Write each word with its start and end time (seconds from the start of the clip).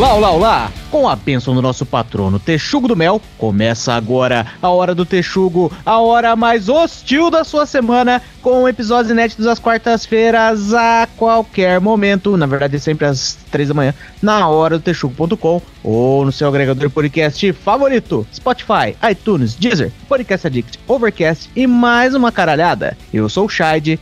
Olá, 0.00 0.14
olá, 0.14 0.30
olá! 0.30 0.72
Com 0.90 1.06
a 1.06 1.14
bênção 1.14 1.54
do 1.54 1.60
nosso 1.60 1.84
patrono 1.84 2.38
Texugo 2.38 2.88
do 2.88 2.96
Mel, 2.96 3.20
começa 3.36 3.92
agora 3.92 4.46
a 4.62 4.68
Hora 4.70 4.94
do 4.94 5.04
Texugo, 5.04 5.70
a 5.84 5.98
hora 5.98 6.34
mais 6.34 6.70
hostil 6.70 7.30
da 7.30 7.44
sua 7.44 7.66
semana, 7.66 8.22
com 8.40 8.66
episódios 8.66 9.10
inéditos 9.10 9.46
às 9.46 9.58
quartas-feiras 9.58 10.72
a 10.72 11.06
qualquer 11.18 11.78
momento, 11.80 12.34
na 12.38 12.46
verdade 12.46 12.80
sempre 12.80 13.04
às 13.04 13.36
três 13.50 13.68
da 13.68 13.74
manhã, 13.74 13.92
na 14.22 14.48
hora 14.48 14.78
do 14.78 14.82
texugo.com 14.82 15.60
ou 15.84 16.24
no 16.24 16.32
seu 16.32 16.48
agregador 16.48 16.88
podcast 16.88 17.52
favorito, 17.52 18.26
Spotify, 18.32 18.96
iTunes, 19.10 19.54
Deezer, 19.54 19.92
Podcast 20.08 20.46
Addict, 20.46 20.78
Overcast 20.88 21.50
e 21.54 21.66
mais 21.66 22.14
uma 22.14 22.32
caralhada. 22.32 22.96
Eu 23.12 23.28
sou 23.28 23.44
o 23.44 23.50
Shide, 23.50 24.00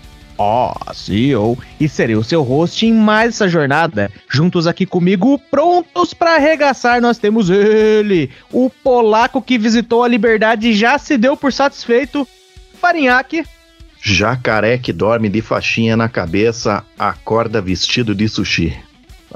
CEO, 0.94 1.58
e 1.80 1.88
serei 1.88 2.16
o 2.16 2.24
seu 2.24 2.42
host 2.42 2.86
em 2.86 2.92
mais 2.92 3.34
essa 3.34 3.48
jornada. 3.48 4.10
Juntos 4.28 4.66
aqui 4.66 4.86
comigo, 4.86 5.38
prontos 5.50 6.14
para 6.14 6.36
arregaçar, 6.36 7.00
nós 7.00 7.18
temos 7.18 7.50
ele, 7.50 8.30
o 8.52 8.70
polaco 8.70 9.42
que 9.42 9.58
visitou 9.58 10.04
a 10.04 10.08
liberdade 10.08 10.68
e 10.68 10.74
já 10.74 10.98
se 10.98 11.16
deu 11.16 11.36
por 11.36 11.52
satisfeito, 11.52 12.26
Farinhaque. 12.80 13.44
Jacaré 14.00 14.78
que 14.78 14.92
dorme 14.92 15.28
de 15.28 15.42
faixinha 15.42 15.96
na 15.96 16.08
cabeça, 16.08 16.84
acorda 16.98 17.60
vestido 17.60 18.14
de 18.14 18.28
sushi. 18.28 18.76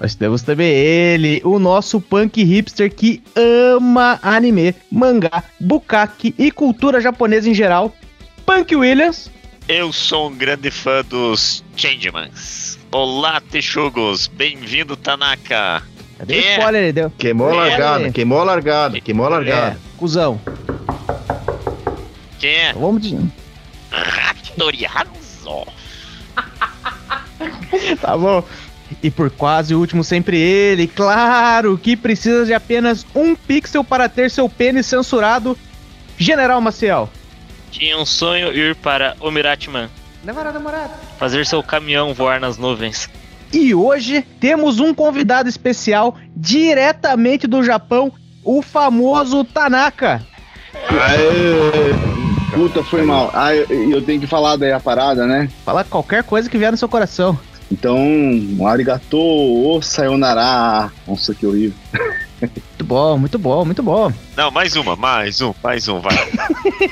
Nós 0.01 0.15
temos 0.15 0.41
também 0.43 0.73
ele, 0.73 1.43
o 1.45 1.59
nosso 1.59 2.01
punk 2.01 2.43
hipster 2.43 2.95
que 2.95 3.23
ama 3.37 4.19
anime, 4.23 4.75
mangá, 4.91 5.45
bukkake 5.61 6.35
e 6.39 6.51
cultura 6.51 7.01
japonesa 7.01 7.51
em 7.51 7.55
geral, 7.55 7.95
Punk 8.47 8.75
Williams. 8.75 9.31
Eu 9.75 9.91
sou 9.91 10.29
um 10.29 10.37
grande 10.37 10.71
fã 10.71 11.03
dos 11.03 11.65
Changemans. 11.75 12.79
Olá, 12.91 13.41
Texugos. 13.41 14.27
Bem-vindo, 14.27 14.99
Tanaka. 14.99 15.83
Cadê 16.19 16.35
o 16.35 16.41
spoiler? 16.41 16.83
Ele 16.83 16.93
deu. 16.93 17.11
Queimou 17.17 17.49
a 17.49 17.55
largada, 17.55 18.11
queimou 18.11 18.41
a 18.43 18.45
largada, 18.45 19.01
queimou 19.01 19.25
a 19.25 19.29
largada. 19.31 19.69
É, 19.69 19.77
cuzão. 19.97 20.39
Quem 22.39 22.51
é? 22.51 22.75
Vamos 22.75 23.01
de... 23.01 23.19
Raptoriazo. 23.91 25.67
tá 27.99 28.15
bom. 28.19 28.45
E 29.03 29.11
por 29.11 29.31
quase 29.31 29.75
o 29.75 29.79
último, 29.79 30.05
sempre 30.05 30.39
ele, 30.39 30.87
claro, 30.87 31.79
que 31.79 31.97
precisa 31.97 32.45
de 32.45 32.53
apenas 32.53 33.07
um 33.15 33.35
pixel 33.35 33.83
para 33.83 34.07
ter 34.07 34.31
seu 34.31 34.51
pênis 34.51 34.85
censurado, 34.85 35.57
General 36.19 36.61
Maciel. 36.61 37.09
Tinha 37.73 37.99
um 37.99 38.07
sonho 38.07 38.53
ir 38.53 38.77
para. 38.77 39.17
Demorado, 40.23 40.53
demorado. 40.53 40.93
Fazer 41.19 41.45
seu 41.45 41.63
caminhão 41.63 42.15
voar 42.15 42.39
nas 42.39 42.57
nuvens. 42.57 43.09
E 43.53 43.75
hoje 43.75 44.23
temos 44.39 44.79
um 44.79 44.95
convidado 44.95 45.49
especial 45.49 46.17
diretamente 46.37 47.47
do 47.47 47.63
Japão, 47.65 48.13
o 48.45 48.63
famoso 48.63 49.43
Tanaka. 49.43 50.25
Aê, 50.89 51.93
puta, 52.55 52.85
foi 52.85 53.03
mal. 53.03 53.31
Ah, 53.35 53.55
eu, 53.55 53.91
eu 53.91 54.03
tenho 54.03 54.21
que 54.21 54.27
falar 54.27 54.57
daí 54.57 54.73
a 54.73 54.81
parada, 54.81 55.27
né? 55.27 55.51
Fala 55.65 55.83
qualquer 55.83 56.23
coisa 56.23 56.49
que 56.49 56.57
vier 56.57 56.71
no 56.71 56.79
seu 56.79 56.89
coração. 56.89 57.39
Então, 57.71 57.99
um 57.99 58.67
arigato, 58.67 59.19
o 59.19 59.81
sayonara. 59.83 60.93
Nossa, 61.07 61.35
que 61.35 61.47
horrível. 61.47 61.77
Muito 62.83 62.89
bom, 62.89 63.19
muito 63.19 63.39
bom, 63.39 63.65
muito 63.65 63.83
bom. 63.83 64.13
Não, 64.37 64.51
mais 64.51 64.75
uma, 64.75 64.97
mais 64.97 65.41
um, 65.41 65.55
mais 65.63 65.87
um, 65.87 66.01
vai. 66.01 66.17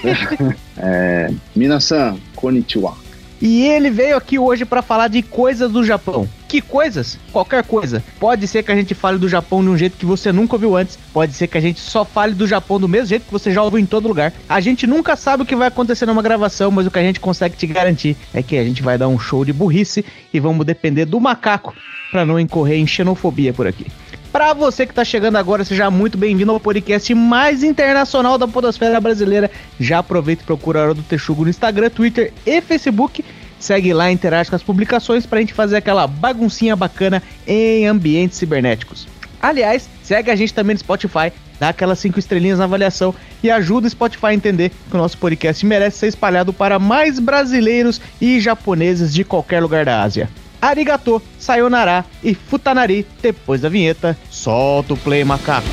é, 0.79 1.35
Minasan, 1.57 2.17
konnichiwa. 2.37 2.97
E 3.43 3.67
ele 3.67 3.91
veio 3.91 4.17
aqui 4.17 4.39
hoje 4.39 4.65
para 4.65 4.83
falar 4.83 5.09
de 5.09 5.21
coisas 5.21 5.69
do 5.73 5.83
Japão. 5.83 6.29
Que 6.47 6.61
coisas? 6.61 7.19
Qualquer 7.33 7.65
coisa. 7.65 8.05
Pode 8.21 8.47
ser 8.47 8.63
que 8.63 8.71
a 8.71 8.77
gente 8.77 8.95
fale 8.95 9.19
do 9.19 9.29
Japão 9.29 9.65
de 9.65 9.71
um 9.71 9.77
jeito 9.77 9.97
que 9.97 10.07
você 10.07 10.31
nunca 10.31 10.55
ouviu 10.55 10.77
antes. 10.77 10.97
Pode 11.13 11.33
ser 11.33 11.49
que 11.49 11.59
a 11.59 11.61
gente 11.61 11.81
só 11.81 12.05
fale 12.05 12.35
do 12.35 12.47
Japão 12.47 12.79
do 12.79 12.87
mesmo 12.87 13.09
jeito 13.09 13.27
que 13.27 13.33
você 13.33 13.51
já 13.51 13.61
ouviu 13.61 13.81
em 13.81 13.87
todo 13.87 14.07
lugar. 14.07 14.33
A 14.49 14.61
gente 14.61 14.87
nunca 14.87 15.17
sabe 15.17 15.43
o 15.43 15.47
que 15.47 15.57
vai 15.57 15.69
acontecer 15.69 16.07
numa 16.07 16.23
gravação, 16.23 16.71
mas 16.71 16.87
o 16.87 16.91
que 16.91 16.99
a 17.01 17.03
gente 17.03 17.19
consegue 17.19 17.57
te 17.57 17.67
garantir 17.67 18.17
é 18.33 18.45
que 18.45 18.57
a 18.57 18.63
gente 18.63 18.83
vai 18.83 18.97
dar 18.97 19.09
um 19.09 19.19
show 19.19 19.45
de 19.45 19.53
burrice 19.53 20.05
e 20.33 20.39
vamos 20.39 20.65
depender 20.65 21.05
do 21.05 21.19
macaco 21.19 21.75
para 22.13 22.25
não 22.25 22.39
incorrer 22.39 22.79
em 22.79 22.87
xenofobia 22.87 23.53
por 23.53 23.67
aqui. 23.67 23.87
Para 24.33 24.55
você 24.55 24.87
que 24.87 24.93
está 24.93 25.05
chegando 25.05 25.37
agora, 25.37 25.65
seja 25.65 25.91
muito 25.91 26.17
bem-vindo 26.17 26.53
ao 26.53 26.61
podcast 26.61 27.13
mais 27.15 27.65
internacional 27.65 28.39
da 28.39 28.47
podosfera 28.47 29.01
brasileira. 29.01 29.51
Já 29.79 29.99
aproveita 29.99 30.43
e 30.45 30.47
procura 30.47 30.79
a 30.79 30.83
Hora 30.85 30.95
do 30.95 31.03
Texugo 31.03 31.43
no 31.43 31.51
Instagram, 31.51 31.91
Twitter 31.91 32.33
e 32.47 32.61
Facebook. 32.61 33.25
Segue 33.59 33.93
lá, 33.93 34.09
interage 34.09 34.49
com 34.49 34.55
as 34.55 34.63
publicações 34.63 35.27
para 35.27 35.39
a 35.39 35.41
gente 35.41 35.53
fazer 35.53 35.77
aquela 35.79 36.07
baguncinha 36.07 36.77
bacana 36.77 37.21
em 37.45 37.89
ambientes 37.89 38.39
cibernéticos. 38.39 39.09
Aliás, 39.43 39.89
segue 40.01 40.31
a 40.31 40.37
gente 40.37 40.55
também 40.55 40.75
no 40.75 40.81
Spotify, 40.81 41.33
dá 41.59 41.71
aquelas 41.71 41.99
5 41.99 42.17
estrelinhas 42.21 42.61
na 42.61 42.65
avaliação 42.65 43.13
e 43.43 43.51
ajuda 43.51 43.89
o 43.89 43.91
Spotify 43.91 44.27
a 44.27 44.35
entender 44.35 44.71
que 44.89 44.95
o 44.95 44.99
nosso 44.99 45.19
podcast 45.19 45.67
merece 45.67 45.99
ser 45.99 46.07
espalhado 46.07 46.53
para 46.53 46.79
mais 46.79 47.19
brasileiros 47.19 48.01
e 48.21 48.39
japoneses 48.39 49.13
de 49.13 49.25
qualquer 49.25 49.61
lugar 49.61 49.85
da 49.85 50.03
Ásia 50.03 50.31
arigato, 50.61 51.23
sayonara 51.39 52.05
e 52.23 52.35
futanari. 52.35 53.07
Depois 53.23 53.61
da 53.61 53.69
vinheta, 53.69 54.17
solta 54.31 54.95
o 54.95 54.97
play, 54.97 55.25
macaco. 55.25 55.67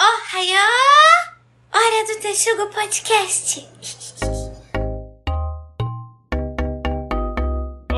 Ohayô! 0.00 0.68
Hora 1.74 2.06
do 2.06 2.20
Texugo 2.20 2.66
Podcast. 2.72 3.68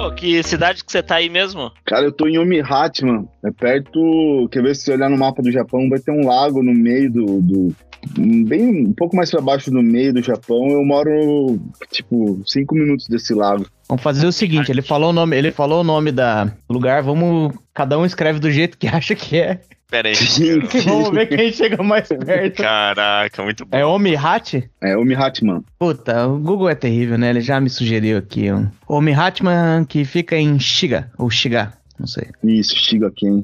Oh, 0.03 0.15
que 0.15 0.43
cidade 0.43 0.83
que 0.83 0.91
você 0.91 1.03
tá 1.03 1.17
aí 1.17 1.29
mesmo? 1.29 1.71
Cara, 1.85 2.07
eu 2.07 2.13
tô 2.13 2.27
em 2.27 2.39
Omihat, 2.39 3.05
mano. 3.05 3.29
É 3.45 3.51
perto. 3.51 4.49
Quer 4.51 4.63
ver 4.63 4.75
se 4.75 4.85
você 4.85 4.93
olhar 4.95 5.11
no 5.11 5.19
mapa 5.19 5.43
do 5.43 5.53
Japão, 5.53 5.91
vai 5.91 5.99
ter 5.99 6.11
um 6.11 6.27
lago 6.27 6.63
no 6.63 6.73
meio 6.73 7.13
do, 7.13 7.43
do 7.43 7.77
bem 8.19 8.87
um 8.87 8.93
pouco 8.93 9.17
mais 9.17 9.31
para 9.31 9.41
baixo 9.41 9.71
do 9.71 9.83
meio 9.83 10.13
do 10.13 10.23
Japão, 10.23 10.69
eu 10.71 10.85
moro 10.85 11.61
tipo 11.91 12.43
cinco 12.47 12.75
minutos 12.75 13.07
desse 13.09 13.35
lago. 13.35 13.67
Vamos 13.89 14.03
fazer 14.03 14.27
o 14.27 14.33
seguinte, 14.33 14.71
ele 14.71 14.83
falou 14.83 15.11
o 15.11 15.13
nome, 15.13 15.37
ele 15.37 15.51
falou 15.51 15.81
o 15.81 15.85
nome 15.85 16.13
da 16.13 16.53
lugar, 16.69 17.03
vamos 17.03 17.53
cada 17.75 17.99
um 17.99 18.05
escreve 18.05 18.39
do 18.39 18.51
jeito 18.51 18.79
que 18.79 18.87
acha 18.89 19.15
que 19.15 19.39
é. 19.39 19.61
Pera 19.91 20.09
aí. 20.09 20.15
vamos 20.87 21.11
ver 21.11 21.27
quem 21.27 21.53
chega 21.53 21.83
mais 21.83 22.07
perto. 22.07 22.63
Caraca, 22.63 23.43
muito 23.43 23.67
bom. 23.67 23.77
É 23.77 23.85
Omihat? 23.85 24.71
É 24.81 24.97
Omihatman. 24.97 25.65
Puta, 25.79 26.29
o 26.29 26.39
Google 26.39 26.69
é 26.69 26.77
terrível, 26.77 27.19
né? 27.19 27.31
Ele 27.31 27.41
já 27.41 27.61
me 27.61 27.69
sugeriu 27.69 28.19
aqui. 28.19 28.53
Um. 28.53 28.69
Omihatman 28.87 29.85
que 29.85 30.05
fica 30.05 30.37
em 30.37 30.61
Shiga, 30.61 31.11
ou 31.19 31.29
Shiga, 31.29 31.73
não 31.99 32.07
sei. 32.07 32.29
Isso, 32.45 32.77
Shiga 32.77 33.11
Ken. 33.11 33.43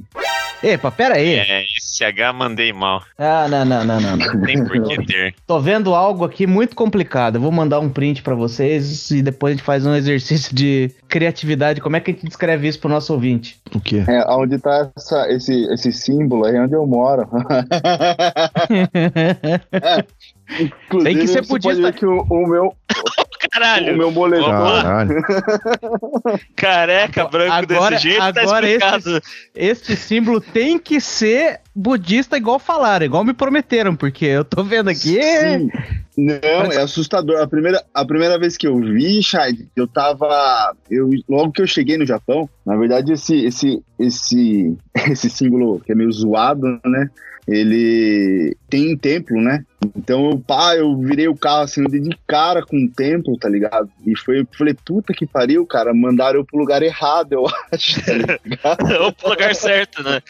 Epa, 0.63 0.91
pera 0.91 1.17
aí. 1.17 1.35
É, 1.35 1.65
esse 1.77 2.05
H 2.05 2.33
mandei 2.33 2.73
mal. 2.73 3.03
Ah, 3.19 3.47
não, 3.49 3.65
não, 3.65 3.85
não, 3.85 4.01
não. 4.01 4.17
Não 4.17 4.43
tem 4.43 4.65
por 4.65 4.83
que 4.83 5.07
ter. 5.07 5.35
Tô 5.47 5.61
vendo 5.61 5.95
algo 5.95 6.25
aqui 6.25 6.47
muito 6.47 6.75
complicado. 6.75 7.37
Eu 7.37 7.41
vou 7.41 7.53
mandar 7.53 7.81
um 7.81 7.89
print 7.89 8.23
para 8.23 8.35
vocês 8.35 9.11
e 9.11 9.23
depois 9.23 9.53
a 9.53 9.57
gente 9.57 9.65
faz 9.65 9.87
um 9.87 9.95
exercício 9.95 10.55
de 10.55 10.91
criatividade. 11.09 11.81
Como 11.81 11.97
é 11.97 12.01
que 12.01 12.11
a 12.11 12.15
gente 12.15 12.27
descreve 12.27 12.69
isso 12.69 12.81
pro 12.81 12.89
nosso 12.89 13.13
ouvinte? 13.13 13.61
O 13.75 13.81
quê? 13.81 14.05
É, 14.09 14.25
onde 14.33 14.59
tá 14.59 14.91
essa, 14.97 15.29
esse, 15.31 15.67
esse 15.73 15.93
símbolo 15.93 16.47
aí, 16.47 16.59
onde 16.59 16.75
eu 16.75 16.87
moro. 16.87 17.29
é, 19.73 20.05
Tem 21.03 21.19
que 21.19 21.27
ser 21.27 21.47
budista. 21.47 21.93
que 21.93 22.07
o, 22.07 22.25
o 22.31 22.49
meu. 22.49 22.75
Caralho! 23.57 23.95
O 23.95 23.97
meu 23.97 24.11
boletim. 24.11 24.47
Caralho. 24.47 25.23
Careca, 26.55 27.27
branco 27.27 27.53
agora, 27.53 27.97
desse 27.97 28.03
jeito, 28.03 28.33
tá 28.35 28.43
agora 28.43 28.67
explicado. 28.67 29.17
Este, 29.55 29.93
este 29.93 29.97
símbolo 29.97 30.41
tem 30.43 30.79
que 30.79 31.01
ser 31.01 31.61
budista 31.75 32.37
igual 32.37 32.59
falaram, 32.59 33.07
igual 33.07 33.25
me 33.25 33.33
prometeram, 33.33 33.97
porque 33.97 34.27
eu 34.27 34.45
tô 34.45 34.63
vendo 34.63 34.91
aqui. 34.91 35.23
Sim. 35.23 35.71
Não, 36.19 36.73
é 36.73 36.83
assustador. 36.83 37.41
A 37.41 37.47
primeira, 37.47 37.83
a 37.95 38.05
primeira 38.05 38.39
vez 38.39 38.57
que 38.57 38.67
eu 38.67 38.79
vi, 38.79 39.23
Shai, 39.23 39.53
eu 39.75 39.87
tava. 39.87 40.75
Eu, 40.91 41.11
logo 41.29 41.53
que 41.53 41.63
eu 41.63 41.67
cheguei 41.67 41.97
no 41.97 42.07
Japão, 42.07 42.49
na 42.65 42.77
verdade, 42.77 43.13
esse, 43.13 43.45
esse, 43.45 43.83
esse, 43.99 44.77
esse 45.11 45.31
símbolo 45.31 45.81
que 45.81 45.93
é 45.93 45.95
meio 45.95 46.13
zoado, 46.13 46.81
né? 46.85 47.11
Ele 47.49 48.57
tem 48.69 48.93
um 48.93 48.97
templo, 48.97 49.41
né? 49.41 49.65
Então, 49.97 50.43
pá, 50.47 50.75
eu 50.77 50.97
virei 50.99 51.29
o 51.29 51.37
carro 51.37 51.63
assim, 51.63 51.83
eu 51.83 51.89
dei 51.89 52.01
de 52.01 52.17
cara 52.27 52.61
com 52.65 52.77
o 52.77 52.89
templo, 52.91 53.39
tá 53.39 53.49
ligado? 53.49 53.89
E 54.05 54.17
foi, 54.19 54.41
eu 54.41 54.49
falei, 54.59 54.75
puta 54.85 55.13
que 55.15 55.25
pariu, 55.27 55.65
cara, 55.65 55.95
mandaram 55.95 56.41
eu 56.41 56.45
pro 56.45 56.59
lugar 56.59 56.83
errado, 56.83 57.33
eu 57.33 57.45
acho, 57.73 58.05
tá 58.05 58.13
ligado? 58.45 58.93
Ou 59.05 59.13
pro 59.13 59.31
lugar 59.31 59.55
certo, 59.55 60.03
né? 60.03 60.21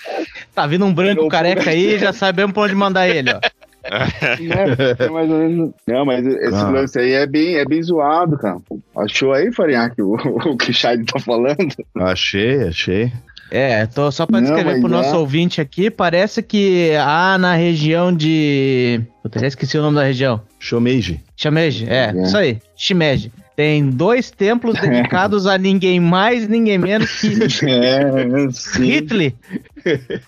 Tá 0.55 0.67
vindo 0.67 0.85
um 0.85 0.93
branco 0.93 1.23
Eu- 1.23 1.29
careca 1.29 1.71
aí, 1.71 1.99
já 1.99 2.13
sabemos 2.13 2.53
pra 2.53 2.65
onde 2.65 2.75
mandar 2.75 3.09
ele, 3.09 3.31
ó. 3.33 3.35
Né? 3.35 3.51
É 4.99 5.09
mais 5.09 5.31
ou 5.31 5.39
menos- 5.39 5.71
Não, 5.87 6.05
mas 6.05 6.27
esse 6.27 6.55
Ah. 6.57 6.71
lance 6.71 6.99
aí 6.99 7.13
é 7.13 7.25
bem, 7.27 7.55
é 7.55 7.65
bem 7.65 7.81
zoado, 7.81 8.37
cara. 8.37 8.59
Achou 8.97 9.33
aí, 9.33 9.53
Farinhaque, 9.53 10.03
o, 10.03 10.15
o 10.15 10.57
que 10.57 10.73
o 10.73 10.75
Shai 10.75 10.99
tá 11.05 11.21
falando? 11.21 11.57
Achei, 11.97 12.65
achei. 12.65 13.13
É, 13.51 13.87
tô 13.87 14.11
só 14.11 14.27
pra 14.27 14.41
Não, 14.41 14.47
descrever 14.55 14.81
pro 14.81 14.89
nosso 14.89 15.15
é. 15.15 15.19
ouvinte 15.19 15.61
aqui, 15.61 15.91
parece 15.91 16.43
que 16.43 16.91
há 17.01 17.39
na 17.39 17.55
região 17.55 18.15
de. 18.15 19.01
Eu 19.25 19.29
até 19.33 19.47
esqueci 19.47 19.79
o 19.79 19.83
nome 19.83 19.97
da 19.97 20.03
região. 20.05 20.41
Shomeiji. 20.59 21.21
Shimeji, 21.37 21.87
é, 21.89 22.13
É. 22.17 22.23
isso 22.25 22.37
aí, 22.37 22.59
Shimeji. 22.77 23.31
tem 23.55 23.89
dois 23.89 24.31
templos 24.33 24.75
dedicados 24.81 25.47
a 25.47 25.57
ninguém 25.57 26.01
mais, 26.01 26.49
ninguém 26.49 26.77
menos 26.79 27.11
que 27.21 27.29
É, 27.71 28.51
sim. 28.51 28.85
Hitler. 28.85 29.35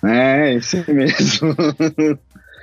É, 0.04 0.54
esse 0.54 0.84
mesmo. 0.92 1.56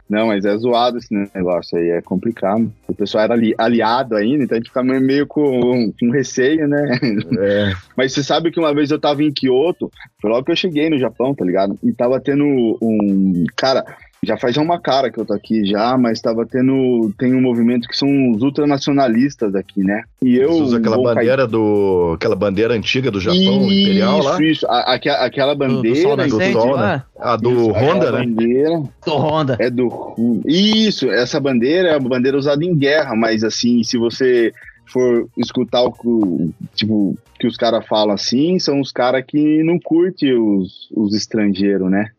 Não, 0.07 0.28
mas 0.28 0.46
é 0.46 0.56
zoado 0.56 1.00
esse 1.00 1.13
negócio 1.34 1.78
aí, 1.78 1.90
é 1.90 2.02
complicado. 2.02 2.72
O 2.88 2.94
pessoal 2.94 3.24
era 3.24 3.34
ali, 3.34 3.56
aliado 3.57 4.16
ainda, 4.16 4.44
então 4.44 4.56
a 4.56 4.60
gente 4.60 4.68
fica 4.68 4.84
meio, 4.84 5.02
meio 5.02 5.28
com, 5.28 5.92
com 6.00 6.12
receio, 6.12 6.68
né? 6.68 7.00
É. 7.40 7.74
Mas 7.98 8.13
você 8.13 8.24
sabe 8.24 8.52
que 8.52 8.60
uma 8.60 8.74
vez 8.74 8.92
eu 8.92 9.00
tava 9.00 9.24
em 9.24 9.31
Kyoto, 9.31 9.92
foi 10.22 10.30
logo 10.30 10.46
que 10.46 10.52
eu 10.52 10.56
cheguei 10.56 10.90
no 10.90 11.00
Japão, 11.00 11.34
tá 11.34 11.44
ligado? 11.44 11.78
E 11.81 11.92
tava 11.92 12.19
tendo 12.19 12.46
um. 12.81 13.46
Cara, 13.56 13.84
já 14.23 14.38
faz 14.38 14.56
já 14.56 14.62
uma 14.62 14.79
cara 14.79 15.12
que 15.12 15.19
eu 15.19 15.25
tô 15.25 15.33
aqui 15.33 15.65
já, 15.65 15.97
mas 15.97 16.19
tava 16.21 16.45
tendo. 16.45 17.12
Tem 17.17 17.33
um 17.35 17.41
movimento 17.41 17.88
que 17.88 17.95
são 17.95 18.31
os 18.31 18.41
ultranacionalistas 18.41 19.53
aqui, 19.56 19.83
né? 19.83 20.03
E 20.23 20.35
eu. 20.38 20.50
Usam 20.51 20.79
aquela 20.79 20.95
vou 20.95 21.06
cair- 21.06 21.15
bandeira 21.15 21.47
do. 21.47 22.13
aquela 22.15 22.35
bandeira 22.35 22.73
antiga 22.73 23.12
do 23.12 23.19
Japão 23.19 23.38
imperial 23.71 24.21
lá. 24.23 24.33
Isso, 24.33 24.44
isso. 24.44 24.67
A- 24.67 24.94
aque- 24.95 25.09
aquela 25.09 25.53
Do, 25.53 25.59
bandeira. 25.59 25.97
do 26.15 26.29
Sol 26.29 26.39
do 26.39 26.51
Sol, 26.53 26.71
lá. 26.71 27.06
A 27.19 27.35
do 27.35 27.51
isso, 27.51 27.71
Honda, 27.71 28.12
né? 28.12 28.19
bandeira 28.25 28.83
Do 29.06 29.12
Honda. 29.17 29.57
é 29.59 29.69
do. 29.69 30.41
Isso, 30.47 31.09
essa 31.12 31.39
bandeira 31.39 31.89
é 31.89 31.97
uma 31.97 32.09
bandeira 32.09 32.38
usada 32.38 32.63
em 32.65 32.75
guerra, 32.75 33.15
mas 33.15 33.44
assim, 33.44 33.83
se 33.83 33.97
você 33.97 34.51
for 34.88 35.27
escutar 35.38 35.81
o 35.83 35.91
que, 35.91 36.07
o- 36.07 36.50
tipo, 36.75 37.17
que 37.39 37.47
os 37.47 37.57
caras 37.57 37.85
falam 37.88 38.13
assim, 38.13 38.59
são 38.59 38.79
os 38.79 38.91
caras 38.91 39.23
que 39.27 39.62
não 39.63 39.77
curtem 39.79 40.33
os, 40.33 40.88
os 40.95 41.13
estrangeiros, 41.15 41.89
né? 41.89 42.09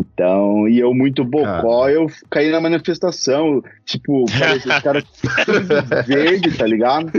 Então, 0.00 0.68
e 0.68 0.78
eu 0.78 0.94
muito 0.94 1.24
bocó, 1.24 1.88
eu 1.88 2.06
caí 2.30 2.50
na 2.50 2.60
manifestação, 2.60 3.62
tipo, 3.84 4.24
parecia 4.38 4.76
os 4.76 4.82
caras 4.82 5.04
verde, 6.06 6.56
tá 6.56 6.66
ligado? 6.66 7.12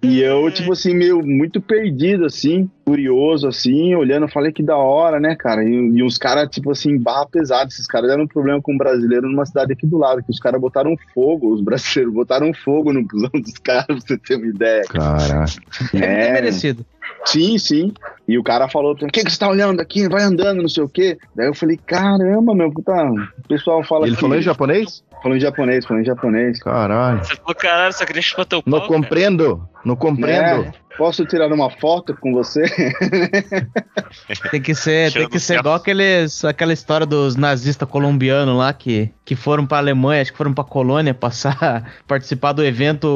E 0.00 0.20
eu, 0.20 0.48
tipo 0.52 0.72
assim, 0.72 0.94
meio 0.94 1.20
muito 1.26 1.60
perdido, 1.60 2.24
assim, 2.24 2.70
curioso, 2.84 3.48
assim, 3.48 3.96
olhando, 3.96 4.26
eu 4.26 4.28
falei 4.30 4.52
que 4.52 4.62
da 4.62 4.76
hora, 4.76 5.18
né, 5.18 5.34
cara? 5.34 5.64
E, 5.64 5.68
e 5.72 6.02
uns 6.04 6.16
caras, 6.16 6.48
tipo 6.50 6.70
assim, 6.70 6.96
barra 6.96 7.26
pesada. 7.26 7.66
Esses 7.68 7.86
caras 7.86 8.08
deram 8.08 8.22
um 8.22 8.28
problema 8.28 8.62
com 8.62 8.74
um 8.74 8.78
brasileiro 8.78 9.28
numa 9.28 9.44
cidade 9.44 9.72
aqui 9.72 9.86
do 9.88 9.98
lado, 9.98 10.22
que 10.22 10.30
os 10.30 10.38
caras 10.38 10.60
botaram 10.60 10.94
fogo, 11.12 11.52
os 11.52 11.60
brasileiros 11.60 12.14
botaram 12.14 12.54
fogo 12.54 12.92
no 12.92 13.02
busão 13.04 13.30
dos 13.34 13.54
caras, 13.58 13.86
pra 13.88 13.96
você 13.96 14.16
ter 14.18 14.36
uma 14.36 14.46
ideia. 14.46 14.82
Caraca. 14.88 15.50
É, 15.94 16.28
É. 16.28 16.32
merecido. 16.32 16.86
Sim, 17.24 17.58
sim. 17.58 17.92
E 18.28 18.38
o 18.38 18.44
cara 18.44 18.68
falou, 18.68 18.92
o 18.92 18.96
que, 18.96 19.24
que 19.24 19.30
você 19.30 19.38
tá 19.38 19.48
olhando 19.48 19.80
aqui? 19.80 20.08
Vai 20.08 20.22
andando, 20.22 20.62
não 20.62 20.68
sei 20.68 20.84
o 20.84 20.88
quê. 20.88 21.18
Daí 21.34 21.48
eu 21.48 21.54
falei, 21.54 21.76
caramba, 21.84 22.54
meu, 22.54 22.70
puta. 22.70 22.92
O 23.10 23.48
pessoal 23.48 23.82
fala 23.82 24.06
Ele 24.06 24.14
que- 24.14 24.20
falou 24.20 24.36
em 24.36 24.42
japonês? 24.42 25.02
Falou 25.22 25.36
em 25.36 25.40
japonês, 25.40 25.84
falou 25.86 26.02
em 26.02 26.04
japonês. 26.06 26.62
Caralho. 26.62 27.18
Você 27.24 27.34
falou, 27.36 27.54
caralho, 27.54 27.92
só 27.92 28.04
queria 28.04 28.22
chupar 28.22 28.44
teu 28.46 28.62
Não 28.66 28.78
pau. 28.78 28.88
cara. 28.88 29.00
compreendo. 29.00 29.68
Não 29.84 29.96
compreendo. 29.96 30.64
É, 30.64 30.72
posso 30.98 31.24
tirar 31.24 31.50
uma 31.52 31.70
foto 31.70 32.14
com 32.20 32.32
você? 32.34 32.62
Tem 34.50 34.60
que 34.60 34.74
ser, 34.74 35.12
tem 35.12 35.28
que 35.28 35.38
ser 35.38 35.58
igual 35.58 35.74
aqueles, 35.76 36.44
aquela 36.44 36.72
história 36.72 37.06
dos 37.06 37.36
nazistas 37.36 37.88
colombianos 37.88 38.56
lá 38.56 38.72
que, 38.72 39.10
que 39.24 39.36
foram 39.36 39.66
pra 39.66 39.78
Alemanha, 39.78 40.22
acho 40.22 40.32
que 40.32 40.38
foram 40.38 40.52
pra 40.52 40.64
colônia 40.64 41.12
passar, 41.14 41.92
participar 42.08 42.52
do 42.52 42.64
evento 42.64 43.08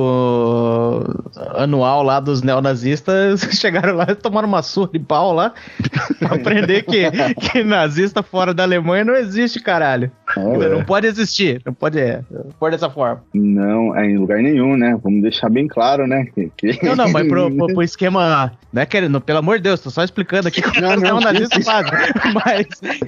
anual 1.54 2.02
lá 2.02 2.20
dos 2.20 2.42
neonazistas. 2.42 3.40
Chegaram 3.58 3.94
lá 3.96 4.06
e 4.10 4.14
tomaram 4.14 4.48
uma 4.48 4.62
surra 4.62 4.90
de 4.92 4.98
pau 4.98 5.32
lá. 5.32 5.52
pra 6.18 6.34
aprender 6.36 6.82
que, 6.82 7.10
que 7.50 7.64
nazista 7.64 8.22
fora 8.22 8.52
da 8.54 8.62
Alemanha 8.62 9.04
não 9.04 9.14
existe, 9.14 9.60
caralho. 9.60 10.10
Não 10.36 10.84
pode 10.84 11.06
existir, 11.06 11.60
não 11.64 11.74
pode 11.74 11.98
é, 11.98 12.22
por 12.58 12.70
dessa 12.70 12.88
forma. 12.88 13.22
Não, 13.34 13.96
é 13.96 14.06
em 14.06 14.16
lugar 14.18 14.38
nenhum, 14.38 14.76
né? 14.76 14.98
Vamos 15.02 15.22
deixar 15.22 15.50
bem 15.50 15.66
claro, 15.66 16.06
né? 16.06 16.26
Que, 16.34 16.50
que- 16.56 16.84
Não, 16.86 16.96
não, 16.96 17.10
mas 17.10 17.26
pro, 17.28 17.50
pro, 17.54 17.71
pro 17.74 17.82
esquema. 17.82 18.52
Não 18.72 18.80
é 18.82 18.86
querendo, 18.86 19.20
pelo 19.20 19.38
amor 19.40 19.58
de 19.58 19.64
Deus, 19.64 19.80
tô 19.80 19.90
só 19.90 20.02
explicando 20.02 20.48
aqui 20.48 20.62
como 20.62 20.80
Não, 20.80 20.94
os 20.94 21.02
não, 21.02 21.20
neonazistas 21.20 21.64
sim, 21.64 21.70
fazem. 21.70 21.92
Mas 22.44 22.66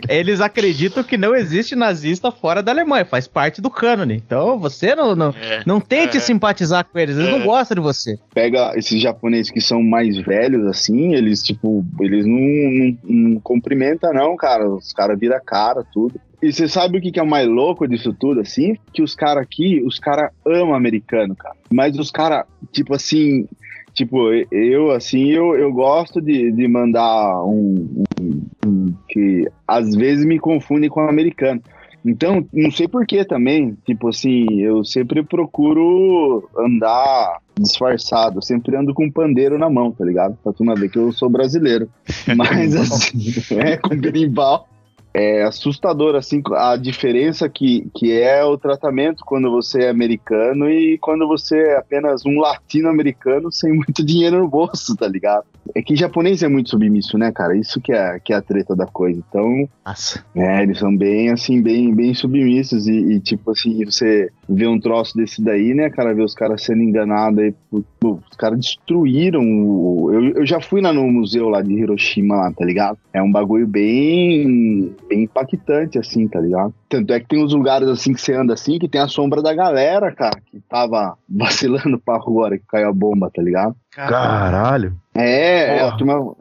eles 0.08 0.40
acreditam 0.40 1.02
que 1.02 1.16
não 1.16 1.34
existe 1.34 1.74
nazista 1.74 2.30
fora 2.30 2.62
da 2.62 2.70
Alemanha, 2.72 3.04
faz 3.04 3.26
parte 3.26 3.60
do 3.62 3.70
cânone. 3.70 4.14
Então 4.14 4.58
você 4.58 4.94
não, 4.94 5.14
não, 5.16 5.34
É. 5.40 5.62
não 5.66 5.80
tente 5.80 6.18
É. 6.18 6.20
simpatizar 6.20 6.84
com 6.84 6.98
eles, 6.98 7.16
eles 7.16 7.30
não 7.30 7.40
É. 7.40 7.44
gostam 7.44 7.74
de 7.76 7.80
você. 7.80 8.18
Pega 8.34 8.72
esses 8.76 9.00
japoneses 9.00 9.50
que 9.50 9.60
são 9.60 9.82
mais 9.82 10.16
velhos, 10.18 10.66
assim, 10.66 11.14
eles, 11.14 11.42
tipo, 11.42 11.84
eles 12.00 12.26
não, 12.26 12.38
não, 12.38 12.98
não 13.32 13.40
cumprimentam, 13.40 14.12
não, 14.12 14.36
cara. 14.36 14.68
Os 14.68 14.92
caras 14.92 15.18
viram 15.18 15.34
cara, 15.44 15.82
tudo. 15.92 16.20
E 16.42 16.52
você 16.52 16.68
sabe 16.68 16.98
o 16.98 17.00
que, 17.00 17.10
que 17.10 17.18
é 17.18 17.22
o 17.22 17.26
mais 17.26 17.48
louco 17.48 17.88
disso 17.88 18.12
tudo, 18.12 18.40
assim? 18.40 18.76
Que 18.92 19.02
os 19.02 19.14
caras 19.14 19.42
aqui, 19.42 19.82
os 19.86 19.98
caras 19.98 20.30
amam 20.46 20.74
americano, 20.74 21.34
cara. 21.34 21.54
Mas 21.72 21.98
os 21.98 22.10
caras, 22.10 22.44
tipo 22.70 22.94
assim, 22.94 23.48
tipo, 23.94 24.30
eu, 24.50 24.90
assim, 24.90 25.28
eu, 25.30 25.54
eu 25.56 25.72
gosto 25.72 26.20
de, 26.20 26.50
de 26.52 26.68
mandar 26.68 27.42
um, 27.44 28.04
um- 28.20 28.42
um 28.66 28.94
que 29.08 29.48
às 29.66 29.94
vezes 29.94 30.24
me 30.26 30.38
confunde 30.38 30.88
com 30.88 31.00
americano. 31.00 31.62
Então, 32.06 32.46
não 32.52 32.70
sei 32.70 32.86
porquê 32.86 33.24
também. 33.24 33.78
Tipo 33.86 34.08
assim, 34.08 34.60
eu 34.60 34.84
sempre 34.84 35.22
procuro 35.22 36.46
andar 36.58 37.38
disfarçado. 37.58 38.38
Eu 38.38 38.42
sempre 38.42 38.76
ando 38.76 38.92
com 38.92 39.06
um 39.06 39.10
pandeiro 39.10 39.56
na 39.58 39.70
mão, 39.70 39.90
tá 39.90 40.04
ligado? 40.04 40.36
Pra 40.44 40.52
tu 40.52 40.64
não 40.64 40.74
ver 40.74 40.90
que 40.90 40.98
eu 40.98 41.10
sou 41.12 41.30
brasileiro. 41.30 41.88
Mas 42.36 42.76
assim, 42.76 43.18
é, 43.58 43.78
com 43.78 43.96
berimbau. 43.96 44.68
É 45.16 45.44
assustador, 45.44 46.16
assim, 46.16 46.42
a 46.56 46.76
diferença 46.76 47.48
que, 47.48 47.88
que 47.94 48.10
é 48.10 48.44
o 48.44 48.58
tratamento 48.58 49.24
quando 49.24 49.48
você 49.48 49.84
é 49.84 49.88
americano 49.88 50.68
e 50.68 50.98
quando 50.98 51.28
você 51.28 51.56
é 51.56 51.76
apenas 51.76 52.26
um 52.26 52.40
latino-americano 52.40 53.52
sem 53.52 53.72
muito 53.72 54.02
dinheiro 54.04 54.40
no 54.40 54.48
bolso, 54.48 54.96
tá 54.96 55.06
ligado? 55.06 55.46
É 55.74 55.82
que 55.82 55.96
japonês 55.96 56.42
é 56.42 56.48
muito 56.48 56.70
submisso, 56.70 57.16
né, 57.16 57.30
cara? 57.32 57.56
Isso 57.56 57.80
que 57.80 57.92
é, 57.92 58.18
que 58.18 58.32
é 58.32 58.36
a 58.36 58.42
treta 58.42 58.74
da 58.74 58.86
coisa. 58.86 59.22
Então, 59.28 59.68
Nossa. 59.84 60.24
é, 60.34 60.62
eles 60.62 60.78
são 60.78 60.94
bem, 60.94 61.30
assim, 61.30 61.62
bem, 61.62 61.94
bem 61.94 62.12
submissos 62.14 62.86
e, 62.86 63.14
e, 63.14 63.20
tipo 63.20 63.50
assim, 63.50 63.84
você 63.84 64.30
vê 64.48 64.66
um 64.66 64.78
troço 64.78 65.16
desse 65.16 65.42
daí, 65.42 65.74
né, 65.74 65.88
cara, 65.90 66.14
ver 66.14 66.22
os 66.22 66.34
caras 66.34 66.62
sendo 66.62 66.82
enganados 66.82 67.38
aí, 67.38 67.54
pô, 67.98 68.18
os 68.30 68.36
caras 68.36 68.58
destruíram 68.58 69.42
o... 69.42 70.10
Eu, 70.12 70.24
eu 70.36 70.46
já 70.46 70.60
fui 70.60 70.80
lá 70.80 70.92
no 70.92 71.10
museu 71.10 71.48
lá 71.48 71.62
de 71.62 71.72
Hiroshima 71.72 72.36
lá, 72.36 72.52
tá 72.52 72.64
ligado? 72.64 72.98
É 73.12 73.22
um 73.22 73.32
bagulho 73.32 73.66
bem, 73.66 74.94
bem 75.08 75.22
impactante, 75.22 75.98
assim, 75.98 76.28
tá 76.28 76.40
ligado? 76.40 76.74
Tanto 76.88 77.12
é 77.12 77.20
que 77.20 77.28
tem 77.28 77.42
uns 77.42 77.54
lugares, 77.54 77.88
assim, 77.88 78.12
que 78.12 78.20
você 78.20 78.34
anda 78.34 78.54
assim, 78.54 78.78
que 78.78 78.88
tem 78.88 79.00
a 79.00 79.08
sombra 79.08 79.42
da 79.42 79.54
galera, 79.54 80.12
cara, 80.12 80.40
que 80.44 80.60
tava 80.68 81.16
vacilando 81.28 81.98
pra 81.98 82.18
rua 82.18 82.44
hora 82.44 82.58
que 82.58 82.64
caiu 82.66 82.88
a 82.88 82.92
bomba, 82.92 83.30
tá 83.32 83.42
ligado? 83.42 83.74
Caralho. 83.94 84.96
É, 85.14 85.78
é, 85.78 85.82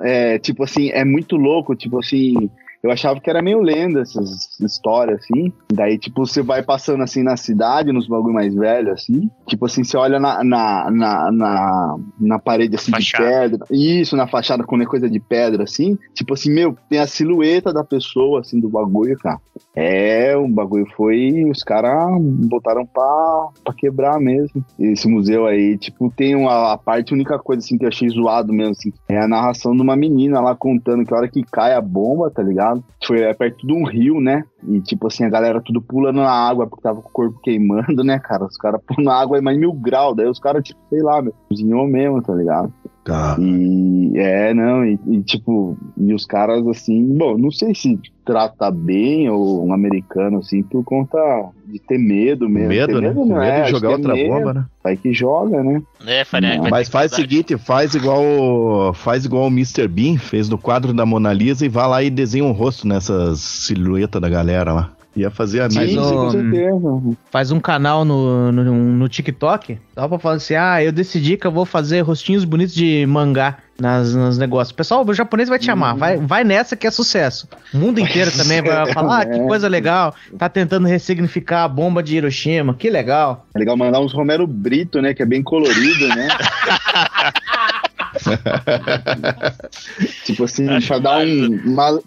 é, 0.01 0.39
tipo 0.39 0.63
assim, 0.63 0.89
é 0.89 1.05
muito 1.05 1.35
louco, 1.35 1.75
tipo 1.75 1.99
assim, 1.99 2.49
eu 2.83 2.91
achava 2.91 3.19
que 3.19 3.29
era 3.29 3.41
meio 3.41 3.61
lenda 3.61 4.01
essas 4.01 4.59
histórias, 4.59 5.21
assim. 5.21 5.53
Daí, 5.71 5.97
tipo, 5.97 6.25
você 6.25 6.41
vai 6.41 6.61
passando 6.61 7.01
assim 7.01 7.23
na 7.23 7.37
cidade, 7.37 7.93
nos 7.93 8.07
bagulho 8.07 8.33
mais 8.33 8.53
velho, 8.53 8.91
assim. 8.91 9.29
Tipo 9.47 9.65
assim, 9.65 9.85
você 9.85 9.95
olha 9.95 10.19
na, 10.19 10.43
na, 10.43 10.91
na, 10.91 11.31
na, 11.31 11.97
na 12.19 12.39
parede 12.39 12.75
assim 12.75 12.91
Fachada. 12.91 13.23
de 13.23 13.57
pedra. 13.57 13.67
Isso, 13.71 14.17
na 14.17 14.27
fachada 14.27 14.63
com 14.65 14.83
coisa 14.83 15.09
de 15.09 15.19
pedra, 15.19 15.63
assim. 15.63 15.97
Tipo 16.13 16.33
assim, 16.33 16.51
meu, 16.51 16.75
tem 16.89 16.99
a 16.99 17.07
silhueta 17.07 17.71
da 17.71 17.85
pessoa, 17.85 18.41
assim, 18.41 18.59
do 18.59 18.69
bagulho, 18.69 19.17
cara. 19.17 19.39
É, 19.73 20.35
o 20.35 20.47
bagulho 20.47 20.85
foi. 20.97 21.49
Os 21.49 21.63
caras 21.63 22.21
botaram 22.21 22.85
pra, 22.85 23.49
pra 23.63 23.73
quebrar 23.73 24.19
mesmo. 24.19 24.63
Esse 24.77 25.07
museu 25.07 25.45
aí, 25.45 25.77
tipo, 25.77 26.11
tem 26.15 26.35
uma 26.35 26.73
a 26.73 26.77
parte, 26.77 27.13
a 27.13 27.15
única 27.15 27.39
coisa 27.39 27.59
assim 27.59 27.77
que 27.77 27.85
eu 27.85 27.89
achei 27.89 28.09
zoado 28.09 28.51
mesmo, 28.51 28.71
assim, 28.71 28.91
é 29.07 29.19
a 29.19 29.27
narração 29.27 29.75
de 29.75 29.81
uma 29.81 29.95
menina 29.95 30.41
lá 30.41 30.55
contando 30.55 31.05
que 31.05 31.13
a 31.13 31.17
hora 31.17 31.27
que 31.27 31.43
cai 31.43 31.73
a 31.73 31.81
bomba, 31.81 32.29
tá 32.29 32.41
ligado? 32.41 32.72
Foi 33.05 33.21
é 33.21 33.33
perto 33.33 33.65
de 33.65 33.73
um 33.73 33.85
rio, 33.85 34.19
né? 34.19 34.43
E 34.67 34.81
tipo 34.81 35.07
assim, 35.07 35.23
a 35.23 35.29
galera 35.29 35.61
tudo 35.61 35.81
pulando 35.81 36.17
na 36.17 36.31
água 36.31 36.67
porque 36.67 36.83
tava 36.83 37.01
com 37.01 37.09
o 37.09 37.11
corpo 37.11 37.39
queimando, 37.41 38.03
né, 38.03 38.19
cara? 38.19 38.45
Os 38.45 38.57
caras 38.57 38.81
pulam 38.85 39.05
na 39.05 39.19
água 39.19 39.37
é 39.37 39.41
mais 39.41 39.57
mil 39.57 39.73
graus, 39.73 40.15
daí 40.15 40.27
os 40.27 40.39
caras, 40.39 40.63
tipo, 40.63 40.79
sei 40.89 41.01
lá, 41.01 41.21
meu, 41.21 41.33
cozinhou 41.49 41.87
mesmo, 41.87 42.21
tá 42.21 42.33
ligado? 42.33 42.71
Tá. 43.03 43.35
E 43.37 44.13
é, 44.15 44.53
não, 44.53 44.85
e, 44.85 44.97
e, 45.07 45.21
tipo, 45.21 45.77
e 45.97 46.13
os 46.13 46.25
caras 46.25 46.65
assim, 46.67 47.05
bom, 47.17 47.37
não 47.37 47.51
sei 47.51 47.75
se 47.75 47.99
trata 48.25 48.71
bem 48.71 49.29
ou 49.29 49.65
um 49.65 49.73
americano 49.73 50.37
assim 50.37 50.63
por 50.63 50.83
conta 50.85 51.19
de 51.67 51.79
ter 51.79 51.97
medo 51.97 52.47
mesmo. 52.47 52.69
Medo, 52.69 52.87
ter 52.87 53.01
né? 53.01 53.07
medo, 53.09 53.19
Medo 53.19 53.25
não 53.25 53.41
é, 53.41 53.55
de 53.55 53.61
acho 53.63 53.71
jogar 53.71 53.87
que 53.87 53.93
é 53.93 53.97
outra 53.97 54.13
medo. 54.13 54.29
bomba, 54.29 54.53
né? 54.53 54.65
Vai 54.81 54.95
que 54.95 55.13
joga, 55.13 55.61
né? 55.61 55.81
É, 56.05 56.23
Faria, 56.23 56.61
Mas 56.69 56.87
faz 56.87 57.11
o 57.11 57.15
seguinte, 57.15 57.57
faz 57.57 57.93
igual 57.93 58.93
faz 58.93 59.25
igual 59.25 59.45
o 59.45 59.51
Mr. 59.51 59.87
Bean 59.87 60.17
fez 60.17 60.47
no 60.47 60.57
quadro 60.57 60.93
da 60.93 61.05
Mona 61.05 61.33
Lisa 61.33 61.65
e 61.65 61.69
vai 61.69 61.87
lá 61.87 62.03
e 62.03 62.09
desenha 62.09 62.45
um 62.45 62.53
rosto 62.53 62.87
nessas 62.87 63.39
silhueta 63.39 64.19
da 64.19 64.29
galera 64.29 64.52
lá. 64.61 64.91
Ia 65.15 65.29
fazer 65.29 65.61
amigos. 65.61 65.95
com 65.95 66.31
certeza. 66.31 67.17
Faz 67.29 67.51
um 67.51 67.59
canal 67.59 68.03
no, 68.03 68.51
no, 68.51 68.63
no 68.63 69.09
TikTok, 69.09 69.77
dá 69.95 70.09
pra 70.09 70.17
falar 70.17 70.35
assim, 70.35 70.55
ah, 70.55 70.83
eu 70.83 70.91
decidi 70.91 71.37
que 71.37 71.45
eu 71.45 71.51
vou 71.51 71.65
fazer 71.65 72.01
rostinhos 72.01 72.43
bonitos 72.43 72.73
de 72.73 73.05
mangá 73.05 73.59
nas, 73.79 74.15
nos 74.15 74.39
negócios. 74.39 74.71
Pessoal, 74.71 75.05
o 75.05 75.13
japonês 75.13 75.49
vai 75.49 75.59
te 75.59 75.65
chamar, 75.65 75.93
vai, 75.93 76.17
vai 76.17 76.43
nessa 76.43 76.75
que 76.75 76.87
é 76.87 76.91
sucesso. 76.91 77.47
O 77.71 77.77
mundo 77.77 77.99
inteiro 77.99 78.31
também 78.31 78.63
vai 78.63 78.91
falar, 78.91 79.21
ah, 79.21 79.25
que 79.25 79.39
coisa 79.41 79.67
legal, 79.67 80.15
tá 80.35 80.49
tentando 80.49 80.87
ressignificar 80.87 81.65
a 81.65 81.67
bomba 81.67 82.01
de 82.01 82.17
Hiroshima, 82.17 82.73
que 82.73 82.89
legal. 82.89 83.45
É 83.53 83.59
legal 83.59 83.77
mandar 83.77 83.99
uns 83.99 84.13
Romero 84.13 84.47
Brito, 84.47 84.99
né? 84.99 85.13
Que 85.13 85.21
é 85.21 85.25
bem 85.27 85.43
colorido, 85.43 86.07
né? 86.07 86.27
tipo 90.25 90.43
assim, 90.43 90.67
Acho 90.69 90.87
pra 90.87 90.99
dar 90.99 91.19
um- 91.25 91.61
uma 91.65 91.99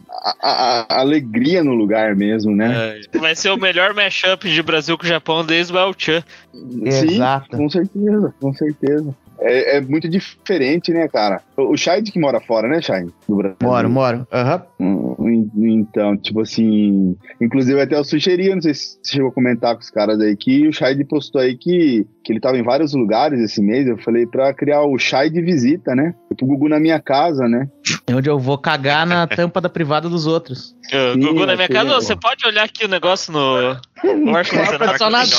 a- 0.42 0.86
a- 0.88 1.00
alegria 1.00 1.62
no 1.62 1.74
lugar 1.74 2.14
mesmo, 2.16 2.54
né? 2.54 2.98
É, 3.12 3.18
Vai 3.18 3.34
ser 3.34 3.50
o 3.50 3.56
melhor 3.56 3.94
mashup 3.94 4.48
de 4.48 4.62
Brasil 4.62 4.96
com 4.98 5.04
o 5.04 5.08
Japão 5.08 5.44
desde 5.44 5.72
o 5.72 5.78
El-Chan. 5.78 6.22
Exato. 6.84 7.46
Sim, 7.50 7.56
com 7.56 7.68
certeza, 7.70 8.34
com 8.40 8.52
certeza. 8.54 9.14
É, 9.40 9.76
é 9.76 9.80
muito 9.80 10.08
diferente, 10.08 10.92
né, 10.92 11.08
cara? 11.08 11.42
O 11.56 11.76
Shide 11.76 12.10
que 12.10 12.18
mora 12.18 12.40
fora, 12.40 12.68
né, 12.68 12.80
Shide? 12.80 13.12
Do 13.28 13.36
Brasil. 13.36 13.56
Moro, 13.62 13.90
moro. 13.90 14.26
Aham. 14.32 14.62
Hum, 14.80 15.48
Então, 15.58 16.16
tipo 16.16 16.40
assim. 16.40 17.16
Inclusive, 17.40 17.80
até 17.80 17.96
eu 17.96 18.04
sugeri, 18.04 18.54
não 18.54 18.62
sei 18.62 18.74
se 18.74 18.98
você 19.02 19.12
chegou 19.14 19.28
a 19.30 19.32
comentar 19.32 19.74
com 19.74 19.80
os 19.80 19.90
caras 19.90 20.20
aí, 20.20 20.36
que 20.36 20.68
o 20.68 20.72
Shide 20.72 21.04
postou 21.04 21.40
aí 21.40 21.56
que, 21.56 22.06
que 22.24 22.32
ele 22.32 22.40
tava 22.40 22.58
em 22.58 22.62
vários 22.62 22.94
lugares 22.94 23.40
esse 23.40 23.60
mês. 23.60 23.86
Eu 23.86 23.98
falei 23.98 24.26
pra 24.26 24.52
criar 24.54 24.82
o 24.82 24.98
Shide 24.98 25.40
Visita, 25.40 25.94
né? 25.94 26.14
O 26.30 26.46
Gugu 26.46 26.68
na 26.68 26.78
minha 26.78 27.00
casa, 27.00 27.48
né? 27.48 27.68
É 28.06 28.14
onde 28.14 28.28
eu 28.28 28.38
vou 28.38 28.58
cagar 28.58 29.06
na 29.06 29.26
tampa 29.28 29.60
da 29.60 29.68
privada 29.68 30.08
dos 30.08 30.26
outros. 30.26 30.74
Eu, 30.92 31.14
Sim, 31.14 31.20
Gugu, 31.20 31.46
na 31.46 31.56
minha 31.56 31.68
casa, 31.68 31.94
você 31.94 32.14
pode 32.14 32.46
olhar 32.46 32.64
aqui 32.64 32.84
o 32.84 32.88
negócio 32.88 33.32
no, 33.32 33.76
no 34.04 34.36
ar-condicionado. 34.36 35.30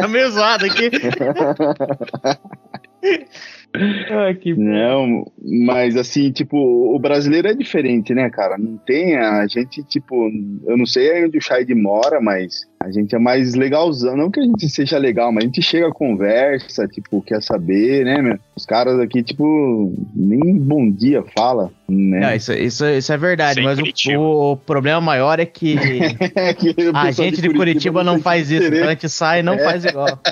tá 0.00 0.08
meio 0.08 0.30
zoado 0.30 0.66
aqui. 0.66 0.90
Ai, 3.72 4.34
que 4.34 4.52
Não, 4.54 5.24
mas 5.40 5.96
assim, 5.96 6.32
tipo, 6.32 6.56
o 6.56 6.98
brasileiro 6.98 7.46
é 7.46 7.54
diferente, 7.54 8.12
né, 8.12 8.28
cara? 8.28 8.58
Não 8.58 8.76
tem, 8.78 9.16
a 9.16 9.46
gente, 9.46 9.84
tipo, 9.84 10.28
eu 10.66 10.76
não 10.76 10.84
sei 10.84 11.24
onde 11.24 11.38
o 11.38 11.40
Shide 11.40 11.72
mora, 11.74 12.20
mas 12.20 12.62
a 12.80 12.90
gente 12.90 13.14
é 13.14 13.18
mais 13.18 13.54
legalzão. 13.54 14.16
Não 14.16 14.28
que 14.28 14.40
a 14.40 14.42
gente 14.42 14.68
seja 14.68 14.98
legal, 14.98 15.30
mas 15.30 15.44
a 15.44 15.46
gente 15.46 15.62
chega, 15.62 15.88
conversa, 15.92 16.88
tipo, 16.88 17.22
quer 17.22 17.40
saber, 17.42 18.04
né, 18.04 18.20
meu? 18.20 18.38
Os 18.56 18.66
caras 18.66 18.98
aqui, 18.98 19.22
tipo, 19.22 19.94
nem 20.16 20.58
bom 20.58 20.90
dia 20.90 21.22
fala, 21.36 21.70
né? 21.88 22.20
Não, 22.20 22.34
isso, 22.34 22.52
isso, 22.52 22.84
isso 22.84 23.12
é 23.12 23.16
verdade, 23.16 23.54
Sem 23.54 23.64
mas 23.64 23.78
o- 23.78 23.82
Curitiba. 23.82 24.18
o, 24.20 24.56
problema 24.56 25.00
maior 25.00 25.38
é 25.38 25.46
que 25.46 25.76
Que 26.58 26.88
o 26.88 26.96
a 26.96 27.12
gente 27.12 27.40
de 27.40 27.48
Curitiba 27.50 28.02
não 28.02 28.14
tem 28.14 28.22
faz 28.22 28.50
isso, 28.50 28.64
interesse. 28.64 28.76
então 28.78 28.88
a 28.88 28.92
gente 28.94 29.08
sai 29.08 29.40
e 29.40 29.42
não 29.44 29.56
faz 29.58 29.84
igual. 29.84 30.18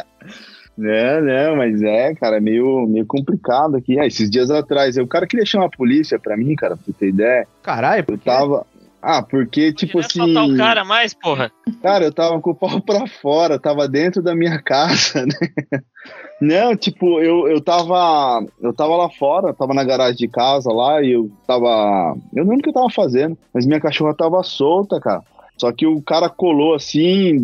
Não, 0.79 1.21
não, 1.23 1.57
mas 1.57 1.83
é, 1.83 2.15
cara, 2.15 2.37
é 2.37 2.41
meio, 2.41 2.87
meio 2.87 3.05
complicado 3.05 3.77
aqui. 3.77 3.99
Ah, 3.99 4.07
esses 4.07 4.31
dias 4.31 4.49
atrás, 4.49 4.97
o 4.97 5.09
cara 5.09 5.27
queria 5.27 5.45
chamar 5.45 5.67
a 5.67 5.77
polícia 5.77 6.21
pra 6.21 6.37
mim, 6.37 6.55
cara, 6.55 6.77
pra 6.77 6.85
você 6.87 6.93
ter 6.93 7.09
ideia. 7.09 7.49
Caralho, 7.65 8.01
Eu 8.03 8.05
porque 8.05 8.25
tava. 8.25 8.65
Ah, 9.03 9.21
porque, 9.23 9.73
tipo 9.73 9.99
Não 9.99 10.07
assim. 10.07 10.19
faltar 10.19 10.45
o 10.49 10.57
cara 10.57 10.85
mais, 10.85 11.15
porra. 11.15 11.51
Cara, 11.83 12.05
eu 12.05 12.13
tava 12.13 12.41
com 12.41 12.51
o 12.51 12.55
pau 12.55 12.81
pra 12.81 13.07
fora, 13.09 13.59
tava 13.59 13.89
dentro 13.89 14.23
da 14.23 14.37
minha 14.37 14.59
casa, 14.63 15.27
né? 15.27 15.81
Não, 16.41 16.77
tipo, 16.77 17.21
eu, 17.21 17.49
eu 17.49 17.61
tava. 17.61 18.45
Eu 18.61 18.73
tava 18.73 18.97
lá 18.97 19.11
fora, 19.11 19.53
tava 19.53 19.75
na 19.75 19.83
garagem 19.83 20.17
de 20.17 20.29
casa 20.29 20.73
lá 20.73 21.03
e 21.03 21.11
eu 21.13 21.29
tava. 21.45 22.17
Eu 22.35 22.45
não 22.45 22.51
lembro 22.51 22.59
o 22.59 22.63
que 22.63 22.69
eu 22.69 22.75
tava 22.75 22.91
fazendo, 22.91 23.37
mas 23.53 23.67
minha 23.67 23.81
cachorra 23.81 24.15
tava 24.15 24.41
solta, 24.45 25.01
cara. 25.01 25.23
Só 25.59 25.73
que 25.73 25.87
o 25.87 26.01
cara 26.01 26.29
colou 26.29 26.75
assim, 26.75 27.37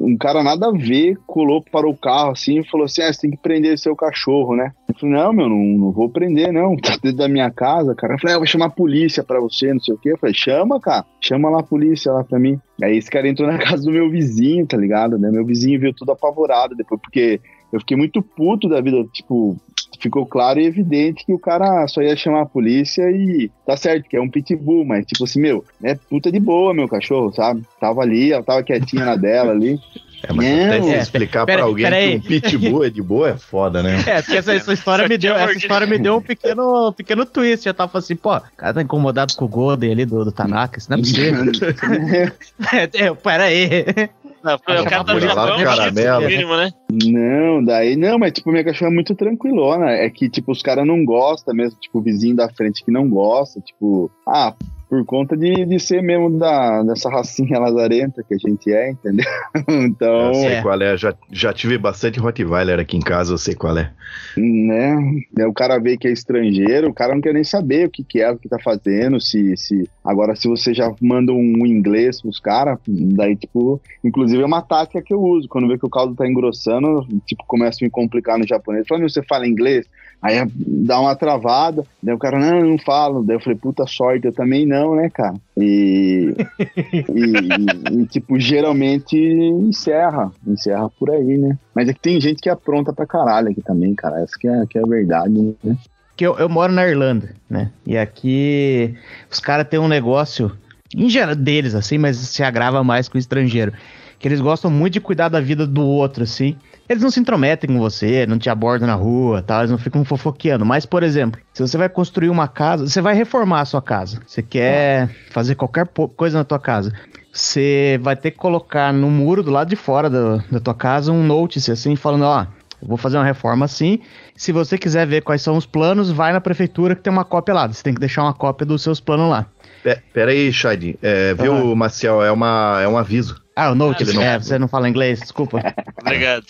um 0.00 0.16
cara 0.16 0.42
nada 0.42 0.68
a 0.68 0.72
ver, 0.72 1.16
colou 1.26 1.62
para 1.62 1.88
o 1.88 1.96
carro 1.96 2.32
assim 2.32 2.60
e 2.60 2.68
falou 2.68 2.84
assim: 2.84 3.02
ah, 3.02 3.12
você 3.12 3.20
tem 3.22 3.30
que 3.30 3.36
prender 3.36 3.78
seu 3.78 3.94
cachorro, 3.94 4.56
né? 4.56 4.72
Eu 4.88 4.94
falei, 4.94 5.14
não, 5.14 5.32
meu, 5.32 5.48
não, 5.48 5.56
não 5.56 5.92
vou 5.92 6.08
prender, 6.08 6.52
não. 6.52 6.76
Tá 6.90 6.96
dentro 7.00 7.18
da 7.18 7.28
minha 7.28 7.50
casa, 7.50 7.94
cara. 7.94 8.14
Eu 8.14 8.18
falei, 8.18 8.34
ah, 8.34 8.36
eu 8.36 8.40
vou 8.40 8.46
chamar 8.46 8.66
a 8.66 8.70
polícia 8.70 9.22
pra 9.22 9.38
você, 9.38 9.72
não 9.72 9.80
sei 9.80 9.94
o 9.94 9.98
quê. 9.98 10.12
Eu 10.12 10.18
falei, 10.18 10.34
chama, 10.34 10.80
cara, 10.80 11.04
chama 11.20 11.48
lá 11.48 11.60
a 11.60 11.62
polícia 11.62 12.10
lá 12.10 12.24
pra 12.24 12.38
mim. 12.38 12.58
Aí 12.82 12.96
esse 12.96 13.10
cara 13.10 13.28
entrou 13.28 13.46
na 13.46 13.58
casa 13.62 13.84
do 13.84 13.92
meu 13.92 14.10
vizinho, 14.10 14.66
tá 14.66 14.76
ligado? 14.76 15.16
Né? 15.16 15.30
Meu 15.30 15.44
vizinho 15.44 15.78
veio 15.78 15.94
tudo 15.94 16.10
apavorado 16.10 16.74
depois, 16.74 17.00
porque 17.00 17.40
eu 17.72 17.78
fiquei 17.78 17.96
muito 17.96 18.20
puto 18.20 18.68
da 18.68 18.80
vida, 18.80 19.04
tipo, 19.12 19.56
ficou 20.00 20.24
claro 20.26 20.58
e 20.60 20.66
evidente 20.66 21.24
que 21.24 21.32
o 21.32 21.38
cara 21.38 21.86
só 21.88 22.00
ia 22.02 22.16
chamar 22.16 22.42
a 22.42 22.46
polícia 22.46 23.02
e 23.10 23.50
tá 23.66 23.76
certo, 23.76 24.08
que 24.08 24.16
é 24.16 24.20
um 24.20 24.28
pitbull, 24.30 24.84
mas 24.84 25.06
tipo 25.06 25.24
assim, 25.24 25.40
meu, 25.40 25.64
é 25.82 25.94
puta 25.94 26.32
de 26.32 26.40
boa, 26.40 26.72
meu 26.74 26.88
cachorro, 26.88 27.32
sabe? 27.32 27.62
Tava 27.80 28.00
ali, 28.02 28.32
ela 28.32 28.42
tava 28.42 28.62
quietinha 28.62 29.04
na 29.04 29.16
dela 29.16 29.52
ali. 29.52 29.78
É, 30.22 30.34
mas 30.34 30.46
Não. 30.46 30.66
até 30.66 30.82
se 30.82 30.90
É, 30.90 30.98
explicar 30.98 31.46
pera- 31.46 31.60
pra 31.60 31.66
alguém 31.66 31.82
pera 31.86 31.96
que 31.96 32.14
um 32.16 32.20
pitbull 32.20 32.84
é 32.84 32.90
de 32.90 33.00
boa 33.00 33.30
é 33.30 33.36
foda, 33.38 33.82
né? 33.82 33.96
É, 34.06 34.20
porque 34.20 34.36
essa, 34.36 34.52
essa 34.52 34.70
história 34.74 35.08
me 35.08 35.16
deu, 35.16 35.34
essa 35.34 35.56
história 35.56 35.86
me 35.86 35.96
deu 35.98 36.16
um 36.18 36.20
pequeno, 36.20 36.92
pequeno 36.92 37.24
twist. 37.24 37.66
Eu 37.66 37.72
tava 37.72 37.96
assim, 37.96 38.14
pô, 38.14 38.36
o 38.36 38.42
cara 38.54 38.74
tá 38.74 38.82
incomodado 38.82 39.34
com 39.34 39.46
o 39.46 39.48
Golden 39.48 39.90
ali 39.92 40.04
do, 40.04 40.22
do 40.22 40.30
Tanaka, 40.30 40.78
isso 40.78 40.90
não 40.90 40.98
é 40.98 41.00
possível. 41.00 41.44
é, 42.70 43.04
é, 43.06 43.14
pera 43.14 43.44
aí. 43.44 44.10
Não, 44.42 44.54
o 44.54 44.58
cara 44.58 45.04
tá 45.04 45.18
Japão, 45.18 45.62
caramelo. 45.62 46.20
no 46.22 46.28
mínimo, 46.28 46.56
né? 46.56 46.72
Não, 46.90 47.64
daí 47.64 47.96
não, 47.96 48.18
mas 48.18 48.32
tipo, 48.32 48.50
minha 48.50 48.64
cachorra 48.64 48.90
é 48.90 48.94
muito 48.94 49.14
tranquilona. 49.14 49.90
É 49.90 50.08
que, 50.08 50.28
tipo, 50.28 50.50
os 50.52 50.62
caras 50.62 50.86
não 50.86 51.04
gostam 51.04 51.54
mesmo, 51.54 51.78
tipo, 51.78 51.98
o 51.98 52.02
vizinho 52.02 52.36
da 52.36 52.48
frente 52.48 52.84
que 52.84 52.90
não 52.90 53.08
gosta, 53.08 53.60
tipo, 53.60 54.10
ah, 54.26 54.54
por 54.90 55.04
conta 55.04 55.36
de, 55.36 55.64
de 55.64 55.78
ser 55.78 56.02
mesmo 56.02 56.36
da, 56.36 56.82
dessa 56.82 57.08
racinha 57.08 57.60
lazarenta 57.60 58.24
que 58.24 58.34
a 58.34 58.36
gente 58.36 58.72
é, 58.72 58.90
entendeu? 58.90 59.24
então, 59.70 60.26
Eu 60.26 60.34
sei 60.34 60.52
é. 60.54 60.62
qual 60.62 60.82
é. 60.82 60.96
Já, 60.96 61.14
já 61.30 61.52
tive 61.52 61.78
bastante 61.78 62.18
Rottweiler 62.18 62.80
aqui 62.80 62.96
em 62.96 63.00
casa, 63.00 63.32
eu 63.32 63.38
sei 63.38 63.54
qual 63.54 63.78
é. 63.78 63.92
né? 64.36 65.22
Daí 65.32 65.46
o 65.46 65.52
cara 65.52 65.78
vê 65.78 65.96
que 65.96 66.08
é 66.08 66.10
estrangeiro, 66.10 66.88
o 66.88 66.92
cara 66.92 67.14
não 67.14 67.20
quer 67.20 67.32
nem 67.32 67.44
saber 67.44 67.86
o 67.86 67.90
que, 67.90 68.02
que 68.02 68.20
é, 68.20 68.32
o 68.32 68.36
que 68.36 68.48
tá 68.48 68.58
fazendo, 68.58 69.20
se, 69.20 69.56
se. 69.56 69.88
Agora, 70.04 70.34
se 70.34 70.48
você 70.48 70.74
já 70.74 70.92
manda 71.00 71.32
um 71.32 71.64
inglês 71.64 72.20
pros 72.20 72.40
caras, 72.40 72.76
daí, 72.88 73.36
tipo, 73.36 73.80
inclusive 74.02 74.42
é 74.42 74.46
uma 74.46 74.60
tática 74.60 75.00
que 75.00 75.14
eu 75.14 75.22
uso. 75.22 75.48
Quando 75.48 75.68
vê 75.68 75.78
que 75.78 75.86
o 75.86 75.90
caldo 75.90 76.16
tá 76.16 76.26
engrossando, 76.26 77.06
tipo, 77.24 77.44
começa 77.46 77.78
a 77.80 77.84
me 77.84 77.90
complicar 77.90 78.36
no 78.36 78.46
japonês. 78.46 78.88
Fala, 78.88 78.98
"Meu, 78.98 79.08
você 79.08 79.22
fala 79.22 79.46
inglês? 79.46 79.86
Aí 80.22 80.36
dá 80.54 81.00
uma 81.00 81.16
travada, 81.16 81.82
daí 82.02 82.14
o 82.14 82.18
cara, 82.18 82.38
não, 82.38 82.58
eu 82.58 82.66
não 82.66 82.78
falo. 82.78 83.22
Daí 83.22 83.36
eu 83.36 83.40
falei, 83.40 83.58
puta 83.58 83.86
sorte, 83.86 84.26
eu 84.26 84.32
também 84.32 84.66
não, 84.66 84.94
né, 84.94 85.08
cara? 85.08 85.34
E, 85.56 86.34
e, 87.08 88.00
e, 88.00 88.06
tipo, 88.06 88.38
geralmente 88.38 89.16
encerra, 89.16 90.30
encerra 90.46 90.90
por 90.98 91.10
aí, 91.10 91.38
né? 91.38 91.58
Mas 91.74 91.88
é 91.88 91.94
que 91.94 92.00
tem 92.00 92.20
gente 92.20 92.42
que 92.42 92.50
apronta 92.50 92.92
pra 92.92 93.06
caralho 93.06 93.48
aqui 93.48 93.62
também, 93.62 93.94
cara. 93.94 94.20
Essa 94.20 94.38
que 94.38 94.46
é, 94.46 94.66
que 94.66 94.78
é 94.78 94.82
a 94.82 94.86
verdade, 94.88 95.56
né? 95.64 95.76
que 96.20 96.26
eu, 96.26 96.38
eu 96.38 96.50
moro 96.50 96.70
na 96.70 96.86
Irlanda, 96.86 97.34
né? 97.48 97.70
E 97.86 97.96
aqui 97.96 98.94
os 99.30 99.40
caras 99.40 99.66
têm 99.66 99.80
um 99.80 99.88
negócio, 99.88 100.52
em 100.94 101.08
geral 101.08 101.34
deles, 101.34 101.74
assim, 101.74 101.96
mas 101.96 102.18
se 102.18 102.42
agrava 102.42 102.84
mais 102.84 103.08
com 103.08 103.16
o 103.16 103.18
estrangeiro. 103.18 103.72
Que 104.18 104.28
eles 104.28 104.38
gostam 104.38 104.70
muito 104.70 104.92
de 104.92 105.00
cuidar 105.00 105.30
da 105.30 105.40
vida 105.40 105.66
do 105.66 105.80
outro, 105.80 106.24
assim. 106.24 106.58
Eles 106.90 107.04
não 107.04 107.10
se 107.10 107.20
intrometem 107.20 107.70
com 107.70 107.78
você, 107.78 108.26
não 108.26 108.36
te 108.36 108.50
abordam 108.50 108.88
na 108.88 108.96
rua, 108.96 109.40
tal, 109.40 109.60
eles 109.60 109.70
não 109.70 109.78
ficam 109.78 110.04
fofoqueando. 110.04 110.66
Mas, 110.66 110.84
por 110.84 111.04
exemplo, 111.04 111.40
se 111.54 111.62
você 111.62 111.78
vai 111.78 111.88
construir 111.88 112.28
uma 112.30 112.48
casa, 112.48 112.84
você 112.88 113.00
vai 113.00 113.14
reformar 113.14 113.60
a 113.60 113.64
sua 113.64 113.80
casa, 113.80 114.20
você 114.26 114.42
quer 114.42 115.08
fazer 115.30 115.54
qualquer 115.54 115.86
coisa 116.16 116.36
na 116.38 116.42
tua 116.44 116.58
casa, 116.58 116.92
você 117.32 117.96
vai 118.02 118.16
ter 118.16 118.32
que 118.32 118.38
colocar 118.38 118.92
no 118.92 119.08
muro 119.08 119.40
do 119.40 119.52
lado 119.52 119.68
de 119.68 119.76
fora 119.76 120.10
da, 120.10 120.38
da 120.50 120.58
tua 120.58 120.74
casa 120.74 121.12
um 121.12 121.22
notice, 121.22 121.70
assim, 121.70 121.94
falando, 121.94 122.24
ó, 122.24 122.42
eu 122.82 122.88
vou 122.88 122.96
fazer 122.96 123.18
uma 123.18 123.24
reforma 123.24 123.66
assim. 123.66 124.00
Se 124.34 124.50
você 124.50 124.76
quiser 124.76 125.06
ver 125.06 125.22
quais 125.22 125.42
são 125.42 125.56
os 125.56 125.66
planos, 125.66 126.10
vai 126.10 126.32
na 126.32 126.40
prefeitura 126.40 126.96
que 126.96 127.02
tem 127.02 127.12
uma 127.12 127.24
cópia 127.24 127.54
lá. 127.54 127.68
Você 127.68 127.84
tem 127.84 127.94
que 127.94 128.00
deixar 128.00 128.22
uma 128.24 128.34
cópia 128.34 128.66
dos 128.66 128.82
seus 128.82 128.98
planos 128.98 129.30
lá. 129.30 129.46
Pe- 129.84 130.02
Pera 130.12 130.32
aí, 130.32 130.52
Shade. 130.52 130.98
É, 131.00 131.34
viu, 131.34 131.52
Aham. 131.52 131.74
Maciel? 131.76 132.20
É, 132.20 132.32
uma, 132.32 132.80
é 132.82 132.88
um 132.88 132.98
aviso. 132.98 133.40
Ah, 133.54 133.70
o 133.70 133.74
notice, 133.76 134.12
não- 134.12 134.22
é, 134.22 134.38
você 134.38 134.58
não 134.58 134.66
fala 134.66 134.88
inglês, 134.88 135.20
desculpa. 135.20 135.60
Obrigado. 136.00 136.46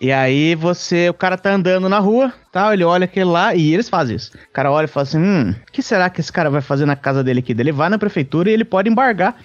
E 0.00 0.10
aí 0.10 0.54
você, 0.54 1.10
o 1.10 1.14
cara 1.14 1.36
tá 1.36 1.52
andando 1.52 1.86
na 1.86 1.98
rua, 1.98 2.32
tal, 2.50 2.72
ele 2.72 2.82
olha 2.84 3.04
aquele 3.04 3.26
lá 3.26 3.54
e 3.54 3.74
eles 3.74 3.88
fazem 3.88 4.16
isso. 4.16 4.32
O 4.34 4.52
cara 4.52 4.72
olha 4.72 4.86
e 4.86 4.88
fala 4.88 5.02
assim, 5.02 5.18
hum, 5.18 5.50
o 5.50 5.72
que 5.72 5.82
será 5.82 6.08
que 6.08 6.20
esse 6.20 6.32
cara 6.32 6.48
vai 6.48 6.62
fazer 6.62 6.86
na 6.86 6.96
casa 6.96 7.22
dele 7.22 7.40
aqui? 7.40 7.52
Ele 7.52 7.70
vai 7.70 7.90
na 7.90 7.98
prefeitura 7.98 8.48
e 8.48 8.54
ele 8.54 8.64
pode 8.64 8.88
embargar. 8.88 9.36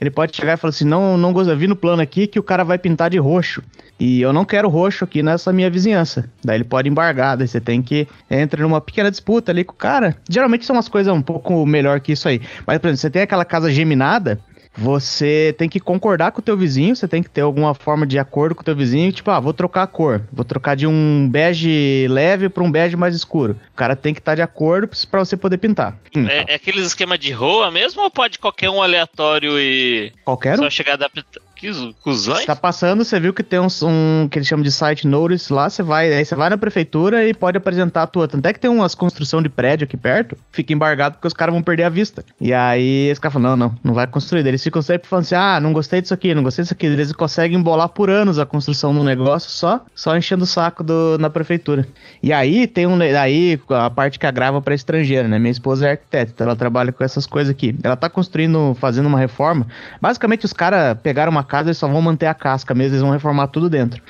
Ele 0.00 0.10
pode 0.10 0.34
chegar 0.34 0.54
e 0.54 0.56
falar 0.56 0.70
assim, 0.70 0.84
não, 0.84 1.18
não 1.18 1.32
gosto, 1.32 1.54
vi 1.56 1.66
no 1.66 1.74
plano 1.74 2.00
aqui 2.00 2.26
que 2.26 2.38
o 2.38 2.42
cara 2.42 2.64
vai 2.64 2.78
pintar 2.78 3.10
de 3.10 3.18
roxo. 3.18 3.62
E 3.98 4.20
eu 4.20 4.32
não 4.32 4.44
quero 4.44 4.68
roxo 4.68 5.04
aqui 5.04 5.22
nessa 5.22 5.52
minha 5.52 5.68
vizinhança. 5.68 6.30
Daí 6.42 6.56
ele 6.56 6.64
pode 6.64 6.88
embargar, 6.88 7.36
daí 7.36 7.48
você 7.48 7.60
tem 7.60 7.82
que 7.82 8.06
entra 8.30 8.62
numa 8.62 8.80
pequena 8.80 9.10
disputa 9.10 9.50
ali 9.50 9.64
com 9.64 9.72
o 9.72 9.76
cara. 9.76 10.16
Geralmente 10.30 10.64
são 10.64 10.76
umas 10.76 10.88
coisas 10.88 11.12
um 11.12 11.20
pouco 11.20 11.66
melhor 11.66 11.98
que 12.00 12.12
isso 12.12 12.28
aí. 12.28 12.40
Mas, 12.64 12.78
por 12.78 12.86
exemplo, 12.86 13.00
você 13.00 13.10
tem 13.10 13.22
aquela 13.22 13.44
casa 13.44 13.70
geminada, 13.72 14.38
você 14.78 15.54
tem 15.58 15.68
que 15.68 15.80
concordar 15.80 16.30
com 16.30 16.38
o 16.40 16.42
teu 16.42 16.56
vizinho, 16.56 16.94
você 16.94 17.08
tem 17.08 17.22
que 17.22 17.28
ter 17.28 17.40
alguma 17.40 17.74
forma 17.74 18.06
de 18.06 18.18
acordo 18.18 18.54
com 18.54 18.62
o 18.62 18.64
teu 18.64 18.76
vizinho, 18.76 19.10
tipo, 19.12 19.30
ah, 19.30 19.40
vou 19.40 19.52
trocar 19.52 19.82
a 19.82 19.86
cor, 19.86 20.22
vou 20.32 20.44
trocar 20.44 20.76
de 20.76 20.86
um 20.86 21.28
bege 21.28 22.06
leve 22.08 22.48
para 22.48 22.62
um 22.62 22.70
bege 22.70 22.96
mais 22.96 23.14
escuro. 23.14 23.56
O 23.72 23.76
cara 23.76 23.96
tem 23.96 24.14
que 24.14 24.20
estar 24.20 24.34
de 24.36 24.42
acordo 24.42 24.88
para 25.10 25.24
você 25.24 25.36
poder 25.36 25.58
pintar. 25.58 25.98
Hum, 26.16 26.26
É, 26.28 26.52
é 26.52 26.54
aqueles 26.54 26.86
esquema 26.86 27.18
de 27.18 27.32
roa 27.32 27.70
mesmo 27.70 28.02
ou 28.02 28.10
pode 28.10 28.38
qualquer 28.38 28.70
um 28.70 28.80
aleatório 28.82 29.58
e 29.58 30.12
Qualquer 30.24 30.54
um. 30.54 30.62
só 30.62 30.70
chegar 30.70 30.94
a 30.94 30.96
dar 30.96 31.10
que 31.58 31.94
cuzões? 32.00 32.46
Tá 32.46 32.54
passando, 32.54 33.04
você 33.04 33.18
viu 33.18 33.34
que 33.34 33.42
tem 33.42 33.58
um 33.58 34.28
que 34.30 34.38
eles 34.38 34.46
chamam 34.46 34.62
de 34.62 34.70
site 34.70 35.06
notice 35.06 35.52
lá, 35.52 35.68
você 35.68 35.82
vai, 35.82 36.12
aí 36.12 36.24
você 36.24 36.36
vai 36.36 36.48
na 36.48 36.56
prefeitura 36.56 37.26
e 37.26 37.34
pode 37.34 37.58
apresentar 37.58 38.04
a 38.04 38.06
tua. 38.06 38.28
Tanto 38.28 38.46
é 38.46 38.52
que 38.52 38.60
tem 38.60 38.70
umas 38.70 38.94
construção 38.94 39.42
de 39.42 39.48
prédio 39.48 39.84
aqui 39.84 39.96
perto, 39.96 40.36
fica 40.52 40.72
embargado 40.72 41.16
porque 41.16 41.26
os 41.26 41.32
caras 41.32 41.52
vão 41.52 41.62
perder 41.62 41.82
a 41.82 41.88
vista. 41.88 42.24
E 42.40 42.54
aí 42.54 43.10
os 43.10 43.18
caras 43.18 43.34
falam, 43.34 43.56
não, 43.56 43.68
não, 43.68 43.78
não 43.82 43.94
vai 43.94 44.06
construir. 44.06 44.46
Eles 44.46 44.62
ficam 44.62 44.80
sempre 44.80 45.08
falando 45.08 45.24
assim, 45.24 45.34
ah, 45.34 45.58
não 45.60 45.72
gostei 45.72 46.00
disso 46.00 46.14
aqui, 46.14 46.32
não 46.32 46.44
gostei 46.44 46.62
disso 46.62 46.74
aqui. 46.74 46.86
Eles 46.86 47.12
conseguem 47.12 47.58
embolar 47.58 47.88
por 47.88 48.08
anos 48.08 48.38
a 48.38 48.46
construção 48.46 48.94
do 48.94 49.02
negócio 49.02 49.50
só, 49.50 49.84
só 49.94 50.16
enchendo 50.16 50.44
o 50.44 50.46
saco 50.46 50.84
do, 50.84 51.18
na 51.18 51.28
prefeitura. 51.28 51.88
E 52.22 52.32
aí 52.32 52.68
tem 52.68 52.86
um, 52.86 52.98
aí 53.00 53.60
a 53.70 53.90
parte 53.90 54.18
que 54.18 54.26
agrava 54.26 54.62
pra 54.62 54.74
estrangeiro, 54.74 55.26
né? 55.26 55.38
Minha 55.40 55.50
esposa 55.50 55.88
é 55.88 55.90
arquiteta, 55.92 56.32
então 56.32 56.46
ela 56.46 56.56
trabalha 56.56 56.92
com 56.92 57.02
essas 57.02 57.26
coisas 57.26 57.50
aqui. 57.50 57.74
Ela 57.82 57.96
tá 57.96 58.08
construindo, 58.08 58.76
fazendo 58.78 59.06
uma 59.06 59.18
reforma. 59.18 59.66
Basicamente 60.00 60.44
os 60.44 60.52
caras 60.52 60.96
pegaram 61.02 61.32
uma 61.32 61.47
casa 61.48 61.70
e 61.70 61.74
só 61.74 61.88
vão 61.88 62.00
manter 62.00 62.26
a 62.26 62.34
casca 62.34 62.74
mesmo, 62.74 62.92
eles 62.92 63.02
vão 63.02 63.10
reformar 63.10 63.48
tudo 63.48 63.68
dentro. 63.68 64.02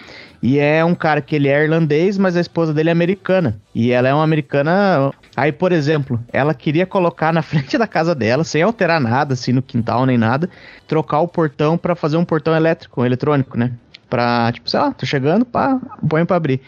E 0.42 0.58
é 0.58 0.84
um 0.84 0.94
cara 0.94 1.20
que 1.20 1.34
ele 1.34 1.48
é 1.48 1.64
irlandês, 1.64 2.16
mas 2.16 2.36
a 2.36 2.40
esposa 2.40 2.72
dele 2.72 2.90
é 2.90 2.92
americana. 2.92 3.60
E 3.74 3.90
ela 3.90 4.08
é 4.08 4.14
uma 4.14 4.22
americana. 4.22 5.12
Aí, 5.36 5.50
por 5.50 5.72
exemplo, 5.72 6.22
ela 6.32 6.54
queria 6.54 6.86
colocar 6.86 7.32
na 7.32 7.42
frente 7.42 7.76
da 7.76 7.86
casa 7.86 8.14
dela, 8.14 8.44
sem 8.44 8.62
alterar 8.62 9.00
nada, 9.00 9.34
assim, 9.34 9.52
no 9.52 9.62
quintal 9.62 10.06
nem 10.06 10.18
nada, 10.18 10.48
trocar 10.86 11.20
o 11.20 11.28
portão 11.28 11.76
pra 11.76 11.96
fazer 11.96 12.16
um 12.16 12.24
portão 12.24 12.54
elétrico, 12.54 13.04
eletrônico, 13.04 13.58
né? 13.58 13.72
Pra, 14.08 14.50
tipo, 14.52 14.70
sei 14.70 14.80
lá, 14.80 14.92
tô 14.92 15.04
chegando, 15.04 15.44
pá, 15.44 15.80
põe 16.08 16.24
pra 16.24 16.36
abrir. 16.36 16.60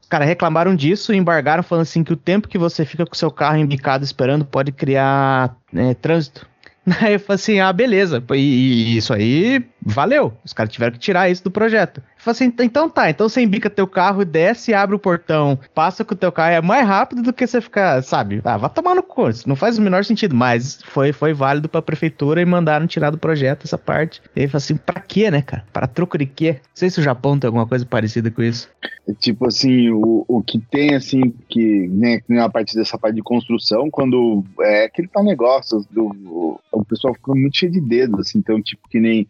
Os 0.00 0.08
caras 0.08 0.28
reclamaram 0.28 0.76
disso 0.76 1.14
e 1.14 1.16
embargaram, 1.16 1.62
falando 1.62 1.82
assim 1.82 2.04
que 2.04 2.12
o 2.12 2.16
tempo 2.16 2.46
que 2.46 2.58
você 2.58 2.84
fica 2.84 3.06
com 3.06 3.14
seu 3.14 3.30
carro 3.30 3.56
embicado 3.56 4.04
esperando 4.04 4.44
pode 4.44 4.70
criar 4.70 5.56
é, 5.74 5.94
trânsito. 5.94 6.46
Aí 7.00 7.14
eu 7.14 7.20
falei 7.20 7.34
assim, 7.36 7.60
ah, 7.60 7.72
beleza. 7.72 8.22
E, 8.32 8.36
e 8.36 8.96
isso 8.96 9.12
aí 9.12 9.64
valeu. 9.80 10.36
Os 10.44 10.52
caras 10.52 10.72
tiveram 10.72 10.92
que 10.92 10.98
tirar 10.98 11.30
isso 11.30 11.42
do 11.42 11.50
projeto. 11.50 12.02
Assim, 12.26 12.52
então 12.60 12.88
tá, 12.88 13.10
então 13.10 13.28
você 13.28 13.42
embica 13.42 13.68
teu 13.68 13.86
carro, 13.86 14.24
desce, 14.24 14.74
abre 14.74 14.96
o 14.96 14.98
portão, 14.98 15.58
passa 15.74 16.04
com 16.04 16.14
o 16.14 16.16
teu 16.16 16.32
carro, 16.32 16.52
é 16.52 16.60
mais 16.62 16.86
rápido 16.86 17.22
do 17.22 17.32
que 17.32 17.46
você 17.46 17.60
ficar, 17.60 18.02
sabe? 18.02 18.40
Ah, 18.44 18.56
vai 18.56 18.70
tomar 18.70 18.94
no 18.94 19.02
cu. 19.02 19.24
Não 19.46 19.56
faz 19.56 19.78
o 19.78 19.82
menor 19.82 20.04
sentido, 20.04 20.34
mas 20.34 20.80
foi, 20.84 21.12
foi 21.12 21.32
válido 21.32 21.68
pra 21.68 21.80
prefeitura 21.80 22.40
e 22.40 22.44
mandaram 22.44 22.86
tirar 22.86 23.10
do 23.10 23.18
projeto 23.18 23.64
essa 23.64 23.78
parte. 23.78 24.20
E 24.34 24.40
aí 24.40 24.50
assim, 24.52 24.76
pra 24.76 25.00
quê, 25.00 25.30
né, 25.30 25.42
cara? 25.42 25.64
Para 25.72 25.86
troco 25.86 26.18
de 26.18 26.26
quê? 26.26 26.52
Não 26.60 26.60
sei 26.74 26.90
se 26.90 27.00
o 27.00 27.02
Japão 27.02 27.38
tem 27.38 27.48
alguma 27.48 27.66
coisa 27.66 27.86
parecida 27.86 28.30
com 28.30 28.42
isso. 28.42 28.68
Tipo 29.18 29.46
assim, 29.46 29.90
o, 29.90 30.24
o 30.26 30.42
que 30.42 30.58
tem 30.58 30.94
assim, 30.94 31.32
que 31.48 31.88
né, 31.88 32.20
a 32.40 32.48
partir 32.48 32.74
dessa 32.76 32.98
parte 32.98 33.16
de 33.16 33.22
construção, 33.22 33.90
quando 33.90 34.44
é 34.60 34.84
aquele 34.84 35.08
tal 35.08 35.24
negócio, 35.24 35.84
do, 35.90 36.06
o, 36.26 36.60
o 36.72 36.84
pessoal 36.84 37.14
fica 37.14 37.34
muito 37.34 37.56
cheio 37.56 37.72
de 37.72 37.80
dedos, 37.80 38.20
assim, 38.20 38.38
então, 38.38 38.60
tipo, 38.62 38.88
que 38.88 38.98
nem 38.98 39.26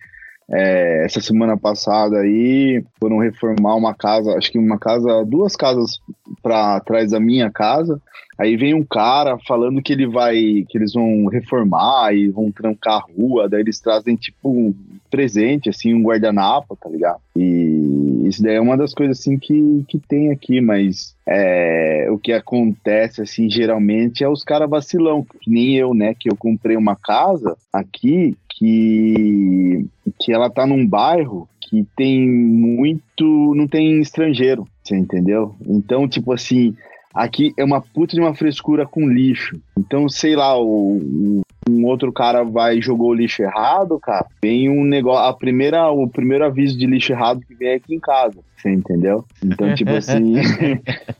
é, 0.50 1.04
essa 1.04 1.20
semana 1.20 1.56
passada 1.56 2.18
aí 2.18 2.84
foram 3.00 3.18
reformar 3.18 3.76
uma 3.76 3.94
casa, 3.94 4.36
acho 4.36 4.50
que 4.50 4.58
uma 4.58 4.78
casa, 4.78 5.24
duas 5.24 5.56
casas 5.56 5.98
para 6.42 6.80
trás 6.80 7.10
da 7.10 7.20
minha 7.20 7.50
casa. 7.50 8.00
Aí 8.36 8.56
vem 8.56 8.74
um 8.74 8.84
cara 8.84 9.38
falando 9.46 9.80
que 9.80 9.92
ele 9.92 10.08
vai, 10.08 10.64
que 10.68 10.76
eles 10.76 10.92
vão 10.92 11.26
reformar 11.26 12.12
e 12.12 12.28
vão 12.28 12.50
trancar 12.50 12.94
a 12.94 13.12
rua, 13.12 13.48
daí 13.48 13.60
eles 13.60 13.80
trazem 13.80 14.16
tipo 14.16 14.50
um 14.50 14.74
presente, 15.08 15.68
assim, 15.68 15.94
um 15.94 16.02
guardanapo, 16.02 16.76
tá 16.76 16.88
ligado? 16.90 17.20
E 17.36 18.26
isso 18.26 18.42
daí 18.42 18.56
é 18.56 18.60
uma 18.60 18.76
das 18.76 18.92
coisas 18.92 19.20
assim 19.20 19.38
que, 19.38 19.84
que 19.86 20.00
tem 20.00 20.32
aqui, 20.32 20.60
mas 20.60 21.14
é, 21.26 22.08
o 22.10 22.18
que 22.18 22.32
acontece 22.32 23.22
assim 23.22 23.48
geralmente 23.48 24.24
é 24.24 24.28
os 24.28 24.42
caras 24.42 24.68
vacilão, 24.68 25.24
que 25.40 25.48
nem 25.48 25.76
eu, 25.76 25.94
né? 25.94 26.14
Que 26.18 26.28
eu 26.28 26.36
comprei 26.36 26.76
uma 26.76 26.96
casa 26.96 27.56
aqui 27.72 28.36
que, 28.58 29.86
que 30.20 30.32
ela 30.32 30.50
tá 30.50 30.66
num 30.66 30.86
bairro 30.86 31.48
que 31.60 31.86
tem 31.96 32.28
muito. 32.28 33.54
não 33.54 33.66
tem 33.66 34.00
estrangeiro, 34.00 34.66
você 34.82 34.96
entendeu? 34.96 35.54
Então, 35.66 36.06
tipo 36.08 36.32
assim, 36.32 36.74
aqui 37.14 37.52
é 37.58 37.64
uma 37.64 37.80
puta 37.80 38.14
de 38.14 38.20
uma 38.20 38.34
frescura 38.34 38.86
com 38.86 39.08
lixo. 39.08 39.58
Então, 39.78 40.08
sei 40.08 40.36
lá, 40.36 40.58
o, 40.58 40.96
o- 40.98 41.40
um 41.66 41.86
outro 41.86 42.12
cara 42.12 42.44
vai 42.44 42.76
e 42.76 42.82
jogou 42.82 43.08
o 43.10 43.14
lixo 43.14 43.42
errado, 43.42 43.98
cara. 43.98 44.26
Vem 44.42 44.68
um 44.68 44.84
negócio, 44.84 45.24
a 45.24 45.32
primeira, 45.32 45.90
o 45.90 46.06
primeiro 46.06 46.44
aviso 46.44 46.76
de 46.78 46.86
lixo 46.86 47.12
errado 47.12 47.40
que 47.40 47.54
vem 47.54 47.68
é 47.70 47.74
aqui 47.76 47.94
em 47.94 48.00
casa, 48.00 48.38
você 48.54 48.70
entendeu? 48.70 49.24
Então, 49.42 49.74
tipo 49.74 49.90
assim, 49.96 50.34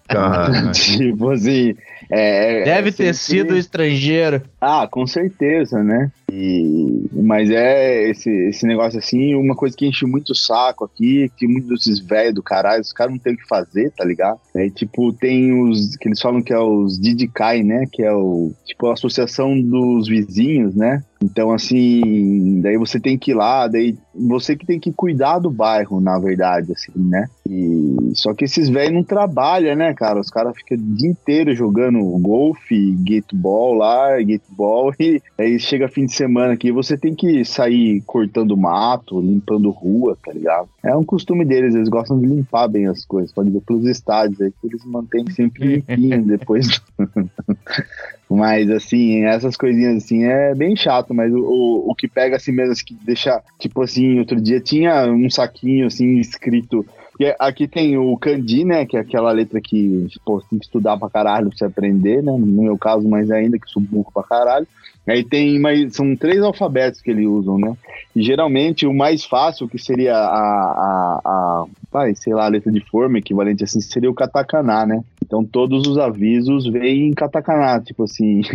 Cara, 0.07 0.71
tipo 0.73 1.31
assim, 1.31 1.75
é, 2.11 2.61
é 2.61 2.65
Deve 2.65 2.93
ter 2.93 3.15
sempre- 3.15 3.49
sido 3.49 3.57
estrangeiro. 3.57 4.43
ah, 4.61 4.87
com 4.87 5.07
certeza, 5.07 5.83
né? 5.83 6.13
E, 6.37 7.09
mas 7.13 7.49
é 7.49 8.11
esse, 8.11 8.29
esse 8.49 8.67
negócio 8.67 8.99
assim, 8.99 9.37
uma 9.37 9.55
coisa 9.55 9.77
que 9.77 9.87
enche 9.87 10.05
muito 10.05 10.31
o 10.31 10.35
saco 10.35 10.85
aqui, 10.85 11.31
que 11.37 11.47
muitos 11.47 11.69
desses 11.69 12.01
velhos 12.01 12.35
do 12.35 12.43
caralho, 12.43 12.83
os 12.83 12.93
caras 12.93 13.13
não 13.13 13.21
tem 13.21 13.35
o 13.35 13.37
que 13.37 13.47
fazer, 13.47 13.93
tá 13.93 14.05
ligado? 14.05 14.41
Aí, 14.57 14.69
tipo, 14.69 15.13
tem 15.13 15.53
os 15.63 15.97
que 15.97 16.09
eles 16.09 16.21
falam 16.21 16.43
que 16.43 16.53
é 16.53 16.59
os 16.59 16.99
Didikai, 16.99 17.63
né? 17.63 17.85
Que 17.91 18.03
é 18.03 18.13
o 18.13 18.53
tipo 18.65 18.89
a 18.89 18.95
associação 18.95 19.61
dos 19.61 20.09
vizinhos, 20.09 20.75
né? 20.75 21.05
Então, 21.25 21.51
assim, 21.51 22.61
daí 22.61 22.77
você 22.77 23.01
tem 23.01 23.17
que 23.17 23.31
ir 23.31 23.35
lá, 23.35 23.67
daí 23.67 23.97
você 24.15 24.55
que 24.55 24.67
tem 24.67 24.79
que 24.79 24.93
cuidar 24.93 25.39
do 25.39 25.51
bairro, 25.51 25.99
na 25.99 26.19
verdade, 26.19 26.71
assim, 26.73 26.93
né? 26.97 27.27
E 27.49 28.13
só 28.15 28.35
que 28.35 28.45
esses 28.45 28.69
velhos 28.69 28.93
não 28.93 29.03
trabalham, 29.03 29.75
né, 29.75 29.95
cara? 29.95 30.21
Os 30.21 30.29
caras 30.29 30.55
ficam 30.55 30.77
o 30.77 30.95
dia 30.95 31.09
inteiro 31.11 31.55
jogando 31.55 31.99
golfe, 32.19 32.95
gateball 33.01 33.75
lá, 33.75 34.19
gateball, 34.19 34.93
e 35.01 35.23
aí 35.39 35.59
chega 35.59 35.89
fim 35.89 36.05
de 36.05 36.15
semana 36.15 36.53
aqui, 36.53 36.71
você 36.71 36.97
tem 36.97 37.15
que 37.15 37.43
sair 37.45 38.03
cortando 38.03 38.57
mato, 38.57 39.19
limpando 39.19 39.71
rua, 39.71 40.19
tá 40.23 40.31
ligado? 40.31 40.69
É 40.85 40.95
um 40.95 41.05
costume 41.05 41.45
deles, 41.47 41.75
eles 41.75 41.89
gostam 41.89 42.21
de 42.21 42.27
limpar 42.27 42.69
bem 42.69 42.87
as 42.87 43.05
coisas. 43.07 43.33
Pode 43.33 43.49
ver 43.49 43.63
pelos 43.63 43.87
estádios 43.87 44.41
aí, 44.43 44.51
que 44.51 44.67
eles 44.67 44.85
mantêm 44.85 45.25
sempre 45.31 45.77
limpinho 45.77 46.23
depois. 46.29 46.83
Mas, 48.35 48.71
assim, 48.71 49.25
essas 49.25 49.57
coisinhas 49.57 50.05
assim 50.05 50.25
é 50.25 50.55
bem 50.55 50.75
chato, 50.77 51.15
mas 51.15 51.33
o, 51.33 51.39
o, 51.39 51.91
o 51.91 51.95
que 51.95 52.09
pega 52.09 52.37
assim 52.37 52.53
mesmo, 52.53 52.73
assim, 52.73 52.85
que 52.85 52.95
deixa, 52.95 53.43
tipo 53.59 53.83
assim, 53.83 54.19
outro 54.19 54.41
dia 54.41 54.61
tinha 54.61 55.07
um 55.07 55.31
saquinho 55.31 55.87
assim 55.87 56.19
escrito. 56.19 56.85
porque 57.11 57.35
aqui 57.39 57.69
tem 57.69 57.97
o 57.97 58.17
kanji, 58.17 58.65
né? 58.65 58.85
Que 58.87 58.97
é 58.97 59.01
aquela 59.01 59.31
letra 59.33 59.61
que 59.61 60.07
pô, 60.25 60.41
tem 60.41 60.59
que 60.59 60.65
estudar 60.65 60.97
pra 60.97 61.11
caralho 61.11 61.49
pra 61.49 61.59
você 61.59 61.65
aprender, 61.65 62.23
né? 62.23 62.33
No 62.33 62.47
meu 62.47 62.79
caso, 62.79 63.09
mais 63.09 63.31
ainda, 63.31 63.59
que 63.59 63.69
sou 63.69 63.83
burro 63.83 64.11
pra 64.13 64.23
caralho. 64.23 64.67
Aí 65.07 65.23
tem, 65.23 65.59
mas 65.59 65.95
são 65.95 66.17
três 66.17 66.41
alfabetos 66.41 67.01
que 67.01 67.11
eles 67.11 67.27
usam, 67.27 67.59
né? 67.59 67.77
E 68.17 68.23
geralmente 68.23 68.87
o 68.87 68.95
mais 68.95 69.25
fácil, 69.25 69.69
que 69.69 69.79
seria 69.79 70.17
a, 70.17 70.19
a, 70.19 71.21
a 71.25 71.65
vai, 71.93 72.15
sei 72.15 72.35
lá, 72.35 72.47
a 72.47 72.49
letra 72.49 72.73
de 72.73 72.81
forma 72.81 73.19
equivalente 73.19 73.63
assim, 73.63 73.81
seria 73.81 74.11
o 74.11 74.15
katakana, 74.15 74.87
né? 74.87 75.05
Então 75.25 75.45
todos 75.45 75.87
os 75.87 75.99
avisos 75.99 76.67
vêm 76.67 77.09
em 77.09 77.13
katakana, 77.13 77.81
tipo 77.81 78.05
assim. 78.05 78.43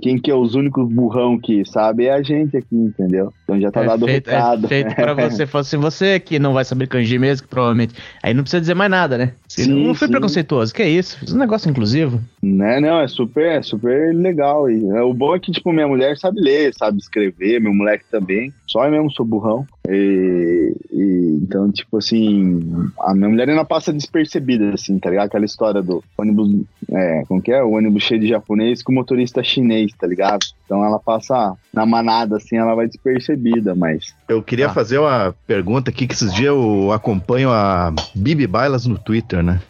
Quem 0.00 0.18
que 0.18 0.30
é 0.30 0.34
os 0.34 0.54
únicos 0.54 0.92
burrão 0.92 1.38
que 1.38 1.64
sabe 1.64 2.04
é 2.04 2.12
a 2.12 2.22
gente 2.22 2.54
aqui, 2.54 2.76
entendeu? 2.76 3.32
Então 3.44 3.58
já 3.58 3.70
tá 3.70 3.82
é 3.82 3.86
dado 3.86 4.04
o 4.04 4.06
feito, 4.06 4.26
recado. 4.28 4.66
É 4.66 4.68
feito 4.68 4.94
pra 4.94 5.14
você. 5.30 5.46
Fala 5.46 5.62
assim, 5.62 5.78
você 5.78 6.20
que 6.20 6.38
não 6.38 6.52
vai 6.52 6.66
saber 6.66 6.86
kanji 6.86 7.18
mesmo, 7.18 7.46
que 7.46 7.50
provavelmente. 7.50 7.94
Aí 8.22 8.34
não 8.34 8.42
precisa 8.42 8.60
dizer 8.60 8.74
mais 8.74 8.90
nada, 8.90 9.16
né? 9.16 9.32
Se 9.48 9.64
Sim, 9.64 9.86
não 9.86 9.94
foi 9.94 10.06
sim. 10.06 10.12
preconceituoso. 10.12 10.74
Que 10.74 10.84
isso? 10.84 11.18
Fiz 11.18 11.32
um 11.32 11.38
negócio 11.38 11.70
inclusivo. 11.70 12.20
Né? 12.42 12.78
Não, 12.78 13.00
é 13.00 13.08
super, 13.08 13.46
é 13.46 13.62
super 13.62 14.14
legal. 14.14 14.70
E, 14.70 14.86
é, 14.90 15.02
o 15.10 15.14
bom 15.14 15.34
é 15.34 15.40
que, 15.40 15.50
tipo, 15.52 15.72
minha 15.72 15.88
mulher 15.88 16.16
sabe 16.18 16.40
ler, 16.40 16.72
sabe 16.74 16.98
escrever, 16.98 17.60
meu 17.60 17.72
moleque 17.74 18.04
também. 18.10 18.52
Só 18.66 18.84
eu 18.84 18.90
mesmo 18.90 19.10
sou 19.12 19.24
burrão. 19.24 19.66
E, 19.88 20.74
e, 20.92 21.38
então, 21.42 21.70
tipo 21.70 21.98
assim, 21.98 22.60
a 23.00 23.14
minha 23.14 23.28
mulher 23.28 23.48
ainda 23.48 23.64
passa 23.64 23.92
despercebida, 23.92 24.74
assim, 24.74 24.98
tá 24.98 25.08
ligado? 25.10 25.26
Aquela 25.26 25.44
história 25.44 25.82
do 25.82 26.02
ônibus, 26.18 26.50
é, 26.90 27.22
como 27.28 27.40
que 27.40 27.52
é? 27.52 27.62
O 27.62 27.72
ônibus 27.72 28.02
cheio 28.02 28.20
de 28.20 28.28
japonês 28.28 28.82
com 28.82 28.92
motorista 28.92 29.42
chinês, 29.44 29.92
tá 29.98 30.06
ligado? 30.06 30.44
Então 30.64 30.84
ela 30.84 30.98
passa 30.98 31.54
na 31.72 31.86
manada, 31.86 32.36
assim, 32.36 32.56
ela 32.56 32.74
vai 32.74 32.86
despercebida, 32.86 33.74
mas. 33.74 34.14
eu 34.28 34.42
queria 34.42 34.66
Ah. 34.66 34.74
fazer 34.74 34.98
uma 34.98 35.34
pergunta 35.46 35.90
aqui, 35.90 36.06
que 36.06 36.14
esses 36.14 36.32
dias 36.34 36.48
eu 36.48 36.90
acompanho 36.92 37.50
a 37.50 37.92
Bibi 38.14 38.46
Bailas 38.46 38.86
no 38.86 38.98
Twitter, 38.98 39.42
né? 39.42 39.60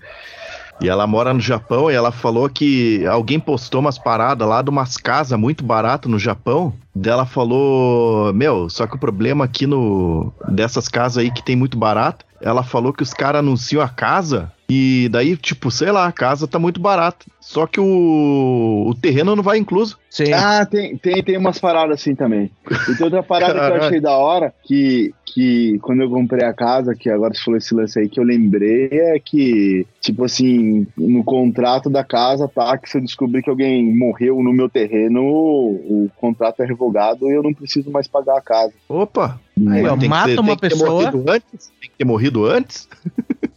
E 0.80 0.88
ela 0.88 1.06
mora 1.06 1.32
no 1.32 1.40
Japão 1.40 1.90
e 1.90 1.94
ela 1.94 2.12
falou 2.12 2.48
que 2.50 3.06
alguém 3.06 3.40
postou 3.40 3.80
umas 3.80 3.98
paradas 3.98 4.46
lá 4.46 4.60
de 4.60 4.68
umas 4.68 4.96
casas 4.96 5.38
muito 5.38 5.64
baratas 5.64 6.10
no 6.10 6.18
Japão. 6.18 6.74
Dela 6.94 7.24
falou, 7.24 8.32
meu, 8.34 8.68
só 8.68 8.86
que 8.86 8.94
o 8.94 8.98
problema 8.98 9.44
aqui 9.44 9.66
no 9.66 10.32
dessas 10.48 10.88
casas 10.88 11.18
aí 11.18 11.30
que 11.30 11.42
tem 11.42 11.56
muito 11.56 11.78
barato, 11.78 12.25
ela 12.40 12.62
falou 12.62 12.92
que 12.92 13.02
os 13.02 13.14
caras 13.14 13.40
anunciam 13.40 13.82
a 13.82 13.88
casa 13.88 14.52
E 14.68 15.08
daí, 15.12 15.36
tipo, 15.36 15.70
sei 15.70 15.92
lá, 15.92 16.06
a 16.06 16.12
casa 16.12 16.48
tá 16.48 16.58
muito 16.58 16.80
barata. 16.80 17.24
Só 17.40 17.66
que 17.66 17.78
o, 17.78 18.84
o 18.88 18.94
terreno 18.94 19.36
não 19.36 19.42
vai 19.42 19.58
incluso. 19.58 19.96
Sim. 20.10 20.32
Ah, 20.32 20.66
tem, 20.66 20.96
tem, 20.96 21.22
tem 21.22 21.38
umas 21.38 21.58
paradas 21.58 22.00
assim 22.00 22.14
também. 22.14 22.50
E 22.88 22.94
tem 22.96 23.04
outra 23.04 23.22
parada 23.22 23.54
que 23.54 23.76
eu 23.78 23.84
achei 23.84 24.00
da 24.00 24.16
hora, 24.16 24.52
que, 24.64 25.14
que 25.24 25.78
quando 25.82 26.02
eu 26.02 26.10
comprei 26.10 26.44
a 26.44 26.52
casa, 26.52 26.96
que 26.96 27.08
agora 27.08 27.32
você 27.32 27.44
falou 27.44 27.58
esse 27.58 27.74
lance 27.74 27.98
aí, 28.00 28.08
que 28.08 28.18
eu 28.18 28.24
lembrei, 28.24 28.88
é 28.90 29.20
que, 29.24 29.86
tipo 30.00 30.24
assim, 30.24 30.86
no 30.96 31.22
contrato 31.22 31.88
da 31.88 32.02
casa, 32.02 32.48
tá, 32.48 32.76
que 32.76 32.90
se 32.90 32.98
eu 32.98 33.02
descobrir 33.02 33.42
que 33.42 33.50
alguém 33.50 33.96
morreu 33.96 34.42
no 34.42 34.52
meu 34.52 34.68
terreno, 34.68 35.22
o, 35.22 36.06
o 36.06 36.10
contrato 36.16 36.62
é 36.62 36.66
revogado 36.66 37.28
e 37.28 37.34
eu 37.34 37.42
não 37.42 37.54
preciso 37.54 37.90
mais 37.90 38.08
pagar 38.08 38.38
a 38.38 38.42
casa. 38.42 38.72
Opa! 38.88 39.38
Ó, 39.58 39.96
Tem 39.96 40.08
mata 40.08 40.28
ser- 40.30 40.38
uma 40.40 40.56
tem 40.56 40.68
pessoa. 40.70 41.08
antes? 41.28 41.72
Tem 41.80 41.90
que 41.90 41.96
ter 41.98 42.04
morrido 42.04 42.44
antes? 42.44 42.88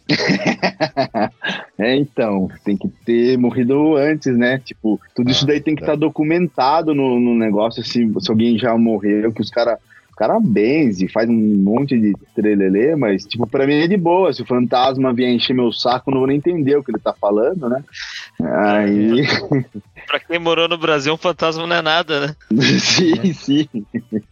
É, 1.78 1.96
então, 1.96 2.48
tem 2.64 2.76
que 2.76 2.88
ter 3.06 3.38
morrido 3.38 3.96
antes, 3.96 4.36
né? 4.36 4.58
Tipo, 4.58 5.00
tudo 5.14 5.30
isso 5.30 5.46
daí 5.46 5.60
tem 5.60 5.74
que 5.74 5.82
estar 5.82 5.94
documentado 5.96 6.94
no, 6.94 7.18
no 7.18 7.34
negócio, 7.34 7.82
se, 7.82 8.06
se 8.20 8.30
alguém 8.30 8.58
já 8.58 8.76
morreu, 8.76 9.32
que 9.32 9.40
os 9.40 9.48
caras 9.50 9.78
cara 10.20 10.38
benze, 10.38 11.08
faz 11.08 11.30
um 11.30 11.32
monte 11.32 11.98
de 11.98 12.12
trelelê, 12.34 12.94
mas, 12.94 13.24
tipo, 13.24 13.46
pra 13.46 13.66
mim 13.66 13.76
é 13.76 13.88
de 13.88 13.96
boa. 13.96 14.30
Se 14.34 14.42
o 14.42 14.46
fantasma 14.46 15.14
vier 15.14 15.30
encher 15.30 15.54
meu 15.54 15.72
saco, 15.72 16.10
eu 16.10 16.12
não 16.12 16.20
vou 16.20 16.28
nem 16.28 16.36
entender 16.36 16.76
o 16.76 16.84
que 16.84 16.90
ele 16.90 16.98
tá 16.98 17.14
falando, 17.18 17.70
né? 17.70 17.82
Aí. 18.38 19.22
Pra 20.06 20.20
quem 20.20 20.38
morou 20.38 20.68
no 20.68 20.76
Brasil, 20.76 21.14
um 21.14 21.16
fantasma 21.16 21.66
não 21.66 21.76
é 21.76 21.80
nada, 21.80 22.26
né? 22.26 22.36
sim, 22.80 23.32
sim. 23.32 23.68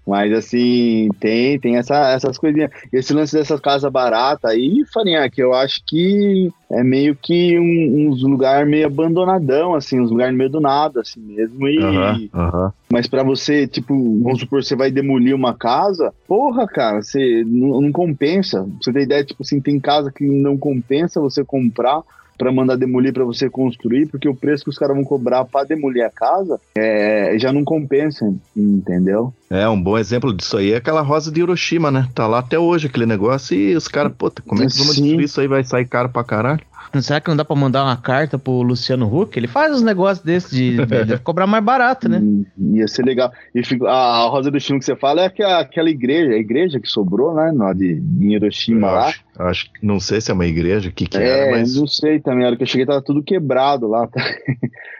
Mas 0.06 0.30
assim, 0.32 1.08
tem, 1.20 1.58
tem 1.58 1.76
essa, 1.76 2.10
essas 2.10 2.36
coisinhas. 2.36 2.70
Esse 2.92 3.14
lance 3.14 3.34
dessas 3.34 3.60
casas 3.60 3.90
baratas 3.90 4.50
aí, 4.50 4.84
Farinha, 4.92 5.30
que 5.30 5.42
eu 5.42 5.54
acho 5.54 5.80
que 5.86 6.50
é 6.70 6.84
meio 6.84 7.16
que 7.16 7.58
um- 7.58 8.08
uns 8.08 8.22
lugar 8.22 8.66
meio 8.66 8.86
abandonadão, 8.86 9.74
assim, 9.74 9.98
uns 10.00 10.10
lugares 10.10 10.36
meio 10.36 10.50
do 10.50 10.60
nada, 10.60 11.00
assim 11.00 11.20
mesmo. 11.20 11.66
E, 11.66 11.78
Aham, 11.78 12.28
aham. 12.34 12.72
Mas 12.92 13.06
pra 13.06 13.22
você, 13.22 13.66
tipo, 13.66 13.94
vamos 14.22 14.40
supor, 14.40 14.62
você 14.62 14.74
vai 14.76 14.90
demolir 14.90 15.34
uma 15.34 15.54
casa, 15.54 16.12
porra, 16.26 16.66
cara, 16.66 17.02
você 17.02 17.44
não, 17.46 17.80
não 17.80 17.92
compensa. 17.92 18.62
Pra 18.62 18.70
você 18.82 18.92
ter 18.92 19.02
ideia, 19.02 19.24
tipo 19.24 19.42
assim, 19.42 19.60
tem 19.60 19.78
casa 19.80 20.10
que 20.10 20.24
não 20.24 20.56
compensa 20.56 21.20
você 21.20 21.44
comprar 21.44 22.02
pra 22.38 22.52
mandar 22.52 22.76
demolir 22.76 23.12
pra 23.12 23.24
você 23.24 23.50
construir, 23.50 24.06
porque 24.06 24.28
o 24.28 24.34
preço 24.34 24.64
que 24.64 24.70
os 24.70 24.78
caras 24.78 24.96
vão 24.96 25.04
cobrar 25.04 25.44
pra 25.44 25.64
demolir 25.64 26.04
a 26.04 26.10
casa 26.10 26.60
é, 26.76 27.36
já 27.38 27.52
não 27.52 27.64
compensa, 27.64 28.32
entendeu? 28.56 29.34
É, 29.50 29.68
um 29.68 29.80
bom 29.80 29.98
exemplo 29.98 30.32
disso 30.32 30.56
aí 30.56 30.72
é 30.72 30.76
aquela 30.76 31.02
rosa 31.02 31.32
de 31.32 31.40
Hiroshima, 31.40 31.90
né? 31.90 32.08
Tá 32.14 32.26
lá 32.26 32.38
até 32.38 32.58
hoje 32.58 32.86
aquele 32.86 33.06
negócio 33.06 33.56
e 33.56 33.74
os 33.74 33.88
caras, 33.88 34.12
puta, 34.16 34.42
como 34.46 34.62
é 34.62 34.66
que 34.66 34.78
vamos 34.78 34.96
destruir 34.96 35.24
isso 35.24 35.40
aí? 35.40 35.48
Vai 35.48 35.64
sair 35.64 35.86
caro 35.86 36.08
pra 36.08 36.22
caralho? 36.22 36.60
Será 37.02 37.20
que 37.20 37.28
não 37.28 37.36
dá 37.36 37.44
pra 37.44 37.54
mandar 37.54 37.84
uma 37.84 37.96
carta 37.96 38.38
pro 38.38 38.62
Luciano 38.62 39.06
Huck? 39.06 39.36
Ele 39.38 39.46
faz 39.46 39.72
uns 39.74 39.82
negócios 39.82 40.24
desses 40.24 40.50
de, 40.50 40.76
de 41.04 41.18
cobrar 41.22 41.46
mais 41.46 41.62
barato, 41.62 42.08
né? 42.08 42.18
Hum, 42.18 42.44
Ia 42.74 42.88
ser 42.88 43.04
legal. 43.04 43.30
E 43.54 43.60
a, 43.86 44.26
Rosa 44.28 44.50
do 44.50 44.58
Chino 44.58 44.78
que 44.78 44.84
você 44.84 44.96
fala 44.96 45.22
é 45.22 45.26
aquela, 45.26 45.60
aquela 45.60 45.90
igreja, 45.90 46.32
a 46.32 46.38
igreja 46.38 46.80
que 46.80 46.88
sobrou, 46.88 47.34
né? 47.34 47.52
De, 47.74 48.00
de 48.00 48.26
Hiroshima 48.34 48.90
lá. 48.90 49.06
acho, 49.08 49.22
acho 49.38 49.72
que 49.72 49.84
não 49.86 50.00
sei 50.00 50.20
se 50.20 50.30
é 50.30 50.34
uma 50.34 50.46
igreja, 50.46 50.88
o 50.88 50.92
que 50.92 51.06
que 51.06 51.18
É, 51.18 51.48
era, 51.48 51.50
mas. 51.58 51.76
não 51.76 51.86
sei 51.86 52.20
também. 52.20 52.44
A 52.44 52.48
hora 52.48 52.56
que 52.56 52.62
eu 52.62 52.66
cheguei 52.66 52.86
tava 52.86 53.02
tudo 53.02 53.22
quebrado 53.22 53.86
lá. 53.86 54.06
Tá? 54.06 54.22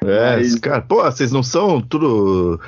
É, 0.04 0.36
mas- 0.36 0.54
cara, 0.56 0.82
pô, 0.82 1.02
vocês 1.02 1.32
não 1.32 1.42
são 1.42 1.80
tudo. 1.80 2.60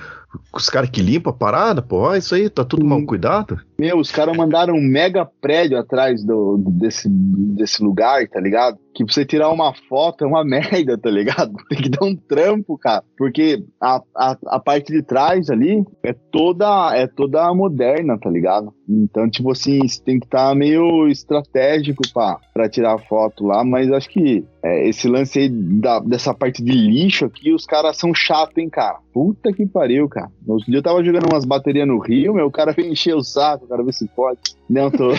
Os 0.54 0.70
caras 0.70 0.88
que 0.90 1.02
limpam 1.02 1.30
a 1.30 1.36
parada, 1.36 1.82
pô, 1.82 2.02
ó, 2.02 2.14
isso 2.14 2.36
aí, 2.36 2.48
tá 2.48 2.64
tudo 2.64 2.84
mal 2.86 3.04
cuidado? 3.04 3.58
Meu, 3.76 3.98
os 3.98 4.12
caras 4.12 4.36
mandaram 4.36 4.74
um 4.74 4.80
mega 4.80 5.26
prédio 5.40 5.76
atrás 5.76 6.22
do, 6.24 6.56
desse, 6.68 7.08
desse 7.08 7.82
lugar, 7.82 8.24
tá 8.28 8.38
ligado? 8.40 8.78
Que 8.94 9.04
você 9.04 9.24
tirar 9.24 9.50
uma 9.50 9.72
foto 9.88 10.24
é 10.24 10.26
uma 10.26 10.44
merda, 10.44 10.98
tá 10.98 11.10
ligado? 11.10 11.52
Tem 11.68 11.80
que 11.80 11.88
dar 11.88 12.04
um 12.04 12.16
trampo, 12.16 12.76
cara. 12.78 13.04
Porque 13.16 13.62
a, 13.80 14.00
a, 14.16 14.36
a 14.46 14.60
parte 14.60 14.92
de 14.92 15.02
trás 15.02 15.48
ali 15.50 15.84
é 16.02 16.12
toda, 16.12 16.94
é 16.96 17.06
toda 17.06 17.52
moderna, 17.54 18.18
tá 18.18 18.28
ligado? 18.28 18.72
Então, 18.88 19.30
tipo 19.30 19.52
assim, 19.52 19.86
você 19.86 20.02
tem 20.02 20.18
que 20.18 20.26
estar 20.26 20.54
meio 20.54 21.06
estratégico 21.08 22.02
pra 22.12 22.68
tirar 22.68 22.98
foto 22.98 23.46
lá, 23.46 23.64
mas 23.64 23.90
acho 23.92 24.08
que 24.10 24.44
é, 24.62 24.88
esse 24.88 25.08
lance 25.08 25.38
aí 25.38 25.48
da- 25.48 26.00
dessa 26.00 26.34
parte 26.34 26.62
de 26.62 26.72
lixo 26.72 27.24
aqui, 27.24 27.52
os 27.52 27.64
caras 27.64 27.96
são 27.96 28.12
chatos, 28.12 28.58
hein, 28.58 28.68
cara? 28.68 28.98
Puta 29.12 29.52
que 29.52 29.66
pariu, 29.66 30.08
cara. 30.08 30.30
Outro 30.46 30.66
dia 30.66 30.78
eu 30.78 30.82
tava 30.82 31.02
jogando 31.04 31.28
umas 31.32 31.44
baterias 31.44 31.86
no 31.86 31.98
Rio, 31.98 32.34
meu, 32.34 32.46
o 32.46 32.50
cara 32.50 32.72
veio 32.76 32.90
encher 32.92 33.14
o 33.14 33.22
saco, 33.22 33.64
o 33.64 33.68
cara 33.68 33.82
ver 33.84 33.92
se 33.94 34.08
pode. 34.08 34.40
Não, 34.70 34.88
tô. 34.88 35.10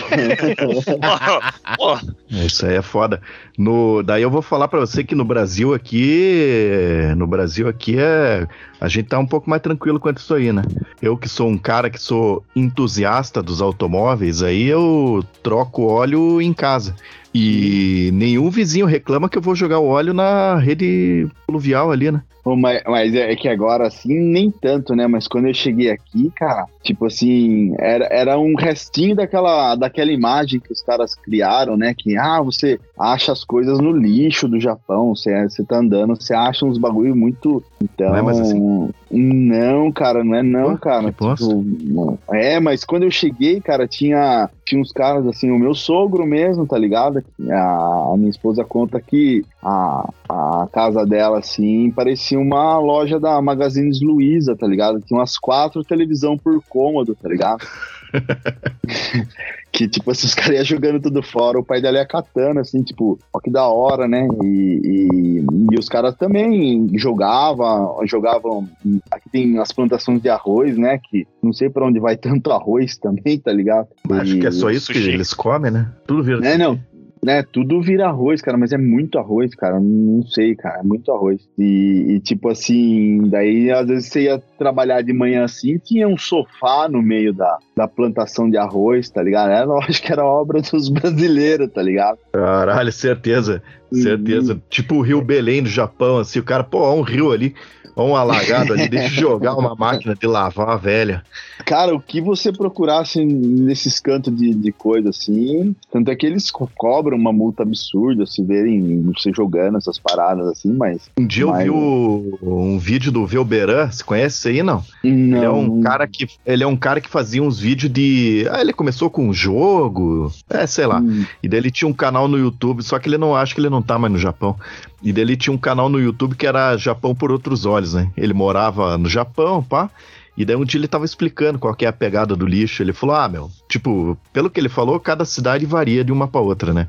Isso 2.30 2.64
aí 2.64 2.76
é 2.76 2.82
foda. 2.82 3.20
No, 3.58 4.02
daí 4.02 4.22
eu 4.22 4.30
vou 4.30 4.40
falar 4.40 4.66
pra 4.66 4.80
você 4.80 5.04
que 5.04 5.14
no 5.14 5.26
Brasil 5.26 5.74
aqui, 5.74 7.12
no 7.18 7.26
Brasil 7.26 7.68
aqui 7.68 7.98
é, 7.98 8.48
a 8.80 8.88
gente 8.88 9.10
tá 9.10 9.18
um 9.18 9.26
pouco 9.26 9.50
mais 9.50 9.60
tranquilo 9.60 10.00
quanto 10.00 10.16
isso 10.16 10.32
aí, 10.32 10.50
né? 10.54 10.62
Eu 11.02 11.18
que 11.18 11.28
sou 11.28 11.50
um 11.50 11.58
cara 11.58 11.90
que 11.90 12.00
sou 12.00 12.42
entusiasta 12.56 13.42
dos 13.42 13.60
automóveis, 13.60 14.42
aí 14.42 14.66
eu 14.68 15.22
troco 15.42 15.84
óleo 15.84 16.40
em 16.40 16.54
casa. 16.54 16.96
E 17.34 18.10
nenhum 18.12 18.50
vizinho 18.50 18.86
reclama 18.86 19.28
que 19.28 19.38
eu 19.38 19.42
vou 19.42 19.54
jogar 19.54 19.78
o 19.78 19.86
óleo 19.86 20.12
na 20.12 20.56
rede 20.56 21.26
pluvial 21.46 21.90
ali, 21.90 22.10
né? 22.10 22.22
Pô, 22.42 22.56
mas, 22.56 22.82
mas 22.84 23.14
é 23.14 23.36
que 23.36 23.48
agora, 23.48 23.86
assim, 23.86 24.18
nem 24.18 24.50
tanto, 24.50 24.96
né? 24.96 25.06
Mas 25.06 25.28
quando 25.28 25.46
eu 25.46 25.54
cheguei 25.54 25.90
aqui, 25.90 26.28
cara, 26.34 26.66
tipo 26.82 27.06
assim, 27.06 27.72
era, 27.78 28.06
era 28.10 28.38
um 28.38 28.56
restinho 28.56 29.14
daquela, 29.14 29.76
daquela 29.76 30.10
imagem 30.10 30.58
que 30.58 30.72
os 30.72 30.82
caras 30.82 31.14
criaram, 31.14 31.76
né? 31.76 31.94
Que, 31.96 32.16
ah, 32.16 32.42
você 32.42 32.80
acha 32.98 33.30
as 33.30 33.44
coisas 33.44 33.78
no 33.78 33.92
lixo 33.92 34.48
do 34.48 34.58
Japão, 34.58 35.14
você, 35.14 35.48
você 35.48 35.62
tá 35.62 35.78
andando, 35.78 36.16
você 36.16 36.34
acha 36.34 36.66
uns 36.66 36.78
bagulho 36.78 37.14
muito. 37.14 37.62
Então. 37.80 38.10
Não 38.10 38.16
é 38.16 38.22
mais 38.22 38.40
assim? 38.40 38.90
Não, 39.08 39.92
cara, 39.92 40.24
não 40.24 40.34
é 40.34 40.42
não, 40.42 40.72
Pô, 40.72 40.78
cara. 40.78 41.12
Tipo, 41.12 41.64
não. 41.64 42.18
é, 42.32 42.58
mas 42.58 42.84
quando 42.84 43.04
eu 43.04 43.10
cheguei, 43.10 43.60
cara, 43.60 43.86
tinha, 43.86 44.50
tinha 44.66 44.80
uns 44.80 44.90
caras, 44.90 45.24
assim, 45.28 45.48
o 45.52 45.58
meu 45.58 45.74
sogro 45.74 46.26
mesmo, 46.26 46.66
tá 46.66 46.76
ligado? 46.76 47.21
A, 47.50 48.12
a 48.12 48.16
minha 48.16 48.30
esposa 48.30 48.64
conta 48.64 49.00
que 49.00 49.42
a, 49.62 50.08
a 50.28 50.68
casa 50.72 51.04
dela, 51.06 51.38
assim, 51.38 51.90
parecia 51.90 52.38
uma 52.38 52.78
loja 52.78 53.18
da 53.20 53.40
Magazines 53.40 54.00
Luiza, 54.00 54.56
tá 54.56 54.66
ligado? 54.66 55.00
Tinha 55.00 55.18
umas 55.20 55.38
quatro 55.38 55.82
televisão 55.84 56.36
por 56.38 56.62
cômodo, 56.68 57.14
tá 57.14 57.28
ligado? 57.28 57.64
que, 59.72 59.88
tipo, 59.88 60.10
assim, 60.10 60.26
os 60.26 60.34
caras 60.34 60.54
iam 60.54 60.64
jogando 60.64 61.00
tudo 61.00 61.22
fora, 61.22 61.58
o 61.58 61.64
pai 61.64 61.80
dela 61.80 61.96
ia 61.98 62.06
catando, 62.06 62.60
assim, 62.60 62.82
tipo, 62.82 63.18
ó 63.32 63.40
que 63.40 63.50
da 63.50 63.66
hora, 63.66 64.06
né? 64.06 64.28
E, 64.42 64.80
e, 64.84 65.46
e 65.72 65.78
os 65.78 65.88
caras 65.88 66.14
também 66.16 66.86
jogavam, 66.98 67.98
jogavam. 68.06 68.68
Aqui 69.10 69.30
tem 69.30 69.58
as 69.58 69.72
plantações 69.72 70.20
de 70.20 70.28
arroz, 70.28 70.76
né? 70.76 70.98
Que 70.98 71.26
não 71.42 71.52
sei 71.52 71.70
pra 71.70 71.86
onde 71.86 71.98
vai 71.98 72.16
tanto 72.16 72.52
arroz 72.52 72.96
também, 72.98 73.38
tá 73.38 73.52
ligado? 73.52 73.88
Acho 74.10 74.36
E- 74.36 74.40
que 74.40 74.46
é 74.46 74.50
só 74.50 74.68
isso 74.70 74.92
que 74.92 74.98
eles 74.98 75.32
comem, 75.32 75.70
né? 75.70 75.90
Tudo 76.06 76.22
vira. 76.22 76.40
né, 76.40 76.58
não. 76.58 76.78
Né, 77.24 77.40
tudo 77.44 77.80
vira 77.80 78.08
arroz, 78.08 78.42
cara, 78.42 78.58
mas 78.58 78.72
é 78.72 78.78
muito 78.78 79.16
arroz, 79.16 79.54
cara. 79.54 79.78
Não 79.78 80.24
sei, 80.24 80.56
cara, 80.56 80.80
é 80.80 80.82
muito 80.82 81.12
arroz. 81.12 81.40
E, 81.56 82.16
e, 82.16 82.20
tipo 82.20 82.48
assim, 82.48 83.28
daí 83.28 83.70
às 83.70 83.86
vezes 83.86 84.08
você 84.08 84.22
ia 84.22 84.42
trabalhar 84.58 85.02
de 85.02 85.12
manhã 85.12 85.44
assim, 85.44 85.78
tinha 85.78 86.08
um 86.08 86.18
sofá 86.18 86.88
no 86.88 87.00
meio 87.00 87.32
da, 87.32 87.58
da 87.76 87.86
plantação 87.86 88.50
de 88.50 88.56
arroz, 88.56 89.08
tá 89.08 89.22
ligado? 89.22 89.50
Era, 89.52 89.66
eu 89.70 89.78
acho 89.78 90.02
que 90.02 90.12
era 90.12 90.24
obra 90.24 90.60
dos 90.60 90.88
brasileiros, 90.88 91.70
tá 91.72 91.80
ligado? 91.80 92.18
Caralho, 92.32 92.90
certeza. 92.90 93.62
Certeza. 93.94 94.60
Tipo 94.70 94.96
o 94.96 95.00
Rio 95.02 95.22
Belém 95.22 95.62
do 95.62 95.68
Japão, 95.68 96.18
assim, 96.18 96.38
o 96.38 96.44
cara, 96.44 96.64
pô, 96.64 96.78
ó 96.80 96.94
um 96.94 97.02
rio 97.02 97.32
ali, 97.32 97.54
ó 97.94 98.06
um 98.06 98.16
alagado 98.16 98.72
ali, 98.72 98.88
deixa 98.88 99.06
eu 99.16 99.30
jogar 99.30 99.54
uma 99.54 99.74
máquina 99.74 100.14
de 100.14 100.26
lavar, 100.26 100.78
velha. 100.78 101.22
Cara, 101.64 101.94
o 101.94 102.00
que 102.00 102.20
você 102.20 102.50
procurasse 102.52 103.24
nesses 103.24 104.00
cantos 104.00 104.34
de, 104.36 104.52
de 104.54 104.72
coisa 104.72 105.10
assim, 105.10 105.76
tanto 105.92 106.10
é 106.10 106.16
que 106.16 106.26
eles 106.26 106.50
co- 106.50 106.68
cobram 106.76 107.16
uma 107.16 107.32
multa 107.32 107.62
absurda 107.62 108.26
se 108.26 108.42
verem 108.42 109.00
você 109.02 109.30
jogando 109.32 109.78
essas 109.78 109.96
paradas 109.98 110.46
assim, 110.48 110.72
mas. 110.72 111.02
Um 111.16 111.26
dia 111.26 111.44
eu 111.44 111.48
Mas- 111.50 111.64
vi 111.64 111.70
o- 111.70 112.38
um 112.42 112.78
vídeo 112.78 113.12
do 113.12 113.24
Velberan, 113.26 113.88
você 113.90 114.02
conhece 114.02 114.38
isso 114.38 114.48
aí, 114.48 114.62
não? 114.62 114.82
Não, 115.04 115.36
Ele 115.36 115.44
é 115.44 115.50
um 115.50 115.80
cara 115.82 116.06
que 116.08 116.26
ele 116.44 116.64
é 116.64 116.66
um 116.66 116.76
cara 116.76 117.00
que 117.00 117.08
fazia 117.08 117.42
uns 117.42 117.60
vídeos 117.60 117.92
de, 117.92 118.46
ah, 118.50 118.60
ele 118.60 118.72
começou 118.72 119.08
com 119.10 119.28
um 119.28 119.32
jogo, 119.32 120.32
é, 120.50 120.66
sei 120.66 120.86
lá. 120.86 120.98
Hum, 121.00 121.24
E 121.42 121.48
daí 121.48 121.60
ele 121.60 121.70
tinha 121.70 121.88
um 121.88 121.92
canal 121.92 122.26
no 122.26 122.38
YouTube, 122.38 122.82
só 122.82 122.98
que 122.98 123.08
ele 123.08 123.18
não 123.18 123.36
acho 123.36 123.54
que 123.54 123.60
ele 123.60 123.70
não 123.70 123.81
tá 123.82 123.98
mais 123.98 124.12
no 124.12 124.18
Japão. 124.18 124.56
E 125.02 125.12
daí 125.12 125.22
ele 125.22 125.36
tinha 125.36 125.52
um 125.52 125.58
canal 125.58 125.88
no 125.88 126.00
YouTube 126.00 126.36
que 126.36 126.46
era 126.46 126.76
Japão 126.76 127.14
por 127.14 127.32
outros 127.32 127.66
olhos, 127.66 127.94
né? 127.94 128.10
Ele 128.16 128.32
morava 128.32 128.96
no 128.96 129.08
Japão, 129.08 129.62
pá. 129.62 129.90
E 130.36 130.44
daí 130.44 130.56
um 130.56 130.64
dia 130.64 130.78
ele 130.78 130.88
tava 130.88 131.04
explicando 131.04 131.58
qual 131.58 131.74
que 131.74 131.84
é 131.84 131.88
a 131.88 131.92
pegada 131.92 132.34
do 132.34 132.46
lixo. 132.46 132.82
Ele 132.82 132.92
falou: 132.92 133.14
"Ah, 133.16 133.28
meu, 133.28 133.50
tipo, 133.68 134.16
pelo 134.32 134.48
que 134.48 134.58
ele 134.58 134.68
falou, 134.68 134.98
cada 134.98 135.24
cidade 135.24 135.66
varia 135.66 136.02
de 136.04 136.12
uma 136.12 136.26
pra 136.26 136.40
outra, 136.40 136.72
né? 136.72 136.88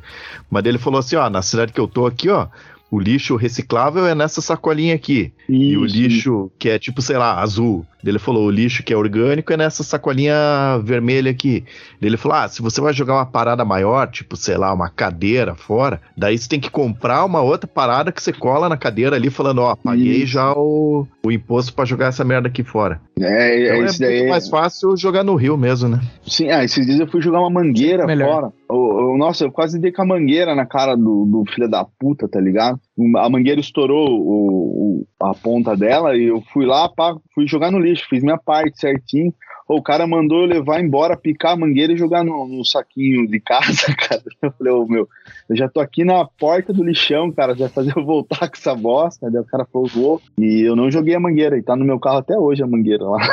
Mas 0.50 0.66
ele 0.66 0.78
falou 0.78 1.00
assim, 1.00 1.16
ó, 1.16 1.30
na 1.30 1.42
cidade 1.42 1.74
que 1.74 1.80
eu 1.80 1.88
tô 1.88 2.06
aqui, 2.06 2.30
ó, 2.30 2.48
o 2.94 3.00
lixo 3.00 3.36
reciclável 3.36 4.06
é 4.06 4.14
nessa 4.14 4.40
sacolinha 4.40 4.94
aqui. 4.94 5.34
E 5.50 5.76
o 5.76 5.84
Isso, 5.84 5.96
lixo 5.98 6.52
que 6.60 6.70
é 6.70 6.78
tipo, 6.78 7.02
sei 7.02 7.18
lá, 7.18 7.42
azul. 7.42 7.84
Ele 8.06 8.20
falou, 8.20 8.46
o 8.46 8.52
lixo 8.52 8.84
que 8.84 8.94
é 8.94 8.98
orgânico 8.98 9.52
é 9.52 9.58
nessa 9.58 9.82
sacolinha 9.82 10.36
vermelha 10.84 11.32
aqui. 11.32 11.64
Ele 12.02 12.18
falou, 12.18 12.38
ah, 12.38 12.48
se 12.48 12.62
você 12.62 12.80
vai 12.82 12.94
jogar 12.94 13.14
uma 13.16 13.26
parada 13.26 13.64
maior, 13.66 14.12
tipo, 14.12 14.36
sei 14.36 14.58
lá, 14.58 14.72
uma 14.74 14.90
cadeira 14.90 15.56
fora, 15.56 16.02
daí 16.16 16.38
você 16.38 16.48
tem 16.48 16.60
que 16.60 16.70
comprar 16.70 17.26
uma 17.26 17.42
outra 17.42 17.66
parada 17.66 18.12
que 18.12 18.22
você 18.22 18.32
cola 18.32 18.70
na 18.70 18.78
cadeira 18.78 19.16
ali, 19.16 19.30
falando, 19.32 19.62
ó, 19.62 19.76
paguei 19.76 20.18
Isso. 20.18 20.34
já 20.34 20.52
o, 20.54 21.08
o 21.26 21.32
imposto 21.32 21.74
pra 21.74 21.86
jogar 21.86 22.08
essa 22.08 22.24
merda 22.24 22.48
aqui 22.50 22.62
fora. 22.64 23.02
É, 23.20 23.24
Então 23.64 23.76
é, 23.76 23.80
é 23.80 23.86
isso 23.86 24.02
muito 24.04 24.20
daí. 24.20 24.30
mais 24.30 24.50
fácil 24.50 24.96
jogar 24.98 25.24
no 25.24 25.36
rio 25.36 25.58
mesmo, 25.58 25.90
né? 25.90 26.00
Sim, 26.28 26.50
ah, 26.50 26.64
esses 26.64 26.86
dias 26.86 27.00
eu 27.00 27.08
fui 27.08 27.22
jogar 27.22 27.40
uma 27.40 27.50
mangueira 27.50 28.06
Melhor. 28.06 28.30
fora. 28.34 28.54
O- 28.74 29.14
o- 29.14 29.18
nossa, 29.18 29.46
eu 29.46 29.52
quase 29.52 29.80
dei 29.80 29.92
com 29.92 30.02
a 30.02 30.06
mangueira 30.06 30.56
na 30.56 30.66
cara 30.66 30.96
do, 30.96 31.26
do 31.26 31.44
filho 31.54 31.70
da 31.70 31.86
puta, 31.86 32.28
tá 32.28 32.40
ligado? 32.40 32.80
A 33.18 33.30
mangueira 33.30 33.60
estourou 33.60 34.10
o, 34.10 35.02
o- 35.02 35.08
a 35.22 35.34
ponta 35.34 35.76
dela 35.76 36.16
e 36.18 36.24
eu 36.26 36.42
fui 36.52 36.66
lá, 36.66 36.90
pá, 36.90 37.16
fui 37.34 37.48
jogar 37.48 37.72
no 37.72 37.80
lixo, 37.80 38.06
fiz 38.10 38.24
minha 38.24 38.38
parte 38.38 38.80
certinho. 38.80 39.34
O 39.66 39.82
cara 39.82 40.06
mandou 40.06 40.42
eu 40.42 40.46
levar 40.46 40.82
embora, 40.84 41.16
picar 41.16 41.54
a 41.54 41.58
mangueira 41.58 41.94
e 41.94 41.98
jogar 41.98 42.22
no, 42.24 42.46
no 42.46 42.66
saquinho 42.66 43.26
de 43.26 43.40
casa, 43.40 43.96
cara. 43.96 44.22
Eu 44.42 44.52
falei, 44.52 44.74
ô 44.74 44.86
meu, 44.86 45.08
eu 45.50 45.56
já 45.56 45.70
tô 45.70 45.80
aqui 45.80 46.04
na 46.04 46.26
porta 46.26 46.74
do 46.74 46.84
lixão, 46.84 47.32
cara, 47.32 47.56
vai 47.56 47.70
fazer 47.70 47.94
eu 47.96 48.04
voltar 48.06 48.50
com 48.50 48.58
essa 48.58 48.76
bosta? 48.76 49.32
Daí 49.32 49.42
o 49.42 49.46
cara 49.46 49.66
falou, 49.72 49.88
vou. 49.88 50.22
E 50.38 50.62
eu 50.68 50.76
não 50.76 50.92
joguei 50.92 51.16
a 51.16 51.20
mangueira, 51.20 51.58
e 51.58 51.64
tá 51.64 51.78
no 51.78 51.86
meu 51.86 51.98
carro 51.98 52.18
até 52.18 52.38
hoje 52.38 52.62
a 52.62 52.68
mangueira 52.68 53.06
lá. 53.06 53.20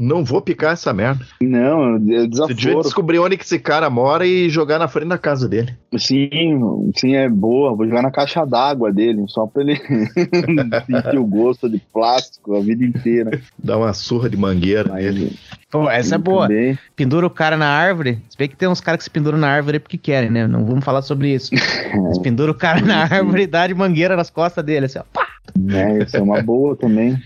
Não 0.00 0.24
vou 0.24 0.40
picar 0.40 0.72
essa 0.72 0.94
merda. 0.94 1.26
Não, 1.42 1.96
eu 1.96 1.98
Você 1.98 1.98
devia 1.98 2.28
desaforo. 2.28 2.82
descobrir 2.82 3.18
onde 3.18 3.36
que 3.36 3.44
esse 3.44 3.58
cara 3.58 3.90
mora 3.90 4.26
e 4.26 4.48
jogar 4.48 4.78
na 4.78 4.88
frente 4.88 5.08
da 5.08 5.18
casa 5.18 5.46
dele. 5.46 5.76
Sim, 5.98 6.90
sim, 6.96 7.14
é 7.14 7.28
boa. 7.28 7.76
Vou 7.76 7.86
jogar 7.86 8.00
na 8.00 8.10
caixa 8.10 8.46
d'água 8.46 8.90
dele, 8.90 9.26
só 9.28 9.46
pra 9.46 9.60
ele 9.60 9.76
sentir 10.88 11.18
o 11.18 11.26
gosto 11.26 11.68
de 11.68 11.78
plástico 11.92 12.56
a 12.56 12.60
vida 12.60 12.82
inteira. 12.82 13.42
Dar 13.62 13.76
uma 13.76 13.92
surra 13.92 14.30
de 14.30 14.38
mangueira 14.38 14.94
nele. 14.94 15.32
Mas, 15.50 15.60
Pô, 15.68 15.90
essa 15.90 16.14
é 16.14 16.18
boa. 16.18 16.48
também, 16.48 16.78
Pendura 16.96 17.26
o 17.26 17.30
cara 17.30 17.58
na 17.58 17.68
árvore. 17.68 18.20
Se 18.30 18.38
bem 18.38 18.48
que 18.48 18.56
tem 18.56 18.70
uns 18.70 18.80
caras 18.80 18.98
que 18.98 19.04
se 19.04 19.10
penduram 19.10 19.36
na 19.36 19.48
árvore 19.50 19.78
porque 19.78 19.98
querem, 19.98 20.30
né? 20.30 20.46
Não 20.46 20.64
vamos 20.64 20.82
falar 20.82 21.02
sobre 21.02 21.34
isso. 21.34 21.50
Mas 21.94 22.16
pendura 22.16 22.50
o 22.50 22.54
cara 22.54 22.80
na 22.80 23.02
árvore 23.02 23.42
e 23.42 23.46
dá 23.46 23.66
de 23.66 23.74
mangueira 23.74 24.16
nas 24.16 24.30
costas 24.30 24.64
dele, 24.64 24.86
assim, 24.86 24.98
ó. 24.98 25.02
Pá! 25.12 25.30
né, 25.58 25.98
isso 26.02 26.16
é 26.16 26.22
uma 26.22 26.42
boa 26.42 26.76
também. 26.76 27.18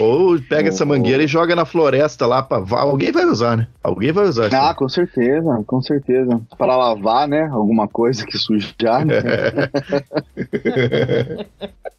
Ou 0.00 0.40
pega 0.40 0.68
essa 0.68 0.84
mangueira 0.84 1.22
e 1.22 1.26
joga 1.26 1.54
na 1.56 1.64
floresta 1.64 2.26
lá 2.26 2.42
pra. 2.42 2.58
va- 2.60 2.80
Alguém 2.82 3.12
vai 3.12 3.24
usar, 3.24 3.56
né? 3.56 3.66
Alguém 3.82 4.12
vai 4.12 4.24
usar. 4.24 4.48
Ah, 4.54 4.74
com 4.74 4.88
certeza, 4.88 5.62
com 5.66 5.80
certeza. 5.82 6.40
Para 6.58 6.76
lavar, 6.76 7.26
né? 7.28 7.48
Alguma 7.52 7.88
coisa 7.88 8.24
que 8.26 8.38
sujar. 8.38 9.04
Né? 9.04 9.14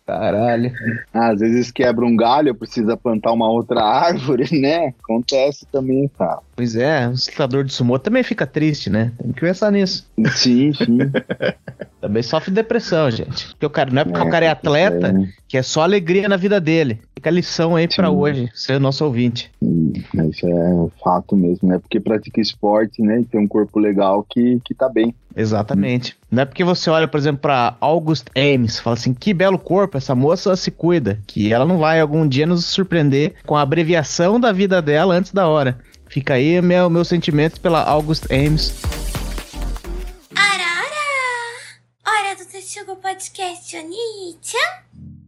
Caralho. 0.06 0.72
Às 1.14 1.40
vezes 1.40 1.72
quebra 1.72 2.06
um 2.06 2.16
galho, 2.16 2.54
precisa 2.54 2.98
plantar 2.98 3.32
uma 3.32 3.50
outra 3.50 3.82
árvore, 3.82 4.60
né? 4.60 4.94
Acontece 5.02 5.66
também, 5.72 6.10
cara. 6.18 6.40
Pois 6.56 6.76
é, 6.76 7.08
o 7.08 7.12
lutador 7.12 7.64
de 7.64 7.74
sumô 7.74 7.98
também 7.98 8.22
fica 8.22 8.46
triste, 8.46 8.90
né? 8.90 9.14
Tem 9.18 9.32
que 9.32 9.40
pensar 9.40 9.72
nisso. 9.72 10.06
Sim, 10.32 10.74
sim. 10.74 10.98
Também 12.02 12.22
sofre 12.22 12.52
depressão, 12.52 13.10
gente. 13.10 13.48
Porque 13.52 13.66
o 13.66 13.70
cara, 13.70 13.90
não 13.90 14.02
é 14.02 14.04
porque 14.04 14.20
o 14.20 14.30
cara 14.30 14.44
é 14.44 14.50
É, 14.50 14.52
atleta 14.52 15.16
que 15.48 15.58
é 15.58 15.64
só 15.64 15.84
alegria 15.84 16.28
na 16.28 16.36
vida 16.36 16.60
dele. 16.60 17.00
Fica 17.16 17.30
a 17.30 17.34
lição 17.34 17.78
aí 17.78 17.83
pra 17.88 18.10
Sim. 18.10 18.16
hoje, 18.16 18.50
ser 18.54 18.80
nosso 18.80 19.04
ouvinte. 19.06 19.52
Isso 19.62 20.48
é 20.48 21.02
fato 21.04 21.36
mesmo, 21.36 21.70
né? 21.70 21.80
Porque 21.80 22.00
pratica 22.00 22.42
esporte, 22.42 23.02
né? 23.02 23.22
E 23.22 23.26
tem 23.26 23.40
um 23.40 23.48
corpo 23.48 23.80
legal 23.80 24.26
que, 24.30 24.60
que 24.66 24.74
tá 24.74 24.90
bem. 24.90 25.14
Exatamente. 25.36 26.16
Não 26.30 26.44
é 26.44 26.46
porque 26.46 26.64
você 26.64 26.90
olha, 26.90 27.08
por 27.08 27.18
exemplo, 27.18 27.42
pra 27.42 27.76
August 27.80 28.28
Ames, 28.36 28.80
fala 28.80 28.96
assim, 28.96 29.14
que 29.14 29.34
belo 29.34 29.58
corpo, 29.58 29.98
essa 29.98 30.14
moça 30.14 30.56
se 30.56 30.70
cuida, 30.70 31.20
que 31.26 31.52
ela 31.52 31.66
não 31.66 31.78
vai 31.78 32.00
algum 32.00 32.28
dia 32.28 32.46
nos 32.46 32.66
surpreender 32.66 33.34
com 33.46 33.56
a 33.56 33.62
abreviação 33.62 34.40
da 34.40 34.52
vida 34.52 34.82
dela 34.82 35.16
antes 35.16 35.32
da 35.32 35.48
hora. 35.48 35.80
Fica 36.08 36.36
aí 36.36 36.62
meu, 36.62 36.90
meus 36.90 37.08
sentimentos 37.08 37.58
pela 37.58 37.84
August 37.84 38.26
Ames. 38.32 38.74
Arara! 40.36 40.94
Hora 42.06 42.36
do 42.36 42.46
Texugo 42.46 42.96
Podcast 42.98 43.76
Oni-chan. 43.76 45.23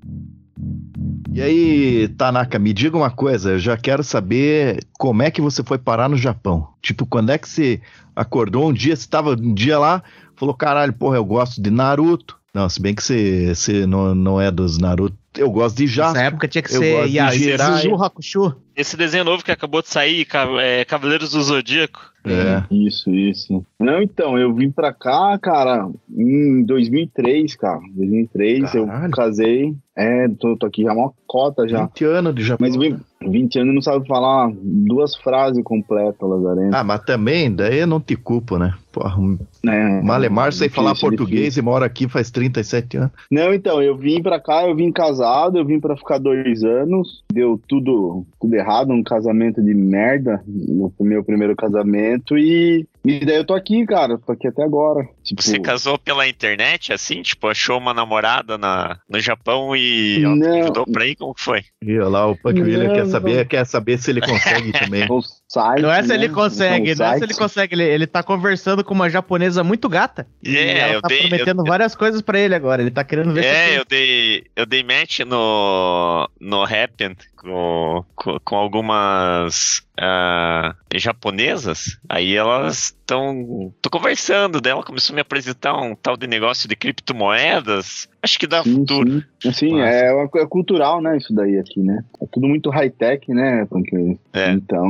E 1.36 1.42
aí, 1.42 2.08
Tanaka, 2.18 2.58
me 2.58 2.72
diga 2.72 2.96
uma 2.96 3.12
coisa, 3.12 3.52
eu 3.52 3.60
já 3.60 3.76
quero 3.76 4.02
saber 4.02 4.80
como 4.98 5.22
é 5.22 5.30
que 5.30 5.42
você 5.42 5.62
foi 5.62 5.78
parar 5.78 6.08
no 6.08 6.16
Japão. 6.16 6.70
Tipo, 6.82 7.06
quando 7.06 7.30
é 7.30 7.38
que 7.38 7.50
você 7.50 7.82
acordou 8.16 8.70
um 8.70 8.72
dia, 8.72 8.96
você 8.96 9.06
tava 9.06 9.32
um 9.32 9.54
dia 9.54 9.78
lá, 9.78 10.02
falou, 10.38 10.56
caralho, 10.56 10.94
porra, 10.94 11.18
eu 11.18 11.26
gosto 11.26 11.62
de 11.62 11.70
Naruto. 11.70 12.40
Não, 12.54 12.70
se 12.70 12.82
bem 12.82 12.96
que 12.96 13.04
você, 13.04 13.54
você 13.54 13.86
não, 13.86 14.16
não 14.16 14.40
é 14.40 14.50
dos 14.50 14.78
Naruto. 14.78 15.18
Eu 15.38 15.50
gosto 15.52 15.76
de 15.78 15.84
Nessa 15.84 15.96
Jasper. 15.96 16.22
época 16.24 16.48
tinha 16.48 16.62
que 16.62 16.74
eu 16.74 16.80
ser 16.80 17.06
Yasuzu 17.08 17.44
Jiraiya. 17.44 17.96
Hakusho. 17.96 18.56
Esse 18.76 18.98
desenho 18.98 19.24
novo 19.24 19.44
que 19.44 19.52
acabou 19.52 19.82
de 19.82 19.88
sair, 19.90 20.28
é, 20.62 20.84
Cavaleiros 20.84 21.32
do 21.32 21.42
Zodíaco. 21.42 22.14
É. 22.26 22.64
Isso, 22.74 23.10
isso. 23.12 23.64
Não, 23.80 24.02
então, 24.02 24.38
eu 24.38 24.54
vim 24.54 24.70
pra 24.72 24.92
cá, 24.92 25.38
cara, 25.42 25.88
em 26.10 26.64
2003, 26.64 27.56
cara. 27.56 27.80
2003, 27.96 28.74
eu 28.76 28.88
Caralho. 28.88 29.12
casei. 29.12 29.76
É, 29.96 30.28
tô, 30.40 30.58
tô 30.58 30.66
aqui 30.66 30.84
já 30.84 30.92
uma 30.92 31.12
cota 31.26 31.66
já. 31.68 31.86
20 31.86 32.04
anos 32.04 32.36
de 32.36 32.44
Japão. 32.44 32.68
Mas 32.68 32.76
eu 32.76 32.82
vim 32.82 33.00
20 33.22 33.60
anos 33.60 33.76
não 33.76 33.82
sabe 33.82 34.06
falar 34.08 34.52
duas 34.62 35.16
frases 35.16 35.64
completas, 35.64 36.18
Lazarento. 36.20 36.76
Ah, 36.76 36.84
mas 36.84 37.00
também, 37.06 37.54
daí 37.54 37.80
eu 37.80 37.88
não 37.88 38.02
te 38.02 38.16
culpo, 38.18 38.58
né? 38.58 38.74
Porra, 38.92 39.18
um 39.18 39.38
É, 39.66 40.02
Malemar 40.02 40.52
sem 40.52 40.68
falar 40.68 40.90
difícil, 40.94 41.10
português 41.10 41.40
difícil. 41.42 41.62
e 41.62 41.66
mora 41.66 41.86
aqui 41.86 42.10
faz 42.10 42.30
37 42.32 42.98
anos. 42.98 43.12
Não, 43.32 43.54
então, 43.54 43.82
eu 43.82 43.96
vim 43.96 44.22
pra 44.22 44.40
cá, 44.40 44.68
eu 44.68 44.76
vim 44.76 44.92
casado, 45.26 45.58
eu 45.58 45.66
vim 45.66 45.80
pra 45.80 45.98
ficar 45.98 46.20
dois 46.20 46.64
anos. 46.64 47.24
Deu 47.34 47.60
tudo, 47.68 48.26
tudo 48.40 48.54
errado, 48.54 48.94
um 48.94 49.04
casamento 49.04 49.62
de 49.62 49.74
merda, 49.74 50.44
no 50.48 50.94
meu 51.00 51.24
primeiro 51.24 51.56
casamento. 51.56 52.38
E, 52.38 52.88
e 53.06 53.26
daí 53.26 53.36
eu 53.38 53.46
tô 53.46 53.54
aqui, 53.54 53.86
cara, 53.86 54.18
tô 54.18 54.32
aqui 54.32 54.48
até 54.48 54.64
agora. 54.64 55.08
Tipo, 55.24 55.42
Você 55.42 55.60
casou 55.60 55.98
pela 55.98 56.28
internet, 56.28 56.92
assim? 56.94 57.22
Tipo, 57.22 57.48
achou 57.48 57.78
uma 57.78 57.94
namorada 57.94 58.58
na, 58.58 58.98
no 59.10 59.20
Japão 59.20 59.76
e 59.76 60.24
ela 60.24 60.36
Não. 60.36 60.62
ajudou 60.62 60.86
pra 60.86 61.06
ir? 61.06 61.16
Como 61.16 61.34
que 61.34 61.42
foi? 61.42 61.62
E 61.84 61.98
olha 62.00 62.08
lá, 62.10 62.28
o 62.28 62.36
Punk 62.38 62.62
William 62.62 62.90
quer 62.94 63.04
Não, 63.06 63.12
saber, 63.12 63.48
quer 63.48 63.66
saber 63.66 63.98
se 63.98 64.12
ele 64.12 64.22
consegue 64.22 64.72
também. 64.74 65.08
site, 65.48 65.82
Não 65.82 65.92
é 65.92 66.02
se 66.02 66.10
né? 66.10 66.16
ele 66.16 66.30
consegue, 66.30 66.96
São 66.96 67.06
não 67.06 67.14
é 67.14 67.18
se 67.18 67.24
ele 67.24 67.34
consegue. 67.34 67.76
Ele, 67.76 67.84
ele 67.84 68.08
tá 68.08 68.22
conversando 68.24 68.84
com 68.84 68.94
uma 68.94 69.10
japonesa 69.10 69.64
muito 69.64 69.88
gata. 69.90 70.28
E 70.44 70.56
É, 70.56 70.78
ela 70.80 70.94
eu 70.94 71.02
tá 71.02 71.08
dei- 71.08 71.20
prometendo 71.20 71.62
eu- 71.62 71.66
várias 71.66 71.96
coisas 71.96 72.22
pra 72.22 72.40
ele 72.40 72.56
agora. 72.56 72.82
Ele 72.82 72.92
tá 72.92 73.04
querendo 73.04 73.34
ver 73.34 73.44
se 73.44 73.50
É, 73.50 73.78
eu 73.80 73.86
dei, 73.86 74.44
eu 74.56 74.66
dei 74.66 74.84
match 74.84 75.20
no, 75.20 76.30
no 76.40 76.64
Happn 76.64 77.16
com, 77.46 78.04
com, 78.16 78.40
com 78.44 78.56
algumas 78.56 79.82
ah, 80.00 80.76
japonesas. 80.96 81.98
Aí 82.10 82.36
elas 82.36 82.86
estão. 82.86 83.72
tô 83.82 83.90
conversando 83.90 84.60
dela, 84.60 84.84
começou 84.84 85.14
a 85.14 85.16
me 85.16 85.22
apresentar 85.22 85.80
um 85.80 85.96
tal 85.96 86.18
de 86.18 86.28
negócio 86.28 86.68
de 86.68 86.76
criptomoedas. 86.76 88.08
Acho 88.22 88.40
que 88.40 88.48
dá 88.48 88.64
Sim, 88.64 88.76
futuro. 88.78 89.24
sim. 89.54 89.74
Massa. 89.78 89.90
é, 89.90 90.14
uma- 90.14 90.30
é 90.42 90.46
cultural, 90.48 91.02
né, 91.02 91.18
isso 91.18 91.34
daí 91.34 91.60
aqui, 91.60 91.80
né? 91.80 92.04
É 92.22 92.26
tudo 92.32 92.48
muito 92.48 92.70
high-tech, 92.70 93.32
né, 93.32 93.66
Punk? 93.66 94.18
É. 94.34 94.52
Então, 94.52 94.90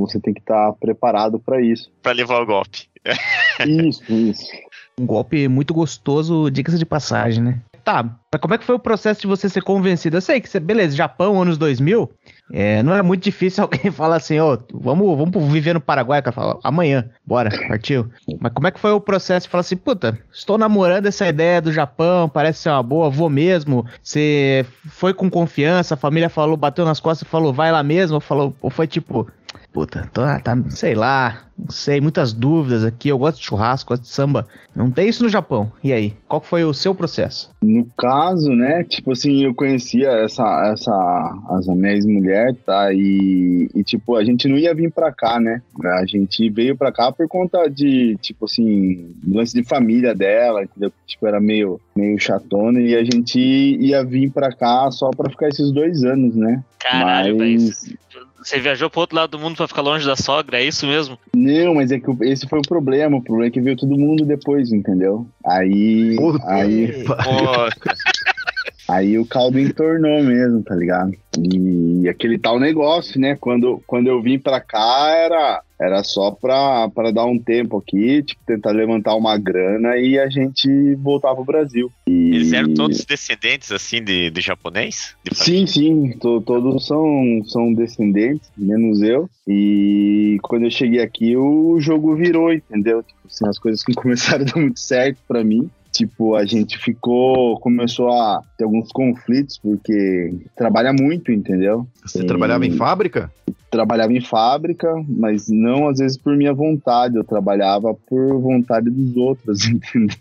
você 0.00 0.20
tem 0.20 0.32
que 0.32 0.40
estar 0.40 0.72
preparado 0.74 1.38
pra 1.40 1.60
isso. 1.60 1.90
Pra 2.02 2.12
levar 2.12 2.40
o 2.40 2.46
golpe. 2.46 2.88
Isso, 3.66 4.02
isso. 4.12 4.50
Um 4.98 5.06
golpe 5.06 5.46
muito 5.46 5.72
gostoso, 5.72 6.50
diga-se 6.50 6.76
de 6.78 6.84
passagem, 6.84 7.40
né? 7.42 7.60
Tá, 7.86 8.02
mas 8.02 8.40
como 8.40 8.52
é 8.52 8.58
que 8.58 8.64
foi 8.64 8.74
o 8.74 8.80
processo 8.80 9.20
de 9.20 9.28
você 9.28 9.48
ser 9.48 9.62
convencido? 9.62 10.16
Eu 10.16 10.20
sei 10.20 10.40
que 10.40 10.48
você, 10.48 10.58
beleza, 10.58 10.96
Japão, 10.96 11.40
anos 11.40 11.56
2000, 11.56 12.10
é, 12.52 12.82
não 12.82 12.92
é 12.92 13.00
muito 13.00 13.22
difícil 13.22 13.62
alguém 13.62 13.92
falar 13.92 14.16
assim, 14.16 14.40
ó, 14.40 14.58
vamos, 14.74 15.16
vamos 15.16 15.52
viver 15.52 15.72
no 15.72 15.80
Paraguai, 15.80 16.20
cara 16.20 16.34
fala, 16.34 16.58
amanhã, 16.64 17.08
bora, 17.24 17.48
partiu. 17.68 18.10
Mas 18.40 18.52
como 18.52 18.66
é 18.66 18.72
que 18.72 18.80
foi 18.80 18.90
o 18.90 19.00
processo 19.00 19.46
de 19.46 19.50
falar 19.52 19.60
assim, 19.60 19.76
puta, 19.76 20.18
estou 20.32 20.58
namorando 20.58 21.06
essa 21.06 21.28
ideia 21.28 21.62
do 21.62 21.72
Japão, 21.72 22.28
parece 22.28 22.62
ser 22.62 22.70
uma 22.70 22.82
boa, 22.82 23.08
vou 23.08 23.30
mesmo, 23.30 23.86
você 24.02 24.66
foi 24.88 25.14
com 25.14 25.30
confiança, 25.30 25.94
a 25.94 25.96
família 25.96 26.28
falou, 26.28 26.56
bateu 26.56 26.84
nas 26.84 26.98
costas 26.98 27.28
falou, 27.28 27.52
vai 27.52 27.70
lá 27.70 27.84
mesmo, 27.84 28.16
ou 28.16 28.20
falou, 28.20 28.52
ou 28.60 28.68
foi 28.68 28.88
tipo, 28.88 29.28
puta, 29.76 30.08
tô, 30.10 30.22
tá, 30.22 30.56
sei 30.70 30.94
lá, 30.94 31.42
não 31.58 31.68
sei, 31.68 32.00
muitas 32.00 32.32
dúvidas 32.32 32.82
aqui, 32.82 33.10
eu 33.10 33.18
gosto 33.18 33.36
de 33.38 33.44
churrasco, 33.44 33.90
gosto 33.90 34.04
de 34.04 34.08
samba, 34.08 34.46
não 34.74 34.90
tem 34.90 35.06
isso 35.06 35.22
no 35.22 35.28
Japão, 35.28 35.70
e 35.84 35.92
aí, 35.92 36.14
qual 36.26 36.40
foi 36.40 36.64
o 36.64 36.72
seu 36.72 36.94
processo? 36.94 37.50
No 37.62 37.86
caso, 37.94 38.48
né, 38.52 38.84
tipo 38.84 39.12
assim, 39.12 39.44
eu 39.44 39.54
conhecia 39.54 40.08
essa, 40.08 40.72
essa, 40.72 41.34
essa 41.58 41.74
minha 41.74 41.92
ex-mulher, 41.92 42.54
tá, 42.64 42.90
e, 42.90 43.68
e, 43.74 43.84
tipo, 43.84 44.16
a 44.16 44.24
gente 44.24 44.48
não 44.48 44.56
ia 44.56 44.74
vir 44.74 44.90
pra 44.90 45.12
cá, 45.12 45.38
né, 45.38 45.60
a 45.84 46.06
gente 46.06 46.48
veio 46.48 46.74
pra 46.74 46.90
cá 46.90 47.12
por 47.12 47.28
conta 47.28 47.68
de, 47.68 48.16
tipo 48.22 48.46
assim, 48.46 49.14
lance 49.28 49.52
de 49.52 49.62
família 49.62 50.14
dela, 50.14 50.64
entendeu, 50.64 50.90
tipo, 51.06 51.26
era 51.26 51.38
meio, 51.38 51.78
meio 51.94 52.18
chatona, 52.18 52.80
e 52.80 52.96
a 52.96 53.04
gente 53.04 53.38
ia 53.38 54.02
vir 54.02 54.30
pra 54.32 54.50
cá 54.50 54.90
só 54.90 55.10
pra 55.10 55.28
ficar 55.28 55.48
esses 55.48 55.70
dois 55.70 56.02
anos, 56.02 56.34
né, 56.34 56.64
Caralho, 56.78 57.36
Mas- 57.36 57.84
mas. 57.84 57.96
Você 58.46 58.60
viajou 58.60 58.88
pro 58.88 59.00
outro 59.00 59.16
lado 59.16 59.30
do 59.30 59.40
mundo 59.40 59.56
pra 59.56 59.66
ficar 59.66 59.82
longe 59.82 60.06
da 60.06 60.14
sogra, 60.14 60.60
é 60.60 60.64
isso 60.64 60.86
mesmo? 60.86 61.18
Não, 61.34 61.74
mas 61.74 61.90
é 61.90 61.98
que 61.98 62.06
esse 62.20 62.48
foi 62.48 62.60
o 62.60 62.62
problema. 62.62 63.16
O 63.16 63.20
problema 63.20 63.48
é 63.48 63.50
que 63.50 63.60
veio 63.60 63.76
todo 63.76 63.98
mundo 63.98 64.24
depois, 64.24 64.70
entendeu? 64.70 65.26
Aí. 65.44 66.14
Puta 66.14 66.48
aí. 66.48 67.02
Pô, 67.02 67.14
aí 68.88 69.18
o 69.18 69.26
caldo 69.26 69.58
entornou 69.58 70.22
mesmo, 70.22 70.62
tá 70.62 70.74
ligado? 70.74 71.12
E 71.38 72.08
aquele 72.08 72.38
tal 72.38 72.58
negócio, 72.58 73.20
né? 73.20 73.36
Quando, 73.38 73.82
quando 73.86 74.06
eu 74.08 74.22
vim 74.22 74.38
pra 74.38 74.60
cá, 74.60 75.10
era, 75.10 75.62
era 75.80 76.02
só 76.02 76.30
pra, 76.30 76.88
pra 76.88 77.10
dar 77.10 77.26
um 77.26 77.38
tempo 77.38 77.76
aqui, 77.78 78.22
tipo, 78.22 78.40
tentar 78.46 78.70
levantar 78.70 79.14
uma 79.14 79.36
grana 79.36 79.96
e 79.98 80.18
a 80.18 80.28
gente 80.28 80.94
voltar 80.96 81.34
pro 81.34 81.44
Brasil. 81.44 81.90
E... 82.06 82.36
eles 82.36 82.52
eram 82.52 82.72
todos 82.74 83.04
descendentes, 83.04 83.70
assim, 83.72 84.02
de, 84.02 84.30
de 84.30 84.40
japonês? 84.40 85.14
De 85.24 85.36
Sim, 85.36 85.66
sim, 85.66 86.16
to- 86.18 86.40
todos 86.40 86.86
são, 86.86 87.42
são 87.44 87.72
descendentes, 87.72 88.50
menos 88.56 89.02
eu. 89.02 89.28
E 89.46 90.38
quando 90.42 90.64
eu 90.64 90.70
cheguei 90.70 91.00
aqui, 91.00 91.36
o 91.36 91.78
jogo 91.78 92.16
virou, 92.16 92.52
entendeu? 92.52 93.02
Tipo, 93.02 93.20
assim, 93.26 93.46
as 93.46 93.58
coisas 93.58 93.82
não 93.86 93.94
começaram 94.02 94.44
a 94.44 94.46
dar 94.46 94.60
muito 94.60 94.80
certo 94.80 95.18
pra 95.28 95.44
mim. 95.44 95.68
Tipo, 95.96 96.34
a 96.34 96.44
gente 96.44 96.76
ficou, 96.76 97.58
começou 97.60 98.10
a 98.10 98.42
ter 98.58 98.64
alguns 98.64 98.92
conflitos, 98.92 99.56
porque 99.58 100.34
trabalha 100.54 100.92
muito, 100.92 101.32
entendeu? 101.32 101.86
Você 102.04 102.20
Sim. 102.20 102.26
trabalhava 102.26 102.66
em 102.66 102.72
fábrica? 102.72 103.32
Trabalhava 103.70 104.12
em 104.12 104.20
fábrica, 104.20 104.92
mas 105.08 105.48
não 105.48 105.88
às 105.88 105.98
vezes 105.98 106.18
por 106.18 106.36
minha 106.36 106.52
vontade, 106.52 107.16
eu 107.16 107.24
trabalhava 107.24 107.94
por 107.94 108.40
vontade 108.40 108.90
dos 108.90 109.16
outros, 109.16 109.64
entendeu? 109.66 110.16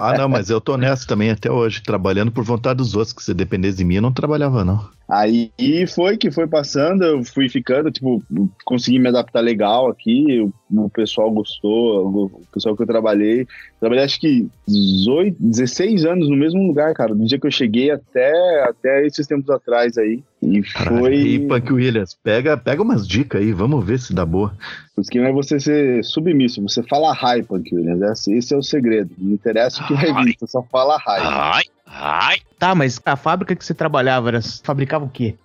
Ah, 0.00 0.16
não, 0.16 0.28
mas 0.28 0.50
eu 0.50 0.60
tô 0.60 0.76
nessa 0.76 1.06
também 1.06 1.30
até 1.30 1.50
hoje, 1.50 1.82
trabalhando 1.82 2.30
por 2.30 2.44
vontade 2.44 2.78
dos 2.78 2.94
outros, 2.94 3.12
que 3.12 3.22
se 3.22 3.34
dependesse 3.34 3.78
de 3.78 3.84
mim, 3.84 3.96
eu 3.96 4.02
não 4.02 4.12
trabalhava, 4.12 4.64
não. 4.64 4.88
Aí 5.10 5.50
foi 5.88 6.16
que 6.16 6.30
foi 6.30 6.46
passando, 6.46 7.02
eu 7.02 7.24
fui 7.24 7.48
ficando, 7.48 7.90
tipo, 7.90 8.22
consegui 8.64 9.00
me 9.00 9.08
adaptar 9.08 9.40
legal 9.40 9.88
aqui, 9.88 10.40
o, 10.40 10.84
o 10.84 10.88
pessoal 10.88 11.28
gostou, 11.32 12.06
o, 12.06 12.42
pessoal 12.52 12.76
que 12.76 12.82
eu 12.82 12.86
trabalhei. 12.86 13.44
Trabalhei 13.80 14.04
acho 14.04 14.20
que 14.20 14.46
18, 14.68 15.36
16 15.40 16.04
anos 16.04 16.28
no 16.28 16.36
mesmo 16.36 16.64
lugar, 16.64 16.94
cara, 16.94 17.12
do 17.12 17.24
dia 17.24 17.40
que 17.40 17.46
eu 17.46 17.50
cheguei 17.50 17.90
até, 17.90 18.62
até 18.62 19.04
esses 19.04 19.26
tempos 19.26 19.50
atrás 19.50 19.98
aí. 19.98 20.22
E 20.40 20.62
Caralho. 20.62 20.98
foi. 21.00 21.14
E 21.16 21.38
Punk 21.40 21.72
Williams, 21.72 22.16
pega, 22.22 22.56
pega 22.56 22.80
umas 22.80 23.06
dicas 23.06 23.40
aí, 23.40 23.52
vamos 23.52 23.84
ver 23.84 23.98
se 23.98 24.14
dá 24.14 24.24
boa. 24.24 24.54
O 25.00 25.02
esquema 25.02 25.28
é 25.28 25.32
você 25.32 25.58
ser 25.58 26.04
submisso, 26.04 26.60
você 26.60 26.82
fala 26.82 27.14
hi, 27.14 27.42
Punk 27.42 27.74
Williams. 27.74 28.02
Esse, 28.02 28.34
esse 28.34 28.54
é 28.54 28.56
o 28.58 28.62
segredo. 28.62 29.10
Não 29.16 29.32
interessa 29.32 29.82
o 29.82 29.86
que 29.86 29.94
vai 29.94 30.12
vir, 30.24 30.36
você 30.38 30.46
só 30.46 30.62
fala 30.64 30.96
hi. 30.98 31.20
Ai, 31.22 31.62
ai. 31.86 32.36
Tá, 32.58 32.74
mas 32.74 33.00
a 33.06 33.16
fábrica 33.16 33.56
que 33.56 33.64
você 33.64 33.72
trabalhava, 33.72 34.28
era, 34.28 34.40
fabricava 34.62 35.06
o 35.06 35.08
quê? 35.08 35.36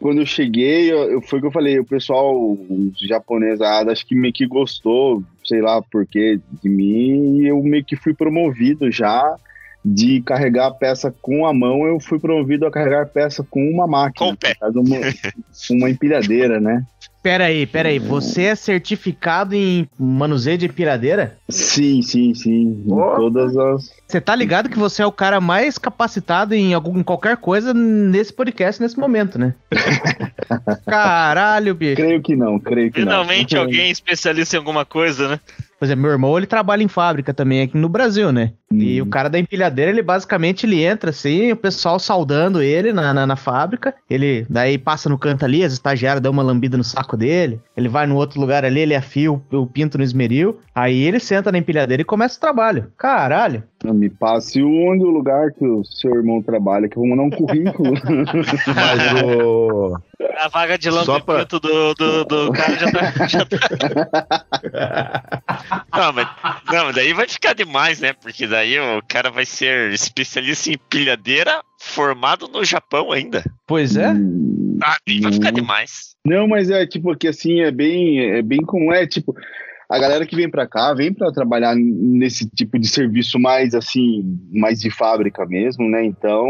Quando 0.00 0.18
eu 0.20 0.26
cheguei, 0.26 0.90
eu, 0.92 0.98
eu- 1.12 1.22
foi 1.22 1.38
o 1.38 1.42
que 1.42 1.46
eu 1.46 1.52
falei, 1.52 1.78
o 1.78 1.84
pessoal 1.84 2.34
os 2.68 2.98
japonesado 3.08 3.92
acho 3.92 4.04
que 4.04 4.16
meio 4.16 4.34
que 4.34 4.44
gostou, 4.48 5.22
sei 5.44 5.60
lá 5.62 5.80
por 5.80 6.04
quê, 6.04 6.40
de 6.60 6.68
mim, 6.68 7.38
e 7.38 7.46
eu 7.46 7.62
meio 7.62 7.84
que 7.84 7.94
fui 7.94 8.12
promovido 8.12 8.90
já 8.90 9.36
de 9.84 10.20
carregar 10.22 10.66
a 10.66 10.70
peça 10.74 11.14
com 11.22 11.46
a 11.46 11.52
mão, 11.54 11.86
eu 11.86 12.00
fui 12.00 12.18
promovido 12.18 12.66
a 12.66 12.70
carregar 12.70 13.02
a 13.02 13.06
peça 13.06 13.46
com 13.48 13.70
uma 13.70 13.86
máquina. 13.86 14.28
Com 14.28 14.32
o 14.32 14.36
pé. 14.36 14.54
caso, 14.54 14.80
Uma, 14.80 14.96
uma 15.70 15.90
empilhadeira, 15.90 16.58
né? 16.58 16.84
Pera 17.24 17.46
aí, 17.46 17.64
pera 17.66 17.88
aí. 17.88 17.98
Você 17.98 18.42
é 18.42 18.54
certificado 18.54 19.54
em 19.54 19.88
manuseio 19.98 20.58
de 20.58 20.66
empilhadeira? 20.66 21.38
Sim, 21.48 22.02
sim, 22.02 22.34
sim. 22.34 22.84
Em 22.86 22.92
Opa! 22.92 23.16
todas 23.16 23.56
as. 23.56 23.94
Você 24.06 24.20
tá 24.20 24.36
ligado 24.36 24.68
que 24.68 24.78
você 24.78 25.02
é 25.02 25.06
o 25.06 25.10
cara 25.10 25.40
mais 25.40 25.78
capacitado 25.78 26.54
em, 26.54 26.74
algum, 26.74 26.98
em 26.98 27.02
qualquer 27.02 27.38
coisa 27.38 27.72
nesse 27.72 28.30
podcast, 28.30 28.78
nesse 28.82 28.98
momento, 28.98 29.38
né? 29.38 29.54
Caralho, 30.84 31.74
bicho. 31.74 31.96
Creio 31.96 32.20
que 32.20 32.36
não, 32.36 32.60
creio 32.60 32.92
que 32.92 33.00
Finalmente 33.00 33.54
não. 33.54 33.62
alguém 33.62 33.90
especialista 33.90 34.56
em 34.56 34.58
alguma 34.58 34.84
coisa, 34.84 35.26
né? 35.26 35.40
Por 35.78 35.86
exemplo, 35.86 36.02
meu 36.02 36.12
irmão, 36.12 36.36
ele 36.36 36.46
trabalha 36.46 36.82
em 36.82 36.88
fábrica 36.88 37.32
também 37.32 37.62
aqui 37.62 37.78
no 37.78 37.88
Brasil, 37.88 38.32
né? 38.32 38.52
E 38.82 39.00
o 39.00 39.06
cara 39.06 39.28
da 39.28 39.38
empilhadeira, 39.38 39.90
ele 39.90 40.02
basicamente 40.02 40.66
ele 40.66 40.82
entra 40.82 41.10
assim, 41.10 41.52
o 41.52 41.56
pessoal 41.56 41.98
saudando 41.98 42.62
ele 42.62 42.92
na, 42.92 43.12
na, 43.14 43.26
na 43.26 43.36
fábrica. 43.36 43.94
Ele 44.08 44.46
daí 44.48 44.78
passa 44.78 45.08
no 45.08 45.18
canto 45.18 45.44
ali, 45.44 45.64
as 45.64 45.72
estagiárias 45.72 46.22
dão 46.22 46.32
uma 46.32 46.42
lambida 46.42 46.76
no 46.76 46.84
saco 46.84 47.16
dele. 47.16 47.60
Ele 47.76 47.88
vai 47.88 48.06
no 48.06 48.16
outro 48.16 48.40
lugar 48.40 48.64
ali, 48.64 48.80
ele 48.80 48.94
afia 48.94 49.32
o, 49.32 49.42
o 49.52 49.66
pinto 49.66 49.98
no 49.98 50.04
esmeril. 50.04 50.58
Aí 50.74 51.02
ele 51.02 51.20
senta 51.20 51.52
na 51.52 51.58
empilhadeira 51.58 52.02
e 52.02 52.04
começa 52.04 52.36
o 52.36 52.40
trabalho. 52.40 52.90
Caralho. 52.96 53.62
Me 53.84 54.08
passe 54.08 54.62
onde 54.62 55.04
o 55.04 55.10
lugar 55.10 55.52
que 55.52 55.64
o 55.66 55.84
seu 55.84 56.14
irmão 56.14 56.42
trabalha, 56.42 56.88
que 56.88 56.96
eu 56.96 57.02
vou 57.02 57.10
mandar 57.10 57.22
um 57.24 57.30
currículo. 57.30 57.92
Mas 58.74 59.22
o. 59.22 59.98
A 60.40 60.48
vaga 60.48 60.76
de 60.78 60.90
Só 60.90 61.20
pra- 61.20 61.34
lambimento 61.34 61.60
do, 61.60 61.94
do, 61.94 62.24
do 62.24 62.52
cara 62.52 62.74
já 62.76 62.90
tá, 62.90 63.26
já 63.28 63.44
tá. 63.44 65.24
Não 65.96 66.12
mas, 66.12 66.28
não, 66.72 66.84
mas 66.86 66.94
daí 66.94 67.12
vai 67.12 67.28
ficar 67.28 67.54
demais, 67.54 68.00
né? 68.00 68.12
Porque 68.14 68.46
daí 68.46 68.63
o 68.98 69.02
cara 69.08 69.30
vai 69.30 69.44
ser 69.46 69.92
especialista 69.92 70.70
em 70.70 70.78
pilhadeira 70.90 71.62
formado 71.80 72.48
no 72.48 72.64
Japão 72.64 73.12
ainda. 73.12 73.44
Pois 73.66 73.96
é. 73.96 74.06
Ah, 74.82 74.96
vai 75.22 75.32
ficar 75.32 75.50
Hum. 75.50 75.54
demais. 75.54 76.14
Não, 76.26 76.48
mas 76.48 76.70
é 76.70 76.86
tipo 76.86 77.14
que 77.16 77.28
assim, 77.28 77.60
é 77.60 77.70
bem, 77.70 78.18
é 78.32 78.42
bem 78.42 78.60
comum, 78.62 78.92
é 78.92 79.06
tipo, 79.06 79.34
a 79.94 79.98
galera 79.98 80.26
que 80.26 80.34
vem 80.34 80.50
pra 80.50 80.66
cá 80.66 80.92
vem 80.92 81.12
pra 81.12 81.30
trabalhar 81.30 81.74
nesse 81.76 82.48
tipo 82.48 82.78
de 82.78 82.88
serviço 82.88 83.38
mais 83.38 83.74
assim, 83.74 84.38
mais 84.52 84.80
de 84.80 84.90
fábrica 84.90 85.46
mesmo, 85.46 85.88
né? 85.88 86.04
Então, 86.04 86.46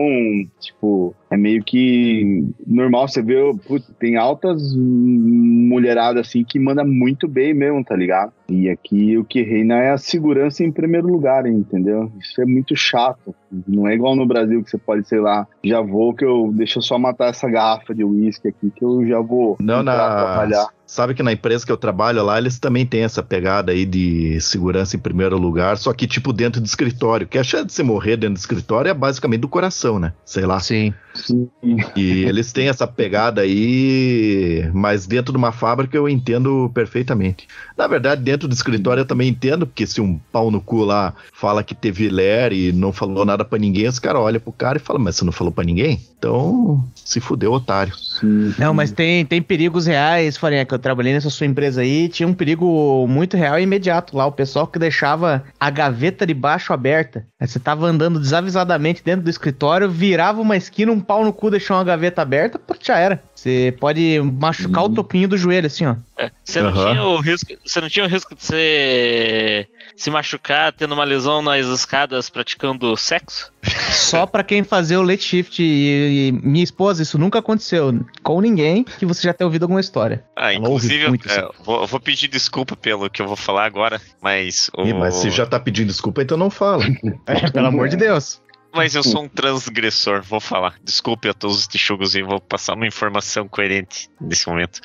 tipo, 0.60 1.14
é 1.30 1.36
meio 1.36 1.62
que 1.62 2.44
normal 2.66 3.06
você 3.08 3.22
ver, 3.22 3.54
putz, 3.66 3.86
tem 3.98 4.16
altas 4.16 4.62
mulheradas 4.76 6.26
assim 6.26 6.44
que 6.44 6.58
manda 6.58 6.84
muito 6.84 7.28
bem 7.28 7.52
mesmo, 7.54 7.84
tá 7.84 7.94
ligado? 7.94 8.32
E 8.48 8.68
aqui 8.68 9.16
o 9.16 9.24
que 9.24 9.42
reina 9.42 9.76
é 9.76 9.90
a 9.90 9.98
segurança 9.98 10.62
em 10.64 10.72
primeiro 10.72 11.06
lugar, 11.06 11.46
entendeu? 11.46 12.10
Isso 12.20 12.40
é 12.40 12.44
muito 12.46 12.74
chato. 12.76 13.34
Não 13.66 13.86
é 13.86 13.94
igual 13.94 14.16
no 14.16 14.26
Brasil 14.26 14.62
que 14.62 14.70
você 14.70 14.78
pode, 14.78 15.06
sei 15.08 15.20
lá, 15.20 15.46
já 15.62 15.80
vou 15.80 16.14
que 16.14 16.24
eu 16.24 16.50
deixa 16.52 16.78
eu 16.78 16.82
só 16.82 16.98
matar 16.98 17.28
essa 17.30 17.48
garrafa 17.48 17.94
de 17.94 18.04
uísque 18.04 18.48
aqui 18.48 18.70
que 18.74 18.84
eu 18.84 19.06
já 19.06 19.20
vou 19.20 19.56
Não, 19.60 19.82
na. 19.82 19.92
trabalhar. 19.94 20.66
Sabe 20.86 21.14
que 21.14 21.22
na 21.22 21.32
empresa 21.32 21.64
que 21.64 21.72
eu 21.72 21.76
trabalho 21.76 22.22
lá, 22.22 22.38
eles 22.38 22.58
também 22.58 22.84
têm 22.84 23.02
essa 23.02 23.22
pegada 23.22 23.72
aí 23.72 23.86
de 23.86 24.40
segurança 24.40 24.96
em 24.96 24.98
primeiro 24.98 25.38
lugar, 25.38 25.78
só 25.78 25.92
que 25.92 26.06
tipo 26.06 26.32
dentro 26.32 26.60
do 26.60 26.66
escritório. 26.66 27.26
Que 27.26 27.38
a 27.38 27.44
chance 27.44 27.66
de 27.66 27.72
você 27.72 27.82
morrer 27.82 28.16
dentro 28.16 28.34
do 28.34 28.38
escritório 28.38 28.90
é 28.90 28.94
basicamente 28.94 29.40
do 29.40 29.48
coração, 29.48 29.98
né? 29.98 30.12
Sei 30.24 30.44
lá. 30.44 30.60
Sim. 30.60 30.92
Sim. 31.14 31.48
E 31.96 32.24
eles 32.24 32.52
têm 32.52 32.68
essa 32.68 32.86
pegada 32.86 33.40
aí, 33.42 34.68
mas 34.74 35.06
dentro 35.06 35.32
de 35.32 35.38
uma 35.38 35.52
fábrica 35.52 35.96
eu 35.96 36.08
entendo 36.08 36.70
perfeitamente. 36.74 37.46
Na 37.76 37.86
verdade, 37.86 38.22
dentro 38.22 38.48
do 38.48 38.54
escritório 38.54 39.02
eu 39.02 39.06
também 39.06 39.28
entendo, 39.28 39.66
porque 39.66 39.86
se 39.86 40.00
um 40.00 40.18
pau 40.32 40.50
no 40.50 40.60
cu 40.60 40.84
lá 40.84 41.14
fala 41.32 41.62
que 41.62 41.74
teve 41.74 42.08
ler 42.08 42.52
e 42.52 42.72
não 42.72 42.92
falou 42.92 43.24
nada 43.24 43.44
pra 43.44 43.58
ninguém, 43.58 43.86
os 43.86 43.98
caras 43.98 44.22
olham 44.22 44.40
pro 44.40 44.52
cara 44.52 44.78
e 44.78 44.80
falam, 44.80 45.02
mas 45.02 45.16
você 45.16 45.24
não 45.24 45.32
falou 45.32 45.52
pra 45.52 45.64
ninguém? 45.64 46.00
Então, 46.18 46.84
se 46.94 47.20
fudeu, 47.20 47.52
otário. 47.52 47.94
Sim. 47.96 48.52
Não, 48.58 48.74
mas 48.74 48.90
tem, 48.90 49.24
tem 49.24 49.40
perigos 49.40 49.86
reais, 49.86 50.36
Farinha, 50.36 50.66
eu 50.74 50.78
trabalhei 50.78 51.12
nessa 51.12 51.30
sua 51.30 51.46
empresa 51.46 51.80
aí, 51.82 52.08
tinha 52.08 52.26
um 52.28 52.34
perigo 52.34 53.06
muito 53.08 53.36
real 53.36 53.58
e 53.58 53.62
imediato 53.62 54.16
lá. 54.16 54.26
O 54.26 54.32
pessoal 54.32 54.66
que 54.66 54.78
deixava 54.78 55.44
a 55.58 55.70
gaveta 55.70 56.26
de 56.26 56.34
baixo 56.34 56.72
aberta. 56.72 57.26
Aí 57.40 57.46
você 57.46 57.58
tava 57.58 57.86
andando 57.86 58.18
desavisadamente 58.20 59.02
dentro 59.02 59.22
do 59.24 59.30
escritório, 59.30 59.90
virava 59.90 60.40
uma 60.40 60.56
esquina, 60.56 60.92
um 60.92 61.00
pau 61.00 61.24
no 61.24 61.32
cu, 61.32 61.50
deixou 61.50 61.76
uma 61.76 61.84
gaveta 61.84 62.22
aberta, 62.22 62.58
pô, 62.58 62.74
já 62.80 62.98
era. 62.98 63.22
Você 63.34 63.74
pode 63.78 64.20
machucar 64.40 64.84
o 64.84 64.88
topinho 64.88 65.28
do 65.28 65.36
joelho, 65.36 65.66
assim, 65.66 65.84
ó. 65.86 65.96
É, 66.16 66.30
Você 66.44 66.62
não, 66.62 66.70
Aham. 66.70 66.90
tinha 66.90 67.02
o 67.02 67.20
risco, 67.20 67.52
você 67.64 67.80
não 67.80 67.88
tinha 67.88 68.04
o 68.04 68.08
risco 68.08 68.34
de 68.34 68.42
você 68.42 69.66
se 69.96 70.10
machucar 70.10 70.72
tendo 70.72 70.94
uma 70.94 71.04
lesão 71.04 71.42
nas 71.42 71.66
escadas 71.66 72.30
praticando 72.30 72.96
sexo? 72.96 73.52
Só 73.90 74.24
pra 74.26 74.42
quem 74.44 74.62
fazer 74.62 74.96
o 74.96 75.02
late 75.02 75.22
shift 75.22 75.62
e, 75.62 76.28
e 76.28 76.32
minha 76.32 76.62
esposa, 76.64 77.02
isso 77.02 77.18
nunca 77.18 77.38
aconteceu 77.38 78.04
com 78.22 78.40
ninguém 78.40 78.84
que 78.84 79.04
você 79.04 79.22
já 79.22 79.32
tenha 79.34 79.46
ouvido 79.46 79.64
alguma 79.64 79.80
história. 79.80 80.24
Ah, 80.36 80.54
Ela 80.64 80.72
ouve 80.72 80.86
inclusive, 80.86 81.08
muito 81.08 81.30
é, 81.30 81.38
isso. 81.38 81.50
vou, 81.62 81.80
eu 81.82 81.86
vou 81.86 82.00
pedir 82.00 82.28
desculpa 82.28 82.74
pelo 82.74 83.10
que 83.10 83.20
eu 83.20 83.26
vou 83.26 83.36
falar 83.36 83.66
agora, 83.66 84.00
mas. 84.22 84.70
O... 84.76 84.82
Ih, 84.82 84.94
mas 84.94 85.16
se 85.16 85.30
já 85.30 85.46
tá 85.46 85.60
pedindo 85.60 85.88
desculpa, 85.88 86.22
então 86.22 86.36
não 86.36 86.50
fala. 86.50 86.84
É, 87.26 87.50
pelo 87.50 87.66
amor 87.66 87.88
de 87.88 87.96
Deus. 87.96 88.40
Mas 88.72 88.94
eu 88.94 89.04
sou 89.04 89.22
um 89.22 89.28
transgressor, 89.28 90.22
vou 90.22 90.40
falar. 90.40 90.74
Desculpe 90.82 91.28
a 91.28 91.34
todos 91.34 91.58
os 91.58 91.66
texugos 91.66 92.14
e 92.14 92.22
vou 92.22 92.40
passar 92.40 92.74
uma 92.74 92.86
informação 92.86 93.46
coerente 93.46 94.10
nesse 94.20 94.48
momento. 94.48 94.80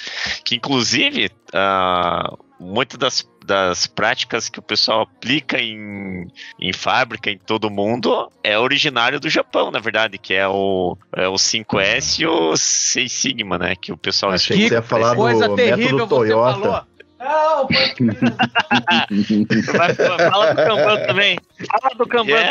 Que 0.45 0.55
inclusive, 0.55 1.31
ah, 1.53 2.31
muitas 2.59 2.97
das, 2.97 3.29
das 3.45 3.87
práticas 3.87 4.49
que 4.49 4.59
o 4.59 4.61
pessoal 4.61 5.01
aplica 5.01 5.59
em, 5.59 6.27
em 6.59 6.73
fábrica 6.73 7.31
em 7.31 7.37
todo 7.37 7.69
mundo 7.69 8.29
é 8.43 8.57
originário 8.59 9.19
do 9.19 9.29
Japão, 9.29 9.71
na 9.71 9.79
verdade, 9.79 10.17
que 10.17 10.33
é 10.33 10.47
o, 10.47 10.97
é 11.15 11.27
o 11.27 11.33
5S 11.35 12.19
e 12.19 12.25
o 12.27 12.55
6 12.57 13.11
Sigma, 13.11 13.57
né? 13.57 13.75
Que 13.75 13.91
o 13.91 13.97
pessoal 13.97 14.33
Achei 14.33 14.57
que 14.57 14.67
você 14.67 14.73
ia 14.75 14.81
falar 14.81 15.15
Coisa 15.15 15.47
do 15.47 15.55
terrível 15.55 15.97
método 15.97 16.15
você 16.15 16.29
Toyota. 16.29 16.59
falou. 16.59 16.81
Não, 17.19 17.67
Vai, 19.77 19.93
fala 19.93 20.55
pro 20.55 20.65
Cambão 20.65 21.07
também. 21.07 21.37
Ah, 21.69 21.89
do 21.89 22.07
Kanban 22.07 22.35
também. 22.37 22.45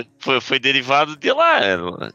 É, 0.00 0.04
foi, 0.20 0.40
foi 0.40 0.58
derivado 0.60 1.16
de 1.16 1.32
lá. 1.32 1.58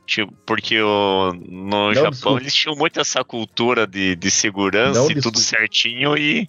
Tipo, 0.05 0.33
porque 0.45 0.81
o, 0.81 1.33
no 1.49 1.93
Japão 1.93 2.11
desculpa. 2.11 2.39
eles 2.41 2.55
tinham 2.55 2.75
muito 2.77 2.99
essa 3.01 3.21
cultura 3.23 3.85
de, 3.85 4.15
de 4.15 4.31
segurança 4.31 5.01
Não 5.01 5.11
e 5.11 5.15
tudo 5.15 5.33
desculpa. 5.35 5.57
certinho 5.57 6.17
e 6.17 6.47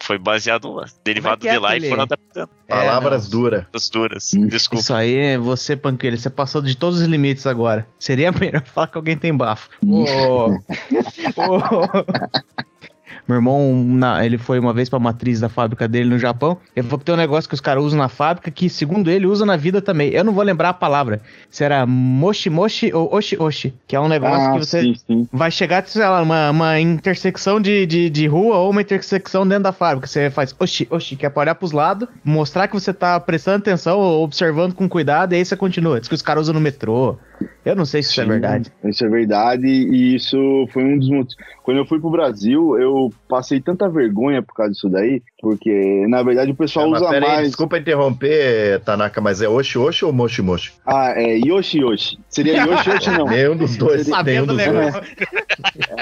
foi 0.00 0.18
baseado 0.18 0.72
lá. 0.72 0.84
Derivado 1.04 1.40
que 1.40 1.48
é 1.48 1.52
de 1.52 1.58
lá 1.58 1.70
aquele- 1.70 1.86
e 1.86 1.90
foram 1.90 2.02
adaptando 2.04 2.48
Palavras 2.68 3.28
duras. 3.28 3.64
as 3.74 3.88
duras. 3.88 4.30
Desculpa. 4.48 4.82
Isso 4.82 4.94
aí, 4.94 5.14
é 5.16 5.38
você, 5.38 5.76
Panqueira, 5.76 6.16
você 6.16 6.30
passou 6.30 6.60
de 6.62 6.76
todos 6.76 7.00
os 7.00 7.06
limites 7.06 7.46
agora. 7.46 7.86
Seria 7.98 8.30
melhor 8.32 8.62
falar 8.64 8.86
que 8.88 8.96
alguém 8.98 9.16
tem 9.16 9.34
bafo. 9.36 9.68
Ô, 9.84 10.04
ô. 10.54 10.58
Meu 13.28 13.36
irmão, 13.36 13.74
na- 13.84 14.24
ele 14.24 14.38
foi 14.38 14.58
uma 14.58 14.72
vez 14.72 14.88
pra 14.88 14.98
matriz 14.98 15.38
da 15.38 15.50
fábrica 15.50 15.86
dele 15.86 16.08
no 16.08 16.18
Japão. 16.18 16.56
Ele 16.74 16.86
falou 16.86 16.98
que 16.98 17.04
tem 17.04 17.14
um 17.14 17.18
negócio 17.18 17.46
que 17.46 17.54
os 17.54 17.60
caras 17.60 17.84
usam 17.84 17.98
na 17.98 18.08
fábrica 18.08 18.50
que, 18.50 18.70
segundo 18.70 19.10
ele, 19.10 19.26
usa 19.26 19.44
na 19.44 19.54
vida 19.54 19.82
também. 19.82 20.08
Eu 20.10 20.24
não 20.24 20.32
vou 20.32 20.42
lembrar 20.42 20.70
a 20.70 20.74
palavra. 20.74 21.20
Se 21.50 21.62
era 21.62 21.84
moshi 21.84 22.48
moshi 22.48 22.90
ou 22.94 23.14
oshi 23.14 23.36
oshi, 23.38 23.74
que 23.86 23.94
é 23.94 24.00
um 24.00 24.08
negócio 24.08 24.48
Ah, 24.48 24.52
que 24.52 24.58
você 24.58 24.80
sim, 24.80 24.94
sim. 25.06 25.28
vai 25.30 25.50
chegar, 25.50 25.86
sei 25.86 26.02
lá, 26.08 26.22
uma, 26.22 26.50
uma 26.50 26.80
intersecção 26.80 27.60
de, 27.60 27.84
de, 27.84 28.08
de 28.08 28.26
rua 28.26 28.56
ou 28.56 28.70
uma 28.70 28.80
intersecção 28.80 29.46
dentro 29.46 29.64
da 29.64 29.72
fábrica. 29.72 30.06
Você 30.06 30.30
faz 30.30 30.54
oxi, 30.58 30.86
oxi, 30.90 31.14
que 31.14 31.26
é 31.26 31.28
pra 31.28 31.42
olhar 31.42 31.54
pros 31.54 31.72
lados, 31.72 32.08
mostrar 32.24 32.66
que 32.66 32.74
você 32.74 32.94
tá 32.94 33.20
prestando 33.20 33.58
atenção 33.58 33.98
ou 33.98 34.24
observando 34.24 34.72
com 34.74 34.88
cuidado, 34.88 35.34
e 35.34 35.36
aí 35.36 35.44
você 35.44 35.54
continua. 35.54 36.00
Diz 36.00 36.08
que 36.08 36.14
os 36.14 36.22
caras 36.22 36.42
usam 36.44 36.54
no 36.54 36.60
metrô. 36.60 37.18
Eu 37.64 37.76
não 37.76 37.84
sei 37.84 38.02
se 38.02 38.10
isso 38.12 38.20
é 38.20 38.24
Sim, 38.24 38.30
verdade. 38.30 38.72
Isso 38.84 39.04
é 39.04 39.08
verdade 39.08 39.66
e 39.66 40.14
isso 40.14 40.36
foi 40.72 40.82
um 40.84 40.98
dos 40.98 41.08
motivos. 41.10 41.36
Quando 41.62 41.76
eu 41.76 41.84
fui 41.86 42.00
pro 42.00 42.08
Brasil, 42.10 42.78
eu 42.78 43.12
passei 43.28 43.60
tanta 43.60 43.88
vergonha 43.90 44.42
por 44.42 44.54
causa 44.54 44.72
disso 44.72 44.88
daí, 44.88 45.22
porque 45.40 46.06
na 46.08 46.22
verdade 46.22 46.50
o 46.50 46.54
pessoal 46.54 46.86
É, 46.86 46.96
usa 46.96 47.08
pera 47.10 47.26
aí, 47.26 47.32
mais. 47.36 47.46
desculpa 47.48 47.76
interromper, 47.78 48.80
Tanaka, 48.80 49.20
mas 49.20 49.42
é 49.42 49.48
Oshi 49.48 49.76
Oshi 49.78 50.04
ou 50.06 50.12
Moshi 50.12 50.40
Moshi? 50.40 50.72
Ah, 50.86 51.12
é 51.14 51.36
Yoshi 51.38 51.80
Yoshi. 51.80 52.18
Seria 52.30 52.64
Yoshi 52.64 52.90
Yoshi 52.90 53.10
não. 53.10 53.26
Nenhum 53.28 53.56
dos 53.56 53.76
dois. 53.76 54.06
Nenhum 54.06 54.16
Sabendo 54.16 54.46
dos 54.54 54.64
dois. 54.64 54.94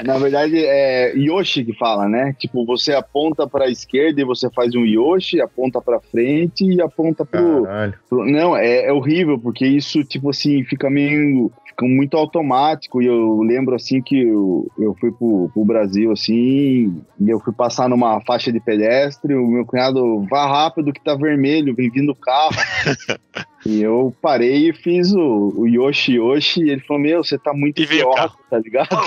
Na 0.05 0.17
verdade 0.17 0.55
é 0.63 1.13
Yoshi 1.17 1.65
que 1.65 1.73
fala, 1.73 2.07
né? 2.07 2.33
Tipo, 2.39 2.65
você 2.65 2.93
aponta 2.93 3.47
pra 3.47 3.69
esquerda 3.69 4.21
e 4.21 4.25
você 4.25 4.49
faz 4.51 4.73
um 4.75 4.85
Yoshi, 4.85 5.41
aponta 5.41 5.81
pra 5.81 5.99
frente 5.99 6.63
e 6.65 6.81
aponta 6.81 7.25
pro. 7.25 7.67
Pro- 8.09 8.25
Não, 8.25 8.55
é, 8.55 8.85
é 8.87 8.93
horrível, 8.93 9.37
porque 9.39 9.65
isso, 9.65 10.03
tipo 10.03 10.29
assim, 10.29 10.63
fica 10.63 10.89
meio. 10.89 11.26
Fica 11.65 11.85
muito 11.85 12.17
automático. 12.17 13.01
E 13.01 13.05
eu 13.05 13.41
lembro 13.41 13.75
assim 13.75 14.01
que 14.01 14.19
eu, 14.19 14.69
eu 14.77 14.95
fui 14.99 15.11
pro, 15.11 15.49
pro 15.53 15.65
Brasil 15.65 16.11
assim, 16.11 17.01
e 17.19 17.29
eu 17.29 17.39
fui 17.39 17.53
passar 17.53 17.87
numa 17.89 18.21
faixa 18.21 18.51
de 18.51 18.59
pedestre, 18.59 19.35
o 19.35 19.47
meu 19.47 19.65
cunhado, 19.65 20.25
vá 20.29 20.47
rápido 20.47 20.93
que 20.93 21.03
tá 21.03 21.15
vermelho, 21.15 21.75
vem 21.75 21.89
vindo 21.89 22.11
o 22.11 22.15
carro. 22.15 22.55
E 23.67 23.81
eu 23.81 24.15
parei 24.21 24.69
e 24.69 24.73
fiz 24.73 25.11
o, 25.11 25.53
o 25.57 25.67
Yoshi 25.67 26.13
Yoshi, 26.13 26.63
e 26.63 26.69
ele 26.69 26.79
falou, 26.81 27.03
meu, 27.03 27.21
você 27.21 27.37
tá 27.37 27.51
muito 27.53 27.81
idiota, 27.81 28.31
tá 28.49 28.59
ligado? 28.59 28.87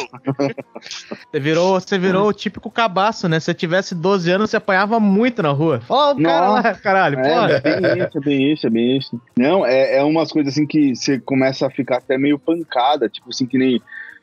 Você 1.31 1.41
virou, 1.41 1.79
você 1.81 1.99
virou 1.99 2.29
o 2.29 2.33
típico 2.33 2.71
cabaço, 2.71 3.29
né? 3.29 3.39
Se 3.39 3.47
você 3.47 3.55
tivesse 3.55 3.95
12 3.95 4.31
anos, 4.31 4.51
você 4.51 4.57
apanhava 4.57 4.99
muito 4.99 5.43
na 5.43 5.51
rua. 5.51 5.81
Ó, 5.89 6.13
o 6.13 6.23
cara 6.23 6.49
lá, 6.49 6.75
caralho, 6.75 7.19
É, 7.19 7.23
porra. 7.23 7.53
é 7.53 7.61
bem 7.61 8.03
isso, 8.03 8.19
é 8.19 8.21
bem 8.21 8.53
isso, 8.53 8.67
é 8.67 8.71
bem 8.71 8.97
isso. 8.99 9.21
Não, 9.37 9.67
é, 9.67 9.97
é 9.99 10.03
umas 10.03 10.33
coisas 10.33 10.53
assim 10.53 10.67
que 10.67 10.95
você 10.95 11.19
começa 11.19 11.67
a 11.67 11.71
ficar 11.71 11.99
até 11.99 12.19
meio 12.19 12.39
pancada, 12.39 13.09
tipo 13.09 13.29
assim, 13.31 13.47
que 13.47 13.59
nem 13.59 13.81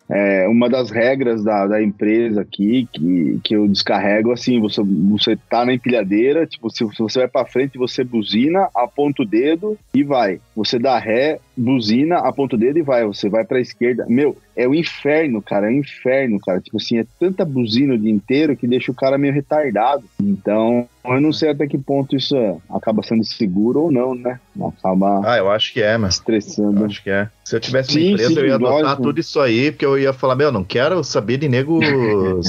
é, 0.10 0.48
uma 0.48 0.70
das 0.70 0.90
regras 0.90 1.44
da, 1.44 1.68
da 1.68 1.84
empresa 1.84 2.42
aqui, 2.42 2.88
que, 2.92 3.40
que 3.44 3.56
eu 3.56 3.68
descarrego, 3.68 4.32
assim, 4.32 4.60
você, 4.60 4.82
você 4.82 5.38
tá 5.50 5.66
na 5.66 5.74
empilhadeira, 5.74 6.46
tipo, 6.46 6.70
se, 6.70 6.78
se 6.78 7.02
você 7.02 7.20
vai 7.20 7.28
pra 7.28 7.46
frente, 7.46 7.78
você 7.78 8.04
buzina, 8.04 8.70
aponta 8.74 9.24
o 9.24 9.26
dedo 9.26 9.78
e 9.94 10.04
vai. 10.04 10.40
Você 10.56 10.80
dá 10.80 10.98
ré, 10.98 11.40
buzina, 11.58 12.18
aponta 12.18 12.56
o 12.56 12.60
dedo 12.60 12.78
e 12.80 12.84
vai. 12.84 13.04
Você 13.06 13.28
vai 13.30 13.44
pra 13.44 13.60
esquerda. 13.60 14.06
Meu, 14.08 14.38
é 14.56 14.68
o 14.68 14.76
inferno, 14.76 15.42
cara, 15.42 15.68
é 15.68 15.70
o 15.76 15.80
inferno, 15.80 16.40
cara. 16.40 16.62
Tipo 16.62 16.78
assim, 16.78 17.00
é 17.00 17.06
tanta 17.20 17.44
buzina 17.44 17.96
o 17.96 17.98
dia 17.98 18.12
inteiro 18.12 18.56
que 18.56 18.68
deixa 18.68 18.92
o 18.92 18.96
cara 18.96 19.18
meio 19.18 19.34
retardado. 19.34 20.04
Então, 20.22 20.88
eu 21.06 21.20
não 21.22 21.34
sei 21.34 21.50
até 21.50 21.66
que 21.68 21.78
ponto 21.78 22.16
isso 22.16 22.36
é- 22.36 22.56
acaba 22.70 23.02
sendo 23.04 23.24
seguro 23.24 23.82
ou 23.84 23.92
não, 23.92 24.14
né? 24.14 24.40
Acaba 24.62 25.22
Ah, 25.26 25.38
eu 25.38 25.50
acho 25.50 25.74
que 25.74 25.82
é, 25.82 25.98
mas. 25.98 26.16
Eu 26.16 26.20
estressando. 26.20 26.86
acho 26.86 27.02
que 27.04 27.10
é. 27.10 27.28
Se 27.44 27.56
eu 27.56 27.60
tivesse 27.60 27.94
Sim, 27.94 28.00
uma 28.00 28.12
empresa, 28.12 28.30
sim, 28.34 28.40
eu 28.40 28.46
ia 28.48 28.56
adotar 28.56 28.82
lógico. 28.82 29.02
tudo 29.04 29.20
isso 29.20 29.40
aí, 29.40 29.72
porque 29.72 29.86
eu 29.86 29.98
ia 29.98 30.14
falar, 30.14 30.36
meu, 30.36 30.52
não 30.52 30.64
quero 30.64 31.04
saber 31.04 31.38
de 31.38 31.48
nego 31.48 31.80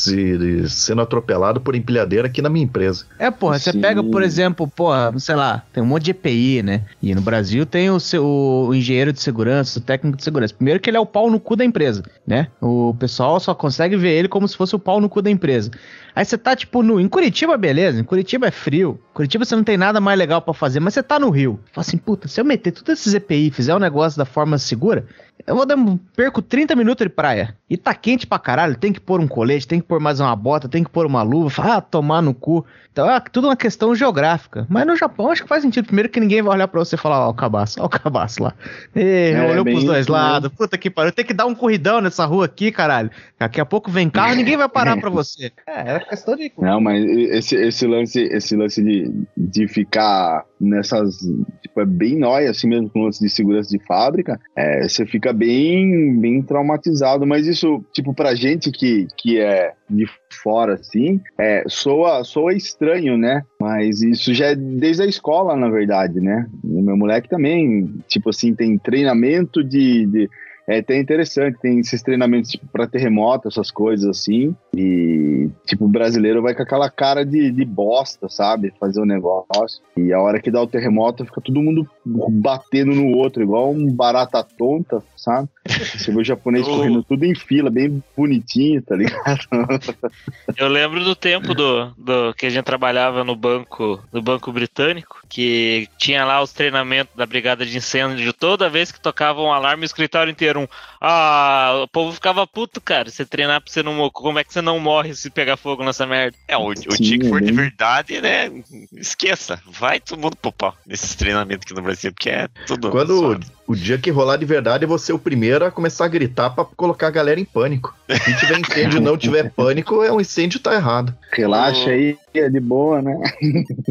se, 0.00 0.68
sendo 0.68 1.00
atropelado 1.02 1.60
por 1.60 1.74
empilhadeira 1.74 2.26
aqui 2.26 2.40
na 2.42 2.48
minha 2.48 2.64
empresa. 2.64 3.04
É, 3.18 3.30
porra, 3.30 3.58
você 3.58 3.72
pega, 3.72 4.02
por 4.02 4.22
exemplo, 4.22 4.66
porra, 4.68 5.12
sei 5.18 5.34
lá, 5.34 5.62
tem 5.72 5.82
um 5.82 5.86
monte 5.86 6.04
de 6.04 6.10
EPI, 6.12 6.62
né? 6.62 6.82
E 7.02 7.14
no 7.14 7.20
Brasil 7.20 7.64
tem 7.66 7.90
o, 7.90 8.00
seu, 8.00 8.24
o 8.24 8.74
engenheiro 8.74 9.12
de 9.12 9.20
segurança, 9.20 9.78
o 9.78 9.82
técnico 9.82 10.16
de 10.16 10.24
segurança. 10.24 10.54
Primeiro 10.54 10.80
que 10.80 10.88
ele 10.90 10.96
é 10.96 11.00
o 11.00 11.06
pau 11.06 11.30
no 11.30 11.38
cu 11.40 11.56
da 11.56 11.64
empresa, 11.64 12.02
né? 12.26 12.48
O 12.60 12.94
pessoal 12.98 13.38
só 13.40 13.54
consegue 13.54 13.96
ver 13.96 14.10
ele 14.12 14.28
como 14.28 14.46
se 14.48 14.56
fosse 14.56 14.74
o 14.74 14.78
pau 14.78 15.00
no 15.00 15.08
cu 15.08 15.20
da 15.22 15.30
empresa. 15.30 15.70
Aí 16.14 16.24
você 16.24 16.36
tá, 16.36 16.56
tipo, 16.56 16.82
no, 16.82 16.98
em 17.00 17.08
Curitiba, 17.08 17.56
beleza, 17.56 18.00
em 18.00 18.04
Curitiba 18.04 18.46
é 18.48 18.50
frio. 18.50 19.00
Curitiba 19.14 19.44
você 19.44 19.54
não 19.54 19.62
tem 19.62 19.76
nada 19.76 20.00
mais 20.00 20.18
legal 20.18 20.42
pra 20.42 20.52
fazer, 20.52 20.80
mas 20.80 20.94
você 20.94 21.02
tá 21.02 21.18
no 21.20 21.30
Rio. 21.30 21.60
Fala 21.72 21.82
assim, 21.86 21.96
puta, 21.96 22.26
se 22.26 22.40
eu 22.40 22.44
meter 22.44 22.72
todos 22.72 22.92
esses 22.92 23.14
EPI 23.14 23.46
e 23.46 23.50
fizer 23.50 23.74
um 23.74 23.78
negócio 23.78 24.18
da 24.18 24.24
forma 24.24 24.58
segura, 24.58 25.04
eu 25.46 25.54
vou 25.54 25.64
dar, 25.64 25.76
um- 25.76 25.96
perco 26.16 26.42
30 26.42 26.74
minutos 26.74 27.04
de 27.06 27.10
praia. 27.12 27.56
E 27.70 27.76
tá 27.76 27.94
quente 27.94 28.26
pra 28.26 28.36
caralho, 28.36 28.76
tem 28.76 28.92
que 28.92 29.00
pôr 29.00 29.20
um 29.20 29.28
colete, 29.28 29.64
tem 29.64 29.80
que 29.80 29.86
pôr 29.86 30.00
mais 30.00 30.18
uma 30.18 30.34
bota, 30.34 30.68
tem 30.68 30.82
que 30.82 30.90
pôr 30.90 31.06
uma 31.06 31.22
luva. 31.22 31.50
Fala, 31.50 31.76
ah, 31.76 31.80
tomar 31.80 32.20
no 32.20 32.34
cu. 32.34 32.66
Então 32.92 33.08
é 33.08 33.20
tudo 33.20 33.46
uma 33.46 33.56
questão 33.56 33.94
geográfica. 33.94 34.66
Mas 34.68 34.84
no 34.84 34.96
Japão 34.96 35.30
acho 35.30 35.42
que 35.42 35.48
faz 35.48 35.62
sentido. 35.62 35.86
Primeiro 35.86 36.08
que 36.08 36.18
ninguém 36.18 36.42
vai 36.42 36.54
olhar 36.54 36.66
pra 36.66 36.80
você 36.80 36.96
e 36.96 36.98
falar, 36.98 37.26
ó, 37.26 37.30
o 37.30 37.34
cabaço, 37.34 37.80
ó 37.80 37.86
o 37.86 37.88
cabaço 37.88 38.42
lá. 38.42 38.52
Ê, 38.94 39.30
É, 39.30 39.50
olhou 39.52 39.64
bem 39.64 39.74
pros 39.74 39.84
dois 39.84 40.00
isso 40.00 40.12
lados. 40.12 40.50
Puta 40.50 40.76
que 40.76 40.90
pariu. 40.90 41.12
Tem 41.12 41.24
que 41.24 41.32
dar 41.32 41.46
um 41.46 41.54
corridão 41.54 42.00
nessa 42.00 42.24
rua 42.24 42.46
aqui, 42.46 42.72
caralho. 42.72 43.10
Daqui 43.38 43.60
a 43.60 43.64
pouco 43.64 43.90
vem 43.90 44.10
carro 44.10 44.34
ninguém 44.34 44.56
vai 44.56 44.68
parar 44.68 44.96
pra 44.98 45.10
você. 45.10 45.52
É, 45.70 45.96
é 45.96 46.00
questão 46.00 46.34
de. 46.34 46.52
Não, 46.58 46.80
mas 46.80 47.04
esse, 47.04 47.54
esse 47.54 47.86
lance, 47.86 48.20
esse 48.20 48.56
lance 48.56 48.82
de, 48.82 49.24
de 49.36 49.68
ficar 49.68 50.44
nessas. 50.60 51.16
Tipo, 51.62 51.80
é 51.80 51.86
bem 51.86 52.18
nóia, 52.18 52.50
assim 52.50 52.66
mesmo, 52.66 52.90
com 52.90 53.00
o 53.00 53.04
lance 53.04 53.20
de 53.20 53.30
segurança 53.30 53.70
de 53.70 53.78
fábrica. 53.84 54.40
É, 54.56 54.88
você 54.88 55.06
fica 55.06 55.32
bem, 55.32 56.18
bem 56.18 56.42
traumatizado. 56.42 57.24
Mas 57.24 57.46
isso, 57.46 57.59
tipo, 57.92 58.14
pra 58.14 58.34
gente 58.34 58.70
que, 58.70 59.06
que 59.16 59.38
é 59.40 59.72
de 59.88 60.06
fora, 60.42 60.74
assim, 60.74 61.20
é, 61.38 61.64
soa, 61.66 62.22
soa 62.24 62.54
estranho, 62.54 63.16
né? 63.16 63.42
Mas 63.60 64.02
isso 64.02 64.32
já 64.32 64.46
é 64.46 64.54
desde 64.54 65.02
a 65.02 65.06
escola, 65.06 65.56
na 65.56 65.68
verdade, 65.68 66.20
né? 66.20 66.46
O 66.64 66.80
meu 66.82 66.96
moleque 66.96 67.28
também, 67.28 67.94
tipo 68.08 68.30
assim, 68.30 68.54
tem 68.54 68.78
treinamento 68.78 69.62
de- 69.64 70.06
de 70.06 70.30
é 70.70 70.78
até 70.78 70.96
interessante, 70.96 71.58
tem 71.60 71.80
esses 71.80 72.00
treinamentos 72.00 72.52
tipo, 72.52 72.64
para 72.68 72.86
terremoto, 72.86 73.48
essas 73.48 73.72
coisas 73.72 74.08
assim. 74.08 74.54
E, 74.72 75.50
tipo, 75.66 75.84
o 75.84 75.88
brasileiro 75.88 76.40
vai 76.40 76.54
com 76.54 76.62
aquela 76.62 76.88
cara 76.88 77.26
de, 77.26 77.50
de 77.50 77.64
bosta, 77.64 78.28
sabe? 78.28 78.72
Fazer 78.78 79.00
o 79.00 79.04
negócio. 79.04 79.82
E 79.96 80.12
a 80.12 80.20
hora 80.20 80.40
que 80.40 80.48
dá 80.48 80.62
o 80.62 80.68
terremoto, 80.68 81.24
fica 81.24 81.40
todo 81.40 81.60
mundo 81.60 81.88
batendo 82.04 82.94
no 82.94 83.16
outro, 83.16 83.42
igual 83.42 83.72
um 83.72 83.92
barata 83.92 84.44
tonta, 84.44 85.02
sabe? 85.16 85.48
Você 85.66 86.12
vê 86.12 86.20
o 86.20 86.24
japonês 86.24 86.60
Oh. 86.60 86.76
correndo 86.76 87.02
tudo 87.02 87.24
em 87.24 87.34
fila, 87.34 87.70
bem 87.70 88.02
bonitinho, 88.16 88.82
tá 88.82 88.94
ligado? 88.94 89.40
Eu 90.56 90.68
lembro 90.68 91.02
do 91.02 91.16
tempo 91.16 91.54
do, 91.54 91.86
do 91.96 92.34
que 92.34 92.46
a 92.46 92.50
gente 92.50 92.64
trabalhava 92.64 93.24
no 93.24 93.34
banco, 93.34 94.02
no 94.12 94.22
banco 94.22 94.52
britânico, 94.52 95.20
que 95.28 95.88
tinha 95.98 96.24
lá 96.24 96.42
os 96.42 96.52
treinamentos 96.52 97.14
da 97.16 97.26
brigada 97.26 97.64
de 97.64 97.76
incêndio. 97.76 98.32
Toda 98.32 98.68
vez 98.68 98.92
que 98.92 99.00
tocava 99.00 99.40
um 99.40 99.52
alarme, 99.52 99.84
o 99.84 99.86
escritório 99.86 100.30
inteiro 100.30 100.59
ah, 101.00 101.80
o 101.84 101.88
povo 101.88 102.12
ficava 102.12 102.46
puto, 102.46 102.80
cara. 102.80 103.10
Você 103.10 103.24
treinar 103.24 103.60
pra 103.60 103.72
você 103.72 103.82
não 103.82 103.94
morrer. 103.94 104.10
Como 104.12 104.38
é 104.38 104.44
que 104.44 104.52
você 104.52 104.60
não 104.60 104.78
morre 104.78 105.14
se 105.14 105.30
pegar 105.30 105.56
fogo 105.56 105.84
nessa 105.84 106.06
merda? 106.06 106.36
É, 106.48 106.56
o, 106.56 106.66
o 106.68 106.92
Sim, 106.92 107.18
que 107.18 107.28
for 107.28 107.42
é 107.42 107.46
de 107.46 107.52
bem- 107.52 107.66
verdade, 107.66 108.20
né? 108.20 108.50
Esqueça. 108.92 109.60
Vai 109.66 110.00
todo 110.00 110.18
mundo 110.20 110.36
pro 110.36 110.52
pau 110.52 110.74
nesses 110.86 111.14
treinamentos 111.14 111.64
aqui 111.64 111.74
no 111.74 111.82
Brasil, 111.82 112.12
porque 112.12 112.30
é 112.30 112.48
tudo. 112.66 112.90
Quando 112.90 113.38
o 113.66 113.74
dia 113.76 113.98
que 113.98 114.10
rolar 114.10 114.36
de 114.36 114.44
verdade, 114.44 114.84
eu 114.84 114.88
vou 114.88 114.98
ser 114.98 115.12
o 115.12 115.18
primeiro 115.18 115.64
a 115.64 115.70
começar 115.70 116.04
a 116.04 116.08
gritar 116.08 116.50
pra 116.50 116.64
colocar 116.64 117.06
a 117.06 117.10
galera 117.10 117.38
em 117.40 117.44
pânico. 117.44 117.94
Se 118.08 118.36
tiver 118.38 118.58
incêndio 118.58 118.98
e 118.98 119.00
não 119.00 119.16
tiver 119.16 119.50
pânico, 119.54 120.02
é 120.02 120.10
um 120.12 120.20
incêndio 120.20 120.58
tá 120.60 120.74
errado. 120.74 121.14
Relaxa 121.32 121.90
aí, 121.90 122.18
é 122.34 122.48
de 122.48 122.60
boa, 122.60 123.00
né? 123.00 123.14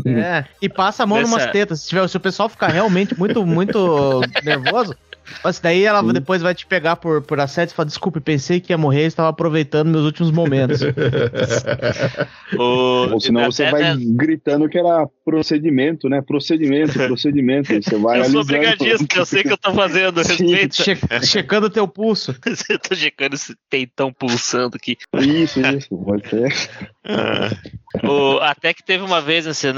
É, 0.05 0.45
e 0.61 0.67
passa 0.69 1.03
a 1.03 1.05
mão 1.07 1.17
Nessa- 1.19 1.29
numas 1.31 1.51
tetas. 1.51 1.81
Se, 1.81 1.89
tiver, 1.89 2.07
se 2.07 2.17
o 2.17 2.19
pessoal 2.19 2.49
ficar 2.49 2.67
realmente 2.67 3.17
muito, 3.17 3.45
muito 3.45 4.21
nervoso, 4.43 4.95
mas 5.43 5.59
daí 5.59 5.83
ela 5.83 6.01
Sim. 6.01 6.13
depois 6.13 6.41
vai 6.41 6.53
te 6.55 6.65
pegar 6.65 6.95
por, 6.95 7.21
por 7.21 7.39
assédio 7.39 7.73
e 7.73 7.75
falar, 7.75 7.87
desculpe, 7.87 8.19
pensei 8.19 8.59
que 8.59 8.73
ia 8.73 8.77
morrer 8.77 9.03
e 9.03 9.07
estava 9.07 9.29
aproveitando 9.29 9.89
meus 9.89 10.03
últimos 10.05 10.31
momentos. 10.31 10.79
O, 12.57 13.13
Ou 13.13 13.19
senão 13.19 13.45
você 13.45 13.69
vai 13.69 13.95
gritando 13.95 14.67
que 14.67 14.77
era 14.77 15.07
procedimento, 15.23 16.09
né? 16.09 16.21
Procedimento, 16.21 16.93
procedimento. 17.07 17.71
Você 17.73 17.95
vai 17.97 18.19
Eu 18.19 18.25
sou 18.25 18.43
brigadista, 18.43 19.19
eu 19.19 19.25
sei 19.25 19.41
o 19.41 19.43
que 19.43 19.53
eu 19.53 19.57
tô 19.57 19.73
fazendo. 19.73 20.23
Sim. 20.25 20.55
Respeita. 20.55 20.83
Che- 20.83 21.25
checando 21.25 21.67
o 21.67 21.69
teu 21.69 21.87
pulso. 21.87 22.35
Eu 22.69 22.79
tô 22.79 22.95
checando 22.95 23.35
esse 23.35 23.55
peitão 23.69 24.11
pulsando 24.11 24.77
aqui. 24.77 24.97
Isso, 25.19 25.59
isso. 25.61 25.89
Pode 25.89 26.27
ser. 26.27 26.51
O- 28.03 28.37
até 28.41 28.73
que 28.73 28.83
teve 28.83 29.03
uma 29.03 29.19
vez 29.19 29.45
nesse, 29.47 29.73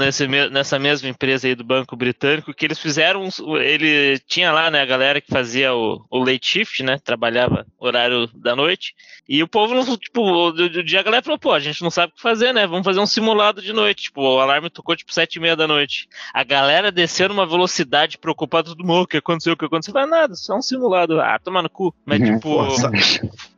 nessa 0.50 0.78
mesma 0.78 1.08
empresa 1.08 1.48
aí 1.48 1.54
do 1.54 1.64
Banco 1.64 1.96
Britânico 1.96 2.52
que 2.52 2.64
eles 2.66 2.78
fizeram. 2.78 3.26
ele 3.58 4.18
tinha 4.28 4.52
lá, 4.52 4.70
né, 4.70 4.82
a 4.82 4.86
galera 4.86 5.20
que 5.20 5.30
fazia 5.30 5.74
o, 5.74 6.04
o 6.10 6.18
late 6.18 6.46
shift, 6.46 6.82
né? 6.82 6.98
Trabalhava 7.02 7.66
horário 7.78 8.28
da 8.34 8.54
noite. 8.54 8.94
E 9.28 9.42
o 9.42 9.48
povo, 9.48 9.74
não, 9.74 9.96
tipo, 9.96 10.50
do, 10.52 10.84
dia 10.84 11.00
a 11.00 11.02
galera 11.02 11.22
falou, 11.22 11.38
pô, 11.38 11.52
a 11.52 11.58
gente 11.58 11.82
não 11.82 11.90
sabe 11.90 12.12
o 12.12 12.16
que 12.16 12.22
fazer, 12.22 12.52
né? 12.52 12.66
Vamos 12.66 12.84
fazer 12.84 13.00
um 13.00 13.06
simulado 13.06 13.62
de 13.62 13.72
noite. 13.72 14.04
Tipo, 14.04 14.20
o 14.22 14.40
alarme 14.40 14.68
tocou 14.68 14.94
tipo 14.94 15.12
sete 15.12 15.36
e 15.36 15.40
meia 15.40 15.56
da 15.56 15.66
noite. 15.66 16.06
A 16.34 16.44
galera 16.44 16.92
desceu 16.92 17.28
numa 17.28 17.46
velocidade 17.46 18.18
preocupada, 18.18 18.68
todo 18.68 18.84
mundo, 18.86 19.02
o 19.02 19.06
que 19.06 19.16
aconteceu, 19.16 19.54
o 19.54 19.56
que 19.56 19.64
aconteceu? 19.64 19.94
Vai 19.94 20.06
nada, 20.06 20.34
só 20.34 20.56
um 20.56 20.62
simulado. 20.62 21.20
Ah, 21.20 21.38
toma 21.42 21.62
no 21.62 21.70
cu. 21.70 21.94
Mas, 22.04 22.20
Uhum. 22.20 22.34
tipo. 22.34 22.58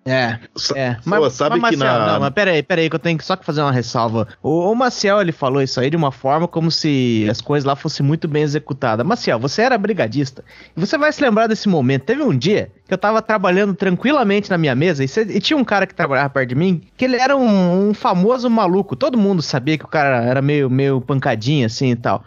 É, 0.06 0.38
é. 0.74 0.96
Pô, 1.18 1.30
sabe 1.30 1.54
que 1.56 1.76
Marcel, 1.78 1.78
na- 1.98 2.12
Não, 2.12 2.20
mas 2.20 2.30
peraí, 2.34 2.62
peraí, 2.62 2.90
que 2.90 2.94
eu 2.96 2.98
tenho 3.00 3.16
que 3.16 3.24
só 3.24 3.36
que 3.36 3.44
fazer 3.44 3.62
uma 3.62 3.72
ressalva. 3.72 4.28
O, 4.42 4.70
o 4.70 4.74
Maciel, 4.74 5.18
ele 5.18 5.32
falou 5.32 5.62
isso 5.62 5.80
aí 5.80 5.88
de 5.88 5.96
uma 5.96 6.12
forma 6.12 6.46
como 6.46 6.70
se 6.70 7.26
as 7.30 7.40
coisas 7.40 7.64
lá 7.66 7.74
fossem 7.74 8.04
muito 8.04 8.28
bem 8.28 8.42
executadas. 8.42 9.06
Maciel, 9.06 9.38
você 9.38 9.62
era 9.62 9.78
brigadista. 9.78 10.44
E 10.76 10.80
você 10.80 10.98
vai 10.98 11.10
se 11.10 11.22
lembrar 11.22 11.46
desse 11.46 11.70
momento. 11.70 12.02
Teve 12.04 12.22
um 12.22 12.36
dia 12.36 12.70
que 12.86 12.92
eu 12.92 12.98
tava 12.98 13.22
trabalhando 13.22 13.74
tranquilamente 13.74 14.50
na 14.50 14.58
minha 14.58 14.74
mesa 14.74 15.02
e, 15.02 15.08
cê- 15.08 15.22
e 15.22 15.40
tinha 15.40 15.56
um 15.56 15.64
cara 15.64 15.86
que 15.86 15.94
trabalhava 15.94 16.28
perto 16.28 16.50
de 16.50 16.54
mim, 16.54 16.82
que 16.98 17.04
ele 17.06 17.16
era 17.16 17.34
um, 17.34 17.88
um 17.88 17.94
famoso 17.94 18.50
maluco. 18.50 18.94
Todo 18.94 19.16
mundo 19.16 19.40
sabia 19.40 19.78
que 19.78 19.86
o 19.86 19.88
cara 19.88 20.22
era 20.22 20.42
meio, 20.42 20.68
meio 20.68 21.00
pancadinho 21.00 21.64
assim 21.64 21.92
e 21.92 21.96
tal. 21.96 22.22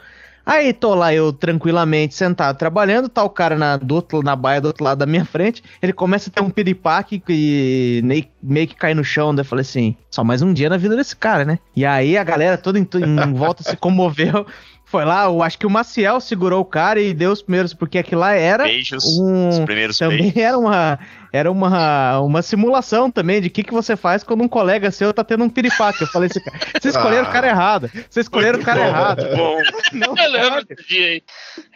Aí 0.49 0.71
tô 0.71 0.95
lá 0.95 1.13
eu 1.13 1.33
tranquilamente 1.33 2.15
sentado 2.15 2.57
trabalhando, 2.57 3.09
tá 3.09 3.21
o 3.21 3.29
cara 3.29 3.57
na, 3.57 3.75
do 3.75 3.95
outro, 3.95 4.23
na 4.23 4.33
baia 4.33 4.61
do 4.61 4.67
outro 4.69 4.81
lado 4.81 4.99
da 4.99 5.05
minha 5.05 5.25
frente, 5.25 5.61
ele 5.81 5.91
começa 5.91 6.29
a 6.29 6.31
ter 6.33 6.41
um 6.41 6.49
piripaque 6.49 7.21
e 7.27 7.99
nem- 8.05 8.31
meio 8.41 8.65
que 8.65 8.73
cai 8.75 8.93
no 8.93 9.03
chão, 9.03 9.35
daí 9.35 9.41
eu 9.43 9.47
falei 9.47 9.63
assim, 9.63 9.93
só 10.09 10.23
mais 10.23 10.41
um 10.41 10.53
dia 10.53 10.69
na 10.69 10.77
vida 10.77 10.95
desse 10.95 11.17
cara, 11.17 11.43
né? 11.43 11.59
E 11.75 11.85
aí 11.85 12.17
a 12.17 12.23
galera 12.23 12.57
toda 12.57 12.79
em, 12.79 12.87
em 12.95 13.33
volta 13.33 13.61
se 13.61 13.75
comoveu, 13.75 14.47
foi 14.87 15.03
lá, 15.03 15.25
eu 15.25 15.43
acho 15.43 15.59
que 15.59 15.67
o 15.67 15.69
Maciel 15.69 16.21
segurou 16.21 16.61
o 16.61 16.65
cara 16.65 17.01
e 17.01 17.13
deu 17.13 17.33
os 17.33 17.41
primeiros, 17.41 17.73
porque 17.73 17.97
aquilo 17.97 18.21
lá 18.21 18.31
era 18.31 18.63
beijos. 18.63 19.03
Os 19.03 19.19
um... 19.59 19.65
primeiros 19.65 19.97
Também 19.97 20.31
beijos. 20.31 20.37
era 20.37 20.57
uma, 20.57 20.99
era 21.33 21.51
uma, 21.51 22.21
uma 22.21 22.41
simulação 22.41 23.11
também 23.11 23.41
de 23.41 23.49
o 23.49 23.51
que, 23.51 23.63
que 23.63 23.73
você 23.73 23.97
faz 23.97 24.23
quando 24.23 24.45
um 24.45 24.47
colega 24.47 24.89
seu 24.89 25.13
tá 25.13 25.25
tendo 25.25 25.43
um 25.43 25.49
piripaque. 25.49 26.03
Eu 26.03 26.07
falei 26.07 26.29
assim, 26.31 26.39
cara, 26.39 26.57
vocês 26.79 26.95
escolheram 26.95 27.27
o 27.27 27.31
cara 27.33 27.47
errado. 27.47 27.91
Vocês 28.09 28.25
escolheram 28.25 28.59
o 28.59 28.63
cara 28.63 28.79
Bom, 28.79 28.87
errado. 28.87 29.27
Bom, 29.35 29.57
Não, 29.91 30.15
Eu 30.17 30.31
lembro 30.31 30.65
desse 30.65 30.87
dia 30.87 31.05
aí. 31.05 31.23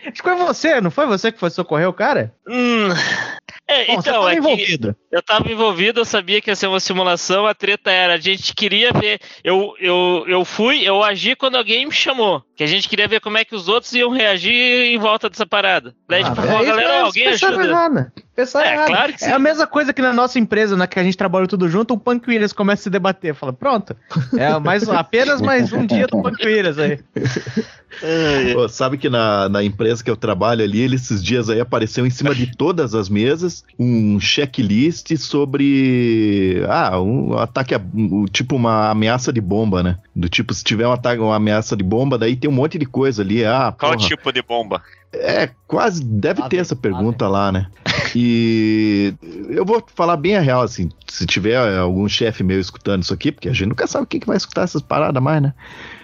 Acho 0.05 0.11
que 0.13 0.23
foi 0.23 0.35
você, 0.35 0.79
não 0.79 0.89
foi 0.89 1.05
você 1.05 1.33
que 1.33 1.39
foi 1.39 1.49
socorrer 1.49 1.89
o 1.89 1.93
cara? 1.93 2.33
Hum. 2.47 2.87
É, 3.71 3.85
Bom, 3.87 3.99
então, 3.99 4.29
é 4.29 4.35
envolvido. 4.35 4.95
eu 5.11 5.21
tava 5.21 5.51
envolvido, 5.51 6.01
eu 6.01 6.05
sabia 6.05 6.41
que 6.41 6.49
ia 6.49 6.55
ser 6.55 6.67
uma 6.67 6.79
simulação, 6.79 7.45
a 7.47 7.53
treta 7.53 7.89
era, 7.91 8.15
a 8.15 8.19
gente 8.19 8.53
queria 8.53 8.91
ver, 8.91 9.19
eu, 9.43 9.73
eu, 9.79 10.25
eu 10.27 10.43
fui, 10.45 10.81
eu 10.87 11.01
agi 11.03 11.35
quando 11.35 11.55
alguém 11.55 11.85
me 11.85 11.91
chamou, 11.91 12.43
que 12.55 12.63
a 12.63 12.67
gente 12.67 12.89
queria 12.89 13.07
ver 13.07 13.21
como 13.21 13.37
é 13.37 13.45
que 13.45 13.55
os 13.55 13.67
outros 13.67 13.93
iam 13.93 14.09
reagir 14.11 14.53
em 14.93 14.97
volta 14.97 15.29
dessa 15.29 15.45
parada. 15.45 15.95
Daí, 16.09 16.23
tipo, 16.23 16.39
Ah, 16.39 16.43
falou, 16.43 16.61
é 16.63 16.65
galera, 16.65 17.01
alguém 17.03 17.27
ajuda. 17.27 17.63
errado. 17.63 18.11
Pensaram 18.35 18.65
É, 18.69 18.73
errado. 18.73 18.87
claro 18.87 19.13
que 19.13 19.23
É 19.23 19.27
sim. 19.27 19.33
a 19.33 19.39
mesma 19.39 19.67
coisa 19.67 19.91
que 19.93 20.01
na 20.01 20.13
nossa 20.13 20.39
empresa, 20.39 20.77
na 20.77 20.87
que 20.87 20.97
a 20.99 21.03
gente 21.03 21.17
trabalha 21.17 21.47
tudo 21.47 21.67
junto, 21.67 21.93
o 21.93 21.97
Punk 21.99 22.27
Williams 22.29 22.53
começa 22.53 22.81
a 22.81 22.83
se 22.83 22.89
debater. 22.89 23.35
Fala, 23.35 23.51
pronto. 23.51 23.95
É 24.37 24.57
mais, 24.59 24.87
apenas 24.87 25.41
mais 25.41 25.71
um 25.73 25.85
dia 25.85 26.07
do 26.07 26.21
Punk 26.21 26.43
Williams 26.45 26.77
aí. 26.79 26.99
Pô, 28.53 28.69
sabe 28.69 28.97
que 28.97 29.09
na, 29.09 29.49
na 29.49 29.61
empresa 29.63 30.01
que 30.03 30.09
eu 30.09 30.15
trabalho 30.15 30.63
ali, 30.63 30.79
ele, 30.79 30.95
esses 30.95 31.21
dias 31.21 31.49
aí 31.49 31.59
apareceu 31.59 32.05
em 32.05 32.09
cima 32.09 32.33
de 32.33 32.55
todas 32.55 32.95
as 32.95 33.09
mesas 33.09 33.65
um 33.77 34.17
checklist 34.19 35.15
sobre 35.17 36.63
ah, 36.69 36.99
um 37.01 37.37
ataque, 37.37 37.75
a- 37.75 37.81
um- 37.93 38.25
tipo 38.25 38.55
uma 38.55 38.89
ameaça 38.89 39.31
de 39.33 39.41
bomba, 39.41 39.83
né? 39.83 39.97
Do 40.15 40.29
tipo, 40.29 40.53
se 40.53 40.63
tiver 40.63 40.87
um 40.87 40.91
ataque, 40.93 41.21
uma 41.21 41.35
ameaça 41.35 41.75
de 41.75 41.83
bomba, 41.83 42.17
daí 42.17 42.35
tem 42.35 42.49
um 42.49 42.53
monte 42.53 42.77
de 42.77 42.85
coisa 42.85 43.21
ali. 43.21 43.43
Ah, 43.43 43.73
qual 43.77 43.93
porra, 43.93 44.07
tipo 44.07 44.31
de 44.31 44.41
bomba? 44.41 44.81
É, 45.13 45.49
quase 45.67 46.03
deve 46.03 46.41
ter 46.47 46.57
essa 46.57 46.75
pergunta 46.75 47.27
lá, 47.27 47.51
né? 47.51 47.67
E 48.15 49.13
eu 49.49 49.65
vou 49.65 49.83
falar 49.93 50.17
bem 50.17 50.37
a 50.37 50.39
real, 50.39 50.61
assim, 50.61 50.89
se 51.07 51.25
tiver 51.25 51.57
algum 51.77 52.07
chefe 52.07 52.43
meu 52.43 52.59
escutando 52.59 53.03
isso 53.03 53.13
aqui, 53.13 53.31
porque 53.31 53.49
a 53.49 53.53
gente 53.53 53.67
nunca 53.67 53.87
sabe 53.87 54.07
quem 54.07 54.19
que 54.19 54.27
vai 54.27 54.37
escutar 54.37 54.63
essas 54.63 54.81
paradas 54.81 55.21
mais, 55.21 55.41
né? 55.41 55.53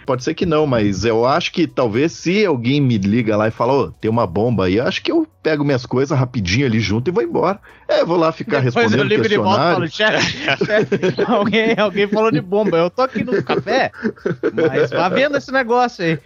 Pode 0.08 0.24
ser 0.24 0.34
que 0.34 0.46
não, 0.46 0.66
mas 0.66 1.04
eu 1.04 1.26
acho 1.26 1.52
que 1.52 1.68
talvez 1.68 2.14
se 2.14 2.46
alguém 2.46 2.80
me 2.80 2.98
liga 2.98 3.36
lá 3.36 3.50
e 3.50 3.52
fala, 3.52 3.74
ô, 3.74 3.92
tem 3.92 4.10
uma 4.10 4.26
bomba 4.26 4.64
aí, 4.64 4.78
eu 4.78 4.88
acho 4.88 5.04
que 5.04 5.12
eu 5.12 5.28
pego 5.44 5.66
minhas 5.66 5.86
coisas 5.86 6.18
rapidinho 6.18 6.66
ali 6.66 6.80
junto 6.80 7.10
e 7.10 7.12
vou 7.12 7.22
embora. 7.22 7.60
É, 7.90 8.00
eu 8.00 8.08
vou 8.08 8.16
lá 8.16 8.32
ficar 8.32 8.62
Depois 8.62 8.76
eu 8.76 8.82
respondendo 8.84 9.10
ligo 9.10 9.28
de 9.28 9.36
volta 9.36 9.62
e 9.62 9.74
falo, 9.74 9.88
chefe, 9.90 10.66
chefe, 10.66 10.98
alguém, 11.28 11.78
alguém 11.78 12.08
falou 12.08 12.32
de 12.32 12.40
bomba. 12.40 12.78
Eu 12.78 12.90
tô 12.90 13.02
aqui 13.02 13.22
no 13.22 13.44
café, 13.44 13.92
mas 14.54 14.92
vá 14.92 15.10
vendo 15.10 15.36
esse 15.36 15.52
negócio 15.52 16.06
aí. 16.06 16.18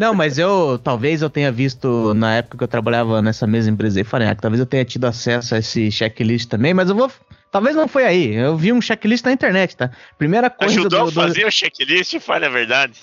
Não, 0.00 0.12
mas 0.12 0.36
eu, 0.36 0.76
talvez 0.82 1.22
eu 1.22 1.30
tenha 1.30 1.52
visto, 1.52 2.12
na 2.14 2.38
época 2.38 2.58
que 2.58 2.64
eu 2.64 2.68
trabalhava 2.68 3.22
nessa 3.22 3.46
mesma 3.46 3.70
empresa 3.70 4.00
aí, 4.00 4.04
falei, 4.04 4.26
ah, 4.26 4.34
talvez 4.34 4.58
eu 4.58 4.66
tenha 4.66 4.84
tido 4.84 5.04
acesso 5.04 5.54
a 5.54 5.58
esse 5.58 5.92
checklist 5.92 6.48
também, 6.48 6.74
mas 6.74 6.90
eu 6.90 6.96
vou... 6.96 7.08
Talvez 7.50 7.74
não 7.74 7.88
foi 7.88 8.04
aí, 8.04 8.34
eu 8.34 8.56
vi 8.56 8.72
um 8.72 8.80
checklist 8.80 9.24
na 9.24 9.32
internet, 9.32 9.76
tá? 9.76 9.90
Primeira 10.16 10.48
coisa 10.48 10.78
Ajudou 10.78 11.00
a 11.00 11.04
do, 11.06 11.10
do, 11.10 11.20
fazer 11.20 11.44
o 11.46 11.50
checklist? 11.50 12.18
Fale 12.20 12.46
a 12.46 12.48
verdade. 12.48 12.94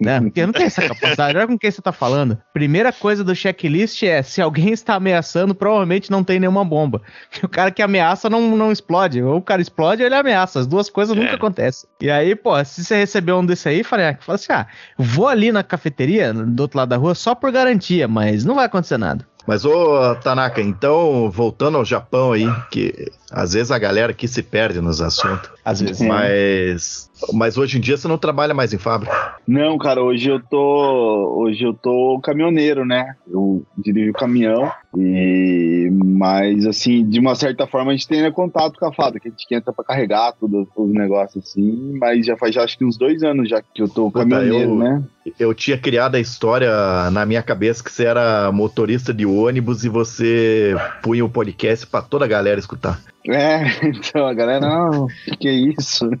né? 0.00 0.20
Porque 0.20 0.40
eu 0.40 0.46
não 0.48 0.52
tenho 0.52 0.66
essa 0.66 0.82
capacidade. 0.88 1.38
Olha 1.38 1.46
com 1.46 1.56
quem 1.56 1.70
você 1.70 1.80
tá 1.80 1.92
falando. 1.92 2.36
Primeira 2.52 2.92
coisa 2.92 3.22
do 3.22 3.34
checklist 3.36 4.02
é: 4.02 4.20
se 4.22 4.42
alguém 4.42 4.70
está 4.72 4.94
ameaçando, 4.94 5.54
provavelmente 5.54 6.10
não 6.10 6.24
tem 6.24 6.40
nenhuma 6.40 6.64
bomba. 6.64 7.02
O 7.44 7.48
cara 7.48 7.70
que 7.70 7.82
ameaça 7.82 8.28
não, 8.28 8.56
não 8.56 8.72
explode. 8.72 9.22
Ou 9.22 9.36
o 9.36 9.42
cara 9.42 9.62
explode 9.62 10.02
ou 10.02 10.06
ele 10.06 10.14
ameaça. 10.16 10.58
As 10.58 10.66
duas 10.66 10.90
coisas 10.90 11.14
nunca 11.16 11.30
É. 11.30 11.34
acontecem. 11.34 11.88
E 12.00 12.10
aí, 12.10 12.34
pô, 12.34 12.62
se 12.64 12.82
você 12.82 12.96
recebeu 12.96 13.38
um 13.38 13.46
desse 13.46 13.68
aí, 13.68 13.84
falei, 13.84 14.06
ah, 14.06 14.18
fala 14.20 14.34
assim: 14.36 14.52
ah, 14.52 14.66
vou 14.98 15.28
ali 15.28 15.52
na 15.52 15.62
cafeteria, 15.62 16.32
do 16.32 16.60
outro 16.60 16.78
lado 16.78 16.88
da 16.88 16.96
rua, 16.96 17.14
só 17.14 17.32
por 17.34 17.52
garantia, 17.52 18.08
mas 18.08 18.44
não 18.44 18.56
vai 18.56 18.66
acontecer 18.66 18.98
nada. 18.98 19.24
Mas, 19.46 19.62
ô, 19.66 20.14
Tanaka, 20.22 20.62
então, 20.62 21.30
voltando 21.30 21.76
ao 21.76 21.84
Japão 21.84 22.32
aí, 22.32 22.46
que 22.70 23.12
às 23.34 23.52
vezes 23.52 23.70
a 23.70 23.78
galera 23.78 24.12
aqui 24.12 24.28
se 24.28 24.42
perde 24.42 24.80
nos 24.80 25.00
assuntos. 25.00 25.50
Às 25.64 25.80
vezes. 25.80 26.06
Mas, 26.06 27.10
mas 27.32 27.58
hoje 27.58 27.78
em 27.78 27.80
dia 27.80 27.96
você 27.96 28.06
não 28.06 28.16
trabalha 28.16 28.54
mais 28.54 28.72
em 28.72 28.78
fábrica. 28.78 29.34
Não, 29.46 29.76
cara, 29.76 30.02
hoje 30.02 30.30
eu 30.30 30.40
tô. 30.40 31.34
Hoje 31.42 31.64
eu 31.64 31.74
tô 31.74 32.20
caminhoneiro, 32.22 32.84
né? 32.84 33.14
Eu 33.30 33.64
dirijo 33.76 34.12
caminhão. 34.12 34.70
E 34.96 35.88
mas 35.92 36.64
assim, 36.66 37.04
de 37.08 37.18
uma 37.18 37.34
certa 37.34 37.66
forma 37.66 37.90
a 37.90 37.94
gente 37.94 38.06
tem 38.06 38.22
né, 38.22 38.30
contato 38.30 38.78
com 38.78 38.86
a 38.86 38.92
fábrica, 38.92 39.28
a 39.28 39.30
gente 39.30 39.46
que 39.46 39.54
entra 39.54 39.72
pra 39.72 39.84
carregar 39.84 40.32
tudo, 40.38 40.68
os 40.76 40.92
negócios 40.92 41.44
assim, 41.44 41.98
mas 41.98 42.24
já 42.24 42.36
faz 42.36 42.54
já, 42.54 42.62
acho 42.62 42.78
que 42.78 42.84
uns 42.84 42.96
dois 42.96 43.22
anos 43.22 43.48
já 43.48 43.60
que 43.60 43.82
eu 43.82 43.88
tô 43.88 44.10
Puta, 44.10 44.20
caminhoneiro, 44.20 44.70
eu- 44.72 44.76
né? 44.78 45.02
Eu 45.40 45.54
tinha 45.54 45.78
criado 45.78 46.16
a 46.16 46.20
história 46.20 46.70
na 47.10 47.24
minha 47.24 47.42
cabeça 47.42 47.82
que 47.82 47.90
você 47.90 48.04
era 48.04 48.52
motorista 48.52 49.12
de 49.12 49.24
ônibus 49.24 49.82
e 49.82 49.88
você 49.88 50.76
punha 51.02 51.24
o 51.24 51.30
podcast 51.30 51.86
pra 51.86 52.02
toda 52.02 52.26
a 52.26 52.28
galera 52.28 52.60
escutar. 52.60 53.00
É, 53.26 53.62
então 53.88 54.26
a 54.26 54.34
galera, 54.34 54.60
não, 54.60 55.06
que, 55.40 55.48
é 55.48 55.52
isso, 55.52 56.06
né? 56.08 56.18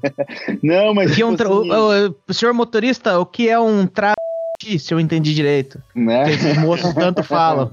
Não, 0.62 0.94
mas. 0.94 1.10
É 1.18 1.24
um 1.24 1.36
tipo 1.36 1.36
tra- 1.36 1.48
assim, 1.48 1.70
o- 2.10 2.16
o- 2.28 2.34
senhor 2.34 2.52
motorista, 2.54 3.18
o 3.18 3.26
que 3.26 3.48
é 3.48 3.58
um 3.60 3.86
tra... 3.86 4.12
se 4.78 4.94
eu 4.94 4.98
entendi 4.98 5.34
direito? 5.34 5.82
né? 5.94 6.24
Que 6.24 6.30
esses 6.30 6.56
moços 6.58 6.94
tanto 6.94 7.22
falam. 7.24 7.70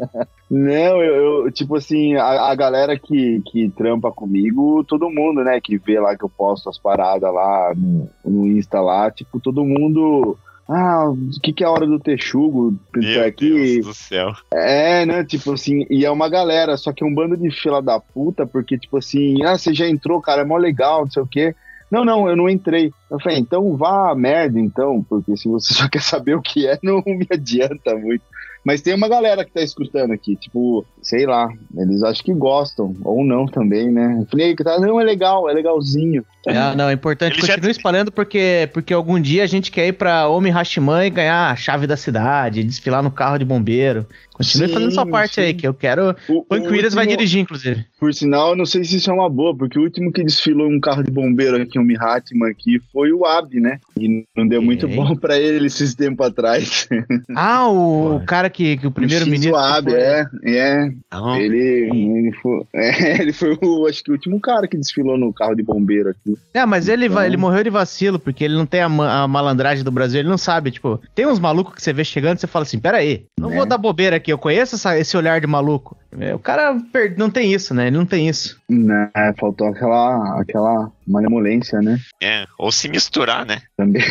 Não, 0.50 1.02
eu, 1.02 1.46
eu, 1.46 1.52
tipo 1.52 1.78
assim, 1.78 2.16
a, 2.16 2.50
a 2.52 2.56
galera 2.56 3.00
que, 3.00 3.42
que 3.50 3.70
trampa 3.70 4.12
comigo, 4.12 4.84
todo 4.84 5.10
mundo, 5.10 5.44
né, 5.46 5.62
que 5.62 5.78
vê 5.78 5.98
lá 5.98 6.18
que 6.18 6.26
eu 6.26 6.30
posto 6.30 6.70
as 6.70 6.78
paradas 6.78 7.34
lá 7.34 7.74
no, 7.74 8.10
no 8.26 8.46
Insta 8.48 8.82
lá, 8.82 9.10
tipo, 9.10 9.40
todo 9.40 9.64
mundo. 9.64 10.38
Ah, 10.74 11.10
o 11.10 11.42
que, 11.44 11.52
que 11.52 11.66
é 11.66 11.68
a 11.68 11.70
hora 11.70 11.86
do 11.86 12.00
texugo? 12.00 12.74
Meu 12.96 13.26
aqui. 13.26 13.50
Deus 13.50 13.88
do 13.88 13.94
céu. 13.94 14.34
É, 14.54 15.06
né? 15.06 15.26
Tipo 15.26 15.52
assim, 15.52 15.86
e 15.90 16.06
é 16.06 16.10
uma 16.10 16.30
galera, 16.30 16.78
só 16.78 16.94
que 16.94 17.04
é 17.04 17.08
um 17.08 17.14
bando 17.14 17.36
de 17.36 17.52
fila 17.52 17.82
da 17.82 18.00
puta, 18.00 18.48
porque, 18.48 18.78
tipo 18.78 18.98
assim, 18.98 19.44
ah, 19.44 19.58
você 19.58 19.74
já 19.74 19.86
entrou, 19.86 20.22
cara, 20.22 20.44
é 20.44 20.46
mó 20.46 20.56
legal, 20.56 21.02
não 21.02 21.12
sei 21.12 21.22
o 21.22 21.28
quê. 21.28 21.54
Não, 21.92 22.06
não, 22.06 22.30
eu 22.30 22.38
não 22.38 22.50
entrei. 22.50 22.94
Eu 23.10 23.20
falei, 23.20 23.38
então 23.38 23.76
vá 23.76 24.12
a 24.12 24.16
merda, 24.16 24.58
então, 24.58 25.06
porque 25.10 25.36
se 25.36 25.50
você 25.50 25.74
só 25.76 25.90
quer 25.90 26.02
saber 26.02 26.36
o 26.36 26.42
que 26.42 26.66
é, 26.66 26.80
não 26.82 27.04
me 27.06 27.28
adianta 27.30 27.94
muito. 27.98 28.24
Mas 28.64 28.82
tem 28.82 28.94
uma 28.94 29.08
galera 29.10 29.44
que 29.44 29.52
tá 29.52 29.62
escutando 29.62 30.12
aqui, 30.12 30.36
tipo, 30.36 30.86
sei 31.02 31.26
lá, 31.26 31.50
eles 31.76 32.04
acham 32.04 32.24
que 32.24 32.34
gostam, 32.34 32.96
ou 33.04 33.26
não 33.26 33.48
também, 33.48 33.92
né? 33.92 34.18
Eu 34.22 34.28
falei, 34.28 34.56
tá, 34.56 34.80
não, 34.80 35.00
é 35.02 35.04
legal, 35.04 35.50
é 35.50 35.54
legalzinho. 35.54 36.24
Não, 36.46 36.76
não, 36.76 36.90
é 36.90 36.94
importante 36.94 37.34
Ele 37.34 37.42
já- 37.48 37.54
continuar 37.54 37.72
espalhando 37.72 38.12
porque, 38.12 38.70
porque 38.74 38.94
algum 38.94 39.20
dia 39.20 39.44
a 39.44 39.48
gente 39.48 39.72
quer 39.72 39.88
ir 39.88 39.94
pra 39.94 40.28
Omi 40.28 40.50
Hashiman 40.50 41.06
e 41.06 41.10
ganhar 41.10 41.52
a 41.52 41.56
chave 41.56 41.88
da 41.88 41.98
cidade, 41.98 42.64
desfilar 42.64 43.02
no 43.02 43.12
carro 43.12 43.38
de 43.38 43.46
bombeiro. 43.46 44.06
Continue 44.42 44.68
Sim, 44.68 44.74
fazendo 44.74 44.92
sua 44.92 45.06
parte 45.06 45.36
sim. 45.36 45.42
aí, 45.42 45.54
que 45.54 45.68
eu 45.68 45.74
quero. 45.74 46.16
O, 46.28 46.44
Punk 46.44 46.68
o 46.68 46.72
Williams 46.72 46.94
vai 46.94 47.04
último- 47.06 47.18
dirigir, 47.18 47.42
inclusive. 47.42 47.86
Por 48.00 48.14
sinal, 48.14 48.50
eu 48.52 48.56
não 48.56 48.66
sei 48.66 48.84
se 48.84 48.98
isso 48.98 49.10
é 49.10 49.14
uma 49.14 49.30
boa, 49.30 49.56
porque 49.56 49.78
o 49.80 49.84
último 49.84 50.12
que 50.12 50.24
desfilou 50.24 50.68
um 50.68 50.80
carro 50.80 51.04
de 51.04 51.12
bombeiro 51.12 51.62
aqui, 51.62 51.78
um 51.80 51.84
Mihatman 51.84 52.50
aqui, 52.50 52.82
foi 52.92 53.12
o 53.12 53.26
Ab, 53.26 53.60
né? 53.60 53.80
E 54.00 54.26
não 54.36 54.48
deu 54.48 54.62
muito 54.62 54.88
bom 54.88 55.16
pra 55.16 55.38
ele 55.40 55.68
esses 55.68 55.94
tempos 55.96 56.26
atrás. 56.28 56.88
Ah, 57.36 57.68
o 57.70 58.22
cara 58.26 58.50
que, 58.50 58.78
que 58.78 58.86
o 58.86 58.90
O 58.90 58.92
primeiro-ministro. 58.92 59.52
Shinzo 59.52 59.56
Abe, 59.56 59.92
foi- 59.92 60.00
é, 60.00 60.26
é. 60.46 60.92
Não. 61.12 61.36
Ele, 61.38 61.58
ele, 61.58 62.32
foi, 62.42 62.62
é, 62.76 63.22
ele 63.22 63.34
foi 63.34 63.58
o, 63.62 63.88
acho 63.88 64.04
que 64.04 64.12
o 64.12 64.14
último 64.14 64.40
cara 64.40 64.68
que 64.68 64.78
desfilou 64.78 65.18
no 65.18 65.34
carro 65.34 65.56
de 65.56 65.64
bombeiro 65.64 66.10
aqui. 66.10 66.36
É, 66.54 66.66
mas 66.66 66.88
ele, 66.88 67.08
vai, 67.08 67.24
Então- 67.26 67.34
ele 67.34 67.38
morreu 67.38 67.64
de 67.64 67.70
vacilo, 67.70 68.20
porque 68.20 68.44
ele 68.44 68.56
não 68.56 68.66
tem 68.66 68.82
a, 68.82 68.90
ma- 68.90 69.24
a 69.24 69.28
malandragem 69.28 69.84
do 69.84 69.92
Brasil, 69.92 70.20
ele 70.20 70.30
não 70.30 70.38
sabe, 70.38 70.72
tipo, 70.72 71.00
tem 71.16 71.26
uns 71.28 71.40
malucos 71.40 71.76
que 71.76 71.82
você 71.82 71.94
vê 71.94 72.04
chegando 72.04 72.38
e 72.38 72.42
você 72.42 72.48
fala 72.48 72.64
assim, 72.64 72.80
pera 72.80 72.98
aí, 72.98 73.26
não 73.40 73.52
É. 73.52 73.56
vou 73.56 73.66
dar 73.66 73.78
bobeira 73.78 74.16
aqui, 74.16 74.31
eu 74.32 74.38
conheço 74.38 74.76
essa- 74.76 74.98
esse 74.98 75.16
olhar 75.18 75.40
de 75.42 75.48
maluco. 75.48 75.98
É, 76.20 76.34
O 76.36 76.40
cara 76.40 76.76
per- 76.92 77.18
não 77.18 77.30
tem 77.30 77.54
isso, 77.54 77.74
né? 77.74 77.88
Ele 77.88 77.98
não 77.98 78.06
tem 78.06 78.28
isso. 78.28 78.60
Né, 78.70 79.10
faltou 79.40 79.68
aquela, 79.68 80.42
aquela 80.42 80.92
malemolência, 81.08 81.80
né? 81.82 81.98
É, 82.22 82.46
ou 82.58 82.72
se 82.72 82.90
misturar, 82.90 83.46
né? 83.46 83.62
Também. 83.78 84.02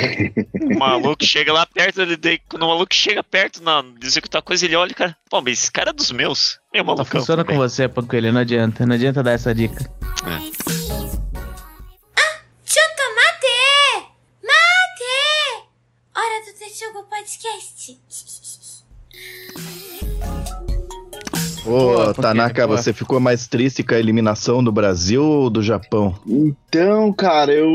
O 0.75 0.79
maluco 0.79 1.25
chega 1.25 1.53
lá 1.53 1.67
perto, 1.67 2.01
ele 2.03 2.17
quando 2.49 2.63
o 2.63 2.69
maluco 2.69 2.95
chega 2.95 3.23
perto 3.23 3.63
na 3.63 3.83
de 3.83 4.07
executar 4.07 4.41
coisa, 4.43 4.65
ele 4.65 4.77
olha, 4.77 4.95
cara, 4.95 5.17
pô, 5.29 5.41
mas 5.43 5.59
esse 5.59 5.71
cara 5.73 5.91
é 5.91 5.93
dos 5.93 6.11
meus. 6.11 6.59
Meu 6.73 6.83
Só 6.83 6.87
malucão. 6.87 7.21
funciona 7.21 7.43
com 7.45 7.53
também. 7.53 7.69
você, 7.69 7.89
Pancoelho, 7.89 8.33
não 8.33 8.41
adianta, 8.41 8.87
não 8.87 8.95
adianta 8.95 9.23
dar 9.23 9.33
essa 9.33 9.55
dica. 9.55 9.91
Ah, 10.25 10.41
chuta, 12.65 13.05
mate! 13.17 14.07
Mate! 14.43 15.67
Hora 16.17 16.45
do 16.47 16.59
Texugo 16.59 17.03
Podcast. 17.11 17.99
Ô, 21.67 22.13
Tanaka, 22.15 22.67
você 22.67 22.93
ficou 22.93 23.21
mais 23.21 23.47
triste 23.47 23.83
com 23.83 23.95
a 23.95 23.99
eliminação 23.99 24.65
do 24.65 24.73
Brasil 24.73 25.23
ou 25.23 25.51
do 25.51 25.63
Japão? 25.63 26.15
Então, 26.27 27.13
cara, 27.13 27.53
eu. 27.53 27.69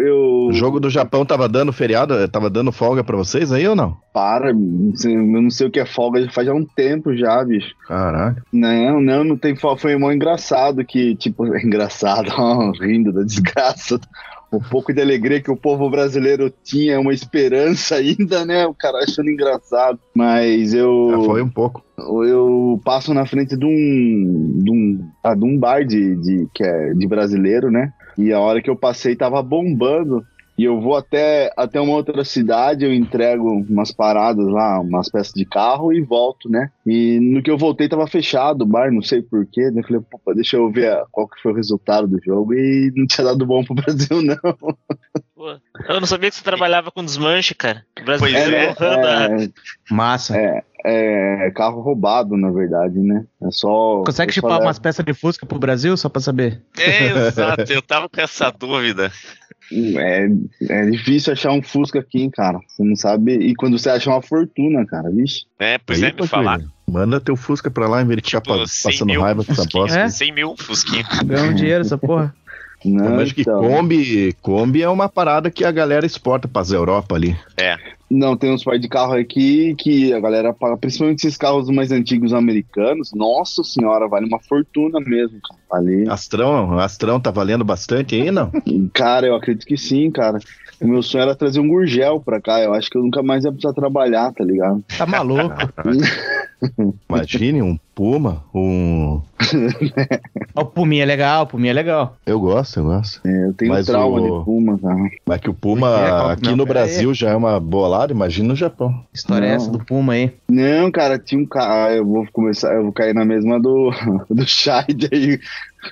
eu 0.00 0.48
O 0.48 0.52
jogo 0.52 0.80
do 0.80 0.90
Japão 0.90 1.24
tava 1.24 1.48
dando 1.48 1.72
feriado, 1.72 2.28
tava 2.28 2.50
dando 2.50 2.72
folga 2.72 3.04
pra 3.04 3.16
vocês 3.16 3.52
aí 3.52 3.66
ou 3.66 3.76
não? 3.76 3.96
Para, 4.12 4.50
eu 4.50 4.54
não 4.54 5.50
sei 5.50 5.66
o 5.66 5.70
que 5.70 5.80
é 5.80 5.86
folga, 5.86 6.22
já 6.22 6.30
faz 6.30 6.46
já 6.46 6.52
um 6.52 6.64
tempo 6.64 7.16
já, 7.16 7.42
bicho. 7.44 7.74
Caralho. 7.86 8.42
Não, 8.52 9.00
não, 9.00 9.24
não 9.24 9.36
tem 9.36 9.56
folga. 9.56 9.80
Foi 9.80 9.96
mó 9.96 10.10
engraçado 10.10 10.84
que, 10.84 11.14
tipo, 11.14 11.46
engraçado, 11.56 12.30
rindo 12.80 13.12
da 13.12 13.22
desgraça. 13.22 14.00
O 14.50 14.60
pouco 14.60 14.92
de 14.92 15.00
alegria 15.00 15.42
que 15.42 15.50
o 15.50 15.56
povo 15.56 15.90
brasileiro 15.90 16.52
tinha, 16.64 16.98
uma 16.98 17.12
esperança 17.12 17.96
ainda, 17.96 18.44
né? 18.44 18.66
O 18.66 18.74
cara 18.74 18.98
achando 18.98 19.30
engraçado. 19.30 19.98
Mas 20.14 20.72
eu. 20.72 21.08
Já 21.10 21.20
foi 21.24 21.42
um 21.42 21.50
pouco. 21.50 21.82
eu 21.98 22.80
passo 22.84 23.12
na 23.12 23.26
frente 23.26 23.56
de 23.56 23.66
um, 23.66 24.62
de 24.62 24.70
um, 24.70 25.10
ah, 25.22 25.34
de 25.34 25.44
um 25.44 25.58
bar 25.58 25.84
de, 25.84 26.16
de, 26.16 26.48
que 26.54 26.64
é 26.64 26.94
de 26.94 27.06
brasileiro, 27.06 27.70
né? 27.70 27.92
E 28.16 28.32
a 28.32 28.40
hora 28.40 28.60
que 28.60 28.68
eu 28.68 28.76
passei 28.76 29.14
tava 29.14 29.42
bombando. 29.42 30.24
E 30.58 30.64
eu 30.64 30.80
vou 30.80 30.96
até, 30.96 31.52
até 31.56 31.80
uma 31.80 31.94
outra 31.94 32.24
cidade, 32.24 32.84
eu 32.84 32.92
entrego 32.92 33.48
umas 33.48 33.92
paradas 33.92 34.44
lá, 34.48 34.80
umas 34.80 35.08
peças 35.08 35.32
de 35.32 35.44
carro 35.44 35.92
e 35.92 36.00
volto, 36.02 36.50
né? 36.50 36.68
E 36.84 37.20
no 37.20 37.40
que 37.42 37.50
eu 37.50 37.56
voltei 37.56 37.88
tava 37.88 38.08
fechado 38.08 38.62
o 38.62 38.66
bar, 38.66 38.90
não 38.92 39.00
sei 39.00 39.22
porquê. 39.22 39.70
Né? 39.70 39.80
Eu 39.80 39.84
falei, 39.84 40.02
pô, 40.24 40.34
deixa 40.34 40.56
eu 40.56 40.68
ver 40.70 40.90
a- 40.92 41.04
qual 41.12 41.28
que 41.28 41.40
foi 41.40 41.52
o 41.52 41.54
resultado 41.54 42.08
do 42.08 42.20
jogo. 42.20 42.54
E 42.54 42.92
não 42.96 43.06
tinha 43.06 43.24
dado 43.26 43.46
bom 43.46 43.62
pro 43.62 43.74
Brasil, 43.76 44.20
não. 44.20 44.36
Pô, 45.36 45.50
eu 45.88 46.00
não 46.00 46.06
sabia 46.06 46.28
que 46.28 46.34
você 46.36 46.42
trabalhava 46.42 46.90
com 46.90 47.04
desmanche, 47.04 47.54
cara. 47.54 47.84
O 48.00 48.04
Brasil 48.04 48.26
Pois 48.26 48.34
é. 48.34 48.68
honrando 48.70 49.06
a- 49.06 49.28
Massa. 49.94 50.36
É 50.36 50.64
carro 51.54 51.80
roubado, 51.80 52.36
na 52.36 52.50
verdade, 52.50 52.98
né? 52.98 53.24
É 53.42 53.50
só. 53.50 54.02
Consegue 54.04 54.32
chipar 54.32 54.52
levo- 54.52 54.64
umas 54.64 54.78
peças 54.78 55.04
de 55.04 55.12
Fusca 55.14 55.44
pro 55.46 55.58
Brasil, 55.58 55.96
só 55.96 56.08
pra 56.08 56.20
saber? 56.20 56.62
É, 56.78 57.06
exato, 57.28 57.72
eu 57.72 57.82
tava 57.82 58.08
com 58.08 58.20
essa 58.20 58.50
dúvida. 58.50 59.10
É, 59.70 60.26
é 60.70 60.86
difícil 60.90 61.32
achar 61.32 61.52
um 61.52 61.62
Fusca 61.62 61.98
aqui, 61.98 62.30
cara. 62.30 62.58
Você 62.66 62.82
não 62.82 62.96
sabe. 62.96 63.34
E 63.34 63.54
quando 63.54 63.78
você 63.78 63.90
acha 63.90 64.08
uma 64.08 64.22
fortuna, 64.22 64.86
cara, 64.86 65.10
vixe. 65.10 65.44
É, 65.58 65.76
pois 65.78 66.02
Aí, 66.02 66.10
é, 66.10 66.12
me 66.22 66.26
falar. 66.26 66.60
Manda 66.88 67.20
teu 67.20 67.36
Fusca 67.36 67.70
pra 67.70 67.86
lá 67.86 68.00
em 68.00 68.06
vez 68.06 68.22
de 68.22 68.28
ficar 68.30 68.40
Tipo, 68.40 68.56
pa- 68.58 68.66
100 68.66 68.92
passando 68.92 69.20
raiva 69.20 69.44
com 69.44 69.52
essa 69.52 69.66
bosta. 69.70 69.98
É? 69.98 70.08
100 70.08 70.32
mil 70.32 70.54
Fusquinha. 70.56 71.04
Ganhou 71.24 71.48
um 71.50 71.54
dinheiro 71.54 71.82
essa 71.82 71.98
porra. 71.98 72.34
Não, 72.84 73.14
Eu 73.14 73.20
acho 73.20 73.34
que 73.34 73.42
então. 73.42 73.60
Kombi, 73.60 74.32
Kombi 74.40 74.82
é 74.82 74.88
uma 74.88 75.08
parada 75.08 75.50
que 75.50 75.64
a 75.64 75.70
galera 75.70 76.06
exporta 76.06 76.46
pras 76.46 76.70
Europa 76.70 77.14
ali. 77.14 77.36
Não, 78.10 78.36
tem 78.36 78.50
uns 78.50 78.64
par 78.64 78.78
de 78.78 78.88
carro 78.88 79.12
aqui 79.14 79.74
que 79.76 80.14
a 80.14 80.20
galera 80.20 80.54
paga, 80.54 80.78
principalmente 80.78 81.18
esses 81.18 81.36
carros 81.36 81.68
mais 81.68 81.92
antigos 81.92 82.32
americanos. 82.32 83.12
Nossa 83.12 83.62
senhora, 83.62 84.08
vale 84.08 84.26
uma 84.26 84.38
fortuna 84.38 84.98
mesmo, 84.98 85.38
cara. 85.42 85.60
Vale. 85.70 86.08
Astrão, 86.08 86.78
Astrão 86.78 87.20
tá 87.20 87.30
valendo 87.30 87.64
bastante 87.64 88.14
aí, 88.14 88.30
não? 88.30 88.50
Cara, 88.94 89.26
eu 89.26 89.34
acredito 89.34 89.66
que 89.66 89.76
sim, 89.76 90.10
cara. 90.10 90.38
O 90.80 90.86
meu 90.86 91.02
sonho 91.02 91.22
era 91.22 91.34
trazer 91.34 91.60
um 91.60 91.68
Gurgel 91.68 92.20
pra 92.20 92.40
cá. 92.40 92.60
Eu 92.60 92.72
acho 92.72 92.88
que 92.88 92.96
eu 92.96 93.02
nunca 93.02 93.22
mais 93.22 93.44
ia 93.44 93.52
precisar 93.52 93.74
trabalhar, 93.74 94.32
tá 94.32 94.42
ligado? 94.42 94.82
Tá 94.96 95.04
maluco. 95.04 95.54
Imagine 97.08 97.62
um 97.62 97.78
Puma, 98.02 98.44
um. 98.54 99.20
O 100.54 100.64
Puminha 100.64 101.02
é 101.02 101.06
legal, 101.06 101.42
o 101.42 101.46
Puminha 101.48 101.72
é 101.72 101.74
legal. 101.74 102.16
Eu 102.24 102.38
gosto, 102.38 102.78
eu 102.78 102.84
gosto. 102.84 103.20
É, 103.26 103.46
eu 103.46 103.52
tenho 103.54 103.72
Mas 103.72 103.86
trauma 103.86 104.20
o- 104.20 104.38
de 104.38 104.44
Puma, 104.44 104.78
cara. 104.78 104.96
Mas 105.26 105.40
que 105.40 105.50
o 105.50 105.54
Puma 105.54 105.88
É, 105.88 106.08
qual- 106.08 106.30
aqui 106.30 106.44
não, 106.44 106.56
no 106.58 106.62
aí. 106.62 106.68
Brasil 106.68 107.12
já 107.12 107.30
é 107.30 107.34
uma 107.34 107.58
bolada, 107.58 108.12
imagina 108.12 108.46
no 108.50 108.54
Japão. 108.54 109.04
História 109.12 109.46
é 109.46 109.48
Não. 109.48 109.56
essa 109.56 109.68
do 109.72 109.84
Puma 109.84 110.12
aí. 110.12 110.32
Não, 110.48 110.92
cara, 110.92 111.18
tinha 111.18 111.40
um 111.40 111.46
cara. 111.46 111.92
Eu 111.96 112.06
vou 112.06 112.24
começar, 112.32 112.72
eu 112.72 112.84
vou 112.84 112.92
cair 112.92 113.12
na 113.14 113.24
mesma 113.24 113.58
do, 113.60 113.90
do 114.30 114.46
Shide 114.46 115.08
aí, 115.12 115.40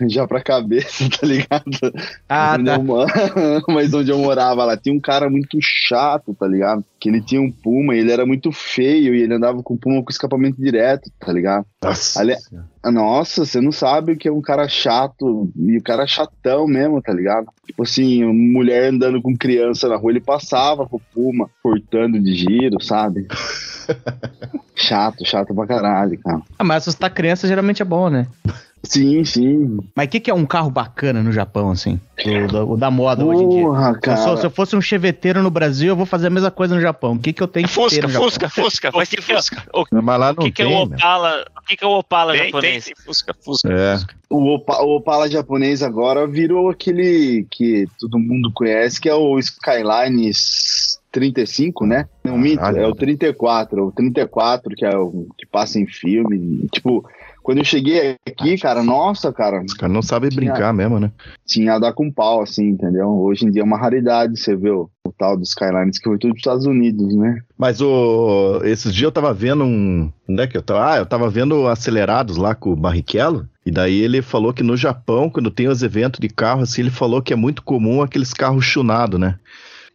já 0.09 0.29
pra 0.29 0.41
cabeça, 0.41 1.09
tá 1.11 1.27
ligado? 1.27 1.93
Ah, 2.29 2.55
Onde 2.57 2.67
tá. 2.67 3.63
Mas 3.69 3.93
onde 3.93 4.13
eu 4.13 4.19
morava 4.19 4.65
lá, 4.65 4.77
tinha 4.77 4.95
um 4.95 5.01
cara 5.01 5.29
muito 5.29 5.59
chato, 5.61 6.33
tá 6.39 6.47
ligado? 6.47 6.85
Que 7.07 7.11
ele 7.11 7.21
tinha 7.23 7.41
um 7.41 7.53
Puma 7.53 7.95
e 7.95 8.01
ele 8.01 8.11
era 8.11 8.27
muito 8.27 8.51
feio 8.51 9.15
e 9.15 9.23
ele 9.23 9.33
andava 9.35 9.63
com 9.63 9.75
o 9.75 9.79
Puma 9.79 10.03
com 10.03 10.11
escapamento 10.11 10.61
direto, 10.61 11.09
tá 11.21 11.33
ligado? 11.33 11.65
Nossa. 11.81 12.19
Ali- 12.21 12.35
Ah, 12.83 12.91
Nossa, 12.91 13.45
você 13.47 13.61
não 13.61 13.71
sabe 13.71 14.13
o 14.13 14.17
que 14.17 14.27
é 14.27 14.33
um 14.33 14.41
cara 14.41 14.67
chato 14.69 15.49
e 15.57 15.77
o 15.79 15.83
cara 15.83 16.03
é 16.03 16.07
chatão 16.09 16.67
mesmo, 16.67 17.01
tá 17.01 17.13
ligado? 17.13 17.47
Tipo 17.65 17.85
assim, 17.85 18.25
mulher 18.25 18.93
andando 18.93 19.23
com 19.23 19.37
criança 19.37 19.89
na 19.89 19.95
rua, 19.95 20.11
ele 20.11 20.21
passava 20.21 20.85
com 20.85 20.97
o 20.97 21.03
Puma, 21.15 21.49
cortando 21.63 22.19
de 22.21 22.35
giro, 22.35 22.83
sabe? 22.83 23.29
chato, 24.75 25.25
chato 25.25 25.55
pra 25.55 25.67
caralho, 25.67 26.19
cara. 26.19 26.43
Ah, 26.59 26.65
mas 26.65 26.79
assustar 26.83 27.13
criança 27.15 27.47
geralmente 27.47 27.83
é 27.83 27.85
bom, 27.85 28.09
né? 28.11 28.27
Sim, 28.89 29.25
sim. 29.25 29.79
Mas 29.95 30.07
o 30.07 30.11
que, 30.11 30.21
que 30.21 30.31
é 30.31 30.35
um 30.35 30.47
carro 30.47 30.71
bacana 30.71 31.23
no 31.23 31.33
Japão, 31.33 31.71
assim? 31.71 32.01
O, 32.25 32.53
da- 32.53 32.65
o 32.65 32.77
da 32.77 32.91
moda 32.91 33.25
hoje 33.25 33.43
em 33.43 33.49
dia. 33.49 33.63
Porra, 33.63 33.91
Se 33.91 33.97
eu, 33.97 34.01
cara. 34.01 34.17
sou- 34.19 34.37
se 34.37 34.47
eu 34.47 34.51
fosse 34.51 34.77
um 34.77 34.81
cheveteiro 34.81 35.43
no 35.43 35.51
Brasil, 35.51 35.89
eu 35.89 35.97
vou 35.97 36.07
fazer 36.07 36.29
a 36.29 36.31
mesma 36.31 36.51
coisa 36.51 36.75
no 36.75 36.81
Japão. 36.81 37.13
O 37.15 37.19
que, 37.19 37.33
que 37.33 37.43
eu 37.43 37.49
tenho 37.49 37.67
que 37.69 37.75
ter 37.75 37.81
Fusca, 37.81 38.03
no 38.03 38.09
Japão? 38.09 38.29
Fusca, 38.29 38.49
Fusca, 38.49 38.91
vai 38.91 39.05
O 39.05 39.09
ter 39.09 39.19
é- 39.19 39.23
Fusca. 39.23 39.63
Mas 39.93 40.21
lá 40.21 40.31
O 40.31 40.35
não 40.35 40.45
que, 40.45 40.51
que 40.53 40.63
é 40.63 40.67
tem, 40.67 40.75
o 40.75 40.87
meu. 40.87 40.97
Opala? 40.97 41.45
O 41.57 41.67
que, 41.67 41.77
que 41.77 41.85
é 41.85 41.87
o 41.87 41.99
Opala 41.99 42.33
Tem, 42.33 42.41
tem, 42.43 42.51
japonês? 42.51 42.85
tem 42.85 42.95
Fusca, 43.05 43.35
Fusca. 43.45 43.73
É. 43.73 43.95
Fusca. 43.97 44.15
O, 44.31 44.55
Opa, 44.55 44.83
o 44.83 44.97
Opala 44.97 45.29
japonês 45.31 45.83
agora 45.83 46.27
virou 46.27 46.69
aquele 46.71 47.47
que 47.51 47.87
todo 47.99 48.19
mundo 48.19 48.51
conhece, 48.55 49.01
que 49.01 49.09
é 49.09 49.15
o 49.15 49.39
Skyline 49.39 50.31
35, 51.13 51.87
né? 51.87 52.07
Não, 52.25 52.37
minto, 52.37 52.59
Caralho. 52.61 52.79
é 52.85 52.87
o 52.89 52.95
34. 52.95 53.87
O 53.87 53.93
34, 53.93 54.75
que 54.75 54.85
é 54.85 54.97
o 54.97 55.27
que 55.39 55.47
passa 55.47 55.79
em 55.79 55.87
filme. 55.87 56.67
Tipo, 56.73 57.05
quando 57.47 57.59
eu 57.59 57.65
cheguei 57.65 58.17
aqui, 58.27 58.59
cara, 58.59 58.83
nossa, 58.83 59.33
cara, 59.33 59.63
Os 59.63 59.73
caras 59.73 59.95
não 59.95 60.03
sabem 60.03 60.29
Tinha- 60.31 60.51
brincar 60.51 60.75
mesmo, 60.75 60.99
né? 60.99 61.13
tinha 61.47 61.75
a 61.75 61.79
dar 61.79 61.93
com 61.93 62.11
pau, 62.11 62.43
assim, 62.43 62.71
entendeu? 62.71 63.07
Hoje 63.07 63.47
em 63.47 63.53
dia 63.53 63.63
é 63.63 63.65
uma 63.65 63.79
raridade 63.79 64.37
você 64.37 64.57
ver 64.57 64.73
o, 64.73 64.91
o 65.07 65.13
tal 65.17 65.37
dos 65.37 65.51
Skylines, 65.51 65.97
que 65.97 66.09
foi 66.09 66.19
tudo 66.19 66.33
dos 66.33 66.41
Estados 66.41 66.67
Unidos, 66.67 67.15
né? 67.15 67.39
Mas 67.57 67.81
o, 67.81 68.61
esses 68.65 68.93
dias 68.93 69.05
eu 69.05 69.13
tava 69.13 69.33
vendo 69.33 69.63
um. 69.63 70.11
Onde 70.29 70.43
é 70.43 70.47
que 70.49 70.57
eu 70.57 70.63
tava? 70.63 70.91
Ah, 70.93 70.97
eu 70.97 71.07
tava 71.07 71.31
vendo 71.31 71.69
acelerados 71.69 72.37
lá 72.37 72.53
com 72.53 72.73
o 72.73 72.77
Barrichello. 72.77 73.49
E 73.65 73.71
daí 73.71 74.01
ele 74.01 74.23
falou 74.23 74.53
que 74.53 74.65
no 74.65 74.77
Japão, 74.77 75.31
quando 75.31 75.49
tem 75.49 75.69
os 75.69 75.85
eventos 75.85 76.19
de 76.19 76.29
carro, 76.29 76.63
assim, 76.63 76.83
ele 76.83 76.91
falou 76.91 77.23
que 77.23 77.33
é 77.33 77.37
muito 77.37 77.63
comum 77.63 78.03
aqueles 78.03 78.35
carros 78.35 78.65
chunados, 78.65 79.21
né? 79.21 79.37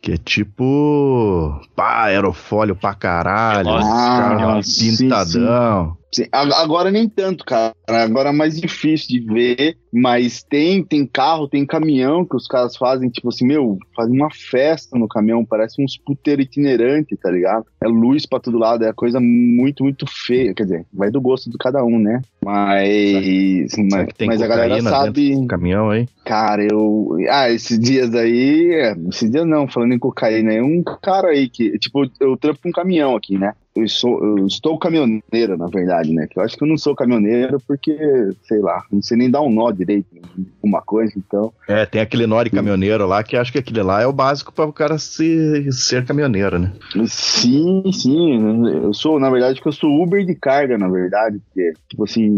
Que 0.01 0.13
é 0.13 0.17
tipo. 0.17 1.59
Pá, 1.75 2.05
aerofólio 2.05 2.77
pra 2.77 2.93
caralho. 2.93 3.65
Nossa, 3.69 3.87
carro 3.89 4.51
ah, 4.51 4.63
sim, 4.63 4.95
pintadão. 4.95 5.97
Sim, 6.13 6.27
agora 6.31 6.91
nem 6.91 7.07
tanto, 7.07 7.45
cara. 7.45 7.73
Agora 7.87 8.29
é 8.29 8.33
mais 8.33 8.59
difícil 8.59 9.07
de 9.07 9.19
ver, 9.33 9.77
mas 9.91 10.43
tem, 10.43 10.83
tem 10.83 11.05
carro, 11.05 11.47
tem 11.47 11.65
caminhão 11.65 12.25
que 12.25 12.35
os 12.35 12.47
caras 12.47 12.77
fazem, 12.77 13.09
tipo 13.09 13.29
assim, 13.29 13.45
meu, 13.45 13.77
fazem 13.95 14.15
uma 14.15 14.29
festa 14.31 14.97
no 14.97 15.07
caminhão, 15.07 15.43
parece 15.43 15.83
uns 15.83 15.97
puteiros 15.97 16.45
itinerantes, 16.45 17.19
tá 17.19 17.29
ligado? 17.29 17.65
É 17.81 17.87
luz 17.87 18.25
pra 18.25 18.39
todo 18.39 18.57
lado, 18.57 18.85
é 18.85 18.93
coisa 18.93 19.19
muito, 19.19 19.83
muito 19.83 20.05
feia. 20.07 20.53
Quer 20.53 20.63
dizer, 20.63 20.85
vai 20.93 21.11
do 21.11 21.19
gosto 21.19 21.49
de 21.49 21.57
cada 21.57 21.83
um, 21.83 21.99
né? 21.99 22.21
Mas, 22.43 23.75
mas, 23.91 24.07
tem 24.17 24.27
mas 24.27 24.41
a 24.41 24.47
galera 24.47 24.81
sabe. 24.81 25.35
do 25.35 25.47
caminhão 25.47 25.89
aí? 25.89 26.07
Cara, 26.25 26.63
eu. 26.63 27.17
Ah, 27.29 27.49
esses 27.49 27.77
dias 27.77 28.15
aí. 28.15 28.71
é, 28.73 28.95
Esses 29.09 29.29
dias 29.29 29.45
não, 29.45 29.67
falando 29.67 29.93
em 29.93 29.99
cocaína, 29.99 30.53
é 30.53 30.63
um 30.63 30.81
cara 30.83 31.29
aí 31.29 31.49
que. 31.49 31.77
Tipo, 31.77 32.09
eu 32.19 32.37
trampo 32.37 32.67
um 32.67 32.71
caminhão 32.71 33.15
aqui, 33.15 33.37
né? 33.37 33.53
eu, 33.75 33.87
sou, 33.87 34.37
eu 34.37 34.45
estou 34.45 34.77
caminhoneiro, 34.77 35.57
na 35.57 35.67
verdade, 35.67 36.11
né? 36.11 36.27
Que 36.29 36.37
eu 36.37 36.43
acho 36.43 36.57
que 36.57 36.63
eu 36.63 36.67
não 36.67 36.77
sou 36.77 36.95
caminhoneiro 36.95 37.59
porque, 37.65 37.97
sei 38.43 38.59
lá, 38.59 38.83
não 38.91 39.01
sei 39.01 39.17
nem 39.17 39.29
dar 39.29 39.41
um 39.41 39.49
nó 39.49 39.71
direito 39.81 40.07
em 40.15 40.45
alguma 40.63 40.81
coisa, 40.81 41.13
então. 41.15 41.51
É, 41.67 41.85
tem 41.85 42.01
aquele 42.01 42.27
Nori 42.27 42.49
caminhoneiro 42.49 43.05
lá 43.07 43.23
que 43.23 43.35
acho 43.35 43.51
que 43.51 43.59
aquele 43.59 43.81
lá 43.81 44.01
é 44.01 44.07
o 44.07 44.13
básico 44.13 44.53
para 44.53 44.65
o 44.65 44.73
cara 44.73 44.97
se, 44.97 45.71
ser 45.71 46.05
caminhoneiro, 46.05 46.59
né? 46.59 46.71
Sim, 47.07 47.83
sim. 47.91 48.67
Eu 48.67 48.93
sou, 48.93 49.19
na 49.19 49.29
verdade, 49.29 49.61
que 49.61 49.67
eu 49.67 49.71
sou 49.71 50.01
Uber 50.01 50.25
de 50.25 50.35
carga, 50.35 50.77
na 50.77 50.87
verdade. 50.87 51.39
Porque, 51.39 51.73
tipo 51.89 52.03
assim, 52.03 52.29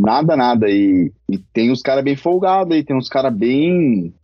nada, 0.00 0.36
nada. 0.36 0.68
E, 0.68 1.12
e 1.34 1.38
tem 1.52 1.70
uns 1.72 1.82
caras 1.82 2.04
bem 2.04 2.14
folgados 2.14 2.72
aí, 2.74 2.84
tem 2.84 2.96
uns 2.96 3.08
caras 3.08 3.34
bem. 3.34 4.14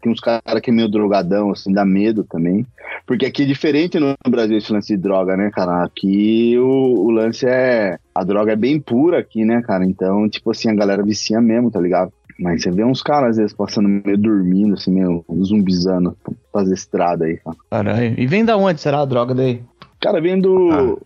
Tem 0.00 0.12
uns 0.12 0.20
caras 0.20 0.60
que 0.62 0.70
é 0.70 0.72
meio 0.72 0.88
drogadão, 0.88 1.50
assim, 1.50 1.72
dá 1.72 1.84
medo 1.84 2.22
também. 2.22 2.64
Porque 3.04 3.26
aqui 3.26 3.42
é 3.42 3.46
diferente 3.46 3.98
no 3.98 4.14
Brasil 4.28 4.56
esse 4.56 4.72
lance 4.72 4.94
de 4.94 5.02
droga, 5.02 5.36
né, 5.36 5.50
cara? 5.50 5.82
Aqui 5.82 6.56
o, 6.58 7.06
o 7.06 7.10
lance 7.10 7.44
é. 7.46 7.98
A 8.14 8.22
droga 8.22 8.52
é 8.52 8.56
bem 8.56 8.78
pura 8.80 9.18
aqui, 9.18 9.44
né, 9.44 9.62
cara? 9.62 9.84
Então, 9.84 10.28
tipo 10.28 10.50
assim, 10.50 10.70
a 10.70 10.74
galera 10.74 11.02
vicia 11.02 11.40
mesmo, 11.40 11.70
tá 11.70 11.80
ligado? 11.80 12.12
Mas 12.38 12.62
você 12.62 12.70
vê 12.70 12.84
uns 12.84 13.02
caras, 13.02 13.30
às 13.30 13.36
vezes, 13.38 13.52
passando 13.52 13.88
meio 13.88 14.16
dormindo, 14.16 14.74
assim, 14.74 14.92
meio 14.92 15.24
zumbizando, 15.42 16.16
fazer 16.52 16.74
estrada 16.74 17.24
aí, 17.24 17.36
cara. 17.38 17.56
Caralho. 17.68 18.14
E 18.16 18.26
vem 18.28 18.44
da 18.44 18.56
onde 18.56 18.80
será 18.80 19.00
a 19.00 19.04
droga 19.04 19.34
daí? 19.34 19.60
Cara, 20.00 20.20
vem 20.20 20.40
do. 20.40 21.00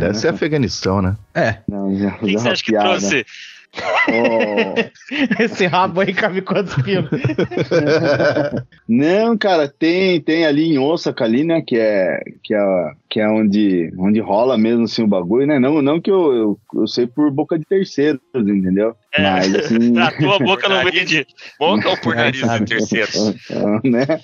Deve 0.00 0.14
ser 0.14 0.28
Afeganistão, 0.28 1.02
né? 1.02 1.16
É. 1.34 1.58
Não, 1.68 1.94
já, 1.94 2.14
O 2.14 2.20
que, 2.20 2.32
já 2.32 2.38
você 2.38 2.48
acha 2.48 2.64
que 2.64 2.72
trouxe? 2.72 3.26
Oh. 4.08 4.74
Esse 5.42 5.66
rabo 5.66 6.00
aí 6.00 6.12
cabe 6.14 6.40
quantos 6.40 6.74
quilos? 6.76 7.10
Não, 8.88 9.36
cara, 9.36 9.68
tem, 9.68 10.20
tem 10.20 10.46
ali 10.46 10.72
em 10.72 10.78
Osaka 10.78 11.24
ali, 11.24 11.44
né, 11.44 11.60
que 11.60 11.76
é 11.76 12.20
que 12.42 12.54
é, 12.54 12.90
que 13.08 13.20
é 13.20 13.28
onde, 13.28 13.92
onde 13.98 14.20
rola 14.20 14.56
mesmo 14.56 14.84
assim 14.84 15.02
o 15.02 15.08
bagulho, 15.08 15.46
né? 15.46 15.58
Não, 15.58 15.82
não 15.82 16.00
que 16.00 16.10
eu, 16.10 16.32
eu, 16.32 16.60
eu 16.74 16.86
sei 16.86 17.06
por 17.06 17.30
boca 17.30 17.58
de 17.58 17.64
terceiros, 17.66 18.20
entendeu? 18.34 18.96
É. 19.12 19.22
Mas 19.22 19.54
assim, 19.54 19.96
A 19.98 20.10
tua 20.12 20.38
boca 20.38 20.68
não 20.68 20.84
vende. 20.84 21.26
Boca 21.58 21.90
ou 21.90 21.96
por 21.98 22.16
nariz 22.16 22.40
de 22.40 22.64
terceiros? 22.64 23.34
né? 23.84 24.20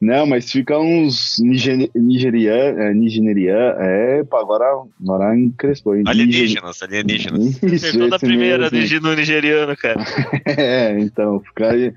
Não, 0.00 0.26
mas 0.26 0.50
fica 0.52 0.78
uns 0.78 1.36
nigeri- 1.40 1.90
nigerian, 1.94 2.52
é, 2.78 2.92
nigerian, 2.92 3.74
é, 3.78 4.24
pá, 4.24 4.40
agora, 4.40 4.64
agora 5.02 5.38
encrespou. 5.38 5.96
hein? 5.96 6.04
Alienígenas, 6.06 6.82
alienígenas. 6.82 7.62
Isso, 7.62 7.86
Acertou 7.86 8.10
da 8.10 8.16
esse 8.16 8.26
mesmo, 8.26 8.38
primeira 8.38 8.66
assim. 8.66 8.98
no 9.00 9.14
nigeriano, 9.14 9.76
cara. 9.76 10.04
É, 10.46 10.98
então, 11.00 11.40
fica 11.40 11.70
aí 11.72 11.92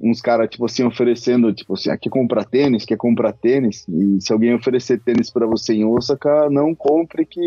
uns 0.00 0.20
caras, 0.20 0.48
tipo 0.50 0.64
assim, 0.64 0.84
oferecendo, 0.84 1.52
tipo 1.52 1.74
assim, 1.74 1.90
aqui 1.90 2.08
compra 2.08 2.44
tênis, 2.44 2.84
quer 2.84 2.96
comprar 2.96 3.32
tênis, 3.32 3.84
e 3.88 4.20
se 4.20 4.32
alguém 4.32 4.54
oferecer 4.54 5.00
tênis 5.00 5.30
pra 5.30 5.46
você 5.46 5.74
em 5.74 5.84
Osaka, 5.84 6.48
não 6.50 6.74
compre 6.74 7.24
que 7.24 7.40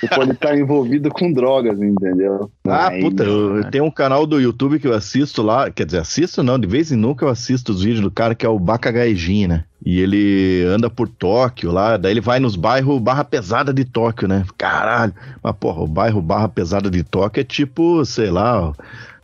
você 0.00 0.08
pode 0.08 0.32
estar 0.32 0.56
envolvido 0.58 1.10
com 1.10 1.32
drogas, 1.32 1.80
entendeu? 1.80 2.50
Ah, 2.66 2.88
Aí- 2.88 3.00
puta, 3.02 3.24
eu, 3.24 3.56
eu 3.58 3.70
tenho 3.70 3.84
um 3.84 3.90
canal 3.90 4.26
do 4.26 4.40
YouTube 4.40 4.78
que 4.78 4.86
eu 4.86 4.94
assisto 4.94 5.42
lá, 5.42 5.70
quer 5.70 5.86
dizer, 5.86 5.98
assisto 5.98 6.42
não, 6.42 6.58
de 6.58 6.66
vez 6.66 6.92
em 6.92 6.96
nunca 6.96 7.24
eu 7.24 7.28
assisto 7.28 7.72
os 7.72 7.82
vídeos 7.82 8.00
do 8.02 8.10
cara 8.10 8.34
que 8.34 8.46
é 8.46 8.48
o 8.48 8.58
Bakagaijin, 8.58 9.46
né? 9.46 9.64
E 9.86 10.00
ele 10.00 10.64
anda 10.66 10.88
por 10.88 11.06
Tóquio 11.08 11.70
lá, 11.70 11.98
daí 11.98 12.12
ele 12.12 12.20
vai 12.20 12.40
nos 12.40 12.56
bairros 12.56 12.98
Barra 13.02 13.22
Pesada 13.22 13.72
de 13.72 13.84
Tóquio, 13.84 14.26
né? 14.26 14.44
Caralho, 14.56 15.12
mas 15.42 15.54
porra, 15.56 15.82
o 15.82 15.86
bairro 15.86 16.22
Barra 16.22 16.48
Pesada 16.48 16.90
de 16.90 17.02
Tóquio 17.02 17.42
é 17.42 17.44
tipo, 17.44 18.02
sei 18.06 18.30
lá, 18.30 18.72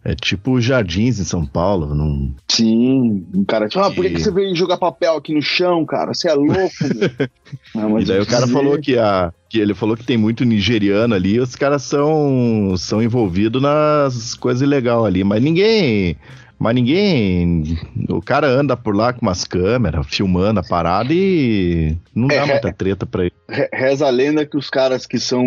é 0.05 0.15
tipo 0.15 0.61
Jardins 0.61 1.19
em 1.19 1.25
São 1.25 1.45
Paulo, 1.45 1.95
não... 1.95 2.35
Sim, 2.49 3.27
um 3.35 3.45
cara, 3.45 3.69
tipo, 3.69 3.83
ah, 3.85 3.91
por 3.91 4.05
que, 4.05 4.11
que 4.13 4.21
você 4.21 4.31
veio 4.31 4.55
jogar 4.57 4.77
papel 4.79 5.17
aqui 5.17 5.35
no 5.35 5.43
chão, 5.43 5.85
cara? 5.85 6.15
Você 6.15 6.29
é 6.29 6.35
louco, 6.35 6.55
meu. 6.95 7.29
Não, 7.75 7.91
mas 7.91 8.05
E 8.05 8.09
daí 8.09 8.21
o 8.21 8.27
cara 8.27 8.43
dizer- 8.47 8.53
falou 8.55 8.79
que 8.81 8.99
a. 8.99 9.33
Que 9.51 9.59
ele 9.59 9.75
falou 9.75 9.97
que 9.97 10.05
tem 10.05 10.17
muito 10.17 10.45
nigeriano 10.45 11.13
ali, 11.15 11.41
os 11.41 11.57
caras 11.57 11.83
são, 11.83 12.75
são 12.79 13.03
envolvidos 13.03 13.61
nas 13.61 14.33
coisas 14.35 14.63
ilegais 14.63 15.05
ali, 15.05 15.25
mas 15.25 15.43
ninguém. 15.43 16.17
Mas 16.57 16.75
ninguém. 16.75 17.77
O 18.09 18.21
cara 18.23 18.47
anda 18.47 18.77
por 18.77 18.95
lá 18.95 19.13
com 19.13 19.23
umas 19.23 19.45
câmeras, 19.45 20.07
filmando 20.09 20.61
a 20.61 20.63
parada 20.63 21.13
e 21.13 21.97
não 22.15 22.29
dá 22.29 22.35
É, 22.35 22.47
muita 22.47 22.73
treta 22.73 23.05
pra 23.07 23.23
ele. 23.25 23.33
Re- 23.49 23.69
Reza 23.73 24.07
a 24.07 24.11
lenda 24.11 24.47
que 24.47 24.57
os 24.57 24.71
caras 24.71 25.05
que 25.07 25.19
são 25.19 25.43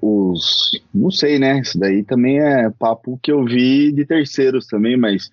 os. 0.00 0.70
Não 0.94 1.10
sei, 1.10 1.38
né? 1.38 1.60
Isso 1.60 1.78
daí 1.78 2.02
também 2.02 2.38
é 2.40 2.70
papo 2.70 3.18
que 3.22 3.30
eu 3.32 3.44
vi 3.44 3.92
de 3.92 4.06
terceiros 4.06 4.66
também, 4.66 4.96
mas 4.96 5.28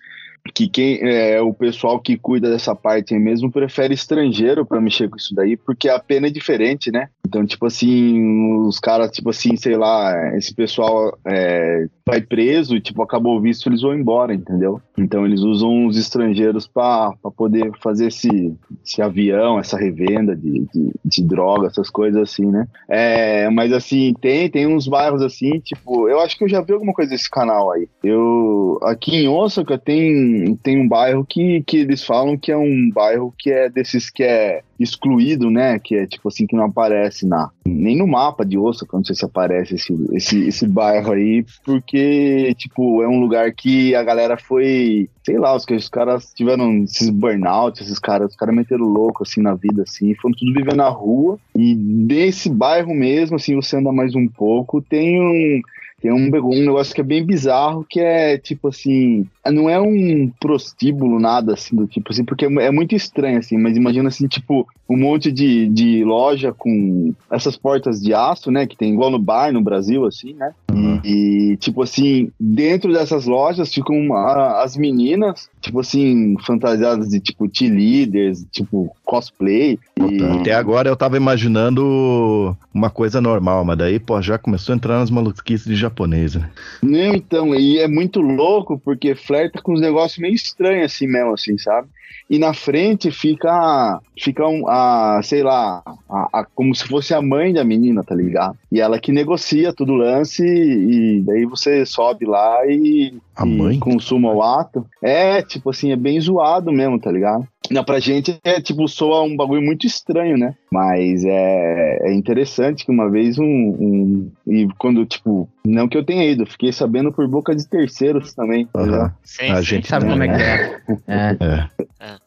que 0.52 0.68
quem 0.68 0.98
é 1.02 1.40
o 1.40 1.52
pessoal 1.52 2.00
que 2.00 2.16
cuida 2.16 2.50
dessa 2.50 2.74
parte 2.74 3.14
mesmo 3.18 3.50
prefere 3.50 3.94
estrangeiro 3.94 4.64
pra 4.64 4.80
mexer 4.80 5.08
com 5.08 5.16
isso 5.16 5.34
daí, 5.34 5.56
porque 5.56 5.88
a 5.88 5.98
pena 5.98 6.26
é 6.26 6.30
diferente, 6.30 6.90
né? 6.90 7.08
Então, 7.26 7.44
tipo 7.44 7.66
assim, 7.66 8.58
os 8.66 8.78
caras, 8.78 9.10
tipo 9.10 9.30
assim, 9.30 9.56
sei 9.56 9.76
lá, 9.76 10.36
esse 10.36 10.54
pessoal 10.54 11.16
é, 11.26 11.86
vai 12.08 12.22
preso 12.22 12.74
e, 12.74 12.80
tipo, 12.80 13.02
acabou 13.02 13.36
o 13.36 13.40
visto, 13.40 13.68
eles 13.68 13.82
vão 13.82 13.94
embora, 13.94 14.32
entendeu? 14.32 14.80
Então, 14.96 15.26
eles 15.26 15.40
usam 15.40 15.86
os 15.86 15.98
estrangeiros 15.98 16.66
pra 16.66 17.12
poder 17.36 17.70
fazer 17.82 18.06
esse, 18.06 18.56
esse 18.84 19.02
avião, 19.02 19.58
essa 19.58 19.76
revenda 19.76 20.34
de, 20.34 20.66
de, 20.72 20.92
de 21.04 21.22
droga, 21.22 21.66
essas 21.66 21.90
coisas 21.90 22.22
assim, 22.22 22.46
né? 22.46 22.66
É, 22.88 23.50
mas 23.50 23.72
assim, 23.72 24.14
tem, 24.20 24.48
tem 24.48 24.66
uns 24.66 24.88
bairros 24.88 25.20
assim, 25.20 25.60
tipo, 25.60 26.08
eu 26.08 26.18
acho 26.20 26.36
que 26.38 26.44
eu 26.44 26.48
já 26.48 26.62
vi 26.62 26.72
alguma 26.72 26.94
coisa 26.94 27.10
desse 27.10 27.30
canal 27.30 27.72
aí. 27.72 27.86
Eu, 28.02 28.78
aqui 28.82 29.16
em 29.16 29.28
Osaka 29.28 29.76
tem, 29.76 30.56
tem 30.62 30.80
um 30.80 30.88
bairro 30.88 31.26
que, 31.28 31.62
que 31.66 31.78
eles 31.78 32.02
falam 32.02 32.38
que 32.38 32.50
é 32.50 32.56
um 32.56 32.90
bairro 32.90 33.34
que 33.38 33.50
é 33.50 33.68
desses 33.68 34.08
que 34.08 34.22
é 34.22 34.62
excluído, 34.78 35.50
né? 35.50 35.78
Que 35.78 35.96
é 35.96 36.06
tipo 36.06 36.28
assim, 36.28 36.46
que 36.46 36.56
não 36.56 36.64
aparece 36.64 37.26
na, 37.26 37.50
nem 37.66 37.96
no 37.96 38.06
mapa 38.06 38.44
de 38.44 38.56
Osaka, 38.56 38.96
não 38.96 39.04
sei 39.04 39.14
se 39.14 39.24
aparece 39.24 39.74
esse, 39.74 39.92
esse, 40.12 40.48
esse 40.48 40.66
bairro 40.66 41.12
aí, 41.12 41.44
porque, 41.64 42.54
tipo, 42.56 43.02
é 43.02 43.08
um 43.08 43.20
lugar 43.20 43.52
que 43.52 43.94
a 43.94 44.02
galera 44.02 44.36
foi, 44.36 45.08
sei 45.24 45.38
lá, 45.38 45.54
os, 45.54 45.64
que 45.64 45.74
os 45.74 45.88
caras 45.88 46.32
tiveram 46.34 46.84
esses 46.84 47.10
burnout, 47.10 47.82
esses 47.82 47.98
caras, 47.98 48.30
os 48.30 48.36
caras 48.36 48.54
meteram 48.54 48.84
louco, 48.84 49.22
assim, 49.22 49.40
na 49.40 49.54
vida, 49.54 49.82
assim, 49.82 50.14
foram 50.14 50.34
tudo 50.36 50.54
viver 50.54 50.74
na 50.74 50.88
rua, 50.88 51.38
e 51.56 51.74
desse 51.74 52.48
bairro 52.48 52.94
mesmo, 52.94 53.36
assim, 53.36 53.54
você 53.54 53.76
anda 53.76 53.92
mais 53.92 54.14
um 54.14 54.28
pouco, 54.28 54.80
tem 54.80 55.20
um... 55.20 55.60
Tem 56.00 56.12
um, 56.12 56.28
um 56.28 56.64
negócio 56.64 56.94
que 56.94 57.00
é 57.00 57.04
bem 57.04 57.24
bizarro, 57.24 57.84
que 57.88 57.98
é 57.98 58.38
tipo 58.38 58.68
assim, 58.68 59.26
não 59.46 59.68
é 59.68 59.80
um 59.80 60.30
prostíbulo, 60.40 61.18
nada 61.18 61.54
assim, 61.54 61.74
do 61.74 61.86
tipo 61.86 62.12
assim, 62.12 62.24
porque 62.24 62.44
é 62.44 62.70
muito 62.70 62.94
estranho, 62.94 63.38
assim, 63.38 63.58
mas 63.58 63.76
imagina 63.76 64.08
assim, 64.08 64.28
tipo, 64.28 64.66
um 64.88 64.96
monte 64.96 65.32
de, 65.32 65.66
de 65.68 66.04
loja 66.04 66.52
com 66.52 67.12
essas 67.30 67.56
portas 67.56 68.00
de 68.00 68.14
aço, 68.14 68.50
né, 68.50 68.66
que 68.66 68.76
tem 68.76 68.92
igual 68.92 69.10
no 69.10 69.18
bar 69.18 69.52
no 69.52 69.60
Brasil, 69.60 70.04
assim, 70.06 70.34
né? 70.34 70.54
E, 71.04 71.56
tipo 71.58 71.82
assim, 71.82 72.30
dentro 72.38 72.92
dessas 72.92 73.24
lojas 73.24 73.72
ficam 73.72 74.12
a- 74.14 74.62
as 74.62 74.76
meninas, 74.76 75.48
tipo 75.60 75.80
assim, 75.80 76.36
fantasiadas 76.46 77.08
de 77.08 77.20
tipo 77.20 77.48
T-leaders, 77.48 78.44
tipo 78.52 78.94
cosplay. 79.04 79.78
E, 79.98 80.22
Até 80.22 80.52
agora 80.52 80.88
eu 80.88 80.96
tava 80.96 81.16
imaginando 81.16 82.56
uma 82.72 82.90
coisa 82.90 83.20
normal, 83.20 83.64
mas 83.64 83.78
daí, 83.78 83.98
pô, 83.98 84.20
já 84.20 84.38
começou 84.38 84.72
a 84.72 84.76
entrar 84.76 84.98
nas 84.98 85.10
maluquices 85.10 85.66
de 85.66 85.74
japonês, 85.76 86.34
né? 86.34 86.50
Não, 86.82 87.14
então, 87.14 87.54
e 87.54 87.78
é 87.78 87.88
muito 87.88 88.20
louco 88.20 88.78
porque 88.78 89.14
flerta 89.14 89.62
com 89.62 89.72
uns 89.72 89.80
negócios 89.80 90.18
meio 90.18 90.34
estranhos 90.34 90.92
assim 90.92 91.06
mesmo, 91.06 91.32
assim, 91.32 91.56
sabe? 91.58 91.88
E 92.30 92.38
na 92.38 92.52
frente 92.52 93.10
fica, 93.10 94.00
fica 94.18 94.46
um, 94.46 94.68
a, 94.68 95.20
sei 95.22 95.42
lá, 95.42 95.82
a, 96.08 96.40
a- 96.40 96.46
como 96.54 96.74
se 96.74 96.86
fosse 96.86 97.14
a 97.14 97.22
mãe 97.22 97.52
da 97.54 97.64
menina, 97.64 98.04
tá 98.04 98.14
ligado? 98.14 98.56
E 98.70 98.80
ela 98.80 98.98
que 98.98 99.10
negocia 99.12 99.72
todo 99.72 99.92
o 99.92 99.96
lance 99.96 100.44
e 100.44 101.22
daí 101.22 101.46
você 101.46 101.86
sobe 101.86 102.26
lá 102.26 102.66
e, 102.66 103.14
A 103.34 103.46
e 103.46 103.48
mãe? 103.56 103.78
consuma 103.78 104.30
o 104.32 104.42
ato. 104.42 104.84
É, 105.02 105.40
tipo 105.42 105.70
assim, 105.70 105.90
é 105.90 105.96
bem 105.96 106.20
zoado 106.20 106.70
mesmo, 106.70 106.98
tá 107.00 107.10
ligado? 107.10 107.46
Não, 107.70 107.84
pra 107.84 107.98
gente 108.00 108.38
é 108.44 108.60
tipo, 108.60 108.86
soa 108.88 109.22
um 109.22 109.36
bagulho 109.36 109.62
muito 109.62 109.86
estranho, 109.86 110.36
né? 110.36 110.54
Mas 110.72 111.24
é, 111.24 112.08
é 112.08 112.12
interessante 112.14 112.84
que 112.84 112.90
uma 112.92 113.10
vez 113.10 113.38
um, 113.38 113.44
um- 113.44 114.32
E 114.46 114.68
quando, 114.78 115.04
tipo, 115.04 115.48
não 115.66 115.88
que 115.88 115.96
eu 115.96 116.04
tenha 116.04 116.24
ido, 116.24 116.46
fiquei 116.46 116.72
sabendo 116.72 117.12
por 117.12 117.26
boca 117.28 117.54
de 117.54 117.68
terceiros 117.68 118.32
também. 118.34 118.68
Aham. 118.74 119.12
Sim, 119.24 119.50
A 119.50 119.56
sim. 119.56 119.62
gente 119.62 119.88
Sabe 119.88 120.06
como 120.06 120.22
é 120.22 120.28
que 120.28 120.34
né? 120.34 120.60
é? 121.06 121.68
É. 122.00 122.18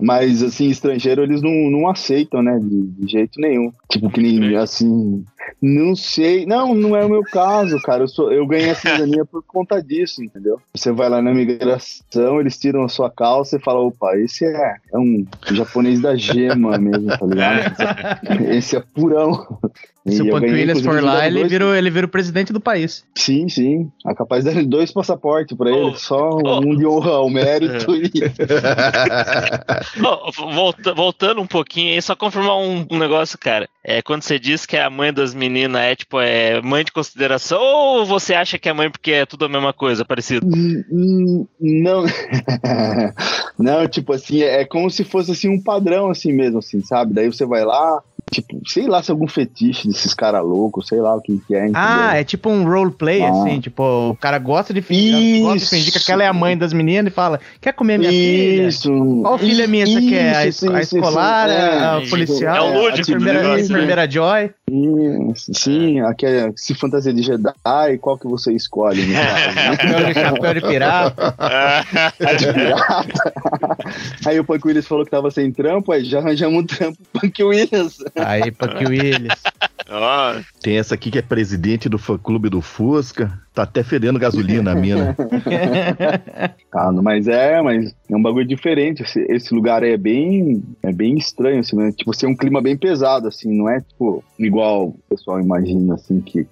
Mas, 0.00 0.42
assim, 0.42 0.68
estrangeiro 0.68 1.22
eles 1.22 1.40
não, 1.42 1.52
não 1.70 1.88
aceitam, 1.88 2.42
né? 2.42 2.58
De, 2.58 2.82
de 2.88 3.12
jeito 3.12 3.40
nenhum. 3.40 3.70
Tipo, 3.90 4.10
que 4.10 4.20
nem 4.20 4.56
assim. 4.56 5.24
Não 5.60 5.94
sei. 5.94 6.44
Não, 6.46 6.74
não 6.74 6.96
é 6.96 7.04
o 7.04 7.08
meu 7.08 7.22
caso, 7.22 7.80
cara. 7.82 8.02
Eu, 8.02 8.08
sou, 8.08 8.32
eu 8.32 8.46
ganhei 8.46 8.70
a 8.70 8.74
cidadania 8.74 9.24
por 9.24 9.42
conta 9.44 9.82
disso, 9.82 10.22
entendeu? 10.22 10.60
Você 10.74 10.90
vai 10.92 11.08
lá 11.08 11.22
na 11.22 11.30
imigração, 11.30 12.40
eles 12.40 12.58
tiram 12.58 12.82
a 12.84 12.88
sua 12.88 13.10
calça 13.10 13.56
e 13.56 13.60
fala, 13.60 13.80
opa, 13.80 14.16
esse 14.18 14.44
é, 14.44 14.76
é 14.92 14.98
um 14.98 15.24
japonês 15.52 16.00
da 16.00 16.16
gema 16.16 16.76
mesmo, 16.78 17.06
tá 17.16 17.26
ligado? 17.26 17.74
Esse 18.50 18.76
é 18.76 18.80
purão. 18.80 19.58
Se 20.04 20.20
E 20.20 20.32
o 20.32 20.34
Williams 20.34 20.80
for 20.82 21.00
lá, 21.00 21.24
ele 21.28 21.38
dois- 21.38 21.50
vira, 21.52 21.64
o- 21.66 21.74
ele 21.76 21.88
vira 21.88 22.06
o 22.06 22.10
presidente 22.10 22.52
do 22.52 22.58
país. 22.60 23.04
Sim, 23.14 23.48
sim. 23.48 23.88
É 24.04 24.12
capaz 24.12 24.42
de 24.44 24.52
dar 24.52 24.64
dois 24.64 24.90
passaportes 24.90 25.56
pra 25.56 25.70
ele, 25.70 25.78
Oh, 25.90 25.94
só 25.94 26.28
oh. 26.42 26.58
um 26.58 26.76
de 26.76 26.84
honra 26.84 27.12
ao 27.12 27.30
mérito 27.30 27.94
e. 27.94 28.10
Ó, 30.04 30.30
volta- 30.52 30.92
voltando 30.94 31.40
um 31.40 31.46
pouquinho 31.46 31.92
aí, 31.94 32.02
só 32.02 32.16
confirmar 32.16 32.58
um, 32.58 32.84
um 32.90 32.98
negócio, 32.98 33.38
cara. 33.38 33.68
É, 33.84 34.00
quando 34.02 34.22
você 34.22 34.38
diz 34.38 34.64
que 34.66 34.76
a 34.76 34.88
mãe 34.90 35.12
das 35.12 35.31
meninas 35.34 35.80
é, 35.82 35.94
tipo, 35.96 36.20
é 36.20 36.60
mãe 36.62 36.84
de 36.84 36.92
consideração, 36.92 37.60
ou 37.62 38.04
você 38.06 38.34
acha 38.34 38.58
que 38.58 38.68
é 38.68 38.72
mãe 38.72 38.90
porque 38.90 39.12
é 39.12 39.26
tudo 39.26 39.44
a 39.44 39.48
mesma 39.48 39.72
coisa, 39.72 40.04
parecido? 40.04 40.46
Hum, 40.46 40.84
hum, 40.90 41.46
Não, 41.60 42.04
não, 43.58 43.86
tipo 43.88 44.12
assim, 44.12 44.42
é 44.42 44.64
como 44.64 44.90
se 44.90 45.04
fosse 45.04 45.32
assim 45.32 45.48
um 45.48 45.62
padrão 45.62 46.10
assim 46.10 46.32
mesmo, 46.32 46.58
assim, 46.58 46.80
sabe? 46.82 47.12
Daí 47.14 47.26
você 47.26 47.44
vai 47.44 47.64
lá, 47.64 48.02
tipo, 48.30 48.60
sei 48.66 48.86
lá 48.86 49.02
se 49.02 49.10
é 49.10 49.12
algum 49.12 49.28
fetiche 49.28 49.88
desses 49.88 50.14
caras 50.14 50.42
loucos, 50.44 50.86
sei 50.88 51.00
lá 51.00 51.14
o 51.14 51.20
que 51.20 51.38
que 51.46 51.54
é. 51.54 51.60
entendeu? 51.64 51.80
Ah, 51.82 52.16
é 52.16 52.24
tipo 52.24 52.48
um 52.50 52.64
roleplay, 52.64 53.22
Ah. 53.22 53.30
assim, 53.30 53.60
tipo, 53.60 53.82
o 54.10 54.16
cara 54.16 54.38
gosta 54.38 54.72
de 54.72 54.80
fingir, 54.82 55.42
gosta 55.42 55.56
de 55.58 55.62
Isso. 55.64 55.70
fingir 55.74 55.92
que 55.92 55.98
aquela 55.98 56.22
é 56.22 56.26
a 56.26 56.32
mãe 56.32 56.56
das 56.56 56.72
meninas 56.72 57.12
e 57.12 57.14
fala, 57.14 57.40
quer 57.60 57.72
comer 57.72 57.98
minha 57.98 58.10
filha? 58.10 58.68
Isso. 58.68 58.90
Qual 59.22 59.38
filha 59.38 59.66
minha 59.66 59.86
você 59.86 60.00
quer? 60.02 60.36
A, 60.36 60.46
Isso, 60.46 60.70
a 60.72 60.80
isso, 60.80 60.96
escolar, 60.96 61.48
isso. 61.48 61.58
a, 61.58 61.96
a 61.96 62.02
É, 62.02 62.08
policial, 62.08 62.56
é 62.56 62.60
o 62.60 62.64
a 62.64 62.82
lúdico 62.82 63.06
do 63.06 63.16
enfermeira, 63.16 63.42
negócio, 63.42 63.58
né? 63.58 63.64
enfermeira 63.76 64.10
Joy? 64.10 64.50
Sim, 65.34 66.00
aqui 66.00 66.24
é, 66.24 66.50
se 66.56 66.74
fantasia 66.74 67.12
de 67.12 67.22
Jedi, 67.22 67.98
qual 68.00 68.16
que 68.16 68.26
você 68.26 68.52
escolhe? 68.54 69.04
Né? 69.04 69.22
Chapéu 69.76 70.06
de, 70.06 70.14
chapéu 70.14 70.54
de 70.54 70.60
pirata. 70.62 71.34
A 71.38 72.32
de 72.32 72.52
pirata. 72.52 73.32
Aí 74.24 74.40
o 74.40 74.44
Punk 74.44 74.64
Williams 74.64 74.86
falou 74.86 75.04
que 75.04 75.10
tava 75.10 75.30
sem 75.30 75.52
trampo, 75.52 75.92
aí 75.92 76.04
já 76.04 76.20
arranjamos 76.20 76.62
um 76.62 76.66
trampo 76.66 76.98
pro 77.12 77.20
Punk 77.20 77.42
Williams. 77.42 77.98
Aí, 78.16 78.50
Punk 78.50 78.86
Williams. 78.86 79.42
Ó, 79.88 80.40
Tem 80.60 80.78
essa 80.78 80.94
aqui 80.94 81.10
que 81.10 81.18
é 81.18 81.22
presidente 81.22 81.88
do 81.88 81.98
fã 81.98 82.16
clube 82.16 82.48
do 82.48 82.60
Fusca. 82.60 83.38
Tá 83.54 83.64
até 83.64 83.82
fedendo 83.82 84.18
gasolina 84.18 84.72
a 84.72 84.74
mina. 84.74 85.16
Ah, 86.74 86.90
mas 86.90 87.28
é, 87.28 87.60
mas 87.60 87.94
é 88.10 88.16
um 88.16 88.22
bagulho 88.22 88.46
diferente. 88.46 89.02
Esse, 89.02 89.20
esse 89.28 89.54
lugar 89.54 89.82
aí 89.82 89.92
é 89.92 89.96
bem, 89.98 90.62
é 90.82 90.90
bem 90.90 91.18
estranho, 91.18 91.60
assim, 91.60 91.76
né? 91.76 91.92
Tipo, 91.92 92.12
assim, 92.12 92.24
é 92.24 92.28
um 92.30 92.34
clima 92.34 92.62
bem 92.62 92.78
pesado, 92.78 93.28
assim, 93.28 93.54
não 93.54 93.68
é 93.68 93.78
tipo 93.82 94.24
igual 94.38 94.86
o 94.88 94.98
pessoal 95.10 95.38
imagina, 95.38 95.96
assim, 95.96 96.22
que, 96.22 96.46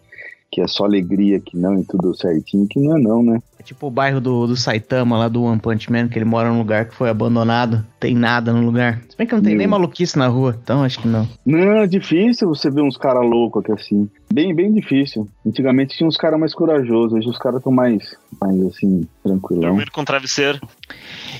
que 0.52 0.60
é 0.60 0.66
só 0.66 0.84
alegria, 0.84 1.40
que 1.40 1.56
não, 1.56 1.80
e 1.80 1.84
tudo 1.84 2.14
certinho, 2.14 2.68
que 2.68 2.78
não 2.78 2.98
é 2.98 3.00
não, 3.00 3.22
né? 3.22 3.40
Tipo 3.70 3.86
o 3.86 3.90
bairro 3.90 4.20
do, 4.20 4.48
do 4.48 4.56
Saitama, 4.56 5.16
lá 5.16 5.28
do 5.28 5.44
One 5.44 5.60
Punch 5.60 5.92
Man, 5.92 6.08
que 6.08 6.18
ele 6.18 6.24
mora 6.24 6.48
num 6.48 6.58
lugar 6.58 6.86
que 6.86 6.94
foi 6.96 7.08
abandonado. 7.08 7.86
Tem 8.00 8.16
nada 8.16 8.52
no 8.52 8.66
lugar. 8.66 9.00
Se 9.08 9.16
bem 9.16 9.28
que 9.28 9.32
não 9.32 9.40
tem 9.40 9.54
nem 9.54 9.68
Meu. 9.68 9.78
maluquice 9.78 10.18
na 10.18 10.26
rua, 10.26 10.58
então 10.60 10.82
acho 10.82 10.98
que 10.98 11.06
não. 11.06 11.28
Não, 11.46 11.76
é 11.76 11.86
difícil 11.86 12.48
você 12.48 12.68
ver 12.68 12.82
uns 12.82 12.96
caras 12.96 13.22
loucos 13.22 13.62
aqui 13.62 13.70
assim. 13.70 14.10
Bem, 14.32 14.52
bem 14.52 14.72
difícil. 14.72 15.28
Antigamente 15.46 15.96
tinha 15.96 16.08
uns 16.08 16.16
caras 16.16 16.40
mais 16.40 16.52
corajosos, 16.52 17.12
hoje 17.12 17.28
os 17.28 17.38
caras 17.38 17.58
estão 17.58 17.70
mais, 17.70 18.16
mais 18.40 18.60
assim, 18.66 19.06
tranquilão. 19.22 19.68
Dormindo 19.68 19.92
com 19.92 20.04
travesseiro. 20.04 20.58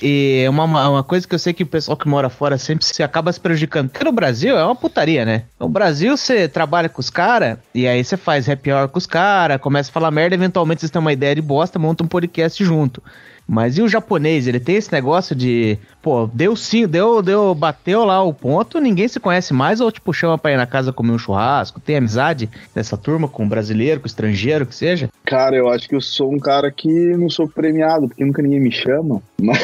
E 0.01 0.45
uma, 0.47 0.63
uma 0.63 0.89
uma 0.89 1.03
coisa 1.03 1.27
que 1.27 1.35
eu 1.35 1.39
sei 1.39 1.51
que 1.51 1.63
o 1.63 1.67
pessoal 1.67 1.97
que 1.97 2.07
mora 2.07 2.29
fora 2.29 2.57
sempre 2.57 2.85
se 2.85 3.03
acaba 3.03 3.33
se 3.33 3.39
prejudicando. 3.39 3.89
Porque 3.89 4.05
no 4.05 4.11
Brasil 4.11 4.57
é 4.57 4.63
uma 4.63 4.75
putaria, 4.75 5.25
né? 5.25 5.43
No 5.59 5.67
Brasil 5.67 6.15
você 6.15 6.47
trabalha 6.47 6.87
com 6.87 7.01
os 7.01 7.09
caras, 7.09 7.57
e 7.75 7.87
aí 7.87 8.03
você 8.03 8.15
faz 8.15 8.47
happy 8.47 8.71
hour 8.71 8.87
com 8.87 8.97
os 8.97 9.05
caras, 9.05 9.59
começa 9.59 9.89
a 9.89 9.93
falar 9.93 10.11
merda, 10.11 10.35
eventualmente 10.35 10.79
vocês 10.79 10.91
têm 10.91 11.01
uma 11.01 11.11
ideia 11.11 11.35
de 11.35 11.41
bosta, 11.41 11.77
monta 11.77 12.03
um 12.03 12.07
podcast 12.07 12.20
junto. 12.63 13.01
Mas 13.47 13.77
e 13.77 13.81
o 13.81 13.89
japonês? 13.89 14.47
Ele 14.47 14.61
tem 14.61 14.75
esse 14.75 14.91
negócio 14.93 15.35
de, 15.35 15.77
pô, 16.01 16.25
deu 16.33 16.55
sim, 16.55 16.87
deu, 16.87 17.21
deu, 17.21 17.53
bateu 17.53 18.05
lá 18.05 18.23
o 18.23 18.33
ponto, 18.33 18.79
ninguém 18.79 19.09
se 19.09 19.19
conhece 19.19 19.53
mais, 19.53 19.81
ou 19.81 19.91
tipo, 19.91 20.13
chama 20.13 20.37
pra 20.37 20.53
ir 20.53 20.57
na 20.57 20.65
casa 20.65 20.93
comer 20.93 21.11
um 21.11 21.17
churrasco, 21.17 21.81
tem 21.81 21.97
amizade 21.97 22.49
dessa 22.73 22.95
turma 22.95 23.27
com 23.27 23.43
o 23.43 23.49
brasileiro, 23.49 23.99
com 23.99 24.05
o 24.05 24.07
estrangeiro, 24.07 24.65
que 24.65 24.73
seja. 24.73 25.09
Cara, 25.25 25.57
eu 25.57 25.67
acho 25.69 25.89
que 25.89 25.95
eu 25.95 25.99
sou 25.99 26.31
um 26.31 26.39
cara 26.39 26.71
que 26.71 26.87
não 27.17 27.29
sou 27.29 27.45
premiado, 27.45 28.07
porque 28.07 28.23
nunca 28.23 28.41
ninguém 28.41 28.61
me 28.61 28.71
chama. 28.71 29.21
Mas 29.41 29.59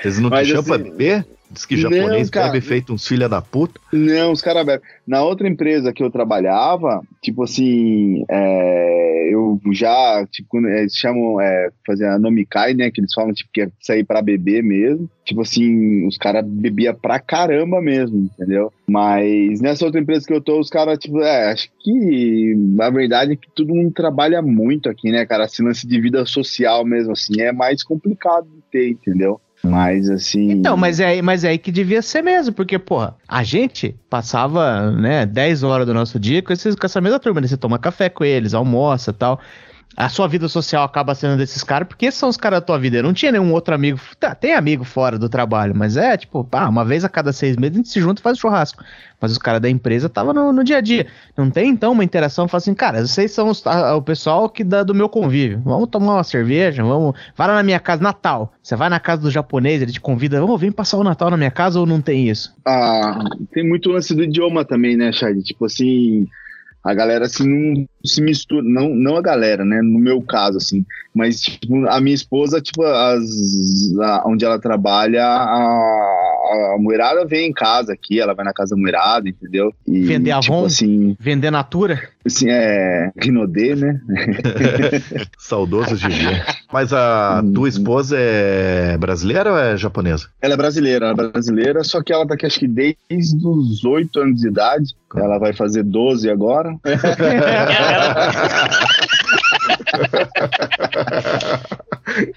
Vocês 0.00 0.18
não 0.18 0.30
te 0.30 0.32
Mas, 0.32 0.48
chamam 0.48 0.64
pra 0.64 0.76
assim, 0.76 0.84
beber? 0.84 1.26
Diz 1.52 1.66
que 1.66 1.76
não, 1.76 1.82
japonês 1.82 2.30
cara. 2.30 2.48
bebe 2.48 2.60
feito 2.64 2.92
uns 2.92 3.06
filha 3.06 3.28
da 3.28 3.42
puta. 3.42 3.80
não, 3.92 4.32
os 4.32 4.40
caras 4.40 4.64
bebem. 4.64 4.84
Na 5.06 5.22
outra 5.22 5.46
empresa 5.46 5.92
que 5.92 6.02
eu 6.02 6.10
trabalhava, 6.10 7.02
tipo 7.20 7.42
assim, 7.42 8.24
é, 8.28 9.28
eu 9.32 9.60
já, 9.72 10.26
tipo, 10.30 10.48
quando 10.48 10.68
eles 10.68 10.94
chamam, 10.94 11.40
é, 11.40 11.70
fazer 11.86 12.06
a 12.06 12.18
nomikai, 12.18 12.74
né, 12.74 12.90
que 12.90 13.00
eles 13.00 13.12
falam, 13.12 13.32
tipo, 13.32 13.50
que 13.52 13.62
é 13.62 13.70
sair 13.80 14.04
pra 14.04 14.22
beber 14.22 14.62
mesmo. 14.62 15.08
Tipo 15.24 15.42
assim, 15.42 16.06
os 16.06 16.16
caras 16.16 16.44
bebiam 16.44 16.94
pra 16.94 17.20
caramba 17.20 17.80
mesmo, 17.80 18.18
entendeu? 18.18 18.72
Mas 18.88 19.60
nessa 19.60 19.84
outra 19.84 20.00
empresa 20.00 20.26
que 20.26 20.32
eu 20.32 20.40
tô, 20.40 20.58
os 20.58 20.68
caras, 20.68 20.98
tipo, 20.98 21.20
é, 21.20 21.52
acho 21.52 21.68
que 21.80 22.56
a 22.80 22.90
verdade 22.90 23.32
é 23.32 23.36
que 23.36 23.48
todo 23.54 23.74
mundo 23.74 23.92
trabalha 23.92 24.42
muito 24.42 24.88
aqui, 24.88 25.10
né, 25.10 25.24
cara? 25.26 25.44
Esse 25.44 25.62
lance 25.62 25.86
de 25.86 26.00
vida 26.00 26.24
social 26.26 26.84
mesmo, 26.84 27.12
assim, 27.12 27.40
é 27.40 27.52
mais 27.52 27.82
complicado 27.82 28.46
de 28.46 28.62
ter, 28.70 28.88
entendeu? 28.90 29.40
Mas 29.64 30.10
assim. 30.10 30.50
Então, 30.50 30.76
mas 30.76 30.98
é, 30.98 31.22
mas 31.22 31.44
é 31.44 31.50
aí 31.50 31.58
que 31.58 31.70
devia 31.70 32.02
ser 32.02 32.22
mesmo, 32.22 32.52
porque, 32.52 32.78
porra, 32.78 33.14
a 33.28 33.44
gente 33.44 33.94
passava, 34.10 34.90
né, 34.90 35.24
10 35.24 35.62
horas 35.62 35.86
do 35.86 35.94
nosso 35.94 36.18
dia 36.18 36.42
com, 36.42 36.52
esses, 36.52 36.74
com 36.74 36.84
essa 36.84 37.00
mesma 37.00 37.20
turma, 37.20 37.40
né? 37.40 37.46
Você 37.46 37.56
toma 37.56 37.78
café 37.78 38.08
com 38.08 38.24
eles, 38.24 38.54
almoça 38.54 39.12
tal. 39.12 39.40
A 39.96 40.08
sua 40.08 40.26
vida 40.26 40.48
social 40.48 40.84
acaba 40.84 41.14
sendo 41.14 41.36
desses 41.36 41.62
caras, 41.62 41.86
porque 41.86 42.10
são 42.10 42.28
os 42.28 42.36
caras 42.36 42.60
da 42.60 42.66
tua 42.66 42.78
vida. 42.78 42.96
Eu 42.96 43.02
não 43.02 43.12
tinha 43.12 43.30
nenhum 43.30 43.52
outro 43.52 43.74
amigo. 43.74 44.00
Tá, 44.18 44.34
tem 44.34 44.54
amigo 44.54 44.84
fora 44.84 45.18
do 45.18 45.28
trabalho, 45.28 45.74
mas 45.76 45.96
é 45.96 46.16
tipo, 46.16 46.42
pá, 46.44 46.66
uma 46.68 46.84
vez 46.84 47.04
a 47.04 47.08
cada 47.08 47.32
seis 47.32 47.56
meses 47.56 47.74
a 47.74 47.76
gente 47.78 47.88
se 47.90 48.00
junta 48.00 48.20
e 48.20 48.22
faz 48.22 48.38
churrasco. 48.38 48.82
Mas 49.20 49.30
os 49.32 49.38
caras 49.38 49.60
da 49.60 49.68
empresa 49.70 50.08
tava 50.08 50.32
no, 50.32 50.52
no 50.52 50.64
dia 50.64 50.78
a 50.78 50.80
dia. 50.80 51.06
Não 51.36 51.50
tem 51.50 51.68
então 51.70 51.92
uma 51.92 52.02
interação, 52.02 52.48
fala 52.48 52.58
assim, 52.58 52.74
cara, 52.74 53.06
vocês 53.06 53.30
são 53.32 53.48
os- 53.50 53.64
a- 53.66 53.94
o 53.94 54.02
pessoal 54.02 54.48
que 54.48 54.64
dá 54.64 54.82
do 54.82 54.94
meu 54.94 55.08
convívio. 55.08 55.60
Vamos 55.64 55.88
tomar 55.90 56.14
uma 56.14 56.24
cerveja, 56.24 56.82
vamos. 56.82 57.14
Vai 57.36 57.46
lá 57.46 57.54
na 57.54 57.62
minha 57.62 57.78
casa, 57.78 58.02
Natal. 58.02 58.52
Você 58.62 58.74
vai 58.74 58.88
na 58.88 58.98
casa 58.98 59.22
do 59.22 59.30
japonês, 59.30 59.80
ele 59.82 59.92
te 59.92 60.00
convida, 60.00 60.40
vamos, 60.40 60.60
vem 60.60 60.72
passar 60.72 60.96
o 60.96 61.04
Natal 61.04 61.30
na 61.30 61.36
minha 61.36 61.50
casa 61.50 61.78
ou 61.78 61.86
não 61.86 62.00
tem 62.00 62.28
isso? 62.28 62.52
Ah, 62.64 63.18
tem 63.52 63.68
muito 63.68 63.90
lance 63.90 64.14
do 64.14 64.24
idioma 64.24 64.64
também, 64.64 64.96
né, 64.96 65.12
Chad? 65.12 65.38
Tipo 65.42 65.66
assim, 65.66 66.26
a 66.84 66.94
galera 66.94 67.26
assim 67.26 67.46
não 67.48 67.86
se 68.04 68.20
mistura, 68.20 68.62
não, 68.64 68.88
não 68.88 69.16
a 69.16 69.22
galera, 69.22 69.64
né? 69.64 69.80
No 69.82 69.98
meu 69.98 70.20
caso, 70.22 70.58
assim, 70.58 70.84
mas 71.14 71.40
tipo, 71.40 71.86
a 71.86 72.00
minha 72.00 72.14
esposa, 72.14 72.60
tipo, 72.60 72.82
as, 72.82 73.22
a- 74.00 74.24
onde 74.26 74.44
ela 74.44 74.58
trabalha, 74.58 75.24
a, 75.24 76.74
a 76.74 76.76
mulherada 76.78 77.24
vem 77.24 77.48
em 77.50 77.52
casa 77.52 77.92
aqui, 77.92 78.20
ela 78.20 78.34
vai 78.34 78.44
na 78.44 78.52
casa 78.52 78.74
da 78.74 78.80
mulherada, 78.80 79.28
entendeu? 79.28 79.72
E, 79.86 80.00
Vender 80.04 80.38
tipo 80.40 80.52
Avon? 80.54 80.66
assim, 80.66 81.16
Vender 81.20 81.50
Natura? 81.50 82.02
Assim, 82.24 82.46
é 82.48 83.10
Rinodê, 83.20 83.74
né? 83.74 84.00
Saudoso 85.38 85.96
Gigi. 85.96 86.26
Mas 86.72 86.92
a 86.92 87.40
Uhum. 87.42 87.52
tua 87.52 87.68
esposa 87.68 88.16
é 88.18 88.96
brasileira 88.98 89.50
ou 89.52 89.58
é 89.58 89.76
japonesa? 89.76 90.28
Ela 90.40 90.54
é 90.54 90.56
brasileira, 90.56 91.06
ela 91.06 91.14
é 91.24 91.30
brasileira, 91.30 91.82
só 91.84 92.02
que 92.02 92.12
ela 92.12 92.26
tá 92.26 92.34
aqui 92.34 92.46
acho 92.46 92.60
que 92.60 92.68
desde 92.68 93.46
os 93.46 93.84
8 93.84 94.20
anos 94.20 94.40
de 94.40 94.48
idade. 94.48 94.94
Ela 95.14 95.38
vai 95.38 95.52
fazer 95.52 95.82
12 95.82 96.30
agora. 96.30 96.74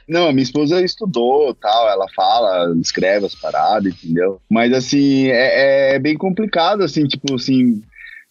Não, 0.08 0.28
a 0.28 0.32
minha 0.32 0.44
esposa 0.44 0.82
estudou 0.82 1.54
tal, 1.56 1.90
ela 1.90 2.06
fala, 2.16 2.74
escreve 2.82 3.26
as 3.26 3.36
paradas, 3.36 3.94
entendeu? 4.04 4.40
Mas 4.50 4.74
assim, 4.74 5.28
é, 5.28 5.96
é 5.96 6.00
bem 6.00 6.16
complicado, 6.18 6.84
assim, 6.84 7.06
tipo 7.06 7.36
assim. 7.36 7.82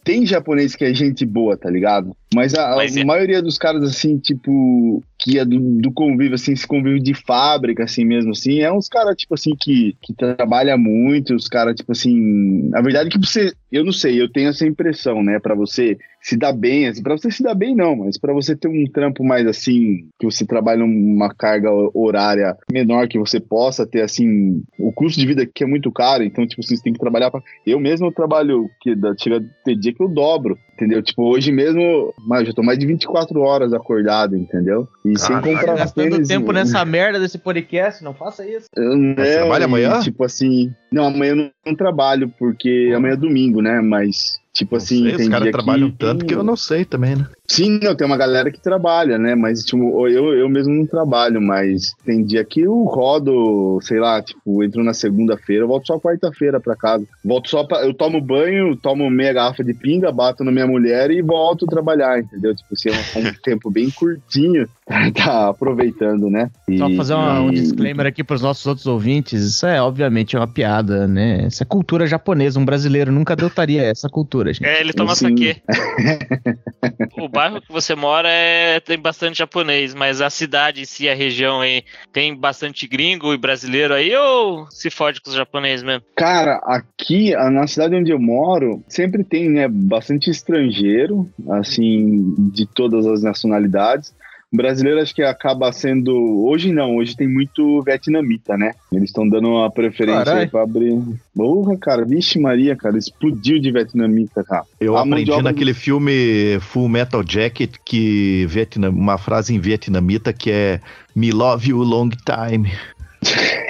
Tem 0.04 0.26
japonês 0.26 0.76
que 0.76 0.84
é 0.84 0.92
gente 0.92 1.24
boa, 1.24 1.56
tá 1.56 1.70
ligado? 1.70 2.14
Mas 2.34 2.54
a, 2.54 2.72
a 2.72 2.76
Mas 2.76 2.96
é- 2.96 3.04
maioria 3.04 3.40
dos 3.42 3.56
caras, 3.58 3.82
assim, 3.82 4.18
tipo, 4.18 5.02
que 5.18 5.38
é 5.38 5.44
do, 5.44 5.58
do 5.80 5.92
convívio, 5.92 6.34
assim, 6.34 6.52
esse 6.52 6.66
convívio 6.66 7.02
de 7.02 7.14
fábrica, 7.14 7.84
assim 7.84 8.04
mesmo, 8.04 8.32
assim, 8.32 8.60
é 8.60 8.72
uns 8.72 8.88
caras, 8.88 9.16
tipo 9.16 9.34
assim, 9.34 9.54
que, 9.58 9.96
que 10.02 10.12
trabalha 10.14 10.76
muito, 10.76 11.34
os 11.34 11.48
caras, 11.48 11.74
tipo 11.74 11.92
assim. 11.92 12.70
A 12.74 12.82
verdade 12.82 13.08
é 13.08 13.10
que 13.12 13.18
você. 13.18 13.52
Eu 13.72 13.84
não 13.84 13.92
sei, 13.92 14.20
eu 14.20 14.30
tenho 14.30 14.50
essa 14.50 14.66
impressão, 14.66 15.22
né? 15.22 15.38
Pra 15.40 15.54
você 15.54 15.96
se 16.20 16.36
dar 16.38 16.52
bem, 16.52 16.86
assim, 16.86 17.02
pra 17.02 17.16
você 17.16 17.30
se 17.30 17.42
dar 17.42 17.54
bem, 17.54 17.74
não, 17.74 17.96
mas 17.96 18.16
pra 18.18 18.32
você 18.32 18.56
ter 18.56 18.68
um 18.68 18.84
trampo 18.86 19.22
mais 19.22 19.46
assim, 19.46 20.08
que 20.18 20.24
você 20.24 20.46
trabalha 20.46 20.82
uma 20.84 21.28
carga 21.34 21.68
horária 21.92 22.56
menor, 22.72 23.08
que 23.08 23.18
você 23.18 23.38
possa 23.38 23.86
ter, 23.86 24.00
assim, 24.02 24.62
o 24.78 24.90
custo 24.92 25.20
de 25.20 25.26
vida 25.26 25.42
aqui 25.42 25.64
é 25.64 25.66
muito 25.66 25.92
caro, 25.92 26.22
então, 26.24 26.46
tipo, 26.46 26.62
assim, 26.62 26.76
você 26.76 26.82
tem 26.82 26.92
que 26.92 26.98
trabalhar 26.98 27.30
pra. 27.30 27.42
Eu 27.66 27.78
mesmo 27.80 28.10
trabalho, 28.12 28.70
que 28.80 28.94
dá- 28.94 29.14
chega 29.18 29.38
a 29.38 29.64
ter 29.64 29.76
dia 29.76 29.92
que 29.92 30.02
eu 30.02 30.08
dobro, 30.08 30.56
entendeu? 30.74 31.02
Tipo, 31.02 31.22
hoje 31.24 31.50
mesmo, 31.52 32.12
mas 32.26 32.40
eu 32.40 32.46
já 32.46 32.52
tô 32.52 32.62
mais 32.62 32.78
de 32.78 32.86
24 32.86 33.40
horas 33.40 33.72
acordado, 33.72 34.36
entendeu? 34.36 34.88
E 35.04 35.18
sem 35.18 35.34
Caralho, 35.36 35.56
comprar 35.56 35.74
Gastando 35.76 36.10
tênis, 36.10 36.28
tempo 36.28 36.52
né? 36.52 36.60
nessa 36.60 36.84
merda 36.84 37.18
desse 37.18 37.38
podcast, 37.38 38.02
não 38.02 38.12
faça 38.14 38.46
isso. 38.48 38.66
Eu 38.76 38.96
não, 38.96 39.14
trabalha 39.14 39.62
e, 39.62 39.64
amanhã? 39.64 40.00
Tipo 40.00 40.24
assim. 40.24 40.72
Não, 40.92 41.06
amanhã 41.06 41.30
eu 41.32 41.36
não, 41.36 41.50
não 41.66 41.74
trabalho, 41.74 42.32
porque 42.38 42.92
amanhã 42.94 43.14
é 43.14 43.16
domingo, 43.16 43.62
né? 43.62 43.80
Mas 43.80 44.42
Tipo 44.54 44.76
Não 44.76 44.82
assim, 44.82 45.02
sei, 45.02 45.16
tem 45.16 45.26
os 45.26 45.28
caras 45.28 45.50
trabalham 45.50 45.90
tanto 45.90 46.20
tem- 46.20 46.28
que 46.28 46.34
eu 46.34 46.44
não 46.44 46.54
sei 46.54 46.84
também, 46.84 47.16
né? 47.16 47.26
Sim, 47.46 47.78
não, 47.82 47.94
tem 47.94 48.06
uma 48.06 48.16
galera 48.16 48.50
que 48.50 48.60
trabalha, 48.60 49.18
né? 49.18 49.34
Mas, 49.34 49.62
tipo, 49.64 50.08
eu, 50.08 50.32
eu 50.32 50.48
mesmo 50.48 50.72
não 50.74 50.86
trabalho, 50.86 51.42
mas 51.42 51.92
tem 52.04 52.24
dia 52.24 52.42
que 52.44 52.62
eu 52.62 52.84
rodo, 52.84 53.78
sei 53.82 54.00
lá, 54.00 54.22
tipo, 54.22 54.64
entro 54.64 54.82
na 54.82 54.94
segunda-feira, 54.94 55.66
volto 55.66 55.86
só 55.86 55.98
quarta-feira 56.00 56.58
pra 56.58 56.74
casa. 56.74 57.04
Volto 57.22 57.50
só 57.50 57.62
pra. 57.64 57.84
Eu 57.84 57.92
tomo 57.92 58.20
banho, 58.20 58.74
tomo 58.76 59.10
meia 59.10 59.32
garrafa 59.34 59.62
de 59.62 59.74
pinga, 59.74 60.10
bato 60.10 60.42
na 60.42 60.50
minha 60.50 60.66
mulher 60.66 61.10
e 61.10 61.20
volto 61.20 61.66
trabalhar, 61.66 62.18
entendeu? 62.18 62.54
Tipo, 62.56 62.72
assim, 62.72 62.88
é 62.88 63.18
um, 63.18 63.28
um 63.28 63.32
tempo 63.44 63.70
bem 63.70 63.90
curtinho 63.90 64.66
pra 64.86 65.10
tá 65.12 65.48
aproveitando, 65.50 66.30
né? 66.30 66.50
E- 66.68 66.78
Só 66.78 66.88
fazer 66.90 67.14
uma- 67.14 67.40
um 67.42 67.50
disclaimer 67.50 68.06
aqui 68.06 68.24
pros 68.24 68.40
nossos 68.40 68.64
outros 68.66 68.86
ouvintes. 68.86 69.42
Isso 69.42 69.66
é, 69.66 69.80
obviamente, 69.82 70.34
uma 70.36 70.46
piada, 70.46 71.06
né? 71.06 71.46
Isso 71.48 71.62
é 71.62 71.66
cultura 71.66 72.06
japonesa. 72.06 72.58
Um 72.58 72.64
brasileiro 72.64 73.12
nunca 73.12 73.34
adotaria 73.34 73.82
essa 73.82 74.08
cultura, 74.08 74.52
gente. 74.52 74.66
É, 74.66 74.80
ele 74.80 74.92
toma 74.94 75.14
Sim. 75.14 75.28
saquê. 75.28 75.56
bairro 77.34 77.60
que 77.60 77.72
você 77.72 77.94
mora 77.94 78.28
é, 78.28 78.80
tem 78.80 78.98
bastante 78.98 79.38
japonês, 79.38 79.94
mas 79.94 80.20
a 80.20 80.30
cidade 80.30 80.80
em 80.80 80.84
si, 80.84 81.08
a 81.08 81.14
região 81.14 81.60
aí, 81.60 81.82
tem 82.12 82.34
bastante 82.34 82.86
gringo 82.86 83.34
e 83.34 83.38
brasileiro 83.38 83.94
aí 83.94 84.14
ou 84.14 84.70
se 84.70 84.90
fode 84.90 85.20
com 85.20 85.30
os 85.30 85.36
japoneses 85.36 85.84
mesmo? 85.84 86.04
Cara, 86.16 86.60
aqui 86.64 87.32
na 87.32 87.66
cidade 87.66 87.96
onde 87.96 88.10
eu 88.10 88.18
moro, 88.18 88.82
sempre 88.88 89.24
tem, 89.24 89.50
né, 89.50 89.68
bastante 89.68 90.30
estrangeiro, 90.30 91.28
assim, 91.50 92.34
de 92.52 92.66
todas 92.66 93.06
as 93.06 93.22
nacionalidades. 93.22 94.14
Brasileiro 94.54 95.00
acho 95.00 95.14
que 95.14 95.22
acaba 95.22 95.72
sendo. 95.72 96.12
Hoje 96.46 96.72
não, 96.72 96.96
hoje 96.96 97.16
tem 97.16 97.26
muito 97.28 97.82
vietnamita, 97.82 98.56
né? 98.56 98.72
Eles 98.92 99.10
estão 99.10 99.28
dando 99.28 99.48
uma 99.48 99.70
preferência 99.70 100.20
aí 100.20 100.24
Caralho. 100.24 100.50
pra 100.50 100.62
abrir. 100.62 101.02
Porra, 101.34 101.76
cara, 101.76 102.04
vixe 102.04 102.38
Maria, 102.38 102.76
cara, 102.76 102.96
explodiu 102.96 103.58
de 103.58 103.70
vietnamita, 103.72 104.44
cara. 104.44 104.64
Eu 104.80 104.96
A 104.96 105.02
aprendi 105.02 105.30
obra- 105.30 105.44
naquele 105.44 105.74
filme 105.74 106.58
Full 106.60 106.88
Metal 106.88 107.22
Jacket 107.26 107.74
que 107.84 108.46
Vietnam, 108.48 108.90
uma 108.90 109.18
frase 109.18 109.54
em 109.54 109.58
vietnamita 109.58 110.32
que 110.32 110.50
é 110.50 110.80
Me 111.16 111.32
love 111.32 111.70
you 111.70 111.82
long 111.82 112.10
time. 112.10 112.70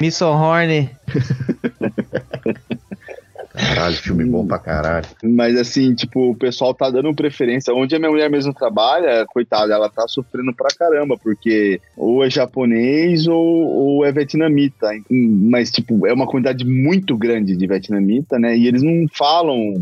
Miss 0.00 0.20
Horny. 0.20 0.90
Caralho, 3.74 3.96
filme 3.96 4.24
bom 4.24 4.46
pra 4.46 4.58
caralho. 4.58 5.06
Mas 5.22 5.56
assim, 5.56 5.94
tipo, 5.94 6.30
o 6.30 6.36
pessoal 6.36 6.72
tá 6.72 6.88
dando 6.90 7.14
preferência. 7.14 7.74
Onde 7.74 7.94
a 7.94 7.98
minha 7.98 8.10
mulher 8.10 8.30
mesmo 8.30 8.54
trabalha, 8.54 9.26
coitada, 9.26 9.74
ela 9.74 9.90
tá 9.90 10.06
sofrendo 10.06 10.54
pra 10.54 10.68
caramba, 10.78 11.16
porque 11.20 11.80
ou 11.96 12.24
é 12.24 12.30
japonês 12.30 13.26
ou, 13.26 13.36
ou 13.36 14.04
é 14.04 14.12
vietnamita. 14.12 14.88
Mas, 15.10 15.70
tipo, 15.70 16.06
é 16.06 16.12
uma 16.12 16.26
quantidade 16.26 16.64
muito 16.64 17.16
grande 17.16 17.56
de 17.56 17.66
vietnamita, 17.66 18.38
né? 18.38 18.56
E 18.56 18.66
eles 18.68 18.82
não 18.82 19.06
falam 19.12 19.74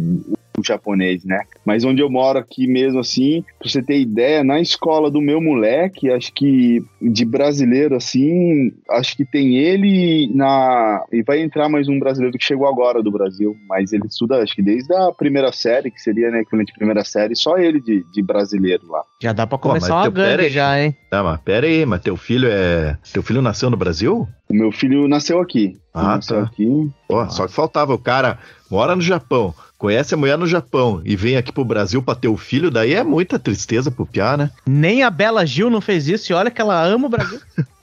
o 0.63 0.67
japonês, 0.67 1.25
né? 1.25 1.43
Mas 1.65 1.85
onde 1.85 2.01
eu 2.01 2.11
moro 2.11 2.39
aqui 2.39 2.67
mesmo 2.67 3.01
assim, 3.01 3.45
pra 3.59 3.69
você 3.69 3.83
ter 3.83 4.01
ideia, 4.01 4.43
na 4.43 4.61
escola 4.61 5.11
do 5.11 5.21
meu 5.21 5.41
moleque, 5.41 6.11
acho 6.11 6.33
que 6.33 6.83
de 7.01 7.25
brasileiro 7.25 7.97
assim, 7.97 8.73
acho 8.91 9.17
que 9.17 9.25
tem 9.25 9.57
ele 9.57 10.31
na 10.35 11.05
e 11.13 11.23
vai 11.23 11.41
entrar 11.41 11.69
mais 11.69 11.89
um 11.89 11.99
brasileiro 11.99 12.39
que 12.39 12.45
chegou 12.45 12.67
agora 12.67 13.03
do 13.03 13.11
Brasil, 13.11 13.57
mas 13.69 13.93
ele 13.93 14.07
estuda 14.07 14.43
acho 14.43 14.55
que 14.55 14.63
desde 14.63 14.93
a 14.95 15.13
primeira 15.13 15.53
série, 15.53 15.91
que 15.91 16.01
seria 16.01 16.31
né, 16.31 16.41
equivalente 16.41 16.73
à 16.73 16.77
primeira 16.77 17.05
série, 17.05 17.37
só 17.37 17.59
ele 17.59 17.81
de, 17.81 18.05
de 18.13 18.23
brasileiro 18.23 18.87
lá. 18.89 19.03
Já 19.21 19.33
dá 19.33 19.47
pra 19.47 19.59
começar 19.59 19.97
uma 19.97 20.09
gangue 20.09 20.45
aí. 20.45 20.51
já, 20.51 20.81
hein? 20.81 20.97
Tá, 21.11 21.23
mas 21.23 21.41
pera 21.41 21.67
aí, 21.67 21.85
mas 21.85 22.01
teu 22.01 22.17
filho 22.17 22.49
é. 22.51 22.97
Teu 23.13 23.23
filho 23.23 23.43
nasceu 23.43 23.71
no 23.71 23.77
Brasil? 23.77 24.29
O 24.49 24.55
meu 24.55 24.73
filho 24.73 25.07
nasceu 25.09 25.41
aqui. 25.41 25.77
Ah, 25.95 26.17
nasceu 26.17 26.39
tá. 26.39 26.43
aqui. 26.45 26.91
Pô, 27.09 27.29
só 27.31 27.47
que 27.47 27.53
faltava. 27.53 27.95
O 27.95 27.99
cara 27.99 28.39
mora 28.71 28.97
no 28.97 29.03
Japão, 29.03 29.55
conhece 29.83 30.15
a 30.15 30.17
mulher 30.17 30.39
no 30.39 30.47
Japão 30.47 31.03
e 31.05 31.17
vem 31.17 31.37
aqui 31.37 31.51
pro 31.51 31.65
Brasil 31.65 32.01
pra 32.01 32.15
ter 32.15 32.29
o 32.29 32.37
filho, 32.37 32.71
daí 32.71 32.95
é 32.95 33.03
muita 33.03 33.37
tristeza 33.37 33.91
pro 33.91 34.07
Piá, 34.07 34.37
né? 34.37 34.49
Nem 34.65 35.03
a 35.03 35.11
Bela 35.11 35.45
Gil 35.45 35.69
não 35.69 35.81
fez 35.81 36.07
isso 36.07 36.31
e 36.31 36.35
olha 36.37 36.53
que 36.53 36.61
ela 36.61 36.81
ama 36.85 37.07
o 37.07 37.11
Brasil. 37.11 37.41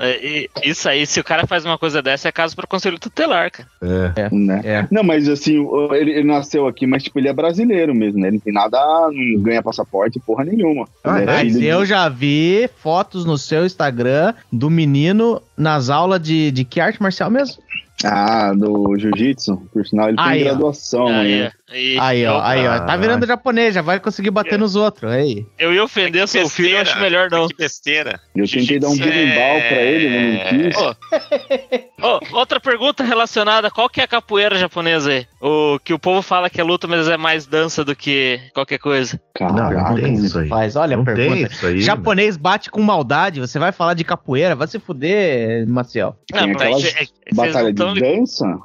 É, 0.00 0.26
e 0.26 0.50
isso 0.64 0.88
aí, 0.88 1.06
se 1.06 1.20
o 1.20 1.24
cara 1.24 1.46
faz 1.46 1.64
uma 1.64 1.78
coisa 1.78 2.02
dessa, 2.02 2.28
é 2.28 2.32
caso 2.32 2.56
pro 2.56 2.66
conselho 2.66 2.98
tutelar, 2.98 3.48
cara. 3.50 3.68
É. 4.16 4.28
Né? 4.34 4.60
É. 4.64 4.86
Não, 4.90 5.04
mas 5.04 5.28
assim, 5.28 5.64
ele, 5.92 6.10
ele 6.10 6.24
nasceu 6.24 6.66
aqui, 6.66 6.84
mas 6.84 7.04
tipo, 7.04 7.16
ele 7.18 7.28
é 7.28 7.32
brasileiro 7.32 7.94
mesmo, 7.94 8.18
né? 8.18 8.26
Ele 8.28 8.36
não 8.36 8.40
tem 8.40 8.52
nada, 8.52 8.78
não 9.12 9.40
ganha 9.42 9.62
passaporte, 9.62 10.18
porra 10.18 10.44
nenhuma. 10.44 10.88
Ah, 11.04 11.20
é? 11.20 11.26
Mas 11.26 11.48
filho 11.48 11.60
de- 11.60 11.66
eu 11.66 11.86
já 11.86 12.08
vi 12.08 12.68
fotos 12.82 13.24
no 13.24 13.38
seu 13.38 13.64
Instagram 13.64 14.34
do 14.52 14.68
menino 14.68 15.40
nas 15.56 15.88
aulas 15.88 16.20
de, 16.20 16.50
de 16.50 16.64
que 16.64 16.80
arte 16.80 17.00
marcial 17.00 17.30
mesmo? 17.30 17.62
Ah, 18.04 18.52
do 18.52 18.96
jiu-jitsu, 18.98 19.56
por 19.72 19.86
sinal, 19.86 20.08
ele 20.08 20.16
tem 20.16 20.44
graduação, 20.44 21.08
Aí, 21.08 21.40
né? 21.40 21.52
Aí, 21.70 21.98
Aí, 22.00 22.26
ó, 22.26 22.40
aí, 22.42 22.66
ó. 22.66 22.80
Tá 22.80 22.96
virando 22.96 23.26
japonês, 23.26 23.74
já 23.74 23.82
vai 23.82 23.98
conseguir 24.00 24.30
bater 24.30 24.58
nos 24.58 24.76
outros. 24.76 25.10
Aí. 25.10 25.44
eu 25.58 25.72
ia 25.74 25.82
ofender 25.84 26.22
Que 26.22 26.28
seu 26.28 26.48
filho, 26.48 26.76
eu 26.76 26.80
acho 26.82 26.92
besteira. 26.92 27.00
melhor 27.10 27.30
não. 27.30 27.48
Que 27.48 27.56
besteira. 27.56 28.20
Eu 28.34 28.46
tentei 28.48 28.78
dar 28.78 28.88
um 28.88 28.96
berimbau 28.96 29.56
é- 29.56 29.68
pra 29.68 29.82
ele, 29.82 30.08
mas 30.08 30.52
não 30.52 30.60
quis. 30.70 31.86
Ô, 32.02 32.36
outra 32.36 32.60
pergunta 32.60 33.02
relacionada, 33.02 33.70
qual 33.70 33.88
que 33.88 34.00
é 34.00 34.04
a 34.04 34.08
capoeira 34.08 34.56
japonesa 34.58 35.10
aí? 35.10 35.26
O 35.40 35.78
que 35.82 35.92
o 35.94 35.98
povo 35.98 36.22
fala 36.22 36.48
que 36.50 36.60
é 36.60 36.64
luta, 36.64 36.86
mas 36.86 37.08
é 37.08 37.16
mais 37.16 37.46
dança 37.46 37.84
do 37.84 37.96
que 37.96 38.40
qualquer 38.54 38.78
coisa. 38.78 39.20
Não, 39.40 39.48
não 39.48 39.56
Caraca, 39.70 39.94
tem 39.94 40.14
isso 40.14 40.38
aí. 40.38 40.48
Faz, 40.48 40.76
olha 40.76 40.96
não 40.96 41.02
a 41.02 41.06
pergunta. 41.06 41.34
tem 41.36 41.46
isso 41.46 41.66
aí. 41.66 41.80
Japonês 41.80 42.36
bate 42.36 42.70
com 42.70 42.80
maldade, 42.82 43.40
você 43.40 43.58
vai 43.58 43.72
falar 43.72 43.94
de 43.94 44.04
capoeira, 44.04 44.54
vai 44.54 44.66
se 44.68 44.78
fuder, 44.78 45.66
Maciel. 45.68 46.16
Tem 46.30 46.46
Não, 46.46 46.54
mas 46.54 46.84
é- 46.84 47.02
é- 47.02 47.34
batalha 47.34 47.72
não 47.72 47.94
de 47.94 48.00
tão 48.00 48.16
dança, 48.18 48.58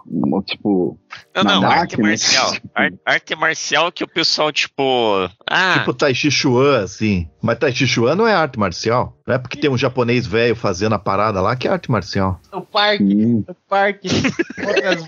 tipo, 0.46 0.98
Não, 1.36 1.44
não, 1.44 1.66
arte 1.70 2.00
marcial. 2.00 2.54
Ar- 2.76 2.91
arte 3.06 3.36
marcial 3.36 3.92
que 3.92 4.04
o 4.04 4.08
pessoal, 4.08 4.52
tipo. 4.52 5.30
Ah, 5.50 5.80
Tipo 5.80 5.94
Tai 5.94 6.14
Chi 6.14 6.32
Chuan, 6.32 6.84
assim. 6.84 7.28
Mas 7.42 7.58
Tai 7.58 7.72
Chi 7.72 7.88
Chuan 7.88 8.16
não 8.16 8.28
é 8.28 8.34
arte 8.34 8.58
marcial. 8.60 9.18
Não 9.26 9.36
é 9.36 9.38
porque 9.38 9.60
tem 9.60 9.70
um 9.70 9.78
japonês 9.78 10.26
velho 10.26 10.56
fazendo 10.56 10.94
a 10.94 11.00
parada 11.00 11.42
lá 11.42 11.56
que 11.56 11.68
é 11.68 11.72
arte 11.72 11.90
marcial. 11.92 12.40
O 12.52 12.62
parque, 12.62 13.04
hum, 13.04 13.44
o 13.48 13.56
parque, 13.70 14.08
outras 14.68 15.06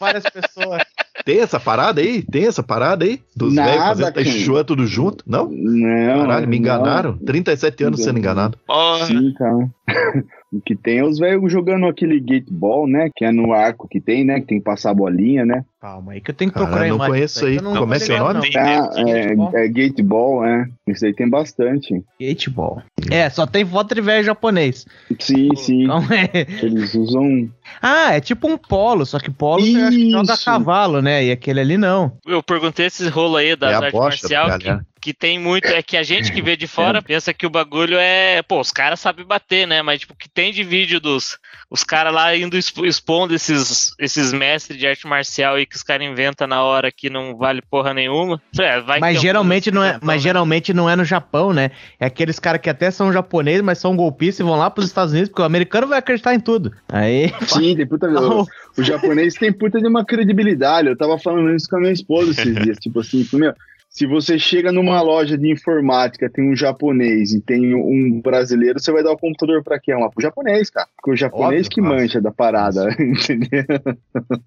várias 0.00 0.24
pessoas. 0.24 0.82
Tem 1.24 1.40
essa 1.40 1.58
parada 1.60 2.00
aí? 2.00 2.22
Tem 2.22 2.46
essa 2.46 2.62
parada 2.62 3.04
aí? 3.04 3.20
Dos 3.36 3.52
Nada, 3.52 3.70
velhos 3.70 3.84
fazendo 3.84 4.12
Tai 4.14 4.24
Chi. 4.24 4.40
Chuan 4.44 4.64
tudo 4.64 4.86
junto? 4.86 5.24
Não? 5.26 5.48
não. 5.50 6.20
Caralho, 6.22 6.48
me 6.48 6.56
não. 6.56 6.62
enganaram. 6.62 7.18
37 7.18 7.84
anos 7.84 8.02
sendo 8.02 8.18
enganado. 8.18 8.58
porra. 8.66 9.06
Sim, 9.06 9.32
cara. 9.34 9.68
O 10.50 10.62
que 10.62 10.74
tem 10.74 11.00
é 11.00 11.04
os 11.04 11.18
velhos 11.18 11.52
jogando 11.52 11.86
aquele 11.86 12.18
gateball, 12.18 12.86
né? 12.88 13.10
Que 13.14 13.26
é 13.26 13.30
no 13.30 13.52
arco 13.52 13.86
que 13.86 14.00
tem, 14.00 14.24
né? 14.24 14.40
Que 14.40 14.46
tem 14.46 14.58
que 14.58 14.64
passar 14.64 14.92
a 14.92 14.94
bolinha, 14.94 15.44
né? 15.44 15.62
Calma 15.80 16.12
aí 16.12 16.20
que 16.20 16.32
eu 16.32 16.34
tenho 16.34 16.50
que 16.50 16.58
Caralho, 16.58 16.72
procurar 16.74 16.88
não 16.98 17.06
conheço 17.06 17.46
aí. 17.46 17.56
que 17.56 17.62
não 17.62 17.76
Como 17.76 17.94
é 17.94 18.00
que 18.00 18.10
é 18.10 18.20
o 18.20 18.28
ligado, 18.32 18.34
nome? 18.34 18.50
Ah, 18.56 18.88
Gateball. 18.88 19.52
é, 19.54 19.64
é 19.64 19.68
gateball, 19.68 20.44
é. 20.44 20.66
Isso 20.88 21.06
aí 21.06 21.14
tem 21.14 21.28
bastante. 21.30 22.02
Gateball. 22.20 22.82
É, 23.10 23.30
só 23.30 23.46
tem 23.46 23.64
foto 23.64 23.94
de 23.94 24.00
velho 24.00 24.24
japonês. 24.24 24.84
Sim, 25.20 25.54
sim. 25.54 25.84
Então 25.84 26.02
é. 26.12 26.46
Eles 26.64 26.94
usam. 26.96 27.48
Ah, 27.80 28.14
é 28.16 28.20
tipo 28.20 28.48
um 28.48 28.58
polo, 28.58 29.06
só 29.06 29.20
que 29.20 29.30
polo 29.30 29.64
você 29.64 29.76
acha 29.76 29.96
que 29.96 30.10
joga 30.10 30.32
a 30.32 30.34
Isso. 30.34 30.44
cavalo, 30.44 31.00
né? 31.00 31.24
E 31.26 31.30
aquele 31.30 31.60
ali 31.60 31.76
não. 31.78 32.12
Eu 32.26 32.42
perguntei 32.42 32.86
esse 32.86 33.08
rolo 33.08 33.36
aí 33.36 33.54
das 33.54 33.70
É 33.70 33.74
artes 33.76 33.92
da 33.92 34.00
marcial, 34.00 34.44
que, 34.58 34.64
galera. 34.64 34.86
que 35.00 35.14
tem 35.14 35.38
muito, 35.38 35.66
é 35.68 35.80
que 35.80 35.96
a 35.96 36.02
gente 36.02 36.32
que 36.32 36.42
vê 36.42 36.56
de 36.56 36.66
fora 36.68 37.00
pensa 37.00 37.32
que 37.32 37.46
o 37.46 37.50
bagulho 37.50 37.96
é, 37.96 38.42
pô, 38.42 38.58
os 38.58 38.72
caras 38.72 38.98
sabem 38.98 39.24
bater, 39.24 39.64
né? 39.64 39.80
Mas 39.80 40.00
tipo, 40.00 40.16
que 40.16 40.28
tem 40.28 40.52
de 40.52 40.64
vídeo 40.64 40.98
dos 40.98 41.38
os 41.70 41.84
caras 41.84 42.14
lá 42.14 42.34
indo 42.34 42.56
expo- 42.56 42.86
expondo 42.86 43.34
esses 43.34 43.94
esses 43.98 44.32
mestres 44.32 44.78
de 44.78 44.86
arte 44.86 45.06
marcial 45.06 45.56
aí 45.56 45.66
que 45.66 45.76
os 45.76 45.82
caras 45.82 46.06
inventam 46.06 46.46
na 46.46 46.62
hora 46.62 46.90
que 46.90 47.10
não 47.10 47.36
vale 47.36 47.60
porra 47.60 47.92
nenhuma. 47.92 48.40
É, 48.58 48.80
vai 48.80 49.00
Mas 49.00 49.16
ter 49.16 49.22
geralmente 49.22 49.68
alguns 49.68 49.82
não 49.82 49.88
é, 49.88 49.98
mas 50.02 50.16
né? 50.16 50.18
geralmente 50.22 50.72
não 50.72 50.88
é 50.88 50.96
no 50.96 51.04
Japão, 51.04 51.52
né? 51.52 51.70
É 52.00 52.06
aqueles 52.06 52.38
caras 52.38 52.60
que 52.60 52.70
até 52.70 52.90
são 52.90 53.12
japoneses, 53.12 53.62
mas 53.62 53.78
são 53.78 53.94
golpistas 53.94 54.40
e 54.40 54.48
vão 54.48 54.56
lá 54.56 54.70
pros 54.70 54.86
Estados 54.86 55.12
Unidos, 55.12 55.28
porque 55.28 55.42
o 55.42 55.44
americano 55.44 55.86
vai 55.86 55.98
acreditar 55.98 56.34
em 56.34 56.40
tudo. 56.40 56.72
Aí, 56.88 57.32
Sim, 57.46 57.76
tem 57.76 57.86
puta. 57.86 58.08
O, 58.08 58.46
o 58.78 58.82
japonês 58.82 59.34
tem 59.34 59.52
puta 59.52 59.78
de 59.78 59.86
uma 59.86 60.04
credibilidade. 60.04 60.88
Eu 60.88 60.96
tava 60.96 61.18
falando 61.18 61.54
isso 61.54 61.68
com 61.68 61.76
a 61.76 61.80
minha 61.80 61.92
esposa 61.92 62.30
esses 62.30 62.54
dias. 62.62 62.78
Tipo 62.78 63.00
assim, 63.00 63.26
meu, 63.34 63.52
se 63.98 64.06
você 64.06 64.38
chega 64.38 64.70
numa 64.70 65.02
loja 65.02 65.36
de 65.36 65.50
informática, 65.50 66.30
tem 66.30 66.52
um 66.52 66.54
japonês 66.54 67.32
e 67.32 67.40
tem 67.40 67.74
um 67.74 68.20
brasileiro, 68.20 68.78
você 68.78 68.92
vai 68.92 69.02
dar 69.02 69.10
o 69.10 69.18
computador 69.18 69.60
pra 69.64 69.80
quem? 69.80 69.92
Uma 69.92 70.08
pro 70.08 70.22
japonês, 70.22 70.70
cara. 70.70 70.86
Porque 70.96 71.10
o 71.10 71.16
japonês 71.16 71.66
Óbvio, 71.66 71.70
que 71.70 71.80
nossa. 71.80 71.94
mancha 71.96 72.20
da 72.20 72.30
parada, 72.30 72.90
entendeu? 73.02 73.64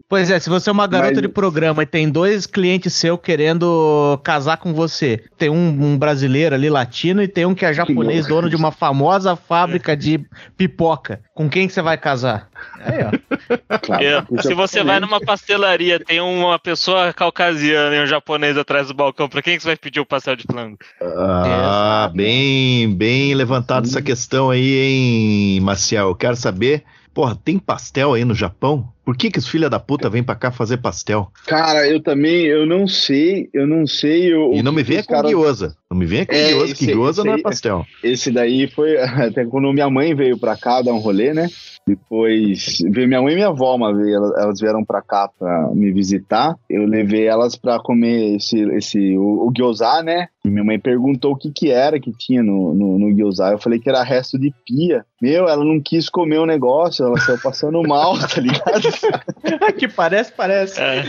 Pois 0.07 0.31
é, 0.31 0.39
se 0.39 0.49
você 0.49 0.69
é 0.69 0.71
uma 0.71 0.87
garota 0.87 1.15
Mas- 1.15 1.21
de 1.21 1.27
programa 1.27 1.83
e 1.83 1.85
tem 1.85 2.09
dois 2.09 2.45
clientes 2.45 2.93
seus 2.93 3.19
querendo 3.21 4.17
casar 4.23 4.55
com 4.55 4.73
você, 4.73 5.21
tem 5.37 5.49
um, 5.49 5.67
um 5.67 5.97
brasileiro 5.97 6.55
ali 6.55 6.69
latino 6.69 7.21
e 7.21 7.27
tem 7.27 7.45
um 7.45 7.53
que 7.53 7.65
é 7.65 7.73
japonês, 7.73 8.25
dono 8.27 8.49
de 8.49 8.55
uma 8.55 8.71
famosa 8.71 9.35
fábrica 9.35 9.97
de 9.97 10.25
pipoca. 10.55 11.19
Com 11.41 11.49
quem 11.49 11.67
que 11.67 11.73
você 11.73 11.81
vai 11.81 11.97
casar? 11.97 12.49
Aí, 12.79 12.99
ó. 13.03 13.77
Claro, 13.79 14.03
É, 14.03 14.41
se 14.43 14.53
você 14.53 14.83
vai 14.83 14.99
numa 14.99 15.19
pastelaria, 15.19 15.99
tem 15.99 16.19
uma 16.21 16.59
pessoa 16.59 17.11
caucasiana 17.11 17.95
e 17.95 18.03
um 18.03 18.05
japonês 18.05 18.55
atrás 18.55 18.87
do 18.89 18.93
balcão, 18.93 19.27
pra 19.27 19.41
quem 19.41 19.57
que 19.57 19.63
você 19.63 19.69
vai 19.69 19.75
pedir 19.75 19.99
o 19.99 20.05
pastel 20.05 20.35
de 20.35 20.43
flango? 20.43 20.77
Ah, 21.01 22.11
bem, 22.13 22.93
bem 22.95 23.33
levantada 23.33 23.87
essa 23.87 24.03
questão 24.03 24.51
aí, 24.51 24.77
hein, 24.77 25.59
Maciel? 25.61 26.09
Eu 26.09 26.15
quero 26.15 26.35
saber, 26.35 26.83
porra, 27.11 27.35
tem 27.35 27.57
pastel 27.57 28.13
aí 28.13 28.23
no 28.23 28.35
Japão? 28.35 28.87
Por 29.03 29.17
que 29.17 29.31
que 29.31 29.39
os 29.39 29.47
filha 29.47 29.67
da 29.67 29.79
puta 29.79 30.11
vêm 30.11 30.21
pra 30.23 30.35
cá 30.35 30.51
fazer 30.51 30.77
pastel? 30.77 31.31
Cara, 31.47 31.87
eu 31.87 31.99
também, 32.03 32.45
eu 32.45 32.67
não 32.67 32.87
sei, 32.87 33.49
eu 33.51 33.65
não 33.65 33.87
sei. 33.87 34.31
o- 34.35 34.53
E 34.53 34.59
o 34.59 34.63
não 34.63 34.71
me 34.71 34.83
venha 34.83 35.03
com 35.03 35.13
caras- 35.15 35.31
guiosa. 35.31 35.75
Não 35.91 35.97
me 35.97 36.05
venha 36.05 36.25
com 36.25 36.33
É, 36.33 36.53
que 36.53 36.71
esse- 36.71 36.85
guiosa 36.85 37.21
esse 37.21 37.27
não 37.29 37.35
é 37.35 37.41
pastel. 37.41 37.85
Esse 38.01 38.31
daí 38.31 38.65
foi 38.67 38.95
até 39.35 39.45
quando 39.45 39.71
minha 39.73 39.89
mãe 39.89 40.15
veio 40.15 40.37
pra 40.39 40.55
cá 40.55 40.81
dar 40.81 40.93
um 40.93 40.99
rolê, 40.99 41.33
né? 41.33 41.47
Depois 41.85 42.77
veio 42.91 43.07
minha 43.07 43.21
mãe 43.21 43.33
e 43.33 43.35
minha 43.35 43.47
avó 43.49 43.75
uma 43.75 43.93
vez, 43.93 44.13
elas, 44.13 44.59
vieram 44.61 44.85
pra 44.85 45.01
cá 45.01 45.29
pra 45.37 45.69
me 45.73 45.91
visitar. 45.91 46.55
Eu 46.69 46.85
levei 46.85 47.25
elas 47.27 47.55
pra 47.55 47.79
comer 47.79 48.35
esse, 48.37 48.59
esse 48.75 49.17
o, 49.17 49.47
o 49.47 49.51
gyoza, 49.53 50.01
né? 50.03 50.27
E 50.45 50.49
minha 50.49 50.63
mãe 50.63 50.79
perguntou 50.79 51.33
o 51.33 51.35
que 51.35 51.51
que 51.51 51.69
era 51.71 51.99
que 51.99 52.11
tinha 52.17 52.41
no, 52.41 52.73
no, 52.73 52.97
no 52.99 53.15
gyoza. 53.15 53.49
Eu 53.51 53.57
falei 53.59 53.79
que 53.79 53.89
era 53.89 54.03
resto 54.03 54.39
de 54.39 54.53
pia. 54.65 55.03
Meu, 55.21 55.47
ela 55.49 55.65
não 55.65 55.79
quis 55.81 56.09
comer 56.09 56.37
o 56.39 56.45
negócio, 56.45 57.05
ela 57.05 57.19
saiu 57.19 57.39
passando 57.41 57.81
mal, 57.87 58.17
tá 58.17 58.39
ligado? 58.39 58.81
que 59.77 59.87
parece, 59.87 60.31
parece. 60.31 60.79
É, 60.79 61.03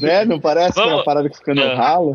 né? 0.00 0.24
Não 0.24 0.40
parece 0.40 0.72
que 0.74 0.80
é 0.80 0.82
uma 0.82 0.90
Vamos- 0.92 1.04
parada 1.04 1.28
que 1.30 1.36
fica 1.36 1.54
no 1.54 1.62
É. 1.62 1.74
ralo? 1.74 2.12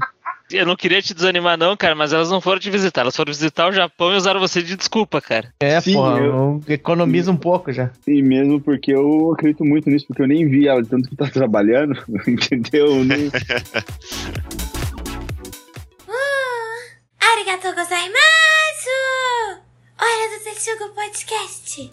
Eu 0.54 0.66
não 0.66 0.76
queria 0.76 1.02
te 1.02 1.14
desanimar, 1.14 1.58
não, 1.58 1.76
cara, 1.78 1.96
mas 1.96 2.14
elas 2.14 2.30
não 2.30 2.42
foram 2.42 2.60
te 2.60 2.70
visitar. 2.70 3.02
Elas 3.02 3.16
foram 3.16 3.32
visitar 3.32 3.70
o 3.70 3.72
Japão 3.72 4.12
e 4.14 4.18
usaram 4.18 4.40
você 4.40 4.62
de 4.62 4.76
desculpa, 4.76 5.22
cara. 5.22 5.54
É, 5.60 5.80
Sim, 5.82 5.94
porra, 5.94 6.20
eu- 6.20 6.62
economiza 6.68 7.32
um 7.32 7.38
pouco 7.38 7.72
já. 7.72 7.90
E 8.08 8.22
mesmo 8.22 8.60
porque 8.60 8.92
eu 8.94 9.32
acredito 9.34 9.64
muito 9.66 9.90
nisso, 9.90 10.06
porque 10.08 10.22
eu 10.22 10.28
nem 10.28 10.48
vi 10.48 10.68
ela 10.68 10.82
de 10.84 10.90
tanto 10.90 11.10
que 11.10 11.16
tá 11.16 11.28
trabalhando, 11.32 11.96
entendeu? 12.28 13.04
Nem- 13.04 13.32
Arigatou 17.20 17.74
gozaimasu! 17.74 18.22
Hora 20.00 20.38
do 20.38 20.44
Tetsugo 20.44 20.90
Podcast. 20.96 21.92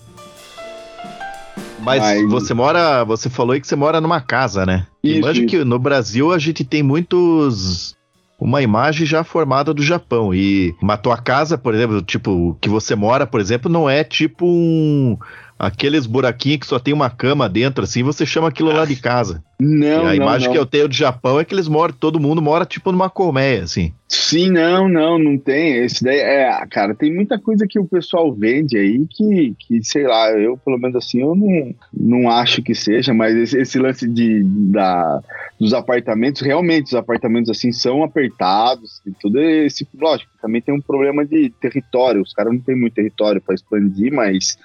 Mas 1.80 2.00
Mas- 2.02 2.28
você 2.30 2.54
mora. 2.54 3.04
Você 3.04 3.28
falou 3.30 3.52
aí 3.52 3.60
que 3.60 3.66
você 3.66 3.76
mora 3.76 4.00
numa 4.00 4.20
casa, 4.20 4.66
né? 4.66 4.86
Isso, 5.02 5.18
Imagina 5.18 5.46
isso. 5.46 5.56
que 5.58 5.64
no 5.64 5.78
Brasil 5.78 6.32
a 6.32 6.38
gente 6.38 6.64
tem 6.64 6.82
muitos. 6.82 7.94
Uma 8.38 8.62
imagem 8.62 9.04
já 9.04 9.24
formada 9.24 9.74
do 9.74 9.82
Japão. 9.82 10.32
E 10.32 10.74
uma 10.80 10.96
tua 10.96 11.16
casa, 11.16 11.58
por 11.58 11.74
exemplo, 11.74 12.00
tipo, 12.02 12.56
que 12.60 12.68
você 12.68 12.94
mora, 12.94 13.26
por 13.26 13.40
exemplo, 13.40 13.70
não 13.70 13.90
é 13.90 14.04
tipo 14.04 14.46
um. 14.46 15.18
Aqueles 15.58 16.06
buraquinhos 16.06 16.60
que 16.60 16.66
só 16.66 16.78
tem 16.78 16.94
uma 16.94 17.10
cama 17.10 17.48
dentro, 17.48 17.82
assim, 17.84 18.02
você 18.02 18.24
chama 18.24 18.48
aquilo 18.48 18.72
lá 18.72 18.84
de 18.84 18.96
casa. 18.96 19.42
Não, 19.60 19.86
e 19.86 19.92
a 19.92 20.02
não, 20.04 20.14
imagem 20.14 20.46
não. 20.46 20.52
que 20.52 20.58
eu 20.58 20.64
tenho 20.64 20.86
do 20.86 20.94
Japão 20.94 21.40
é 21.40 21.44
que 21.44 21.52
eles 21.52 21.66
moram, 21.66 21.92
todo 21.92 22.20
mundo 22.20 22.40
mora 22.40 22.64
tipo 22.64 22.92
numa 22.92 23.10
colmeia, 23.10 23.64
assim. 23.64 23.92
Sim, 24.08 24.50
não, 24.50 24.88
não, 24.88 25.18
não 25.18 25.36
tem. 25.36 25.84
Esse 25.84 26.04
daí 26.04 26.18
é, 26.18 26.66
cara, 26.70 26.94
tem 26.94 27.12
muita 27.12 27.40
coisa 27.40 27.66
que 27.68 27.78
o 27.78 27.84
pessoal 27.84 28.32
vende 28.32 28.78
aí 28.78 29.04
que, 29.10 29.54
que 29.58 29.82
sei 29.82 30.06
lá, 30.06 30.30
eu 30.30 30.56
pelo 30.56 30.78
menos 30.78 30.94
assim, 30.94 31.20
eu 31.20 31.34
não, 31.34 31.74
não 31.92 32.30
acho 32.30 32.62
que 32.62 32.72
seja, 32.74 33.12
mas 33.12 33.34
esse, 33.36 33.58
esse 33.58 33.78
lance 33.80 34.06
de, 34.06 34.44
da, 34.44 35.20
dos 35.58 35.74
apartamentos, 35.74 36.40
realmente 36.40 36.86
os 36.86 36.94
apartamentos 36.94 37.50
assim 37.50 37.72
são 37.72 38.04
apertados 38.04 39.02
e 39.04 39.10
tudo 39.20 39.40
esse, 39.40 39.86
lógico, 40.00 40.30
também 40.40 40.62
tem 40.62 40.72
um 40.72 40.80
problema 40.80 41.26
de 41.26 41.50
território, 41.60 42.22
os 42.22 42.32
caras 42.32 42.52
não 42.52 42.60
têm 42.60 42.76
muito 42.76 42.94
território 42.94 43.42
para 43.42 43.56
expandir, 43.56 44.12
mas 44.12 44.56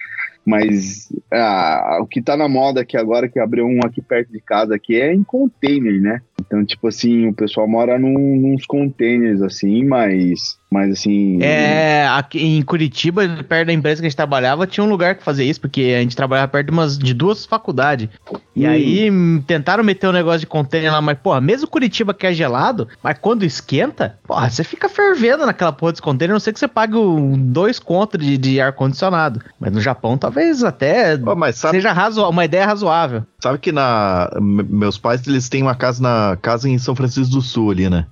mas 0.46 1.08
ah, 1.32 2.00
o 2.02 2.06
que 2.06 2.22
tá 2.22 2.36
na 2.36 2.50
moda 2.50 2.82
aqui 2.82 2.98
agora, 2.98 3.30
que 3.30 3.40
abriu 3.40 3.66
um 3.66 3.80
aqui 3.84 4.02
perto 4.02 4.32
de 4.32 4.42
casa, 4.42 4.76
aqui 4.76 5.00
é 5.00 5.14
em 5.14 5.24
container, 5.24 6.02
né? 6.02 6.22
Então, 6.46 6.66
tipo 6.66 6.88
assim, 6.88 7.28
o 7.28 7.34
pessoal 7.34 7.68
mora 7.68 7.98
num, 7.98 8.52
nos 8.52 8.66
containers, 8.66 9.42
assim, 9.42 9.84
mas, 9.86 10.60
mas 10.74 10.92
assim... 10.94 11.38
É, 11.42 12.08
aqui 12.12 12.44
em 12.44 12.62
Curitiba, 12.64 13.22
perto 13.48 13.68
da 13.68 13.74
empresa 13.74 14.02
que 14.02 14.08
a 14.08 14.10
gente 14.10 14.16
trabalhava, 14.18 14.66
tinha 14.68 14.84
um 14.84 14.90
lugar 14.90 15.16
que 15.16 15.24
fazia 15.24 15.46
isso, 15.46 15.62
porque 15.62 15.94
a 15.98 16.02
gente 16.02 16.16
trabalhava 16.16 16.48
perto 16.48 16.66
de, 16.68 16.72
umas, 16.74 16.98
de 16.98 17.14
duas 17.14 17.46
faculdades. 17.46 18.10
E 18.56 18.66
Hum. 18.66 18.70
aí 18.70 19.12
hum, 19.12 19.44
tentaram 19.46 19.84
meter 19.84 20.08
um 20.08 20.12
negócio 20.12 20.40
de 20.42 20.46
container 20.48 20.92
lá, 20.92 21.02
mas, 21.02 21.18
porra, 21.18 21.40
mesmo 21.42 21.68
Curitiba 21.68 22.14
que 22.14 22.26
é 22.28 22.34
gelado, 22.34 22.88
mas 23.04 23.18
quando 23.20 23.44
esquenta, 23.44 24.18
porra, 24.28 24.50
você 24.50 24.64
fica 24.64 24.88
fervendo 24.90 25.46
naquela 25.46 25.72
porra 25.72 25.92
desse 25.92 26.02
container, 26.02 26.32
a 26.34 26.36
não 26.36 26.40
sei 26.40 26.54
que 26.54 26.60
você 26.60 26.68
pague 26.68 26.96
o- 26.96 27.36
dois 27.38 27.80
contos 27.80 28.24
de, 28.24 28.38
de 28.38 28.60
ar-condicionado. 28.62 29.40
Mas 29.60 29.72
no 29.72 29.80
Japão, 29.82 30.18
talvez 30.18 30.64
até 30.64 31.18
mas 31.18 31.56
sabe, 31.58 31.78
seja 31.78 31.92
razo 31.92 32.28
uma 32.28 32.46
ideia 32.46 32.66
razoável. 32.66 33.24
sabe 33.42 33.58
que 33.60 33.72
na. 33.72 34.30
me- 34.42 34.64
Meus 34.64 34.98
pais, 34.98 35.26
eles 35.28 35.50
têm 35.50 35.62
uma 35.62 35.76
casa 35.76 36.02
na 36.02 36.38
casa 36.42 36.68
em 36.70 36.78
São 36.78 36.96
Francisco 36.96 37.34
do 37.36 37.42
Sul 37.42 37.72
ali, 37.72 37.90
né? 37.90 38.06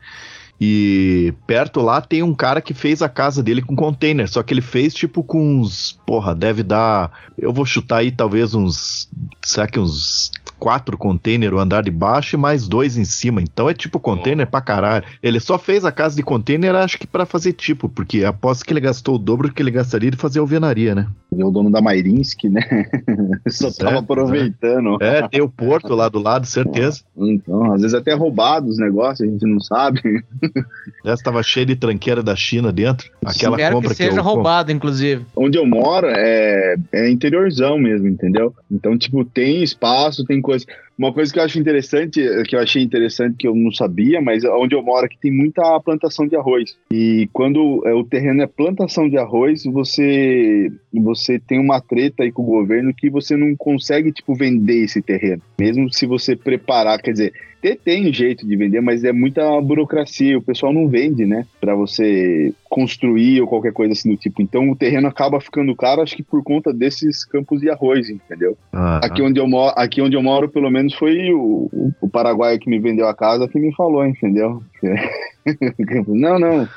E 0.63 1.33
perto 1.47 1.81
lá 1.81 1.99
tem 1.99 2.21
um 2.21 2.35
cara 2.35 2.61
que 2.61 2.71
fez 2.71 3.01
a 3.01 3.09
casa 3.09 3.41
dele 3.41 3.63
com 3.63 3.75
container, 3.75 4.29
só 4.29 4.43
que 4.43 4.53
ele 4.53 4.61
fez 4.61 4.93
tipo 4.93 5.23
com 5.23 5.59
uns, 5.59 5.99
porra, 6.05 6.35
deve 6.35 6.61
dar, 6.61 7.11
eu 7.35 7.51
vou 7.51 7.65
chutar 7.65 7.97
aí 7.97 8.11
talvez 8.11 8.53
uns, 8.53 9.09
será 9.43 9.65
que 9.65 9.79
uns 9.79 10.31
quatro 10.61 10.95
container 10.95 11.55
o 11.55 11.59
andar 11.59 11.81
de 11.81 11.89
baixo 11.89 12.35
e 12.35 12.39
mais 12.39 12.67
dois 12.67 12.95
em 12.95 13.03
cima. 13.03 13.41
Então 13.41 13.67
é 13.67 13.73
tipo 13.73 13.99
container 13.99 14.45
pra 14.45 14.61
caralho. 14.61 15.03
Ele 15.23 15.39
só 15.39 15.57
fez 15.57 15.83
a 15.83 15.91
casa 15.91 16.15
de 16.15 16.21
container, 16.21 16.75
acho 16.75 16.99
que 16.99 17.07
pra 17.07 17.25
fazer 17.25 17.53
tipo, 17.53 17.89
porque 17.89 18.23
aposto 18.23 18.63
que 18.63 18.71
ele 18.71 18.79
gastou 18.79 19.15
o 19.15 19.17
dobro 19.17 19.47
do 19.47 19.55
que 19.55 19.61
ele 19.63 19.71
gastaria 19.71 20.11
de 20.11 20.17
fazer 20.17 20.37
alvenaria, 20.39 20.93
né? 20.93 21.07
É 21.35 21.43
o 21.43 21.49
dono 21.49 21.71
da 21.71 21.81
Mairinsky, 21.81 22.47
né? 22.47 22.61
Só 23.49 23.71
Certo, 23.71 23.85
tava 23.85 23.99
aproveitando. 23.99 25.01
É, 25.01 25.27
tem 25.27 25.41
o 25.41 25.49
porto 25.49 25.95
lá 25.95 26.07
do 26.07 26.19
lado, 26.19 26.45
certeza. 26.45 27.01
Então, 27.21 27.73
às 27.73 27.81
vezes 27.81 27.93
até 27.93 28.13
roubado 28.13 28.67
os 28.67 28.77
negócios, 28.77 29.27
a 29.27 29.31
gente 29.31 29.45
não 29.45 29.59
sabe. 29.59 30.01
Essa 31.05 31.23
tava 31.23 31.43
cheia 31.43 31.65
de 31.65 31.75
tranqueira 31.75 32.23
da 32.23 32.35
China 32.35 32.71
dentro. 32.71 33.09
Aquela 33.23 33.55
Espero 33.55 33.75
compra 33.75 33.89
que 33.91 33.95
seja 33.95 34.17
eu 34.17 34.23
roubado, 34.23 34.71
inclusive. 34.71 35.25
Onde 35.35 35.57
eu 35.57 35.65
moro 35.65 36.07
é, 36.09 36.75
é 36.91 37.09
interiorzão 37.09 37.77
mesmo, 37.77 38.07
entendeu? 38.07 38.53
Então, 38.69 38.97
tipo, 38.97 39.23
tem 39.23 39.63
espaço, 39.63 40.25
tem 40.25 40.41
coisa. 40.41 40.50
Uma 40.97 41.11
coisa 41.13 41.33
que 41.33 41.39
eu 41.39 41.43
acho 41.43 41.59
interessante, 41.59 42.21
que 42.47 42.55
eu 42.55 42.59
achei 42.59 42.81
interessante, 42.83 43.37
que 43.37 43.47
eu 43.47 43.55
não 43.55 43.71
sabia, 43.71 44.21
mas 44.21 44.43
onde 44.43 44.75
eu 44.75 44.83
moro 44.83 45.05
aqui 45.05 45.17
tem 45.19 45.31
muita 45.31 45.79
plantação 45.79 46.27
de 46.27 46.35
arroz. 46.35 46.77
E 46.91 47.27
quando 47.33 47.81
é, 47.85 47.93
o 47.93 48.03
terreno 48.03 48.41
é 48.41 48.47
plantação 48.47 49.09
de 49.09 49.17
arroz, 49.17 49.63
você 49.65 50.71
você 50.93 51.39
tem 51.39 51.59
uma 51.59 51.81
treta 51.81 52.23
aí 52.23 52.31
com 52.31 52.43
o 52.43 52.45
governo 52.45 52.93
que 52.93 53.09
você 53.09 53.35
não 53.35 53.55
consegue, 53.55 54.11
tipo, 54.11 54.35
vender 54.35 54.83
esse 54.83 55.01
terreno. 55.01 55.41
Mesmo 55.59 55.91
se 55.91 56.05
você 56.05 56.35
preparar, 56.35 57.01
quer 57.01 57.13
dizer, 57.13 57.33
tem, 57.61 57.75
tem 57.75 58.13
jeito 58.13 58.45
de 58.45 58.55
vender, 58.55 58.81
mas 58.81 59.03
é 59.03 59.11
muita 59.11 59.59
burocracia. 59.61 60.37
O 60.37 60.41
pessoal 60.41 60.73
não 60.73 60.87
vende, 60.87 61.25
né? 61.25 61.45
Pra 61.59 61.75
você 61.75 62.53
construir 62.69 63.41
ou 63.41 63.47
qualquer 63.47 63.73
coisa 63.73 63.93
assim 63.93 64.09
do 64.09 64.17
tipo. 64.17 64.41
Então 64.41 64.69
o 64.69 64.75
terreno 64.75 65.07
acaba 65.07 65.39
ficando 65.39 65.75
caro, 65.75 66.01
acho 66.01 66.15
que 66.15 66.23
por 66.23 66.43
conta 66.43 66.73
desses 66.73 67.23
campos 67.25 67.61
de 67.61 67.69
arroz, 67.69 68.09
entendeu? 68.09 68.57
Ah, 68.73 69.01
Aqui 69.03 69.21
onde 69.21 69.39
eu 69.39 69.47
moro, 69.47 69.73
aqui 69.77 70.01
onde 70.01 70.15
eu 70.15 70.23
moro 70.23 70.49
pelo 70.49 70.69
menos 70.71 70.93
foi 70.95 71.31
o, 71.31 71.69
o, 71.71 71.93
o 72.01 72.09
paraguaio 72.09 72.59
que 72.59 72.69
me 72.69 72.79
vendeu 72.79 73.07
a 73.07 73.13
casa 73.13 73.47
que 73.47 73.59
me 73.59 73.73
falou, 73.75 74.05
entendeu? 74.05 74.63
não, 76.07 76.39
não. 76.39 76.69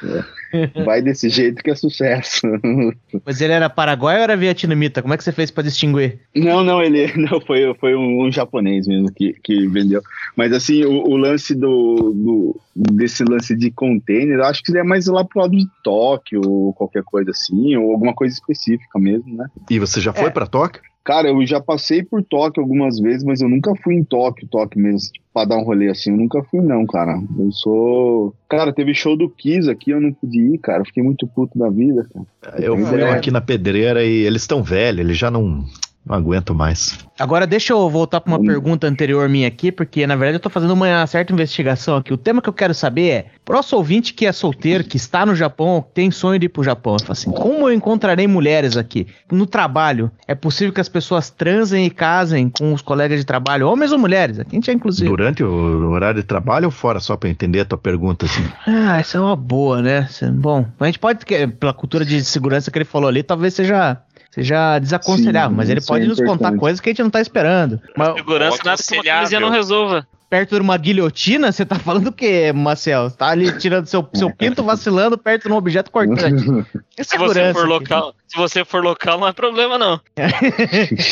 Vai 0.84 1.02
desse 1.02 1.28
jeito 1.28 1.62
que 1.62 1.70
é 1.70 1.74
sucesso. 1.74 2.40
Mas 3.24 3.40
ele 3.40 3.52
era 3.52 3.68
paraguaio 3.68 4.18
ou 4.18 4.22
era 4.24 4.36
vietnamita? 4.36 5.02
Como 5.02 5.12
é 5.12 5.16
que 5.16 5.24
você 5.24 5.32
fez 5.32 5.50
pra 5.50 5.62
distinguir? 5.64 6.20
Não, 6.34 6.62
não, 6.62 6.80
ele 6.82 7.12
não 7.16 7.40
foi, 7.40 7.74
foi 7.74 7.94
um, 7.96 8.24
um 8.24 8.30
japonês 8.32 8.86
mesmo 8.86 9.12
que, 9.12 9.32
que 9.42 9.66
vendeu. 9.66 10.00
Mas 10.36 10.52
assim, 10.52 10.84
o, 10.84 10.92
o 11.08 11.16
lance 11.16 11.54
do, 11.54 12.12
do- 12.14 12.60
desse 12.76 13.24
lance 13.24 13.56
de 13.56 13.70
container, 13.70 14.38
eu 14.38 14.44
acho 14.44 14.62
que 14.62 14.76
é 14.76 14.82
mais 14.82 15.06
lá 15.06 15.24
pro 15.24 15.40
lado 15.40 15.56
de 15.56 15.66
Tóquio 15.82 16.40
ou 16.46 16.72
qualquer 16.72 17.02
coisa 17.02 17.30
assim, 17.30 17.76
ou 17.76 17.90
alguma 17.92 18.14
coisa 18.14 18.34
específica 18.34 18.98
mesmo, 18.98 19.36
né? 19.36 19.46
E 19.70 19.78
você 19.78 20.00
já 20.00 20.12
foi 20.12 20.28
É. 20.28 20.30
pra 20.30 20.46
Tóquio? 20.46 20.82
Cara, 21.04 21.28
eu 21.28 21.46
já 21.46 21.60
passei 21.60 22.02
por 22.02 22.22
Tóquio 22.22 22.62
algumas 22.62 22.98
vezes, 22.98 23.22
mas 23.22 23.42
eu 23.42 23.48
nunca 23.48 23.74
fui 23.82 23.94
em 23.94 24.02
Tóquio, 24.02 24.48
Tóquio 24.48 24.80
mesmo, 24.80 25.12
tipo, 25.12 25.26
pra 25.34 25.44
dar 25.44 25.58
um 25.58 25.62
rolê 25.62 25.90
assim. 25.90 26.10
Eu 26.10 26.16
nunca 26.16 26.42
fui, 26.44 26.62
não, 26.62 26.86
cara. 26.86 27.20
Eu 27.38 27.52
sou. 27.52 28.34
Cara, 28.48 28.72
teve 28.72 28.94
show 28.94 29.14
do 29.14 29.28
Kiss 29.28 29.68
aqui, 29.68 29.90
eu 29.90 30.00
não 30.00 30.12
pude 30.14 30.40
ir, 30.40 30.58
cara. 30.58 30.80
Eu 30.80 30.86
Fiquei 30.86 31.02
muito 31.02 31.26
puto 31.26 31.58
da 31.58 31.68
vida, 31.68 32.08
cara. 32.10 32.58
Eu 32.58 32.74
Pois 32.74 32.88
fui 32.88 33.00
é. 33.02 33.10
aqui 33.10 33.30
na 33.30 33.42
pedreira 33.42 34.02
e 34.02 34.22
eles 34.22 34.42
estão 34.42 34.62
velhos, 34.62 35.00
eles 35.00 35.18
já 35.18 35.30
não, 35.30 35.62
não 36.06 36.14
aguentam 36.16 36.54
mais. 36.54 36.98
Agora 37.18 37.46
deixa 37.46 37.72
eu 37.72 37.88
voltar 37.88 38.20
para 38.20 38.30
uma 38.30 38.38
Vamos. 38.38 38.52
pergunta 38.52 38.86
anterior 38.86 39.28
minha 39.28 39.46
aqui, 39.48 39.70
porque 39.72 40.06
na 40.06 40.16
verdade 40.16 40.36
eu 40.36 40.40
tô 40.40 40.50
fazendo 40.50 40.72
uma 40.74 41.06
certa 41.06 41.32
investigação 41.32 41.96
aqui. 41.96 42.12
O 42.12 42.16
tema 42.16 42.42
que 42.42 42.48
eu 42.48 42.52
quero 42.52 42.74
saber 42.74 43.08
é: 43.10 43.26
pro 43.44 43.54
nosso 43.56 43.76
ouvinte 43.76 44.12
que 44.12 44.26
é 44.26 44.32
solteiro, 44.32 44.84
que 44.84 44.96
está 44.96 45.24
no 45.24 45.34
Japão, 45.34 45.84
tem 45.94 46.10
sonho 46.10 46.38
de 46.38 46.46
ir 46.46 46.48
pro 46.48 46.62
Japão, 46.64 46.96
fala 46.98 47.12
assim, 47.12 47.30
como 47.30 47.68
eu 47.68 47.72
encontrarei 47.72 48.26
mulheres 48.26 48.76
aqui? 48.76 49.06
No 49.30 49.46
trabalho, 49.46 50.10
é 50.26 50.34
possível 50.34 50.72
que 50.74 50.80
as 50.80 50.88
pessoas 50.88 51.30
transem 51.30 51.86
e 51.86 51.90
casem 51.90 52.48
com 52.50 52.72
os 52.72 52.82
colegas 52.82 53.18
de 53.20 53.24
trabalho, 53.24 53.68
homens 53.68 53.92
ou 53.92 53.98
mulheres? 53.98 54.38
Aqui 54.38 54.50
a 54.52 54.54
gente 54.56 54.70
é 54.70 54.74
inclusive. 54.74 55.08
Durante 55.08 55.42
o 55.44 55.90
horário 55.90 56.20
de 56.20 56.26
trabalho 56.26 56.66
ou 56.66 56.70
fora, 56.72 56.98
só 57.00 57.16
pra 57.16 57.28
eu 57.28 57.32
entender 57.32 57.60
a 57.60 57.64
tua 57.64 57.78
pergunta 57.78 58.26
assim? 58.26 58.44
Ah, 58.66 58.98
essa 58.98 59.18
é 59.18 59.20
uma 59.20 59.36
boa, 59.36 59.80
né? 59.80 60.08
Bom, 60.34 60.66
a 60.80 60.86
gente 60.86 60.98
pode, 60.98 61.24
que- 61.24 61.46
pela 61.46 61.72
cultura 61.72 62.04
de 62.04 62.22
segurança 62.24 62.70
que 62.70 62.78
ele 62.78 62.84
falou 62.84 63.08
ali, 63.08 63.22
talvez 63.22 63.54
seja, 63.54 63.98
seja 64.34 64.78
desaconselhável, 64.78 65.50
Sim, 65.50 65.56
mas 65.56 65.70
ele 65.70 65.80
pode 65.80 66.04
é 66.04 66.08
nos 66.08 66.18
contar 66.18 66.34
importante. 66.34 66.60
coisas 66.60 66.80
que 66.80 66.88
a 66.88 66.92
gente 66.92 67.02
não 67.02 67.10
tá 67.10 67.20
esperando. 67.20 67.80
Mas, 67.96 68.14
Segurança 68.14 68.58
nada 68.64 68.82
que 68.82 68.94
uma 68.94 69.04
camisinha 69.04 69.40
não 69.40 69.50
resolva. 69.50 70.06
perto 70.28 70.56
de 70.56 70.60
uma 70.60 70.76
guilhotina, 70.76 71.52
você 71.52 71.64
tá 71.64 71.76
falando 71.78 72.08
o 72.08 72.12
quê, 72.12 72.52
Marcel? 72.52 73.10
Tá 73.10 73.28
ali 73.28 73.56
tirando 73.58 73.86
seu, 73.86 74.06
seu 74.14 74.30
pinto 74.34 74.62
vacilando 74.64 75.16
perto 75.16 75.46
de 75.46 75.52
um 75.52 75.56
objeto 75.56 75.90
cortante. 75.90 76.44
É 76.96 77.02
Se 77.02 77.18
você 77.18 77.52
for 77.52 77.62
aqui. 77.62 77.68
local, 77.68 78.14
se 78.28 78.36
você 78.36 78.64
for 78.64 78.84
local, 78.84 79.18
não 79.18 79.26
é 79.26 79.32
problema, 79.32 79.76
não. 79.76 80.00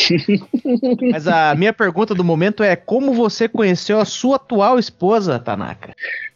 Mas 1.12 1.26
a 1.26 1.54
minha 1.56 1.72
pergunta 1.72 2.14
do 2.14 2.24
momento 2.24 2.62
é 2.62 2.76
como 2.76 3.12
você 3.14 3.48
conheceu 3.48 4.00
a 4.00 4.04
sua 4.04 4.36
atual 4.36 4.78
esposa, 4.78 5.38
Tanaka? 5.38 5.94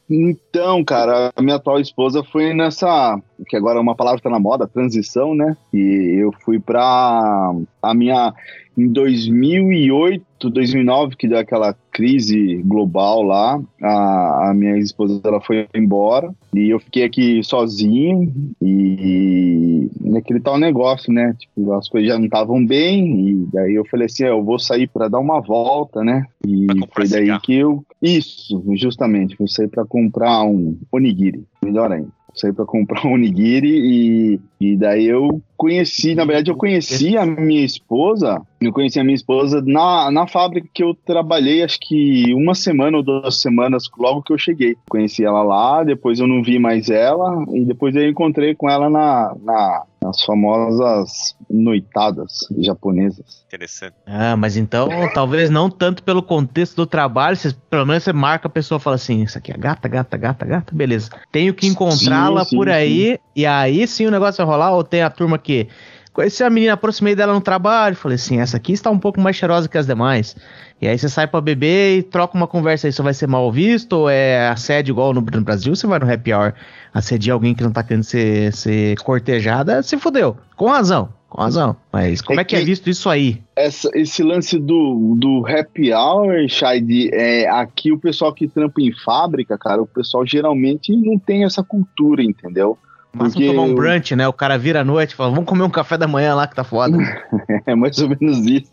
Então, 0.08 0.84
cara, 0.84 1.32
a 1.34 1.42
minha 1.42 1.56
atual 1.56 1.80
esposa 1.80 2.22
foi 2.22 2.54
nessa, 2.54 3.20
que 3.48 3.56
agora 3.56 3.78
é 3.78 3.82
uma 3.82 3.96
palavra 3.96 4.18
que 4.18 4.24
tá 4.24 4.30
na 4.30 4.38
moda, 4.38 4.68
transição, 4.68 5.34
né? 5.34 5.56
E 5.74 6.20
eu 6.20 6.30
fui 6.44 6.60
pra 6.60 7.52
a 7.82 7.94
minha 7.94 8.32
em 8.76 8.88
2008, 8.88 10.50
2009, 10.50 11.16
que 11.16 11.26
deu 11.26 11.38
aquela 11.38 11.74
crise 11.90 12.62
global 12.62 13.22
lá, 13.22 13.58
a, 13.82 14.50
a 14.50 14.54
minha 14.54 14.76
esposa 14.76 15.18
ela 15.24 15.40
foi 15.40 15.66
embora 15.74 16.34
e 16.54 16.68
eu 16.68 16.78
fiquei 16.78 17.04
aqui 17.04 17.42
sozinho 17.42 18.32
e 18.60 19.88
naquele 20.00 20.40
tal 20.40 20.58
negócio, 20.58 21.10
né? 21.10 21.34
Tipo, 21.38 21.72
as 21.72 21.88
coisas 21.88 22.10
já 22.10 22.18
não 22.18 22.26
estavam 22.26 22.64
bem 22.64 23.28
e 23.28 23.48
daí 23.52 23.74
eu 23.74 23.84
falei 23.86 24.06
assim, 24.06 24.24
"Ah, 24.24 24.28
eu 24.28 24.44
vou 24.44 24.58
sair 24.58 24.86
para 24.86 25.08
dar 25.08 25.18
uma 25.18 25.40
volta, 25.40 26.04
né? 26.04 26.26
E 26.46 26.66
foi 26.92 27.08
daí 27.08 27.22
cigarro. 27.22 27.40
que 27.40 27.54
eu 27.54 27.84
isso, 28.02 28.62
justamente, 28.74 29.36
eu 29.40 29.48
saí 29.48 29.68
para 29.68 29.86
comprar 29.86 30.44
um 30.44 30.78
onigiri, 30.92 31.44
melhor 31.64 31.90
ainda. 31.90 32.08
Saí 32.34 32.52
para 32.52 32.66
comprar 32.66 33.06
um 33.06 33.14
onigiri 33.14 33.70
e, 33.70 34.40
e 34.60 34.76
daí 34.76 35.06
eu 35.06 35.40
conheci, 35.56 36.14
na 36.14 36.24
verdade 36.24 36.50
eu 36.50 36.56
conheci 36.56 37.16
a 37.16 37.24
minha 37.24 37.64
esposa, 37.64 38.40
eu 38.60 38.72
conheci 38.72 38.98
a 39.00 39.04
minha 39.04 39.14
esposa 39.14 39.62
na, 39.64 40.10
na 40.10 40.26
fábrica 40.26 40.68
que 40.72 40.82
eu 40.82 40.94
trabalhei, 40.94 41.62
acho 41.62 41.78
que 41.80 42.32
uma 42.34 42.54
semana 42.54 42.96
ou 42.96 43.02
duas 43.02 43.40
semanas 43.40 43.84
logo 43.98 44.22
que 44.22 44.32
eu 44.32 44.38
cheguei. 44.38 44.76
Conheci 44.88 45.24
ela 45.24 45.42
lá, 45.42 45.82
depois 45.84 46.18
eu 46.18 46.26
não 46.26 46.42
vi 46.42 46.58
mais 46.58 46.88
ela 46.88 47.44
e 47.52 47.64
depois 47.64 47.94
eu 47.94 48.08
encontrei 48.08 48.54
com 48.54 48.68
ela 48.68 48.88
na, 48.88 49.34
na 49.42 49.84
nas 50.06 50.22
famosas 50.22 51.34
noitadas 51.50 52.46
japonesas. 52.58 53.44
Interessante. 53.46 53.94
Ah, 54.06 54.36
mas 54.36 54.56
então, 54.56 54.88
talvez 55.12 55.50
não 55.50 55.68
tanto 55.68 56.02
pelo 56.02 56.22
contexto 56.22 56.76
do 56.76 56.86
trabalho, 56.86 57.36
você, 57.36 57.54
pelo 57.68 57.86
menos 57.86 58.04
você 58.04 58.12
marca 58.12 58.46
a 58.46 58.50
pessoa 58.50 58.78
e 58.78 58.82
fala 58.82 58.96
assim, 58.96 59.22
isso 59.22 59.36
aqui 59.36 59.52
é 59.52 59.56
gata, 59.56 59.88
gata, 59.88 60.16
gata, 60.16 60.46
gata, 60.46 60.74
beleza. 60.74 61.10
Tenho 61.32 61.52
que 61.52 61.66
encontrá-la 61.66 62.44
Sim, 62.44 62.50
sim, 62.50 62.56
por 62.56 62.68
aí, 62.68 63.18
e 63.34 63.44
aí 63.44 63.86
sim 63.86 64.06
o 64.06 64.10
negócio 64.10 64.44
vai 64.44 64.54
rolar, 64.54 64.74
ou 64.74 64.84
tem 64.84 65.02
a 65.02 65.10
turma 65.10 65.38
que... 65.46 65.68
Conheci 66.12 66.42
a 66.42 66.48
menina, 66.48 66.72
aproximei 66.72 67.14
dela 67.14 67.34
no 67.34 67.42
trabalho, 67.42 67.94
falei 67.94 68.14
assim, 68.14 68.40
essa 68.40 68.56
aqui 68.56 68.72
está 68.72 68.90
um 68.90 68.98
pouco 68.98 69.20
mais 69.20 69.36
cheirosa 69.36 69.68
que 69.68 69.76
as 69.76 69.84
demais. 69.86 70.34
E 70.80 70.88
aí 70.88 70.96
você 70.98 71.10
sai 71.10 71.26
pra 71.26 71.42
beber 71.42 71.98
e 71.98 72.02
troca 72.02 72.34
uma 72.34 72.46
conversa 72.46 72.86
aí, 72.86 72.90
isso 72.90 73.02
vai 73.02 73.12
ser 73.12 73.26
mal 73.26 73.52
visto, 73.52 73.92
ou 73.92 74.08
é 74.08 74.48
assédio 74.48 74.94
igual 74.94 75.12
no, 75.12 75.20
no 75.20 75.40
Brasil, 75.42 75.76
você 75.76 75.86
vai 75.86 75.98
no 75.98 76.10
happy 76.10 76.32
hour 76.32 76.54
assediar 76.94 77.34
alguém 77.34 77.54
que 77.54 77.62
não 77.62 77.70
tá 77.70 77.82
querendo 77.82 78.02
ser, 78.04 78.50
ser 78.54 78.96
cortejada, 79.00 79.82
se 79.82 79.98
fudeu. 79.98 80.38
Com 80.56 80.68
razão, 80.70 81.10
com 81.28 81.42
razão. 81.42 81.76
Mas 81.92 82.22
como 82.22 82.40
é, 82.40 82.42
É 82.42 82.44
que 82.46 82.56
é 82.56 82.60
que- 82.60 82.64
visto 82.64 82.88
isso 82.88 83.10
aí? 83.10 83.42
Essa, 83.54 83.90
esse 83.92 84.22
lance 84.22 84.58
do, 84.58 85.16
do 85.18 85.44
happy 85.46 85.92
hour, 85.92 86.48
Shade, 86.48 87.10
é, 87.12 87.46
aqui 87.50 87.92
o 87.92 87.98
pessoal 87.98 88.32
que 88.32 88.48
trampa 88.48 88.80
em 88.80 88.90
fábrica, 89.04 89.58
cara, 89.58 89.82
o 89.82 89.86
pessoal 89.86 90.24
geralmente 90.26 90.96
não 90.96 91.18
tem 91.18 91.44
essa 91.44 91.62
cultura, 91.62 92.22
entendeu? 92.22 92.78
Máximo 93.12 93.32
Porque 93.32 93.46
tomar 93.46 93.62
um 93.62 93.74
brunch, 93.74 94.14
né? 94.14 94.28
O 94.28 94.32
cara 94.32 94.58
vira 94.58 94.80
à 94.80 94.84
noite 94.84 95.12
e 95.12 95.14
fala, 95.16 95.30
vamos 95.30 95.46
comer 95.46 95.62
um 95.62 95.70
café 95.70 95.96
da 95.96 96.06
manhã 96.06 96.34
lá 96.34 96.46
que 96.46 96.54
tá 96.54 96.64
foda. 96.64 96.96
É 97.66 97.74
mais 97.74 97.98
ou 97.98 98.08
menos 98.08 98.46
isso. 98.46 98.70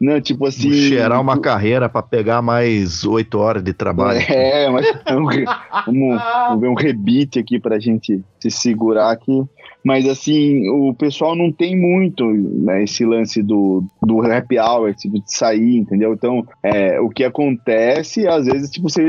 Não, 0.00 0.20
tipo 0.20 0.46
assim. 0.46 0.68
Vou 0.68 0.78
cheirar 0.78 1.20
uma 1.20 1.38
carreira 1.38 1.88
pra 1.88 2.02
pegar 2.02 2.42
mais 2.42 3.04
oito 3.04 3.38
horas 3.38 3.62
de 3.62 3.72
trabalho. 3.72 4.20
É, 4.28 4.68
mas 4.68 4.86
vamos, 5.08 5.36
vamos, 5.86 6.22
vamos 6.22 6.60
ver 6.60 6.68
um 6.68 6.74
rebite 6.74 7.38
aqui 7.38 7.60
pra 7.60 7.78
gente 7.78 8.20
se 8.40 8.50
segurar 8.50 9.12
aqui. 9.12 9.44
Mas 9.84 10.08
assim, 10.08 10.68
o 10.68 10.94
pessoal 10.94 11.34
não 11.34 11.50
tem 11.50 11.76
muito 11.76 12.24
né, 12.24 12.84
esse 12.84 13.04
lance 13.04 13.42
do, 13.42 13.84
do 14.00 14.20
happy 14.20 14.58
hour, 14.58 14.94
tipo, 14.94 15.20
de 15.20 15.32
sair, 15.32 15.76
entendeu? 15.78 16.14
Então, 16.14 16.46
é, 16.62 17.00
o 17.00 17.08
que 17.08 17.24
acontece, 17.24 18.26
às 18.28 18.46
vezes, 18.46 18.70
tipo, 18.70 18.88
você. 18.88 19.02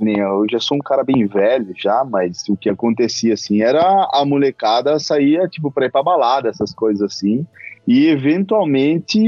nem 0.00 0.18
Eu 0.18 0.44
já 0.50 0.58
sou 0.58 0.76
um 0.76 0.80
cara 0.80 1.04
bem 1.04 1.26
velho 1.26 1.72
já, 1.76 2.04
mas 2.04 2.48
o 2.48 2.56
que 2.56 2.68
acontecia 2.68 3.34
assim 3.34 3.62
era 3.62 3.80
a 4.12 4.24
molecada 4.26 4.98
saía, 4.98 5.46
tipo, 5.48 5.70
pra 5.70 5.86
ir 5.86 5.92
pra 5.92 6.02
balada, 6.02 6.48
essas 6.48 6.74
coisas 6.74 7.02
assim 7.02 7.46
e 7.86 8.08
eventualmente 8.08 9.20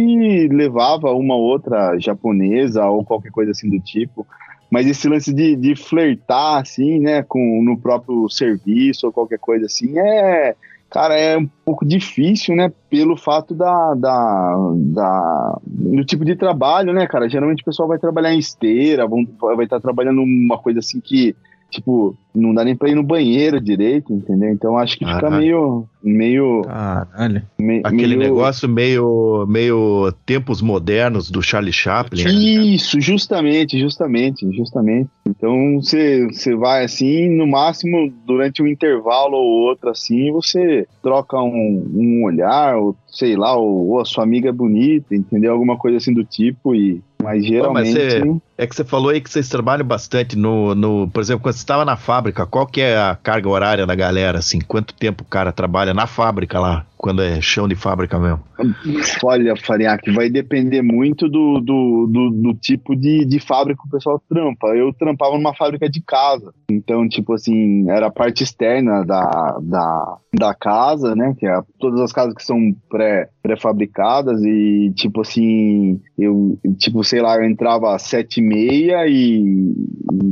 levava 0.48 1.12
uma 1.12 1.36
outra 1.36 1.96
japonesa 1.98 2.84
ou 2.86 3.04
qualquer 3.04 3.30
coisa 3.30 3.52
assim 3.52 3.70
do 3.70 3.78
tipo. 3.78 4.26
Mas 4.70 4.86
esse 4.86 5.08
lance 5.08 5.32
de, 5.32 5.56
de 5.56 5.76
flertar, 5.76 6.60
assim, 6.60 6.98
né, 6.98 7.22
com, 7.22 7.62
no 7.62 7.78
próprio 7.78 8.28
serviço 8.28 9.06
ou 9.06 9.12
qualquer 9.12 9.38
coisa 9.38 9.66
assim, 9.66 9.98
é, 9.98 10.56
cara, 10.90 11.18
é 11.18 11.36
um 11.36 11.46
pouco 11.64 11.84
difícil, 11.84 12.56
né, 12.56 12.72
pelo 12.88 13.16
fato 13.16 13.54
da, 13.54 13.94
da, 13.94 14.56
da, 14.74 15.58
do 15.64 16.04
tipo 16.04 16.24
de 16.24 16.34
trabalho, 16.34 16.92
né, 16.92 17.06
cara. 17.06 17.28
Geralmente 17.28 17.62
o 17.62 17.64
pessoal 17.64 17.88
vai 17.88 17.98
trabalhar 17.98 18.32
em 18.32 18.38
esteira, 18.38 19.06
vão, 19.06 19.26
vai 19.38 19.64
estar 19.64 19.80
trabalhando 19.80 20.22
uma 20.22 20.58
coisa 20.58 20.78
assim 20.78 21.00
que, 21.00 21.36
tipo, 21.70 22.16
não 22.34 22.54
dá 22.54 22.64
nem 22.64 22.74
pra 22.74 22.88
ir 22.88 22.94
no 22.94 23.02
banheiro 23.02 23.60
direito, 23.60 24.12
entendeu? 24.12 24.50
Então 24.50 24.76
acho 24.78 24.98
que 24.98 25.04
fica 25.04 25.20
Caralho. 25.20 25.36
meio, 25.42 25.84
meio, 26.02 26.62
Caralho. 26.62 27.42
me- 27.58 27.80
Aquele 27.84 28.16
meio... 28.16 28.30
negócio 28.30 28.68
meio, 28.68 29.44
meio 29.48 30.12
tempos 30.24 30.62
modernos 30.62 31.30
do 31.30 31.42
Charlie 31.42 31.72
Chaplin. 31.72 32.22
né? 32.24 32.30
Isso, 32.30 33.00
justamente, 33.00 33.78
justamente, 33.78 34.50
justamente. 34.56 35.10
Então 35.26 35.80
você 35.80 36.26
você 36.26 36.54
vai 36.54 36.84
assim, 36.84 37.28
no 37.28 37.46
máximo 37.46 38.10
durante 38.26 38.62
um 38.62 38.66
intervalo 38.66 39.36
ou 39.36 39.68
outro 39.68 39.90
assim, 39.90 40.32
você 40.32 40.86
troca 41.02 41.36
um, 41.42 41.86
um 41.94 42.24
olhar, 42.24 42.76
ou 42.78 42.96
sei 43.08 43.36
lá, 43.36 43.56
ou, 43.56 43.88
ou 43.88 44.00
a 44.00 44.04
sua 44.04 44.24
amiga 44.24 44.48
é 44.48 44.52
bonita, 44.52 45.14
entendeu? 45.14 45.52
Alguma 45.52 45.76
coisa 45.76 45.98
assim 45.98 46.14
do 46.14 46.24
tipo 46.24 46.74
e 46.74 47.02
mas 47.22 47.44
geralmente 47.44 47.92
você- 47.92 48.40
É 48.56 48.66
que 48.66 48.74
você 48.74 48.84
falou 48.84 49.10
aí 49.10 49.20
que 49.20 49.30
vocês 49.30 49.48
trabalham 49.48 49.86
bastante 49.86 50.36
no, 50.36 50.74
no 50.74 51.08
por 51.08 51.20
exemplo, 51.20 51.42
quando 51.42 51.54
você 51.54 51.60
estava 51.60 51.84
na 51.84 51.96
fábrica, 51.96 52.44
qual 52.46 52.66
que 52.66 52.80
é 52.80 52.96
a 52.98 53.16
carga 53.20 53.48
horária 53.48 53.86
da 53.86 53.94
galera, 53.94 54.38
assim? 54.38 54.60
Quanto 54.60 54.92
tempo 54.94 55.22
o 55.22 55.26
cara 55.26 55.52
trabalha 55.52 55.94
na 55.94 56.06
fábrica 56.06 56.58
lá, 56.58 56.84
quando 56.98 57.22
é 57.22 57.40
chão 57.40 57.68
de 57.68 57.76
fábrica 57.76 58.18
mesmo? 58.18 58.40
Olha, 59.22 59.54
Fariac, 59.56 60.10
vai 60.10 60.28
depender 60.28 60.82
muito 60.82 61.28
do, 61.28 61.60
do, 61.60 62.06
do, 62.06 62.30
do 62.30 62.54
tipo 62.54 62.96
de, 62.96 63.24
de 63.24 63.38
fábrica 63.38 63.80
que 63.80 63.88
o 63.88 63.90
pessoal 63.90 64.20
trampa. 64.28 64.66
Eu 64.68 64.92
trampava 64.92 65.36
numa 65.36 65.54
fábrica 65.54 65.88
de 65.88 66.02
casa. 66.02 66.52
Então, 66.68 67.08
tipo 67.08 67.32
assim, 67.34 67.88
era 67.88 68.08
a 68.08 68.10
parte 68.10 68.42
externa 68.42 69.04
da, 69.04 69.58
da, 69.62 70.18
da 70.34 70.54
casa, 70.54 71.14
né? 71.14 71.34
Que 71.38 71.46
é 71.46 71.60
todas 71.78 72.00
as 72.00 72.12
casas 72.12 72.34
que 72.34 72.44
são 72.44 72.58
pré, 72.90 73.28
pré-fabricadas. 73.40 74.42
E, 74.42 74.92
tipo 74.96 75.20
assim, 75.20 76.00
eu, 76.18 76.58
tipo, 76.78 77.04
sei 77.04 77.22
lá, 77.22 77.36
eu 77.36 77.44
entrava 77.44 77.94
às 77.94 78.02
sete 78.02 78.40
e 78.40 78.42
meia 78.42 79.06
e, 79.06 79.72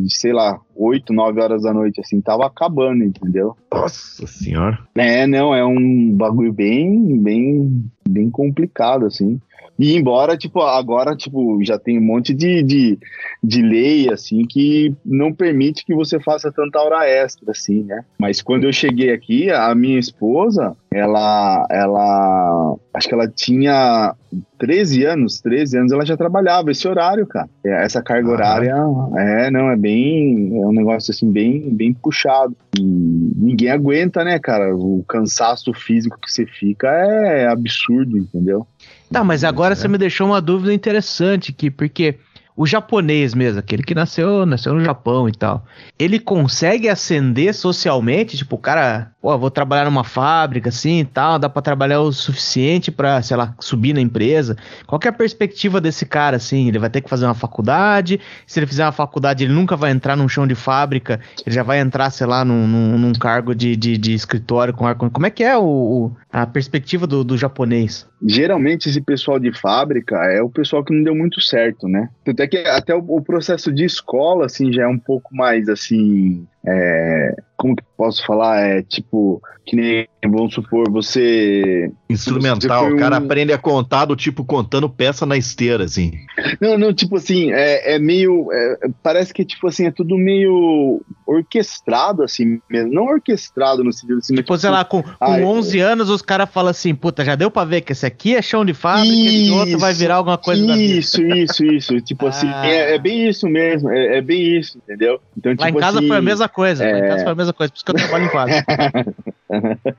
sei 0.08 0.32
lá, 0.32 0.60
oito, 0.76 1.12
nove 1.12 1.40
horas 1.40 1.62
da 1.62 1.72
noite, 1.72 2.00
assim, 2.00 2.20
tava 2.20 2.46
acabando, 2.46 3.02
entendeu? 3.02 3.56
Nossa 3.72 4.26
senhora. 4.26 4.78
É, 4.94 5.26
não, 5.26 5.54
é 5.54 5.64
um 5.64 6.12
bagulho 6.12 6.52
bem, 6.52 7.18
bem, 7.18 7.90
bem 8.08 8.30
complicado, 8.30 9.06
assim. 9.06 9.40
E 9.78 9.94
embora, 9.94 10.36
tipo, 10.36 10.60
agora, 10.62 11.14
tipo, 11.14 11.58
já 11.62 11.78
tem 11.78 11.98
um 11.98 12.02
monte 12.04 12.32
de, 12.32 12.62
de, 12.62 12.98
de 13.42 13.62
lei, 13.62 14.10
assim, 14.10 14.44
que 14.46 14.94
não 15.04 15.32
permite 15.32 15.84
que 15.84 15.94
você 15.94 16.18
faça 16.18 16.50
tanta 16.50 16.80
hora 16.80 17.06
extra, 17.06 17.50
assim, 17.50 17.82
né? 17.82 18.04
Mas 18.18 18.40
quando 18.40 18.64
eu 18.64 18.72
cheguei 18.72 19.12
aqui, 19.12 19.50
a 19.50 19.74
minha 19.74 19.98
esposa, 19.98 20.74
ela, 20.90 21.66
ela, 21.70 22.74
acho 22.94 23.08
que 23.08 23.14
ela 23.14 23.28
tinha 23.28 24.14
13 24.58 25.04
anos, 25.04 25.40
13 25.40 25.78
anos, 25.78 25.92
ela 25.92 26.06
já 26.06 26.16
trabalhava 26.16 26.70
esse 26.70 26.88
horário, 26.88 27.26
cara. 27.26 27.48
É, 27.64 27.84
Essa 27.84 28.02
carga 28.02 28.28
Ah. 28.28 28.32
horária, 28.32 28.74
é, 29.16 29.50
não, 29.50 29.70
é 29.70 29.76
bem, 29.76 30.58
é 30.58 30.66
um 30.66 30.72
negócio, 30.72 31.10
assim, 31.10 31.30
bem, 31.30 31.68
bem 31.70 31.92
puxado. 31.92 32.56
E 32.78 32.82
ninguém 32.82 33.70
aguenta, 33.70 34.24
né, 34.24 34.38
cara? 34.38 34.74
O 34.74 35.04
cansaço 35.06 35.72
físico 35.74 36.18
que 36.20 36.32
você 36.32 36.46
fica 36.46 36.88
é 36.88 37.46
absurdo, 37.46 38.16
entendeu? 38.16 38.66
Tá, 39.10 39.22
mas 39.22 39.44
agora 39.44 39.72
É. 39.72 39.76
você 39.76 39.88
me 39.88 39.98
deixou 39.98 40.26
uma 40.26 40.40
dúvida 40.40 40.72
interessante 40.74 41.52
aqui, 41.52 41.70
porque 41.70 42.16
o 42.56 42.66
japonês 42.66 43.34
mesmo, 43.34 43.58
aquele 43.58 43.82
que 43.82 43.94
nasceu, 43.94 44.46
nasceu 44.46 44.72
no 44.72 44.82
Japão 44.84 45.28
e 45.28 45.32
tal, 45.32 45.64
ele 45.98 46.18
consegue 46.18 46.88
ascender 46.88 47.54
socialmente? 47.54 48.36
Tipo, 48.36 48.56
o 48.56 48.58
cara, 48.58 49.10
pô, 49.20 49.36
vou 49.36 49.50
trabalhar 49.50 49.84
numa 49.84 50.04
fábrica 50.04 50.70
assim 50.70 51.00
e 51.00 51.04
tal, 51.04 51.38
dá 51.38 51.48
pra 51.48 51.60
trabalhar 51.60 52.00
o 52.00 52.10
suficiente 52.12 52.90
pra, 52.90 53.20
sei 53.20 53.36
lá, 53.36 53.54
subir 53.60 53.92
na 53.92 54.00
empresa. 54.00 54.56
Qual 54.86 54.98
é 55.04 55.08
a 55.08 55.12
perspectiva 55.12 55.80
desse 55.80 56.06
cara, 56.06 56.36
assim? 56.36 56.68
Ele 56.68 56.78
vai 56.78 56.88
ter 56.88 57.00
que 57.02 57.10
fazer 57.10 57.26
uma 57.26 57.34
faculdade? 57.34 58.20
Se 58.46 58.58
ele 58.58 58.66
fizer 58.66 58.84
uma 58.84 58.92
faculdade, 58.92 59.44
ele 59.44 59.52
nunca 59.52 59.76
vai 59.76 59.90
entrar 59.90 60.16
num 60.16 60.28
chão 60.28 60.46
de 60.46 60.54
fábrica, 60.54 61.20
ele 61.44 61.54
já 61.54 61.62
vai 61.62 61.78
entrar, 61.80 62.08
sei 62.10 62.26
lá, 62.26 62.44
num, 62.44 62.66
num, 62.66 62.98
num 62.98 63.12
cargo 63.12 63.54
de, 63.54 63.76
de, 63.76 63.98
de 63.98 64.14
escritório 64.14 64.72
com 64.72 64.86
ar 64.86 64.94
Como 64.94 65.26
é 65.26 65.30
que 65.30 65.44
é 65.44 65.56
o, 65.56 65.62
o- 65.62 66.16
a 66.32 66.46
perspectiva 66.46 67.06
do, 67.06 67.22
do 67.22 67.36
japonês? 67.36 68.06
Geralmente 68.26 68.88
esse 68.88 69.00
pessoal 69.00 69.38
de 69.38 69.52
fábrica 69.52 70.16
é 70.32 70.40
o 70.40 70.48
pessoal 70.48 70.82
que 70.82 70.94
não 70.94 71.02
deu 71.02 71.14
muito 71.14 71.40
certo, 71.40 71.86
né? 71.86 72.08
Tanto 72.24 72.42
é 72.46 72.48
que 72.48 72.68
até 72.68 72.94
o, 72.94 73.04
o 73.08 73.22
processo 73.22 73.72
de 73.72 73.84
escola, 73.84 74.46
assim, 74.46 74.72
já 74.72 74.84
é 74.84 74.88
um 74.88 74.98
pouco 74.98 75.34
mais, 75.34 75.68
assim, 75.68 76.46
é, 76.66 77.34
como 77.56 77.74
que 77.76 77.82
posso 77.96 78.24
falar? 78.26 78.60
É 78.60 78.82
tipo, 78.82 79.40
que 79.64 79.74
nem, 79.76 80.06
vamos 80.24 80.52
supor, 80.54 80.90
você. 80.90 81.90
Instrumental, 82.10 82.86
você 82.88 82.92
o 82.92 82.96
cara 82.98 83.14
um- 83.20 83.24
aprende 83.24 83.52
a 83.52 83.58
contar 83.58 84.04
do 84.04 84.14
tipo 84.16 84.44
contando 84.44 84.88
peça 84.90 85.24
na 85.24 85.36
esteira, 85.36 85.84
assim. 85.84 86.12
Não, 86.60 86.76
não, 86.76 86.92
tipo 86.92 87.16
assim, 87.16 87.50
é, 87.52 87.94
é 87.94 87.98
meio. 87.98 88.48
é, 88.52 88.88
parece 89.02 89.32
que, 89.32 89.44
tipo 89.44 89.66
assim, 89.68 89.86
é 89.86 89.90
tudo 89.90 90.16
meio 90.18 91.00
orquestrado, 91.26 92.22
assim 92.22 92.60
mesmo. 92.70 92.92
Não 92.92 93.04
orquestrado 93.04 93.82
no 93.84 93.92
sentido 93.92 94.18
assim, 94.18 94.34
mas, 94.34 94.40
Tipo, 94.44 94.58
sei 94.58 94.70
lá, 94.70 94.84
com, 94.84 95.02
com 95.02 95.36
eu- 95.38 95.46
11 95.46 95.80
anos 95.80 96.10
os 96.10 96.22
caras 96.22 96.48
falam 96.50 96.70
assim, 96.70 96.94
puta, 96.94 97.24
já 97.24 97.34
deu 97.34 97.50
pra 97.50 97.64
ver 97.64 97.80
que 97.80 97.92
esse 97.92 98.06
aqui 98.06 98.34
é 98.36 98.42
chão 98.42 98.64
de 98.64 98.74
fábrica 98.74 99.06
e 99.14 99.44
esse 99.44 99.50
outro 99.50 99.78
vai 99.78 99.92
Isso, 99.92 100.00
virar 100.00 100.16
alguma 100.16 100.38
coisa 100.38 100.66
da 100.66 100.74
vida. 100.74 100.94
Isso, 100.98 101.22
isso, 101.22 101.64
isso. 101.64 102.00
Tipo 102.00 102.26
assim, 102.26 102.46
Ah. 102.56 102.66
é, 102.68 102.94
é 102.94 102.98
bem 102.98 103.28
isso 103.28 103.48
mesmo. 103.48 103.90
É, 103.90 104.18
é 104.18 104.20
bem 104.22 104.58
isso, 104.58 104.78
entendeu? 104.78 105.20
Então, 105.36 105.52
Lá 105.58 105.68
em 105.68 105.72
tipo 105.72 105.80
casa 105.80 105.98
assim, 105.98 106.08
foi 106.08 106.16
a 106.16 106.22
mesma 106.22 106.48
coisa, 106.56 106.90
lá 106.90 106.98
em 106.98 107.02
é. 107.02 107.08
casa 107.08 107.22
foi 107.22 107.32
a 107.32 107.34
mesma 107.34 107.52
coisa, 107.52 107.70
por 107.70 107.76
isso 107.76 107.84
que 107.84 107.90
eu 107.90 107.94
trabalho 107.94 108.24
em 108.24 108.28
fábrica. 108.30 108.64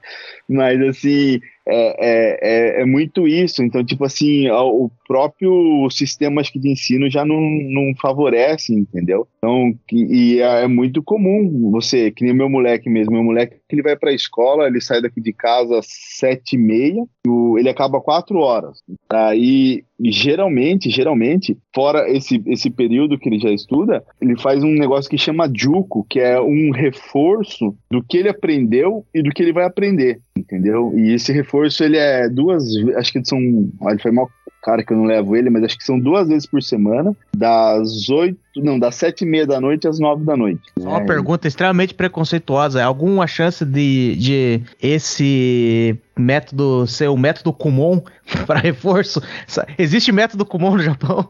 Mas 0.48 0.82
assim, 0.82 1.40
é, 1.68 1.98
é, 2.00 2.40
é, 2.80 2.82
é 2.82 2.86
muito 2.86 3.28
isso. 3.28 3.62
Então, 3.62 3.84
tipo 3.84 4.06
assim, 4.06 4.50
o 4.50 4.90
próprio 5.06 5.90
sistema 5.90 6.42
de 6.42 6.70
ensino 6.70 7.10
já 7.10 7.26
não, 7.26 7.40
não 7.40 7.94
favorece, 8.02 8.74
entendeu? 8.74 9.28
Então, 9.38 9.74
e 9.92 10.40
é, 10.40 10.64
é 10.64 10.68
muito 10.68 11.04
comum 11.04 11.72
você, 11.72 12.12
que 12.12 12.24
nem 12.24 12.34
meu 12.34 12.50
moleque 12.50 12.90
mesmo, 12.90 13.14
meu 13.14 13.24
moleque 13.24 13.58
ele 13.70 13.82
vai 13.82 13.98
pra 13.98 14.14
escola, 14.14 14.68
ele 14.68 14.80
sai 14.80 15.02
daqui 15.02 15.20
de 15.20 15.34
casa 15.34 15.80
às 15.80 15.88
sete 15.90 16.56
e 16.56 16.58
meia, 16.58 17.04
ele 17.58 17.70
acaba 17.70 18.00
quatro 18.00 18.40
horas. 18.40 18.80
Aí, 19.10 19.84
geralmente, 20.00 20.90
geralmente, 20.90 21.58
fora 21.74 22.10
esse, 22.10 22.42
esse 22.48 22.70
período 22.70 23.18
que 23.18 23.28
ele 23.28 23.40
já 23.40 23.52
estuda, 23.52 24.04
ele 24.22 24.40
faz 24.40 24.64
um 24.64 24.72
negócio 24.72 25.10
que 25.10 25.18
chama 25.18 25.52
Juco, 25.54 26.06
que 26.10 26.20
é 26.20 26.40
um 26.40 26.72
reforço 26.72 27.76
do 27.92 28.02
que 28.02 28.18
ele 28.18 28.30
aprendeu 28.30 29.06
e 29.14 29.22
do 29.22 29.32
que 29.38 29.44
ele 29.44 29.54
vai 29.54 29.66
aprender, 29.66 30.20
entendeu? 30.36 30.92
E 30.98 31.14
esse 31.14 31.32
reforço, 31.32 31.84
ele 31.84 31.96
é 31.96 32.28
duas, 32.28 32.64
acho 32.96 33.14
que 33.14 33.24
são, 33.24 33.40
olha, 33.80 34.00
foi 34.00 34.12
mal 34.12 34.28
cara 34.64 34.84
que 34.84 34.92
eu 34.92 34.98
não 34.98 35.06
levo 35.06 35.36
ele, 35.36 35.52
mas 35.52 35.64
acho 35.64 35.78
que 35.78 35.84
são 35.84 36.00
duas 36.00 36.28
vezes 36.28 36.48
por 36.48 36.62
semana, 36.62 37.16
das 37.36 38.10
oito, 38.10 38.40
não, 38.64 38.78
das 38.80 38.96
sete 38.96 39.22
e 39.24 39.28
meia 39.28 39.46
da 39.46 39.60
noite 39.62 39.88
às 39.88 40.00
nove 40.00 40.24
da 40.26 40.36
noite. 40.38 40.62
Só 40.80 40.90
uma 40.90 41.02
É, 41.02 41.06
pergunta 41.06 41.48
extremamente 41.48 41.94
preconceituosa. 41.94 42.84
Alguma 42.84 43.28
chance 43.28 43.66
de, 43.66 44.16
de 44.16 44.62
esse 44.82 45.98
método 46.18 46.86
ser 46.88 47.08
o 47.10 47.18
método 47.18 47.54
Kumon 47.54 48.02
para 48.46 48.60
reforço? 48.60 49.22
Existe 49.78 50.12
método 50.12 50.46
Kumon 50.46 50.72
no 50.78 50.84
Japão? 50.84 51.30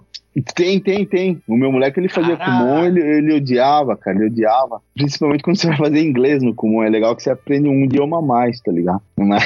Tem, 0.53 0.79
tem, 0.79 1.03
tem. 1.03 1.41
O 1.47 1.57
meu 1.57 1.71
moleque 1.71 1.99
ele 1.99 2.09
fazia 2.09 2.37
Caraca. 2.37 2.59
Kumon, 2.59 2.85
ele, 2.85 2.99
ele 3.01 3.33
odiava, 3.33 3.97
cara, 3.97 4.17
ele 4.17 4.27
odiava. 4.27 4.79
Principalmente 4.93 5.41
quando 5.41 5.57
você 5.57 5.65
vai 5.65 5.77
fazer 5.77 5.99
inglês 5.99 6.43
no 6.43 6.53
Kumon, 6.53 6.83
é 6.83 6.89
legal 6.89 7.15
que 7.15 7.23
você 7.23 7.31
aprende 7.31 7.67
um 7.67 7.83
idioma 7.85 8.19
a 8.19 8.21
mais, 8.21 8.61
tá 8.61 8.71
ligado? 8.71 9.01
Mas 9.17 9.43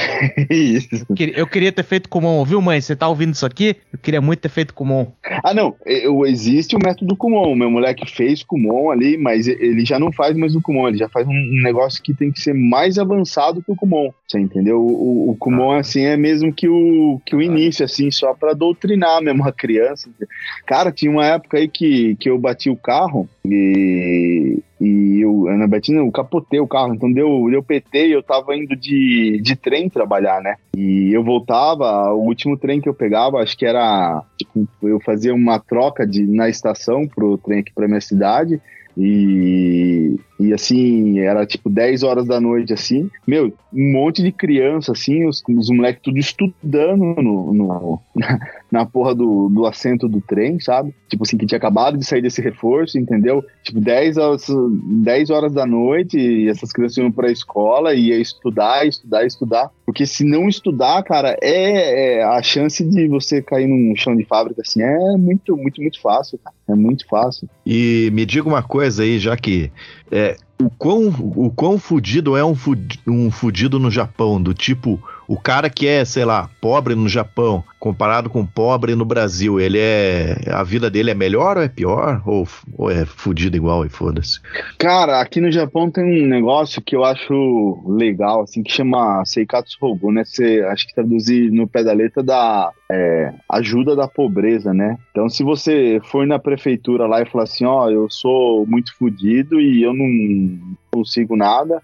isso. 0.49 1.05
Eu 1.09 1.15
queria- 1.15 1.37
Eu 1.39 1.47
queria 1.47 1.71
ter 1.71 1.83
feito 1.83 2.09
Kumon, 2.09 2.43
viu, 2.43 2.61
mãe? 2.61 2.81
Você 2.81 2.93
tá 2.93 3.07
ouvindo 3.07 3.33
isso 3.33 3.45
aqui? 3.45 3.77
Eu 3.93 3.99
queria 3.99 4.19
muito 4.19 4.39
ter 4.41 4.49
feito 4.49 4.73
Kumon. 4.73 5.07
Ah, 5.41 5.53
não, 5.53 5.73
eu, 5.85 6.25
existe 6.25 6.75
o 6.75 6.79
método 6.79 7.15
Kumon. 7.15 7.53
O 7.53 7.55
meu 7.55 7.70
moleque 7.71 8.09
fez 8.09 8.43
Kumon 8.43 8.91
ali, 8.91 9.17
mas 9.17 9.47
ele 9.47 9.85
já 9.85 9.99
não 9.99 10.11
faz 10.11 10.35
mais 10.35 10.55
o 10.55 10.61
Kumon, 10.61 10.87
ele 10.87 10.97
já 10.97 11.09
faz 11.09 11.27
um, 11.27 11.61
negócio 11.63 12.01
que 12.01 12.13
tem 12.13 12.31
que 12.31 12.41
ser 12.41 12.53
mais 12.53 12.97
avançado 12.97 13.63
que 13.63 13.71
o 13.71 13.75
Kumon. 13.75 14.11
Você 14.27 14.39
entendeu? 14.39 14.79
O, 14.79 15.29
o, 15.29 15.31
o 15.31 15.35
Kumon, 15.35 15.71
assim, 15.71 16.01
é 16.01 16.15
mesmo 16.15 16.53
que 16.53 16.67
o, 16.67 17.19
que 17.25 17.35
o 17.35 17.41
início, 17.41 17.83
assim, 17.83 18.11
só 18.11 18.33
pra 18.33 18.53
doutrinar 18.53 19.21
mesmo 19.21 19.47
a 19.47 19.51
criança. 19.51 20.09
Cara, 20.65 20.91
tinha 20.91 21.11
uma 21.11 21.25
época 21.25 21.57
aí 21.57 21.67
que, 21.67 22.15
que 22.15 22.29
eu 22.29 22.37
bati 22.37 22.69
o 22.69 22.75
carro 22.75 23.27
e. 23.45 24.59
E 24.83 25.21
eu, 25.21 25.43
na 25.57 25.67
Betina, 25.67 25.99
eu 25.99 26.11
capotei 26.11 26.59
o 26.59 26.67
carro, 26.67 26.95
então 26.95 27.11
deu, 27.13 27.47
deu 27.51 27.61
PT 27.61 28.07
e 28.07 28.13
eu 28.13 28.23
tava 28.23 28.55
indo 28.55 28.75
de, 28.75 29.39
de 29.39 29.55
trem 29.55 29.87
trabalhar, 29.87 30.41
né? 30.41 30.55
E 30.75 31.13
eu 31.13 31.23
voltava, 31.23 32.11
o 32.11 32.25
último 32.25 32.57
trem 32.57 32.81
que 32.81 32.89
eu 32.89 32.93
pegava, 32.93 33.37
acho 33.37 33.55
que 33.55 33.63
era. 33.63 34.23
Tipo, 34.39 34.67
eu 34.81 34.99
fazia 34.99 35.35
uma 35.35 35.59
troca 35.59 36.05
de, 36.07 36.25
na 36.25 36.49
estação 36.49 37.07
pro 37.07 37.37
trem 37.37 37.59
aqui 37.59 37.71
pra 37.71 37.87
minha 37.87 38.01
cidade. 38.01 38.59
E, 38.97 40.19
e 40.43 40.53
assim, 40.53 41.19
era 41.19 41.45
tipo 41.45 41.69
10 41.69 42.03
horas 42.03 42.25
da 42.27 42.39
noite, 42.39 42.73
assim. 42.73 43.09
Meu, 43.25 43.53
um 43.73 43.91
monte 43.91 44.21
de 44.21 44.31
criança, 44.31 44.91
assim, 44.91 45.25
os, 45.27 45.41
os 45.47 45.69
moleques 45.69 46.01
tudo 46.03 46.17
estudando 46.17 47.15
no, 47.21 47.53
no- 47.53 47.99
na 48.71 48.85
porra 48.85 49.13
do, 49.15 49.49
do 49.49 49.65
assento 49.65 50.07
do 50.07 50.21
trem, 50.21 50.59
sabe? 50.59 50.93
Tipo 51.09 51.23
assim, 51.23 51.37
que 51.37 51.45
tinha 51.45 51.57
acabado 51.57 51.97
de 51.97 52.05
sair 52.05 52.21
desse 52.21 52.41
reforço, 52.41 52.97
entendeu? 52.97 53.43
Tipo, 53.63 53.79
10 53.81 54.17
horas, 54.17 54.45
10 55.03 55.29
horas 55.29 55.53
da 55.53 55.65
noite, 55.65 56.17
e 56.17 56.47
essas 56.47 56.71
crianças 56.71 56.97
iam 56.97 57.11
pra 57.11 57.31
escola 57.31 57.93
e 57.93 58.07
ia 58.09 58.17
estudar, 58.19 58.85
estudar, 58.87 59.25
estudar. 59.25 59.69
Porque 59.85 60.05
se 60.05 60.23
não 60.23 60.47
estudar, 60.47 61.03
cara, 61.03 61.37
é, 61.41 62.19
é 62.19 62.23
a 62.23 62.41
chance 62.41 62.83
de 62.83 63.07
você 63.07 63.41
cair 63.41 63.67
num 63.67 63.93
chão 63.95 64.15
de 64.15 64.23
fábrica, 64.25 64.61
assim, 64.61 64.81
é 64.81 65.17
muito, 65.17 65.55
muito, 65.57 65.81
muito 65.81 66.01
fácil, 66.01 66.39
cara. 66.43 66.55
É 66.69 66.75
muito 66.75 67.05
fácil. 67.07 67.49
E 67.65 68.09
me 68.13 68.25
diga 68.25 68.47
uma 68.47 68.63
coisa 68.63 69.03
aí, 69.03 69.19
já 69.19 69.35
que 69.35 69.69
é, 70.11 70.37
o 70.61 70.69
quão, 70.69 71.07
o 71.35 71.49
quão 71.49 71.79
fudido 71.79 72.35
é 72.35 72.43
um, 72.43 72.55
um 73.07 73.31
fudido 73.31 73.79
no 73.79 73.89
Japão, 73.89 74.41
do 74.41 74.53
tipo, 74.53 75.01
o 75.31 75.39
cara 75.39 75.69
que 75.69 75.87
é, 75.87 76.03
sei 76.03 76.25
lá, 76.25 76.49
pobre 76.59 76.93
no 76.93 77.07
Japão, 77.07 77.63
comparado 77.79 78.29
com 78.29 78.45
pobre 78.45 78.95
no 78.95 79.05
Brasil, 79.05 79.61
ele 79.61 79.77
é. 79.79 80.35
A 80.51 80.61
vida 80.61 80.89
dele 80.89 81.09
é 81.09 81.13
melhor 81.13 81.55
ou 81.55 81.63
é 81.63 81.69
pior? 81.69 82.21
Ou, 82.25 82.45
ou 82.77 82.91
é 82.91 83.05
fudido 83.05 83.55
igual 83.55 83.85
e 83.85 83.89
foda-se? 83.89 84.41
Cara, 84.77 85.21
aqui 85.21 85.39
no 85.39 85.49
Japão 85.49 85.89
tem 85.89 86.25
um 86.25 86.27
negócio 86.27 86.81
que 86.81 86.97
eu 86.97 87.05
acho 87.05 87.81
legal, 87.87 88.41
assim, 88.41 88.61
que 88.61 88.73
chama 88.73 89.23
Seikatsu 89.23 89.77
Rogo, 89.79 90.11
né? 90.11 90.25
Você, 90.25 90.61
acho 90.69 90.85
que 90.85 90.93
traduzir 90.93 91.49
no 91.49 91.65
pé 91.65 91.81
da 91.81 91.93
letra 91.93 92.21
da 92.21 92.69
é, 92.91 93.33
ajuda 93.49 93.95
da 93.95 94.09
pobreza, 94.09 94.73
né? 94.73 94.97
Então, 95.11 95.29
se 95.29 95.45
você 95.45 96.01
for 96.11 96.27
na 96.27 96.39
prefeitura 96.39 97.07
lá 97.07 97.21
e 97.21 97.25
falar 97.25 97.45
assim, 97.45 97.63
ó, 97.63 97.89
eu 97.89 98.09
sou 98.09 98.65
muito 98.67 98.93
fudido 98.97 99.61
e 99.61 99.81
eu 99.81 99.93
não 99.93 100.75
consigo 100.91 101.37
nada, 101.37 101.81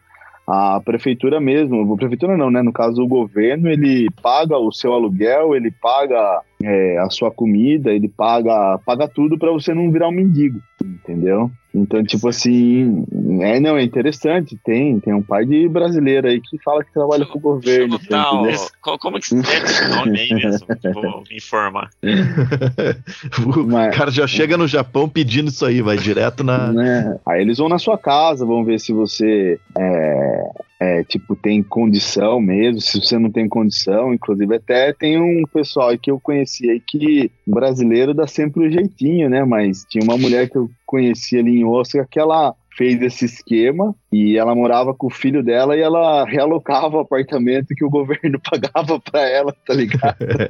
a 0.47 0.79
prefeitura 0.79 1.41
mesmo, 1.41 1.93
a 1.93 1.97
prefeitura 1.97 2.37
não, 2.37 2.49
né? 2.49 2.61
No 2.61 2.71
caso, 2.71 3.03
o 3.03 3.07
governo, 3.07 3.67
ele 3.69 4.07
paga 4.21 4.57
o 4.57 4.71
seu 4.71 4.93
aluguel, 4.93 5.53
ele 5.53 5.69
paga 5.69 6.41
é, 6.63 6.97
a 6.97 7.09
sua 7.09 7.29
comida, 7.31 7.91
ele 7.91 8.07
paga, 8.07 8.79
paga 8.85 9.07
tudo 9.07 9.37
pra 9.37 9.51
você 9.51 9.73
não 9.73 9.91
virar 9.91 10.07
um 10.07 10.11
mendigo, 10.11 10.59
entendeu? 10.83 11.51
Então, 11.75 12.03
tipo 12.03 12.27
assim, 12.27 13.05
é, 13.41 13.59
não, 13.59 13.77
é 13.77 13.83
interessante, 13.83 14.57
tem, 14.65 14.99
tem 14.99 15.13
um 15.13 15.21
pai 15.21 15.45
de 15.45 15.69
brasileiro 15.69 16.27
aí 16.27 16.41
que 16.41 16.57
fala 16.63 16.83
que 16.83 16.91
trabalha 16.91 17.23
com 17.25 17.37
o 17.37 17.41
governo, 17.41 17.97
o- 17.97 18.81
co- 18.81 18.97
como 18.97 19.19
que 19.19 19.27
se 19.27 19.35
escreve 19.37 19.65
esse 19.65 19.87
nome 19.87 20.19
aí 20.19 20.33
mesmo? 20.33 20.65
Vou 20.95 21.23
me 21.29 21.35
informar. 21.37 21.89
o 23.45 23.63
Mas- 23.67 23.95
cara 23.95 24.09
já 24.09 24.25
chega 24.25 24.57
no 24.57 24.67
Japão 24.67 25.07
pedindo 25.07 25.49
isso 25.49 25.65
aí, 25.65 25.81
vai 25.81 25.97
direto 25.97 26.43
na. 26.43 26.71
né? 26.73 27.19
Aí 27.25 27.41
eles 27.41 27.59
vão 27.59 27.69
na 27.69 27.77
sua 27.77 27.97
casa, 27.97 28.43
vão 28.45 28.63
ver 28.65 28.79
se 28.79 28.91
você 28.91 29.59
é, 29.77 30.49
é, 30.79 31.03
tipo 31.03 31.35
tem 31.35 31.63
condição 31.63 32.39
mesmo, 32.39 32.81
se 32.81 33.01
você 33.01 33.17
não 33.17 33.31
tem 33.31 33.47
condição. 33.47 34.13
Inclusive 34.13 34.55
até 34.55 34.93
tem 34.93 35.19
um 35.19 35.43
pessoal 35.51 35.97
que 35.97 36.11
eu 36.11 36.19
conheci 36.19 36.69
aí 36.69 36.79
que 36.79 37.31
brasileiro 37.45 38.13
dá 38.13 38.27
sempre 38.27 38.67
o 38.67 38.71
jeitinho, 38.71 39.29
né? 39.29 39.43
Mas 39.43 39.85
tinha 39.89 40.03
uma 40.03 40.17
mulher 40.17 40.49
que 40.49 40.57
eu 40.57 40.69
conheci 40.85 41.37
ali 41.37 41.59
em 41.59 41.65
Osaka 41.65 42.07
que 42.09 42.19
ela 42.19 42.55
fez 42.77 43.01
esse 43.01 43.25
esquema 43.25 43.95
e 44.13 44.37
ela 44.37 44.53
morava 44.53 44.93
com 44.93 45.07
o 45.07 45.11
filho 45.11 45.43
dela 45.43 45.75
e 45.75 45.81
ela 45.81 46.23
realocava 46.25 46.97
o 46.97 46.99
apartamento 46.99 47.73
que 47.75 47.83
o 47.83 47.89
governo 47.91 48.39
pagava 48.39 48.99
pra 48.99 49.21
ela, 49.27 49.53
tá 49.65 49.73
ligado? 49.73 50.15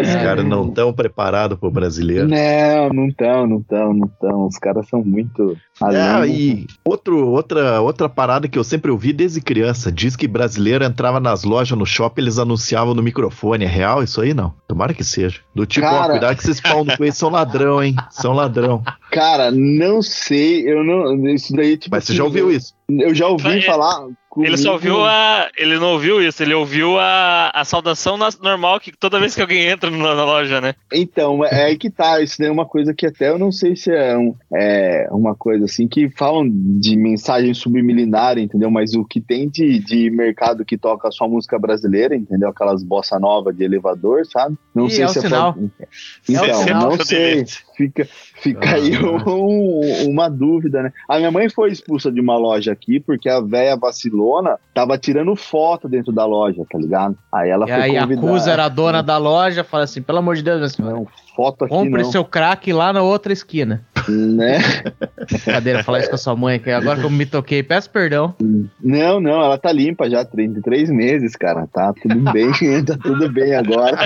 Os 0.00 0.14
caras 0.14 0.44
não 0.44 0.68
estão 0.68 0.92
preparados 0.92 1.58
pro 1.58 1.70
brasileiro. 1.70 2.28
Não, 2.28 2.88
não 2.90 3.08
estão, 3.08 3.46
não 3.46 3.58
estão, 3.58 3.92
não 3.94 4.06
estão. 4.06 4.46
Os 4.46 4.58
caras 4.58 4.88
são 4.88 5.02
muito 5.04 5.56
É, 5.82 6.00
além. 6.00 6.32
e 6.34 6.66
outro, 6.84 7.28
outra, 7.28 7.80
outra 7.80 8.08
parada 8.08 8.48
que 8.48 8.58
eu 8.58 8.64
sempre 8.64 8.90
ouvi 8.90 9.12
desde 9.12 9.40
criança, 9.40 9.90
diz 9.90 10.14
que 10.14 10.28
brasileiro 10.28 10.84
entrava 10.84 11.18
nas 11.20 11.42
lojas, 11.44 11.76
no 11.76 11.86
shopping, 11.86 12.22
eles 12.22 12.38
anunciavam 12.38 12.94
no 12.94 13.02
microfone. 13.02 13.64
É 13.64 13.68
real 13.68 14.02
isso 14.02 14.20
aí, 14.20 14.32
não? 14.34 14.52
Tomara 14.68 14.94
que 14.94 15.04
seja. 15.04 15.40
Do 15.56 15.64
tipo, 15.64 15.86
ó, 15.86 15.90
Cara. 15.90 16.10
cuidado 16.10 16.36
que 16.36 16.42
esses 16.42 16.60
pau 16.60 16.84
no 16.84 16.94
coelho 16.98 17.14
são 17.14 17.30
ladrão, 17.30 17.82
hein? 17.82 17.96
São 18.10 18.34
ladrão. 18.34 18.82
Cara, 19.10 19.50
não 19.50 20.02
sei, 20.02 20.70
eu 20.70 20.84
não. 20.84 21.26
Isso 21.34 21.54
daí, 21.54 21.78
tipo. 21.78 21.96
Mas 21.96 22.04
você 22.04 22.12
assim, 22.12 22.18
já 22.18 22.24
ouviu 22.24 22.52
isso? 22.52 22.74
Eu 22.90 23.14
já 23.14 23.26
ouvi 23.26 23.60
É. 23.60 23.62
falar. 23.62 24.06
Ele 24.38 24.56
só 24.56 24.72
ouviu 24.74 25.04
a. 25.04 25.48
Ele 25.56 25.78
não 25.78 25.92
ouviu 25.92 26.22
isso, 26.22 26.42
ele 26.42 26.54
ouviu 26.54 26.98
a, 26.98 27.50
a 27.54 27.64
saudação 27.64 28.18
normal 28.42 28.78
que 28.80 28.92
toda 28.96 29.18
vez 29.20 29.34
que 29.34 29.40
alguém 29.40 29.64
entra 29.68 29.90
na, 29.90 30.14
na 30.14 30.24
loja, 30.24 30.60
né? 30.60 30.74
Então, 30.92 31.44
é 31.44 31.64
aí 31.64 31.76
que 31.78 31.88
tá. 31.90 32.20
Isso 32.20 32.36
daí 32.38 32.48
é 32.48 32.52
uma 32.52 32.66
coisa 32.66 32.92
que 32.94 33.06
até 33.06 33.28
eu 33.30 33.38
não 33.38 33.50
sei 33.52 33.74
se 33.76 33.90
é, 33.90 34.16
um- 34.16 34.34
é 34.54 35.08
uma 35.10 35.34
coisa 35.34 35.64
assim 35.64 35.86
que 35.88 36.08
falam 36.10 36.44
de 36.50 36.96
mensagem 36.96 37.52
subliminar, 37.54 38.38
entendeu? 38.38 38.70
Mas 38.70 38.94
o 38.94 39.04
que 39.04 39.20
tem 39.20 39.48
de, 39.48 39.78
de 39.78 40.10
mercado 40.10 40.64
que 40.64 40.76
toca 40.76 41.10
só 41.10 41.26
música 41.28 41.58
brasileira, 41.58 42.14
entendeu? 42.14 42.48
Aquelas 42.50 42.82
bossa 42.82 43.18
nova 43.18 43.52
de 43.52 43.64
elevador, 43.64 44.26
sabe? 44.26 44.56
Não 44.74 44.86
Ih, 44.86 44.90
sei 44.90 45.04
é 45.04 45.06
o 45.06 45.10
se 45.10 45.20
sinal. 45.20 45.56
é. 45.80 45.82
É 45.84 45.86
Então, 46.28 46.50
o 46.50 46.54
sinal. 46.64 46.90
não 46.96 47.04
sei. 47.04 47.44
Fica, 47.76 48.08
fica 48.40 48.74
aí 48.76 48.92
Ah. 48.94 49.00
um- 49.30 50.08
uma 50.08 50.28
dúvida, 50.30 50.82
né? 50.82 50.92
A 51.08 51.18
minha 51.18 51.30
mãe 51.30 51.48
foi 51.50 51.70
expulsa 51.70 52.10
de 52.10 52.20
uma 52.20 52.36
loja 52.38 52.72
aqui 52.72 52.98
porque 52.98 53.28
a 53.28 53.40
véia 53.40 53.76
vacilona 53.76 54.58
tava 54.72 54.96
tirando 54.96 55.36
foto 55.36 55.86
dentro 55.88 56.10
da 56.12 56.24
loja, 56.24 56.62
tá 56.70 56.78
ligado? 56.78 57.16
Aí 57.32 57.50
ela 57.50 57.64
E 57.66 57.68
foi 57.68 57.74
aí 57.82 57.96
a 57.98 58.02
convidada. 58.02 58.26
Yakuza 58.26 58.50
era 58.50 58.64
a 58.64 58.68
dona 58.68 59.02
da 59.02 59.18
loja, 59.18 59.62
fala 59.62 59.84
assim, 59.84 60.00
pelo 60.00 60.18
amor 60.18 60.36
de 60.36 60.42
Deus, 60.42 60.56
minha 60.58 60.68
senhora, 60.70 60.94
Não, 60.94 61.06
foto 61.36 61.64
aqui 61.66 61.74
compre 61.74 62.02
não, 62.02 62.10
seu 62.10 62.24
crack 62.24 62.72
lá 62.72 62.92
na 62.94 63.02
outra 63.02 63.32
esquina. 63.32 63.84
né? 64.08 64.58
Brincadeira, 65.30 65.84
falar 65.84 65.98
isso 66.00 66.08
com 66.08 66.14
a 66.14 66.18
sua 66.18 66.34
mãe, 66.36 66.58
que 66.58 66.70
agora 66.70 66.98
que 66.98 67.04
eu 67.04 67.10
me 67.10 67.26
toquei, 67.26 67.62
peço 67.62 67.90
perdão. 67.90 68.34
Não, 68.82 69.20
não, 69.20 69.42
ela 69.42 69.58
tá 69.58 69.70
limpa 69.70 70.08
já, 70.08 70.24
33 70.24 70.88
meses, 70.90 71.36
cara. 71.36 71.66
Tá 71.70 71.92
tudo 71.92 72.32
bem, 72.32 72.50
tá 72.86 72.96
tudo 72.96 73.30
bem 73.30 73.54
agora. 73.54 73.96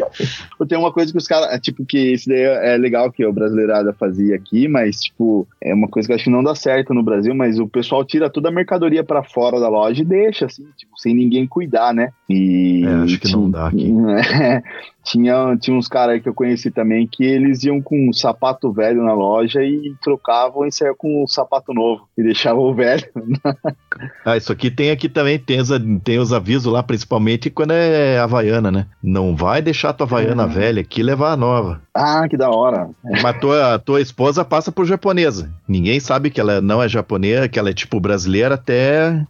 Tem 0.68 0.78
uma 0.78 0.92
coisa 0.92 1.12
que 1.12 1.18
os 1.18 1.26
caras, 1.26 1.60
tipo, 1.60 1.84
que 1.84 2.12
isso 2.12 2.28
daí 2.28 2.42
é 2.42 2.76
legal 2.76 3.10
que 3.10 3.24
o 3.24 3.32
brasileirada 3.32 3.92
fazia 3.92 4.36
aqui, 4.36 4.68
mas, 4.68 5.00
tipo, 5.00 5.46
é 5.60 5.72
uma 5.74 5.88
coisa 5.88 6.06
que 6.06 6.12
eu 6.12 6.16
acho 6.16 6.24
que 6.24 6.30
não 6.30 6.42
dá 6.42 6.54
certo 6.54 6.92
no 6.94 7.02
Brasil, 7.02 7.34
mas 7.34 7.58
o 7.58 7.68
pessoal 7.68 8.04
tira 8.04 8.30
toda 8.30 8.48
a 8.48 8.52
mercadoria 8.52 9.04
pra 9.04 9.22
fora 9.22 9.60
da 9.60 9.68
loja 9.68 10.02
e 10.02 10.04
deixa, 10.04 10.46
assim, 10.46 10.66
tipo, 10.76 10.98
sem 10.98 11.14
ninguém 11.14 11.46
cuidar, 11.46 11.94
né? 11.94 12.10
E. 12.28 12.84
É, 12.84 12.94
acho 13.04 13.20
que 13.20 13.32
não 13.32 13.50
dá 13.50 13.68
aqui. 13.68 13.92
É, 14.38 14.62
tinha, 15.04 15.56
tinha 15.56 15.76
uns 15.76 15.88
caras 15.88 16.14
aí 16.14 16.20
que 16.20 16.28
eu 16.28 16.34
conheci 16.34 16.70
também 16.70 17.06
que 17.06 17.24
eles 17.24 17.64
iam 17.64 17.80
com 17.80 18.08
um 18.08 18.12
sapato 18.12 18.70
velho 18.70 19.02
na 19.02 19.14
loja 19.14 19.62
e 19.62 19.94
trocavam 20.02 20.66
e 20.66 20.72
saiam 20.72 20.94
com 20.94 21.24
um 21.24 21.26
sapato 21.26 21.72
novo 21.72 22.06
e 22.16 22.22
deixavam 22.22 22.62
o 22.62 22.74
velho. 22.74 23.04
Ah, 24.24 24.36
isso 24.36 24.52
aqui 24.52 24.70
tem 24.70 24.90
aqui 24.90 25.08
também, 25.08 25.38
tem 25.38 25.60
os, 25.60 25.70
tem 26.04 26.18
os 26.18 26.32
avisos 26.32 26.72
lá, 26.72 26.82
principalmente 26.82 27.50
quando 27.50 27.72
é 27.72 28.18
Havaiana, 28.18 28.70
né? 28.70 28.86
Não 29.02 29.34
vai 29.34 29.60
deixar 29.60 29.87
tua 29.92 30.06
Havaiana 30.06 30.44
Uhum. 30.44 30.50
velha 30.50 30.80
aqui 30.80 31.00
e 31.00 31.04
levar 31.04 31.32
a 31.32 31.36
nova. 31.36 31.80
Ah, 32.00 32.28
que 32.28 32.36
da 32.36 32.48
hora. 32.50 32.90
Mas 33.22 33.38
tua, 33.40 33.78
tua 33.80 34.00
esposa 34.00 34.44
passa 34.44 34.70
por 34.70 34.86
japonesa. 34.86 35.50
Ninguém 35.66 35.98
sabe 35.98 36.30
que 36.30 36.40
ela 36.40 36.60
não 36.60 36.80
é 36.80 36.88
japonesa, 36.88 37.48
que 37.48 37.58
ela 37.58 37.70
é 37.70 37.74
tipo 37.74 37.98
brasileira 37.98 38.54
até. 38.54 39.20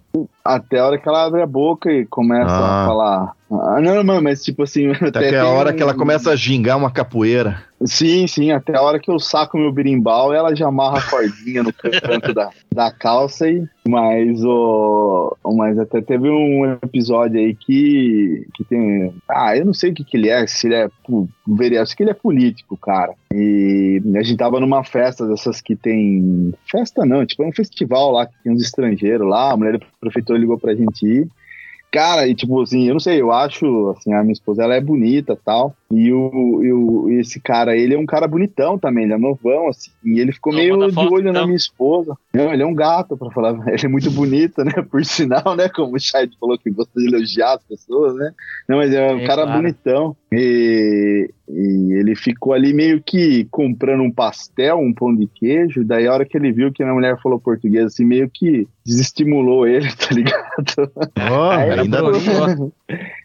Até 0.44 0.78
a 0.78 0.86
hora 0.86 0.98
que 0.98 1.08
ela 1.08 1.24
abre 1.26 1.40
a 1.42 1.46
boca 1.46 1.90
e 1.90 2.04
começa 2.06 2.50
Ah. 2.50 2.82
a 2.84 2.86
falar. 2.86 3.32
Ah, 3.50 3.80
não, 3.80 4.04
mano, 4.04 4.22
mas 4.22 4.42
tipo 4.44 4.62
assim. 4.64 4.88
Até 5.00 5.30
que 5.30 5.36
a 5.36 5.46
hora 5.46 5.72
um- 5.72 5.76
que 5.76 5.82
ela 5.82 5.94
começa 5.94 6.30
a 6.30 6.36
gingar 6.36 6.76
uma 6.76 6.90
capoeira. 6.90 7.62
Sim, 7.84 8.26
sim, 8.26 8.50
até 8.50 8.76
a 8.76 8.82
hora 8.82 8.98
que 8.98 9.08
eu 9.10 9.18
saco 9.20 9.56
meu 9.56 9.72
birimbau, 9.72 10.34
ela 10.34 10.54
já 10.54 10.66
amarra 10.66 10.98
a 10.98 11.02
cordinha 11.02 11.62
no 11.62 11.72
canto 11.72 12.34
da, 12.34 12.50
da 12.74 12.90
calça 12.90 13.48
e. 13.48 13.64
Mas 13.88 14.42
o. 14.44 15.34
Mas 15.56 15.78
até 15.78 16.02
teve 16.02 16.28
um 16.28 16.72
episódio 16.82 17.38
aí 17.38 17.54
que. 17.54 18.46
que 18.54 18.64
tem. 18.64 19.14
Ah, 19.30 19.56
eu 19.56 19.64
não 19.64 19.72
sei 19.72 19.92
o 19.92 19.94
que, 19.94 20.04
que 20.04 20.16
ele 20.16 20.28
é, 20.28 20.46
se 20.46 20.66
ele 20.66 20.74
é 20.74 20.88
vereador, 21.46 21.82
acho 21.84 21.96
que 21.96 22.02
ele 22.02 22.10
é 22.10 22.14
político, 22.14 22.57
cara. 22.76 23.14
E 23.32 24.00
a 24.16 24.22
gente 24.22 24.36
tava 24.36 24.58
numa 24.60 24.82
festa 24.84 25.26
dessas 25.26 25.60
que 25.60 25.76
tem. 25.76 26.52
Festa 26.70 27.04
não, 27.04 27.24
tipo, 27.26 27.42
é 27.42 27.46
um 27.46 27.52
festival 27.52 28.10
lá 28.12 28.26
que 28.26 28.32
tem 28.42 28.52
uns 28.52 28.62
estrangeiros 28.62 29.28
lá, 29.28 29.52
a 29.52 29.56
mulher 29.56 29.78
da 29.78 29.86
prefeitura 30.00 30.38
ligou 30.38 30.58
pra 30.58 30.74
gente 30.74 31.06
ir. 31.06 31.28
Cara, 31.90 32.28
e 32.28 32.34
tipo 32.34 32.60
assim, 32.60 32.86
eu 32.86 32.92
não 32.92 33.00
sei, 33.00 33.18
eu 33.18 33.32
acho, 33.32 33.88
assim, 33.96 34.12
a 34.12 34.20
minha 34.20 34.34
esposa, 34.34 34.62
ela 34.62 34.74
é 34.74 34.80
bonita 34.80 35.38
tal, 35.42 35.74
e 35.90 36.12
o, 36.12 36.62
e 36.62 36.70
o 36.70 37.10
esse 37.18 37.40
cara, 37.40 37.74
ele 37.74 37.94
é 37.94 37.98
um 37.98 38.04
cara 38.04 38.28
bonitão 38.28 38.78
também, 38.78 39.04
ele 39.04 39.14
é 39.14 39.18
novão, 39.18 39.68
assim, 39.68 39.90
e 40.04 40.20
ele 40.20 40.30
ficou 40.30 40.52
Não, 40.52 40.60
meio 40.60 40.86
de 40.86 40.94
foto, 40.94 41.14
olho 41.14 41.24
na 41.24 41.30
então. 41.30 41.44
minha 41.46 41.56
esposa. 41.56 42.14
Não, 42.34 42.52
ele 42.52 42.62
é 42.62 42.66
um 42.66 42.74
gato, 42.74 43.16
pra 43.16 43.30
falar, 43.30 43.52
ele 43.72 43.86
é 43.86 43.88
muito 43.88 44.10
bonito, 44.10 44.62
né, 44.62 44.72
por 44.90 45.02
sinal, 45.02 45.56
né, 45.56 45.70
como 45.70 45.96
o 45.96 45.98
Chad 45.98 46.30
falou 46.38 46.58
que 46.58 46.68
gosta 46.70 46.92
de 47.00 47.06
elogiar 47.08 47.54
as 47.54 47.62
pessoas, 47.64 48.14
né, 48.16 48.32
não, 48.68 48.76
mas 48.76 48.92
é 48.92 49.10
um 49.14 49.20
É, 49.20 49.26
cara 49.26 49.44
claro. 49.44 49.62
bonitão, 49.62 50.14
e, 50.30 51.30
e 51.48 51.92
ele 51.94 52.14
ficou 52.14 52.52
ali 52.52 52.74
meio 52.74 53.02
que 53.02 53.46
comprando 53.50 54.02
um 54.02 54.10
pastel, 54.10 54.78
um 54.78 54.92
pão 54.92 55.14
de 55.14 55.26
queijo, 55.26 55.84
daí 55.84 56.06
a 56.06 56.12
hora 56.12 56.24
que 56.24 56.36
ele 56.36 56.52
viu 56.52 56.72
que 56.72 56.82
a 56.82 56.86
minha 56.86 56.94
mulher 56.94 57.18
falou 57.22 57.40
português, 57.40 57.86
assim, 57.86 58.04
meio 58.04 58.28
que 58.28 58.68
desestimulou 58.84 59.66
ele, 59.66 59.88
tá 59.96 60.14
ligado? 60.14 60.92
Ó, 61.30 61.50
Aí 61.50 61.70
ainda 61.80 62.02
não. 62.02 62.72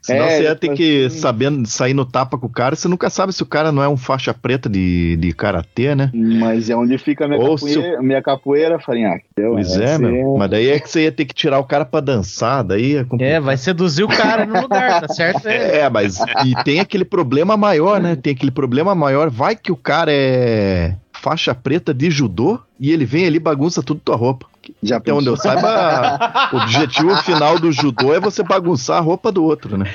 Senão 0.02 0.26
É, 0.26 0.30
você 0.38 0.44
ia 0.44 0.49
ele 0.49 0.56
ter 0.56 0.68
falou 0.68 0.77
que 0.77 1.06
assim- 1.06 1.18
sabendo 1.19 1.65
sair 1.68 1.94
no 1.94 2.03
tapa 2.06 2.38
com 2.38 2.48
o 2.48 2.49
cara, 2.49 2.76
você 2.76 2.88
nunca 2.90 3.10
sabe 3.10 3.31
se 3.31 3.41
o 3.41 3.45
cara 3.45 3.72
não 3.72 3.81
é 3.81 3.88
um 3.88 3.95
faixa 3.95 4.34
preta 4.34 4.68
de, 4.69 5.15
de 5.15 5.31
karatê, 5.31 5.95
né? 5.95 6.11
Mas 6.14 6.69
é 6.69 6.76
onde 6.76 6.98
fica 6.98 7.23
a 7.23 7.27
minha 7.30 7.40
Ou 7.40 7.56
capoeira, 7.56 8.02
minha 8.02 8.22
capoeira 8.22 8.80
Farinhaque. 8.80 9.23
Pois 9.35 9.77
é, 9.77 9.95
ser- 9.95 9.99
meu. 9.99 10.35
Mas 10.38 10.49
daí 10.49 10.69
é 10.69 10.80
que 10.80 10.90
você 10.90 11.03
ia 11.03 11.11
ter 11.11 11.23
que 11.26 11.34
tirar 11.34 11.60
o 11.60 11.64
cara 11.64 11.85
pra 11.85 12.02
dançar, 12.02 12.64
daí 12.64 12.98
é 12.98 13.03
complicado. 13.06 13.34
É, 13.35 13.40
vai 13.40 13.56
seduzir 13.56 14.03
o 14.03 14.07
cara 14.10 14.45
no 14.45 14.60
lugar, 14.61 15.02
tá 15.02 15.07
certo? 15.14 15.48
É. 15.48 15.80
É, 15.80 15.90
mas 15.90 16.19
e 16.45 16.64
tem 16.65 16.80
aquele 16.81 17.06
problema 17.06 17.56
maior, 17.56 18.02
né? 18.02 18.15
Tem 18.18 18.34
aquele 18.34 18.52
problema 18.52 18.94
maior. 18.94 19.30
Vai 19.30 19.56
que 19.56 19.72
o 19.72 19.77
cara 19.77 20.11
é 20.11 20.95
faixa 21.14 21.56
preta 21.56 21.94
de 21.94 22.11
judô 22.11 22.60
e 22.77 22.91
ele 22.91 23.06
vem 23.06 23.26
ali 23.26 23.38
e 23.38 23.40
bagunça 23.40 23.81
tudo 23.81 24.02
tua 24.03 24.18
roupa. 24.18 24.45
Já 24.81 24.98
Até 24.98 25.14
onde 25.14 25.27
eu 25.27 25.38
saiba, 25.38 26.49
o 26.53 26.57
objetivo 26.57 27.15
final 27.18 27.60
do 27.60 27.72
judô 27.72 28.14
é 28.14 28.19
você 28.19 28.44
bagunçar 28.44 28.98
a 28.98 29.02
roupa 29.02 29.31
do 29.31 29.44
outro, 29.44 29.77
né? 29.77 29.85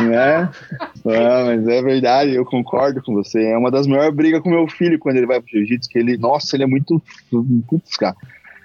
É, 0.00 0.48
Ah, 1.04 1.44
mas 1.46 1.68
é 1.68 1.82
verdade, 1.82 2.34
eu 2.34 2.44
concordo 2.44 3.02
com 3.02 3.14
você. 3.14 3.42
É 3.44 3.56
uma 3.56 3.70
das 3.70 3.86
maiores 3.86 4.14
brigas 4.14 4.42
com 4.42 4.50
meu 4.50 4.66
filho 4.68 4.98
quando 4.98 5.16
ele 5.16 5.26
vai 5.26 5.40
pro 5.40 5.50
jiu-jitsu, 5.50 5.90
que 5.90 5.98
ele, 5.98 6.16
nossa, 6.16 6.56
ele 6.56 6.64
é 6.64 6.66
muito. 6.66 7.02
Putz, 7.68 7.96
cara. 7.96 8.16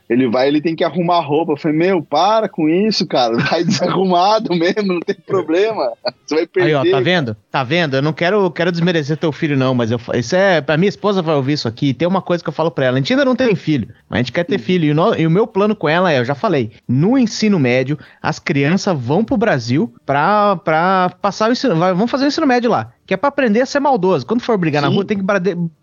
Ele 0.10 0.28
vai, 0.30 0.48
ele 0.48 0.62
tem 0.62 0.76
que 0.76 0.84
arrumar 0.84 1.18
a 1.18 1.22
roupa. 1.22 1.54
Eu 1.54 1.58
falei, 1.58 1.78
meu, 1.78 2.02
para 2.02 2.48
com 2.48 2.70
isso, 2.70 3.08
cara. 3.08 3.38
Vai 3.38 3.64
desarrumado 3.66 4.54
mesmo, 4.56 4.94
não 4.94 5.00
tem 5.00 5.16
problema. 5.16 5.92
Você 6.26 6.36
vai 6.36 6.48
perder. 6.48 6.76
Aí, 6.78 6.92
ó, 6.92 6.92
tá 6.98 7.00
vendo? 7.00 7.38
Tá 7.52 7.64
vendo? 7.64 7.96
Eu 7.96 8.02
não 8.02 8.14
quero, 8.14 8.50
quero 8.52 8.72
desmerecer 8.72 9.18
teu 9.18 9.32
filho, 9.32 9.58
não, 9.58 9.74
mas 9.74 9.90
eu, 9.92 10.00
isso 10.14 10.36
é. 10.36 10.62
Pra 10.62 10.78
minha 10.78 10.90
esposa 10.90 11.22
vai 11.22 11.36
ouvir 11.36 11.54
isso 11.54 11.68
aqui. 11.68 11.94
Tem 11.94 12.08
uma 12.08 12.22
coisa 12.22 12.44
que 12.44 12.50
eu 12.50 12.54
falo 12.54 12.70
pra 12.70 12.86
ela: 12.86 12.98
a 12.98 13.00
gente 13.00 13.12
ainda 13.14 13.26
não 13.26 13.36
tem 13.36 13.56
filho, 13.56 13.88
mas 14.10 14.18
a 14.20 14.22
gente 14.22 14.32
quer 14.32 14.44
ter 14.44 14.60
filho. 14.60 14.86
E, 14.86 14.92
o 14.92 14.96
no- 14.96 15.16
e 15.16 15.26
o 15.26 15.32
meu 15.32 15.48
plano 15.48 15.76
com 15.76 15.90
ela 15.90 16.12
é, 16.12 16.20
eu 16.20 16.26
já 16.26 16.36
falei, 16.36 16.72
no 16.88 17.18
ensino 17.18 17.58
médio, 17.60 17.98
as 18.22 18.38
crianças 18.38 18.96
vão 19.00 19.24
pro 19.24 19.38
Brasil 19.38 19.94
pra, 20.06 20.56
pra 20.58 21.12
passar 21.22 21.50
o 21.50 21.52
ensino. 21.54 21.76
vai- 21.76 21.94
vão 21.94 22.08
fazer 22.08 22.26
o 22.26 22.28
ensino 22.28 22.46
médio 22.48 22.70
lá. 22.70 22.92
Que 23.06 23.14
é 23.14 23.18
pra 23.18 23.30
aprender 23.30 23.62
a 23.62 23.66
ser 23.66 23.80
maldoso. 23.80 24.26
Quando 24.26 24.42
for 24.42 24.58
brigar 24.58 24.82
na 24.82 24.90
Sim. 24.90 24.96
rua, 24.96 25.06
tem 25.06 25.18
que 25.18 25.24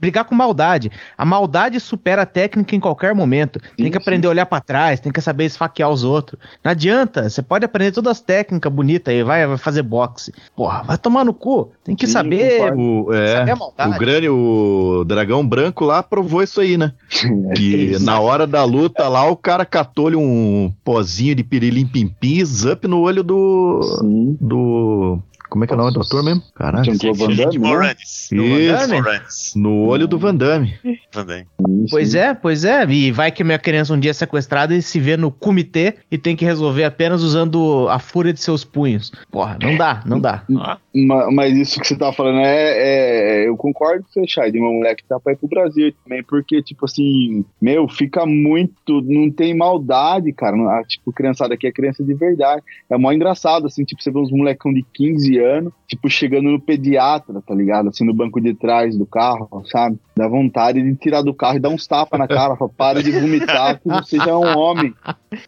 brigar 0.01 0.25
com 0.25 0.35
maldade. 0.35 0.91
A 1.17 1.25
maldade 1.25 1.79
supera 1.79 2.23
a 2.23 2.27
técnica 2.27 2.75
em 2.75 2.81
qualquer 2.81 3.15
momento. 3.15 3.61
tem 3.77 3.91
que 3.91 3.97
aprender 3.99 4.27
a 4.27 4.31
olhar 4.31 4.47
pra 4.47 4.61
trás, 4.61 5.01
tem 5.01 5.13
que 5.13 5.21
saber 5.21 5.45
esfaquear 5.45 5.91
os 5.91 6.03
outros. 6.05 6.41
Não 6.65 6.71
adianta, 6.71 7.29
você 7.29 7.43
pode 7.43 7.65
aprender 7.65 7.93
todas 7.93 8.13
as 8.13 8.21
técnicas 8.21 8.73
bonitas 8.73 9.13
aí, 9.15 9.23
vai, 9.23 9.47
vai 9.47 9.57
fazer 9.57 9.83
boxe. 9.83 10.33
Porra, 10.57 10.83
vai 10.83 10.99
tomar 10.99 11.25
no 11.25 11.33
cu. 11.33 11.71
Tem 11.85 11.95
que 11.95 12.07
Sim, 12.07 12.13
saber. 12.13 12.73
O, 12.75 13.13
é, 13.13 13.37
Saber 13.37 13.51
a 13.53 13.57
maldade. 13.57 13.97
o 13.97 13.99
grande, 13.99 14.29
o 14.29 15.05
dragão 15.07 15.47
branco 15.47 15.85
lá 15.85 16.03
provou 16.03 16.43
isso 16.43 16.61
aí, 16.61 16.77
né? 16.77 16.93
Que 17.57 17.99
na 18.01 18.19
hora 18.19 18.47
da 18.47 18.65
luta 18.65 19.09
lá, 19.09 19.25
o 19.29 19.37
cara 19.37 19.65
catou-lhe 19.65 20.17
um 20.17 20.73
pozinho 20.85 21.35
de 21.35 21.45
pirilim 21.45 21.87
pimpim, 21.87 22.43
up 22.71 22.89
no 22.89 23.01
olho 23.01 23.23
do. 23.23 23.81
Sim. 24.01 24.37
do. 24.41 25.19
Como 25.53 25.65
é 25.65 25.67
que 25.67 25.75
é 25.75 25.77
o 25.77 25.79
nome 25.79 25.93
do 25.93 26.01
ator 26.01 26.25
mesmo? 26.25 26.43
Caralho. 26.55 26.83
Jean-Claude 26.85 27.19
Van 27.19 27.27
Damme, 27.37 27.59
né? 27.59 27.95
Isso, 28.03 29.59
no 29.59 29.85
olho 29.85 30.09
do 30.09 30.19
Van 30.19 30.35
Damme. 30.35 30.75
Van 31.13 31.27
Damme. 31.27 31.47
Pois 31.91 32.15
é, 32.15 32.33
pois 32.33 32.65
é. 32.65 32.87
E 32.89 33.13
vai 33.13 33.31
que 33.31 33.45
minha 33.45 33.59
criança 33.59 33.93
um 33.93 34.01
dia 34.01 34.13
é 34.13 34.15
sequestrada 34.15 34.75
e 34.75 34.81
se 34.81 34.99
vê 34.99 35.15
no 35.15 35.31
comitê 35.31 35.97
e 36.11 36.17
tem 36.17 36.35
que 36.35 36.45
resolver 36.45 36.85
apenas 36.85 37.23
usando 37.23 37.87
a 37.91 37.99
fúria 37.99 38.33
de 38.33 38.41
seus 38.41 38.65
punhos. 38.65 39.13
Porra, 39.31 39.59
não 39.63 39.77
dá, 39.77 40.03
não 40.07 40.19
dá. 40.19 40.43
Ó, 40.49 40.55
Ma- 40.55 40.79
Mas 40.95 41.57
isso 41.57 41.81
que 41.81 41.87
você 41.87 41.97
tá 41.97 42.13
falando 42.13 42.41
é, 42.41 43.45
é- 43.45 43.49
Eu 43.49 43.57
concordo 43.57 44.05
com 44.05 44.09
você, 44.13 44.27
Chay, 44.27 44.53
de 44.53 44.59
uma 44.59 44.71
mulher 44.71 44.95
que 44.95 45.05
tá 45.05 45.19
pra 45.19 45.33
ir 45.33 45.37
pro 45.37 45.49
Brasil 45.49 45.93
também, 46.05 46.23
porque, 46.23 46.63
tipo 46.63 46.85
assim, 46.85 47.45
meu, 47.61 47.89
fica 47.89 48.25
muito. 48.27 49.01
Não 49.03 49.31
tem 49.31 49.57
maldade, 49.57 50.33
cara. 50.33 50.57
Não- 50.57 50.69
ah, 50.69 50.83
Tipo, 50.87 51.13
criançada 51.13 51.55
aqui 51.55 51.67
é 51.67 51.73
criança 51.73 52.05
de 52.05 52.13
verdade. 52.15 52.63
É 52.91 52.97
mó 52.99 53.11
engraçado, 53.13 53.67
assim, 53.67 53.85
tipo, 53.85 54.03
você 54.03 54.11
vê 54.11 54.19
uns 54.19 54.31
molecão 54.31 54.73
de 54.73 54.85
15 54.93 55.39
anos, 55.39 55.73
tipo, 55.89 56.09
chegando 56.11 56.51
no 56.51 56.61
pediatra, 56.61 57.41
tá 57.47 57.55
ligado? 57.55 57.89
Assim, 57.89 58.05
no 58.05 58.13
banco 58.15 58.41
de 58.41 58.53
trás 58.55 58.97
do 58.97 59.07
carro, 59.07 59.49
sabe? 59.71 59.97
Dá 60.15 60.29
vontade 60.29 60.83
de 60.83 60.95
tirar 60.97 61.23
do 61.23 61.33
carro 61.33 61.57
e 61.57 61.61
dar 61.61 61.71
uns 61.71 61.87
tapas 61.87 62.19
na 62.19 62.29
cara, 62.29 62.55
fala, 62.57 62.71
para 62.77 63.03
de 63.03 63.11
vomitar, 63.13 63.81
que 63.81 63.89
você 63.89 64.17
já 64.19 64.31
é 64.31 64.37
um 64.37 64.59
homem. 64.59 64.93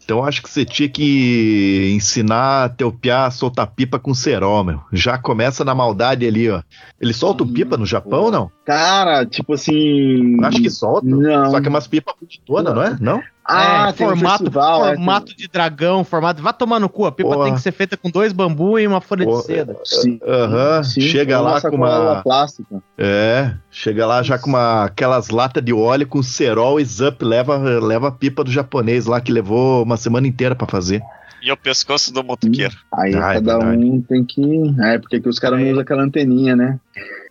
Então 0.04 0.24
acho 0.24 0.42
que 0.42 0.48
você 0.48 0.64
tinha 0.64 0.88
que 0.88 1.92
ensinar 1.94 2.70
teu 2.76 2.90
piá 2.90 3.26
a 3.26 3.30
soltar 3.30 3.66
pipa 3.74 3.98
com 3.98 4.14
cerol, 4.14 4.64
meu. 4.64 4.80
Já 4.92 5.18
começa 5.34 5.64
na 5.64 5.74
maldade 5.74 6.24
ali, 6.24 6.48
ó. 6.48 6.62
Ele 7.00 7.12
solta 7.12 7.42
o 7.42 7.52
pipa 7.52 7.76
no 7.76 7.84
Japão 7.84 8.24
ou 8.24 8.30
não? 8.30 8.50
Cara, 8.64 9.26
tipo 9.26 9.52
assim. 9.54 10.42
Acho 10.44 10.62
que 10.62 10.70
solta. 10.70 11.04
Não. 11.06 11.50
Só 11.50 11.60
que 11.60 11.66
é 11.66 11.70
umas 11.70 11.88
pipas 11.88 12.14
bonitonas, 12.20 12.74
não 12.74 12.82
é? 12.82 12.96
Não? 13.00 13.22
Ah, 13.46 13.88
é, 13.88 13.92
tem 13.92 14.06
um 14.06 14.10
formato, 14.10 14.38
festival, 14.38 14.86
é, 14.86 14.94
formato 14.94 15.36
de 15.36 15.48
dragão, 15.48 16.02
formato. 16.02 16.40
Vai 16.40 16.54
tomar 16.54 16.80
no 16.80 16.88
cu. 16.88 17.04
A 17.04 17.12
pipa 17.12 17.30
Porra. 17.30 17.44
tem 17.44 17.54
que 17.54 17.60
ser 17.60 17.72
feita 17.72 17.94
com 17.96 18.08
dois 18.08 18.32
bambu 18.32 18.78
e 18.78 18.86
uma 18.86 19.02
folha 19.02 19.26
Porra. 19.26 19.40
de 19.40 19.46
seda. 19.46 19.76
Sim. 19.84 20.18
Aham, 20.26 20.82
Sim, 20.84 21.00
chega 21.02 21.40
lá 21.40 21.60
com 21.60 21.76
uma. 21.76 22.22
plástica. 22.22 22.82
É, 22.96 23.52
chega 23.70 24.06
lá 24.06 24.22
já 24.22 24.38
com 24.38 24.48
uma, 24.48 24.84
aquelas 24.84 25.28
latas 25.28 25.62
de 25.62 25.74
óleo 25.74 26.06
com 26.06 26.22
cerol 26.22 26.80
e 26.80 26.84
zup, 26.84 27.22
leva, 27.22 27.58
leva 27.58 28.08
a 28.08 28.12
pipa 28.12 28.44
do 28.44 28.50
japonês 28.50 29.04
lá 29.04 29.20
que 29.20 29.32
levou 29.32 29.82
uma 29.82 29.96
semana 29.96 30.26
inteira 30.26 30.54
pra 30.54 30.66
fazer. 30.66 31.02
E 31.44 31.52
o 31.52 31.56
pescoço 31.56 32.12
do 32.12 32.24
motoqueiro. 32.24 32.74
Aí 32.92 33.14
Ah, 33.14 33.32
é 33.32 33.34
cada 33.34 33.58
verdade. 33.58 33.84
um 33.84 34.00
tem 34.00 34.24
que. 34.24 34.74
É, 34.80 34.98
porque 34.98 35.20
que 35.20 35.28
os 35.28 35.38
caras 35.38 35.60
não 35.60 35.68
usam 35.70 35.82
aquela 35.82 36.02
anteninha, 36.02 36.56
né? 36.56 36.80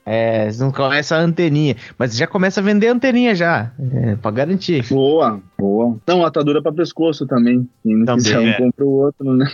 É, 0.05 0.51
você 0.51 0.61
não 0.61 0.71
começa 0.71 1.15
a 1.15 1.19
anteninha. 1.19 1.75
Mas 1.97 2.15
já 2.15 2.27
começa 2.27 2.59
a 2.59 2.63
vender 2.63 2.87
anteninha 2.89 3.33
já. 3.33 3.71
É, 3.93 4.15
pra 4.17 4.29
garantir. 4.31 4.85
Boa, 4.89 5.39
boa. 5.57 5.97
Não, 6.05 6.25
atadura 6.25 6.61
pra 6.61 6.71
pescoço 6.73 7.25
também. 7.25 7.67
Quem 7.81 7.95
não 7.95 8.05
Também, 8.05 8.23
quiser 8.23 8.39
um 8.39 8.47
é. 8.49 8.57
compra 8.57 8.85
o 8.85 8.89
outro, 8.91 9.33
né? 9.33 9.45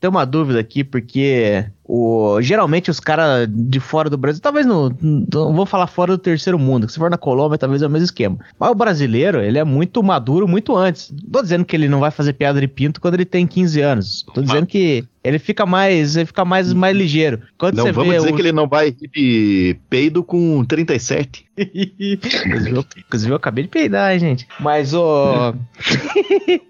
Tem 0.00 0.10
uma 0.10 0.24
dúvida 0.26 0.58
aqui, 0.60 0.82
porque 0.84 1.64
o, 1.94 2.40
geralmente 2.40 2.90
os 2.90 2.98
caras 2.98 3.46
de 3.50 3.78
fora 3.78 4.08
do 4.08 4.16
Brasil, 4.16 4.40
talvez 4.40 4.64
no. 4.64 4.96
Não 4.98 5.52
vou 5.52 5.66
falar 5.66 5.86
fora 5.86 6.12
do 6.12 6.18
terceiro 6.18 6.58
mundo, 6.58 6.86
que 6.86 6.92
se 6.94 6.98
for 6.98 7.10
na 7.10 7.18
Colômbia, 7.18 7.58
talvez 7.58 7.82
é 7.82 7.86
o 7.86 7.90
mesmo 7.90 8.06
esquema. 8.06 8.38
Mas 8.58 8.70
o 8.70 8.74
brasileiro, 8.74 9.42
ele 9.42 9.58
é 9.58 9.64
muito 9.64 10.02
maduro 10.02 10.48
muito 10.48 10.74
antes. 10.74 11.10
Não 11.10 11.30
Tô 11.30 11.42
dizendo 11.42 11.66
que 11.66 11.76
ele 11.76 11.90
não 11.90 12.00
vai 12.00 12.10
fazer 12.10 12.32
piada 12.32 12.58
de 12.58 12.66
pinto 12.66 12.98
quando 12.98 13.12
ele 13.12 13.26
tem 13.26 13.46
15 13.46 13.80
anos. 13.82 14.24
Tô 14.32 14.40
dizendo 14.40 14.66
que 14.66 15.04
ele 15.22 15.38
fica 15.38 15.66
mais. 15.66 16.16
Ele 16.16 16.24
fica 16.24 16.46
mais, 16.46 16.72
mais 16.72 16.96
ligeiro. 16.96 17.42
Quando 17.58 17.76
Não 17.76 17.92
vamos 17.92 18.14
dizer 18.14 18.32
que 18.32 18.40
ele 18.40 18.52
não 18.52 18.66
vai 18.66 18.90
de 18.90 19.76
peido 19.90 20.24
com 20.24 20.64
37. 20.64 21.44
Inclusive, 21.56 22.76
eu, 22.76 22.84
inclusive 22.96 23.32
eu 23.32 23.36
acabei 23.36 23.64
de 23.64 23.70
peidar, 23.70 24.18
gente. 24.18 24.46
Mas 24.60 24.94
o. 24.94 25.54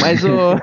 Mas 0.00 0.24
o, 0.24 0.56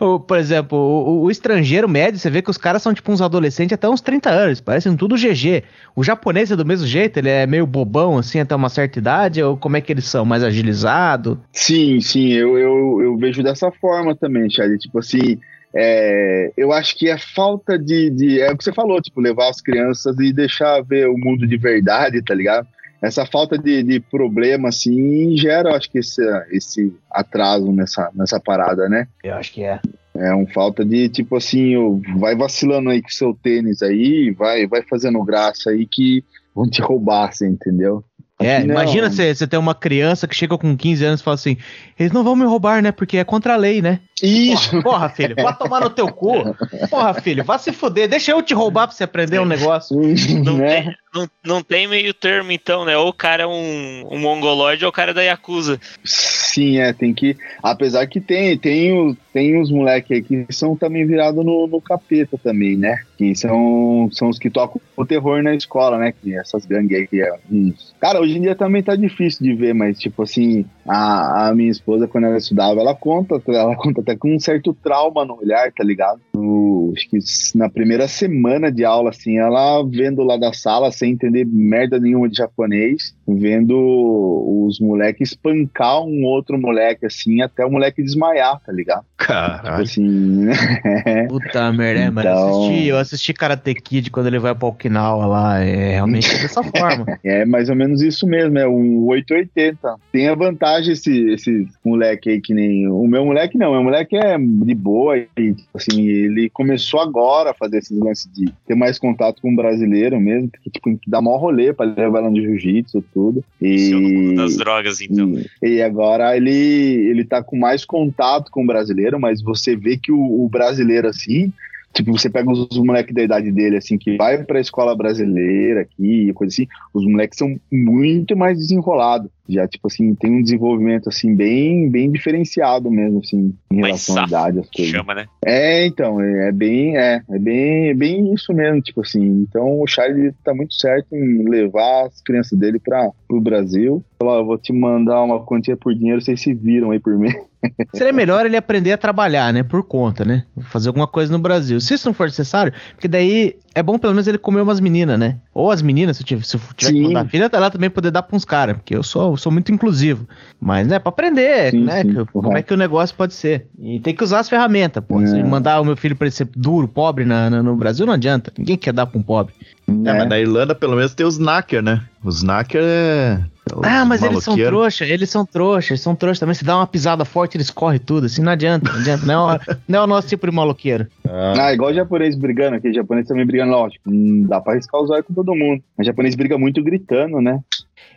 o- 0.00 0.20
Por 0.20 0.38
exemplo, 0.38 0.78
o, 0.78 1.22
o 1.24 1.30
estrangeiro 1.30 1.88
médio, 1.88 2.18
você 2.18 2.30
vê 2.30 2.40
que 2.42 2.50
os 2.50 2.56
caras 2.58 2.82
são 2.82 2.94
tipo 2.94 3.12
uns 3.12 3.20
adolescentes 3.20 3.74
até 3.74 3.88
uns 3.88 4.00
30 4.00 4.30
anos, 4.30 4.60
parecem 4.60 4.96
tudo 4.96 5.16
GG. 5.16 5.62
O 5.94 6.02
japonês 6.02 6.50
é 6.50 6.56
do 6.56 6.64
mesmo 6.64 6.86
jeito, 6.86 7.18
ele 7.18 7.28
é 7.28 7.46
meio 7.46 7.66
bobão 7.66 8.18
assim 8.18 8.40
até 8.40 8.54
uma 8.54 8.68
certa 8.68 8.98
idade, 8.98 9.42
ou 9.42 9.56
como 9.56 9.76
é 9.76 9.80
que 9.80 9.92
eles 9.92 10.06
são? 10.06 10.24
Mais 10.24 10.42
agilizado? 10.42 11.40
Sim, 11.52 12.00
sim, 12.00 12.32
eu, 12.32 12.58
eu, 12.58 13.02
eu 13.02 13.16
vejo 13.16 13.42
dessa 13.42 13.70
forma 13.70 14.14
também, 14.16 14.48
Chad. 14.50 14.76
Tipo 14.78 14.98
assim, 14.98 15.38
é, 15.74 16.52
eu 16.56 16.72
acho 16.72 16.96
que 16.96 17.08
é 17.08 17.18
falta 17.18 17.76
de, 17.76 18.08
de. 18.08 18.40
É 18.40 18.52
o 18.52 18.56
que 18.56 18.62
você 18.62 18.72
falou, 18.72 19.02
tipo, 19.02 19.20
levar 19.20 19.48
as 19.48 19.60
crianças 19.60 20.16
e 20.20 20.32
deixar 20.32 20.80
ver 20.82 21.08
o 21.08 21.18
mundo 21.18 21.46
de 21.46 21.56
verdade, 21.56 22.22
tá 22.22 22.32
ligado? 22.32 22.68
Essa 23.02 23.26
falta 23.26 23.58
de, 23.58 23.82
de 23.82 24.00
problema, 24.00 24.68
assim, 24.68 25.36
gera, 25.36 25.76
acho 25.76 25.90
que, 25.90 25.98
esse, 25.98 26.22
esse 26.50 26.94
atraso 27.10 27.70
nessa, 27.72 28.10
nessa 28.14 28.40
parada, 28.40 28.88
né? 28.88 29.08
Eu 29.22 29.34
acho 29.34 29.52
que 29.52 29.64
é. 29.64 29.80
É 30.16 30.32
um 30.32 30.46
falta 30.46 30.84
de, 30.84 31.08
tipo 31.08 31.36
assim, 31.36 31.74
vai 32.18 32.36
vacilando 32.36 32.88
aí 32.88 33.02
com 33.02 33.08
seu 33.08 33.34
tênis 33.34 33.82
aí, 33.82 34.30
vai, 34.30 34.66
vai 34.66 34.82
fazendo 34.82 35.22
graça 35.24 35.70
aí 35.70 35.86
que 35.86 36.24
vão 36.54 36.70
te 36.70 36.80
roubar, 36.80 37.32
você 37.32 37.48
entendeu? 37.48 38.04
É, 38.44 38.60
não. 38.60 38.74
imagina 38.74 39.10
você 39.10 39.34
você 39.34 39.46
ter 39.46 39.56
uma 39.56 39.74
criança 39.74 40.28
que 40.28 40.34
chega 40.34 40.56
com 40.58 40.76
15 40.76 41.04
anos 41.04 41.20
e 41.20 41.24
fala 41.24 41.34
assim: 41.34 41.56
eles 41.98 42.12
não 42.12 42.24
vão 42.24 42.36
me 42.36 42.44
roubar, 42.44 42.82
né? 42.82 42.92
Porque 42.92 43.16
é 43.16 43.24
contra 43.24 43.54
a 43.54 43.56
lei, 43.56 43.80
né? 43.80 44.00
Isso! 44.22 44.70
Porra, 44.82 44.82
porra, 44.82 45.08
filho, 45.10 45.34
vai 45.36 45.56
tomar 45.56 45.80
no 45.80 45.90
teu 45.90 46.08
cu. 46.08 46.54
Porra, 46.88 47.14
filho, 47.14 47.44
vai 47.44 47.58
se 47.58 47.72
fuder. 47.72 48.08
Deixa 48.08 48.32
eu 48.32 48.42
te 48.42 48.54
roubar 48.54 48.86
pra 48.86 48.96
você 48.96 49.04
aprender 49.04 49.38
um 49.38 49.44
negócio. 49.44 49.96
Não, 50.44 50.58
né? 50.58 50.82
tem, 50.82 50.96
não, 51.14 51.28
não 51.44 51.62
tem 51.62 51.86
meio 51.86 52.12
termo, 52.12 52.50
então, 52.50 52.84
né? 52.84 52.96
Ou 52.96 53.08
o 53.08 53.12
cara 53.12 53.44
é 53.44 53.46
um, 53.46 54.04
um 54.10 54.18
mongoloide 54.18 54.84
ou 54.84 54.88
o 54.88 54.92
cara 54.92 55.12
é 55.12 55.14
da 55.14 55.22
Yakuza. 55.22 55.80
Sim, 56.04 56.78
é, 56.78 56.92
tem 56.92 57.14
que. 57.14 57.36
Apesar 57.62 58.06
que 58.06 58.20
tem, 58.20 58.58
tem, 58.58 58.92
o, 58.92 59.16
tem 59.34 59.60
os 59.60 59.68
moleques 59.70 60.12
aí 60.12 60.22
que 60.22 60.46
são 60.50 60.76
também 60.76 61.04
virados 61.04 61.44
no, 61.44 61.66
no 61.66 61.80
capeta 61.80 62.38
também, 62.38 62.76
né? 62.76 63.02
Que 63.18 63.34
são, 63.34 64.08
são 64.12 64.28
os 64.28 64.38
que 64.38 64.48
tocam 64.48 64.80
o 64.96 65.04
terror 65.04 65.42
na 65.42 65.54
escola, 65.56 65.98
né? 65.98 66.12
Que 66.22 66.36
essas 66.36 66.64
gangues 66.64 66.96
aí 66.96 67.06
que 67.08 67.20
é. 67.20 67.34
uns- 67.50 67.92
Cara, 68.00 68.20
hoje 68.20 68.38
em 68.38 68.42
dia 68.42 68.54
também 68.54 68.80
tá 68.82 68.94
difícil 68.94 69.42
de 69.42 69.52
ver, 69.52 69.74
mas 69.74 69.98
tipo 69.98 70.22
assim, 70.22 70.64
a, 70.86 71.48
a 71.48 71.54
minha 71.54 71.70
esposa, 71.70 72.06
quando 72.08 72.24
ela 72.26 72.36
estudava, 72.36 72.80
ela 72.80 72.94
conta, 72.94 73.40
ela 73.48 73.74
conta 73.76 74.00
até 74.00 74.16
com 74.16 74.34
um 74.34 74.38
certo 74.40 74.72
trauma 74.74 75.24
no 75.24 75.38
olhar, 75.38 75.70
tá 75.72 75.82
ligado? 75.84 76.20
No- 76.34 76.92
acho 76.96 77.08
que 77.10 77.18
na 77.56 77.68
primeira 77.68 78.06
semana 78.06 78.70
de 78.70 78.84
aula, 78.84 79.10
assim, 79.10 79.38
ela 79.38 79.82
vendo 79.82 80.22
lá 80.22 80.36
da 80.36 80.52
sala, 80.52 80.92
sem 80.92 81.12
entender 81.12 81.44
merda 81.44 81.98
nenhuma 81.98 82.28
de 82.28 82.36
japonês, 82.36 83.14
vendo 83.26 84.64
os 84.66 84.78
moleques 84.80 85.30
espancar 85.32 86.02
um 86.02 86.24
outro 86.24 86.58
moleque, 86.58 87.06
assim, 87.06 87.42
até 87.42 87.64
o 87.66 87.70
moleque 87.70 88.02
desmaiar, 88.02 88.60
tá 88.64 88.72
ligado? 88.72 89.00
Tipo 89.18 89.26
Caralho. 89.32 89.82
assim, 89.82 90.46
Puta 91.28 91.72
merda, 91.72 92.00
é, 92.02 92.10
mano. 92.10 92.28
Eu 92.28 92.32
Então- 92.34 92.48
assisti, 92.64 92.86
eu 92.88 92.98
assisti 92.98 93.32
Karate 93.34 93.74
Kid 93.74 94.10
quando 94.10 94.26
ele 94.26 94.38
vai 94.38 94.54
pra 94.54 94.68
Okinawa 94.68 95.26
lá. 95.26 95.58
É 95.60 95.92
realmente 95.94 96.28
dessa 96.40 96.62
forma. 96.62 97.18
é 97.24 97.44
mais 97.44 97.68
ou 97.68 97.76
menos 97.76 98.02
isso 98.02 98.26
mesmo, 98.26 98.58
é 98.58 98.68
um 98.68 99.04
880. 99.06 99.96
Tem 100.12 100.28
a 100.28 100.34
vantagem 100.34 100.73
esse, 100.80 101.30
esse 101.30 101.68
moleque 101.84 102.30
aí, 102.30 102.40
que 102.40 102.54
nem. 102.54 102.88
O 102.88 103.06
meu 103.06 103.24
moleque 103.24 103.58
não, 103.58 103.70
o 103.70 103.72
meu 103.74 103.82
moleque 103.82 104.16
é 104.16 104.36
de 104.38 104.74
boa 104.74 105.16
e, 105.18 105.26
tipo 105.54 105.68
assim, 105.74 106.06
ele 106.06 106.48
começou 106.50 107.00
agora 107.00 107.50
a 107.50 107.54
fazer 107.54 107.78
esses 107.78 107.98
lances 107.98 108.30
de 108.32 108.52
ter 108.66 108.74
mais 108.74 108.98
contato 108.98 109.40
com 109.40 109.52
o 109.52 109.56
brasileiro 109.56 110.20
mesmo, 110.20 110.48
porque, 110.48 110.70
tipo, 110.70 110.98
dar 111.06 111.20
maior 111.20 111.38
rolê 111.38 111.72
pra 111.72 111.86
levar 111.86 112.18
ela 112.20 112.30
no 112.30 112.40
jiu-jitsu 112.40 112.98
e 112.98 113.02
tudo. 113.12 113.44
E. 113.60 114.34
das 114.34 114.56
drogas, 114.56 115.00
então. 115.00 115.32
E, 115.62 115.74
e 115.74 115.82
agora 115.82 116.36
ele, 116.36 116.50
ele 116.50 117.24
tá 117.24 117.42
com 117.42 117.56
mais 117.56 117.84
contato 117.84 118.50
com 118.50 118.62
o 118.62 118.66
brasileiro, 118.66 119.18
mas 119.18 119.42
você 119.42 119.76
vê 119.76 119.96
que 119.96 120.12
o, 120.12 120.44
o 120.44 120.48
brasileiro, 120.48 121.08
assim, 121.08 121.52
tipo, 121.94 122.12
você 122.12 122.28
pega 122.28 122.50
os, 122.50 122.66
os 122.70 122.78
moleques 122.78 123.14
da 123.14 123.22
idade 123.22 123.52
dele, 123.52 123.76
assim, 123.76 123.96
que 123.96 124.16
vai 124.16 124.42
pra 124.42 124.60
escola 124.60 124.94
brasileira 124.96 125.82
aqui, 125.82 126.32
coisa 126.34 126.52
assim, 126.52 126.66
os 126.92 127.04
moleques 127.06 127.38
são 127.38 127.58
muito 127.72 128.36
mais 128.36 128.58
desenrolados. 128.58 129.30
Já, 129.46 129.68
tipo 129.68 129.86
assim, 129.86 130.14
tem 130.14 130.30
um 130.32 130.42
desenvolvimento, 130.42 131.08
assim, 131.08 131.34
bem, 131.34 131.90
bem 131.90 132.10
diferenciado 132.10 132.90
mesmo, 132.90 133.20
assim, 133.22 133.54
em 133.70 133.80
Mais 133.80 134.06
relação 134.06 134.18
à 134.18 134.26
idade, 134.26 134.58
as 134.60 134.70
coisas. 134.70 134.92
Chama, 134.92 135.14
né? 135.14 135.26
É, 135.44 135.86
então, 135.86 136.20
é, 136.20 136.48
é 136.48 136.52
bem, 136.52 136.96
é, 136.96 137.22
é 137.30 137.38
bem, 137.38 137.88
é 137.90 137.94
bem 137.94 138.32
isso 138.32 138.54
mesmo, 138.54 138.80
tipo 138.80 139.02
assim. 139.02 139.22
Então 139.22 139.80
o 139.80 139.86
Charlie 139.86 140.32
tá 140.42 140.54
muito 140.54 140.74
certo 140.74 141.14
em 141.14 141.46
levar 141.46 142.06
as 142.06 142.22
crianças 142.22 142.58
dele 142.58 142.78
para 142.78 143.10
o 143.28 143.40
Brasil. 143.40 144.02
Falar, 144.18 144.38
eu 144.38 144.46
vou 144.46 144.56
te 144.56 144.72
mandar 144.72 145.22
uma 145.22 145.44
quantia 145.44 145.76
por 145.76 145.94
dinheiro, 145.94 146.22
vocês 146.22 146.40
se 146.40 146.54
viram 146.54 146.90
aí 146.90 146.98
por 146.98 147.18
mim. 147.18 147.28
Seria 147.94 148.12
melhor 148.12 148.44
ele 148.46 148.56
aprender 148.56 148.92
a 148.92 148.98
trabalhar, 148.98 149.52
né? 149.52 149.62
Por 149.62 149.82
conta, 149.84 150.24
né? 150.24 150.44
Fazer 150.70 150.88
alguma 150.88 151.06
coisa 151.06 151.32
no 151.32 151.38
Brasil. 151.38 151.80
Se 151.80 151.94
isso 151.94 152.08
não 152.08 152.14
for 152.14 152.26
necessário, 152.26 152.72
porque 152.92 153.08
daí 153.08 153.56
é 153.74 153.82
bom 153.82 153.98
pelo 153.98 154.12
menos 154.12 154.26
ele 154.26 154.38
comer 154.38 154.60
umas 154.60 154.80
meninas, 154.80 155.18
né? 155.18 155.36
Ou 155.52 155.70
as 155.70 155.82
meninas, 155.82 156.16
se 156.16 156.22
eu 156.22 156.26
tiver, 156.26 156.44
se 156.44 156.56
eu 156.56 156.60
tiver 156.76 156.92
que 156.92 157.02
mandar 157.02 157.28
filha, 157.28 157.50
tá 157.50 157.58
lá 157.58 157.70
também 157.70 157.90
poder 157.90 158.10
dar 158.10 158.22
pra 158.22 158.36
uns 158.36 158.44
caras, 158.44 158.76
porque 158.76 158.94
eu 158.94 159.02
sou, 159.02 159.36
sou 159.36 159.50
muito 159.52 159.72
inclusivo. 159.72 160.26
Mas, 160.60 160.86
né, 160.86 160.98
pra 160.98 161.08
aprender, 161.10 161.70
Sim, 161.72 161.84
né? 161.84 162.02
sim, 162.02 162.14
que- 162.14 162.24
como 162.32 162.56
é 162.56 162.62
que 162.62 162.72
o 162.72 162.76
negócio 162.76 163.14
pode 163.16 163.34
ser. 163.34 163.66
E 163.80 163.98
tem 164.00 164.14
que 164.14 164.22
usar 164.24 164.40
as 164.40 164.48
ferramentas, 164.48 165.02
pô. 165.06 165.24
Se 165.26 165.38
É. 165.38 165.42
mandar 165.44 165.80
o 165.80 165.84
meu 165.84 165.96
filho 165.96 166.16
pra 166.16 166.26
ele 166.26 166.34
ser 166.34 166.48
duro, 166.56 166.86
pobre 166.88 167.24
na, 167.24 167.48
na- 167.50 167.62
no 167.62 167.74
Brasil, 167.76 168.06
não 168.06 168.12
adianta. 168.14 168.52
Ninguém 168.58 168.76
quer 168.76 168.92
dar 168.92 169.06
pra 169.06 169.18
um 169.18 169.22
pobre. 169.22 169.54
É, 169.86 169.92
né? 169.92 170.12
mas 170.14 170.28
na 170.28 170.38
Irlanda 170.38 170.74
pelo 170.74 170.96
menos 170.96 171.14
tem 171.14 171.26
os 171.26 171.34
Snacker, 171.34 171.82
né? 171.82 172.02
Os 172.22 172.36
Snacker 172.38 172.82
é. 172.84 173.40
Ah, 173.82 174.04
mas 174.04 174.22
eles 174.22 174.44
são 174.44 174.54
trouxa, 174.70 175.04
eles 175.04 175.30
são 175.30 175.46
trouxa, 175.46 175.92
eles 175.92 176.00
são 176.00 176.14
trouxa 176.14 176.40
também. 176.40 176.54
Se 176.54 176.64
dá 176.64 176.76
uma 176.76 176.86
pisada 176.86 177.24
forte, 177.24 177.56
eles 177.56 177.70
correm 177.70 177.98
tudo. 177.98 178.26
Assim, 178.26 178.42
não 178.42 178.52
adianta, 178.52 178.90
não 178.92 179.00
adianta. 179.00 179.26
Não 179.26 179.50
é, 179.50 179.54
o- 179.56 179.58
não 179.88 179.98
é 179.98 180.02
o 180.02 180.06
nosso 180.06 180.28
tipo 180.28 180.46
de 180.48 180.54
maloqueiro. 180.54 181.06
Ah, 181.28 181.72
igual 181.72 181.90
o 181.90 181.94
japonês 181.94 182.36
brigando 182.36 182.76
aqui, 182.76 182.88
o 182.90 182.94
japonês 182.94 183.26
também 183.26 183.46
brigando, 183.46 183.72
lógico. 183.72 184.02
Não 184.10 184.46
dá 184.46 184.60
pra 184.60 184.72
arriscar 184.74 185.00
os 185.00 185.10
olhos 185.10 185.26
com 185.26 185.34
todo 185.34 185.54
mundo. 185.54 185.82
Mas 185.96 186.06
o 186.06 186.10
japonês 186.10 186.34
briga 186.34 186.56
muito 186.58 186.82
gritando, 186.82 187.40
né? 187.40 187.58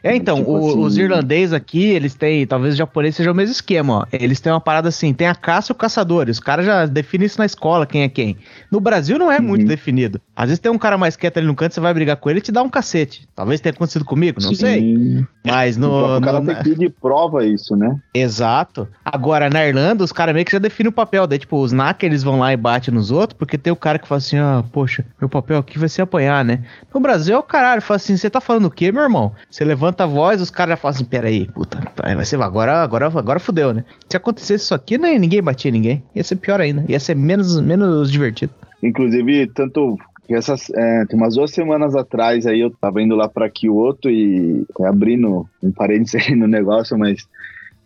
É, 0.03 0.15
então, 0.15 0.38
Tipo 0.38 0.52
o- 0.52 0.57
assim- 0.69 0.80
os 0.80 0.98
irlandeses 0.98 1.53
aqui, 1.53 1.84
eles 1.86 2.14
têm, 2.15 2.45
talvez 2.45 2.74
o 2.74 2.78
japonês 2.78 3.15
seja 3.15 3.32
o 3.32 3.36
mesmo 3.36 3.52
esquema, 3.52 3.94
ó. 3.94 4.06
Eles 4.11 4.40
têm 4.40 4.52
uma 4.52 4.61
parada 4.61 4.90
assim, 4.90 5.14
tem 5.14 5.28
a 5.28 5.36
caça 5.36 5.72
e 5.72 5.74
o 5.74 5.76
caçador. 5.76 6.30
Os 6.30 6.40
caras 6.40 6.65
já 6.65 6.86
definem 6.86 7.26
isso 7.26 7.40
na 7.40 7.45
escola, 7.45 7.86
quem 7.86 8.03
é 8.03 8.10
quem. 8.10 8.38
No 8.72 8.80
Brasil 8.80 9.18
não 9.18 9.32
é 9.32 9.40
muito 9.40 9.61
Uhum. 9.61 9.68
definido. 9.68 10.22
Às 10.36 10.45
vezes 10.49 10.60
tem 10.60 10.72
um 10.72 10.78
cara 10.78 10.98
mais 10.98 11.15
quieto 11.15 11.38
ali 11.38 11.48
no 11.48 11.56
canto, 11.56 11.74
você 11.74 11.80
vai 11.80 11.94
brigar 11.94 12.18
com 12.18 12.30
ele 12.30 12.40
e 12.40 12.41
te 12.41 12.52
dá 12.52 12.61
um 12.61 12.69
cacete. 12.69 13.28
Talvez 13.36 13.60
tenha 13.60 13.74
acontecido 13.74 14.06
comigo, 14.06 14.40
não 14.41 14.53
sei. 14.53 14.80
Sim. 14.80 15.28
Mas 15.45 15.78
o 15.78 15.80
no. 15.80 15.90
próprio 15.90 16.22
cara 16.22 16.40
no- 16.41 16.64
tem 16.64 16.76
que 16.76 16.90
prova 16.90 17.45
isso, 17.45 17.76
né? 17.76 17.95
Exato. 18.14 18.88
Agora, 19.06 19.49
na 19.49 19.65
Irlanda, 19.65 20.03
os 20.03 20.11
caras 20.11 20.34
meio 20.34 20.45
que 20.45 20.52
já 20.52 20.60
definem 20.60 20.90
o 20.90 20.94
papel. 20.94 21.26
Daí, 21.26 21.40
tipo, 21.40 21.57
os 21.61 21.72
NAC, 21.72 22.03
eles 22.06 22.22
vão 22.24 22.40
lá 22.40 22.52
e 22.53 22.57
batem 22.57 22.94
nos 22.94 23.10
outros, 23.11 23.38
porque 23.38 23.57
tem 23.57 23.72
o 23.72 23.76
cara 23.76 23.98
que 23.98 24.07
fala 24.07 24.18
assim, 24.19 24.38
ah, 24.38 24.64
poxa, 24.72 25.06
meu 25.19 25.30
papel 25.30 25.57
aqui 25.57 25.80
vai 25.80 25.88
ser 25.90 26.02
apanhar, 26.02 26.44
né? 26.44 26.60
No 26.94 26.99
Brasil 26.99 27.36
é 27.36 27.40
o 27.40 27.44
caralho, 27.44 27.82
fala 27.82 27.95
assim, 27.95 28.18
você 28.18 28.30
tá 28.30 28.41
falando 28.41 28.65
o 28.65 28.72
quê, 28.72 28.91
meu 28.91 29.03
irmão? 29.03 29.32
Você 29.49 29.64
levanta 29.64 29.86
a 29.95 30.05
voz, 30.05 30.41
os 30.41 30.49
caras 30.49 30.72
já 30.72 30.77
falam 30.77 30.95
assim, 30.95 31.05
peraí, 31.05 31.47
puta, 31.47 31.80
vai 31.95 32.26
ser, 32.26 32.41
agora, 32.41 32.84
agora, 32.84 33.07
agora 33.07 33.39
fudeu, 33.39 33.73
né? 33.73 33.84
Se 34.09 34.18
acontecesse 34.18 34.65
isso 34.65 34.76
aqui, 34.76 34.97
né, 34.97 35.18
ninguém 35.18 35.41
batia 35.41 35.72
ninguém. 35.72 36.03
Ia 36.15 36.23
ser 36.23 36.35
pior 36.38 36.59
ainda, 36.59 36.84
ia 36.88 36.99
ser 36.99 37.15
menos, 37.15 37.59
menos 37.61 38.11
divertido. 38.11 38.53
Inclusive, 38.84 39.47
tanto 39.47 39.97
essas, 40.30 40.69
é, 40.72 41.05
umas 41.14 41.35
duas 41.35 41.51
semanas 41.51 41.95
atrás 41.95 42.45
aí 42.45 42.59
eu 42.59 42.69
tava 42.69 43.01
indo 43.01 43.15
lá 43.15 43.30
pra 43.30 43.49
Kyoto 43.49 44.09
e 44.09 44.65
até 44.76 44.85
abrindo 44.88 45.47
um 45.64 45.72
parênteses 45.72 46.27
aí 46.27 46.35
no 46.35 46.47
negócio, 46.47 46.97
mas 46.97 47.26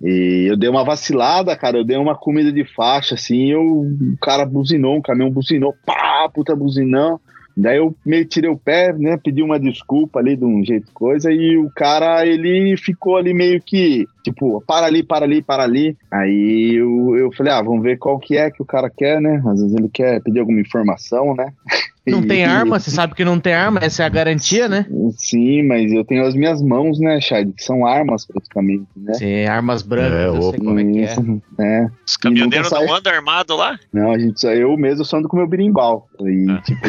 E 0.04 0.48
eu 0.50 0.58
dei 0.58 0.68
uma 0.68 0.84
vacilada, 0.84 1.56
cara, 1.56 1.78
eu 1.78 1.84
dei 1.84 1.96
uma 1.96 2.16
comida 2.16 2.52
de 2.52 2.66
faixa, 2.66 3.14
assim, 3.14 3.52
eu, 3.52 3.62
o 3.62 4.18
cara 4.20 4.46
buzinou, 4.46 4.98
um 4.98 5.02
caminhão 5.02 5.30
buzinou, 5.30 5.76
pá, 5.86 6.28
puta 6.34 6.56
buzinão. 6.56 7.20
Daí 7.56 7.78
eu 7.78 7.96
meio 8.06 8.26
tirei 8.26 8.50
o 8.50 8.58
pé, 8.58 8.94
né? 8.94 9.18
Pedi 9.18 9.42
uma 9.44 9.60
desculpa 9.60 10.20
ali 10.20 10.36
de 10.36 10.46
um 10.46 10.64
jeito 10.64 10.92
coisa, 10.94 11.32
e 11.32 11.58
o 11.58 11.70
cara, 11.70 12.26
ele 12.26 12.76
ficou 12.78 13.18
ali 13.18 13.34
meio 13.34 13.62
que, 13.62 14.08
tipo, 14.24 14.62
para 14.68 14.86
ali, 14.86 15.04
para 15.04 15.26
ali, 15.26 15.42
para 15.42 15.64
ali. 15.64 15.98
Aí 16.12 16.76
eu, 16.76 17.16
eu 17.18 17.32
falei, 17.34 17.54
ah, 17.54 17.62
vamos 17.62 17.82
ver 17.84 17.98
qual 17.98 18.20
que 18.20 18.38
é 18.38 18.50
que 18.52 18.62
o 18.62 18.66
cara 18.66 18.90
quer, 18.90 19.20
né? 19.22 19.42
Às 19.48 19.60
vezes 19.62 19.76
ele 19.76 19.90
quer 19.90 20.22
pedir 20.22 20.40
alguma 20.40 20.60
informação, 20.62 21.36
né? 21.36 21.52
Não 22.08 22.22
E- 22.22 22.28
tem 22.28 22.44
arma, 22.44 22.80
você 22.80 22.90
sabe 22.90 23.14
que 23.14 23.24
não 23.24 23.40
tem 23.40 23.54
arma, 23.54 23.80
essa 23.80 24.02
é 24.02 24.06
a 24.08 24.10
garantia, 24.10 24.68
né? 24.68 24.88
Sim, 25.18 25.62
mas 25.68 25.92
eu 25.94 26.04
tenho 26.04 26.26
as 26.26 26.34
minhas 26.34 26.60
mãos, 26.60 27.00
né, 27.00 27.22
Shad? 27.22 27.54
Que 27.54 27.64
são 27.64 27.86
armas 27.86 28.26
praticamente, 28.26 28.88
né? 28.98 29.14
Sim, 29.14 29.46
armas 29.46 29.84
brancas, 29.84 30.12
É, 30.20 30.26
eu 30.28 30.42
sei 30.42 30.50
opa. 30.50 30.58
como 30.58 30.80
é 30.80 30.84
que 30.84 31.00
é. 31.00 31.16
É. 31.64 31.88
Os 32.04 32.18
caminhoneiros 32.18 32.72
não 32.72 32.92
andam 32.96 33.14
armados 33.14 33.56
lá? 33.56 33.78
Não, 33.94 34.12
a 34.14 34.18
gente 34.18 34.42
só 34.42 34.52
eu 34.52 34.76
mesmo 34.78 35.06
só 35.06 35.18
ando 35.18 35.28
com 35.30 35.38
meu 35.38 35.46
birimbau. 35.46 36.08
E, 36.22 36.48
Ah. 36.50 36.62
tipo. 36.66 36.88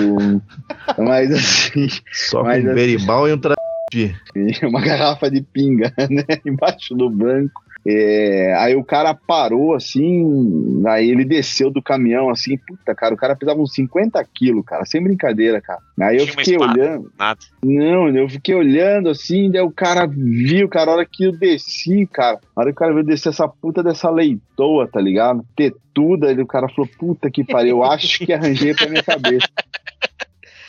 mas 0.96 1.30
assim, 1.30 1.88
Só 2.10 2.42
Mas 2.42 2.62
com 2.62 2.68
um 2.68 2.72
assim- 2.72 2.80
berimbau 2.80 3.28
e 3.28 3.32
um 3.34 3.38
tra... 3.38 3.54
uma 4.68 4.80
garrafa 4.80 5.30
de 5.30 5.42
pinga, 5.42 5.92
né? 6.10 6.24
Embaixo 6.44 6.94
do 6.94 7.08
banco. 7.10 7.62
É, 7.84 8.54
aí 8.58 8.76
o 8.76 8.84
cara 8.84 9.12
parou 9.12 9.74
assim, 9.74 10.84
aí 10.86 11.10
ele 11.10 11.24
desceu 11.24 11.68
do 11.68 11.82
caminhão 11.82 12.30
assim, 12.30 12.56
puta, 12.56 12.94
cara, 12.94 13.12
o 13.12 13.16
cara 13.16 13.34
pesava 13.34 13.60
uns 13.60 13.74
50 13.74 14.24
quilos, 14.32 14.64
cara, 14.64 14.84
sem 14.84 15.02
brincadeira, 15.02 15.60
cara. 15.60 15.80
Aí 16.00 16.16
eu 16.18 16.26
fiquei 16.28 16.54
espada. 16.54 16.72
olhando, 16.72 17.12
Nada. 17.18 17.40
não, 17.64 18.08
eu 18.08 18.28
fiquei 18.28 18.54
olhando 18.54 19.08
assim, 19.08 19.50
daí 19.50 19.62
o 19.62 19.72
cara 19.72 20.06
viu, 20.06 20.68
cara, 20.68 20.92
a 20.92 20.94
hora 20.94 21.06
que 21.10 21.24
eu 21.24 21.32
desci, 21.32 22.06
cara, 22.06 22.38
a 22.54 22.60
hora 22.60 22.70
que 22.70 22.76
o 22.76 22.78
cara 22.78 22.94
veio 22.94 23.04
descer 23.04 23.30
essa 23.30 23.48
puta 23.48 23.82
dessa 23.82 24.08
leitoa, 24.08 24.86
tá 24.86 25.00
ligado? 25.00 25.44
Tetuda, 25.56 26.28
aí 26.28 26.40
o 26.40 26.46
cara 26.46 26.68
falou, 26.68 26.88
puta 26.96 27.28
que 27.32 27.42
pariu, 27.42 27.78
eu 27.78 27.84
acho 27.84 28.24
que 28.24 28.32
arranjei 28.32 28.74
pra 28.74 28.88
minha 28.88 29.02
cabeça. 29.02 29.48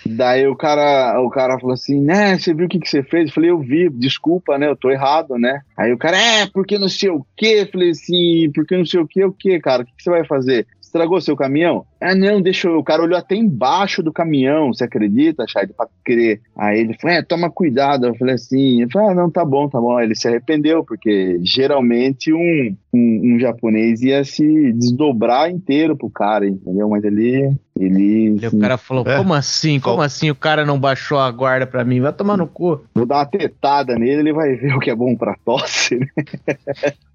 Daí 0.06 0.48
o 0.48 0.56
cara, 0.56 1.20
o 1.22 1.30
cara 1.30 1.60
falou 1.60 1.74
assim, 1.74 2.00
né, 2.02 2.38
você 2.38 2.54
viu 2.54 2.66
o 2.66 2.70
que, 2.70 2.80
que 2.80 2.90
você 2.90 3.04
fez? 3.04 3.28
Eu 3.28 3.34
falei, 3.34 3.50
eu 3.50 3.60
vi, 3.60 3.90
desculpa, 3.90 4.58
né, 4.58 4.68
eu 4.68 4.76
tô 4.76 4.92
errado, 4.92 5.38
né? 5.38 5.62
Aí 5.78 5.92
o 5.94 5.98
cara, 5.98 6.18
é, 6.18 6.46
porque 6.48 6.78
não 6.78 6.90
sei 6.90 7.10
o 7.10 7.26
quê? 7.36 7.62
Eu 7.62 7.72
falei 7.72 7.90
assim, 7.92 8.52
porque 8.54 8.78
não 8.78 8.86
sei 8.86 9.00
o 9.00 9.08
quê, 9.08 9.24
o 9.24 9.32
quê, 9.32 9.60
cara? 9.60 9.84
O 9.84 9.86
que, 9.86 9.94
que 9.96 10.04
você 10.04 10.10
vai 10.10 10.26
fazer? 10.26 10.68
Estragou 10.82 11.20
seu 11.22 11.36
caminhão? 11.36 11.86
Ah, 12.04 12.16
não, 12.16 12.42
deixa 12.42 12.68
eu. 12.68 12.78
O 12.80 12.84
cara 12.84 13.02
olhou 13.04 13.18
até 13.18 13.36
embaixo 13.36 14.04
do 14.04 14.12
caminhão, 14.12 14.74
você 14.74 14.84
acredita, 14.84 15.46
Chad, 15.48 15.70
pra 15.76 15.88
crer. 16.04 16.42
Aí 16.58 16.80
ele 16.82 16.94
falou, 17.00 17.16
é, 17.18 17.22
toma 17.24 17.50
cuidado. 17.50 18.06
Eu 18.08 18.16
falei 18.16 18.36
assim, 18.36 18.82
eu 18.82 18.90
falei, 18.92 19.10
ah, 19.10 19.16
não, 19.16 19.30
tá 19.32 19.46
bom, 19.46 19.70
tá 19.70 19.80
bom. 19.80 19.98
Aí 19.98 20.06
ele 20.06 20.16
se 20.16 20.28
arrependeu, 20.28 20.84
porque 20.84 21.40
geralmente 21.42 22.34
um, 22.34 22.76
um, 22.94 23.36
um 23.36 23.40
japonês 23.40 24.02
ia 24.02 24.24
se 24.24 24.74
desdobrar 24.74 25.50
inteiro 25.50 25.96
pro 25.96 26.10
cara, 26.10 26.48
entendeu? 26.48 26.90
Mas 26.90 27.04
ele. 27.04 27.56
Ele. 27.80 28.38
E 28.40 28.48
o 28.48 28.60
cara 28.60 28.78
falou, 28.78 29.04
É. 29.08 29.18
como 29.18 29.34
assim? 29.34 29.80
Como 29.80 29.96
Fal- 29.96 30.06
assim 30.06 30.30
o 30.30 30.36
cara 30.36 30.64
não 30.64 30.80
baixou 30.80 31.18
a 31.18 31.32
guarda 31.32 31.66
pra 31.66 31.84
mim? 31.84 32.02
Vai 32.02 32.14
tomar 32.14 32.38
no 32.38 32.46
cu. 32.46 32.84
Vou 32.94 33.04
dar 33.06 33.16
uma 33.18 33.26
tetada 33.26 33.96
nele, 33.98 34.20
ele 34.20 34.34
vai 34.34 34.54
ver 34.56 34.76
o 34.76 34.80
que 34.80 34.92
é 34.92 34.96
bom 34.96 35.16
pra 35.16 35.36
tosse, 35.44 35.96
né? 35.98 36.08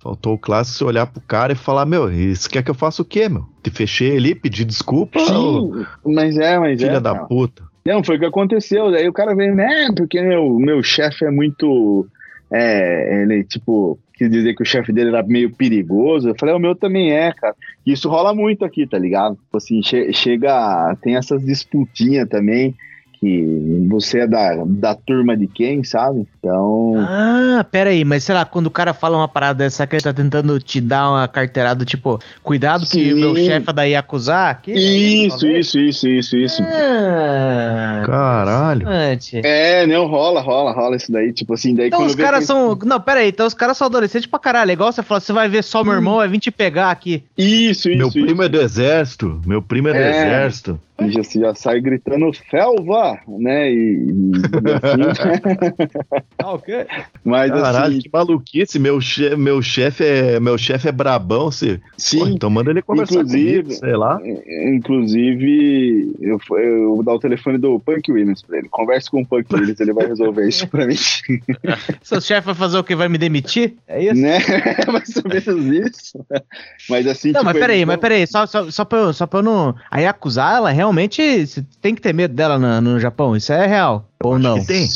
Faltou 0.02 0.34
o 0.34 0.38
clássico 0.38 0.84
olhar 0.88 1.06
pro 1.06 1.20
cara 1.20 1.52
e 1.52 1.56
falar, 1.56 1.86
meu, 1.86 2.10
isso 2.12 2.48
quer 2.50 2.62
que 2.64 2.70
eu 2.70 2.74
faça 2.74 3.02
o 3.02 3.04
quê, 3.04 3.28
meu? 3.28 3.44
Te 3.62 3.70
fechei 3.70 4.16
ali, 4.16 4.34
pedi 4.34 4.64
desculpa, 4.64 4.77
ô, 4.86 5.08
Sim, 5.26 5.86
mas 6.04 6.36
é, 6.38 6.58
mas 6.58 6.80
filha 6.80 6.96
é. 6.96 7.00
da 7.00 7.14
cara. 7.14 7.26
puta. 7.26 7.62
Não, 7.86 8.04
foi 8.04 8.16
o 8.16 8.18
que 8.18 8.26
aconteceu. 8.26 8.90
Daí 8.90 9.08
o 9.08 9.12
cara 9.12 9.34
veio, 9.34 9.54
né? 9.54 9.88
Porque 9.96 10.20
meu, 10.20 10.58
meu 10.58 10.82
chefe 10.82 11.24
é 11.24 11.30
muito. 11.30 12.06
É, 12.50 13.22
ele, 13.22 13.44
tipo, 13.44 13.98
quis 14.14 14.30
dizer 14.30 14.54
que 14.54 14.62
o 14.62 14.66
chefe 14.66 14.92
dele 14.92 15.08
era 15.10 15.22
meio 15.22 15.50
perigoso. 15.54 16.28
Eu 16.28 16.34
falei, 16.38 16.54
o 16.54 16.58
meu 16.58 16.74
também 16.74 17.12
é, 17.12 17.32
cara. 17.32 17.54
Isso 17.86 18.08
rola 18.08 18.34
muito 18.34 18.64
aqui, 18.64 18.86
tá 18.86 18.98
ligado? 18.98 19.36
Tipo 19.36 19.56
Assim, 19.56 19.82
che- 19.82 20.12
chega. 20.12 20.94
Tem 21.02 21.16
essas 21.16 21.42
disputinhas 21.44 22.28
também. 22.28 22.74
Que 23.20 23.84
você 23.88 24.20
é 24.20 24.26
da, 24.28 24.62
da 24.64 24.94
turma 24.94 25.36
de 25.36 25.48
quem, 25.48 25.82
sabe? 25.82 26.24
Então. 26.38 26.94
Ah, 26.98 27.66
pera 27.68 27.90
aí, 27.90 28.04
mas 28.04 28.22
sei 28.22 28.32
lá, 28.34 28.44
quando 28.44 28.68
o 28.68 28.70
cara 28.70 28.94
fala 28.94 29.16
uma 29.16 29.26
parada 29.26 29.58
dessa 29.64 29.86
que 29.88 29.96
ele 29.96 30.02
tá 30.04 30.12
tentando 30.12 30.58
te 30.60 30.80
dar 30.80 31.10
uma 31.10 31.26
carteirada, 31.26 31.84
tipo, 31.84 32.20
cuidado 32.44 32.82
que 32.82 32.90
Sim. 32.90 33.12
o 33.14 33.16
meu 33.16 33.36
chefe 33.36 33.68
é 33.68 33.72
daí 33.72 33.96
acusar. 33.96 34.62
Que 34.62 34.72
Isso, 34.72 35.40
talvez? 35.40 35.66
isso, 35.66 35.78
isso, 35.80 36.08
isso, 36.08 36.36
isso. 36.36 36.62
Ah, 36.62 38.02
Caralho. 38.06 38.86
É, 39.44 39.86
não, 39.86 40.06
rola, 40.06 40.40
rola, 40.40 40.72
rola 40.72 40.96
isso 40.96 41.10
daí. 41.10 41.32
Tipo 41.32 41.54
assim, 41.54 41.74
daí 41.74 41.88
Então 41.88 42.04
os 42.04 42.14
caras 42.14 42.40
que- 42.40 42.46
são. 42.46 42.78
Não, 42.84 43.00
pera 43.00 43.20
aí, 43.20 43.28
então 43.28 43.46
os 43.46 43.54
caras 43.54 43.76
são 43.76 43.86
adolescentes 43.86 44.26
pra 44.28 44.38
caralho. 44.38 44.70
É 44.70 44.74
igual 44.74 44.92
você 44.92 45.02
falar, 45.02 45.20
você 45.20 45.32
vai 45.32 45.48
ver 45.48 45.64
só 45.64 45.82
meu 45.82 45.94
irmão, 45.94 46.16
vai 46.16 46.28
vir 46.28 46.38
te 46.38 46.50
pegar 46.50 46.90
aqui. 46.90 47.24
Isso, 47.36 47.88
isso. 47.88 47.98
Meu 47.98 48.08
isso. 48.08 48.20
primo 48.20 48.42
é 48.42 48.48
do 48.48 48.60
exército, 48.60 49.40
meu 49.46 49.60
primo 49.62 49.88
é 49.88 49.92
do 49.92 49.98
É. 49.98 50.08
exército. 50.10 50.80
E 51.00 51.10
já, 51.12 51.22
já 51.22 51.54
sai 51.54 51.80
gritando 51.80 52.28
Felva, 52.50 53.07
né? 53.26 53.72
E, 53.72 54.04
e 54.04 55.12
assim. 55.12 55.78
Ah, 56.40 56.52
ok. 56.52 56.86
Mas 57.24 57.50
Caralho, 57.50 57.92
assim, 57.94 58.00
que 58.00 58.10
maluquice, 58.12 58.78
meu 58.78 59.00
chefe, 59.00 59.36
meu 59.36 59.60
chefe 59.60 60.04
é, 60.04 60.40
meu 60.40 60.56
chefe 60.56 60.88
é 60.88 60.92
brabão, 60.92 61.50
você. 61.50 61.80
sim. 61.96 62.18
Pô, 62.20 62.26
então 62.28 62.48
manda 62.50 62.70
ele 62.70 62.80
conversar 62.80 63.14
Inclusive- 63.16 63.62
comigo, 63.62 63.72
sei 63.72 63.96
lá. 63.96 64.18
Inclusive, 64.74 66.14
eu, 66.20 66.38
eu 66.56 66.94
vou 66.96 67.02
dar 67.02 67.14
o 67.14 67.18
telefone 67.18 67.58
do 67.58 67.78
Punk 67.80 68.10
Williams 68.10 68.42
pra 68.42 68.58
ele. 68.58 68.68
Converse 68.68 69.10
com 69.10 69.20
o 69.22 69.26
Punk 69.26 69.52
Williams, 69.52 69.80
ele 69.80 69.92
vai 69.92 70.06
resolver 70.06 70.48
isso 70.48 70.66
pra 70.68 70.86
mim. 70.86 70.94
Seu 72.02 72.20
chefe 72.20 72.46
vai 72.46 72.54
fazer 72.54 72.78
o 72.78 72.84
que? 72.84 72.94
Vai 72.94 73.08
me 73.08 73.18
demitir? 73.18 73.74
É 73.86 74.02
isso? 74.04 74.14
né? 74.20 74.38
Mais 74.92 75.14
ou 75.16 75.22
menos 75.28 75.86
isso. 75.92 76.18
Mas 76.88 77.06
assim. 77.06 77.32
Não, 77.32 77.40
tipo, 77.40 77.44
mas 77.52 77.58
peraí, 77.58 77.84
mas 77.84 77.96
peraí, 77.98 78.26
só, 78.26 78.46
só, 78.46 78.70
só, 78.70 78.84
pra 78.84 78.98
eu, 78.98 79.12
só 79.12 79.26
pra 79.26 79.40
eu 79.40 79.42
não. 79.42 79.74
Aí 79.90 80.06
acusar 80.06 80.56
ela, 80.56 80.70
realmente, 80.70 81.46
você 81.46 81.64
tem 81.80 81.94
que 81.94 82.00
ter 82.00 82.12
medo 82.14 82.34
dela 82.34 82.58
no, 82.58 82.80
no 82.80 82.97
Japão, 82.98 83.36
isso 83.36 83.52
é 83.52 83.66
real. 83.66 84.08
Ou 84.22 84.38
não? 84.38 84.60
Que 84.60 84.66
tem. 84.66 84.88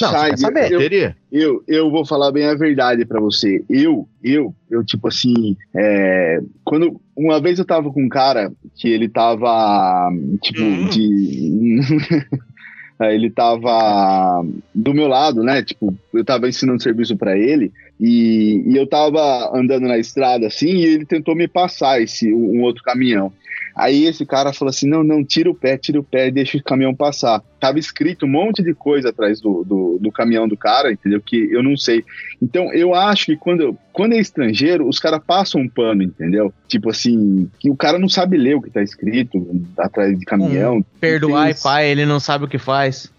Não, 0.00 0.10
quer 0.12 0.38
saber. 0.38 0.72
eu- 0.72 0.78
Teria? 0.80 1.16
Eu, 1.30 1.62
eu 1.68 1.90
vou 1.90 2.04
falar 2.04 2.32
bem 2.32 2.46
a 2.46 2.54
verdade 2.54 3.04
pra 3.04 3.20
você. 3.20 3.62
Eu, 3.68 4.08
eu, 4.22 4.54
eu, 4.70 4.84
tipo 4.84 5.08
assim, 5.08 5.56
é, 5.74 6.40
quando 6.64 7.00
uma 7.16 7.40
vez 7.40 7.58
eu 7.58 7.64
tava 7.64 7.90
com 7.92 8.02
um 8.02 8.08
cara 8.08 8.52
que 8.76 8.88
ele 8.88 9.08
tava, 9.08 10.10
tipo, 10.42 10.62
Hum. 10.62 10.88
de. 10.88 11.80
Ele 13.00 13.30
tava 13.30 14.44
do 14.72 14.94
meu 14.94 15.08
lado, 15.08 15.42
né? 15.42 15.60
Tipo, 15.64 15.92
eu 16.14 16.24
tava 16.24 16.48
ensinando 16.48 16.80
serviço 16.80 17.16
pra 17.16 17.36
ele 17.36 17.72
e, 17.98 18.62
e 18.64 18.76
eu 18.76 18.86
tava 18.86 19.50
andando 19.58 19.88
na 19.88 19.98
estrada 19.98 20.46
assim 20.46 20.68
e 20.68 20.84
ele 20.84 21.04
tentou 21.04 21.34
me 21.34 21.48
passar 21.48 22.00
esse 22.00 22.32
um 22.32 22.60
outro 22.62 22.80
caminhão. 22.84 23.32
Aí 23.74 24.04
esse 24.04 24.24
cara 24.26 24.52
falou 24.52 24.70
assim: 24.70 24.88
não, 24.88 25.02
não, 25.02 25.24
tira 25.24 25.50
o 25.50 25.54
pé, 25.54 25.76
tira 25.76 25.98
o 25.98 26.04
pé 26.04 26.28
e 26.28 26.30
deixa 26.30 26.58
o 26.58 26.62
caminhão 26.62 26.94
passar. 26.94 27.42
Tava 27.58 27.78
escrito 27.78 28.26
um 28.26 28.28
monte 28.28 28.62
de 28.62 28.74
coisa 28.74 29.10
atrás 29.10 29.40
do, 29.40 29.64
do, 29.64 29.98
do 30.00 30.12
caminhão 30.12 30.48
do 30.48 30.56
cara, 30.56 30.92
entendeu? 30.92 31.20
Que 31.20 31.48
eu 31.52 31.62
não 31.62 31.76
sei. 31.76 32.04
Então 32.40 32.72
eu 32.72 32.94
acho 32.94 33.26
que 33.26 33.36
quando, 33.36 33.76
quando 33.92 34.14
é 34.14 34.18
estrangeiro, 34.18 34.88
os 34.88 34.98
caras 34.98 35.20
passam 35.24 35.60
um 35.60 35.68
pano, 35.68 36.02
entendeu? 36.02 36.52
Tipo 36.68 36.90
assim, 36.90 37.48
que 37.58 37.70
o 37.70 37.76
cara 37.76 37.98
não 37.98 38.08
sabe 38.08 38.36
ler 38.36 38.56
o 38.56 38.62
que 38.62 38.70
tá 38.70 38.82
escrito 38.82 39.64
atrás 39.78 40.18
de 40.18 40.24
caminhão. 40.24 40.84
Perdoar 41.00 41.50
e 41.50 41.54
pai, 41.54 41.90
ele 41.90 42.04
não 42.04 42.20
sabe 42.20 42.44
o 42.44 42.48
que 42.48 42.58
faz. 42.58 43.12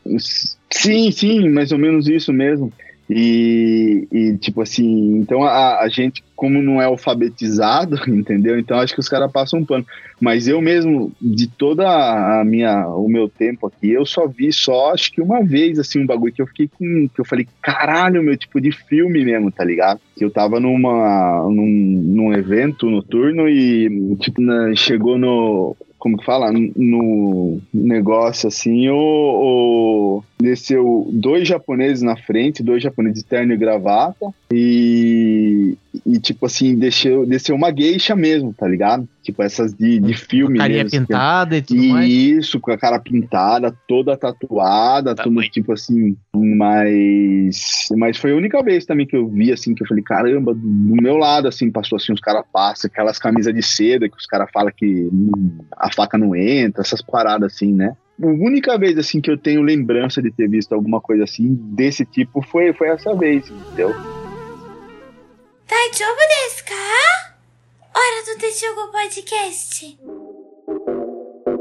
Sim, 0.69 1.11
sim, 1.11 1.49
mais 1.49 1.71
ou 1.71 1.77
menos 1.77 2.07
isso 2.07 2.33
mesmo. 2.33 2.71
E, 3.09 4.07
e, 4.11 4.37
tipo 4.37 4.61
assim, 4.61 5.17
então 5.17 5.43
a, 5.43 5.81
a 5.81 5.89
gente, 5.89 6.23
como 6.35 6.61
não 6.61 6.81
é 6.81 6.85
alfabetizado, 6.85 7.97
entendeu? 8.09 8.57
Então 8.57 8.79
acho 8.79 8.93
que 8.93 8.99
os 8.99 9.09
caras 9.09 9.31
passam 9.31 9.59
um 9.59 9.65
pano. 9.65 9.85
Mas 10.21 10.47
eu 10.47 10.61
mesmo, 10.61 11.11
de 11.21 11.47
toda 11.47 11.85
a 11.85 12.43
minha, 12.45 12.87
o 12.87 13.09
meu 13.09 13.27
tempo 13.27 13.67
aqui, 13.67 13.91
eu 13.91 14.05
só 14.05 14.25
vi 14.25 14.53
só, 14.53 14.93
acho 14.93 15.11
que 15.11 15.21
uma 15.21 15.43
vez, 15.43 15.77
assim, 15.79 15.99
um 15.99 16.05
bagulho 16.05 16.31
que 16.33 16.41
eu 16.41 16.47
fiquei 16.47 16.69
com, 16.69 17.09
que 17.13 17.19
eu 17.19 17.25
falei, 17.25 17.45
caralho, 17.61 18.23
meu, 18.23 18.37
tipo 18.37 18.61
de 18.61 18.71
filme 18.71 19.23
mesmo, 19.25 19.51
tá 19.51 19.65
ligado? 19.65 19.99
Que 20.15 20.23
eu 20.23 20.31
tava 20.31 20.59
numa, 20.59 21.43
num, 21.49 22.01
num 22.05 22.33
evento 22.33 22.89
noturno 22.89 23.49
e, 23.49 24.15
tipo, 24.21 24.41
na- 24.41 24.73
chegou 24.75 25.17
no, 25.17 25.75
como 26.03 26.17
que 26.17 26.25
fala, 26.25 26.51
no 26.51 27.61
negócio 27.73 28.49
assim, 28.49 28.89
o, 28.89 28.97
o- 28.97 30.23
desceu 30.37 31.07
dois 31.13 31.47
japoneses 31.47 32.01
na 32.01 32.17
frente, 32.17 32.61
dois 32.61 32.83
japoneses 32.83 33.23
de 33.23 33.29
terno 33.29 33.53
e 33.53 33.57
gravata, 33.57 34.33
e, 34.51 35.77
e 36.05 36.19
tipo 36.19 36.45
assim, 36.45 36.75
desceu, 36.75 37.25
desceu 37.25 37.55
uma 37.55 37.71
geisha 37.71 38.15
mesmo, 38.15 38.53
tá 38.53 38.67
ligado? 38.67 39.07
Tipo 39.21 39.43
essas 39.43 39.73
de, 39.73 39.99
de 39.99 40.13
filme 40.15 40.57
Carinha 40.57 40.83
mesmo. 40.83 40.99
pintada 41.01 41.57
e 41.57 41.61
tudo 41.61 41.83
mais. 41.83 42.11
Isso, 42.11 42.59
com 42.59 42.71
a 42.71 42.77
cara 42.77 42.99
pintada, 42.99 43.75
toda 43.87 44.17
tatuada, 44.17 45.13
Tá 45.13 45.23
tudo 45.23 45.39
bem. 45.39 45.49
tipo 45.49 45.71
assim, 45.71 46.17
mas 46.33 47.87
mas 47.95 48.17
foi 48.17 48.31
a 48.31 48.35
única 48.35 48.61
vez 48.63 48.85
também 48.85 49.05
que 49.05 49.15
eu 49.15 49.27
vi 49.27 49.51
assim 49.51 49.73
que 49.75 49.83
eu 49.83 49.87
falei, 49.87 50.03
caramba, 50.03 50.53
do 50.53 51.01
meu 51.01 51.15
lado 51.17 51.47
assim, 51.47 51.71
passou 51.71 51.95
assim, 51.97 52.11
os 52.11 52.19
caras 52.19 52.43
passam 52.51 52.89
aquelas 52.91 53.19
camisas 53.19 53.53
de 53.53 53.61
seda 53.61 54.09
que 54.09 54.17
os 54.17 54.25
caras 54.25 54.49
falam 54.51 54.71
que 54.75 55.09
hum, 55.11 55.59
a 55.77 55.91
faca 55.93 56.17
não 56.17 56.35
entra, 56.35 56.81
essas 56.81 57.01
paradas 57.01 57.53
assim, 57.53 57.71
né? 57.71 57.95
A 58.21 58.27
única 58.27 58.77
vez 58.77 58.97
assim 58.97 59.21
que 59.21 59.29
eu 59.29 59.37
tenho 59.37 59.61
lembrança 59.61 60.21
de 60.21 60.31
ter 60.31 60.47
visto 60.49 60.73
alguma 60.73 60.99
coisa 61.01 61.23
assim 61.23 61.53
desse 61.73 62.05
tipo 62.05 62.41
foi 62.41 62.73
foi 62.73 62.87
essa 62.89 63.15
vez, 63.15 63.49
entendeu? 63.49 63.93
Daijoubu 65.73 66.21
desu 66.29 66.63
ka? 66.65 67.33
Hora 67.95 68.19
do 68.27 68.39
Texugo 68.39 68.91
Podcast. 68.91 69.97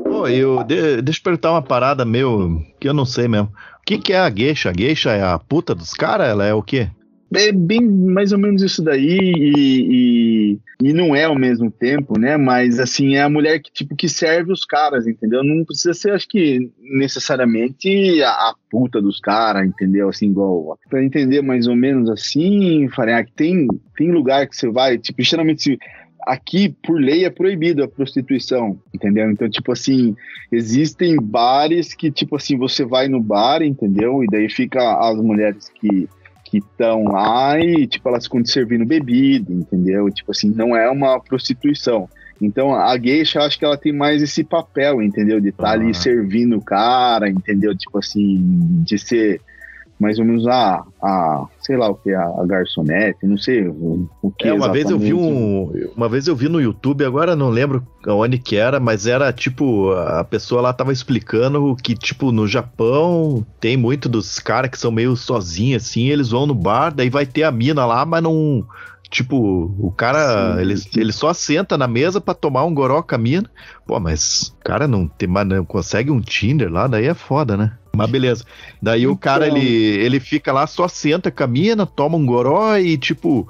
Pô, 0.05 0.29
de- 0.65 1.01
deixa 1.01 1.21
eu 1.21 1.25
perguntar 1.25 1.53
uma 1.53 1.63
parada 1.63 2.05
meu, 2.05 2.63
que 2.79 2.87
eu 2.87 2.93
não 2.93 3.07
sei 3.07 3.27
mesmo. 3.27 3.51
O 3.81 3.83
que, 3.87 3.97
que 3.97 4.13
é 4.13 4.19
a 4.19 4.29
geisha? 4.29 4.69
A 4.69 4.75
geisha 4.75 5.13
é 5.13 5.23
a 5.25 5.39
puta 5.39 5.75
dos 5.75 5.95
caras? 5.95 6.29
Ela 6.29 6.45
é 6.45 6.53
o 6.53 6.63
quê? 6.63 6.91
É 7.35 7.53
bem 7.53 7.81
mais 7.81 8.33
ou 8.33 8.39
menos 8.39 8.63
isso 8.63 8.83
daí 8.83 9.19
e, 9.19 10.59
e, 10.83 10.89
e 10.89 10.93
não 10.93 11.15
é 11.15 11.25
ao 11.25 11.39
mesmo 11.39 11.71
tempo, 11.71 12.19
né? 12.19 12.37
Mas 12.37 12.79
assim, 12.79 13.15
é 13.15 13.23
a 13.23 13.29
mulher 13.29 13.61
que 13.61 13.73
tipo 13.73 13.97
que 13.97 14.09
serve 14.09 14.53
os 14.53 14.65
caras, 14.65 15.07
entendeu? 15.07 15.43
Não 15.43 15.65
precisa 15.65 15.95
ser, 15.95 16.13
acho 16.13 16.29
que 16.29 16.71
necessariamente 16.79 18.23
a, 18.23 18.31
a 18.31 18.55
puta 18.71 19.01
dos 19.01 19.21
caras, 19.21 19.67
entendeu? 19.67 20.09
Assim, 20.09 20.27
igual 20.27 20.79
para 20.91 21.05
entender 21.05 21.43
mais 21.43 21.67
ou 21.67 21.77
menos 21.77 22.11
assim, 22.11 22.89
Faria, 22.89 23.25
que 23.25 23.33
tem 23.33 23.67
tem 23.97 24.11
lugar 24.11 24.47
que 24.47 24.57
você 24.57 24.69
vai, 24.69 24.99
tipo, 24.99 25.23
geralmente 25.23 25.63
se 25.63 25.79
aqui 26.27 26.75
por 26.83 27.01
lei 27.01 27.25
é 27.25 27.31
proibido 27.31 27.83
a 27.83 27.89
prostituição, 27.89 28.79
entendeu? 28.95 29.31
Então, 29.31 29.49
tipo 29.49 29.73
assim, 29.73 30.15
existem 30.51 31.17
bares 31.17 31.95
que 31.95 32.11
tipo 32.11 32.37
assim, 32.37 32.57
você 32.57 32.85
vai 32.85 33.09
no 33.09 33.21
bar, 33.21 33.63
entendeu? 33.63 34.23
E 34.23 34.27
daí 34.27 34.49
fica 34.49 34.99
as 34.99 35.17
mulheres 35.21 35.71
que 35.75 36.09
que 36.53 36.59
estão 36.59 37.05
lá 37.05 37.59
e, 37.59 37.87
tipo, 37.87 38.07
elas 38.11 38.25
ficam 38.25 38.43
te 38.43 38.51
servindo 38.51 38.85
bebida, 38.85 39.51
entendeu? 39.51 40.11
Tipo 40.11 40.33
assim, 40.33 40.51
não 40.51 40.77
é 40.77 40.91
uma 40.91 41.19
prostituição. 41.19 42.07
Então, 42.43 42.75
a 42.75 42.95
geisha, 42.99 43.39
eu 43.39 43.43
acho 43.45 43.59
que 43.59 43.65
ela 43.65 43.79
tem 43.79 43.91
mais 43.91 44.21
esse 44.21 44.45
papel, 44.45 45.01
entendeu? 45.01 45.41
De 45.41 45.49
estar 45.49 45.69
Ah. 45.69 45.73
ali 45.73 45.95
servindo 45.95 46.59
o 46.59 46.61
cara, 46.63 47.27
entendeu? 47.31 47.75
Tipo 47.75 47.99
assim, 48.01 48.37
de 48.85 48.99
ser 48.99 49.41
mais 50.03 50.19
ou 50.19 50.25
menos 50.25 50.49
a, 50.49 50.83
a 51.01 51.47
sei 51.61 51.77
lá 51.77 51.89
o 51.89 51.95
que, 51.95 52.13
a, 52.13 52.23
a 52.23 52.45
garçonete, 52.45 53.25
não 53.25 53.39
sei 53.39 53.69
o, 53.69 54.09
o 54.21 54.33
que 54.33 54.49
É, 54.49 54.53
uma 54.53 54.73
vez 54.73 54.91
eu 54.91 54.99
vi 54.99 55.15
um. 55.15 55.71
Uma 55.97 56.09
vez 56.09 56.27
eu 56.27 56.35
vi 56.35 56.49
no 56.49 56.61
YouTube, 56.61 57.05
agora 57.05 57.37
não 57.37 57.49
lembro 57.49 57.87
onde 58.09 58.37
que 58.37 58.57
era, 58.57 58.81
mas 58.81 59.07
era 59.07 59.33
tipo, 59.33 59.93
a 59.93 60.25
pessoa 60.25 60.61
lá 60.61 60.73
tava 60.73 60.93
explicando 60.93 61.77
que, 61.77 61.95
tipo, 61.95 62.33
no 62.33 62.49
Japão 62.49 63.47
tem 63.61 63.77
muito 63.77 64.09
dos 64.09 64.41
caras 64.41 64.73
que 64.73 64.79
são 64.79 64.91
meio 64.91 65.15
sozinhos, 65.15 65.85
assim, 65.85 66.09
eles 66.09 66.31
vão 66.31 66.47
no 66.47 66.55
bar, 66.55 66.93
daí 66.93 67.09
vai 67.09 67.25
ter 67.25 67.45
a 67.45 67.53
mina 67.53 67.87
lá, 67.87 68.05
mas 68.05 68.23
não. 68.23 68.67
Tipo, 69.09 69.37
o 69.79 69.93
cara, 69.93 70.55
Sim, 70.55 70.61
ele, 70.63 70.75
ele 70.97 71.13
só 71.13 71.35
senta 71.35 71.77
na 71.77 71.87
mesa 71.87 72.19
pra 72.19 72.33
tomar 72.33 72.65
um 72.65 72.73
goró 72.73 73.03
com 73.03 73.15
a 73.15 73.19
mina. 73.19 73.49
Pô, 73.87 74.01
mas 74.01 74.55
o 74.59 74.65
cara 74.65 74.89
não, 74.89 75.07
tem, 75.07 75.29
mas 75.29 75.47
não 75.47 75.65
consegue 75.67 76.11
um 76.11 76.19
Tinder 76.19 76.73
lá, 76.73 76.87
daí 76.87 77.07
é 77.07 77.13
foda, 77.13 77.55
né? 77.55 77.77
Mas 77.95 78.11
beleza. 78.11 78.45
Daí 78.81 79.07
o 79.07 79.17
cara, 79.17 79.47
Então. 79.47 79.59
ele, 79.59 79.69
ele 80.03 80.21
fica 80.21 80.53
lá, 80.53 80.67
só 80.67 80.89
senta 80.89 81.31
com 81.31 81.45
a 81.45 81.47
mina, 81.47 81.85
toma 81.87 82.17
um 82.17 82.25
goró 82.25 82.77
e, 82.79 82.97
tipo, 82.97 83.47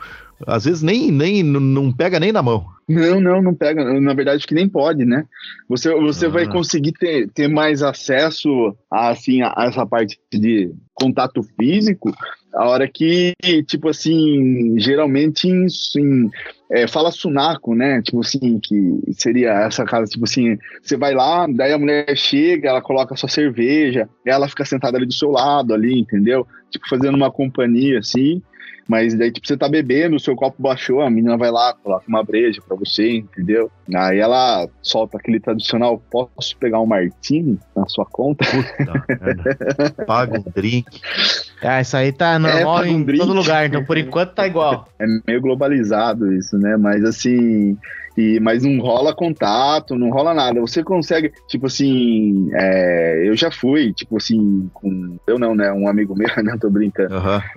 às 0.47 0.65
vezes 0.65 0.83
nem, 0.83 1.11
nem 1.11 1.43
não 1.43 1.93
pega 1.93 2.19
nem 2.19 2.33
na 2.33 2.43
mão. 2.43 2.67
Não, 2.89 3.21
não, 3.21 3.41
não 3.41 3.55
pega. 3.55 3.85
Na 4.01 4.13
verdade, 4.13 4.45
que 4.47 4.55
nem 4.55 4.69
pode, 4.69 5.05
né? 5.05 5.25
Você, 5.69 5.95
você 5.95 6.27
Ah. 6.27 6.31
vai 6.31 6.49
conseguir 6.49 6.93
ter, 6.93 7.29
ter 7.31 7.47
mais 7.49 7.83
acesso 7.83 8.77
a, 8.91 9.11
assim, 9.11 9.41
a, 9.43 9.53
a 9.57 9.67
essa 9.67 9.87
parte 9.87 10.19
de 10.33 10.73
contato 10.93 11.43
físico 11.59 12.13
a 12.55 12.69
hora 12.69 12.87
que, 12.87 13.33
tipo 13.67 13.89
assim, 13.89 14.75
geralmente 14.79 15.49
em, 15.49 15.67
em 15.99 16.31
é, 16.73 16.89
fala 16.89 17.11
sunaco, 17.11 17.75
né? 17.75 18.01
Tipo 18.01 18.21
assim, 18.21 18.59
que 18.59 18.99
seria 19.13 19.51
essa 19.67 19.85
casa, 19.85 20.11
tipo 20.11 20.25
assim, 20.25 20.57
você 20.83 20.97
vai 20.97 21.15
lá, 21.15 21.47
daí 21.47 21.71
a 21.71 21.79
mulher 21.79 22.17
chega, 22.17 22.71
ela 22.71 22.81
coloca 22.81 23.13
a 23.13 23.17
sua 23.17 23.29
cerveja, 23.29 24.09
ela 24.25 24.49
fica 24.49 24.65
sentada 24.65 24.97
ali 24.97 25.05
do 25.05 25.13
seu 25.13 25.31
lado, 25.31 25.75
ali, 25.75 26.01
entendeu? 26.01 26.47
Tipo, 26.71 26.89
fazendo 26.89 27.15
uma 27.15 27.31
companhia, 27.31 27.99
assim. 27.99 28.43
Mas 28.89 29.15
daí, 29.15 29.31
tipo, 29.31 29.47
você 29.47 29.57
tá 29.57 29.69
bebendo, 29.69 30.17
o 30.17 30.21
seu 30.21 30.35
copo 30.35 30.61
baixou, 30.61 31.03
a 31.03 31.11
menina 31.11 31.37
vai 31.37 31.51
lá, 31.51 31.75
coloca 31.75 32.05
uma 32.09 32.25
breja 32.25 32.61
pra 32.67 32.77
você, 32.77 33.17
entendeu? 33.17 33.71
Aí 33.95 34.19
ela 34.19 34.67
solta 34.81 35.19
aquele 35.19 35.39
tradicional, 35.39 36.03
posso 36.11 36.57
pegar 36.57 36.81
um 36.81 36.87
martini 36.87 37.59
na 37.77 37.87
sua 37.87 38.07
conta? 38.07 38.45
Puta. 38.47 40.05
Paga 40.05 40.41
um 40.41 40.53
drink. 40.55 41.01
Ah, 41.63 41.81
isso 41.81 41.97
aí 41.97 42.13
tá 42.13 42.39
normal 42.39 42.77
paga 42.79 42.91
um 42.91 42.99
em 43.01 43.03
drink. 43.05 43.21
todo 43.21 43.33
lugar, 43.35 43.67
então 43.67 43.85
por 43.85 43.97
enquanto 43.97 44.35
tá 44.35 44.47
igual. 44.47 44.89
É 45.01 45.07
meio 45.27 45.41
globalizado 45.41 46.33
isso, 46.33 46.57
né? 46.59 46.77
Mas 46.77 47.05
assim, 47.05 47.77
e, 48.17 48.39
mas 48.41 48.63
não 48.63 48.79
rola 48.79 49.13
contato, 49.15 49.97
não 49.97 50.11
rola 50.11 50.33
nada. 50.35 50.61
Você 50.61 50.83
consegue, 50.85 51.33
tipo 51.49 51.67
assim, 51.67 52.49
é, 52.53 53.25
eu 53.27 53.35
já 53.37 53.51
fui, 53.51 53.93
tipo 53.93 54.17
assim, 54.17 54.71
com. 54.75 55.17
Eu 55.27 55.39
não, 55.41 55.55
né? 55.57 55.73
Um 55.73 55.89
amigo 55.89 56.15
meu, 56.17 56.29
não 56.45 56.57
tô 56.59 56.71
brincando. 56.71 57.15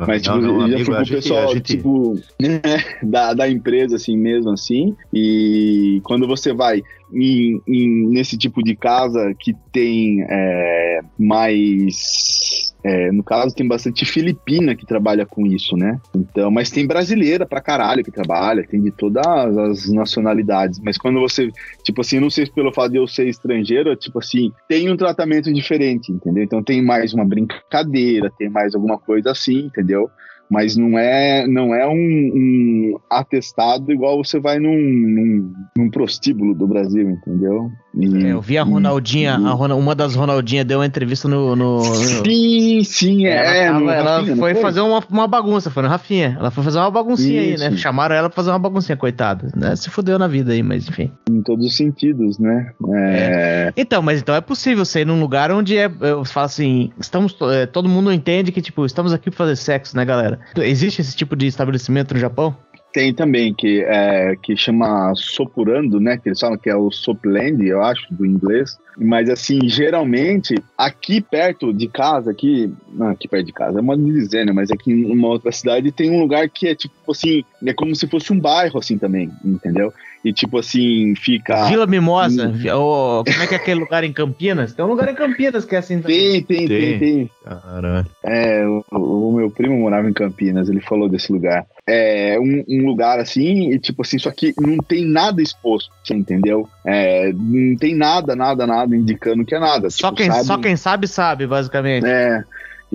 Mas, 0.08 0.22
tipo, 0.24 0.38
Não, 0.38 0.42
não, 0.42 0.54
eu 0.54 0.60
já 0.70 0.76
amigo, 0.76 0.86
fui 0.86 0.96
com 0.96 1.02
o 1.04 1.08
pessoal, 1.08 1.54
gente- 1.54 1.76
tipo, 1.78 2.20
da, 3.04 3.34
da 3.34 3.48
empresa, 3.50 3.96
assim 3.98 4.18
mesmo, 4.18 4.52
assim. 4.52 4.96
E 5.14 6.00
quando 6.04 6.26
você 6.26 6.52
vai 6.54 6.82
em, 7.14 7.62
em- 7.68 8.08
nesse 8.10 8.38
tipo 8.38 8.64
de 8.64 8.76
casa 8.76 9.36
que 9.40 9.54
tem 9.72 10.26
é, 10.28 11.02
mais. 11.20 12.65
É, 12.88 13.12
no 13.12 13.24
caso, 13.24 13.56
tem 13.56 13.68
bastante 13.68 14.06
filipina 14.06 14.76
que 14.76 14.86
trabalha 14.86 15.26
com 15.26 15.44
isso, 15.48 15.76
né? 15.76 16.00
Então, 16.16 16.52
mas 16.52 16.70
tem 16.70 16.86
brasileira 16.86 17.44
pra 17.44 17.60
caralho 17.60 18.04
que 18.04 18.12
trabalha, 18.12 18.64
tem 18.64 18.80
de 18.80 18.92
todas 18.92 19.26
as 19.26 19.92
nacionalidades. 19.92 20.80
Mas 20.80 20.96
quando 20.96 21.20
você, 21.20 21.50
tipo 21.84 22.02
assim, 22.02 22.20
não 22.20 22.30
sei 22.30 22.46
se 22.46 22.52
pelo 22.52 22.72
fato 22.72 22.92
de 22.92 22.98
eu 23.00 23.08
ser 23.08 23.28
estrangeiro, 23.28 23.96
tipo 23.96 24.20
assim, 24.20 24.52
tem 24.70 24.88
um 24.88 24.96
tratamento 24.96 25.52
diferente, 25.52 26.12
entendeu? 26.12 26.44
Então 26.44 26.62
tem 26.62 26.80
mais 26.80 27.12
uma 27.12 27.26
brincadeira, 27.26 28.32
tem 28.38 28.52
mais 28.52 28.76
alguma 28.76 29.00
coisa 29.00 29.32
assim, 29.32 29.66
entendeu? 29.66 30.08
Mas 30.50 30.78
não 30.78 30.98
é, 30.98 31.48
não 31.48 31.74
é 31.74 31.88
um, 31.88 31.94
um 31.94 33.00
atestado 33.10 33.92
igual 33.92 34.24
você 34.24 34.40
vai 34.40 34.60
num, 34.60 34.72
num, 34.78 35.54
num 35.78 35.90
prostíbulo 35.90 36.54
do 36.54 36.68
Brasil, 36.68 37.10
entendeu? 37.10 37.70
E- 37.98 38.26
É, 38.28 38.32
eu 38.34 38.42
vi 38.42 38.58
a 38.58 38.64
Ronaldinha, 38.64 39.34
a 39.36 39.52
Rona- 39.52 39.74
uma 39.76 39.96
das 39.96 40.16
Ronaldinhas 40.16 40.66
deu 40.66 40.80
uma 40.80 40.86
entrevista 40.86 41.28
no. 41.28 41.56
no- 41.56 41.82
Sim, 41.84 42.84
sim, 42.84 43.26
é. 43.26 43.66
ela, 43.66 43.80
tava- 43.80 43.94
ela 43.94 44.16
Rafinha, 44.18 44.36
não 44.36 44.42
foi 44.44 44.56
fazer 44.56 44.82
uma, 44.82 45.04
uma 45.10 45.28
bagunça, 45.28 45.72
foi 45.72 45.82
no 45.82 45.90
Rafinha. 45.90 46.36
Ela 46.40 46.52
foi 46.52 46.64
fazer 46.64 46.78
uma 46.78 46.92
baguncinha 46.92 47.42
aí, 47.42 47.58
né? 47.58 47.68
Isso. 47.70 47.78
Chamaram 47.78 48.14
ela 48.16 48.30
pra 48.30 48.36
fazer 48.36 48.50
uma 48.52 48.60
baguncinha, 48.60 48.98
coitada. 48.98 49.50
Né? 49.56 49.76
Se 49.76 49.90
fudeu 49.90 50.20
na 50.20 50.28
vida 50.28 50.52
aí, 50.52 50.62
mas 50.62 50.88
enfim. 50.88 51.12
Em 51.30 51.42
todos 51.42 51.66
os 51.66 51.76
sentidos, 51.76 52.38
né? 52.38 52.72
É, 52.96 53.74
Então, 53.78 54.02
mas 54.02 54.20
então 54.20 54.36
é 54.36 54.42
possível 54.42 54.84
você 54.86 55.02
ir 55.02 55.06
num 55.06 55.20
lugar 55.20 55.52
onde 55.52 55.78
é. 55.78 55.90
Eu 56.02 56.24
falo 56.26 56.46
assim, 56.46 56.92
estamos. 57.00 57.36
é, 57.54 57.66
todo 57.66 57.88
mundo 57.90 58.12
entende 58.12 58.52
que, 58.52 58.62
tipo, 58.62 58.86
estamos 58.86 59.14
aqui 59.14 59.30
pra 59.30 59.38
fazer 59.38 59.56
sexo, 59.56 59.96
né, 59.96 60.04
galera? 60.06 60.35
Existe 60.58 61.02
esse 61.02 61.16
tipo 61.16 61.36
de 61.36 61.48
estabelecimento 61.48 62.14
no 62.14 62.20
Japão? 62.20 62.56
Tem 62.94 63.14
também 63.14 63.54
que, 63.54 63.84
é, 63.84 64.38
que 64.42 64.56
chama 64.56 65.14
Sopurando, 65.16 66.00
né? 66.00 66.18
Que 66.18 66.30
eles 66.30 66.40
falam 66.40 66.58
que 66.58 66.70
é 66.70 66.76
o 66.76 66.90
Sopland, 66.90 67.62
eu 67.68 67.84
acho, 67.84 68.06
do 68.10 68.26
inglês. 68.26 68.78
Mas 68.98 69.30
assim, 69.30 69.60
geralmente, 69.68 70.56
aqui 70.78 71.20
perto 71.20 71.74
de 71.74 71.90
casa, 71.90 72.32
aqui. 72.32 72.74
Não, 72.94 73.10
aqui 73.10 73.28
perto 73.28 73.46
de 73.46 73.52
casa, 73.52 73.80
é 73.80 73.82
modo 73.82 74.02
de 74.02 74.14
dizer, 74.14 74.46
né? 74.46 74.54
Mas 74.54 74.72
aqui 74.72 74.94
em 74.94 75.12
uma 75.12 75.28
outra 75.28 75.52
cidade 75.52 75.92
tem 75.92 76.10
um 76.10 76.22
lugar 76.22 76.48
que 76.50 76.70
é 76.70 76.76
tipo 76.76 76.94
assim, 77.12 77.44
é 77.66 77.74
como 77.74 77.94
se 77.94 78.08
fosse 78.08 78.32
um 78.32 78.40
bairro, 78.40 78.80
assim, 78.80 78.98
também, 78.98 79.30
entendeu? 79.44 79.92
E 80.26 80.34
tipo 80.34 80.58
assim, 80.58 81.14
fica. 81.16 81.66
Vila 81.66 81.86
Mimosa. 81.86 82.48
Hum. 82.48 83.24
como 83.24 83.44
é 83.44 83.46
que 83.46 83.54
é 83.54 83.58
aquele 83.58 83.80
lugar 83.80 84.04
em 84.04 84.12
Campinas? 84.12 84.74
Tem 84.74 84.84
um 84.84 84.88
lugar 84.88 85.08
em 85.08 85.14
Campinas 85.14 85.66
que 85.66 85.76
é 85.76 85.78
assim 85.78 86.02
também. 86.02 86.42
Tem, 86.42 86.44
tem, 86.44 86.68
tem, 86.68 86.68
Tem. 86.68 87.00
tem. 87.00 87.32
Caralho. 87.44 88.08
É, 88.24 88.66
o, 88.66 88.84
o 89.30 89.36
meu 89.36 89.52
primo 89.52 89.78
morava 89.78 90.10
em 90.10 90.14
Campinas, 90.14 90.68
ele 90.68 90.82
falou 90.82 91.08
desse 91.08 91.32
lugar. 91.32 91.68
É 91.86 92.40
um, 92.40 92.64
um 92.68 92.88
lugar 92.88 93.20
assim, 93.20 93.72
e 93.72 93.78
tipo 93.78 94.02
assim, 94.02 94.18
só 94.18 94.32
que 94.32 94.52
não 94.60 94.78
tem 94.78 95.06
nada 95.06 95.44
exposto, 95.44 95.92
você 96.04 96.16
entendeu? 96.16 96.68
É, 96.84 97.32
não 97.32 97.78
tem 97.78 97.94
nada, 97.96 98.36
nada, 98.36 98.66
nada 98.66 98.96
indicando 98.96 99.46
que 99.46 99.54
é 99.54 99.60
nada. 99.60 99.92
Só, 99.92 100.08
tipo, 100.08 100.18
quem, 100.18 100.32
sabe? 100.32 100.46
só 100.46 100.58
quem 100.58 100.76
sabe, 100.76 101.08
sabe, 101.08 101.46
basicamente. 101.46 102.08
É. 102.08 102.44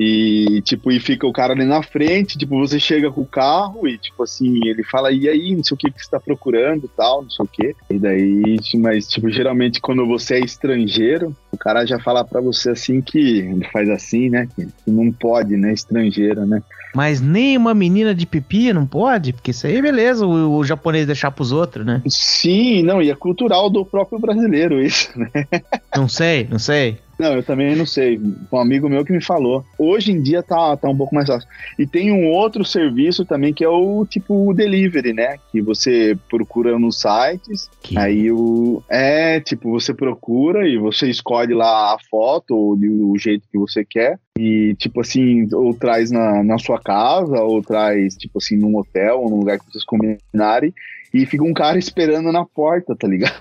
E 0.02 0.62
tipo, 0.62 0.90
e 0.90 0.98
fica 0.98 1.26
o 1.26 1.32
cara 1.32 1.52
ali 1.52 1.66
na 1.66 1.82
frente, 1.82 2.38
tipo, 2.38 2.58
você 2.58 2.80
chega 2.80 3.12
com 3.12 3.20
o 3.20 3.26
carro 3.26 3.86
e 3.86 3.98
tipo 3.98 4.22
assim, 4.22 4.66
ele 4.66 4.82
fala, 4.82 5.12
e 5.12 5.28
aí, 5.28 5.54
não 5.54 5.62
sei 5.62 5.74
o 5.74 5.78
que 5.78 5.90
que 5.90 6.02
você 6.02 6.10
tá 6.10 6.18
procurando 6.18 6.90
tal, 6.96 7.22
não 7.22 7.28
sei 7.28 7.44
o 7.44 7.48
que. 7.48 7.76
E 7.90 7.98
daí, 7.98 8.56
mas 8.76 9.06
tipo, 9.06 9.28
geralmente 9.28 9.78
quando 9.78 10.06
você 10.06 10.36
é 10.36 10.40
estrangeiro, 10.40 11.36
o 11.52 11.58
cara 11.58 11.84
já 11.84 11.98
fala 11.98 12.24
pra 12.24 12.40
você 12.40 12.70
assim 12.70 13.02
que 13.02 13.40
ele 13.40 13.68
faz 13.70 13.90
assim, 13.90 14.30
né? 14.30 14.48
Que, 14.56 14.66
não 14.86 15.12
pode, 15.12 15.54
né? 15.58 15.74
Estrangeiro, 15.74 16.46
né? 16.46 16.62
Mas 16.94 17.20
nem 17.20 17.58
uma 17.58 17.74
menina 17.74 18.14
de 18.14 18.24
pipi 18.24 18.72
não 18.72 18.86
pode? 18.86 19.34
Porque 19.34 19.50
isso 19.50 19.66
aí 19.66 19.76
é 19.76 19.82
beleza, 19.82 20.26
o, 20.26 20.56
o 20.56 20.64
japonês 20.64 21.06
deixar 21.06 21.30
pros 21.30 21.52
outros, 21.52 21.84
né? 21.84 22.00
Sim, 22.08 22.82
não, 22.82 23.02
e 23.02 23.10
é 23.10 23.14
cultural 23.14 23.68
do 23.68 23.84
próprio 23.84 24.18
brasileiro 24.18 24.80
isso, 24.80 25.10
né? 25.18 25.30
Não 25.94 26.08
sei, 26.08 26.48
não 26.50 26.58
sei. 26.58 26.98
Não, 27.20 27.34
eu 27.34 27.42
também 27.42 27.76
não 27.76 27.84
sei. 27.84 28.18
Um 28.50 28.56
amigo 28.58 28.88
meu 28.88 29.04
que 29.04 29.12
me 29.12 29.22
falou. 29.22 29.62
Hoje 29.78 30.10
em 30.10 30.22
dia 30.22 30.42
tá, 30.42 30.74
tá 30.76 30.88
um 30.88 30.96
pouco 30.96 31.14
mais 31.14 31.26
fácil. 31.28 31.48
E 31.78 31.86
tem 31.86 32.10
um 32.10 32.28
outro 32.30 32.64
serviço 32.64 33.24
também 33.26 33.52
que 33.52 33.62
é 33.62 33.68
o 33.68 34.06
tipo 34.06 34.48
o 34.48 34.54
delivery, 34.54 35.12
né? 35.12 35.36
Que 35.52 35.60
você 35.60 36.16
procura 36.30 36.78
nos 36.78 36.98
sites. 37.00 37.68
Que- 37.82 37.98
Aí 37.98 38.32
o. 38.32 38.82
É, 38.88 39.38
tipo, 39.40 39.70
você 39.70 39.92
procura 39.92 40.66
e 40.66 40.78
você 40.78 41.08
escolhe 41.10 41.52
lá 41.52 41.94
a 41.94 41.98
foto 42.10 42.56
ou 42.56 42.74
o 43.12 43.18
jeito 43.18 43.46
que 43.52 43.58
você 43.58 43.84
quer. 43.84 44.18
E, 44.38 44.74
tipo 44.78 45.02
assim, 45.02 45.46
ou 45.52 45.74
traz 45.74 46.10
na, 46.10 46.42
na 46.42 46.56
sua 46.58 46.80
casa, 46.80 47.42
ou 47.42 47.62
traz, 47.62 48.16
tipo 48.16 48.38
assim, 48.38 48.56
num 48.56 48.74
hotel, 48.78 49.20
ou 49.20 49.28
num 49.28 49.36
lugar 49.40 49.58
que 49.58 49.66
vocês 49.70 49.84
combinarem. 49.84 50.72
E 51.12 51.26
fica 51.26 51.42
um 51.42 51.52
cara 51.52 51.76
esperando 51.78 52.30
na 52.30 52.44
porta, 52.44 52.94
tá 52.96 53.08
ligado? 53.08 53.34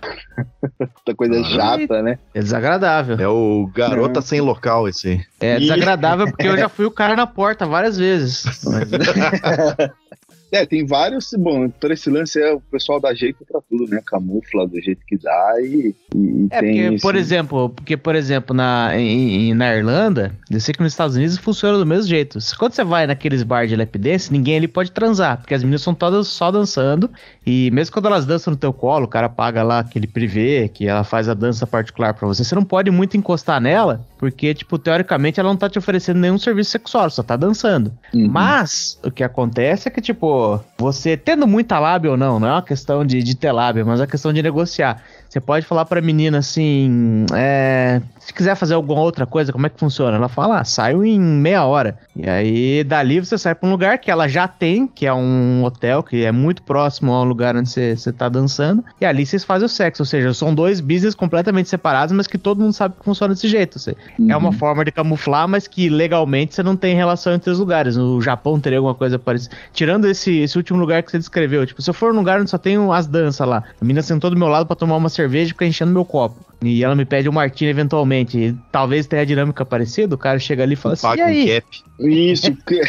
Essa 0.79 1.13
coisa 1.15 1.39
Ah. 1.39 1.43
chata, 1.43 2.01
né? 2.01 2.17
É 2.33 2.39
desagradável. 2.41 3.17
É 3.19 3.27
o 3.27 3.69
garota 3.73 4.21
sem 4.21 4.41
local 4.41 4.87
esse 4.87 5.07
aí. 5.09 5.21
É 5.39 5.57
E- 5.57 5.59
desagradável 5.61 6.25
porque 6.27 6.47
eu 6.47 6.57
já 6.57 6.67
fui 6.67 6.85
o 6.85 6.91
cara 6.91 7.15
na 7.15 7.27
porta 7.27 7.65
várias 7.65 7.97
vezes. 7.97 8.43
Mas- 8.65 8.89
É, 10.51 10.65
tem 10.65 10.85
vários. 10.85 11.31
Bom, 11.38 11.69
por 11.69 11.91
esse 11.91 12.09
lance 12.09 12.41
é 12.41 12.51
o 12.53 12.59
pessoal 12.59 12.99
dá 12.99 13.13
jeito 13.13 13.45
pra 13.49 13.61
tudo, 13.69 13.88
né? 13.89 14.01
Camufla 14.05 14.67
do 14.67 14.80
jeito 14.81 15.01
que 15.07 15.17
dá 15.17 15.53
e, 15.61 15.95
e- 16.15 16.47
É 16.51 16.59
tem. 16.59 16.69
porque, 16.71 16.95
esse- 16.95 17.01
por 17.01 17.15
exemplo, 17.15 17.69
porque, 17.69 17.95
por 17.97 18.15
exemplo, 18.15 18.55
na, 18.55 18.97
em, 18.97 19.53
na 19.53 19.76
Irlanda, 19.76 20.31
eu 20.49 20.59
sei 20.59 20.73
que 20.73 20.81
nos 20.81 20.93
Estados 20.93 21.15
Unidos 21.15 21.38
funciona 21.38 21.77
do 21.77 21.85
mesmo 21.85 22.07
jeito. 22.07 22.39
Quando 22.57 22.73
você 22.73 22.84
vai 22.84 23.05
naqueles 23.05 23.43
bar 23.43 23.67
de 23.67 23.76
lap 23.76 23.97
dance, 23.97 24.31
ninguém 24.31 24.57
ali 24.57 24.67
pode 24.67 24.91
transar, 24.91 25.38
porque 25.38 25.53
as 25.53 25.61
meninas 25.63 25.81
são 25.81 25.93
todas 25.93 26.27
só 26.27 26.49
dançando, 26.51 27.09
e 27.45 27.69
mesmo 27.71 27.93
quando 27.93 28.07
elas 28.07 28.26
dançam 28.26 28.51
no 28.51 28.57
teu 28.57 28.73
colo, 28.73 29.05
o 29.05 29.09
cara 29.09 29.30
paga 29.30 29.61
lá 29.63 29.80
aquele 29.80 30.07
privê, 30.07 30.67
que 30.67 30.88
ela 30.88 31.03
faz 31.03 31.30
a 31.30 31.34
dança 31.34 31.67
particular 31.67 32.13
pra 32.13 32.27
você, 32.27 32.43
você 32.43 32.55
não 32.55 32.63
pode 32.63 32.89
muito 32.91 33.15
encostar 33.17 33.61
nela, 33.61 34.05
porque, 34.17 34.53
tipo, 34.53 34.77
teoricamente 34.80 35.39
ela 35.39 35.49
não 35.49 35.57
tá 35.57 35.69
te 35.69 35.77
oferecendo 35.77 36.19
nenhum 36.19 36.38
serviço 36.38 36.71
sexual, 36.71 37.09
só 37.09 37.21
tá 37.23 37.35
dançando. 37.35 37.91
Uhum. 38.13 38.27
Mas 38.30 38.99
o 39.03 39.11
que 39.11 39.23
acontece 39.23 39.88
é 39.88 39.91
que, 39.91 40.01
tipo, 40.01 40.39
você 40.78 41.16
tendo 41.18 41.48
muita 41.48 41.80
lábia 41.80 42.11
ou 42.11 42.18
não, 42.18 42.40
não 42.40 42.48
é 42.48 42.52
uma 42.52 42.61
questão 42.61 43.06
de, 43.06 43.22
de 43.22 43.36
ter 43.36 43.52
lábia, 43.52 43.84
mas 43.86 43.99
é 43.99 44.03
uma 44.03 44.07
questão 44.07 44.32
de 44.34 44.41
negociar. 44.41 45.02
Você 45.28 45.40
pode 45.40 45.66
falar 45.66 45.86
pra 45.86 46.02
menina 46.02 46.40
assim, 46.40 47.26
é, 47.34 48.02
se 48.30 48.34
quiser 48.34 48.56
fazer 48.56 48.76
alguma 48.76 49.01
outra 49.01 49.26
coisa, 49.26 49.51
como 49.51 49.65
é 49.65 49.69
que 49.69 49.80
funciona? 49.80 50.15
Ela 50.15 50.30
fala, 50.30 50.60
ah, 50.60 50.64
saio 50.64 51.03
em 51.03 51.19
meia 51.19 51.65
hora. 51.65 51.97
E 52.15 52.30
aí, 52.30 52.84
dali 52.84 53.19
você 53.19 53.39
sai 53.39 53.56
pra 53.56 53.68
um 53.68 53.72
lugar 53.72 53.97
que 53.97 54.11
ela 54.11 54.27
já 54.27 54.47
tem, 54.47 54.85
que 54.85 55.07
é 55.07 55.14
um 55.14 55.64
hotel, 55.64 56.03
que 56.03 56.23
é 56.23 56.31
muito 56.31 56.61
próximo 56.61 57.11
ao 57.11 57.23
lugar 57.23 57.56
onde 57.56 57.68
você, 57.68 57.95
você 57.95 58.14
tá 58.14 58.30
dançando. 58.30 58.85
E 59.01 59.06
ali 59.06 59.26
vocês 59.26 59.43
fazem 59.43 59.65
o 59.65 59.69
sexo, 59.69 60.03
ou 60.03 60.06
seja, 60.06 60.31
são 60.35 60.53
dois 60.53 60.80
business 60.80 61.15
completamente 61.15 61.69
separados, 61.69 62.15
mas 62.15 62.27
que 62.27 62.38
todo 62.38 62.61
mundo 62.61 62.72
sabe 62.72 62.93
que 62.99 63.03
funciona 63.03 63.34
desse 63.34 63.47
jeito. 63.47 63.80
Seja, 63.80 63.97
é 64.27 64.38
uma 64.38 64.51
forma 64.51 64.85
de 64.85 64.91
camuflar, 64.91 65.47
mas 65.47 65.68
que 65.68 65.89
legalmente 65.89 66.53
você 66.53 66.61
não 66.61 66.76
tem 66.76 66.95
relação 66.95 67.34
entre 67.34 67.49
os 67.49 67.57
lugares. 67.57 67.97
No 67.97 68.22
Japão 68.22 68.60
teria 68.60 68.77
alguma 68.77 68.93
coisa 68.93 69.18
parecida. 69.18 69.56
Tirando 69.73 70.06
esse, 70.06 70.38
esse 70.38 70.56
último 70.56 70.77
lugar 70.77 71.01
que 71.01 71.10
você 71.10 71.18
descreveu. 71.18 71.65
Tipo, 71.65 71.81
se 71.81 71.89
eu 71.89 71.95
for 71.95 72.14
num 72.14 72.19
lugar 72.19 72.39
onde 72.39 72.51
só 72.51 72.60
tem 72.60 72.77
as 72.93 73.07
danças 73.07 73.47
lá, 73.47 73.64
a 73.81 73.84
menina 73.84 74.03
sentou 74.03 74.30
do 74.30 74.38
meu 74.38 74.49
lado 74.49 74.68
pra 74.68 74.76
tomar 74.76 74.97
uma 74.97 75.10
cerveja 75.10 75.45
e 75.45 75.53
fica 75.53 75.65
enchendo 75.65 75.91
meu 75.91 76.06
copo. 76.06 76.48
E 76.61 76.84
ela 76.84 76.95
me 76.95 77.06
pede 77.06 77.30
um 77.30 77.31
martini 77.31 77.69
eventualmente. 77.72 78.38
E 78.38 78.56
talvez 78.72 79.07
tenha 79.07 79.22
a 79.22 79.26
dinâmica 79.26 79.65
parecida. 79.65 80.14
O 80.15 80.18
cara 80.18 80.38
chega 80.40 80.64
ali 80.64 80.73
e 80.73 80.76
fala 80.76 80.94
assim: 80.94 81.07
e 81.07 81.10
Paga 81.10 81.23
um 81.23 81.26
aí? 81.27 81.61
cap. 81.61 81.68
Isso, 82.02 82.56
cre- 82.65 82.81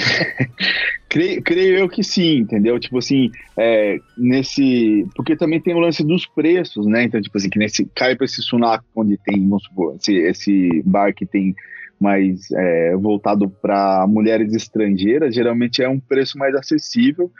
creio, 1.09 1.43
creio 1.43 1.79
eu 1.79 1.89
que 1.89 2.03
sim, 2.03 2.39
entendeu? 2.39 2.79
Tipo 2.81 2.99
assim, 2.99 3.31
é, 3.57 3.99
nesse. 4.19 5.07
Porque 5.15 5.37
também 5.37 5.61
tem 5.61 5.75
o 5.75 5.79
lance 5.79 6.03
dos 6.03 6.27
preços, 6.27 6.87
né? 6.87 7.05
Então, 7.05 7.21
tipo 7.21 7.37
assim, 7.39 7.49
que 7.49 7.59
nesse. 7.59 7.85
Cai 7.95 8.17
pra 8.17 8.25
esse 8.25 8.43
Sunaco, 8.43 8.85
onde 8.97 9.17
tem, 9.19 9.37
vamos 9.49 9.63
supor, 9.65 9.95
esse, 9.97 10.15
esse 10.17 10.83
bar 10.85 11.15
que 11.15 11.25
tem 11.25 11.55
mais 12.01 12.51
é, 12.53 12.97
voltado 12.97 13.49
para 13.49 14.07
mulheres 14.09 14.55
estrangeiras, 14.55 15.35
geralmente 15.35 15.83
é 15.83 15.89
um 15.89 16.01
preço 16.01 16.39
mais 16.39 16.55
acessível. 16.55 17.31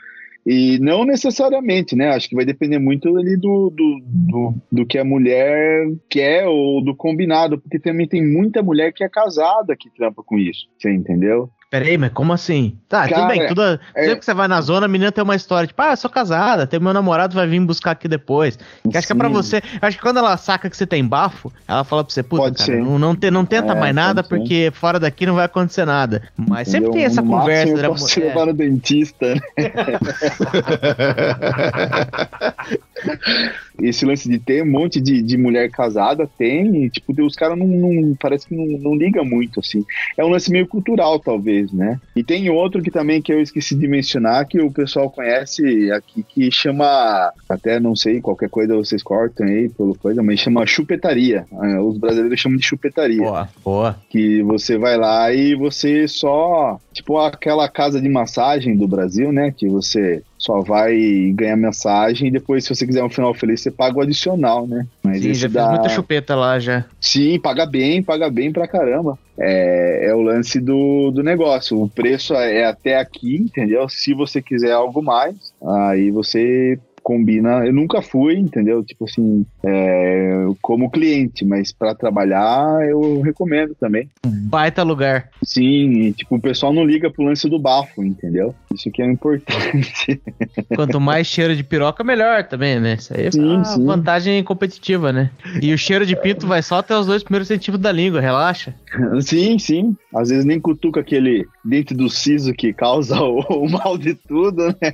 E 0.45 0.79
não 0.79 1.05
necessariamente, 1.05 1.95
né? 1.95 2.09
Acho 2.09 2.27
que 2.27 2.35
vai 2.35 2.45
depender 2.45 2.79
muito 2.79 3.15
ali 3.15 3.37
do, 3.37 3.69
do, 3.69 4.01
do, 4.03 4.53
do 4.71 4.85
que 4.85 4.97
a 4.97 5.03
mulher 5.03 5.87
quer 6.09 6.47
ou 6.47 6.83
do 6.83 6.95
combinado, 6.95 7.59
porque 7.59 7.79
também 7.79 8.07
tem 8.07 8.25
muita 8.25 8.63
mulher 8.63 8.91
que 8.91 9.03
é 9.03 9.09
casada 9.09 9.75
que 9.75 9.89
trampa 9.91 10.23
com 10.23 10.37
isso, 10.37 10.67
você 10.77 10.91
entendeu? 10.91 11.49
Peraí, 11.71 11.97
mas 11.97 12.11
como 12.11 12.33
assim? 12.33 12.75
Tá, 12.89 13.03
tudo 13.03 13.13
Cara, 13.15 13.27
bem. 13.29 13.47
Tudo, 13.47 13.61
é- 13.63 13.79
Sempre 14.03 14.17
que 14.19 14.25
você 14.25 14.33
vai 14.33 14.45
na 14.49 14.59
zona, 14.59 14.87
a 14.87 14.89
menina 14.89 15.09
tem 15.09 15.23
uma 15.23 15.37
história, 15.37 15.65
tipo, 15.65 15.81
ah, 15.81 15.91
eu 15.91 15.95
sou 15.97 16.09
casada, 16.09 16.67
tem 16.67 16.81
meu 16.81 16.91
namorado, 16.93 17.33
vai 17.33 17.47
vir 17.47 17.61
buscar 17.61 17.91
aqui 17.91 18.09
depois. 18.09 18.59
Que 18.89 18.97
acho 18.97 19.07
que 19.07 19.13
é 19.13 19.15
pra 19.15 19.29
você. 19.29 19.61
Acho 19.81 19.95
que 19.95 20.03
quando 20.03 20.17
ela 20.17 20.35
saca 20.35 20.69
que 20.69 20.75
você 20.75 20.85
tem 20.85 21.05
bafo, 21.07 21.49
ela 21.65 21.85
fala 21.85 22.03
pra 22.03 22.13
você, 22.13 22.21
puta, 22.21 22.43
Pode 22.43 22.57
cara, 22.57 22.77
não, 22.77 22.99
não, 22.99 23.15
te- 23.15 23.31
não 23.31 23.45
tenta 23.45 23.71
É, 23.71 23.79
mais 23.79 23.95
nada, 23.95 24.21
pode 24.21 24.27
ser. 24.27 24.37
porque 24.39 24.69
fora 24.73 24.99
daqui 24.99 25.25
não 25.25 25.35
vai 25.35 25.45
acontecer 25.45 25.85
nada. 25.85 26.23
Mas 26.35 26.67
sempre 26.67 26.91
tem 26.91 27.05
essa 27.05 27.21
No 27.21 27.29
conversa. 27.31 27.73
eu 27.73 27.89
posso 27.91 28.07
te 28.07 28.19
mulher. 28.19 28.33
levar 28.33 28.45
no 28.47 28.53
dentista, 28.53 29.33
né? 29.33 29.41
Esse 33.79 34.05
lance 34.05 34.27
de 34.29 34.39
ter 34.39 34.63
um 34.63 34.69
monte 34.69 34.99
de, 34.99 35.21
de 35.21 35.37
mulher 35.37 35.69
casada 35.69 36.29
tem, 36.37 36.85
e, 36.85 36.89
tipo, 36.89 37.13
os 37.23 37.35
caras 37.35 37.57
não, 37.57 37.67
não- 37.67 38.15
parece 38.19 38.47
que 38.47 38.55
não, 38.55 38.65
não 38.79 38.95
liga 38.95 39.23
muito, 39.23 39.59
assim. 39.59 39.83
É 40.17 40.23
um 40.25 40.29
lance 40.29 40.51
meio 40.51 40.67
cultural, 40.67 41.19
talvez, 41.19 41.71
né? 41.71 41.99
E 42.15 42.23
tem 42.23 42.49
outro 42.49 42.81
que 42.81 42.91
também 42.91 43.21
que 43.21 43.31
eu 43.31 43.41
esqueci 43.41 43.75
de 43.75 43.87
mencionar, 43.87 44.45
que 44.47 44.59
o 44.59 44.71
pessoal 44.71 45.09
conhece 45.09 45.91
aqui, 45.91 46.23
que 46.23 46.51
chama, 46.51 47.31
até 47.49 47.79
não 47.79 47.95
sei, 47.95 48.21
qualquer 48.21 48.49
coisa 48.49 48.75
vocês 48.75 49.01
cortam 49.03 49.45
aí 49.47 49.69
pelo 49.69 49.95
coisa, 49.95 50.21
mas 50.23 50.39
chama 50.39 50.65
chupetaria. 50.65 51.45
Ah, 51.53 51.81
Os 51.81 51.97
brasileiros 51.97 52.39
chamam 52.39 52.57
de 52.57 52.65
chupetaria 52.65 53.21
Boa, 53.23 53.49
boa. 53.63 53.95
que 54.09 54.41
você 54.43 54.77
vai 54.77 54.97
lá 54.97 55.31
e 55.33 55.55
você 55.55 56.07
só, 56.07 56.79
tipo 56.93 57.17
aquela 57.17 57.67
casa 57.69 58.01
de 58.01 58.09
massagem 58.09 58.75
do 58.75 58.87
Brasil, 58.87 59.31
né, 59.31 59.51
que 59.55 59.67
você 59.67 60.23
só 60.41 60.59
vai 60.61 61.31
ganhar 61.35 61.55
massagem 61.55 62.27
e 62.27 62.31
depois 62.31 62.63
se 62.63 62.73
você 62.73 62.85
quiser 62.87 63.03
um 63.03 63.09
final 63.09 63.31
feliz 63.31 63.61
você 63.61 63.69
paga 63.69 63.99
o 63.99 64.01
adicional, 64.01 64.65
né? 64.65 64.87
Mas 65.03 65.21
Sim, 65.21 65.35
já 65.35 65.47
dá- 65.47 65.69
muita 65.69 65.89
chupeta 65.89 66.35
lá 66.35 66.57
já. 66.59 66.83
Sim, 66.99 67.39
paga 67.39 67.63
bem, 67.63 68.01
paga 68.01 68.27
bem 68.27 68.51
pra 68.51 68.67
caramba. 68.67 69.19
É, 69.37 70.07
é 70.09 70.15
o 70.15 70.21
lance 70.21 70.59
do, 70.59 71.11
do 71.11 71.21
negócio. 71.21 71.79
O 71.79 71.87
preço 71.87 72.33
é 72.33 72.65
até 72.65 72.97
aqui, 72.97 73.35
entendeu? 73.35 73.87
Se 73.87 74.15
você 74.15 74.41
quiser 74.41 74.71
algo 74.71 75.01
mais, 75.03 75.35
aí 75.63 76.09
você 76.09 76.79
combina. 77.03 77.65
Eu 77.65 77.73
nunca 77.73 78.01
fui, 78.01 78.35
entendeu? 78.37 78.83
Tipo 78.83 79.05
assim, 79.05 79.45
é, 79.65 80.45
como 80.61 80.89
cliente, 80.89 81.43
mas 81.45 81.71
pra 81.71 81.93
trabalhar 81.95 82.87
eu 82.87 83.21
recomendo 83.21 83.75
também. 83.79 84.09
Baita 84.25 84.83
lugar. 84.83 85.29
Sim, 85.43 85.91
e, 86.07 86.13
tipo, 86.13 86.35
o 86.35 86.41
pessoal 86.41 86.73
não 86.73 86.83
liga 86.85 87.09
pro 87.11 87.23
lance 87.25 87.49
do 87.49 87.59
bafo, 87.59 88.03
entendeu? 88.03 88.53
Isso 88.73 88.89
que 88.91 89.01
é 89.01 89.05
importante. 89.05 90.21
Quanto 90.75 90.99
mais 90.99 91.27
cheiro 91.27 91.55
de 91.55 91.63
piroca, 91.63 92.03
melhor 92.03 92.43
também, 92.47 92.79
né? 92.79 92.95
Isso 92.95 93.13
aí 93.13 93.27
é 93.27 93.31
Sim, 93.31 93.55
uma 93.55 93.63
sim. 93.65 93.85
vantagem 93.85 94.43
competitiva, 94.43 95.11
né? 95.11 95.31
E 95.61 95.73
o 95.73 95.77
cheiro 95.77 96.05
de 96.05 96.15
pinto 96.15 96.47
vai 96.47 96.61
só 96.61 96.77
até 96.79 96.95
os 96.97 97.05
dois 97.05 97.23
primeiros 97.23 97.47
centímetros 97.47 97.81
da 97.81 97.91
língua, 97.91 98.19
relaxa. 98.21 98.73
sim, 99.21 99.57
sim. 99.57 99.95
Às 100.15 100.29
vezes 100.29 100.45
nem 100.45 100.59
cutuca 100.59 100.99
aquele 100.99 101.45
dente 101.63 101.93
do 101.93 102.09
siso 102.09 102.53
que 102.53 102.73
causa 102.73 103.19
o, 103.21 103.39
o 103.39 103.69
mal 103.69 103.97
de 103.97 104.13
tudo, 104.13 104.67
né? 104.81 104.93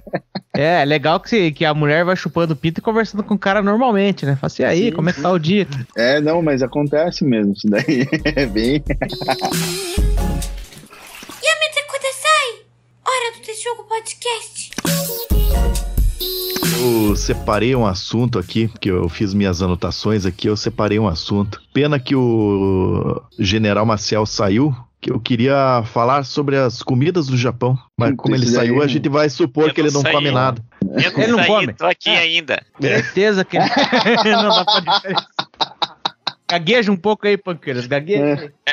É, 0.56 0.82
é 0.82 0.86
legal 0.86 1.20
que, 1.20 1.30
se- 1.30 1.52
que 1.52 1.66
a 1.66 1.74
mulher 1.74 1.97
vai 2.04 2.16
chupando 2.16 2.54
o 2.54 2.56
pinto 2.56 2.80
e 2.80 2.82
conversando 2.82 3.24
com 3.24 3.36
o 3.36 3.40
cara 3.40 3.62
normalmente, 3.62 4.26
né? 4.26 4.36
Fala 4.36 4.48
assim, 4.48 4.64
e 4.64 4.66
aí, 4.66 4.86
Sim, 4.86 4.92
como 4.92 5.10
é 5.10 5.14
que 5.14 5.22
tá 5.22 5.32
o 5.32 5.40
dia? 5.40 5.68
É, 5.96 6.20
não, 6.20 6.42
mas 6.42 6.62
acontece 6.62 7.24
mesmo. 7.24 7.54
Isso 7.54 7.68
daí 7.68 8.08
é 8.36 8.46
bem. 8.46 8.84
Yamete 11.44 11.84
Kudasai! 11.88 12.66
Hora 13.06 13.36
do 13.36 13.46
Texugo 13.46 13.84
Podcast! 13.84 14.72
Eu 16.80 17.16
separei 17.16 17.76
um 17.76 17.86
assunto 17.86 18.38
aqui, 18.38 18.68
porque 18.68 18.90
eu 18.90 19.10
fiz 19.10 19.34
minhas 19.34 19.62
anotações 19.62 20.26
aqui, 20.26 20.48
eu 20.48 20.56
separei 20.56 21.00
um 21.00 21.08
assunto. 21.08 21.62
Pena 21.74 22.00
que 22.00 22.16
o 22.16 23.22
General 23.40 23.86
Maciel 23.86 24.26
saiu, 24.26 24.76
eu 25.08 25.20
queria 25.20 25.84
falar 25.86 26.24
sobre 26.24 26.58
as 26.58 26.84
comidas 26.84 27.28
do 27.28 27.38
Japão. 27.38 27.78
Mas 27.98 28.14
como 28.18 28.36
ele 28.36 28.46
saiu, 28.46 28.82
a 28.82 28.88
gente 28.88 29.08
vai 29.10 29.30
supor 29.30 29.68
Eu 29.70 29.74
que 29.74 29.82
ele 29.82 29.92
não 29.92 30.04
come 30.04 30.30
nada. 30.32 30.62
Eu 30.82 31.12
não 31.12 31.20
Ele 31.24 31.32
não 31.32 31.38
saí, 31.40 31.48
come. 31.48 31.74
tô 31.74 31.86
aqui 31.86 32.10
É. 32.10 32.20
ainda. 32.20 32.62
Certeza 32.80 33.46
que 33.46 33.58
não 34.26 34.50
dá 34.50 34.66
pra 34.66 34.80
diferença. 34.98 35.28
Gagueja 36.50 36.92
um 36.92 36.96
pouco 36.98 37.28
aí, 37.28 37.36
panqueiras, 37.38 37.86
gagueja. 37.88 38.24
aí. 38.42 38.52
é, 38.66 38.67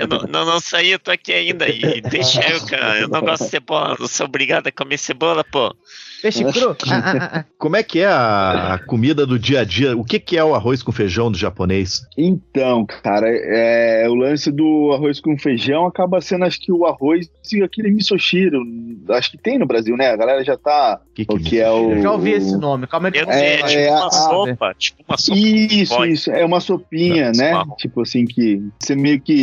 eu 0.00 0.06
não, 0.08 0.18
não, 0.28 0.44
não 0.52 0.60
saí, 0.60 0.90
eu 0.90 0.98
tô 0.98 1.10
aqui 1.10 1.32
ainda. 1.32 1.68
E 1.68 2.00
deixa 2.00 2.40
eu, 2.50 2.60
cara. 2.66 3.00
Eu 3.00 3.08
não 3.08 3.20
gosto 3.20 3.44
de 3.44 3.50
cebola. 3.50 3.96
Eu 3.98 4.08
sou 4.08 4.26
obrigado 4.26 4.66
a 4.66 4.72
comer 4.72 4.98
cebola, 4.98 5.44
pô. 5.44 5.74
Peixe 6.22 6.44
cru? 6.52 6.76
Ah, 6.86 6.96
ah, 6.98 7.30
ah. 7.40 7.44
Como 7.56 7.76
é 7.76 7.82
que 7.82 8.00
é 8.00 8.04
a, 8.06 8.74
a 8.74 8.78
comida 8.78 9.24
do 9.24 9.38
dia 9.38 9.60
a 9.60 9.64
dia? 9.64 9.96
O 9.96 10.04
que, 10.04 10.18
que 10.20 10.36
é 10.36 10.44
o 10.44 10.54
arroz 10.54 10.82
com 10.82 10.92
feijão 10.92 11.32
do 11.32 11.38
japonês? 11.38 12.02
Então, 12.16 12.84
cara, 12.84 13.26
é, 13.26 14.06
o 14.06 14.14
lance 14.14 14.52
do 14.52 14.92
arroz 14.92 15.18
com 15.18 15.38
feijão 15.38 15.86
acaba 15.86 16.20
sendo, 16.20 16.44
acho 16.44 16.60
que 16.60 16.70
o 16.70 16.84
arroz 16.84 17.26
e 17.50 17.62
aquele 17.62 17.90
misoshiro. 17.90 18.60
Acho 19.08 19.30
que 19.30 19.38
tem 19.38 19.58
no 19.58 19.64
Brasil, 19.66 19.96
né? 19.96 20.10
A 20.10 20.16
galera 20.16 20.44
já 20.44 20.58
tá. 20.58 21.00
Que 21.14 21.24
que 21.24 21.34
o 21.34 21.38
que 21.40 21.58
é 21.58 21.70
o. 21.70 21.92
Eu 21.92 22.02
já 22.02 22.12
ouvi 22.12 22.32
esse 22.32 22.54
nome. 22.58 22.86
Calma 22.86 23.08
aí. 23.08 23.14
Sei, 23.14 23.24
É, 23.32 23.56
tipo 23.56 23.78
é, 23.80 23.90
uma 23.90 24.06
a- 24.06 24.10
sopa. 24.10 24.74
Tipo 24.78 25.04
uma 25.08 25.16
sopa. 25.16 25.38
Isso, 25.38 26.04
isso. 26.04 26.30
É 26.30 26.44
uma 26.44 26.60
sopinha, 26.60 27.32
Não, 27.32 27.38
né? 27.38 27.64
Tipo 27.78 28.02
assim, 28.02 28.26
que 28.26 28.62
você 28.78 28.94
meio 28.94 29.20
que, 29.22 29.39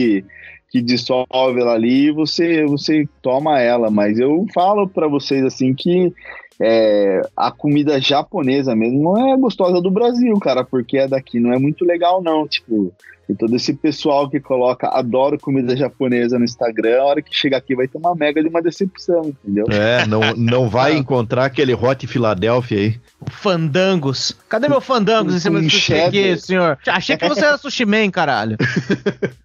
que 0.70 0.82
dissolve 0.82 1.62
ela 1.62 1.74
ali 1.74 2.08
e 2.08 2.12
você, 2.12 2.66
você 2.66 3.08
toma 3.22 3.60
ela. 3.60 3.90
Mas 3.90 4.20
eu 4.20 4.46
falo 4.54 4.88
pra 4.88 5.08
vocês 5.08 5.44
assim 5.44 5.74
que 5.74 6.14
é, 6.60 7.22
a 7.36 7.52
comida 7.52 8.00
japonesa 8.02 8.76
mesmo 8.76 9.02
não 9.02 9.32
é 9.34 9.38
gostosa 9.38 9.82
do 9.82 9.92
Brasil, 9.92 10.38
cara, 10.40 10.64
porque 10.64 10.98
a 10.98 11.08
daqui 11.08 11.40
não 11.40 11.54
é 11.54 11.60
muito 11.60 11.86
legal, 11.86 12.22
não. 12.22 12.48
Tipo, 12.48 12.92
e 13.30 13.36
todo 13.36 13.56
esse 13.56 13.74
pessoal 13.74 14.30
que 14.30 14.40
coloca 14.40 14.88
adoro 14.88 15.38
comida 15.40 15.76
japonesa 15.76 16.40
no 16.40 16.46
Instagram, 16.46 17.02
a 17.02 17.06
hora 17.06 17.22
que 17.22 17.36
chega 17.36 17.58
aqui 17.58 17.76
vai 17.76 17.88
ter 17.88 17.98
uma 17.98 18.16
mega 18.16 18.42
de 18.42 18.50
uma 18.50 18.62
decepção, 18.62 19.26
entendeu? 19.26 19.66
É, 19.70 20.08
não, 20.08 20.22
não 20.36 20.70
vai 20.70 20.96
encontrar 20.98 21.46
aquele 21.46 21.74
Hot 21.74 22.08
Philadelphia 22.08 22.80
aí. 22.80 23.00
Fandangos. 23.30 24.36
Cadê 24.48 24.70
meu 24.70 24.80
fandangos 24.80 25.34
em 25.34 25.40
cima 25.40 25.60
Um 25.60 25.64
do 25.64 25.70
sushi 25.70 26.40
senhor? 26.40 26.78
Achei 26.88 27.18
que 27.18 27.28
você 27.28 27.46
era 27.46 27.58
sushi 27.58 27.86
man, 27.86 28.10
caralho. 28.10 28.58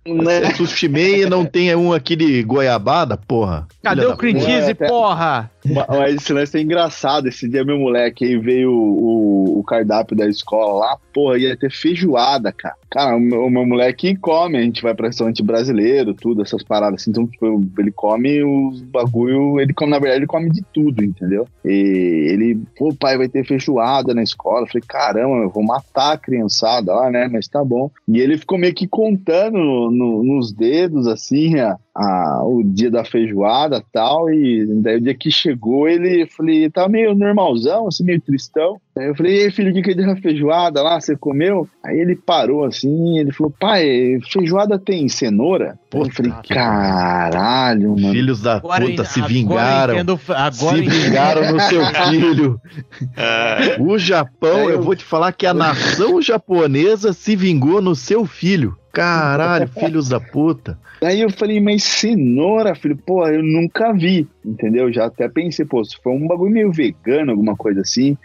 Né? 0.05 0.53
Sushi 0.55 0.89
Man 0.89 0.99
e 0.99 1.27
não 1.27 1.45
tem 1.45 1.75
um 1.77 1.93
aqui 1.93 2.17
de 2.17 2.43
goiabada, 2.43 3.17
porra. 3.17 3.69
Cadê 3.85 4.01
Filha 4.01 4.13
o 4.13 4.17
cream 4.17 4.41
cheese, 4.41 4.75
porra? 4.75 5.49
Ma- 5.65 5.87
Mas 5.89 6.17
esse 6.17 6.33
lance 6.33 6.57
é 6.59 6.61
engraçado. 6.61 7.29
Esse 7.29 7.49
dia 7.49 7.65
meu 7.65 7.79
moleque 7.79 8.25
aí 8.25 8.37
veio 8.39 8.73
o, 8.73 9.59
o 9.61 9.65
cardápio 9.65 10.17
da 10.17 10.27
escola 10.29 10.81
lá, 10.87 10.99
porra, 11.13 11.39
ia 11.39 11.57
ter 11.57 11.71
feijoada, 11.71 12.53
cara. 12.53 12.75
Cara, 12.91 13.17
o 13.17 13.21
meu, 13.21 13.45
o 13.47 13.51
meu 13.51 13.65
moleque 13.67 14.15
come, 14.17 14.59
a 14.59 14.63
gente 14.63 14.83
vai 14.83 14.95
pra 14.95 15.07
restaurante 15.07 15.43
brasileiro, 15.43 16.13
tudo, 16.15 16.43
essas 16.43 16.63
paradas 16.63 17.01
assim. 17.01 17.11
Então, 17.11 17.27
tipo, 17.27 17.63
ele 17.79 17.91
come 17.93 18.43
os 18.43 18.83
bagulho, 18.83 19.61
ele 19.61 19.73
come, 19.73 19.91
na 19.93 19.99
verdade, 19.99 20.19
ele 20.21 20.27
come 20.27 20.51
de 20.51 20.63
tudo, 20.75 21.03
entendeu? 21.05 21.47
E 21.65 22.29
ele, 22.33 22.61
pô, 22.77 22.93
pai, 22.95 23.17
vai 23.17 23.29
ter 23.29 23.45
feijoada 23.47 24.13
na 24.13 24.23
escola. 24.23 24.63
Eu 24.63 24.67
falei, 24.67 24.83
caramba, 24.87 25.37
eu 25.45 25.51
vou 25.51 25.63
matar 25.65 26.13
a 26.13 26.19
criançada 26.19 26.93
lá, 26.95 27.11
né? 27.11 27.29
Mas 27.33 27.49
tá 27.49 27.65
bom. 27.65 27.91
E 28.09 28.21
ele 28.21 28.37
ficou 28.37 28.59
meio 28.59 28.75
que 28.75 28.87
contando 28.87 29.59
no- 29.59 29.91
no- 29.91 30.23
nos 30.23 30.53
dedos, 30.53 31.07
assim, 31.07 31.59
a, 31.61 31.79
a- 31.95 32.43
o 32.45 32.63
dia 32.63 32.91
da 32.91 33.05
feijoada 33.05 33.83
tal. 33.93 34.31
E 34.31 34.65
daí 34.83 34.97
o 34.97 35.01
dia 35.01 35.15
que 35.15 35.31
chegou, 35.31 35.89
ele, 35.89 36.27
falei, 36.27 36.71
tá 36.71 36.89
meio 36.89 37.15
normalzão, 37.15 37.89
assim, 37.89 38.05
meio 38.05 38.21
tristão. 38.21 38.81
Aí 38.99 39.07
eu 39.07 39.15
falei, 39.17 39.45
ei, 39.45 39.51
filho, 39.51 39.71
o 39.71 39.75
que 39.75 39.81
que 39.83 39.91
é 39.93 39.95
da 39.95 40.15
feijoada 40.17 40.83
lá? 40.83 41.01
Você 41.01 41.17
comeu? 41.17 41.67
Aí 41.83 41.99
ele 41.99 42.15
parou 42.15 42.65
assim, 42.65 43.19
ele 43.19 43.33
falou, 43.33 43.51
pai, 43.59 44.19
feijoada 44.31 44.79
tem 44.79 45.09
cenoura? 45.09 45.79
Aí 45.95 46.01
eu 46.01 46.11
falei, 46.11 46.33
que 46.43 46.53
caralho, 46.55 47.91
mano. 47.99 48.13
Filhos 48.13 48.43
da 48.43 48.57
Agora, 48.57 48.85
puta, 48.85 49.05
se 49.05 49.19
agora 49.21 49.33
vingaram. 49.33 49.95
entendo- 49.95 50.21
agora 50.29 50.77
se 50.77 50.83
vingaram 50.83 51.53
no 51.53 51.61
seu 51.61 51.83
filho. 52.11 52.61
Ah, 53.17 53.77
O 53.81 53.99
Japão, 53.99 54.59
É, 54.59 54.65
eu 54.67 54.71
eu- 54.73 54.83
vou 54.83 54.95
te 54.95 55.05
falar 55.05 55.33
que 55.33 55.47
a 55.47 55.55
nação 55.55 56.21
japonesa 56.21 57.13
se 57.13 57.35
vingou 57.35 57.81
no 57.81 57.95
seu 57.95 58.27
filho. 58.27 58.77
Caralho, 58.93 59.67
filhos 59.73 60.09
da 60.11 60.21
puta. 60.21 60.79
Aí 61.03 61.21
eu 61.23 61.31
falei, 61.31 61.61
mas 61.61 61.83
cenoura, 61.83 62.75
filho, 62.75 62.97
pô, 63.07 63.27
eu 63.27 63.43
nunca 63.43 63.93
vi, 63.93 64.29
entendeu? 64.45 64.93
Já 64.93 65.07
até 65.07 65.29
pensei, 65.29 65.65
pô, 65.65 65.83
se 65.85 65.97
foi 66.03 66.13
um 66.13 66.27
bagulho 66.29 66.53
meio 66.53 66.71
vegano, 66.71 67.31
alguma 67.33 67.57
coisa 67.57 67.81
assim. 67.81 68.17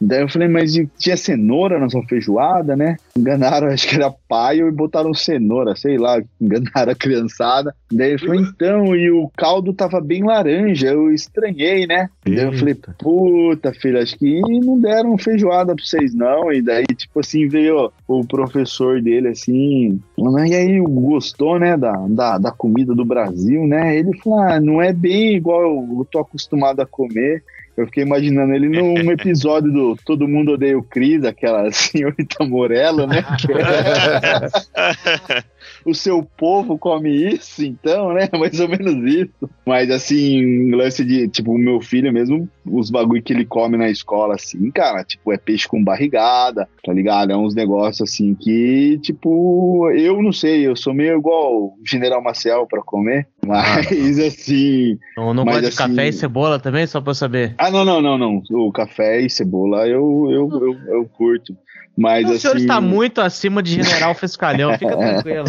Daí 0.00 0.20
eu 0.20 0.28
falei, 0.28 0.48
mas 0.48 0.72
tinha 0.98 1.16
cenoura 1.16 1.78
na 1.78 1.88
sua 1.88 2.02
feijoada, 2.04 2.76
né? 2.76 2.96
Enganaram, 3.16 3.68
acho 3.72 3.88
que 3.88 3.96
era 3.96 4.12
paio 4.28 4.68
e 4.68 4.72
botaram 4.72 5.14
cenoura, 5.14 5.74
sei 5.74 5.96
lá, 5.98 6.20
enganaram 6.40 6.92
a 6.92 6.94
criançada. 6.94 7.74
Daí 7.90 8.10
ele 8.10 8.18
falou, 8.18 8.34
então, 8.36 8.94
e 8.94 9.10
o 9.10 9.30
caldo 9.36 9.72
tava 9.72 10.00
bem 10.00 10.22
laranja, 10.22 10.88
eu 10.88 11.12
estranhei, 11.12 11.86
né? 11.86 12.08
Daí 12.24 12.44
eu 12.44 12.52
falei, 12.52 12.74
Eita. 12.74 12.94
puta, 12.98 13.72
filho, 13.72 14.00
acho 14.00 14.18
que 14.18 14.40
não 14.40 14.78
deram 14.78 15.16
feijoada 15.16 15.74
pra 15.74 15.84
vocês, 15.84 16.14
não. 16.14 16.52
E 16.52 16.60
daí, 16.60 16.86
tipo 16.86 17.20
assim, 17.20 17.48
veio 17.48 17.90
o 18.06 18.26
professor 18.26 19.00
dele, 19.00 19.28
assim, 19.28 20.00
e 20.18 20.54
aí 20.54 20.80
gostou, 20.80 21.58
né, 21.58 21.76
da, 21.76 21.92
da, 22.08 22.38
da 22.38 22.50
comida 22.50 22.94
do 22.94 23.04
Brasil, 23.04 23.66
né? 23.66 23.96
Ele 23.96 24.16
falou, 24.18 24.40
ah, 24.40 24.60
não 24.60 24.82
é 24.82 24.92
bem 24.92 25.36
igual 25.36 25.62
eu 25.62 26.06
tô 26.10 26.18
acostumado 26.18 26.80
a 26.80 26.86
comer. 26.86 27.42
Eu 27.76 27.86
fiquei 27.86 28.02
imaginando 28.02 28.54
ele 28.54 28.68
num 28.68 28.96
episódio 29.12 29.70
do 29.70 29.96
Todo 30.04 30.26
Mundo 30.26 30.52
Odeia 30.52 30.78
o 30.78 30.82
Cris, 30.82 31.24
aquela 31.24 31.70
senhorita 31.70 32.44
Morello, 32.44 33.06
né? 33.06 33.24
O 35.86 35.94
seu 35.94 36.22
povo 36.36 36.76
come 36.76 37.10
isso, 37.32 37.64
então, 37.64 38.12
né? 38.12 38.28
Mais 38.38 38.58
ou 38.58 38.68
menos 38.68 38.94
isso. 39.12 39.48
Mas 39.64 39.90
assim, 39.90 40.70
lance 40.72 41.04
de, 41.04 41.28
tipo, 41.28 41.52
o 41.52 41.58
meu 41.58 41.80
filho 41.80 42.12
mesmo, 42.12 42.48
os 42.66 42.90
bagulho 42.90 43.22
que 43.22 43.32
ele 43.32 43.44
come 43.44 43.76
na 43.76 43.88
escola, 43.88 44.34
assim, 44.34 44.70
cara, 44.70 45.04
tipo, 45.04 45.32
é 45.32 45.38
peixe 45.38 45.68
com 45.68 45.82
barrigada, 45.82 46.68
tá 46.84 46.92
ligado? 46.92 47.30
É 47.32 47.36
uns 47.36 47.54
negócios 47.54 48.08
assim 48.10 48.34
que, 48.34 48.98
tipo, 48.98 49.88
eu 49.92 50.20
não 50.22 50.32
sei, 50.32 50.66
eu 50.66 50.74
sou 50.74 50.92
meio 50.92 51.16
igual 51.18 51.54
o 51.54 51.78
General 51.88 52.22
Maciel 52.22 52.66
pra 52.66 52.82
comer, 52.82 53.28
mas 53.46 54.18
assim. 54.18 54.98
Não, 55.16 55.32
não 55.32 55.44
Mas 55.44 55.60
gosta 55.60 55.60
de 55.60 55.68
assim- 55.82 55.94
café 55.94 56.08
e 56.08 56.12
cebola 56.12 56.58
também, 56.58 56.86
só 56.86 57.00
pra 57.00 57.10
eu 57.10 57.14
saber. 57.14 57.54
Ah, 57.58 57.70
não, 57.70 57.84
não, 57.84 58.00
não, 58.02 58.18
não. 58.18 58.42
O 58.50 58.72
café 58.72 59.20
e 59.20 59.30
cebola 59.30 59.86
eu, 59.86 60.28
eu, 60.30 60.48
eu, 60.50 60.94
eu 60.96 61.04
curto. 61.16 61.56
Mas 61.96 62.26
o 62.26 62.30
assim. 62.32 62.38
senhor 62.40 62.56
está 62.58 62.80
muito 62.80 63.20
acima 63.20 63.62
de 63.62 63.72
general 63.82 64.14
fiscalhão, 64.14 64.76
fica 64.78 64.94
tranquilo. 64.98 65.46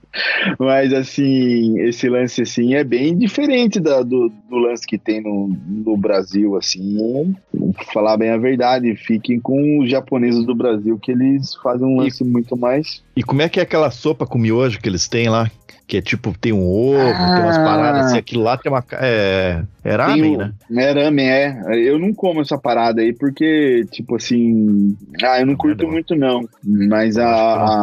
Mas 0.58 0.92
assim, 0.92 1.78
esse 1.80 2.08
lance 2.08 2.42
assim 2.42 2.74
é 2.74 2.82
bem 2.82 3.16
diferente 3.16 3.78
da- 3.78 4.02
do, 4.02 4.30
do 4.48 4.56
lance 4.56 4.86
que 4.86 4.96
tem 4.96 5.20
no, 5.20 5.54
no 5.68 5.96
Brasil, 5.96 6.56
assim. 6.56 7.34
Falar 7.92 8.16
bem 8.16 8.30
a 8.30 8.38
verdade, 8.38 8.94
fiquem 8.96 9.38
com 9.38 9.80
os 9.80 9.90
japoneses 9.90 10.44
do 10.44 10.54
Brasil 10.54 10.98
que 10.98 11.12
eles 11.12 11.54
fazem 11.62 11.86
um 11.86 11.96
lance 11.96 12.24
muito 12.24 12.56
mais. 12.56 13.02
E 13.14 13.22
como 13.22 13.42
é 13.42 13.48
que 13.48 13.60
é 13.60 13.62
aquela 13.62 13.90
sopa 13.90 14.26
com 14.26 14.38
miojo 14.38 14.80
que 14.80 14.88
eles 14.88 15.06
têm 15.08 15.28
lá? 15.28 15.50
Que 15.86 15.98
é 15.98 16.00
tipo, 16.00 16.32
tem 16.40 16.52
um 16.52 16.64
ovo, 16.66 16.96
tem 16.96 17.42
umas 17.42 17.58
Ah. 17.58 17.64
paradas 17.64 18.06
assim, 18.06 18.18
aquilo 18.18 18.42
lá 18.44 18.56
tem 18.56 18.70
uma. 18.72 18.82
É, 18.92 19.62
é 19.84 19.94
ramen, 19.96 20.36
né? 20.38 20.52
É 20.74 20.92
ramen, 21.04 21.28
é. 21.28 21.62
Eu 21.76 21.98
não 21.98 22.14
como 22.14 22.40
essa 22.40 22.56
parada 22.56 23.02
aí 23.02 23.12
porque, 23.12 23.84
tipo 23.90 24.16
assim. 24.16 24.96
Ah, 25.22 25.40
eu 25.40 25.46
não 25.46 25.54
curto 25.56 25.78
Merda, 25.80 25.92
muito, 25.92 26.14
não. 26.14 26.48
Mas 26.64 27.18
a. 27.18 27.26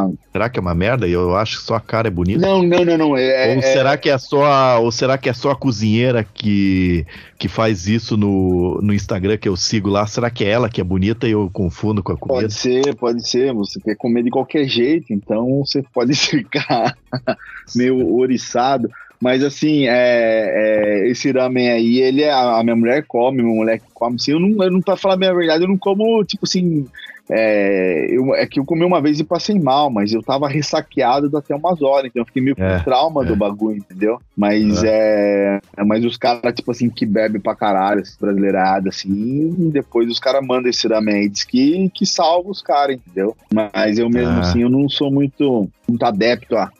a- 0.05 0.09
Será 0.31 0.49
que 0.49 0.57
é 0.57 0.61
uma 0.61 0.73
merda? 0.73 1.07
E 1.07 1.11
Eu 1.11 1.35
acho 1.35 1.57
que 1.59 1.63
só 1.65 1.75
a 1.75 1.81
cara 1.81 2.07
é 2.07 2.11
bonita. 2.11 2.39
Não, 2.39 2.63
não, 2.63 2.85
não, 2.85 2.97
não. 2.97 3.17
É, 3.17 3.53
ou 3.55 3.59
é- 3.59 3.61
será 3.61 3.97
que 3.97 4.09
é 4.09 4.17
só 4.17 4.45
a, 4.45 4.79
ou 4.79 4.91
será 4.91 5.17
que 5.17 5.27
é 5.29 5.33
só 5.33 5.51
a 5.51 5.55
cozinheira 5.55 6.23
que, 6.23 7.05
que 7.37 7.47
faz 7.47 7.87
isso 7.87 8.15
no, 8.15 8.79
no 8.81 8.93
Instagram 8.93 9.37
que 9.37 9.49
eu 9.49 9.57
sigo 9.57 9.89
lá? 9.89 10.07
Será 10.07 10.29
que 10.29 10.45
é 10.45 10.49
ela 10.49 10.69
que 10.69 10.79
é 10.79 10.83
bonita 10.83 11.27
e 11.27 11.31
eu 11.31 11.49
confundo 11.51 12.01
com 12.01 12.13
a 12.13 12.17
comida? 12.17 12.41
Pode 12.41 12.53
ser, 12.53 12.95
pode 12.95 13.27
ser. 13.27 13.53
Você 13.53 13.79
quer 13.81 13.95
comer 13.95 14.23
de 14.23 14.29
qualquer 14.29 14.65
jeito, 14.67 15.11
então 15.13 15.59
você 15.65 15.83
pode 15.93 16.13
ficar 16.15 16.95
meio 17.75 18.15
oriçado. 18.15 18.89
Mas 19.21 19.43
assim, 19.43 19.85
é, 19.85 19.91
é, 21.03 21.07
esse 21.09 21.29
ramen 21.31 21.69
aí, 21.69 21.99
ele 21.99 22.23
é- 22.23 22.31
a, 22.31 22.59
a 22.59 22.63
minha 22.63 22.75
mulher 22.75 23.03
come, 23.05 23.43
meu 23.43 23.53
moleque 23.53 23.83
come. 23.93 24.15
Assim, 24.15 24.31
eu 24.31 24.39
não, 24.39 24.63
eu 24.63 24.71
não, 24.71 24.81
pra 24.81 24.95
falar 24.95 25.15
a 25.15 25.33
verdade, 25.33 25.63
eu 25.63 25.67
não 25.67 25.77
como, 25.77 26.23
tipo 26.23 26.45
assim. 26.45 26.87
É, 27.31 28.07
eu, 28.09 28.33
é 28.33 28.47
que 28.47 28.59
eu 28.59 28.65
comi 28.65 28.83
uma 28.83 28.99
vez 28.99 29.19
e 29.19 29.23
passei 29.23 29.59
mal, 29.59 29.87
mas 29.91 30.11
eu 30.11 30.23
tava 30.23 30.47
ressaqueado 30.49 31.37
até 31.37 31.53
umas 31.53 31.79
horas, 31.79 32.05
então 32.09 32.23
eu 32.23 32.25
fiquei 32.25 32.41
meio 32.41 32.55
com 32.55 32.63
É, 32.63 32.79
trauma 32.79 33.21
é. 33.21 33.27
do 33.27 33.35
bagulho, 33.35 33.77
entendeu? 33.77 34.19
Mas 34.35 34.83
é. 34.83 35.59
mas 35.85 36.03
os 36.03 36.17
caras, 36.17 36.55
tipo 36.55 36.71
assim, 36.71 36.89
que 36.89 37.05
bebem 37.05 37.39
pra 37.39 37.55
caralho, 37.55 38.01
esse 38.01 38.19
brasileirado, 38.19 38.89
assim, 38.89 39.55
e 39.59 39.69
depois 39.71 40.09
os 40.09 40.19
caras 40.19 40.41
mandam 40.43 40.71
esse 40.71 40.87
ramen 40.87 41.13
aí, 41.17 41.29
diz 41.29 41.43
que, 41.43 41.91
que 41.93 42.03
salva 42.03 42.49
os 42.49 42.63
caras, 42.63 42.95
entendeu? 42.95 43.37
Mas 43.53 43.99
eu 43.99 44.09
mesmo 44.09 44.39
assim, 44.39 44.63
eu 44.63 44.69
não 44.69 44.89
sou 44.89 45.11
muito, 45.11 45.69
muito 45.87 46.03
adepto 46.03 46.57
a 46.57 46.71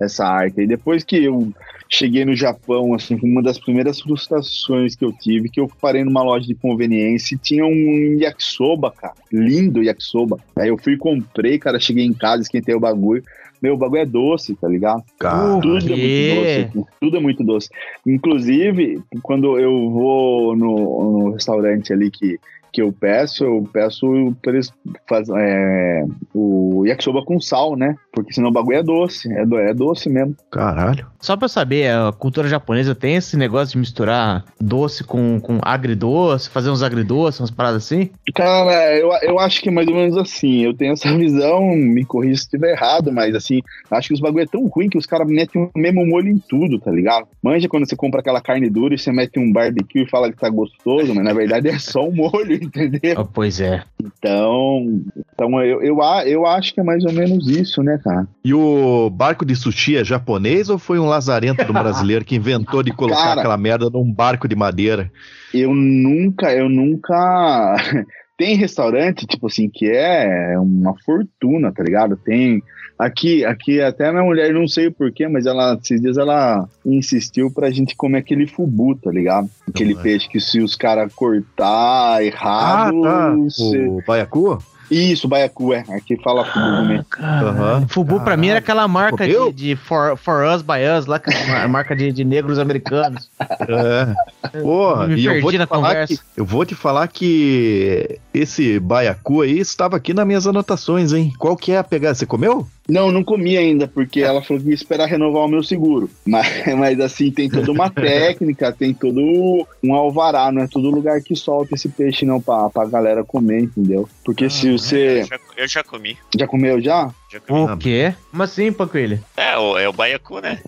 essa 0.00 0.26
arte. 0.26 0.60
E 0.60 0.66
depois 0.66 1.04
que 1.04 1.24
eu 1.24 1.52
cheguei 1.88 2.24
no 2.24 2.34
Japão, 2.34 2.94
assim, 2.94 3.18
uma 3.22 3.42
das 3.42 3.58
primeiras 3.58 4.00
frustrações 4.00 4.94
que 4.94 5.04
eu 5.04 5.12
tive, 5.12 5.48
que 5.48 5.60
eu 5.60 5.70
parei 5.80 6.04
numa 6.04 6.22
loja 6.22 6.46
de 6.46 6.54
conveniência 6.54 7.34
e 7.34 7.38
tinha 7.38 7.64
um 7.64 8.16
yakisoba, 8.18 8.90
cara. 8.92 9.14
Lindo 9.32 9.82
yakisoba. 9.82 10.38
Aí 10.56 10.68
eu 10.68 10.78
fui 10.78 10.94
e 10.94 10.98
comprei, 10.98 11.58
cara, 11.58 11.80
cheguei 11.80 12.04
em 12.04 12.12
casa, 12.12 12.42
esquentei 12.42 12.74
o 12.74 12.80
bagulho. 12.80 13.22
Meu, 13.60 13.74
o 13.74 13.76
bagulho 13.76 14.00
é 14.00 14.06
doce, 14.06 14.54
tá 14.54 14.66
ligado? 14.66 15.04
Cara, 15.18 15.60
Tudo 15.60 15.92
é 15.92 15.96
muito 15.96 16.34
doce. 16.34 16.86
Tudo 17.00 17.16
é 17.16 17.20
muito 17.20 17.44
doce. 17.44 17.68
Inclusive, 18.06 19.02
quando 19.22 19.58
eu 19.58 19.90
vou 19.90 20.56
no, 20.56 21.24
no 21.24 21.32
restaurante 21.32 21.92
ali 21.92 22.10
que, 22.10 22.38
que 22.72 22.82
eu 22.82 22.92
peço, 22.92 23.44
eu 23.44 23.68
peço 23.72 24.34
pra 24.42 24.52
eles 24.52 24.72
faz, 25.08 25.28
é, 25.28 26.04
o 26.34 26.84
yakisoba 26.86 27.24
com 27.24 27.40
sal, 27.40 27.76
né? 27.76 27.96
Porque 28.12 28.32
senão 28.32 28.50
o 28.50 28.52
bagulho 28.52 28.78
é 28.78 28.82
doce. 28.82 29.32
É, 29.32 29.44
do, 29.44 29.58
é 29.58 29.72
doce 29.72 30.08
mesmo. 30.08 30.36
Caralho. 30.50 31.06
Só 31.20 31.36
pra 31.36 31.44
eu 31.44 31.50
saber, 31.50 31.90
a 31.90 32.12
cultura 32.12 32.48
japonesa 32.48 32.94
tem 32.94 33.16
esse 33.16 33.36
negócio 33.36 33.72
de 33.72 33.78
misturar 33.78 34.44
doce 34.60 35.04
com, 35.04 35.40
com 35.40 35.58
agridoce, 35.62 36.48
fazer 36.48 36.70
uns 36.70 36.82
agridoces, 36.82 37.40
umas 37.40 37.50
paradas 37.50 37.84
assim? 37.84 38.10
Cara, 38.34 38.96
eu, 38.96 39.10
eu 39.22 39.38
acho 39.38 39.60
que 39.60 39.68
é 39.68 39.72
mais 39.72 39.86
ou 39.88 39.94
menos 39.94 40.16
assim. 40.16 40.64
Eu 40.64 40.74
tenho 40.74 40.92
essa 40.92 41.12
visão, 41.16 41.74
me 41.76 42.04
corrija 42.04 42.36
se 42.36 42.42
estiver 42.44 42.72
errado, 42.72 43.12
mas 43.12 43.34
assim, 43.34 43.60
acho 43.90 44.08
que 44.08 44.14
os 44.14 44.20
bagulho 44.20 44.44
é 44.44 44.46
tão 44.46 44.66
ruim 44.66 44.88
que 44.88 44.98
os 44.98 45.06
caras 45.06 45.28
metem 45.28 45.62
o 45.62 45.78
mesmo 45.78 46.06
molho 46.06 46.28
em 46.28 46.38
tudo, 46.38 46.78
tá 46.78 46.90
ligado? 46.90 47.26
Manja 47.42 47.68
quando 47.68 47.88
você 47.88 47.96
compra 47.96 48.20
aquela 48.20 48.40
carne 48.40 48.70
dura 48.70 48.94
e 48.94 48.98
você 48.98 49.12
mete 49.12 49.38
um 49.38 49.52
barbecue 49.52 50.02
e 50.02 50.08
fala 50.08 50.30
que 50.30 50.38
tá 50.38 50.48
gostoso, 50.48 51.14
mas 51.14 51.24
na 51.24 51.32
verdade 51.32 51.68
é 51.68 51.78
só 51.78 52.06
um 52.06 52.12
molho, 52.12 52.59
entendeu? 52.64 53.14
Ah, 53.20 53.24
pois 53.24 53.60
é. 53.60 53.82
Então, 54.02 55.00
então 55.34 55.62
eu, 55.62 55.82
eu, 55.82 56.02
a- 56.02 56.26
eu 56.26 56.46
acho 56.46 56.74
que 56.74 56.80
é 56.80 56.82
mais 56.82 57.04
ou 57.04 57.12
menos 57.12 57.48
isso, 57.48 57.82
né, 57.82 57.98
cara? 58.02 58.28
E 58.44 58.52
o 58.52 59.08
barco 59.10 59.44
de 59.44 59.56
sushi 59.56 59.96
é 59.96 60.04
japonês 60.04 60.68
ou 60.68 60.78
foi 60.78 60.98
um 60.98 61.06
lazarento 61.06 61.64
do 61.64 61.72
brasileiro 61.72 62.24
que 62.24 62.36
inventou 62.36 62.82
de 62.82 62.92
colocar 62.92 63.22
Cara. 63.22 63.40
aquela 63.40 63.56
merda 63.56 63.88
num 63.88 64.12
barco 64.12 64.46
de 64.46 64.54
madeira? 64.54 65.10
Eu 65.54 65.74
nunca, 65.74 66.52
eu 66.52 66.68
nunca. 66.68 67.76
Tem 68.36 68.56
restaurante, 68.56 69.26
tipo 69.26 69.48
assim, 69.48 69.68
que 69.68 69.86
é 69.90 70.58
uma 70.58 70.94
fortuna, 71.04 71.70
tá 71.72 71.82
ligado? 71.82 72.16
Tem. 72.16 72.62
Aqui, 73.00 73.44
aqui 73.44 73.80
até 73.80 74.10
minha 74.12 74.22
mulher, 74.22 74.52
não 74.52 74.68
sei 74.68 74.88
o 74.88 74.92
porquê, 74.92 75.26
mas 75.26 75.46
ela, 75.46 75.78
esses 75.82 76.00
dias 76.00 76.18
ela 76.18 76.68
insistiu 76.84 77.50
pra 77.50 77.70
gente 77.70 77.96
comer 77.96 78.18
aquele 78.18 78.46
fubu, 78.46 78.94
tá 78.94 79.10
ligado? 79.10 79.48
Aquele 79.68 79.94
Não 79.94 80.00
é. 80.00 80.02
peixe 80.02 80.28
que 80.28 80.38
se 80.38 80.60
os 80.60 80.76
caras 80.76 81.12
cortar 81.14 82.22
errado. 82.22 83.50
cê- 83.50 83.86
O 83.88 84.02
baiacu? 84.06 84.58
Isso, 84.90 85.28
baiacu, 85.28 85.72
é. 85.72 85.84
Aqui 85.88 86.16
fala 86.20 86.44
fubu 86.44 86.66
também. 86.66 87.00
Aham. 87.20 87.86
Fubu 87.88 88.20
pra 88.22 88.36
mim 88.36 88.48
era 88.48 88.58
aquela 88.58 88.88
marca 88.88 89.24
de, 89.24 89.52
de 89.52 89.76
for, 89.76 90.16
for 90.16 90.44
Us 90.44 90.62
by 90.62 90.82
Us, 90.98 91.06
lá, 91.06 91.20
que 91.20 91.30
uma 91.48 91.68
marca 91.68 91.94
de, 91.94 92.10
de 92.10 92.24
negros 92.24 92.58
americanos. 92.58 93.30
É. 93.38 94.58
Porra, 94.60 95.06
Me 95.06 95.14
e 95.14 95.26
eu 95.26 95.34
vou, 95.34 95.42
perdi 95.42 95.50
te 95.52 95.58
na 95.58 95.66
falar 95.68 95.88
conversa. 95.90 96.14
que, 96.14 96.20
eu 96.36 96.44
vou 96.44 96.66
te 96.66 96.74
falar 96.74 97.06
que 97.06 98.18
esse 98.34 98.80
baiacu 98.80 99.42
aí 99.42 99.60
estava 99.60 99.96
aqui 99.96 100.12
nas 100.12 100.26
minhas 100.26 100.44
anotações, 100.48 101.12
hein? 101.12 101.32
Qual 101.38 101.56
que 101.56 101.70
é 101.70 101.78
a 101.78 101.84
pegada? 101.84 102.16
Você 102.16 102.26
comeu? 102.26 102.66
Não, 102.90 103.10
não 103.12 103.22
comi 103.22 103.56
ainda, 103.56 103.86
porque 103.86 104.20
ela 104.20 104.42
falou 104.42 104.62
que 104.62 104.68
ia 104.68 104.74
esperar 104.74 105.06
renovar 105.06 105.44
o 105.44 105.48
meu 105.48 105.62
seguro. 105.62 106.10
Mas, 106.26 106.46
mas 106.76 107.00
assim, 107.00 107.30
tem 107.30 107.48
toda 107.48 107.70
uma 107.70 107.88
técnica, 107.90 108.72
tem 108.72 108.92
todo 108.92 109.66
um 109.82 109.94
alvará, 109.94 110.50
não 110.50 110.62
é 110.62 110.66
todo 110.66 110.90
lugar 110.90 111.20
que 111.22 111.36
solta 111.36 111.74
esse 111.74 111.88
peixe, 111.88 112.24
não, 112.26 112.40
pra, 112.40 112.68
pra 112.70 112.86
galera 112.86 113.24
comer, 113.24 113.62
entendeu? 113.62 114.08
Porque 114.24 114.50
se 114.50 114.68
Eu 114.68 114.78
você. 114.78 115.24
já, 115.24 115.38
eu 115.56 115.68
já 115.68 115.84
comi. 115.84 116.16
Já 116.36 116.46
comeu 116.46 116.80
já? 116.80 117.10
Já 117.30 117.40
comi. 117.40 117.72
O 117.72 117.76
quê? 117.76 118.14
Como 118.30 118.42
assim, 118.42 118.72
Pancoelho? 118.72 119.20
É, 119.36 119.56
o, 119.56 119.78
é 119.78 119.88
o 119.88 119.92
baiacu, 119.92 120.40
né? 120.40 120.60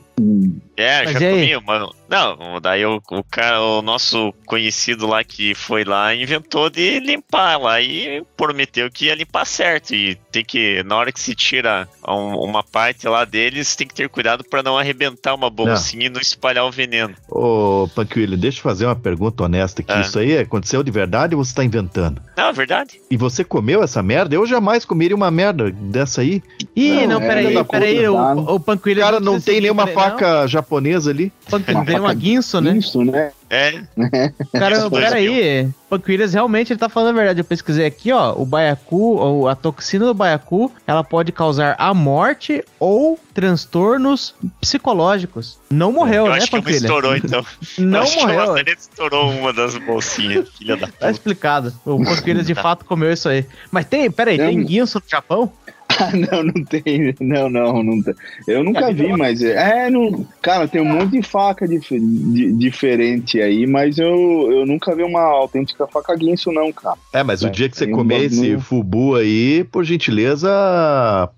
É, 0.76 1.04
Mas 1.04 1.12
já 1.12 1.18
comi, 1.30 1.60
mano. 1.66 1.94
Não, 2.08 2.60
daí 2.60 2.84
o, 2.84 3.00
o 3.10 3.24
cara, 3.24 3.62
o 3.62 3.80
nosso 3.80 4.34
conhecido 4.44 5.06
lá 5.06 5.24
que 5.24 5.54
foi 5.54 5.82
lá 5.84 6.14
inventou 6.14 6.68
de 6.68 7.00
limpar 7.00 7.58
lá 7.58 7.80
e 7.80 8.22
prometeu 8.36 8.90
que 8.90 9.06
ia 9.06 9.14
limpar 9.14 9.46
certo. 9.46 9.94
E 9.94 10.14
tem 10.30 10.44
que, 10.44 10.82
na 10.82 10.96
hora 10.96 11.10
que 11.12 11.20
se 11.20 11.34
tira 11.34 11.88
um- 12.06 12.36
uma 12.44 12.62
parte 12.62 13.08
lá 13.08 13.24
deles, 13.24 13.74
tem 13.74 13.86
que 13.86 13.94
ter 13.94 14.08
cuidado 14.10 14.44
pra 14.44 14.62
não 14.62 14.76
arrebentar 14.78 15.34
uma 15.34 15.48
bolsinha 15.48 16.06
e 16.06 16.10
não 16.10 16.20
espalhar 16.20 16.64
o 16.66 16.70
veneno. 16.70 17.14
Ô, 17.30 17.88
Panquilho, 17.94 18.36
deixa 18.36 18.58
eu 18.58 18.62
fazer 18.62 18.84
uma 18.86 18.96
pergunta 18.96 19.44
honesta 19.44 19.80
aqui. 19.80 19.92
Ah. 19.92 20.00
Isso 20.00 20.18
aí 20.18 20.36
aconteceu 20.38 20.82
de 20.82 20.90
verdade 20.90 21.34
ou 21.34 21.42
você 21.42 21.54
tá 21.54 21.64
inventando? 21.64 22.20
Não, 22.36 22.48
é 22.48 22.52
verdade. 22.52 23.00
E 23.10 23.16
você 23.16 23.42
comeu 23.44 23.82
essa 23.82 24.02
merda? 24.02 24.34
Eu 24.34 24.46
jamais 24.46 24.84
comeria 24.84 25.16
uma 25.16 25.30
merda 25.30 25.70
dessa 25.70 26.20
aí. 26.20 26.42
Ih, 26.76 27.06
Não, 27.06 27.20
não, 27.20 27.22
é, 27.22 27.28
peraí, 27.28 27.64
peraí, 27.64 28.02
tá? 28.02 28.12
o, 28.12 28.54
o. 28.56 28.60
Cara, 29.00 29.20
não 29.20 29.32
precisa 29.34 29.52
tem 29.52 29.60
nenhuma 29.62 29.86
faca 30.10 30.46
japonesa 30.46 31.10
ali. 31.10 31.32
Pancoelho 31.50 31.78
Uma 31.78 31.84
tem 31.86 31.98
uma 32.00 32.14
guinso, 32.14 32.60
né? 32.60 32.76
Isso, 32.76 33.04
né? 33.04 33.32
É, 33.50 33.82
Cara, 34.58 34.88
peraí. 34.90 35.68
Panquilhas 35.90 36.32
realmente 36.32 36.72
ele 36.72 36.80
tá 36.80 36.88
falando 36.88 37.10
a 37.10 37.18
verdade. 37.18 37.40
Eu 37.40 37.44
pesquisei 37.44 37.84
aqui, 37.84 38.10
ó. 38.10 38.32
O 38.34 38.46
baiacu, 38.46 39.16
ou 39.16 39.46
a 39.46 39.54
toxina 39.54 40.06
do 40.06 40.14
baiacu, 40.14 40.72
ela 40.86 41.04
pode 41.04 41.32
causar 41.32 41.76
a 41.78 41.92
morte 41.92 42.64
ou 42.80 43.20
transtornos 43.34 44.34
psicológicos. 44.58 45.58
Não 45.70 45.92
morreu, 45.92 46.26
eu 46.26 46.32
né, 46.32 46.38
acho 46.38 46.46
que 46.46 46.56
Panquilha? 46.56 46.76
estourou 46.76 47.14
então. 47.16 47.44
eu 47.78 47.84
Não 47.84 48.00
acho 48.00 48.16
que 48.16 48.22
morreu. 48.22 48.38
uma 48.40 48.46
Maçaneta 48.46 48.80
estourou 48.80 49.30
uma 49.30 49.52
das 49.52 49.76
bolsinhas, 49.76 50.48
filha 50.56 50.76
da 50.76 50.86
Tá 50.86 50.92
puta. 50.92 51.10
explicado. 51.10 51.74
O 51.84 52.02
Panquilhas 52.02 52.46
de 52.46 52.54
fato 52.56 52.84
comeu 52.86 53.12
isso 53.12 53.28
aí. 53.28 53.44
Mas 53.70 53.84
tem, 53.84 54.10
peraí, 54.10 54.38
tem 54.38 54.64
guinso 54.64 54.98
no 54.98 55.04
Japão? 55.08 55.52
Ah, 55.98 56.10
não, 56.32 56.42
não 56.44 56.64
tem. 56.64 57.14
Não, 57.20 57.48
não, 57.50 57.82
não 57.82 58.02
tem. 58.02 58.14
Eu 58.46 58.62
nunca 58.64 58.92
vi, 58.92 59.08
mas. 59.16 59.42
É, 59.42 59.90
não, 59.90 60.26
cara, 60.40 60.66
tem 60.68 60.80
um 60.80 60.84
monte 60.84 61.12
de 61.12 61.22
faca 61.22 61.66
dif- 61.66 61.98
di- 62.00 62.52
diferente 62.52 63.40
aí, 63.40 63.66
mas 63.66 63.98
eu, 63.98 64.48
eu 64.50 64.66
nunca 64.66 64.94
vi 64.94 65.02
uma 65.02 65.22
autêntica 65.22 65.86
faca 65.86 66.14
guinso, 66.16 66.50
não, 66.52 66.72
cara. 66.72 66.96
É, 67.12 67.22
mas 67.22 67.42
o 67.42 67.48
É, 67.48 67.50
dia 67.50 67.68
que 67.68 67.76
você 67.76 67.84
tem 67.86 67.94
um 67.94 67.98
comer 67.98 68.24
esse 68.24 68.58
fubu 68.58 69.14
aí, 69.16 69.64
por 69.64 69.84
gentileza, 69.84 70.48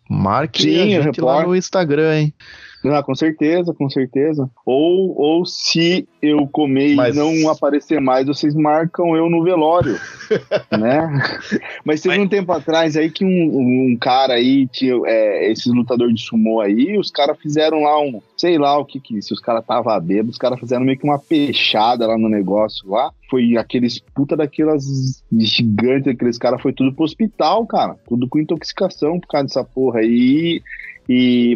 marque 0.09 0.63
Sim, 0.63 0.97
a 0.97 1.03
gente 1.03 1.21
lá 1.21 1.43
no 1.47 1.57
Instagram, 1.57 2.15
hein? 2.19 2.35
Ah, 2.86 3.02
com 3.02 3.15
certeza, 3.15 3.73
com 3.73 3.89
certeza. 3.89 4.48
Ou, 4.66 5.19
ou 5.19 5.47
se 5.47 6.06
eu 6.20 6.47
comer 6.47 6.94
Mas- 6.94 7.16
e 7.16 7.19
não 7.19 7.48
aparecer 7.51 8.01
mais, 8.01 8.27
vocês 8.27 8.55
marcam 8.55 9.16
eu 9.16 9.31
no 9.31 9.43
velório, 9.43 9.94
né? 10.78 11.09
Mas 11.85 12.01
teve 12.02 12.16
Mas- 12.16 12.27
um 12.27 12.28
tempo 12.28 12.52
atrás 12.52 12.97
aí 12.97 13.11
que 13.11 13.24
um, 13.24 13.89
um 13.93 13.97
cara 13.98 14.35
aí, 14.35 14.66
tinha, 14.69 14.94
é, 15.06 15.51
esses 15.51 15.66
lutadores 15.73 16.15
de 16.15 16.23
sumô 16.23 16.61
aí, 16.61 16.98
os 16.98 17.11
caras 17.11 17.39
fizeram 17.39 17.82
lá 17.82 18.01
um, 18.01 18.20
sei 18.36 18.59
lá 18.59 18.77
o 18.78 18.85
que 18.85 19.01
que, 19.01 19.20
se 19.23 19.32
os 19.32 19.40
caras 19.40 19.62
estavam 19.62 19.98
bêbados, 20.01 20.32
os 20.32 20.39
caras 20.39 20.59
fizeram 20.61 20.85
meio 20.85 20.98
que 20.98 21.05
uma 21.05 21.19
peixada 21.19 22.06
lá 22.06 22.19
no 22.19 22.28
negócio 22.28 22.89
lá. 22.89 23.11
Foi 23.31 23.56
aqueles 23.56 23.98
puta 24.15 24.36
daquelas 24.36 24.85
gigantes, 25.32 26.09
aqueles 26.09 26.39
caras, 26.39 26.61
foi 26.61 26.73
tudo 26.73 26.94
pro 26.94 27.05
hospital, 27.05 27.66
cara. 27.66 27.97
Tudo 28.06 28.28
com 28.28 28.39
intoxicação 28.39 29.19
por 29.19 29.27
causa 29.28 29.47
dessa 29.47 29.65
porra 29.65 30.01
aí 30.01 30.15
e 30.15 30.62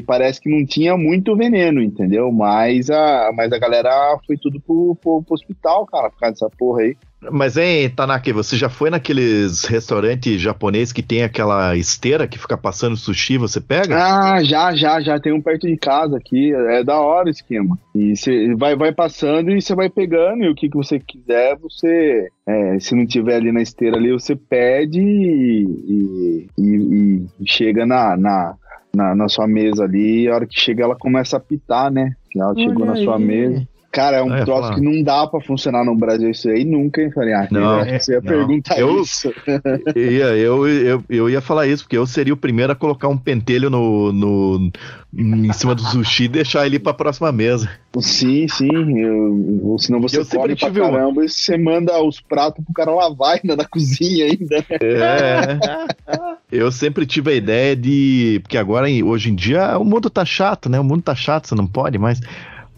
parece 0.07 0.41
que 0.41 0.49
não 0.51 0.65
tinha 0.67 0.97
muito 0.97 1.35
veneno, 1.37 1.83
entendeu? 1.83 2.31
Mas 2.31 2.91
a, 2.91 3.31
mas 3.35 3.53
a 3.53 3.59
galera 3.59 4.19
foi 4.27 4.37
tudo 4.37 4.61
pro, 4.61 4.97
pro, 5.01 5.23
pro 5.23 5.35
hospital, 5.35 5.87
cara, 5.87 6.11
por 6.11 6.19
causa 6.19 6.33
dessa 6.35 6.51
porra 6.51 6.83
aí. 6.83 6.97
Mas, 7.33 7.57
hein, 7.57 7.91
Tanaka, 7.91 8.33
você 8.33 8.57
já 8.57 8.69
foi 8.69 8.91
naqueles 8.91 9.65
restaurantes 9.65 10.41
japoneses 10.41 10.93
que 10.93 11.03
tem 11.03 11.25
aquela 11.25 11.77
esteira 11.77 12.29
que 12.29 12.39
fica 12.39 12.57
passando 12.57 12.97
sushi, 12.97 13.37
você 13.37 13.61
pega? 13.61 13.97
Ah, 13.99 14.45
já, 14.45 14.73
já, 14.77 15.01
já 15.01 15.19
tem 15.19 15.33
um 15.33 15.43
perto 15.43 15.67
de 15.67 15.77
casa 15.77 16.17
aqui, 16.17 16.53
é 16.55 16.85
da 16.85 17.01
hora 17.01 17.27
o 17.27 17.31
esquema. 17.31 17.77
E 17.93 18.15
você 18.17 18.55
vai, 18.55 18.77
vai 18.77 18.93
passando 18.93 19.51
e 19.51 19.61
você 19.61 19.75
vai 19.75 19.89
pegando, 19.91 20.45
e 20.45 20.49
o 20.49 20.55
que, 20.55 20.69
que 20.69 20.77
você 20.77 21.01
quiser, 21.01 21.57
você, 21.57 22.29
é, 22.47 22.79
se 22.79 22.95
não 22.95 23.05
tiver 23.05 23.35
ali 23.35 23.51
na 23.51 23.63
esteira 23.63 23.97
ali, 23.97 24.13
você 24.13 24.37
pede 24.37 25.01
e, 25.01 25.65
e, 25.65 26.47
e- 26.57 27.27
e 27.41 27.51
chega 27.51 27.85
na, 27.85 28.17
na, 28.17 28.55
na, 28.99 29.15
na 29.15 29.29
sua 29.29 29.47
mesa 29.47 29.85
ali, 29.85 30.25
e 30.25 30.29
a 30.29 30.35
hora 30.35 30.47
que 30.47 30.59
chega 30.59 30.83
ela 30.83 30.97
começa 30.97 31.37
a 31.37 31.41
pitar, 31.41 31.89
né? 31.89 32.17
Que 32.29 32.41
ela 32.41 32.53
chegou 32.55 32.83
Olha 32.83 32.95
na 32.95 32.97
sua 32.97 33.17
aí. 33.17 33.25
mesa. 33.25 33.69
Cara, 33.91 34.19
é 34.19 34.23
um 34.23 34.31
Ah, 34.33 34.45
troço 34.45 34.63
falar. 34.65 34.75
que 34.75 34.81
não 34.83 35.03
dá 35.03 35.27
pra 35.27 35.41
funcionar 35.41 35.83
no 35.83 35.97
Brasil 35.97 36.31
isso 36.31 36.47
aí 36.51 36.63
nunca, 36.63 37.01
hein, 37.01 37.11
falei, 37.11 37.33
ah, 37.33 37.49
Não, 37.51 37.85
que 37.87 37.99
você 37.99 38.13
ia 38.13 38.21
não. 38.21 38.27
perguntar 38.27 38.79
Eu- 38.79 39.01
isso. 39.01 39.33
Eu, 39.95 40.03
ia- 40.13 40.37
eu, 40.37 40.69
eu, 40.69 41.05
eu 41.09 41.31
ia 41.31 41.41
falar 41.41 41.67
isso, 41.67 41.85
porque 41.85 41.97
eu 41.97 42.07
seria 42.07 42.35
o 42.35 42.37
primeiro 42.37 42.71
a 42.71 42.77
colocar 42.77 43.09
um 43.09 43.17
pentelho 43.17 43.71
no, 43.71 44.13
no, 44.13 44.71
em 45.17 45.51
cima 45.55 45.75
do 45.75 45.81
sushi 45.83 46.25
e 46.25 46.29
deixar 46.29 46.67
ele 46.67 46.79
pra 46.79 46.93
próxima 46.93 47.33
mesa. 47.33 47.71
Sim, 47.99 48.47
sim. 48.47 48.69
Eu, 49.01 49.77
senão 49.79 50.01
você 50.03 50.19
Eu 50.19 50.25
sempre 50.25 50.55
come 50.55 50.57
pra 50.57 50.71
caramba 50.91 51.25
e 51.25 51.29
você 51.31 51.57
manda 51.57 51.99
os 52.03 52.21
pratos 52.21 52.63
pro 52.63 52.75
cara 52.75 52.91
lavar 52.95 53.37
ainda 53.43 53.57
na 53.57 53.65
cozinha 53.67 54.27
ainda. 54.27 54.57
né? 54.71 54.77
É. 54.83 56.29
Eu 56.53 56.71
sempre 56.71 57.07
tive 57.07 57.31
a 57.31 57.35
ideia 57.35 57.75
de. 57.75 58.39
Porque 58.43 58.59
agora, 58.59 58.87
hoje 59.05 59.31
em 59.31 59.35
dia, 59.35 59.79
o 59.79 59.85
mundo 59.85 60.11
tá 60.11 60.25
chato, 60.27 60.69
né? 60.69 60.79
O 60.79 60.85
mundo 60.85 61.03
tá 61.03 61.15
chato, 61.15 61.49
você 61.49 61.55
não 61.55 61.67
pode 61.67 61.99
mais. 61.99 62.21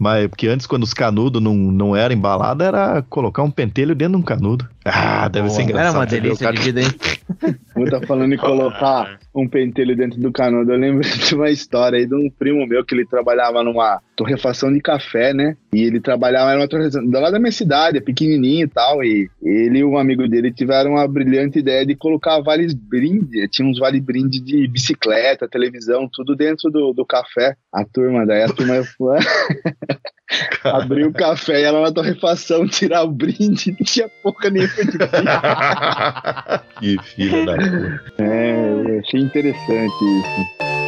Mas 0.01 0.27
porque 0.27 0.47
antes, 0.47 0.65
quando 0.65 0.81
os 0.81 0.95
canudos 0.95 1.39
não, 1.39 1.53
não 1.53 1.95
eram 1.95 2.15
embalados, 2.15 2.65
era 2.65 3.03
colocar 3.03 3.43
um 3.43 3.51
pentelho 3.51 3.93
dentro 3.93 4.13
de 4.13 4.17
um 4.17 4.25
canudo. 4.25 4.67
Ah, 4.83 5.27
deve 5.27 5.49
ser 5.49 5.63
engraçado. 5.63 5.89
Era 5.89 5.97
uma 5.97 6.05
delícia 6.05 6.51
de 6.51 6.61
vida, 6.61 6.81
hein? 6.81 6.87
Eu 7.75 7.89
tá 7.89 8.01
falando 8.05 8.33
em 8.33 8.37
colocar 8.37 9.19
um 9.33 9.47
pentelho 9.47 9.95
dentro 9.95 10.19
do 10.19 10.31
canudo. 10.31 10.71
Eu 10.71 10.77
lembro 10.77 11.01
de 11.07 11.35
uma 11.35 11.49
história 11.49 11.97
aí 11.97 12.05
de 12.05 12.15
um 12.15 12.29
primo 12.29 12.65
meu 12.67 12.83
que 12.83 12.93
ele 12.93 13.05
trabalhava 13.05 13.63
numa 13.63 14.01
torrefação 14.15 14.71
de 14.71 14.81
café, 14.81 15.33
né? 15.33 15.55
E 15.73 15.81
ele 15.81 15.99
trabalhava 15.99 16.51
era 16.51 16.59
uma 16.59 16.67
torrefação 16.67 17.05
do 17.05 17.19
lado 17.19 17.31
da 17.31 17.39
minha 17.39 17.51
cidade, 17.51 17.97
é 17.97 18.01
pequenininho 18.01 18.65
e 18.65 18.67
tal. 18.67 19.03
E 19.03 19.29
ele 19.41 19.79
e 19.79 19.85
um 19.85 19.97
amigo 19.97 20.27
dele 20.27 20.51
tiveram 20.51 20.91
uma 20.91 21.07
brilhante 21.07 21.59
ideia 21.59 21.85
de 21.85 21.95
colocar 21.95 22.39
vales 22.41 22.73
brinde. 22.73 23.47
Tinha 23.49 23.67
uns 23.67 23.79
vale 23.79 24.01
brinde 24.01 24.39
de 24.39 24.67
bicicleta, 24.67 25.47
televisão, 25.47 26.09
tudo 26.11 26.35
dentro 26.35 26.69
do, 26.69 26.91
do 26.93 27.05
café. 27.05 27.55
A 27.71 27.85
turma, 27.85 28.25
daí 28.25 28.43
a 28.43 28.47
turma. 28.47 28.81
Abri 30.63 31.05
o 31.05 31.13
café 31.13 31.61
e 31.61 31.63
ela 31.63 31.81
na 31.81 31.91
torrefação, 31.91 32.67
tirar 32.67 33.03
o 33.03 33.11
brinde, 33.11 33.71
não 33.71 33.85
tinha 33.85 34.09
porca 34.23 34.49
nenhuma 34.49 34.73
de 34.75 34.97
que 36.79 37.03
filha 37.03 37.45
da 37.45 37.57
puta. 37.57 38.23
É, 38.23 38.99
achei 38.99 39.19
interessante 39.19 40.05
isso. 40.05 40.81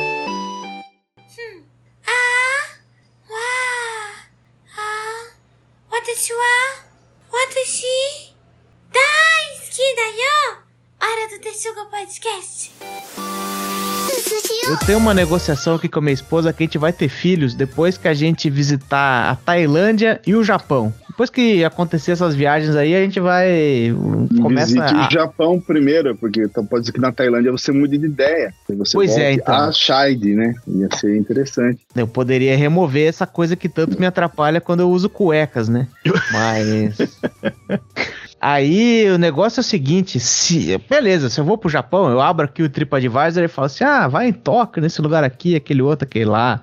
Hora 11.24 11.28
do 11.28 11.40
Teshugo 11.40 11.86
Podcast. 11.92 12.72
Eu 14.68 14.78
tenho 14.78 14.98
uma 14.98 15.14
negociação 15.14 15.76
aqui 15.76 15.90
com 15.90 16.00
a 16.00 16.02
minha 16.02 16.14
esposa 16.14 16.54
que 16.54 16.64
a 16.64 16.66
gente 16.66 16.78
vai 16.78 16.94
ter 16.94 17.10
filhos 17.10 17.54
depois 17.54 17.98
que 17.98 18.08
a 18.08 18.14
gente 18.14 18.50
visitar 18.50 19.30
a 19.30 19.36
Tailândia 19.36 20.22
e 20.26 20.36
o 20.36 20.44
Japão. 20.44 20.94
Depois 21.14 21.30
que 21.30 21.64
acontecer 21.64 22.14
essas 22.14 22.34
viagens 22.34 22.76
aí, 22.76 22.96
a 22.96 23.02
gente 23.02 23.20
vai. 23.20 23.94
Começa 24.42 24.74
Visite 24.74 24.96
a. 24.96 25.08
o 25.08 25.12
Japão 25.12 25.60
primeiro, 25.60 26.16
porque 26.16 26.42
então 26.42 26.66
pode 26.66 26.88
ser 26.88 26.92
que 26.92 27.00
na 27.00 27.12
Tailândia 27.12 27.52
você 27.52 27.72
mude 27.72 28.00
de 28.00 28.08
ideia. 28.08 28.52
Você 28.68 28.94
Pois 28.98 29.16
é, 29.16 29.34
então. 29.34 29.54
A 29.54 29.72
Shide, 29.72 30.34
né? 30.34 30.56
Ia 30.68 30.90
ser 30.96 31.16
interessante. 31.16 31.80
Eu 31.96 32.08
poderia 32.08 32.58
remover 32.58 33.08
essa 33.08 33.28
coisa 33.28 33.56
que 33.56 33.70
tanto 33.70 34.00
me 34.00 34.08
atrapalha 34.08 34.60
quando 34.60 34.80
eu 34.80 34.90
uso 34.90 35.08
cuecas, 35.08 35.70
né? 35.70 35.88
Mas. 36.32 36.98
Aí 38.46 39.10
o 39.10 39.18
negócio 39.18 39.62
é 39.62 39.62
o 39.62 39.64
seguinte, 39.64 40.20
se 40.20 40.78
beleza, 40.90 41.30
se 41.30 41.40
eu 41.40 41.46
vou 41.46 41.58
pro 41.58 41.70
Japão, 41.70 42.10
eu 42.10 42.20
abro 42.20 42.44
aqui 42.44 42.62
o 42.62 42.70
TripAdvisor 42.70 43.42
e 43.42 43.48
falo 43.48 43.68
assim: 43.68 43.86
"Ah, 43.86 44.06
vai 44.10 44.28
em 44.28 44.34
Tóquio, 44.34 44.82
nesse 44.82 45.02
lugar 45.02 45.24
aqui, 45.24 45.56
aquele 45.56 45.82
outro, 45.82 46.04
aquele 46.04 46.26
lá. 46.26 46.62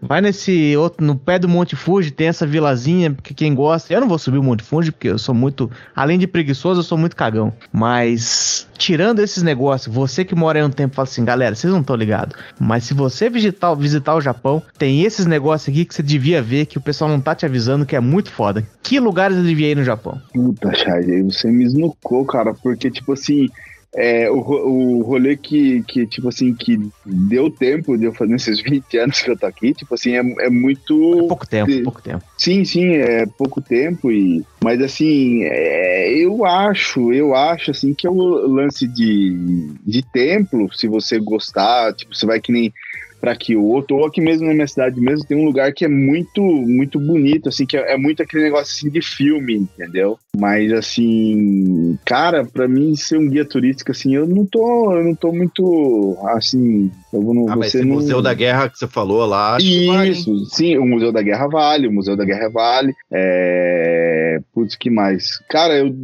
Vai 0.00 0.20
nesse 0.20 0.76
outro, 0.76 1.04
no 1.04 1.16
pé 1.16 1.38
do 1.38 1.48
Monte 1.48 1.74
Fuji, 1.74 2.12
tem 2.12 2.28
essa 2.28 2.46
vilazinha, 2.46 3.10
porque 3.12 3.34
quem 3.34 3.54
gosta. 3.54 3.92
Eu 3.92 4.00
não 4.00 4.08
vou 4.08 4.18
subir 4.18 4.38
o 4.38 4.42
Monte 4.42 4.62
Fuji, 4.62 4.92
porque 4.92 5.08
eu 5.08 5.18
sou 5.18 5.34
muito. 5.34 5.70
Além 5.94 6.18
de 6.18 6.26
preguiçoso, 6.26 6.80
eu 6.80 6.84
sou 6.84 6.96
muito 6.96 7.16
cagão. 7.16 7.52
Mas, 7.72 8.68
tirando 8.78 9.20
esses 9.20 9.42
negócios, 9.42 9.92
você 9.92 10.24
que 10.24 10.34
mora 10.34 10.58
aí 10.58 10.64
um 10.64 10.70
tempo 10.70 10.94
fala 10.94 11.08
assim, 11.08 11.24
galera, 11.24 11.54
vocês 11.54 11.72
não 11.72 11.80
estão 11.80 11.96
ligados. 11.96 12.36
Mas 12.60 12.84
se 12.84 12.94
você 12.94 13.28
visitar, 13.28 13.74
visitar 13.74 14.14
o 14.14 14.20
Japão, 14.20 14.62
tem 14.78 15.02
esses 15.02 15.26
negócios 15.26 15.68
aqui 15.68 15.84
que 15.84 15.94
você 15.94 16.02
devia 16.02 16.40
ver, 16.40 16.66
que 16.66 16.78
o 16.78 16.80
pessoal 16.80 17.10
não 17.10 17.20
tá 17.20 17.34
te 17.34 17.44
avisando, 17.44 17.84
que 17.84 17.96
é 17.96 18.00
muito 18.00 18.30
foda. 18.30 18.64
Que 18.82 19.00
lugares 19.00 19.36
eu 19.36 19.42
devia 19.42 19.70
ir 19.70 19.76
no 19.76 19.84
Japão? 19.84 20.20
Puta, 20.32 20.70
aí 20.92 21.22
você 21.22 21.50
me 21.50 21.64
esnucou, 21.64 22.24
cara, 22.24 22.54
porque, 22.54 22.90
tipo 22.90 23.12
assim, 23.12 23.48
é, 23.94 24.30
o, 24.30 24.36
o 24.36 25.02
rolê 25.02 25.36
que, 25.36 25.82
que, 25.84 26.06
tipo 26.06 26.28
assim, 26.28 26.54
que 26.54 26.78
deu 27.04 27.50
tempo 27.50 27.96
de 27.96 28.04
eu 28.04 28.12
fazer 28.12 28.32
nesses 28.32 28.60
20 28.60 28.96
anos 28.98 29.20
que 29.20 29.30
eu 29.30 29.38
tô 29.38 29.46
aqui, 29.46 29.72
tipo 29.74 29.94
assim, 29.94 30.12
é, 30.12 30.46
é 30.46 30.50
muito. 30.50 31.26
Pouco 31.28 31.46
tempo, 31.46 31.70
Sim. 31.70 31.82
pouco 31.82 32.02
tempo. 32.02 32.24
Sim, 32.36 32.64
sim, 32.64 32.92
é 32.94 33.26
pouco 33.26 33.60
tempo 33.60 34.10
e 34.10 34.44
mas 34.62 34.82
assim, 34.82 35.44
é, 35.44 36.12
eu 36.12 36.44
acho, 36.44 37.12
eu 37.12 37.34
acho 37.34 37.70
assim 37.70 37.94
que 37.94 38.06
é 38.06 38.10
o 38.10 38.14
lance 38.14 38.86
de, 38.86 39.72
de 39.84 40.02
templo, 40.02 40.68
se 40.74 40.86
você 40.86 41.18
gostar, 41.18 41.94
tipo, 41.94 42.14
você 42.14 42.26
vai 42.26 42.40
que 42.40 42.52
nem 42.52 42.72
para 43.20 43.36
Kyoto 43.36 43.94
ou 43.94 44.06
aqui 44.06 44.20
mesmo 44.20 44.46
na 44.46 44.54
minha 44.54 44.66
cidade 44.66 45.00
mesmo 45.00 45.26
tem 45.26 45.36
um 45.36 45.44
lugar 45.44 45.72
que 45.72 45.84
é 45.84 45.88
muito 45.88 46.42
muito 46.42 46.98
bonito, 47.00 47.48
assim, 47.48 47.66
que 47.66 47.76
é, 47.76 47.94
é 47.94 47.96
muito 47.96 48.22
aquele 48.22 48.44
negócio 48.44 48.74
assim 48.74 48.90
de 48.90 49.02
filme, 49.02 49.56
entendeu? 49.56 50.18
Mas 50.36 50.72
assim, 50.72 51.98
cara, 52.04 52.44
pra 52.44 52.68
mim 52.68 52.94
ser 52.94 53.18
um 53.18 53.28
guia 53.28 53.44
turístico 53.44 53.90
assim, 53.90 54.14
eu 54.14 54.26
não 54.26 54.46
tô, 54.46 54.92
eu 54.92 55.04
não 55.04 55.14
tô 55.14 55.32
muito 55.32 56.16
assim, 56.28 56.90
eu 57.12 57.22
não 57.22 57.48
Ah, 57.48 57.56
mas 57.56 57.74
esse 57.74 57.84
não 57.84 57.96
Museu 57.96 58.22
da 58.22 58.34
Guerra 58.34 58.68
que 58.68 58.78
você 58.78 58.86
falou 58.86 59.24
lá, 59.26 59.56
acho 59.56 59.66
que 59.66 59.86
vale, 59.86 60.10
isso, 60.10 60.44
sim, 60.46 60.76
o 60.78 60.86
Museu 60.86 61.12
da 61.12 61.22
Guerra 61.22 61.48
vale, 61.48 61.88
o 61.88 61.92
Museu 61.92 62.16
da 62.16 62.24
Guerra 62.24 62.48
vale. 62.48 62.94
É... 63.12 64.40
Putz, 64.54 64.76
que 64.76 64.90
mais? 64.90 65.38
Cara, 65.48 65.78
eu, 65.78 65.94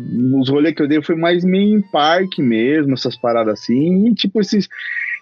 os 0.40 0.48
rolês 0.48 0.74
que 0.74 0.82
eu 0.82 0.88
dei 0.88 1.02
foi 1.02 1.16
mais 1.16 1.44
meio 1.44 1.76
em 1.78 1.82
parque 1.82 2.42
mesmo, 2.42 2.94
essas 2.94 3.16
paradas 3.16 3.54
assim, 3.54 4.08
e 4.08 4.14
tipo, 4.14 4.40
esses. 4.40 4.68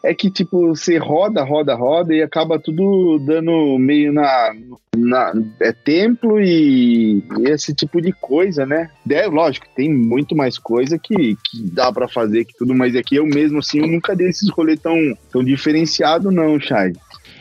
É 0.04 0.12
que, 0.12 0.30
tipo, 0.30 0.68
você 0.74 0.98
roda, 0.98 1.44
roda, 1.44 1.74
roda 1.76 2.12
e 2.12 2.22
acaba 2.22 2.58
tudo 2.58 3.20
dando 3.24 3.78
meio 3.78 4.12
na. 4.12 4.52
na 4.96 5.32
é 5.60 5.72
templo 5.72 6.40
e, 6.40 7.22
esse 7.46 7.72
tipo 7.72 8.00
de 8.02 8.12
coisa, 8.12 8.66
né? 8.66 8.90
É, 9.08 9.26
lógico, 9.26 9.66
tem 9.76 9.92
muito 9.92 10.34
mais 10.34 10.58
coisa 10.58 10.98
que, 10.98 11.14
que 11.36 11.62
dá 11.72 11.92
pra 11.92 12.08
fazer 12.08 12.44
que 12.44 12.52
tudo, 12.58 12.74
mas 12.74 12.96
aqui 12.96 13.14
eu 13.14 13.24
mesmo, 13.26 13.60
assim, 13.60 13.78
eu 13.78 13.86
nunca 13.86 14.16
dei 14.16 14.28
esses 14.28 14.50
rolês 14.50 14.80
tão, 14.80 14.96
tão 15.30 15.44
diferenciado, 15.44 16.32
não, 16.32 16.58
Chay. 16.58 16.92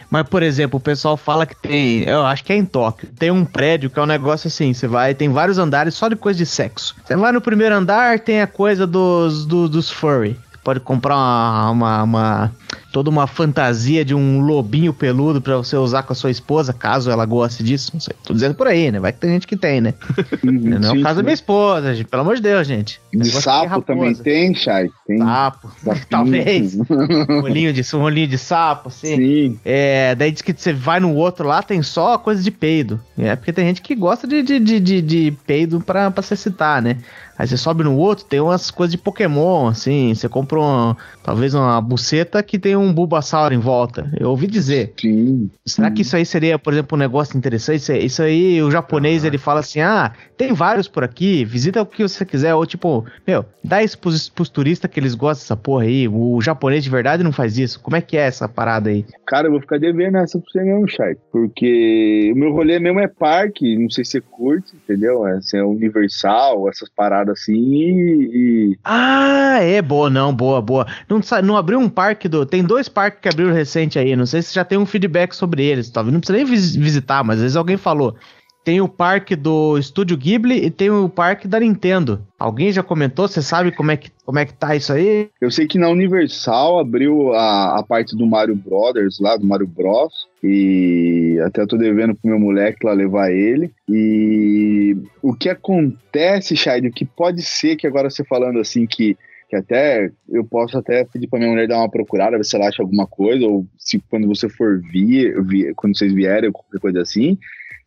Mas, 0.09 0.27
por 0.27 0.43
exemplo, 0.43 0.77
o 0.77 0.81
pessoal 0.83 1.15
fala 1.17 1.45
que 1.45 1.55
tem. 1.55 2.03
Eu 2.03 2.23
acho 2.25 2.43
que 2.43 2.51
é 2.51 2.57
em 2.57 2.65
Tóquio. 2.65 3.09
Tem 3.17 3.31
um 3.31 3.45
prédio 3.45 3.89
que 3.89 3.97
é 3.97 4.03
um 4.03 4.05
negócio 4.05 4.49
assim: 4.49 4.73
você 4.73 4.85
vai, 4.85 5.15
tem 5.15 5.29
vários 5.29 5.57
andares 5.57 5.95
só 5.95 6.09
de 6.09 6.17
coisa 6.17 6.37
de 6.37 6.45
sexo. 6.45 6.95
Você 7.03 7.15
vai 7.15 7.31
no 7.31 7.39
primeiro 7.41 7.73
andar, 7.73 8.19
tem 8.19 8.41
a 8.41 8.45
coisa 8.47 8.85
dos, 8.85 9.45
do- 9.45 9.69
dos 9.69 9.89
furry. 9.89 10.37
Pode 10.63 10.79
comprar 10.79 11.15
uma, 11.15 11.71
uma, 11.71 12.03
uma- 12.03 12.51
toda 12.91 13.09
uma 13.09 13.25
fantasia 13.25 14.03
de 14.05 14.13
um 14.13 14.41
lobinho 14.41 14.93
peludo 14.93 15.41
pra 15.41 15.57
você 15.57 15.75
usar 15.75 16.03
com 16.03 16.11
a 16.13 16.15
sua 16.15 16.29
esposa, 16.29 16.73
caso 16.73 17.09
ela 17.09 17.25
goste 17.25 17.63
disso. 17.63 17.91
Não 17.93 18.01
sei. 18.01 18.13
Tô 18.23 18.33
dizendo 18.33 18.53
por 18.53 18.67
aí, 18.67 18.91
né? 18.91 18.99
Vai 18.99 19.11
que 19.13 19.19
tem 19.19 19.31
gente 19.31 19.47
que 19.47 19.55
tem, 19.57 19.79
né? 19.81 19.93
não 20.43 20.89
é 20.89 20.99
o 20.99 21.01
caso 21.01 21.15
da 21.17 21.23
minha 21.23 21.33
esposa, 21.33 21.95
gente. 21.95 22.07
Pelo 22.07 22.21
amor 22.21 22.35
de 22.35 22.41
Deus, 22.41 22.67
gente. 22.67 22.99
De 23.13 23.31
sapo 23.31 23.81
também 23.81 24.13
tem, 24.13 24.53
Chay? 24.53 24.89
Tem 25.07 25.17
Sapo. 25.19 25.71
sapinho. 25.83 26.05
Talvez. 26.09 26.77
Um 27.31 27.43
olhinho 27.43 27.73
de, 27.73 27.81
um 27.95 28.01
olhinho 28.01 28.27
de 28.27 28.37
sapo, 28.37 28.89
assim. 28.89 29.15
Sim. 29.15 29.59
É, 29.65 30.13
daí 30.15 30.31
diz 30.31 30.41
que 30.41 30.53
você 30.53 30.73
vai 30.73 30.99
no 30.99 31.13
outro 31.15 31.47
lá, 31.47 31.63
tem 31.63 31.81
só 31.81 32.17
coisa 32.17 32.41
de 32.43 32.51
peido. 32.51 32.99
É 33.17 33.35
porque 33.35 33.53
tem 33.53 33.65
gente 33.65 33.81
que 33.81 33.95
gosta 33.95 34.27
de, 34.27 34.41
de, 34.43 34.59
de, 34.59 34.79
de, 34.79 35.01
de 35.01 35.31
peido 35.45 35.79
pra, 35.81 36.11
pra 36.11 36.21
se 36.21 36.33
excitar, 36.33 36.81
né? 36.81 36.97
Aí 37.41 37.47
você 37.47 37.57
sobe 37.57 37.83
no 37.83 37.97
outro, 37.97 38.23
tem 38.23 38.39
umas 38.39 38.69
coisas 38.69 38.91
de 38.91 38.99
Pokémon, 38.99 39.65
assim. 39.67 40.13
Você 40.13 40.29
compra 40.29 40.59
uma, 40.59 40.95
talvez 41.23 41.55
uma 41.55 41.81
buceta 41.81 42.43
que 42.43 42.59
tem 42.59 42.75
um 42.75 42.93
Bulbasaur 42.93 43.51
em 43.51 43.57
volta. 43.57 44.07
Eu 44.19 44.29
ouvi 44.29 44.45
dizer. 44.45 44.93
Sim. 44.99 45.49
Será 45.65 45.89
que 45.89 46.03
isso 46.03 46.15
aí 46.15 46.23
seria, 46.23 46.59
por 46.59 46.71
exemplo, 46.71 46.95
um 46.95 46.99
negócio 46.99 47.35
interessante? 47.35 47.81
Isso 47.97 48.21
aí- 48.21 48.61
o 48.61 48.69
japonês, 48.69 49.23
ele 49.23 49.39
fala 49.39 49.61
assim, 49.61 49.79
ah, 49.81 50.13
tem 50.37 50.53
vários 50.53 50.87
por 50.87 51.03
aqui, 51.03 51.43
visita 51.43 51.81
o 51.81 51.85
que 51.87 52.03
você 52.07 52.23
quiser. 52.23 52.53
Ou 52.53 52.63
tipo, 52.63 53.03
meu, 53.25 53.43
dá 53.63 53.81
isso 53.81 53.97
pros, 53.97 54.29
pros 54.29 54.47
turistas 54.49 54.91
que 54.91 54.99
eles 54.99 55.15
gostam 55.15 55.41
dessa 55.43 55.57
porra 55.57 55.85
aí. 55.85 56.07
O 56.07 56.39
japonês 56.41 56.83
de 56.83 56.91
verdade 56.91 57.23
não 57.23 57.31
faz 57.31 57.57
isso. 57.57 57.79
Como 57.79 57.97
é 57.97 58.01
que 58.01 58.17
é 58.17 58.21
essa 58.27 58.47
parada 58.47 58.91
aí? 58.91 59.03
Cara, 59.25 59.47
eu 59.47 59.51
vou 59.51 59.61
ficar 59.61 59.79
devendo 59.79 60.17
essa 60.17 60.37
pra 60.37 60.47
você 60.51 60.61
mesmo, 60.63 60.87
Chay. 60.87 61.15
Porque 61.31 62.31
o 62.35 62.37
meu 62.37 62.51
rolê 62.51 62.77
mesmo 62.77 62.99
é 62.99 63.07
parque, 63.07 63.75
não 63.79 63.89
sei 63.89 64.05
se 64.05 64.11
você 64.11 64.21
curte, 64.21 64.73
entendeu? 64.75 65.25
É, 65.25 65.37
assim, 65.37 65.57
é 65.57 65.63
universal, 65.63 66.69
essas 66.69 66.89
paradas 66.89 67.30
assim, 67.31 67.53
e. 67.53 68.71
e- 68.73 68.77
Ah, 68.83 69.57
é 69.61 69.81
boa, 69.81 70.09
não, 70.09 70.33
boa, 70.33 70.61
boa. 70.61 70.85
Não, 71.09 71.19
não 71.43 71.57
abriu 71.57 71.79
um 71.79 71.89
parque 71.89 72.27
do. 72.27 72.45
Tem 72.45 72.63
dois 72.63 72.87
parques 72.89 73.21
que 73.21 73.29
abriram 73.29 73.53
recente 73.53 73.97
aí. 73.99 74.15
Não 74.15 74.25
sei 74.25 74.41
se 74.41 74.53
já 74.53 74.63
tem 74.63 74.77
um 74.77 74.85
feedback 74.85 75.33
sobre 75.33 75.63
eles. 75.63 75.89
Talvez 75.89 76.13
não 76.13 76.19
precisa 76.19 76.37
nem 76.37 76.45
vis- 76.45 76.75
visitar, 76.75 77.23
mas 77.23 77.37
às 77.37 77.41
vezes 77.43 77.57
alguém 77.57 77.77
falou. 77.77 78.15
Tem 78.63 78.79
o 78.79 78.87
parque 78.87 79.35
do 79.35 79.77
Estúdio 79.77 80.15
Ghibli 80.15 80.63
e 80.63 80.69
tem 80.69 80.89
o 80.91 81.09
parque 81.09 81.47
da 81.47 81.59
Nintendo. 81.59 82.21
Alguém 82.37 82.71
já 82.71 82.83
comentou? 82.83 83.27
Você 83.27 83.41
sabe 83.41 83.71
como 83.71 83.89
é 83.89 83.97
que, 83.97 84.11
como 84.23 84.37
é 84.37 84.45
que 84.45 84.53
tá 84.53 84.75
isso 84.75 84.93
aí? 84.93 85.29
Eu 85.41 85.49
sei 85.49 85.67
que 85.67 85.79
na 85.79 85.89
Universal 85.89 86.79
abriu 86.79 87.33
a, 87.33 87.79
a 87.79 87.83
parte 87.83 88.15
do 88.15 88.25
Mario 88.27 88.55
Brothers 88.55 89.19
lá, 89.19 89.35
do 89.35 89.47
Mario 89.47 89.65
Bros. 89.65 90.27
E 90.43 91.39
até 91.43 91.61
eu 91.61 91.67
tô 91.67 91.75
devendo 91.75 92.13
pro 92.13 92.29
meu 92.29 92.39
moleque 92.39 92.85
lá 92.85 92.93
levar 92.93 93.31
ele. 93.31 93.71
E 93.89 94.95
o 95.23 95.33
que 95.33 95.49
acontece, 95.49 96.55
Shade, 96.55 96.87
o 96.87 96.91
que 96.91 97.05
pode 97.05 97.41
ser 97.41 97.75
que 97.75 97.87
agora 97.87 98.09
você 98.09 98.23
falando 98.23 98.59
assim 98.59 98.85
que 98.85 99.17
que 99.51 99.55
até 99.57 100.09
eu 100.29 100.45
posso 100.45 100.77
até 100.77 101.03
pedir 101.03 101.27
pra 101.27 101.37
minha 101.37 101.51
mulher 101.51 101.67
dar 101.67 101.79
uma 101.79 101.89
procurada, 101.89 102.37
ver 102.37 102.45
se 102.45 102.55
ela 102.55 102.69
acha 102.69 102.81
alguma 102.81 103.05
coisa, 103.05 103.45
ou 103.45 103.67
se 103.77 104.01
quando 104.09 104.25
você 104.25 104.47
for 104.47 104.79
vir, 104.79 105.43
vir 105.43 105.75
quando 105.75 105.97
vocês 105.97 106.13
vierem, 106.13 106.53
qualquer 106.53 106.79
coisa 106.79 107.01
assim, 107.01 107.37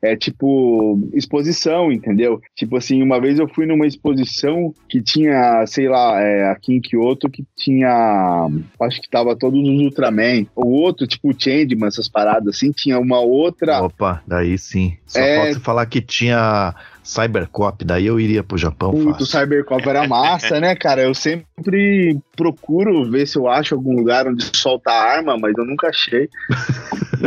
é 0.03 0.17
tipo 0.17 1.01
exposição, 1.13 1.91
entendeu? 1.91 2.41
Tipo 2.55 2.77
assim, 2.77 3.03
uma 3.03 3.21
vez 3.21 3.39
eu 3.39 3.49
fui 3.49 3.67
numa 3.67 3.87
exposição 3.87 4.75
que 4.89 5.01
tinha, 5.03 5.65
sei 5.67 5.89
lá, 5.89 6.21
é, 6.21 6.51
aqui 6.51 6.75
em 6.75 6.81
Kyoto, 6.81 7.31
que 7.31 7.45
tinha, 7.57 8.49
acho 8.81 9.01
que 9.01 9.09
tava 9.09 9.37
todos 9.37 9.59
os 9.61 9.81
Ultraman, 9.81 10.47
o 10.55 10.69
outro, 10.69 11.07
tipo 11.07 11.31
o 11.31 11.35
Changeman, 11.39 11.89
essas 11.89 12.09
paradas 12.09 12.57
assim, 12.57 12.71
tinha 12.71 12.99
uma 12.99 13.21
outra, 13.21 13.83
Opa, 13.83 14.23
daí 14.27 14.59
sim. 14.59 14.97
Só 15.07 15.21
É. 15.21 15.53
você 15.53 15.61
falar 15.61 15.87
que 15.87 16.01
tinha 16.01 16.75
Cybercop, 17.05 17.85
daí 17.85 18.07
eu 18.07 18.19
iria 18.19 18.43
pro 18.43 18.57
Japão 18.57 18.91
Puta, 18.93 19.11
o 19.11 19.13
fácil. 19.13 19.27
Cybercop 19.27 19.87
era 19.89 20.09
massa, 20.09 20.59
né, 20.59 20.75
cara? 20.75 21.03
Eu 21.03 21.15
sempre 21.15 22.19
procuro 22.35 23.09
ver 23.11 23.27
se 23.29 23.37
eu 23.37 23.47
acho 23.47 23.75
algum 23.75 23.95
lugar 23.95 24.27
onde 24.27 24.45
solta 24.57 24.91
arma, 24.91 25.37
mas 25.37 25.53
eu 25.57 25.67
nunca 25.67 25.89
achei. 25.89 26.29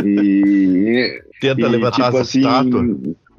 E, 0.04 1.22
Tenta 1.40 1.60
e, 1.60 1.64
levantar 1.68 1.92
tipo 1.92 2.08
essa 2.08 2.20
assim, 2.22 2.40
estátua. 2.40 2.84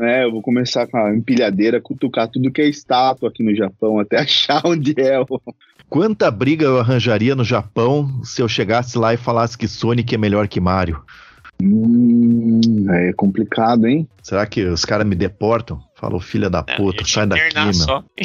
É, 0.02 0.24
eu 0.24 0.32
vou 0.32 0.41
começar 0.41 0.88
com 0.88 0.98
a 0.98 1.14
empilhadeira, 1.14 1.82
cutucar 1.82 2.30
tudo 2.30 2.49
que 2.52 2.61
é 2.61 2.70
estátua 2.70 3.28
aqui 3.28 3.44
no 3.44 3.53
Japão, 3.53 3.99
até 3.99 4.20
achar 4.24 4.61
onde 4.66 4.94
é. 4.98 5.20
o- 5.20 5.26
Quanta 5.90 6.32
briga 6.32 6.66
eu 6.66 6.80
arranjaria 6.80 7.36
no 7.36 7.44
Japão 7.44 8.22
se 8.24 8.41
eu 8.41 8.48
chegasse 8.48 8.98
lá 8.98 9.14
e 9.14 9.18
falasse 9.18 9.57
que 9.57 9.68
Sonic 9.68 10.16
é 10.16 10.18
melhor 10.18 10.48
que 10.48 10.60
Mario? 10.61 11.02
Hum, 11.61 12.61
é 12.90 13.11
complicado, 13.14 13.86
hein? 13.86 14.07
Será 14.24 14.45
que 14.45 14.64
os 14.64 14.86
caras 14.86 15.06
me 15.06 15.16
deportam? 15.16 15.80
Falou, 16.00 16.22
filha 16.22 16.50
da 16.50 16.64
puta, 16.64 17.04
sai 17.06 17.28
daqui, 17.28 17.42
internar 17.48 17.66
meu. 17.66 17.74
só. 17.74 18.04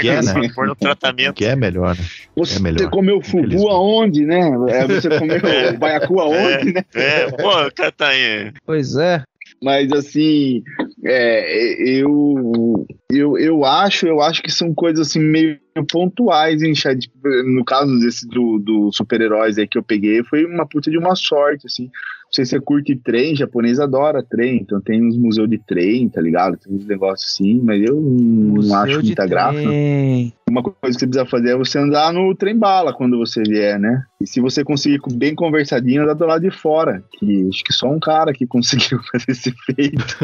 Que 0.00 0.08
é, 0.08 0.22
só, 0.22 0.38
né? 0.38 0.48
no 0.56 0.74
tratamento. 0.74 1.34
Que 1.34 1.44
é 1.44 1.54
melhor, 1.54 1.94
né? 1.94 2.04
Você 2.34 2.56
É 2.56 2.60
melhor, 2.60 2.90
comeu 2.90 3.20
fugu 3.20 3.44
infelizmente. 3.44 3.70
aonde, 3.70 4.24
né? 4.24 4.50
É, 4.70 4.86
você 4.86 5.18
comeu 5.18 5.38
baiacu 5.78 6.18
aonde, 6.18 6.72
né? 6.72 6.84
É, 6.94 7.30
pô, 7.30 7.70
cara 7.76 7.92
tá 7.92 8.08
aí. 8.08 8.52
Pois 8.64 8.96
é. 8.96 9.22
Mas 9.62 9.92
assim, 9.92 10.62
é, 11.04 12.00
eu, 12.00 12.86
eu, 13.12 13.36
eu 13.36 13.64
acho, 13.66 14.06
eu 14.06 14.22
acho 14.22 14.42
que 14.42 14.50
são 14.50 14.72
coisas 14.72 15.08
assim 15.08 15.20
meio 15.20 15.58
pontuais, 15.92 16.62
hein, 16.62 16.74
Chad? 16.74 16.98
No 17.44 17.62
caso 17.64 17.98
desse 17.98 18.26
do, 18.26 18.58
do 18.58 18.90
super-heróis 18.92 19.58
aí 19.58 19.68
que 19.68 19.76
eu 19.76 19.82
peguei, 19.82 20.24
foi 20.24 20.46
uma 20.46 20.66
puta 20.66 20.90
de 20.90 20.96
uma 20.96 21.14
sorte, 21.14 21.66
assim. 21.66 21.90
Não 22.30 22.34
sei 22.34 22.44
se 22.44 22.50
você 22.50 22.60
curte 22.60 22.94
trem, 22.94 23.34
japonês 23.34 23.80
adora 23.80 24.22
trem, 24.22 24.58
então 24.62 24.80
tem 24.80 25.04
uns 25.04 25.16
museus 25.16 25.50
de 25.50 25.58
trem, 25.58 26.08
tá 26.08 26.20
ligado? 26.20 26.56
Tem 26.56 26.72
uns 26.72 26.86
negócios 26.86 27.28
assim, 27.32 27.60
mas 27.60 27.82
eu 27.82 27.96
não 27.96 28.54
Museu 28.54 28.76
acho 28.76 29.02
muita 29.02 29.26
graça. 29.26 29.60
trem. 29.60 30.32
Uma 30.50 30.64
coisa 30.64 30.76
que 30.82 30.92
você 30.92 31.06
precisa 31.06 31.24
fazer 31.24 31.50
é 31.50 31.56
você 31.56 31.78
andar 31.78 32.12
no 32.12 32.34
trem 32.34 32.58
bala 32.58 32.92
quando 32.92 33.16
você 33.16 33.40
vier, 33.42 33.78
né? 33.78 34.02
E 34.20 34.26
se 34.26 34.40
você 34.40 34.64
conseguir 34.64 35.00
bem 35.12 35.32
conversadinho, 35.34 36.02
andar 36.02 36.14
do 36.14 36.26
lado 36.26 36.42
de 36.42 36.50
fora. 36.50 37.02
Que 37.18 37.48
acho 37.48 37.62
que 37.62 37.72
só 37.72 37.86
um 37.86 38.00
cara 38.00 38.32
que 38.32 38.44
conseguiu 38.48 39.00
fazer 39.12 39.30
esse 39.30 39.52
feito. 39.52 40.16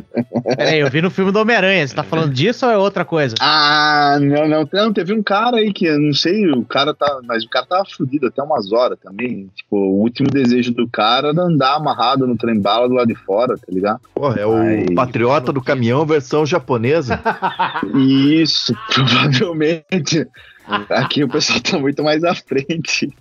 Peraí, 0.56 0.80
eu 0.80 0.90
vi 0.90 1.02
no 1.02 1.10
filme 1.10 1.30
do 1.30 1.38
Homem-Aranha. 1.38 1.86
Você 1.86 1.94
tá 1.94 2.02
falando 2.02 2.32
disso 2.32 2.64
ou 2.64 2.72
é 2.72 2.78
outra 2.78 3.04
coisa? 3.04 3.34
Ah, 3.40 4.18
não, 4.20 4.48
não, 4.48 4.68
não. 4.72 4.92
Teve 4.92 5.12
um 5.12 5.22
cara 5.22 5.58
aí 5.58 5.72
que 5.72 5.84
eu 5.84 6.00
não 6.00 6.14
sei, 6.14 6.50
o 6.50 6.64
cara 6.64 6.94
tá. 6.94 7.20
Mas 7.26 7.44
o 7.44 7.48
cara 7.50 7.66
tava 7.66 7.84
fudido 7.84 8.26
até 8.26 8.42
umas 8.42 8.72
horas 8.72 8.98
também. 8.98 9.50
Tipo, 9.54 9.76
o 9.76 10.00
último 10.00 10.28
desejo 10.30 10.72
do 10.72 10.88
cara 10.88 11.28
era 11.28 11.42
andar 11.42 11.76
amarrado 11.76 12.26
no 12.26 12.36
trem 12.36 12.58
bala 12.58 12.88
do 12.88 12.94
lado 12.94 13.08
de 13.08 13.14
fora, 13.14 13.56
tá 13.56 13.66
ligado? 13.68 14.00
Porra, 14.14 14.40
é 14.40 14.46
o 14.46 14.54
Ai. 14.54 14.86
patriota 14.94 15.52
do 15.52 15.62
caminhão 15.62 16.06
versão 16.06 16.46
japonesa. 16.46 17.20
Isso, 17.94 18.74
provavelmente. 18.92 19.73
to 20.06 20.26
Aqui 20.90 21.22
o 21.24 21.28
pessoal 21.28 21.60
tá 21.60 21.78
muito 21.78 22.02
mais 22.02 22.24
à 22.24 22.34
frente. 22.34 23.12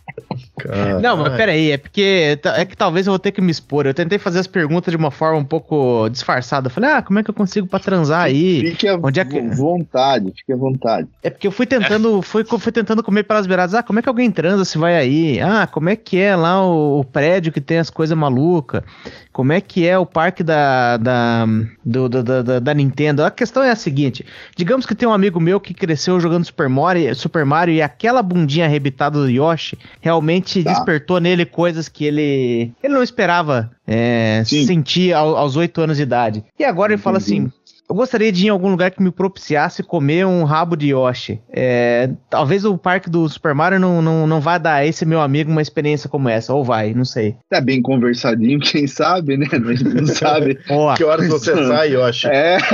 Não, 1.02 1.18
mas 1.18 1.36
peraí, 1.36 1.72
é 1.72 1.78
porque 1.78 2.38
é 2.56 2.66
que 2.66 2.76
talvez 2.78 3.08
eu 3.08 3.12
vou 3.12 3.20
ter 3.20 3.32
que 3.32 3.42
me 3.42 3.52
expor. 3.52 3.86
Eu 3.86 3.94
tentei 3.94 4.18
fazer 4.18 4.40
as 4.40 4.48
perguntas 4.48 4.92
de 4.92 4.98
uma 4.98 5.12
forma 5.12 5.40
um 5.40 5.44
pouco 5.44 6.08
disfarçada. 6.10 6.68
Eu 6.68 6.72
falei, 6.72 6.92
ah, 6.92 7.02
como 7.02 7.20
é 7.20 7.24
que 7.24 7.30
eu 7.30 7.34
consigo 7.34 7.68
pra 7.68 7.80
transar 7.80 8.22
aí? 8.24 8.62
Fique 8.72 8.88
à 8.88 8.96
Onde 9.02 9.20
é 9.20 9.26
que- 9.26 9.42
vo- 9.42 9.56
vontade, 9.74 10.32
fique 10.38 10.54
à 10.54 10.56
vontade. 10.56 11.08
É 11.22 11.30
porque 11.30 11.48
eu 11.48 11.52
fui 11.52 11.66
tentando, 11.66 12.22
fui, 12.22 12.44
fui 12.46 12.72
tentando 12.72 13.04
comer 13.04 13.24
pelas 13.24 13.48
beiradas. 13.48 13.74
Ah, 13.74 13.84
como 13.84 14.00
é 14.00 14.02
que 14.02 14.10
alguém 14.10 14.32
transa 14.32 14.64
se 14.64 14.78
vai 14.78 14.96
aí? 14.96 15.40
Ah, 15.42 15.68
como 15.68 15.90
é 15.90 15.96
que 15.96 16.18
é 16.20 16.36
lá 16.36 16.66
o, 16.66 17.00
o 17.00 17.04
prédio 17.04 17.52
que 17.52 17.62
tem 17.62 17.80
as 17.80 17.90
coisas 17.90 18.18
malucas? 18.18 18.84
Como 19.32 19.52
é 19.52 19.60
que 19.60 19.88
é 19.88 19.98
o 19.98 20.06
parque 20.06 20.44
da, 20.44 20.98
da, 20.98 21.46
do- 21.84 22.08
do- 22.08 22.24
da, 22.24 22.42
da- 22.42 22.60
da 22.60 22.74
Nintendo? 22.74 23.24
A 23.24 23.32
questão 23.32 23.64
é 23.64 23.72
a 23.72 23.76
seguinte: 23.76 24.24
digamos 24.56 24.86
que 24.86 24.94
tem 24.94 25.08
um 25.08 25.14
amigo 25.14 25.40
meu 25.40 25.60
que 25.60 25.74
cresceu 25.74 26.20
jogando 26.20 26.46
Super 26.46 26.70
Mario, 26.70 27.14
Super 27.16 27.33
Mario 27.46 27.74
e 27.76 27.82
aquela 27.82 28.22
bundinha 28.22 28.66
arrebitada 28.66 29.18
do 29.20 29.30
Yoshi 29.30 29.78
realmente 30.00 30.64
Tá. 30.64 30.72
despertou 30.74 31.20
nele 31.20 31.46
coisas 31.46 31.90
que 31.90 32.06
ele, 32.06 32.72
ele 32.84 32.94
não 32.94 33.02
esperava 33.04 33.72
é, 33.88 34.44
sentir 34.46 35.14
ao- 35.14 35.36
aos 35.36 35.56
oito 35.56 35.82
anos 35.82 35.98
de 35.98 36.04
idade. 36.04 36.44
E 36.60 36.64
agora 36.64 36.94
ele 36.94 37.02
fala 37.02 37.18
Entendi. 37.18 37.48
assim: 37.48 37.52
eu 37.90 37.96
gostaria 37.96 38.32
de 38.32 38.46
ir 38.46 38.48
em 38.48 38.50
algum 38.50 38.70
lugar 38.70 38.92
que 38.92 39.04
me 39.04 39.12
propiciasse 39.12 39.84
comer 39.84 40.26
um 40.26 40.44
rabo 40.44 40.76
de 40.76 40.90
Yoshi. 40.90 41.42
É, 41.50 42.10
talvez 42.30 42.64
o 42.66 42.78
parque 42.78 43.10
do 43.10 43.28
Super 43.28 43.54
Mario 43.54 43.80
não, 43.80 44.02
não, 44.02 44.26
não 44.26 44.40
vá 44.40 44.58
dar 44.58 44.76
a 44.76 44.86
esse 44.86 45.06
meu 45.06 45.22
amigo 45.22 45.52
uma 45.52 45.62
experiência 45.62 46.10
como 46.10 46.30
essa. 46.30 46.54
Ou 46.54 46.64
vai, 46.64 46.94
não 46.94 47.06
sei. 47.06 47.36
Tá 47.50 47.60
bem 47.60 47.82
conversadinho, 47.82 48.60
quem 48.60 48.88
sabe, 48.88 49.38
né? 49.38 49.48
A 49.52 49.74
gente 49.74 49.84
não 49.84 50.08
sabe. 50.08 50.60
Boa. 50.68 50.96
que 50.96 51.04
horas 51.04 51.28
você 51.28 51.54
sai, 51.56 51.96
acho. 51.96 52.28
É. 52.28 52.58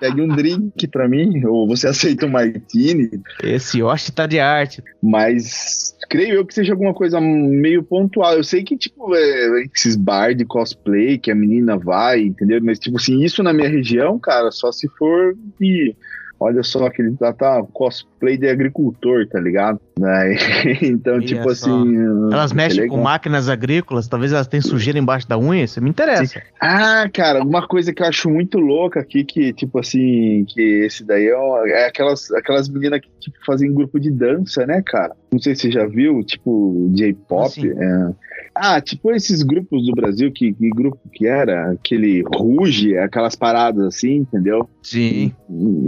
Pegue 0.00 0.20
um 0.20 0.28
drink 0.28 0.88
pra 0.88 1.08
mim, 1.08 1.44
ou 1.44 1.68
você 1.68 1.88
aceita 1.88 2.26
um 2.26 2.30
martini, 2.30 3.10
Esse 3.42 3.78
Yoshi 3.78 4.12
tá 4.12 4.26
de 4.26 4.40
arte. 4.40 4.82
mas 5.02 5.92
creio 6.08 6.34
eu 6.34 6.46
que 6.46 6.52
seja 6.52 6.72
alguma 6.72 6.92
coisa 6.92 7.20
meio 7.20 7.82
pontual. 7.82 8.34
Eu 8.34 8.44
sei 8.44 8.62
que, 8.62 8.76
tipo, 8.76 9.14
é, 9.14 9.64
esses 9.74 9.96
bar 9.96 10.34
de 10.34 10.44
cosplay 10.44 11.18
que 11.18 11.30
a 11.30 11.34
menina 11.34 11.78
vai, 11.78 12.20
entendeu? 12.20 12.60
Mas, 12.62 12.78
tipo 12.78 12.98
assim, 12.98 13.11
isso 13.12 13.42
na 13.42 13.52
minha 13.52 13.68
região, 13.68 14.18
cara, 14.18 14.50
só 14.50 14.70
se 14.70 14.88
for 14.88 15.36
de. 15.58 15.94
Olha 16.38 16.62
só, 16.62 16.86
aquele 16.86 17.16
tá, 17.16 17.32
tá 17.32 17.62
cosplay 18.22 18.38
de 18.38 18.48
agricultor, 18.48 19.26
tá 19.28 19.40
ligado? 19.40 19.80
Aí, 20.02 20.36
então, 20.82 21.14
Olha 21.14 21.26
tipo 21.26 21.42
só. 21.54 21.66
assim. 21.74 21.96
Elas 22.32 22.52
é 22.52 22.54
mexem 22.54 22.88
com 22.88 23.02
máquinas 23.02 23.48
agrícolas, 23.48 24.06
talvez 24.06 24.32
elas 24.32 24.46
tenham 24.46 24.62
sujeira 24.62 24.98
embaixo 24.98 25.28
da 25.28 25.38
unha, 25.38 25.64
isso 25.64 25.82
me 25.82 25.90
interessa. 25.90 26.40
Ah, 26.60 27.08
cara, 27.12 27.42
uma 27.42 27.66
coisa 27.66 27.92
que 27.92 28.02
eu 28.02 28.06
acho 28.06 28.30
muito 28.30 28.58
louca 28.58 29.00
aqui, 29.00 29.24
que, 29.24 29.52
tipo 29.52 29.78
assim, 29.78 30.44
que 30.48 30.60
esse 30.84 31.04
daí 31.04 31.26
é, 31.26 31.36
uma- 31.36 31.68
é 31.68 31.86
aquelas, 31.86 32.30
aquelas 32.30 32.68
meninas 32.68 33.00
que 33.00 33.08
tipo, 33.20 33.36
fazem 33.44 33.72
grupo 33.74 33.98
de 33.98 34.10
dança, 34.10 34.64
né, 34.66 34.82
cara? 34.84 35.14
Não 35.32 35.40
sei 35.40 35.54
se 35.54 35.62
você 35.62 35.72
já 35.72 35.86
viu, 35.86 36.22
tipo, 36.22 36.90
J-pop. 36.94 37.46
Assim? 37.46 37.68
é. 37.68 38.32
Ah, 38.54 38.80
tipo 38.82 39.10
esses 39.12 39.42
grupos 39.42 39.86
do 39.86 39.92
Brasil, 39.92 40.30
que, 40.30 40.52
que 40.52 40.68
grupo 40.70 40.98
que 41.10 41.26
era? 41.26 41.70
Aquele 41.72 42.22
Ruge, 42.22 42.98
aquelas 42.98 43.34
paradas 43.34 43.82
assim, 43.86 44.16
entendeu? 44.16 44.68
Sim. 44.82 45.32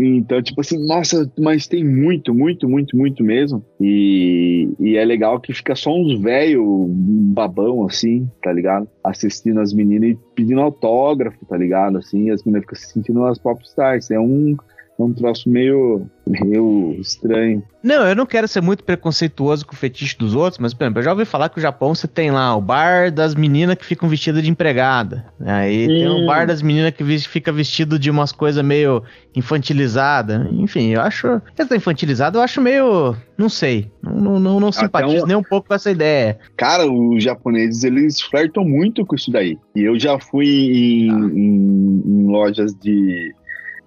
Então, 0.00 0.42
tipo 0.42 0.60
assim, 0.62 0.78
nossa, 0.86 1.30
mas 1.38 1.66
tem 1.66 1.84
muito, 1.84 2.23
muito, 2.32 2.68
muito, 2.68 2.96
muito 2.96 3.24
mesmo. 3.24 3.64
E, 3.80 4.68
e 4.78 4.96
é 4.96 5.04
legal 5.04 5.40
que 5.40 5.52
fica 5.52 5.74
só 5.74 5.92
uns 5.92 6.20
velho 6.20 6.86
babão, 6.88 7.84
assim, 7.84 8.30
tá 8.42 8.52
ligado? 8.52 8.88
Assistindo 9.02 9.60
as 9.60 9.72
meninas 9.72 10.10
e 10.10 10.18
pedindo 10.34 10.60
autógrafo, 10.60 11.44
tá 11.46 11.56
ligado? 11.56 11.98
Assim, 11.98 12.30
as 12.30 12.44
meninas 12.44 12.62
ficam 12.62 12.78
se 12.78 12.92
sentindo 12.92 13.24
as 13.24 13.38
popstars. 13.38 14.10
É 14.10 14.20
um, 14.20 14.56
é 14.98 15.02
um 15.02 15.12
troço 15.12 15.48
meio, 15.48 16.06
meio 16.26 16.94
estranho. 17.00 17.62
Não, 17.82 18.06
eu 18.06 18.14
não 18.16 18.24
quero 18.24 18.46
ser 18.48 18.60
muito 18.62 18.82
preconceituoso 18.84 19.66
com 19.66 19.74
o 19.74 19.76
fetiche 19.76 20.16
dos 20.16 20.34
outros, 20.34 20.58
mas, 20.58 20.72
por 20.72 20.84
exemplo, 20.84 21.00
eu 21.00 21.04
já 21.04 21.10
ouvi 21.12 21.24
falar 21.24 21.48
que 21.50 21.58
o 21.58 21.60
Japão 21.62 21.94
você 21.94 22.06
tem 22.08 22.30
lá 22.30 22.56
o 22.56 22.60
bar 22.60 23.10
das 23.12 23.34
meninas 23.34 23.76
que 23.76 23.84
ficam 23.84 24.08
vestidas 24.08 24.42
de 24.42 24.50
empregada. 24.50 25.26
Aí 25.40 25.86
tem 25.86 26.08
o 26.08 26.24
bar 26.26 26.46
das 26.46 26.62
meninas 26.62 26.92
que 26.92 27.04
fica 27.28 27.52
vestido 27.52 27.98
de 27.98 28.10
umas 28.10 28.32
coisas 28.32 28.64
meio 28.64 29.02
infantilizadas. 29.34 30.46
Enfim, 30.52 30.90
eu 30.90 31.00
acho. 31.00 31.40
Essa 31.56 31.76
infantilizada 31.76 32.38
eu 32.38 32.42
acho 32.42 32.60
meio. 32.60 33.14
Não 33.36 33.48
sei. 33.48 33.90
Não, 34.02 34.38
não, 34.38 34.60
não, 34.60 34.70
simpatizo 34.72 35.26
nem 35.26 35.36
um 35.36 35.42
pouco 35.42 35.68
com 35.68 35.74
essa 35.74 35.90
ideia. 35.90 36.38
Cara, 36.56 36.90
os 36.90 37.22
japoneses, 37.22 37.84
eles 37.84 38.20
flertam 38.20 38.64
muito 38.64 39.04
com 39.04 39.14
isso 39.14 39.30
daí. 39.30 39.58
E 39.74 39.82
eu 39.82 39.98
já 39.98 40.18
fui 40.18 40.46
em, 40.46 41.08
em- 41.10 42.02
em 42.06 42.26
lojas 42.30 42.74
de, 42.74 43.34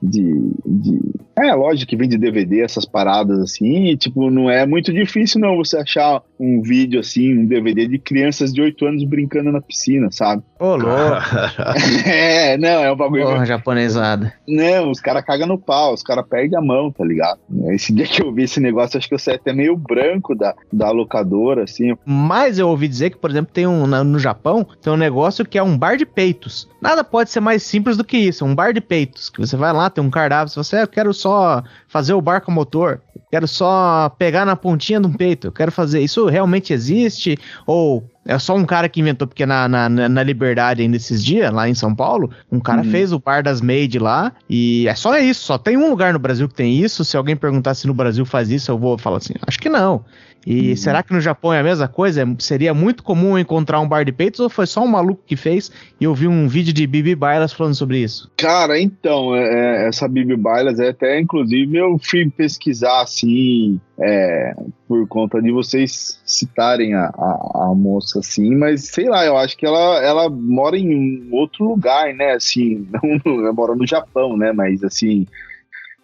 de, 0.02 0.52
de- 0.66 1.02
É, 1.40 1.54
loja 1.54 1.86
que 1.86 1.96
vende 1.96 2.18
DVD, 2.18 2.62
essas 2.62 2.86
paradas 2.86 3.40
assim, 3.40 3.86
e, 3.86 3.98
tipo, 3.98 4.30
não 4.32 4.50
é 4.50 4.66
muito 4.66 4.92
difícil 4.94 5.40
não 5.40 5.56
você 5.58 5.78
achar 5.78 6.22
um 6.40 6.62
vídeo 6.62 7.00
assim, 7.00 7.38
um 7.40 7.46
DVD 7.46 7.88
de 7.88 7.98
crianças 8.00 8.52
de 8.54 8.62
8 8.62 8.86
anos 8.86 9.04
brincando 9.04 9.52
na 9.52 9.62
piscina, 9.62 10.10
sabe? 10.12 10.44
Ô, 10.60 10.76
louco. 10.76 10.88
É, 12.06 12.58
não, 12.58 12.84
é 12.84 12.92
um 12.92 12.96
bagulho. 12.96 13.24
Porra, 13.24 13.46
japonesada. 13.46 14.34
Não, 14.48 14.92
os 14.92 15.00
caras 15.00 15.24
cagam 15.26 15.48
no 15.48 15.58
pau, 15.58 15.94
os 15.94 16.02
caras 16.04 16.26
perdem 16.28 16.58
a 16.58 16.62
mão, 16.62 16.92
tá 16.92 17.04
ligado? 17.04 17.40
Esse 17.70 17.94
dia 17.94 18.06
que 18.06 18.22
eu 18.22 18.32
vi 18.34 18.44
esse 18.44 18.60
negócio, 18.60 18.98
acho 18.98 19.08
que 19.08 19.14
eu 19.14 19.20
saí 19.20 19.36
até 19.36 19.54
meio 19.54 19.76
branco 19.76 20.36
da, 20.36 20.56
da 20.72 20.90
locadora, 20.92 21.64
assim. 21.64 21.96
Mas 22.06 22.58
eu 22.60 22.70
ouvi 22.70 22.88
dizer 22.88 23.10
que, 23.12 23.18
por 23.18 23.30
exemplo, 23.30 23.52
tem 23.54 23.68
um 23.68 23.86
no 23.88 24.20
Japão, 24.20 24.66
tem 24.82 24.92
um 24.92 24.98
negócio 24.98 25.46
que 25.46 25.58
é 25.58 25.64
um 25.64 25.78
bar 25.78 25.98
de 25.98 26.06
peitos. 26.06 26.68
Nada 26.82 27.04
pode 27.04 27.30
ser 27.32 27.40
mais 27.40 27.64
simples 27.64 27.98
do 27.98 28.04
que 28.04 28.18
isso, 28.18 28.46
um 28.46 28.56
bar 28.56 28.74
de 28.74 28.82
peitos. 28.82 29.30
Que 29.30 29.40
você 29.40 29.56
vai 29.58 29.74
lá, 29.74 29.87
tem 29.90 30.04
um 30.04 30.10
cardápio, 30.10 30.50
se 30.50 30.56
você, 30.56 30.78
"Ah, 30.78 30.82
eu 30.82 30.88
quero 30.88 31.14
só 31.14 31.64
fazer 31.88 32.14
o 32.14 32.22
bar 32.22 32.42
com 32.42 32.52
motor, 32.52 33.02
quero 33.32 33.48
só 33.48 34.10
pegar 34.18 34.46
na 34.46 34.56
pontinha 34.56 35.00
de 35.00 35.08
um 35.08 35.14
peito, 35.14 35.48
eu 35.48 35.52
quero 35.52 35.72
fazer. 35.72 36.02
Isso 36.02 36.26
realmente 36.28 36.74
existe? 36.74 37.38
Ou 37.66 38.10
é 38.26 38.38
só 38.40 38.56
um 38.56 38.66
cara 38.66 38.90
que 38.90 39.00
inventou, 39.00 39.28
porque 39.28 39.46
na, 39.46 39.68
na, 39.68 39.88
na- 39.90 40.24
Liberdade 40.24 40.82
ainda 40.82 40.98
esses 40.98 41.24
dias, 41.24 41.52
lá 41.54 41.70
em 41.70 41.74
São 41.74 41.96
Paulo, 41.96 42.30
um 42.52 42.60
cara 42.60 42.82
Uhum. 42.84 42.92
fez 42.92 43.14
o 43.14 43.20
bar 43.20 43.42
das 43.42 43.62
Made 43.62 43.98
lá, 44.00 44.34
e 44.50 44.86
é 44.88 44.96
só 44.96 45.18
isso, 45.18 45.42
só 45.46 45.58
tem 45.58 45.78
um 45.78 45.90
lugar 45.90 46.12
no 46.12 46.20
Brasil 46.20 46.48
que 46.50 46.56
tem 46.56 46.76
isso. 46.78 47.06
Se 47.06 47.16
alguém 47.16 47.36
perguntar 47.38 47.74
se 47.74 47.88
no 47.88 47.94
Brasil 47.94 48.26
faz 48.26 48.50
isso, 48.52 48.70
eu 48.70 48.78
vou 48.78 48.98
falar 48.98 49.18
assim, 49.18 49.34
acho 49.48 49.58
que 49.60 49.70
não. 49.70 50.04
E 50.46 50.70
Uhum. 50.70 50.76
será 50.78 51.04
que 51.04 51.14
no 51.14 51.20
Japão 51.20 51.54
é 51.54 51.60
a 51.60 51.64
mesma 51.64 51.88
coisa? 51.88 52.26
Seria 52.40 52.74
muito 52.74 53.04
comum 53.04 53.38
encontrar 53.38 53.80
um 53.82 53.88
bar 53.88 54.06
de 54.06 54.12
peitos 54.12 54.40
ou 54.40 54.50
foi 54.50 54.66
só 54.66 54.82
um 54.84 54.88
maluco 54.88 55.22
que 55.26 55.36
fez 55.36 55.72
e 56.00 56.06
eu 56.06 56.14
vi 56.14 56.28
um 56.28 56.48
vídeo 56.48 56.74
de 56.74 56.88
Bibi 56.88 57.16
Bailas 57.16 57.52
falando 57.52 57.76
sobre 57.76 58.00
isso? 58.00 58.32
Cara, 58.38 58.80
então, 58.80 59.36
é, 59.36 59.84
é, 59.84 59.88
essa 59.88 60.08
Bibi 60.08 60.38
Bailas, 60.38 60.80
é 60.80 60.90
até 60.90 61.20
inclusive 61.20 61.78
eu 61.78 62.00
fui 62.02 62.30
pesquisar 62.30 63.02
assim, 63.02 63.80
é, 64.00 64.54
por 64.88 65.06
conta 65.08 65.42
de 65.42 65.52
vocês 65.52 66.20
citarem 66.26 66.94
a, 66.94 67.06
a, 67.08 67.70
a 67.72 67.76
moça 67.76 68.20
assim, 68.20 68.56
mas 68.56 68.86
sei 68.86 69.10
lá, 69.10 69.26
eu 69.26 69.36
acho 69.38 69.58
que 69.58 69.66
ela, 69.66 70.02
ela 70.02 70.30
mora 70.30 70.78
em 70.78 70.96
um 70.96 71.30
outro 71.34 71.66
lugar, 71.68 72.14
né? 72.14 72.34
Assim, 72.34 72.88
não, 73.26 73.40
ela 73.40 73.52
mora 73.54 73.76
no 73.76 73.86
Japão, 73.86 74.38
né? 74.38 74.52
Mas 74.54 74.84
assim. 74.84 75.26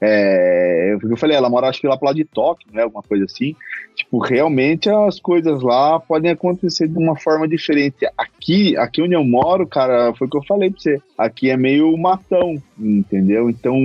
É, 0.06 0.98
eu 1.02 1.16
falei, 1.16 1.38
ela 1.38 1.50
mora 1.50 1.70
acho 1.70 1.80
que 1.80 1.88
lá 1.88 1.96
pro 1.96 2.08
lado 2.08 2.18
de 2.18 2.26
Tóquio, 2.26 2.68
né? 2.74 2.84
Alguma 2.84 3.02
coisa 3.02 3.24
assim. 3.24 3.56
Tipo, 3.96 4.20
realmente 4.20 4.90
as 4.90 5.18
coisas 5.18 5.62
lá 5.62 5.98
podem 5.98 6.32
acontecer 6.32 6.90
de 6.90 6.98
uma 6.98 7.16
forma 7.16 7.48
diferente. 7.48 8.06
Aqui, 8.18 8.76
aqui 8.76 9.02
onde 9.02 9.14
eu 9.14 9.24
moro, 9.24 9.66
cara, 9.66 10.14
foi 10.14 10.28
o 10.28 10.30
que 10.30 10.38
eu 10.38 10.44
falei 10.44 10.70
pra 10.72 10.80
você. 10.80 11.02
Aqui 11.18 11.50
é 11.50 11.56
meio 11.56 11.96
matão, 11.98 12.62
entendeu? 12.78 13.50
Então, 13.50 13.78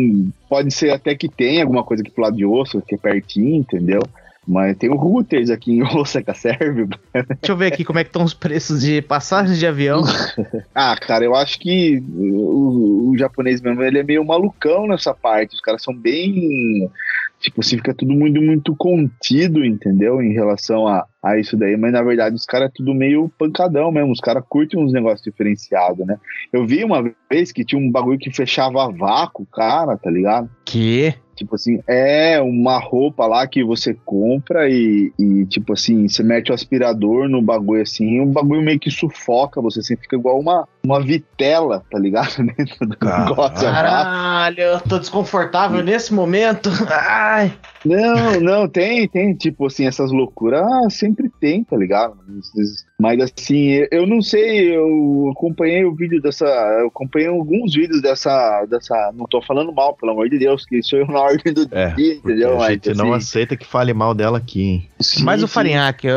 pode 0.49 0.73
ser 0.75 0.91
até 0.91 1.15
que 1.15 1.29
tenha 1.29 1.63
alguma 1.63 1.85
coisa 1.85 2.03
aqui 2.03 2.11
pro 2.11 2.25
lado 2.25 2.37
de 2.37 2.45
osso, 2.45 2.83
que 2.83 2.97
é 2.97 2.99
pertinho, 2.99 3.55
entendeu? 3.55 4.01
Mas 4.49 4.79
tem 4.79 4.89
o 4.89 4.97
routers 4.97 5.51
aqui 5.51 5.73
em 5.73 5.83
Osaka, 5.83 6.33
serve. 6.35 6.87
Deixa 7.13 7.29
eu 7.49 7.57
ver 7.57 7.73
aqui 7.73 7.85
como 7.85 7.99
é 7.99 8.05
que 8.05 8.09
estão 8.09 8.25
os 8.25 8.33
preços 8.33 8.81
de 8.81 9.03
passagens 9.03 9.59
de 9.59 9.67
avião. 9.67 10.03
ah, 10.75 10.97
cara, 10.97 11.25
eu 11.25 11.35
acho 11.35 11.61
que 11.61 12.03
o, 12.15 13.11
o, 13.11 13.19
japonês 13.19 13.61
mesmo, 13.61 13.83
ele 13.83 13.99
é 13.99 14.03
meio 14.03 14.25
malucão 14.25 14.87
nessa 14.87 15.13
parte. 15.13 15.55
Os 15.55 15.61
caras 15.61 15.83
são 15.83 15.95
bem 15.95 16.89
Tipo 17.41 17.61
assim, 17.61 17.77
fica 17.77 17.95
tudo 17.95 18.13
muito, 18.15 18.43
muito 18.43 18.75
contido, 18.75 19.65
entendeu? 19.65 20.21
Em 20.21 20.33
relação 20.33 20.89
a, 20.89 21.07
a 21.23 21.39
isso 21.39 21.57
daí, 21.57 21.77
mas 21.77 21.93
na 21.93 22.03
verdade 22.03 22.35
os 22.35 22.45
caras 22.45 22.69
é 22.69 22.73
tudo 22.75 22.93
meio 22.93 23.31
pancadão 23.39 23.93
mesmo, 23.93 24.11
os 24.11 24.21
caras 24.21 24.43
curtem 24.49 24.81
uns 24.81 24.93
negócios 24.93 25.23
diferenciados, 25.23 26.05
né? 26.05 26.19
Eu 26.53 26.67
vi 26.67 26.83
uma 26.83 27.13
vez 27.31 27.53
que 27.53 27.65
tinha 27.65 27.81
um 27.81 27.91
bagulho 27.91 28.19
que 28.19 28.33
fechava 28.33 28.91
vácuo, 28.91 29.47
cara, 29.47 29.97
tá 29.97 30.11
ligado? 30.11 30.51
Que? 30.65 31.15
Tipo 31.39 31.55
assim, 31.55 31.81
é 31.87 32.41
uma 32.41 32.79
roupa 32.79 33.27
lá 33.27 33.47
que 33.47 33.63
você 33.63 33.97
compra 34.05 34.69
e, 34.69 35.13
e, 35.19 35.47
tipo 35.47 35.73
assim, 35.73 36.09
você 36.09 36.23
mete 36.23 36.51
o 36.51 36.55
aspirador 36.55 37.29
no 37.29 37.41
bagulho 37.41 37.83
assim, 37.83 38.17
e 38.17 38.21
o 38.21 38.27
bagulho 38.27 38.61
meio 38.61 38.81
que 38.81 38.91
sufoca 38.91 39.63
você, 39.63 39.79
assim, 39.79 39.97
fica 39.97 40.17
igual 40.17 40.41
uma, 40.41 40.67
uma 40.85 41.01
vitela, 41.01 41.85
tá 41.91 41.99
ligado? 41.99 42.37
Dentro 42.57 42.87
do 42.87 42.97
negócio. 43.01 43.71
Caralho, 43.71 44.61
eu 44.61 44.81
tô 44.81 44.99
desconfortável 44.99 45.83
nesse 45.83 46.13
momento. 46.13 46.71
Ai. 46.91 47.53
Não, 47.85 48.41
não, 48.41 48.69
tem, 48.69 49.07
tem, 49.07 49.35
tipo 49.35 49.67
assim, 49.67 49.87
essas 49.87 50.11
loucuras 50.11 50.63
ah, 50.63 50.91
sempre 50.91 51.28
tem, 51.41 51.65
tá 51.65 51.77
ligado? 51.77 52.17
Mas 53.01 53.21
assim, 53.21 53.87
eu 53.91 54.07
não 54.07 54.21
sei, 54.21 54.77
eu 54.77 55.31
acompanhei 55.33 55.85
o 55.85 55.95
vídeo 55.95 56.21
dessa. 56.21 56.47
Eu 56.81 56.89
acompanhei 56.89 57.29
alguns 57.29 57.75
vídeos 57.75 58.03
dessa. 58.03 58.67
dessa 58.69 59.13
não 59.15 59.27
tô 59.27 59.41
falando 59.41 59.73
mal, 59.73 59.95
pelo 59.95 60.13
amor 60.13 60.29
de 60.29 60.39
Deus, 60.39 60.67
que 60.67 60.83
sou 60.83 60.99
eu 60.99 61.07
na 61.07 61.21
ordem 61.21 61.53
do 61.53 61.69
é, 61.71 61.95
dia, 61.95 62.15
entendeu? 62.15 62.61
A 62.61 62.71
gente 62.71 62.89
Mas, 62.89 62.99
não 62.99 63.13
assim, 63.13 63.29
aceita 63.29 63.57
que 63.57 63.67
fale 63.67 63.93
mal 63.95 64.15
dela 64.15 64.39
aqui, 64.39 64.63
hein? 64.63 64.89
Sim, 65.01 65.25
Mas 65.25 65.43
o 65.43 65.49
Farinhaque, 65.49 66.09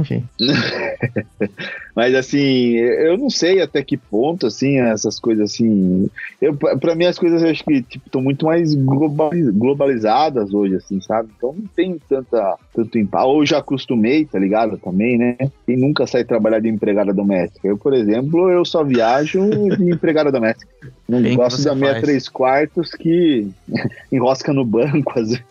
enfim. 0.00 0.28
Mas 1.98 2.14
assim, 2.14 2.76
eu 2.76 3.18
não 3.18 3.28
sei 3.28 3.60
até 3.60 3.82
que 3.82 3.96
ponto, 3.96 4.46
assim, 4.46 4.78
essas 4.78 5.18
coisas 5.18 5.50
assim. 5.50 6.08
Eu, 6.40 6.54
pra 6.54 6.94
mim, 6.94 7.06
as 7.06 7.18
coisas 7.18 7.42
eu 7.42 7.50
acho 7.50 7.64
que 7.64 7.72
estão 7.72 7.90
tipo, 7.90 8.20
muito 8.22 8.46
mais 8.46 8.72
globalizadas 8.72 10.54
hoje, 10.54 10.76
assim, 10.76 11.00
sabe? 11.00 11.30
Então 11.36 11.52
não 11.52 11.66
tem 11.74 11.98
tanta, 12.08 12.56
tanto 12.72 12.98
impacto. 13.00 13.26
Ou 13.26 13.44
já 13.44 13.58
acostumei, 13.58 14.24
tá 14.24 14.38
ligado? 14.38 14.78
Também, 14.78 15.18
né? 15.18 15.36
Quem 15.66 15.76
nunca 15.76 16.06
sai 16.06 16.22
trabalhar 16.22 16.60
de 16.60 16.68
empregada 16.68 17.12
doméstica? 17.12 17.66
Eu, 17.66 17.76
por 17.76 17.92
exemplo, 17.92 18.48
eu 18.48 18.64
só 18.64 18.84
viajo 18.84 19.40
de 19.76 19.82
empregada 19.90 20.30
doméstica. 20.30 20.70
Não 21.08 21.20
Bem 21.20 21.34
gosto 21.34 21.64
da 21.64 21.74
minha 21.74 21.94
faz. 21.94 22.02
três 22.04 22.28
quartos 22.28 22.92
que 22.92 23.48
enrosca 24.12 24.52
no 24.52 24.64
banco 24.64 25.18
às 25.18 25.30
vezes, 25.30 25.44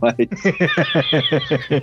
mas. 0.00 0.14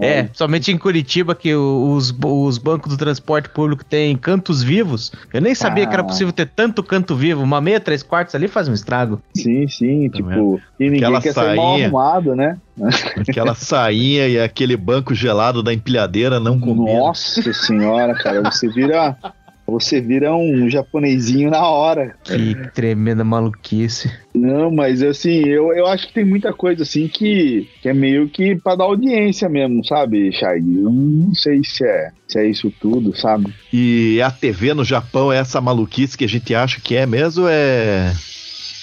é, 0.00 0.28
somente 0.32 0.70
em 0.70 0.78
Curitiba 0.78 1.34
que 1.34 1.54
os, 1.54 2.14
os 2.22 2.58
bancos 2.58 2.92
do 2.92 2.98
transporte 2.98 3.48
público 3.48 3.84
têm 3.84 4.16
cantos 4.16 4.62
vivos. 4.62 5.12
Eu 5.32 5.40
nem 5.40 5.54
sabia 5.54 5.84
ah. 5.84 5.86
que 5.86 5.94
era 5.94 6.02
ah. 6.02 6.06
possível 6.06 6.32
ter 6.32 6.46
tanto 6.46 6.82
canto 6.82 7.16
vivo. 7.16 7.42
Uma 7.42 7.60
meia, 7.60 7.80
três 7.80 8.02
quartos 8.02 8.34
ali 8.34 8.48
faz 8.48 8.68
um 8.68 8.74
estrago. 8.74 9.20
Sim, 9.34 9.66
sim, 9.68 10.10
tá 10.10 10.16
tipo, 10.16 10.60
e 10.78 10.84
ninguém 10.84 10.98
Aquela 10.98 11.22
quer 11.22 11.32
sainha, 11.32 11.50
ser 11.50 11.56
mal 11.56 11.74
arrumado, 11.74 12.36
né? 12.36 12.58
Aquela 13.16 13.54
sainha 13.54 14.28
e 14.28 14.38
aquele 14.38 14.76
banco 14.76 15.14
gelado 15.14 15.62
da 15.62 15.72
empilhadeira 15.72 16.38
não 16.38 16.58
combinam. 16.58 16.98
Nossa 16.98 17.52
senhora, 17.52 18.14
cara, 18.14 18.42
você 18.42 18.68
vira 18.68 19.16
você 19.66 20.00
vira 20.00 20.34
um 20.34 20.68
japonesinho 20.68 21.50
na 21.50 21.66
hora. 21.66 22.14
Que 22.24 22.54
tremenda 22.74 23.24
maluquice. 23.24 24.12
Não, 24.34 24.70
mas 24.70 25.02
assim, 25.02 25.46
eu, 25.46 25.72
eu 25.72 25.86
acho 25.86 26.08
que 26.08 26.14
tem 26.14 26.24
muita 26.24 26.52
coisa 26.52 26.82
assim 26.82 27.08
que, 27.08 27.68
que 27.80 27.88
é 27.88 27.94
meio 27.94 28.28
que 28.28 28.56
pra 28.56 28.74
dar 28.74 28.84
audiência 28.84 29.48
mesmo, 29.48 29.84
sabe, 29.84 30.32
Shai? 30.32 30.58
Eu 30.58 30.90
não 30.90 31.34
sei 31.34 31.62
se 31.64 31.84
é, 31.84 32.10
se 32.26 32.38
é 32.38 32.46
isso 32.46 32.72
tudo, 32.80 33.16
sabe? 33.16 33.52
E 33.72 34.20
a 34.22 34.30
TV 34.30 34.74
no 34.74 34.84
Japão 34.84 35.32
é 35.32 35.38
essa 35.38 35.60
maluquice 35.60 36.16
que 36.16 36.24
a 36.24 36.28
gente 36.28 36.54
acha 36.54 36.80
que 36.80 36.96
é 36.96 37.06
mesmo 37.06 37.46
é. 37.48 38.12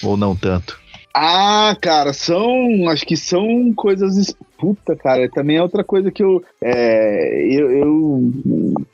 Ou 0.02 0.16
não 0.16 0.34
tanto? 0.34 0.79
Ah, 1.12 1.76
cara, 1.80 2.12
são. 2.12 2.88
Acho 2.88 3.04
que 3.04 3.16
são 3.16 3.72
coisas. 3.74 4.34
Puta, 4.56 4.94
cara, 4.94 5.28
também 5.28 5.56
é 5.56 5.62
outra 5.62 5.82
coisa 5.82 6.10
que 6.10 6.22
eu. 6.22 6.42
É, 6.60 7.46
eu, 7.50 7.70
eu, 7.70 8.32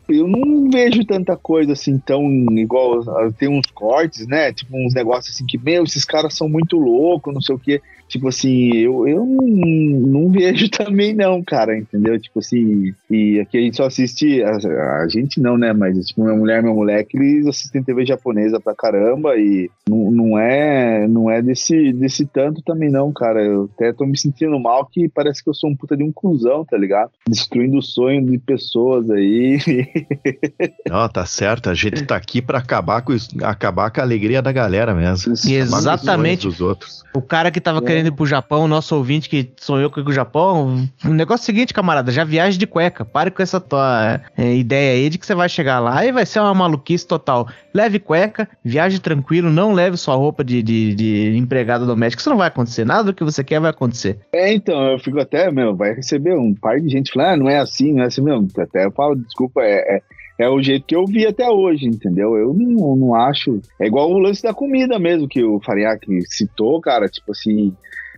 eu 0.08 0.26
não 0.26 0.70
vejo 0.70 1.04
tanta 1.04 1.36
coisa 1.36 1.72
assim 1.72 1.98
tão 1.98 2.24
igual. 2.52 3.02
Tem 3.34 3.48
uns 3.48 3.66
cortes, 3.74 4.26
né? 4.26 4.52
Tipo, 4.52 4.76
uns 4.76 4.94
negócios 4.94 5.34
assim 5.34 5.44
que, 5.44 5.58
meu, 5.58 5.84
esses 5.84 6.04
caras 6.04 6.34
são 6.34 6.48
muito 6.48 6.78
loucos, 6.78 7.34
não 7.34 7.42
sei 7.42 7.54
o 7.54 7.58
quê. 7.58 7.82
Tipo 8.08 8.28
assim, 8.28 8.74
eu, 8.76 9.06
eu 9.06 9.24
não, 9.24 9.46
não 9.46 10.30
vejo 10.32 10.68
também 10.70 11.14
não, 11.14 11.42
cara, 11.42 11.76
entendeu? 11.76 12.18
Tipo 12.20 12.38
assim, 12.38 12.94
e 13.10 13.40
aqui 13.40 13.58
a 13.58 13.60
gente 13.60 13.76
só 13.76 13.86
assiste, 13.86 14.42
a, 14.42 15.02
a 15.02 15.08
gente 15.08 15.40
não, 15.40 15.56
né? 15.56 15.72
Mas 15.72 16.06
tipo, 16.06 16.22
minha 16.22 16.36
mulher 16.36 16.60
e 16.60 16.62
meu 16.62 16.74
moleque, 16.74 17.16
eles 17.16 17.46
assistem 17.46 17.82
TV 17.82 18.06
japonesa 18.06 18.60
pra 18.60 18.74
caramba 18.74 19.36
e 19.36 19.70
não, 19.88 20.10
não 20.10 20.38
é 20.38 21.06
não 21.08 21.30
é 21.30 21.42
desse, 21.42 21.92
desse 21.92 22.26
tanto 22.26 22.62
também 22.62 22.90
não, 22.90 23.12
cara. 23.12 23.42
Eu 23.42 23.70
até 23.74 23.92
tô 23.92 24.06
me 24.06 24.18
sentindo 24.18 24.58
mal 24.58 24.86
que 24.86 25.08
parece 25.08 25.42
que 25.42 25.50
eu 25.50 25.54
sou 25.54 25.70
um 25.70 25.76
puta 25.76 25.96
de 25.96 26.02
um 26.02 26.12
cuzão, 26.12 26.64
tá 26.64 26.76
ligado? 26.76 27.10
Destruindo 27.28 27.78
o 27.78 27.82
sonho 27.82 28.24
de 28.24 28.38
pessoas 28.38 29.10
aí. 29.10 29.58
Não, 30.88 31.08
tá 31.08 31.24
certo. 31.26 31.70
A 31.70 31.74
gente 31.74 32.04
tá 32.04 32.16
aqui 32.16 32.40
pra 32.40 32.58
acabar 32.58 33.02
com, 33.02 33.14
acabar 33.42 33.90
com 33.90 34.00
a 34.00 34.04
alegria 34.04 34.40
da 34.40 34.52
galera 34.52 34.94
mesmo. 34.94 35.32
Exatamente. 35.32 36.46
Dos 36.46 36.60
outros. 36.60 37.02
O 37.14 37.22
cara 37.22 37.50
que 37.50 37.60
tava 37.60 37.78
é. 37.78 37.82
querendo 37.82 37.95
ir 38.04 38.12
pro 38.12 38.26
Japão, 38.26 38.68
nosso 38.68 38.94
ouvinte 38.96 39.28
que 39.28 39.50
sonhou 39.56 39.90
com 39.90 40.00
o 40.00 40.12
Japão, 40.12 40.88
o 41.04 41.08
negócio 41.08 41.42
é 41.42 41.44
o 41.44 41.46
seguinte, 41.46 41.74
camarada, 41.74 42.12
já 42.12 42.24
viaja 42.24 42.58
de 42.58 42.66
cueca. 42.66 43.04
Pare 43.04 43.30
com 43.30 43.42
essa 43.42 43.60
tua 43.60 44.20
é, 44.36 44.54
ideia 44.54 44.94
aí 44.94 45.08
de 45.08 45.18
que 45.18 45.26
você 45.26 45.34
vai 45.34 45.48
chegar 45.48 45.78
lá 45.78 46.04
e 46.04 46.12
vai 46.12 46.26
ser 46.26 46.40
uma 46.40 46.54
maluquice 46.54 47.06
total. 47.06 47.48
Leve 47.72 47.98
cueca, 47.98 48.48
viaje 48.64 48.98
tranquilo, 48.98 49.50
não 49.50 49.72
leve 49.72 49.96
sua 49.96 50.14
roupa 50.14 50.42
de, 50.42 50.62
de, 50.62 50.94
de 50.94 51.36
empregado 51.36 51.86
doméstico, 51.86 52.20
isso 52.20 52.30
não 52.30 52.36
vai 52.36 52.48
acontecer. 52.48 52.84
Nada 52.84 53.04
do 53.04 53.14
que 53.14 53.24
você 53.24 53.42
quer 53.42 53.60
vai 53.60 53.70
acontecer. 53.70 54.18
É, 54.32 54.52
então, 54.52 54.90
eu 54.92 54.98
fico 54.98 55.20
até, 55.20 55.50
meu, 55.50 55.74
vai 55.74 55.94
receber 55.94 56.34
um 56.34 56.54
par 56.54 56.80
de 56.80 56.88
gente 56.88 57.12
falando, 57.12 57.28
ah, 57.28 57.36
não 57.36 57.48
é 57.48 57.58
assim, 57.58 57.92
não 57.92 58.02
é 58.02 58.06
assim 58.06 58.22
mesmo. 58.22 58.48
Até 58.58 58.84
eu 58.84 58.92
falo, 58.92 59.16
desculpa, 59.16 59.62
é, 59.62 59.96
é 59.96 60.02
é 60.38 60.48
o 60.48 60.62
jeito 60.62 60.86
que 60.86 60.94
eu 60.94 61.06
vi 61.06 61.26
até 61.26 61.48
hoje, 61.48 61.86
entendeu? 61.86 62.36
Eu 62.36 62.52
não, 62.52 62.96
não 62.96 63.14
acho. 63.14 63.60
É 63.80 63.86
igual 63.86 64.10
o 64.10 64.18
lance 64.18 64.42
da 64.42 64.52
comida 64.52 64.98
mesmo, 64.98 65.28
que 65.28 65.42
o 65.42 65.60
Fariak 65.60 66.06
citou, 66.26 66.80
cara. 66.80 67.08
Tipo 67.08 67.32
assim, 67.32 67.74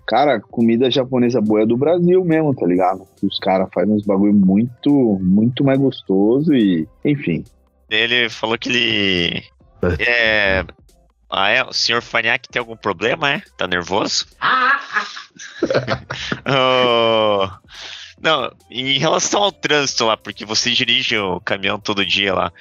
cara, 0.07 0.41
comida 0.41 0.91
japonesa 0.91 1.41
boa 1.41 1.63
é 1.63 1.67
do 1.67 1.77
Brasil 1.77 2.25
mesmo, 2.25 2.55
tá 2.55 2.67
ligado? 2.67 3.07
Os 3.23 3.39
caras 3.39 3.69
fazem 3.73 3.95
uns 3.95 4.05
bagulho 4.05 4.35
muito, 4.35 5.19
muito 5.21 5.63
mais 5.63 5.79
gostoso 5.79 6.53
e, 6.55 6.89
enfim. 7.05 7.45
Ele 7.89 8.29
falou 8.29 8.59
que 8.59 8.69
ele. 8.69 9.43
É. 10.01 10.65
Ah, 11.31 11.51
é? 11.51 11.63
O 11.63 11.73
senhor 11.73 12.03
Faniak 12.03 12.49
tem 12.49 12.59
algum 12.59 12.77
problema, 12.77 13.33
é? 13.33 13.43
Tá 13.57 13.67
nervoso? 13.67 14.27
oh, 16.49 17.49
Não, 18.23 18.51
em 18.71 18.99
relação 18.99 19.43
ao 19.43 19.53
trânsito 19.53 20.05
lá, 20.05 20.17
porque 20.17 20.45
você 20.45 20.71
dirige 20.71 21.17
o 21.17 21.41
caminhão 21.41 21.79
todo 21.79 22.05
dia 22.05 22.35
lá. 22.35 22.53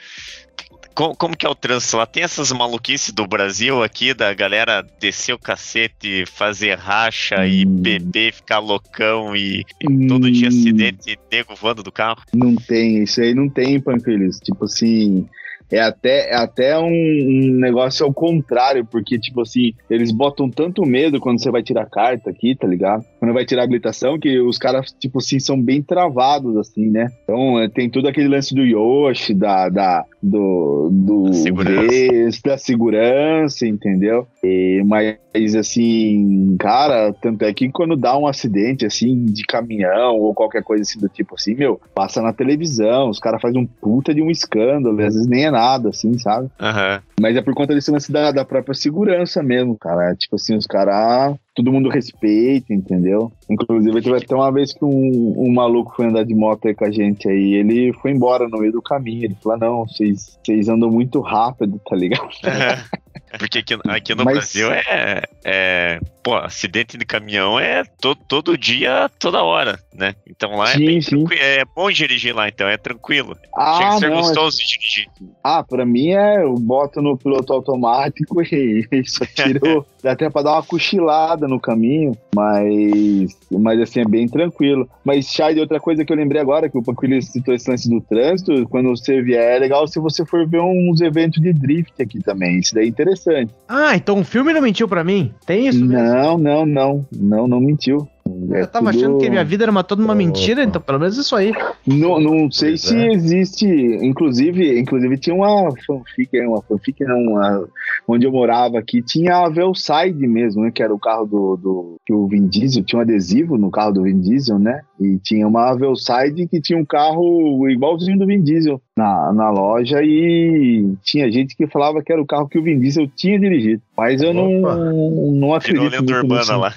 Como, 0.98 1.16
como 1.16 1.38
que 1.38 1.46
é 1.46 1.50
o 1.50 1.54
trânsito 1.54 1.98
lá? 1.98 2.08
Tem 2.08 2.24
essas 2.24 2.52
maluquices 2.52 3.12
do 3.14 3.28
Brasil 3.28 3.84
aqui, 3.84 4.16
da 4.16 4.34
galera 4.34 4.84
descer 5.00 5.34
o 5.34 5.38
cacete, 5.38 6.26
fazer 6.26 6.76
racha 6.76 7.42
hum. 7.42 7.46
e 7.46 7.66
beber, 7.66 8.34
ficar 8.34 8.58
loucão 8.58 9.36
e, 9.36 9.64
e 9.80 9.88
hum. 9.88 10.08
todo 10.08 10.32
dia 10.32 10.48
acidente 10.48 11.12
e 11.12 11.20
nego 11.32 11.56
voando 11.56 11.84
do 11.84 11.92
carro? 11.92 12.24
Não 12.34 12.56
tem, 12.56 13.04
isso 13.04 13.22
aí 13.22 13.36
não 13.36 13.48
tem, 13.48 13.80
Panquilis. 13.80 14.40
Tipo 14.40 14.66
assim, 14.66 15.28
é 15.72 15.82
até, 15.82 16.32
é 16.32 16.36
até 16.36 16.78
um, 16.78 16.88
um, 16.88 17.60
negócio 17.60 18.06
ao 18.06 18.14
contrário, 18.14 18.86
porque, 18.86 19.20
tipo 19.20 19.42
assim, 19.42 19.74
eles 19.90 20.12
botam 20.12 20.50
tanto 20.50 20.86
medo 20.86 21.20
quando 21.20 21.42
você 21.42 21.52
vai 21.52 21.62
tirar 21.62 21.90
carta 21.90 22.30
aqui, 22.30 22.56
tá 22.56 22.68
ligado? 22.68 23.04
Quando 23.20 23.34
vai 23.34 23.46
tirar 23.46 23.64
habilitação, 23.64 24.20
que 24.20 24.40
os 24.40 24.58
caras, 24.58 24.92
tipo 24.98 25.20
assim, 25.20 25.40
são 25.40 25.62
bem 25.62 25.82
travados, 25.82 26.56
assim, 26.58 26.90
né? 26.90 27.12
Então, 27.24 27.60
é, 27.60 27.68
tem 27.68 27.90
todo 27.90 28.08
aquele 28.08 28.28
lance 28.28 28.56
do 28.56 28.64
Yoshi, 28.64 29.34
da, 29.34 29.70
da, 29.70 30.06
do, 30.22 30.90
do 30.92 31.34
segurança. 31.34 32.42
da 32.46 32.58
segurança, 32.58 33.68
entendeu? 33.68 34.28
E, 34.44 34.82
mas, 34.86 35.56
assim, 35.56 36.56
cara, 36.60 37.14
tanto 37.22 37.44
é 37.44 37.54
que 37.54 37.70
quando 37.70 37.96
dá 37.96 38.18
um 38.18 38.28
acidente, 38.28 38.86
assim, 38.86 39.26
de 39.26 39.44
caminhão 39.44 40.16
ou 40.18 40.34
qualquer 40.34 40.64
coisa 40.64 40.84
assim 40.84 41.00
do 41.00 41.10
tipo 41.10 41.36
assim, 41.36 41.54
meu, 41.56 41.80
passa 41.94 42.22
na 42.22 42.32
televisão, 42.32 43.10
os 43.10 43.20
caras 43.20 43.42
fazem 43.42 43.62
um 43.62 43.66
puta 43.66 44.14
de 44.14 44.22
um 44.22 44.32
escândalo, 44.32 44.98
às 45.00 45.14
vezes 45.14 45.28
nem 45.28 45.46
é 45.46 45.52
nada, 45.58 45.90
assim, 45.90 46.18
sabe? 46.20 46.50
Aham. 46.60 47.02
Mas 47.20 47.36
é 47.36 47.42
por 47.42 47.56
conta 47.56 47.74
desse 47.74 47.90
lance 47.90 48.12
da, 48.12 48.32
da 48.32 48.46
própria 48.46 48.76
segurança 48.76 49.42
mesmo, 49.42 49.76
cara. 49.76 50.16
Tipo 50.16 50.36
assim, 50.36 50.56
os 50.56 50.68
caras. 50.68 51.36
Todo 51.56 51.72
mundo 51.72 51.90
respeita, 51.90 52.72
entendeu? 52.72 53.32
Inclusive, 53.50 54.02
teve 54.04 54.16
até 54.16 54.36
uma 54.36 54.52
vez 54.52 54.72
que 54.74 54.86
um, 54.86 55.34
um 55.36 55.52
maluco 55.52 55.96
foi 55.96 56.06
andar 56.06 56.24
de 56.24 56.36
moto 56.36 56.68
aí 56.68 56.76
com 56.76 56.86
a 56.86 56.92
gente 56.92 57.28
aí. 57.28 57.56
Ele 57.56 57.92
foi 57.94 58.12
embora 58.12 58.48
no 58.48 58.60
meio 58.60 58.72
do 58.72 58.82
caminho. 58.82 59.26
Ele 59.26 59.38
falou: 59.42 59.58
não, 59.58 59.88
vocês 59.88 60.38
vocês 60.44 60.70
andam 60.70 60.92
muito 60.92 61.20
rápido, 61.20 61.82
tá 61.84 61.96
ligado? 61.96 62.30
Porque 63.38 63.60
aqui, 63.60 63.74
aqui 63.88 64.16
no 64.16 64.24
Mas- 64.24 64.34
Brasil 64.36 64.72
é, 64.72 65.22
é. 65.44 66.00
Pô, 66.24 66.36
acidente 66.36 66.98
de 66.98 67.06
caminhão 67.06 67.58
é 67.60 67.84
to, 68.02 68.14
todo 68.16 68.58
dia, 68.58 69.10
toda 69.18 69.42
hora, 69.44 69.80
né? 69.94 70.14
Então 70.30 70.56
lá 70.58 70.72
é 70.72 70.74
Sim, 70.78 70.86
bem 70.86 71.02
sim. 71.02 71.26
É 71.32 71.64
bom 71.64 71.90
dirigir 71.90 72.36
lá, 72.36 72.48
então 72.50 72.68
é 72.68 72.76
tranquilo. 72.78 73.36
Chega 73.36 73.50
Ah, 73.56 73.88
a 73.96 73.98
ser 74.00 74.10
não. 74.10 74.18
é- 74.18 74.22
gostoso 74.22 74.58
de 74.58 74.66
dirigir. 74.68 75.08
Ah, 75.44 75.64
pra 75.64 75.86
mim 75.86 76.10
é. 76.12 76.44
Eu 76.44 76.54
boto 76.56 77.02
no 77.02 77.18
piloto 77.18 77.54
automático 77.54 78.42
e 78.44 78.86
só 79.06 79.26
tiro. 79.26 79.86
dá 80.08 80.14
até 80.14 80.30
pra 80.30 80.42
dar 80.42 80.54
uma 80.54 80.64
cochilada 80.64 81.48
no 81.48 81.60
caminho, 81.60 82.14
mas. 82.34 83.38
Mas 83.52 83.80
assim, 83.82 84.00
é 84.00 84.06
bem 84.06 84.28
tranquilo. 84.28 84.88
Mas, 85.04 85.28
Shade, 85.28 85.60
outra 85.60 85.80
coisa 85.80 86.06
que 86.06 86.12
eu 86.12 86.18
lembrei 86.18 86.42
agora, 86.42 86.70
que 86.70 86.78
o 86.78 86.84
Paquili 86.84 87.22
citou 87.22 87.54
esse 87.54 87.70
lance 87.70 87.90
do 87.90 88.02
trânsito, 88.02 88.68
quando 88.70 88.90
você 88.90 89.22
vier, 89.22 89.58
é 89.58 89.60
legal 89.60 89.88
se 89.88 90.00
você 90.00 90.26
for 90.26 90.48
ver 90.48 90.62
uns 90.62 91.02
eventos 91.02 91.42
de 91.42 91.54
drift 91.54 92.02
aqui 92.02 92.20
também. 92.20 92.60
Isso 92.60 92.74
daí 92.74 92.86
é 92.86 92.88
interessante. 92.88 93.54
Ah, 93.68 93.96
então 93.96 94.20
o 94.20 94.24
filme 94.24 94.54
não 94.54 94.62
mentiu 94.62 94.88
pra 94.88 95.04
mim? 95.04 95.34
Tem 95.46 95.68
isso 95.68 95.86
mesmo? 95.86 96.08
Não, 96.08 96.38
não, 96.38 96.66
não. 96.66 97.06
Não, 97.12 97.48
não 97.48 97.60
mentiu. 97.60 98.08
É 98.52 98.62
Eu 98.62 98.68
tava 98.68 98.92
tudo- 98.92 98.98
achando 99.00 99.18
que 99.20 99.30
minha 99.30 99.44
vida 99.44 99.64
era 99.64 99.72
uma, 99.72 99.84
toda 99.84 100.04
uma 100.04 100.16
mentira, 100.16 100.64
então 100.64 100.82
pelo 100.82 101.00
menos 101.00 101.18
isso 101.18 101.36
aí. 101.36 101.52
Não, 101.86 102.20
não 102.20 102.52
sei 102.52 102.70
Pois 102.72 102.82
se 102.82 102.96
é. 102.98 103.12
existe. 103.14 103.66
Inclusive, 104.02 104.80
inclusive 104.80 105.18
tinha 105.18 105.36
uma 105.36 105.70
fanfic, 105.86 106.40
uma 106.42 106.62
fanfic 106.62 107.04
não, 107.04 107.18
uma- 107.20 107.68
onde 108.08 108.26
eu 108.26 108.32
morava 108.32 108.80
aqui, 108.80 109.02
tinha 109.02 109.38
a 109.46 109.50
Velside 109.50 110.28
mesmo, 110.28 110.64
né? 110.64 110.72
Que 110.74 110.82
era 110.84 110.94
o 110.94 111.00
carro 111.00 111.26
do, 111.26 111.58
do. 111.58 111.96
que 112.06 112.14
o 112.14 112.28
Vin 112.28 112.48
Diesel 112.48 112.84
tinha 112.84 113.00
um 113.00 113.02
adesivo 113.02 113.58
no 113.58 113.70
carro 113.70 113.92
do 113.94 114.04
Vin 114.04 114.20
Diesel, 114.20 114.58
né? 114.60 114.82
E 115.00 115.18
tinha 115.18 115.48
uma 115.48 115.74
Velside 115.76 116.48
que 116.48 116.60
tinha 116.62 116.78
um 116.80 116.86
carro 116.86 117.68
igualzinho 117.70 118.18
do 118.18 118.26
Vin 118.26 118.42
Diesel 118.42 118.82
na, 118.98 119.32
na 119.34 119.50
loja 119.50 120.02
e 120.04 120.94
tinha 121.04 121.32
gente 121.32 121.56
que 121.56 121.68
falava 121.68 122.02
que 122.02 122.12
era 122.12 122.22
o 122.22 122.26
carro 122.26 122.48
que 122.48 122.58
o 122.58 122.64
Vin 122.64 122.80
Diesel 122.80 123.08
tinha 123.16 123.40
dirigido. 123.40 123.82
Mas 123.96 124.22
eu 124.22 124.34
não, 124.34 124.60
Opa. 124.62 124.76
não 124.76 125.54
acredito. 125.54 125.82
Virou 125.90 126.00
lenda 126.02 126.18
urbana 126.18 126.58
lá. 126.58 126.74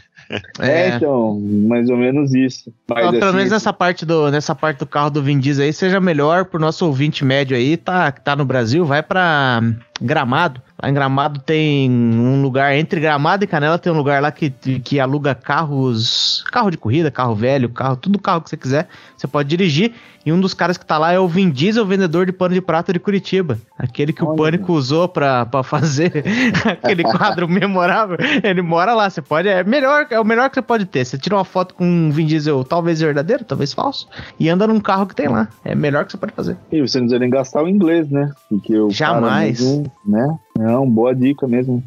É, 0.61 0.97
então, 0.97 1.41
mais 1.41 1.89
ou 1.91 1.97
menos 1.97 2.33
isso. 2.35 2.73
Mas, 2.89 3.07
Ó, 3.07 3.11
pelo 3.11 3.25
assim, 3.25 3.37
menos 3.37 3.51
nessa 3.51 3.73
parte, 3.73 4.07
do, 4.07 4.31
nessa 4.31 4.55
parte 4.55 4.79
do 4.79 4.87
carro 4.87 5.11
do 5.11 5.23
Vin 5.23 5.39
Diesel 5.39 5.65
aí, 5.65 5.73
seja 5.73 6.01
melhor 6.01 6.45
pro 6.45 6.61
nosso 6.61 6.87
ouvinte 6.87 7.25
médio 7.25 7.57
aí, 7.57 7.77
tá, 7.77 8.13
que 8.13 8.21
tá 8.21 8.37
no 8.37 8.45
Brasil, 8.45 8.85
vai 8.85 9.03
pra 9.03 9.61
Gramado. 10.01 10.63
Lá 10.83 10.89
em 10.89 10.95
Gramado 10.95 11.41
tem 11.41 11.91
um 11.91 12.41
lugar, 12.41 12.75
entre 12.75 13.01
Gramado 13.01 13.45
e 13.45 13.47
Canela 13.47 13.79
tem 13.79 13.93
um 13.93 13.97
lugar 13.97 14.23
lá 14.23 14.33
que, 14.33 14.51
que 14.51 14.99
aluga 14.99 15.35
carros, 15.35 16.43
carro 16.51 16.71
de 16.71 16.79
corrida, 16.79 17.11
carro 17.11 17.35
velho, 17.35 17.69
carro, 17.69 17.97
tudo 17.97 18.19
carro 18.19 18.41
que 18.41 18.49
você 18.49 18.57
quiser, 18.57 18.89
você 19.17 19.27
pode 19.27 19.49
dirigir. 19.49 19.93
E 20.25 20.31
um 20.31 20.41
dos 20.41 20.53
caras 20.53 20.77
que 20.77 20.85
tá 20.85 20.99
lá 20.99 21.13
é 21.13 21.19
o 21.19 21.27
Vin 21.27 21.49
Diesel, 21.49 21.87
vendedor 21.87 22.27
de 22.27 22.33
pano 22.33 22.55
de 22.55 22.61
prata 22.61 22.93
de 22.93 22.99
Curitiba. 22.99 23.59
Aquele 23.79 24.13
que 24.13 24.23
o 24.23 24.29
Olha. 24.29 24.37
Pânico 24.37 24.73
usou 24.75 25.09
pra, 25.09 25.47
pra 25.47 25.63
fazer 25.63 26.23
aquele 26.65 27.03
quadro 27.03 27.49
memorável. 27.49 28.19
Ele 28.43 28.61
mora 28.61 28.95
lá, 28.95 29.09
você 29.09 29.23
pode, 29.23 29.49
é 29.49 29.65
melhor, 29.65 30.07
é 30.11 30.21
o 30.21 30.25
melhor 30.25 30.51
que 30.51 30.57
você 30.57 30.63
pode 30.63 30.85
ter. 30.85 31.07
Você 31.07 31.17
tira 31.17 31.37
uma 31.37 31.45
foto 31.45 31.75
com 31.75 31.87
um 31.87 32.11
Vin 32.11 32.27
Diesel, 32.27 32.63
talvez 32.65 33.01
verdadeiro, 33.01 33.45
talvez 33.45 33.73
falso, 33.73 34.09
e 34.39 34.49
anda 34.49 34.67
num 34.67 34.81
carro 34.81 35.07
que 35.07 35.15
tem 35.15 35.27
lá. 35.27 35.49
É 35.65 35.75
melhor 35.75 36.05
que 36.05 36.13
você 36.13 36.19
pode 36.19 36.33
fazer. 36.33 36.57
E 36.71 36.81
você 36.83 36.99
não 36.99 37.07
precisa 37.07 37.19
nem 37.19 37.31
gastar 37.31 37.63
o 37.63 37.69
inglês, 37.69 38.11
né? 38.11 38.31
Porque 38.49 38.79
o 38.79 38.91
Jamais. 38.91 39.59
cara 39.59 39.91
né? 40.05 40.39
Não, 40.59 40.89
boa 40.89 41.15
dica 41.15 41.47
mesmo. 41.49 41.83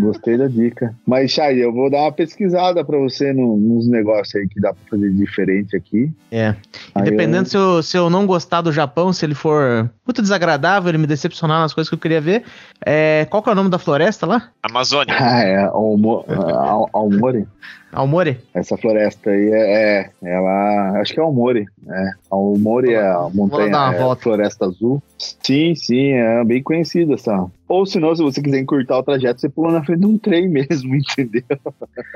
Gostei 0.00 0.36
da 0.38 0.46
dica. 0.46 0.94
Mas, 1.06 1.32
Chay, 1.32 1.58
eu 1.62 1.72
vou 1.72 1.90
dar 1.90 2.02
uma 2.02 2.12
pesquisada 2.12 2.84
pra 2.84 2.96
você 2.98 3.32
no- 3.32 3.56
nos 3.56 3.88
negócios 3.88 4.34
aí 4.36 4.48
que 4.48 4.60
dá 4.60 4.72
pra 4.72 4.80
fazer 4.90 5.12
diferente 5.12 5.76
aqui. 5.76 6.10
É. 6.30 6.54
E 6.96 7.02
dependendo 7.02 7.42
eu- 7.42 7.46
se, 7.46 7.56
eu, 7.56 7.82
se 7.82 7.96
eu 7.96 8.08
não 8.10 8.24
gostar 8.26 8.60
do 8.60 8.70
Japão, 8.72 9.12
se 9.12 9.24
ele 9.26 9.34
for 9.34 9.90
muito 10.06 10.22
desagradável, 10.22 10.88
ele 10.88 10.98
me 10.98 11.06
decepcionar 11.06 11.60
nas 11.60 11.74
coisas 11.74 11.88
que 11.88 11.94
eu 11.94 11.98
queria 11.98 12.20
ver. 12.20 12.44
É, 12.86 13.26
qual 13.28 13.42
que 13.42 13.48
é 13.48 13.52
o 13.52 13.56
nome 13.56 13.70
da 13.70 13.78
floresta 13.78 14.24
lá? 14.26 14.50
Amazônia. 14.62 15.14
Ah, 15.20 15.42
é, 15.42 15.64
Almo, 15.64 16.24
Al- 16.28 16.88
Almore. 16.92 17.46
Almore? 17.92 18.38
Essa 18.54 18.76
floresta 18.76 19.30
aí 19.30 19.50
é, 19.50 20.00
é, 20.00 20.10
ela, 20.22 21.00
acho 21.00 21.12
que 21.12 21.18
é 21.20 21.22
Almore, 21.22 21.66
é. 21.88 22.10
Almore 22.30 22.92
é 22.94 23.00
a 23.06 23.28
montanha, 23.34 23.70
dar 23.70 23.88
uma 23.90 23.94
é 23.94 23.98
a 23.98 24.02
volta. 24.04 24.22
floresta 24.22 24.66
azul. 24.66 25.02
Sim, 25.18 25.74
sim, 25.74 26.12
é 26.12 26.44
bem 26.44 26.62
conhecida 26.62 27.14
essa. 27.14 27.46
Ou 27.68 27.84
se 27.84 28.00
não, 28.00 28.14
se 28.16 28.22
você 28.22 28.40
quiser 28.40 28.58
encurtar 28.60 28.98
o 28.98 29.02
trajeto, 29.02 29.40
você 29.40 29.48
pula 29.48 29.72
na 29.72 29.84
frente 29.84 30.00
de 30.00 30.06
um 30.06 30.16
trem 30.18 30.48
mesmo, 30.48 30.94
entendeu? 30.96 31.42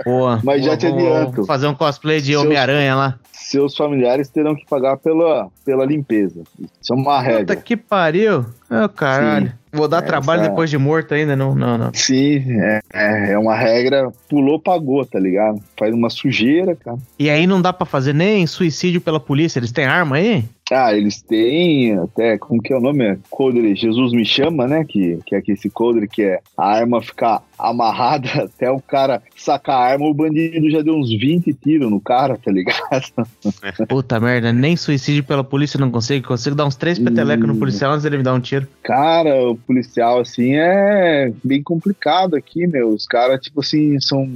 Boa. 0.05 0.41
Mas 0.43 0.65
já 0.65 0.77
te 0.77 0.87
adianto. 0.87 1.45
Fazer 1.45 1.67
um 1.67 1.75
cosplay 1.75 2.21
de 2.21 2.35
Homem-Aranha 2.37 2.95
lá. 2.95 3.19
Seus 3.33 3.77
familiares 3.77 4.29
terão 4.31 4.55
que 4.55 4.65
pagar 4.65 4.97
pela, 4.97 5.49
pela 5.65 5.85
limpeza. 5.85 6.43
Isso 6.81 6.93
é 6.93 6.97
uma 6.97 7.19
Puta 7.19 7.31
regra. 7.31 7.57
que 7.57 7.77
pariu. 7.77 8.47
Ô, 8.71 8.89
caralho. 8.89 9.49
Sim. 9.49 9.53
Vou 9.75 9.89
dar 9.89 9.99
Essa- 9.99 10.07
trabalho 10.07 10.43
depois 10.43 10.69
de 10.71 10.77
morto 10.79 11.13
ainda, 11.15 11.35
não, 11.35 11.55
não, 11.55 11.77
não. 11.79 11.91
Sim, 11.95 12.45
é, 12.61 12.81
é, 12.93 13.33
é 13.33 13.39
uma 13.39 13.55
regra, 13.55 14.11
pulou, 14.29 14.59
pagou, 14.61 15.05
tá 15.05 15.19
ligado? 15.19 15.61
Faz 15.79 15.95
uma 15.95 16.09
sujeira, 16.11 16.77
cara. 16.77 16.97
E 17.19 17.29
aí 17.31 17.47
não 17.47 17.61
dá 17.61 17.73
pra 17.73 17.87
fazer 17.87 18.13
nem 18.15 18.47
suicídio 18.47 19.01
pela 19.01 19.19
polícia. 19.21 19.59
Eles 19.59 19.73
têm 19.73 19.85
arma 19.87 20.17
aí? 20.17 20.45
Ah, 20.73 20.95
eles 20.95 21.21
têm 21.23 21.99
até, 21.99 22.39
como 22.39 22.61
que 22.63 22.73
é 22.73 22.77
o 22.77 22.81
nome? 22.81 23.05
É 23.05 23.19
Jesus 23.75 24.13
me 24.13 24.25
chama, 24.25 24.67
né? 24.67 24.85
Que, 24.85 25.19
que 25.27 25.35
é 25.35 25.43
esse 25.49 25.71
coldre 25.71 26.09
que 26.09 26.23
é 26.23 26.41
a 26.57 26.67
arma 26.67 27.03
ficar 27.03 27.43
amarrada 27.59 28.29
até 28.45 28.71
o 28.71 28.81
cara 28.81 29.23
sacar 29.43 29.77
a 29.77 29.93
arma, 29.93 30.07
o 30.07 30.15
bandido 30.15 30.71
já 30.71 30.83
deu 30.83 30.95
uns 30.95 31.11
20 31.11 31.53
tiros 31.55 31.91
no 31.91 32.01
cara, 32.01 32.39
tá 32.39 32.51
ligado? 32.51 32.79
Puta 33.89 34.19
merda, 34.21 34.53
nem 34.53 34.77
suicídio 34.77 35.25
pela 35.25 35.45
polícia 35.45 35.79
não 35.79 35.91
consigo. 35.91 36.27
Consigo 36.27 36.57
dar 36.57 36.67
uns 36.67 36.77
três 36.77 36.99
petelecos 36.99 37.47
no 37.47 37.57
policial 37.57 37.93
antes 37.93 38.05
dele 38.05 38.19
me 38.19 38.23
dar 38.23 38.35
um 38.35 38.41
tiro. 38.41 38.67
Cara, 38.83 39.51
o 39.51 39.57
policial, 39.57 40.21
assim, 40.21 40.55
é 40.55 41.33
bem 41.43 41.63
complicado 41.63 42.35
aqui, 42.35 42.67
meu. 42.67 42.91
Os 42.91 43.07
caras, 43.07 43.41
tipo 43.41 43.61
assim, 43.61 43.99
são, 44.01 44.29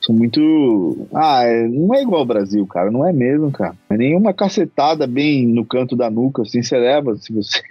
são 0.00 0.14
muito. 0.14 1.06
Ah, 1.14 1.44
é- 1.44 1.68
não 1.68 1.94
é 1.94 2.02
igual 2.02 2.20
ao 2.20 2.26
Brasil, 2.26 2.66
cara. 2.66 2.90
Não 2.90 3.06
é 3.06 3.12
mesmo, 3.12 3.50
cara. 3.50 3.74
É 3.90 3.96
nenhuma 3.96 4.32
cacetada 4.32 5.06
bem 5.06 5.46
no 5.46 5.64
canto 5.64 5.96
da 5.96 6.10
nuca, 6.10 6.42
assim, 6.42 6.62
você 6.62 6.76
leva, 6.78 7.16
se 7.16 7.32
você 7.32 7.62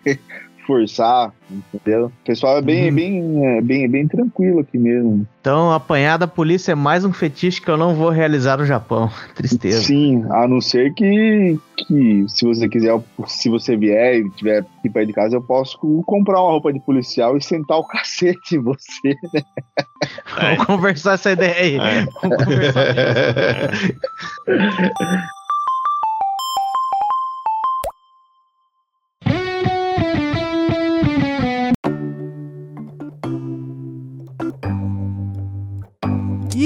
forçar, 0.65 1.31
entendeu? 1.73 2.07
O 2.07 2.11
pessoal 2.25 2.57
é 2.57 2.61
bem, 2.61 2.89
Uhum. 2.89 2.95
bem, 2.95 3.45
é 3.57 3.61
bem, 3.61 3.89
bem 3.89 4.07
tranquilo 4.07 4.59
aqui 4.59 4.77
mesmo. 4.77 5.27
Então, 5.41 5.71
apanhar 5.71 6.17
da 6.17 6.27
polícia 6.27 6.71
é 6.71 6.75
mais 6.75 7.05
um 7.05 7.13
fetiche 7.13 7.61
que 7.61 7.69
eu 7.69 7.77
não 7.77 7.93
vou 7.95 8.09
realizar 8.09 8.57
no 8.57 8.65
Japão. 8.65 9.09
Tristeza. 9.35 9.81
Sim, 9.81 10.25
a 10.31 10.47
não 10.47 10.59
ser 10.59 10.93
que, 10.93 11.57
que 11.77 12.25
se 12.27 12.45
você 12.45 12.67
quiser, 12.67 12.99
se 13.27 13.49
você 13.49 13.77
vier 13.77 14.15
e 14.17 14.29
tiver 14.31 14.59
aqui 14.59 14.89
perto 14.89 15.07
de 15.07 15.13
casa, 15.13 15.35
eu 15.35 15.41
posso 15.41 15.77
comprar 16.05 16.41
uma 16.41 16.51
roupa 16.51 16.73
de 16.73 16.79
policial 16.79 17.37
e 17.37 17.43
sentar 17.43 17.77
o 17.77 17.83
cacete 17.87 18.55
em 18.55 18.59
você. 18.59 19.15
É. 20.37 20.55
Vamos 20.55 20.65
conversar 20.65 21.13
essa 21.13 21.31
ideia 21.31 21.55
aí. 21.55 21.75
É. 21.77 22.05
Vamos 22.21 22.43
conversar. 22.45 22.85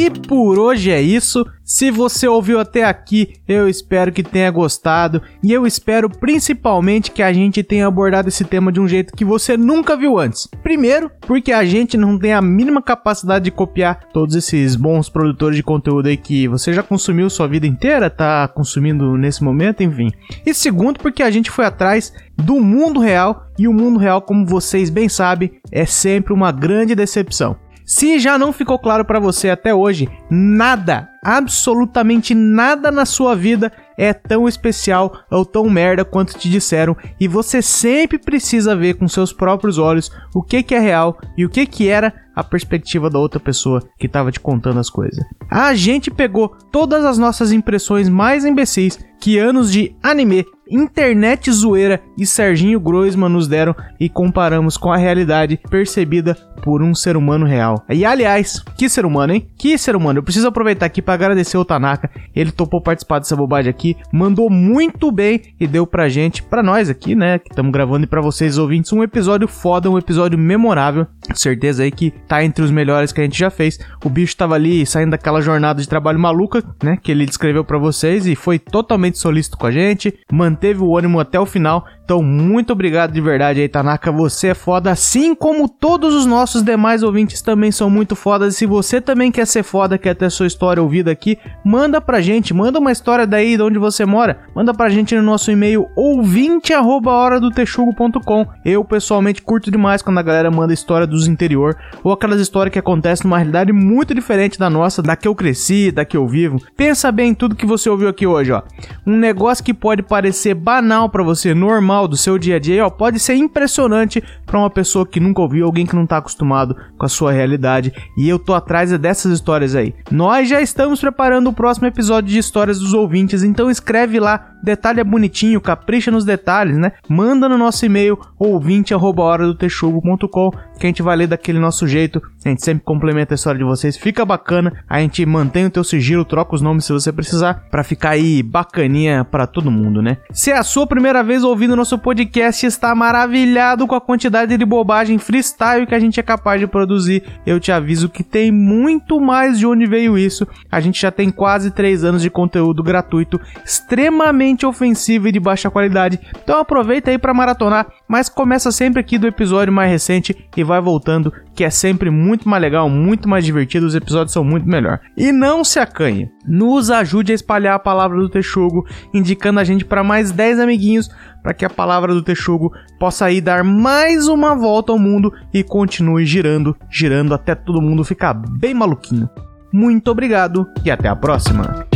E 0.02 0.10
por 0.10 0.58
hoje 0.58 0.92
é 0.92 1.02
isso. 1.02 1.46
Se 1.62 1.92
você 1.92 2.26
ouviu 2.26 2.58
até 2.58 2.86
aqui, 2.86 3.34
eu 3.46 3.68
espero 3.68 4.14
que 4.14 4.24
tenha 4.24 4.50
gostado. 4.50 5.22
E 5.44 5.52
eu 5.52 5.68
espero 5.68 6.10
principalmente 6.10 7.12
que 7.12 7.22
a 7.22 7.34
gente 7.34 7.62
tenha 7.62 7.86
abordado 7.86 8.30
esse 8.30 8.46
tema 8.46 8.72
de 8.72 8.80
um 8.80 8.88
jeito 8.88 9.14
que 9.14 9.26
você 9.26 9.58
nunca 9.58 9.98
viu 9.98 10.18
antes. 10.18 10.48
Primeiro, 10.64 11.12
porque 11.28 11.52
a 11.52 11.66
gente 11.66 11.98
não 11.98 12.18
tem 12.18 12.32
a 12.32 12.42
mínima 12.42 12.82
capacidade 12.82 13.44
de 13.44 13.52
copiar 13.52 14.06
todos 14.14 14.36
esses 14.36 14.78
bons 14.78 15.10
produtores 15.10 15.58
de 15.58 15.64
conteúdo 15.64 16.08
aí 16.08 16.16
que 16.16 16.48
você 16.48 16.72
já 16.72 16.82
consumiu 16.82 17.30
sua 17.30 17.50
vida 17.50 17.68
inteira, 17.68 18.10
tá 18.10 18.48
consumindo 18.48 19.18
nesse 19.18 19.44
momento, 19.44 19.84
enfim. 19.84 20.14
E 20.46 20.54
segundo, 20.54 20.98
porque 20.98 21.22
a 21.22 21.30
gente 21.30 21.52
foi 21.52 21.66
atrás 21.66 22.14
do 22.38 22.62
mundo 22.62 23.02
real. 23.02 23.48
E 23.60 23.68
o 23.68 23.74
mundo 23.74 24.00
real, 24.00 24.22
como 24.22 24.46
vocês 24.46 24.90
bem 24.90 25.10
sabem, 25.10 25.52
é 25.70 25.86
sempre 25.86 26.32
uma 26.32 26.54
grande 26.54 26.96
decepção. 26.96 27.58
Se 27.90 28.20
já 28.20 28.38
não 28.38 28.53
ficou 28.53 28.78
claro 28.78 29.03
pra 29.03 29.20
você 29.20 29.49
até 29.49 29.74
hoje, 29.74 30.07
nada, 30.30 31.10
absolutamente 31.24 32.36
nada 32.36 32.91
na 32.91 33.03
sua 33.03 33.36
vida 33.36 33.72
é 33.98 34.14
tão 34.14 34.48
especial 34.48 35.24
ou 35.32 35.44
tão 35.44 35.68
merda 35.68 36.06
quanto 36.06 36.38
te 36.38 36.48
disseram 36.52 36.95
e 37.20 37.28
você 37.28 37.64
sempre 37.64 38.20
precisa 38.20 38.76
ver 38.76 38.94
com 38.94 39.07
seus 39.07 39.34
próprios 39.34 39.80
olhos 39.80 40.11
o 40.36 40.44
que 40.44 40.61
que 40.61 40.76
é 40.76 40.80
real 40.80 41.18
e 41.36 41.44
o 41.44 41.49
que 41.49 41.66
que 41.66 41.88
era 41.88 42.14
a 42.36 42.44
perspectiva 42.44 43.10
da 43.10 43.18
outra 43.18 43.40
pessoa 43.40 43.84
que 43.98 44.06
estava 44.06 44.32
te 44.32 44.40
contando 44.40 44.80
as 44.80 44.91
coisas. 44.91 45.26
A 45.49 45.74
gente 45.74 46.11
pegou 46.11 46.56
todas 46.72 47.03
as 47.03 47.18
nossas 47.18 47.52
impressões 47.52 48.07
mais 48.07 48.45
imbecis 48.45 48.99
que 49.20 49.40
anos 49.40 49.72
de 49.72 49.95
anime 50.03 50.45
Internet 50.70 51.52
Zoeira 51.52 52.02
e 52.18 52.26
Serginho 52.26 52.80
Groisman 52.80 53.30
nos 53.30 53.48
deram 53.48 53.76
e 54.00 54.08
comparamos 54.08 54.78
com 54.78 54.91
a 54.91 54.98
realidade 54.98 55.60
percebida 55.70 56.36
por 56.62 56.82
um 56.84 56.94
ser 56.94 57.16
humano 57.18 57.46
real. 57.46 57.84
E 57.90 58.06
aliás, 58.06 58.64
que 58.78 58.90
ser 58.90 59.06
humano, 59.06 59.34
hein? 59.34 59.48
Que 59.58 59.78
ser 59.78 59.96
humano. 59.96 60.20
Eu 60.20 60.24
preciso 60.24 60.48
aproveitar 60.48 60.86
aqui 60.86 61.02
para 61.02 61.14
agradecer 61.14 61.58
o 61.58 61.66
Tanaka. 61.66 62.10
Ele 62.36 62.52
topou 62.52 62.82
participar 62.82 63.20
dessa 63.20 63.36
bobagem 63.36 63.70
aqui, 63.70 63.96
mandou 64.12 64.50
muito 64.50 65.12
bem 65.12 65.41
e 65.60 65.66
deu 65.66 65.88
pra 65.88 66.10
gente, 66.10 66.44
pra 66.44 66.62
nós 66.62 66.90
aqui, 66.90 67.16
né, 67.16 67.40
que 67.40 67.50
estamos 67.50 67.72
gravando 67.72 68.04
e 68.04 68.08
pra 68.08 68.22
vocês 68.22 68.58
ouvintes, 68.58 68.91
um 68.94 69.04
episódio 69.04 69.48
foda, 69.48 69.90
um 69.90 69.98
episódio 69.98 70.38
memorável. 70.38 71.08
Certeza 71.34 71.84
aí 71.84 71.91
que 71.91 72.12
tá 72.28 72.44
entre 72.44 72.64
os 72.64 72.72
melhores 72.72 73.12
que 73.12 73.22
a 73.22 73.24
gente 73.24 73.38
já 73.38 73.50
fez. 73.50 73.80
O 74.04 74.10
bicho 74.10 74.36
tava 74.36 74.56
ali 74.56 74.86
saindo 74.86 75.12
daquela 75.12 75.41
jornada 75.41 75.82
de 75.82 75.88
trabalho 75.88 76.20
maluca, 76.20 76.64
né, 76.84 76.98
que 77.02 77.12
ele 77.12 77.26
descreveu 77.26 77.64
para 77.64 77.78
vocês 77.78 78.28
e 78.28 78.36
foi 78.36 78.60
totalmente 78.60 79.18
solícito 79.18 79.58
com 79.58 79.66
a 79.66 79.72
gente, 79.72 80.14
manteve 80.60 80.84
o 80.84 80.98
ânimo 80.98 81.22
até 81.22 81.40
o 81.40 81.45
final. 81.45 81.86
Então, 82.03 82.22
muito 82.22 82.73
obrigado 82.73 83.14
de 83.14 83.22
verdade 83.22 83.61
aí, 83.61 83.69
Tanaka. 83.69 84.11
Você 84.11 84.48
é 84.48 84.56
foda, 84.56 84.91
assim 84.91 85.36
como 85.36 85.69
todos 85.69 86.15
os 86.15 86.26
nossos 86.26 86.64
demais 86.64 87.03
ouvintes 87.03 87.40
também 87.41 87.72
são 87.72 87.90
muito 87.90 88.14
fodas. 88.15 88.56
E 88.56 88.57
se 88.57 88.65
você 88.65 88.99
também 88.99 89.31
quer 89.31 89.45
ser 89.45 89.64
foda, 89.64 89.98
quer 89.98 90.15
ter 90.15 90.30
sua 90.31 90.48
história 90.48 90.81
ouvida 90.81 91.11
aqui, 91.11 91.38
manda 91.64 92.02
pra 92.02 92.19
gente, 92.19 92.52
manda 92.53 92.80
uma 92.80 92.91
história 92.91 93.26
daí 93.27 93.56
de 93.56 93.64
onde 93.64 93.77
você 93.77 94.06
mora. 94.06 94.40
Manda 94.56 94.73
pra 94.73 94.90
gente 94.90 95.15
no 95.15 95.22
nosso 95.22 95.52
e-mail 95.52 95.88
ouvinte@horadotexugo.com. 95.95 98.48
Eu 98.65 98.84
pessoalmente 98.84 99.44
curto 99.44 99.69
demais 99.69 100.02
quando 100.02 100.18
a 100.18 100.23
galera 100.23 100.49
manda 100.49 100.73
história 100.73 101.06
dos 101.06 101.27
interior 101.27 101.77
ou 102.03 102.11
aquelas 102.11 102.41
histórias 102.41 102.73
que 102.73 102.80
acontecem 102.80 103.26
numa 103.26 103.38
realidade 103.38 103.72
muito 103.72 104.15
diferente 104.15 104.57
da 104.57 104.68
nossa, 104.69 105.03
da 105.03 105.15
que 105.15 105.27
eu 105.27 105.36
cresci, 105.36 105.91
da 105.91 106.03
que 106.03 106.18
eu 106.18 106.27
vivo. 106.27 106.60
Pensa 106.76 107.11
bem 107.11 107.30
em 107.30 107.36
tudo 107.36 107.56
que 107.56 107.68
você 107.68 107.88
ouviu 107.88 108.10
aqui 108.10 108.26
hoje, 108.26 108.52
ó. 108.52 108.64
Um 109.06 109.15
negócio 109.15 109.64
que 109.64 109.76
pode 109.76 110.02
parecer 110.02 110.49
banal 110.54 111.10
para 111.10 111.24
você, 111.24 111.54
normal 111.54 112.08
do 112.08 112.18
seu 112.18 112.38
dia 112.38 112.58
a 112.58 112.60
dia, 112.60 112.86
ó, 112.86 112.90
pode 112.90 113.20
ser 113.20 113.36
impressionante 113.36 114.22
para 114.46 114.60
uma 114.60 114.70
pessoa 114.70 115.06
que 115.06 115.20
nunca 115.20 115.42
ouviu, 115.42 115.66
alguém 115.66 115.86
que 115.86 115.96
não 115.96 116.06
tá 116.06 116.18
acostumado 116.18 116.76
com 116.98 117.06
a 117.06 117.10
sua 117.10 117.32
realidade. 117.32 117.94
E 118.18 118.28
eu 118.28 118.40
tô 118.40 118.54
atrás 118.54 118.92
dessas 118.98 119.32
histórias 119.32 119.76
aí. 119.76 119.94
Nós 120.12 120.50
já 120.50 120.62
estamos 120.62 121.00
preparando 121.00 121.50
o 121.50 121.54
próximo 121.54 121.88
episódio 121.88 122.30
de 122.30 122.38
histórias 122.38 122.80
dos 122.80 122.94
ouvintes, 122.94 123.44
então 123.44 123.70
escreve 123.70 124.20
lá, 124.20 124.54
detalhe 124.64 125.00
é 125.00 125.04
bonitinho, 125.04 125.62
capricha 125.62 126.12
nos 126.12 126.26
detalhes, 126.26 126.78
né? 126.78 126.92
Manda 127.08 127.48
no 127.48 127.58
nosso 127.58 127.86
e-mail 127.86 128.20
ouvinte@horadotexugo.com 128.38 130.52
que 130.80 130.86
a 130.86 130.90
gente 130.90 131.02
vai 131.02 131.16
ler 131.16 131.28
daquele 131.28 131.60
nosso 131.60 131.88
jeito. 131.88 132.22
A 132.44 132.50
gente 132.50 132.64
sempre 132.64 132.84
complementa 132.84 133.34
a 133.34 133.36
história 133.36 133.58
de 133.58 133.66
vocês, 133.66 133.98
fica 133.98 134.26
bacana. 134.26 134.84
A 134.88 135.00
gente 135.00 135.26
mantém 135.26 135.66
o 135.66 135.70
teu 135.70 135.84
sigilo, 135.84 136.24
troca 136.24 136.56
os 136.56 136.62
nomes 136.62 136.86
se 136.86 136.94
você 136.94 137.12
precisar, 137.12 137.66
para 137.70 137.84
ficar 137.84 138.12
aí 138.12 138.42
bacaninha 138.42 139.26
para 139.26 139.46
todo 139.46 139.70
mundo, 139.70 140.02
né? 140.02 140.18
Se 140.40 140.52
é 140.52 140.57
a 140.57 140.64
sua 140.64 140.88
primeira 140.88 141.22
vez 141.22 141.44
ouvindo 141.44 141.76
nosso 141.76 141.99
podcast, 141.99 142.66
está 142.66 142.95
maravilhado 142.95 143.86
com 143.86 143.94
a 143.94 143.99
quantidade 143.99 144.56
de 144.56 144.66
bobagem 144.66 145.18
freestyle 145.18 145.86
que 145.86 145.94
a 145.94 145.99
gente 145.99 146.18
é 146.18 146.24
capaz 146.24 146.61
de 146.61 146.66
produzir. 146.66 147.24
Eu 147.45 147.60
te 147.60 147.74
aviso 147.74 148.07
que 148.07 148.24
tem 148.24 148.49
muito 148.49 149.20
mais 149.20 149.60
de 149.60 149.68
onde 149.68 149.86
veio 149.86 150.18
isso. 150.18 150.48
A 150.72 150.80
gente 150.80 151.02
já 151.02 151.11
tem 151.11 151.30
quase 151.30 151.72
3 151.72 152.06
anos 152.06 152.22
de 152.22 152.30
conteúdo 152.30 152.82
gratuito, 152.82 153.38
extremamente 153.66 154.66
ofensivo 154.66 155.28
e 155.28 155.34
de 155.34 155.41
baixa 155.41 155.70
qualidade. 155.70 156.18
Então 156.41 156.57
aproveita 156.57 157.11
aí 157.11 157.18
para 157.18 157.34
maratonar, 157.34 157.88
mas 158.07 158.30
começa 158.30 158.72
sempre 158.72 159.02
aqui 159.02 159.18
do 159.18 159.28
episódio 159.28 159.74
mais 159.74 159.91
recente 159.91 160.48
e 160.56 160.64
vai 160.64 160.80
voltando, 160.80 161.34
que 161.53 161.66
é 161.66 161.70
sempre 161.70 162.10
muito 162.10 162.48
mais 162.48 162.61
legal, 162.61 162.90
muito 162.90 163.28
mais 163.28 163.44
divertido, 163.44 163.86
os 163.86 163.94
episódios 163.94 164.32
são 164.32 164.45
muito 164.45 164.70
melhor. 164.70 165.02
E 165.18 165.34
não 165.34 165.66
se 165.66 165.80
acanhe, 165.80 166.32
nos 166.48 166.90
ajude 166.90 167.34
a 167.34 167.36
espalhar 167.36 167.76
a 167.76 167.80
palavra 167.80 168.18
do 168.18 168.30
Texugo, 168.30 168.88
indicando 169.14 169.60
a 169.60 169.66
gente 169.66 169.84
para 169.84 170.02
mais 170.02 170.28
10 170.31 170.60
amiguinhos, 170.60 171.10
para 171.41 171.53
que 171.53 171.65
a 171.65 171.69
palavra 171.69 172.14
do 172.14 172.22
Texugo 172.22 172.72
possa 172.99 173.26
aí 173.26 173.41
dar 173.41 173.64
mais 173.64 174.27
uma 174.27 174.56
volta 174.56 174.91
ao 174.91 174.99
mundo 174.99 175.34
e 175.53 175.64
continue 175.64 176.26
girando, 176.26 176.76
girando 176.89 177.34
até 177.34 177.56
todo 177.56 177.81
mundo 177.81 178.03
ficar 178.03 178.34
bem 178.34 178.73
maluquinho. 178.73 179.30
Muito 179.72 180.10
obrigado 180.10 180.68
e 180.84 180.91
até 180.91 181.07
a 181.07 181.15
próxima. 181.15 181.88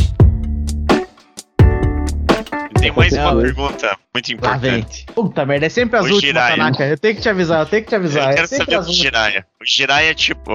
Tem 2.80 2.91
mais 2.91 3.14
uma 3.14 3.41
pergunta 3.41 3.97
muito 4.14 4.34
importante. 4.34 5.05
Puta 5.15 5.45
merda, 5.45 5.65
é 5.65 5.69
sempre 5.69 5.97
as 5.97 6.05
O 6.05 6.14
últimas, 6.14 6.22
Jiraiya. 6.22 6.57
Tanaka. 6.57 6.85
Eu 6.85 6.97
tenho 6.97 7.15
que 7.15 7.22
te 7.22 7.30
avisar, 7.30 7.60
eu 7.61 7.65
tenho 7.65 7.84
que 7.84 7.89
te 7.89 7.95
avisar. 7.95 8.23
Eu 8.23 8.30
é 8.30 8.35
quero 8.35 8.47
saber 8.47 8.81
do. 8.81 8.93
Jiraiya. 8.93 9.45
O 9.61 9.65
Jiraiya, 9.65 10.14
tipo, 10.14 10.51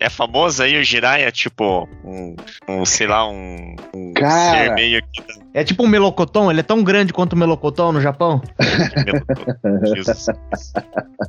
é 0.00 0.08
famoso 0.08 0.62
aí 0.62 0.80
o 0.80 0.82
Jiraiya, 0.82 1.30
tipo, 1.30 1.86
um, 2.02 2.34
um 2.66 2.84
sei 2.86 3.06
lá, 3.06 3.28
um, 3.28 3.76
um 3.94 4.12
Cara. 4.14 4.64
ser 4.64 4.74
meio 4.74 5.02
que 5.12 5.22
É 5.56 5.64
tipo 5.64 5.82
um 5.82 5.88
melocotão, 5.88 6.50
ele 6.50 6.60
é 6.60 6.62
tão 6.62 6.84
grande 6.84 7.14
quanto 7.14 7.32
o 7.32 7.36
melocotão 7.36 7.90
no 7.90 7.98
Japão? 7.98 8.42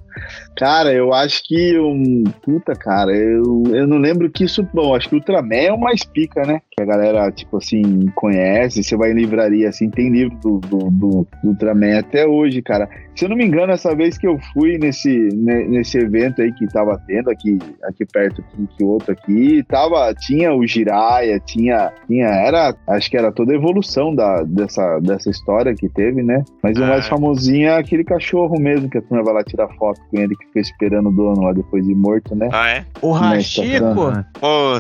Cara, 0.57 0.91
eu 0.91 1.13
acho 1.13 1.43
que 1.45 1.79
um. 1.79 2.23
Puta, 2.41 2.73
cara, 2.73 3.15
eu, 3.15 3.63
eu 3.67 3.87
não 3.87 3.97
lembro 3.97 4.29
que 4.29 4.43
isso. 4.43 4.67
Bom, 4.73 4.95
acho 4.95 5.07
que 5.07 5.15
o 5.15 5.19
Ultraman 5.19 5.55
é 5.55 5.71
o 5.71 5.79
mais 5.79 6.03
pica, 6.03 6.43
né? 6.43 6.61
Que 6.71 6.81
a 6.81 6.85
galera, 6.85 7.31
tipo 7.31 7.57
assim, 7.57 8.07
conhece. 8.15 8.83
Você 8.83 8.97
vai 8.97 9.11
em 9.11 9.15
livraria, 9.15 9.69
assim, 9.69 9.89
tem 9.89 10.09
livro 10.09 10.35
do, 10.39 10.59
do, 10.59 10.77
do, 10.89 11.27
do 11.43 11.49
Ultraman 11.49 11.99
até 11.99 12.25
hoje, 12.25 12.61
cara. 12.61 12.89
Se 13.15 13.25
eu 13.25 13.29
não 13.29 13.37
me 13.37 13.45
engano, 13.45 13.71
essa 13.71 13.95
vez 13.95 14.17
que 14.17 14.27
eu 14.27 14.37
fui 14.53 14.77
nesse, 14.77 15.29
ne- 15.33 15.67
nesse 15.67 15.97
evento 15.97 16.41
aí 16.41 16.51
que 16.53 16.67
tava 16.67 17.01
tendo 17.07 17.29
aqui, 17.29 17.57
aqui 17.83 18.05
perto 18.05 18.41
aqui, 18.41 18.67
que 18.77 18.83
outro 18.83 19.11
aqui, 19.11 19.63
tava, 19.63 20.13
tinha 20.13 20.53
o 20.53 20.65
Jiraiya, 20.65 21.39
tinha, 21.39 21.91
tinha, 22.07 22.27
era, 22.27 22.75
acho 22.87 23.09
que 23.09 23.17
era 23.17 23.31
toda 23.31 23.53
a 23.53 23.55
evolução 23.55 24.13
da, 24.17 24.43
dessa, 24.43 24.99
dessa 24.99 25.29
história 25.29 25.73
que 25.75 25.87
teve, 25.87 26.21
né? 26.23 26.43
Mas 26.63 26.77
o 26.77 26.83
Ah. 26.83 26.87
mais 26.87 27.07
famosinho 27.07 27.67
é 27.69 27.77
aquele 27.77 28.03
cachorro 28.03 28.59
mesmo, 28.59 28.89
que 28.89 28.97
a 28.97 29.01
turma 29.01 29.23
vai 29.23 29.35
lá 29.35 29.43
tirar 29.43 29.67
foto 29.77 30.01
com 30.09 30.19
ele, 30.19 30.35
que 30.35 30.45
ficou 30.47 30.61
esperando 30.61 31.09
o 31.09 31.11
dono 31.11 31.43
lá 31.43 31.53
depois 31.53 31.85
de 31.85 31.93
morto, 31.95 32.35
né? 32.35 32.49
Ah, 32.51 32.69
é? 32.69 32.85
O 33.01 33.11
Hashiko, 33.11 34.11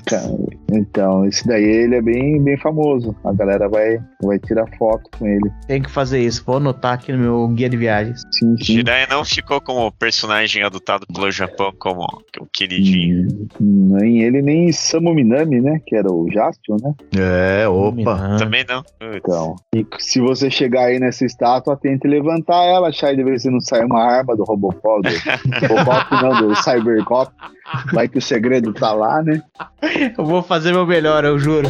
Cara, 0.05 0.29
Então, 0.73 1.25
esse 1.25 1.47
daí 1.47 1.63
ele 1.63 1.95
é 1.95 2.01
bem, 2.01 2.41
bem 2.43 2.57
famoso. 2.57 3.15
A 3.23 3.31
galera 3.33 3.69
vai, 3.69 3.99
vai 4.23 4.37
tirar 4.39 4.65
foto 4.77 5.09
com 5.17 5.25
ele. 5.27 5.49
tem 5.67 5.81
que 5.81 5.89
fazer 5.91 6.19
isso. 6.19 6.43
Vou 6.45 6.57
anotar 6.57 6.93
aqui 6.93 7.11
no 7.11 7.19
meu 7.19 7.47
guia 7.49 7.69
de 7.69 7.77
viagens. 7.77 8.21
Sim, 8.31 8.55
sim. 8.57 8.73
Jiraiya 8.73 9.07
não 9.09 9.23
ficou 9.23 9.61
como 9.61 9.91
personagem 9.91 10.63
adotado 10.63 11.05
pelo 11.13 11.29
Japão 11.31 11.71
como 11.77 12.01
o 12.39 12.45
queridinho. 12.51 13.27
Hum, 13.61 13.97
Nem 13.99 14.21
ele, 14.23 14.41
nem 14.41 14.71
Samu 14.71 15.13
Minami, 15.13 15.61
né? 15.61 15.79
Que 15.85 15.95
era 15.95 16.11
o 16.11 16.27
Jaspion, 16.31 16.77
né? 16.81 16.93
É, 17.17 17.67
opa. 17.67 18.17
Ah. 18.19 18.37
Também 18.37 18.65
não. 18.67 18.83
Então, 19.27 19.57
e 19.75 19.85
se 19.99 20.21
você 20.21 20.49
chegar 20.49 20.85
aí 20.85 20.99
nessa 21.01 21.25
estátua, 21.25 21.75
tente 21.75 22.07
levantar 22.07 22.63
ela, 22.63 22.87
achar 22.87 23.13
de 23.13 23.21
ver 23.21 23.37
se 23.37 23.49
não 23.49 23.59
sai 23.59 23.83
uma 23.83 24.01
arma 24.01 24.37
do 24.37 24.45
Robocop, 24.45 25.01
do 25.03 25.67
Robocop 25.67 26.23
não, 26.23 26.47
do 26.47 26.55
Cybercop. 26.55 27.29
Vai 27.91 28.07
que 28.07 28.17
o 28.17 28.21
segredo 28.21 28.73
tá 28.73 28.93
lá, 28.93 29.21
né? 29.21 29.43
Eu 30.17 30.23
vou 30.23 30.41
fazer 30.41 30.71
meu 30.71 30.85
melhor, 30.85 31.25
eu 31.25 31.37
juro. 31.37 31.67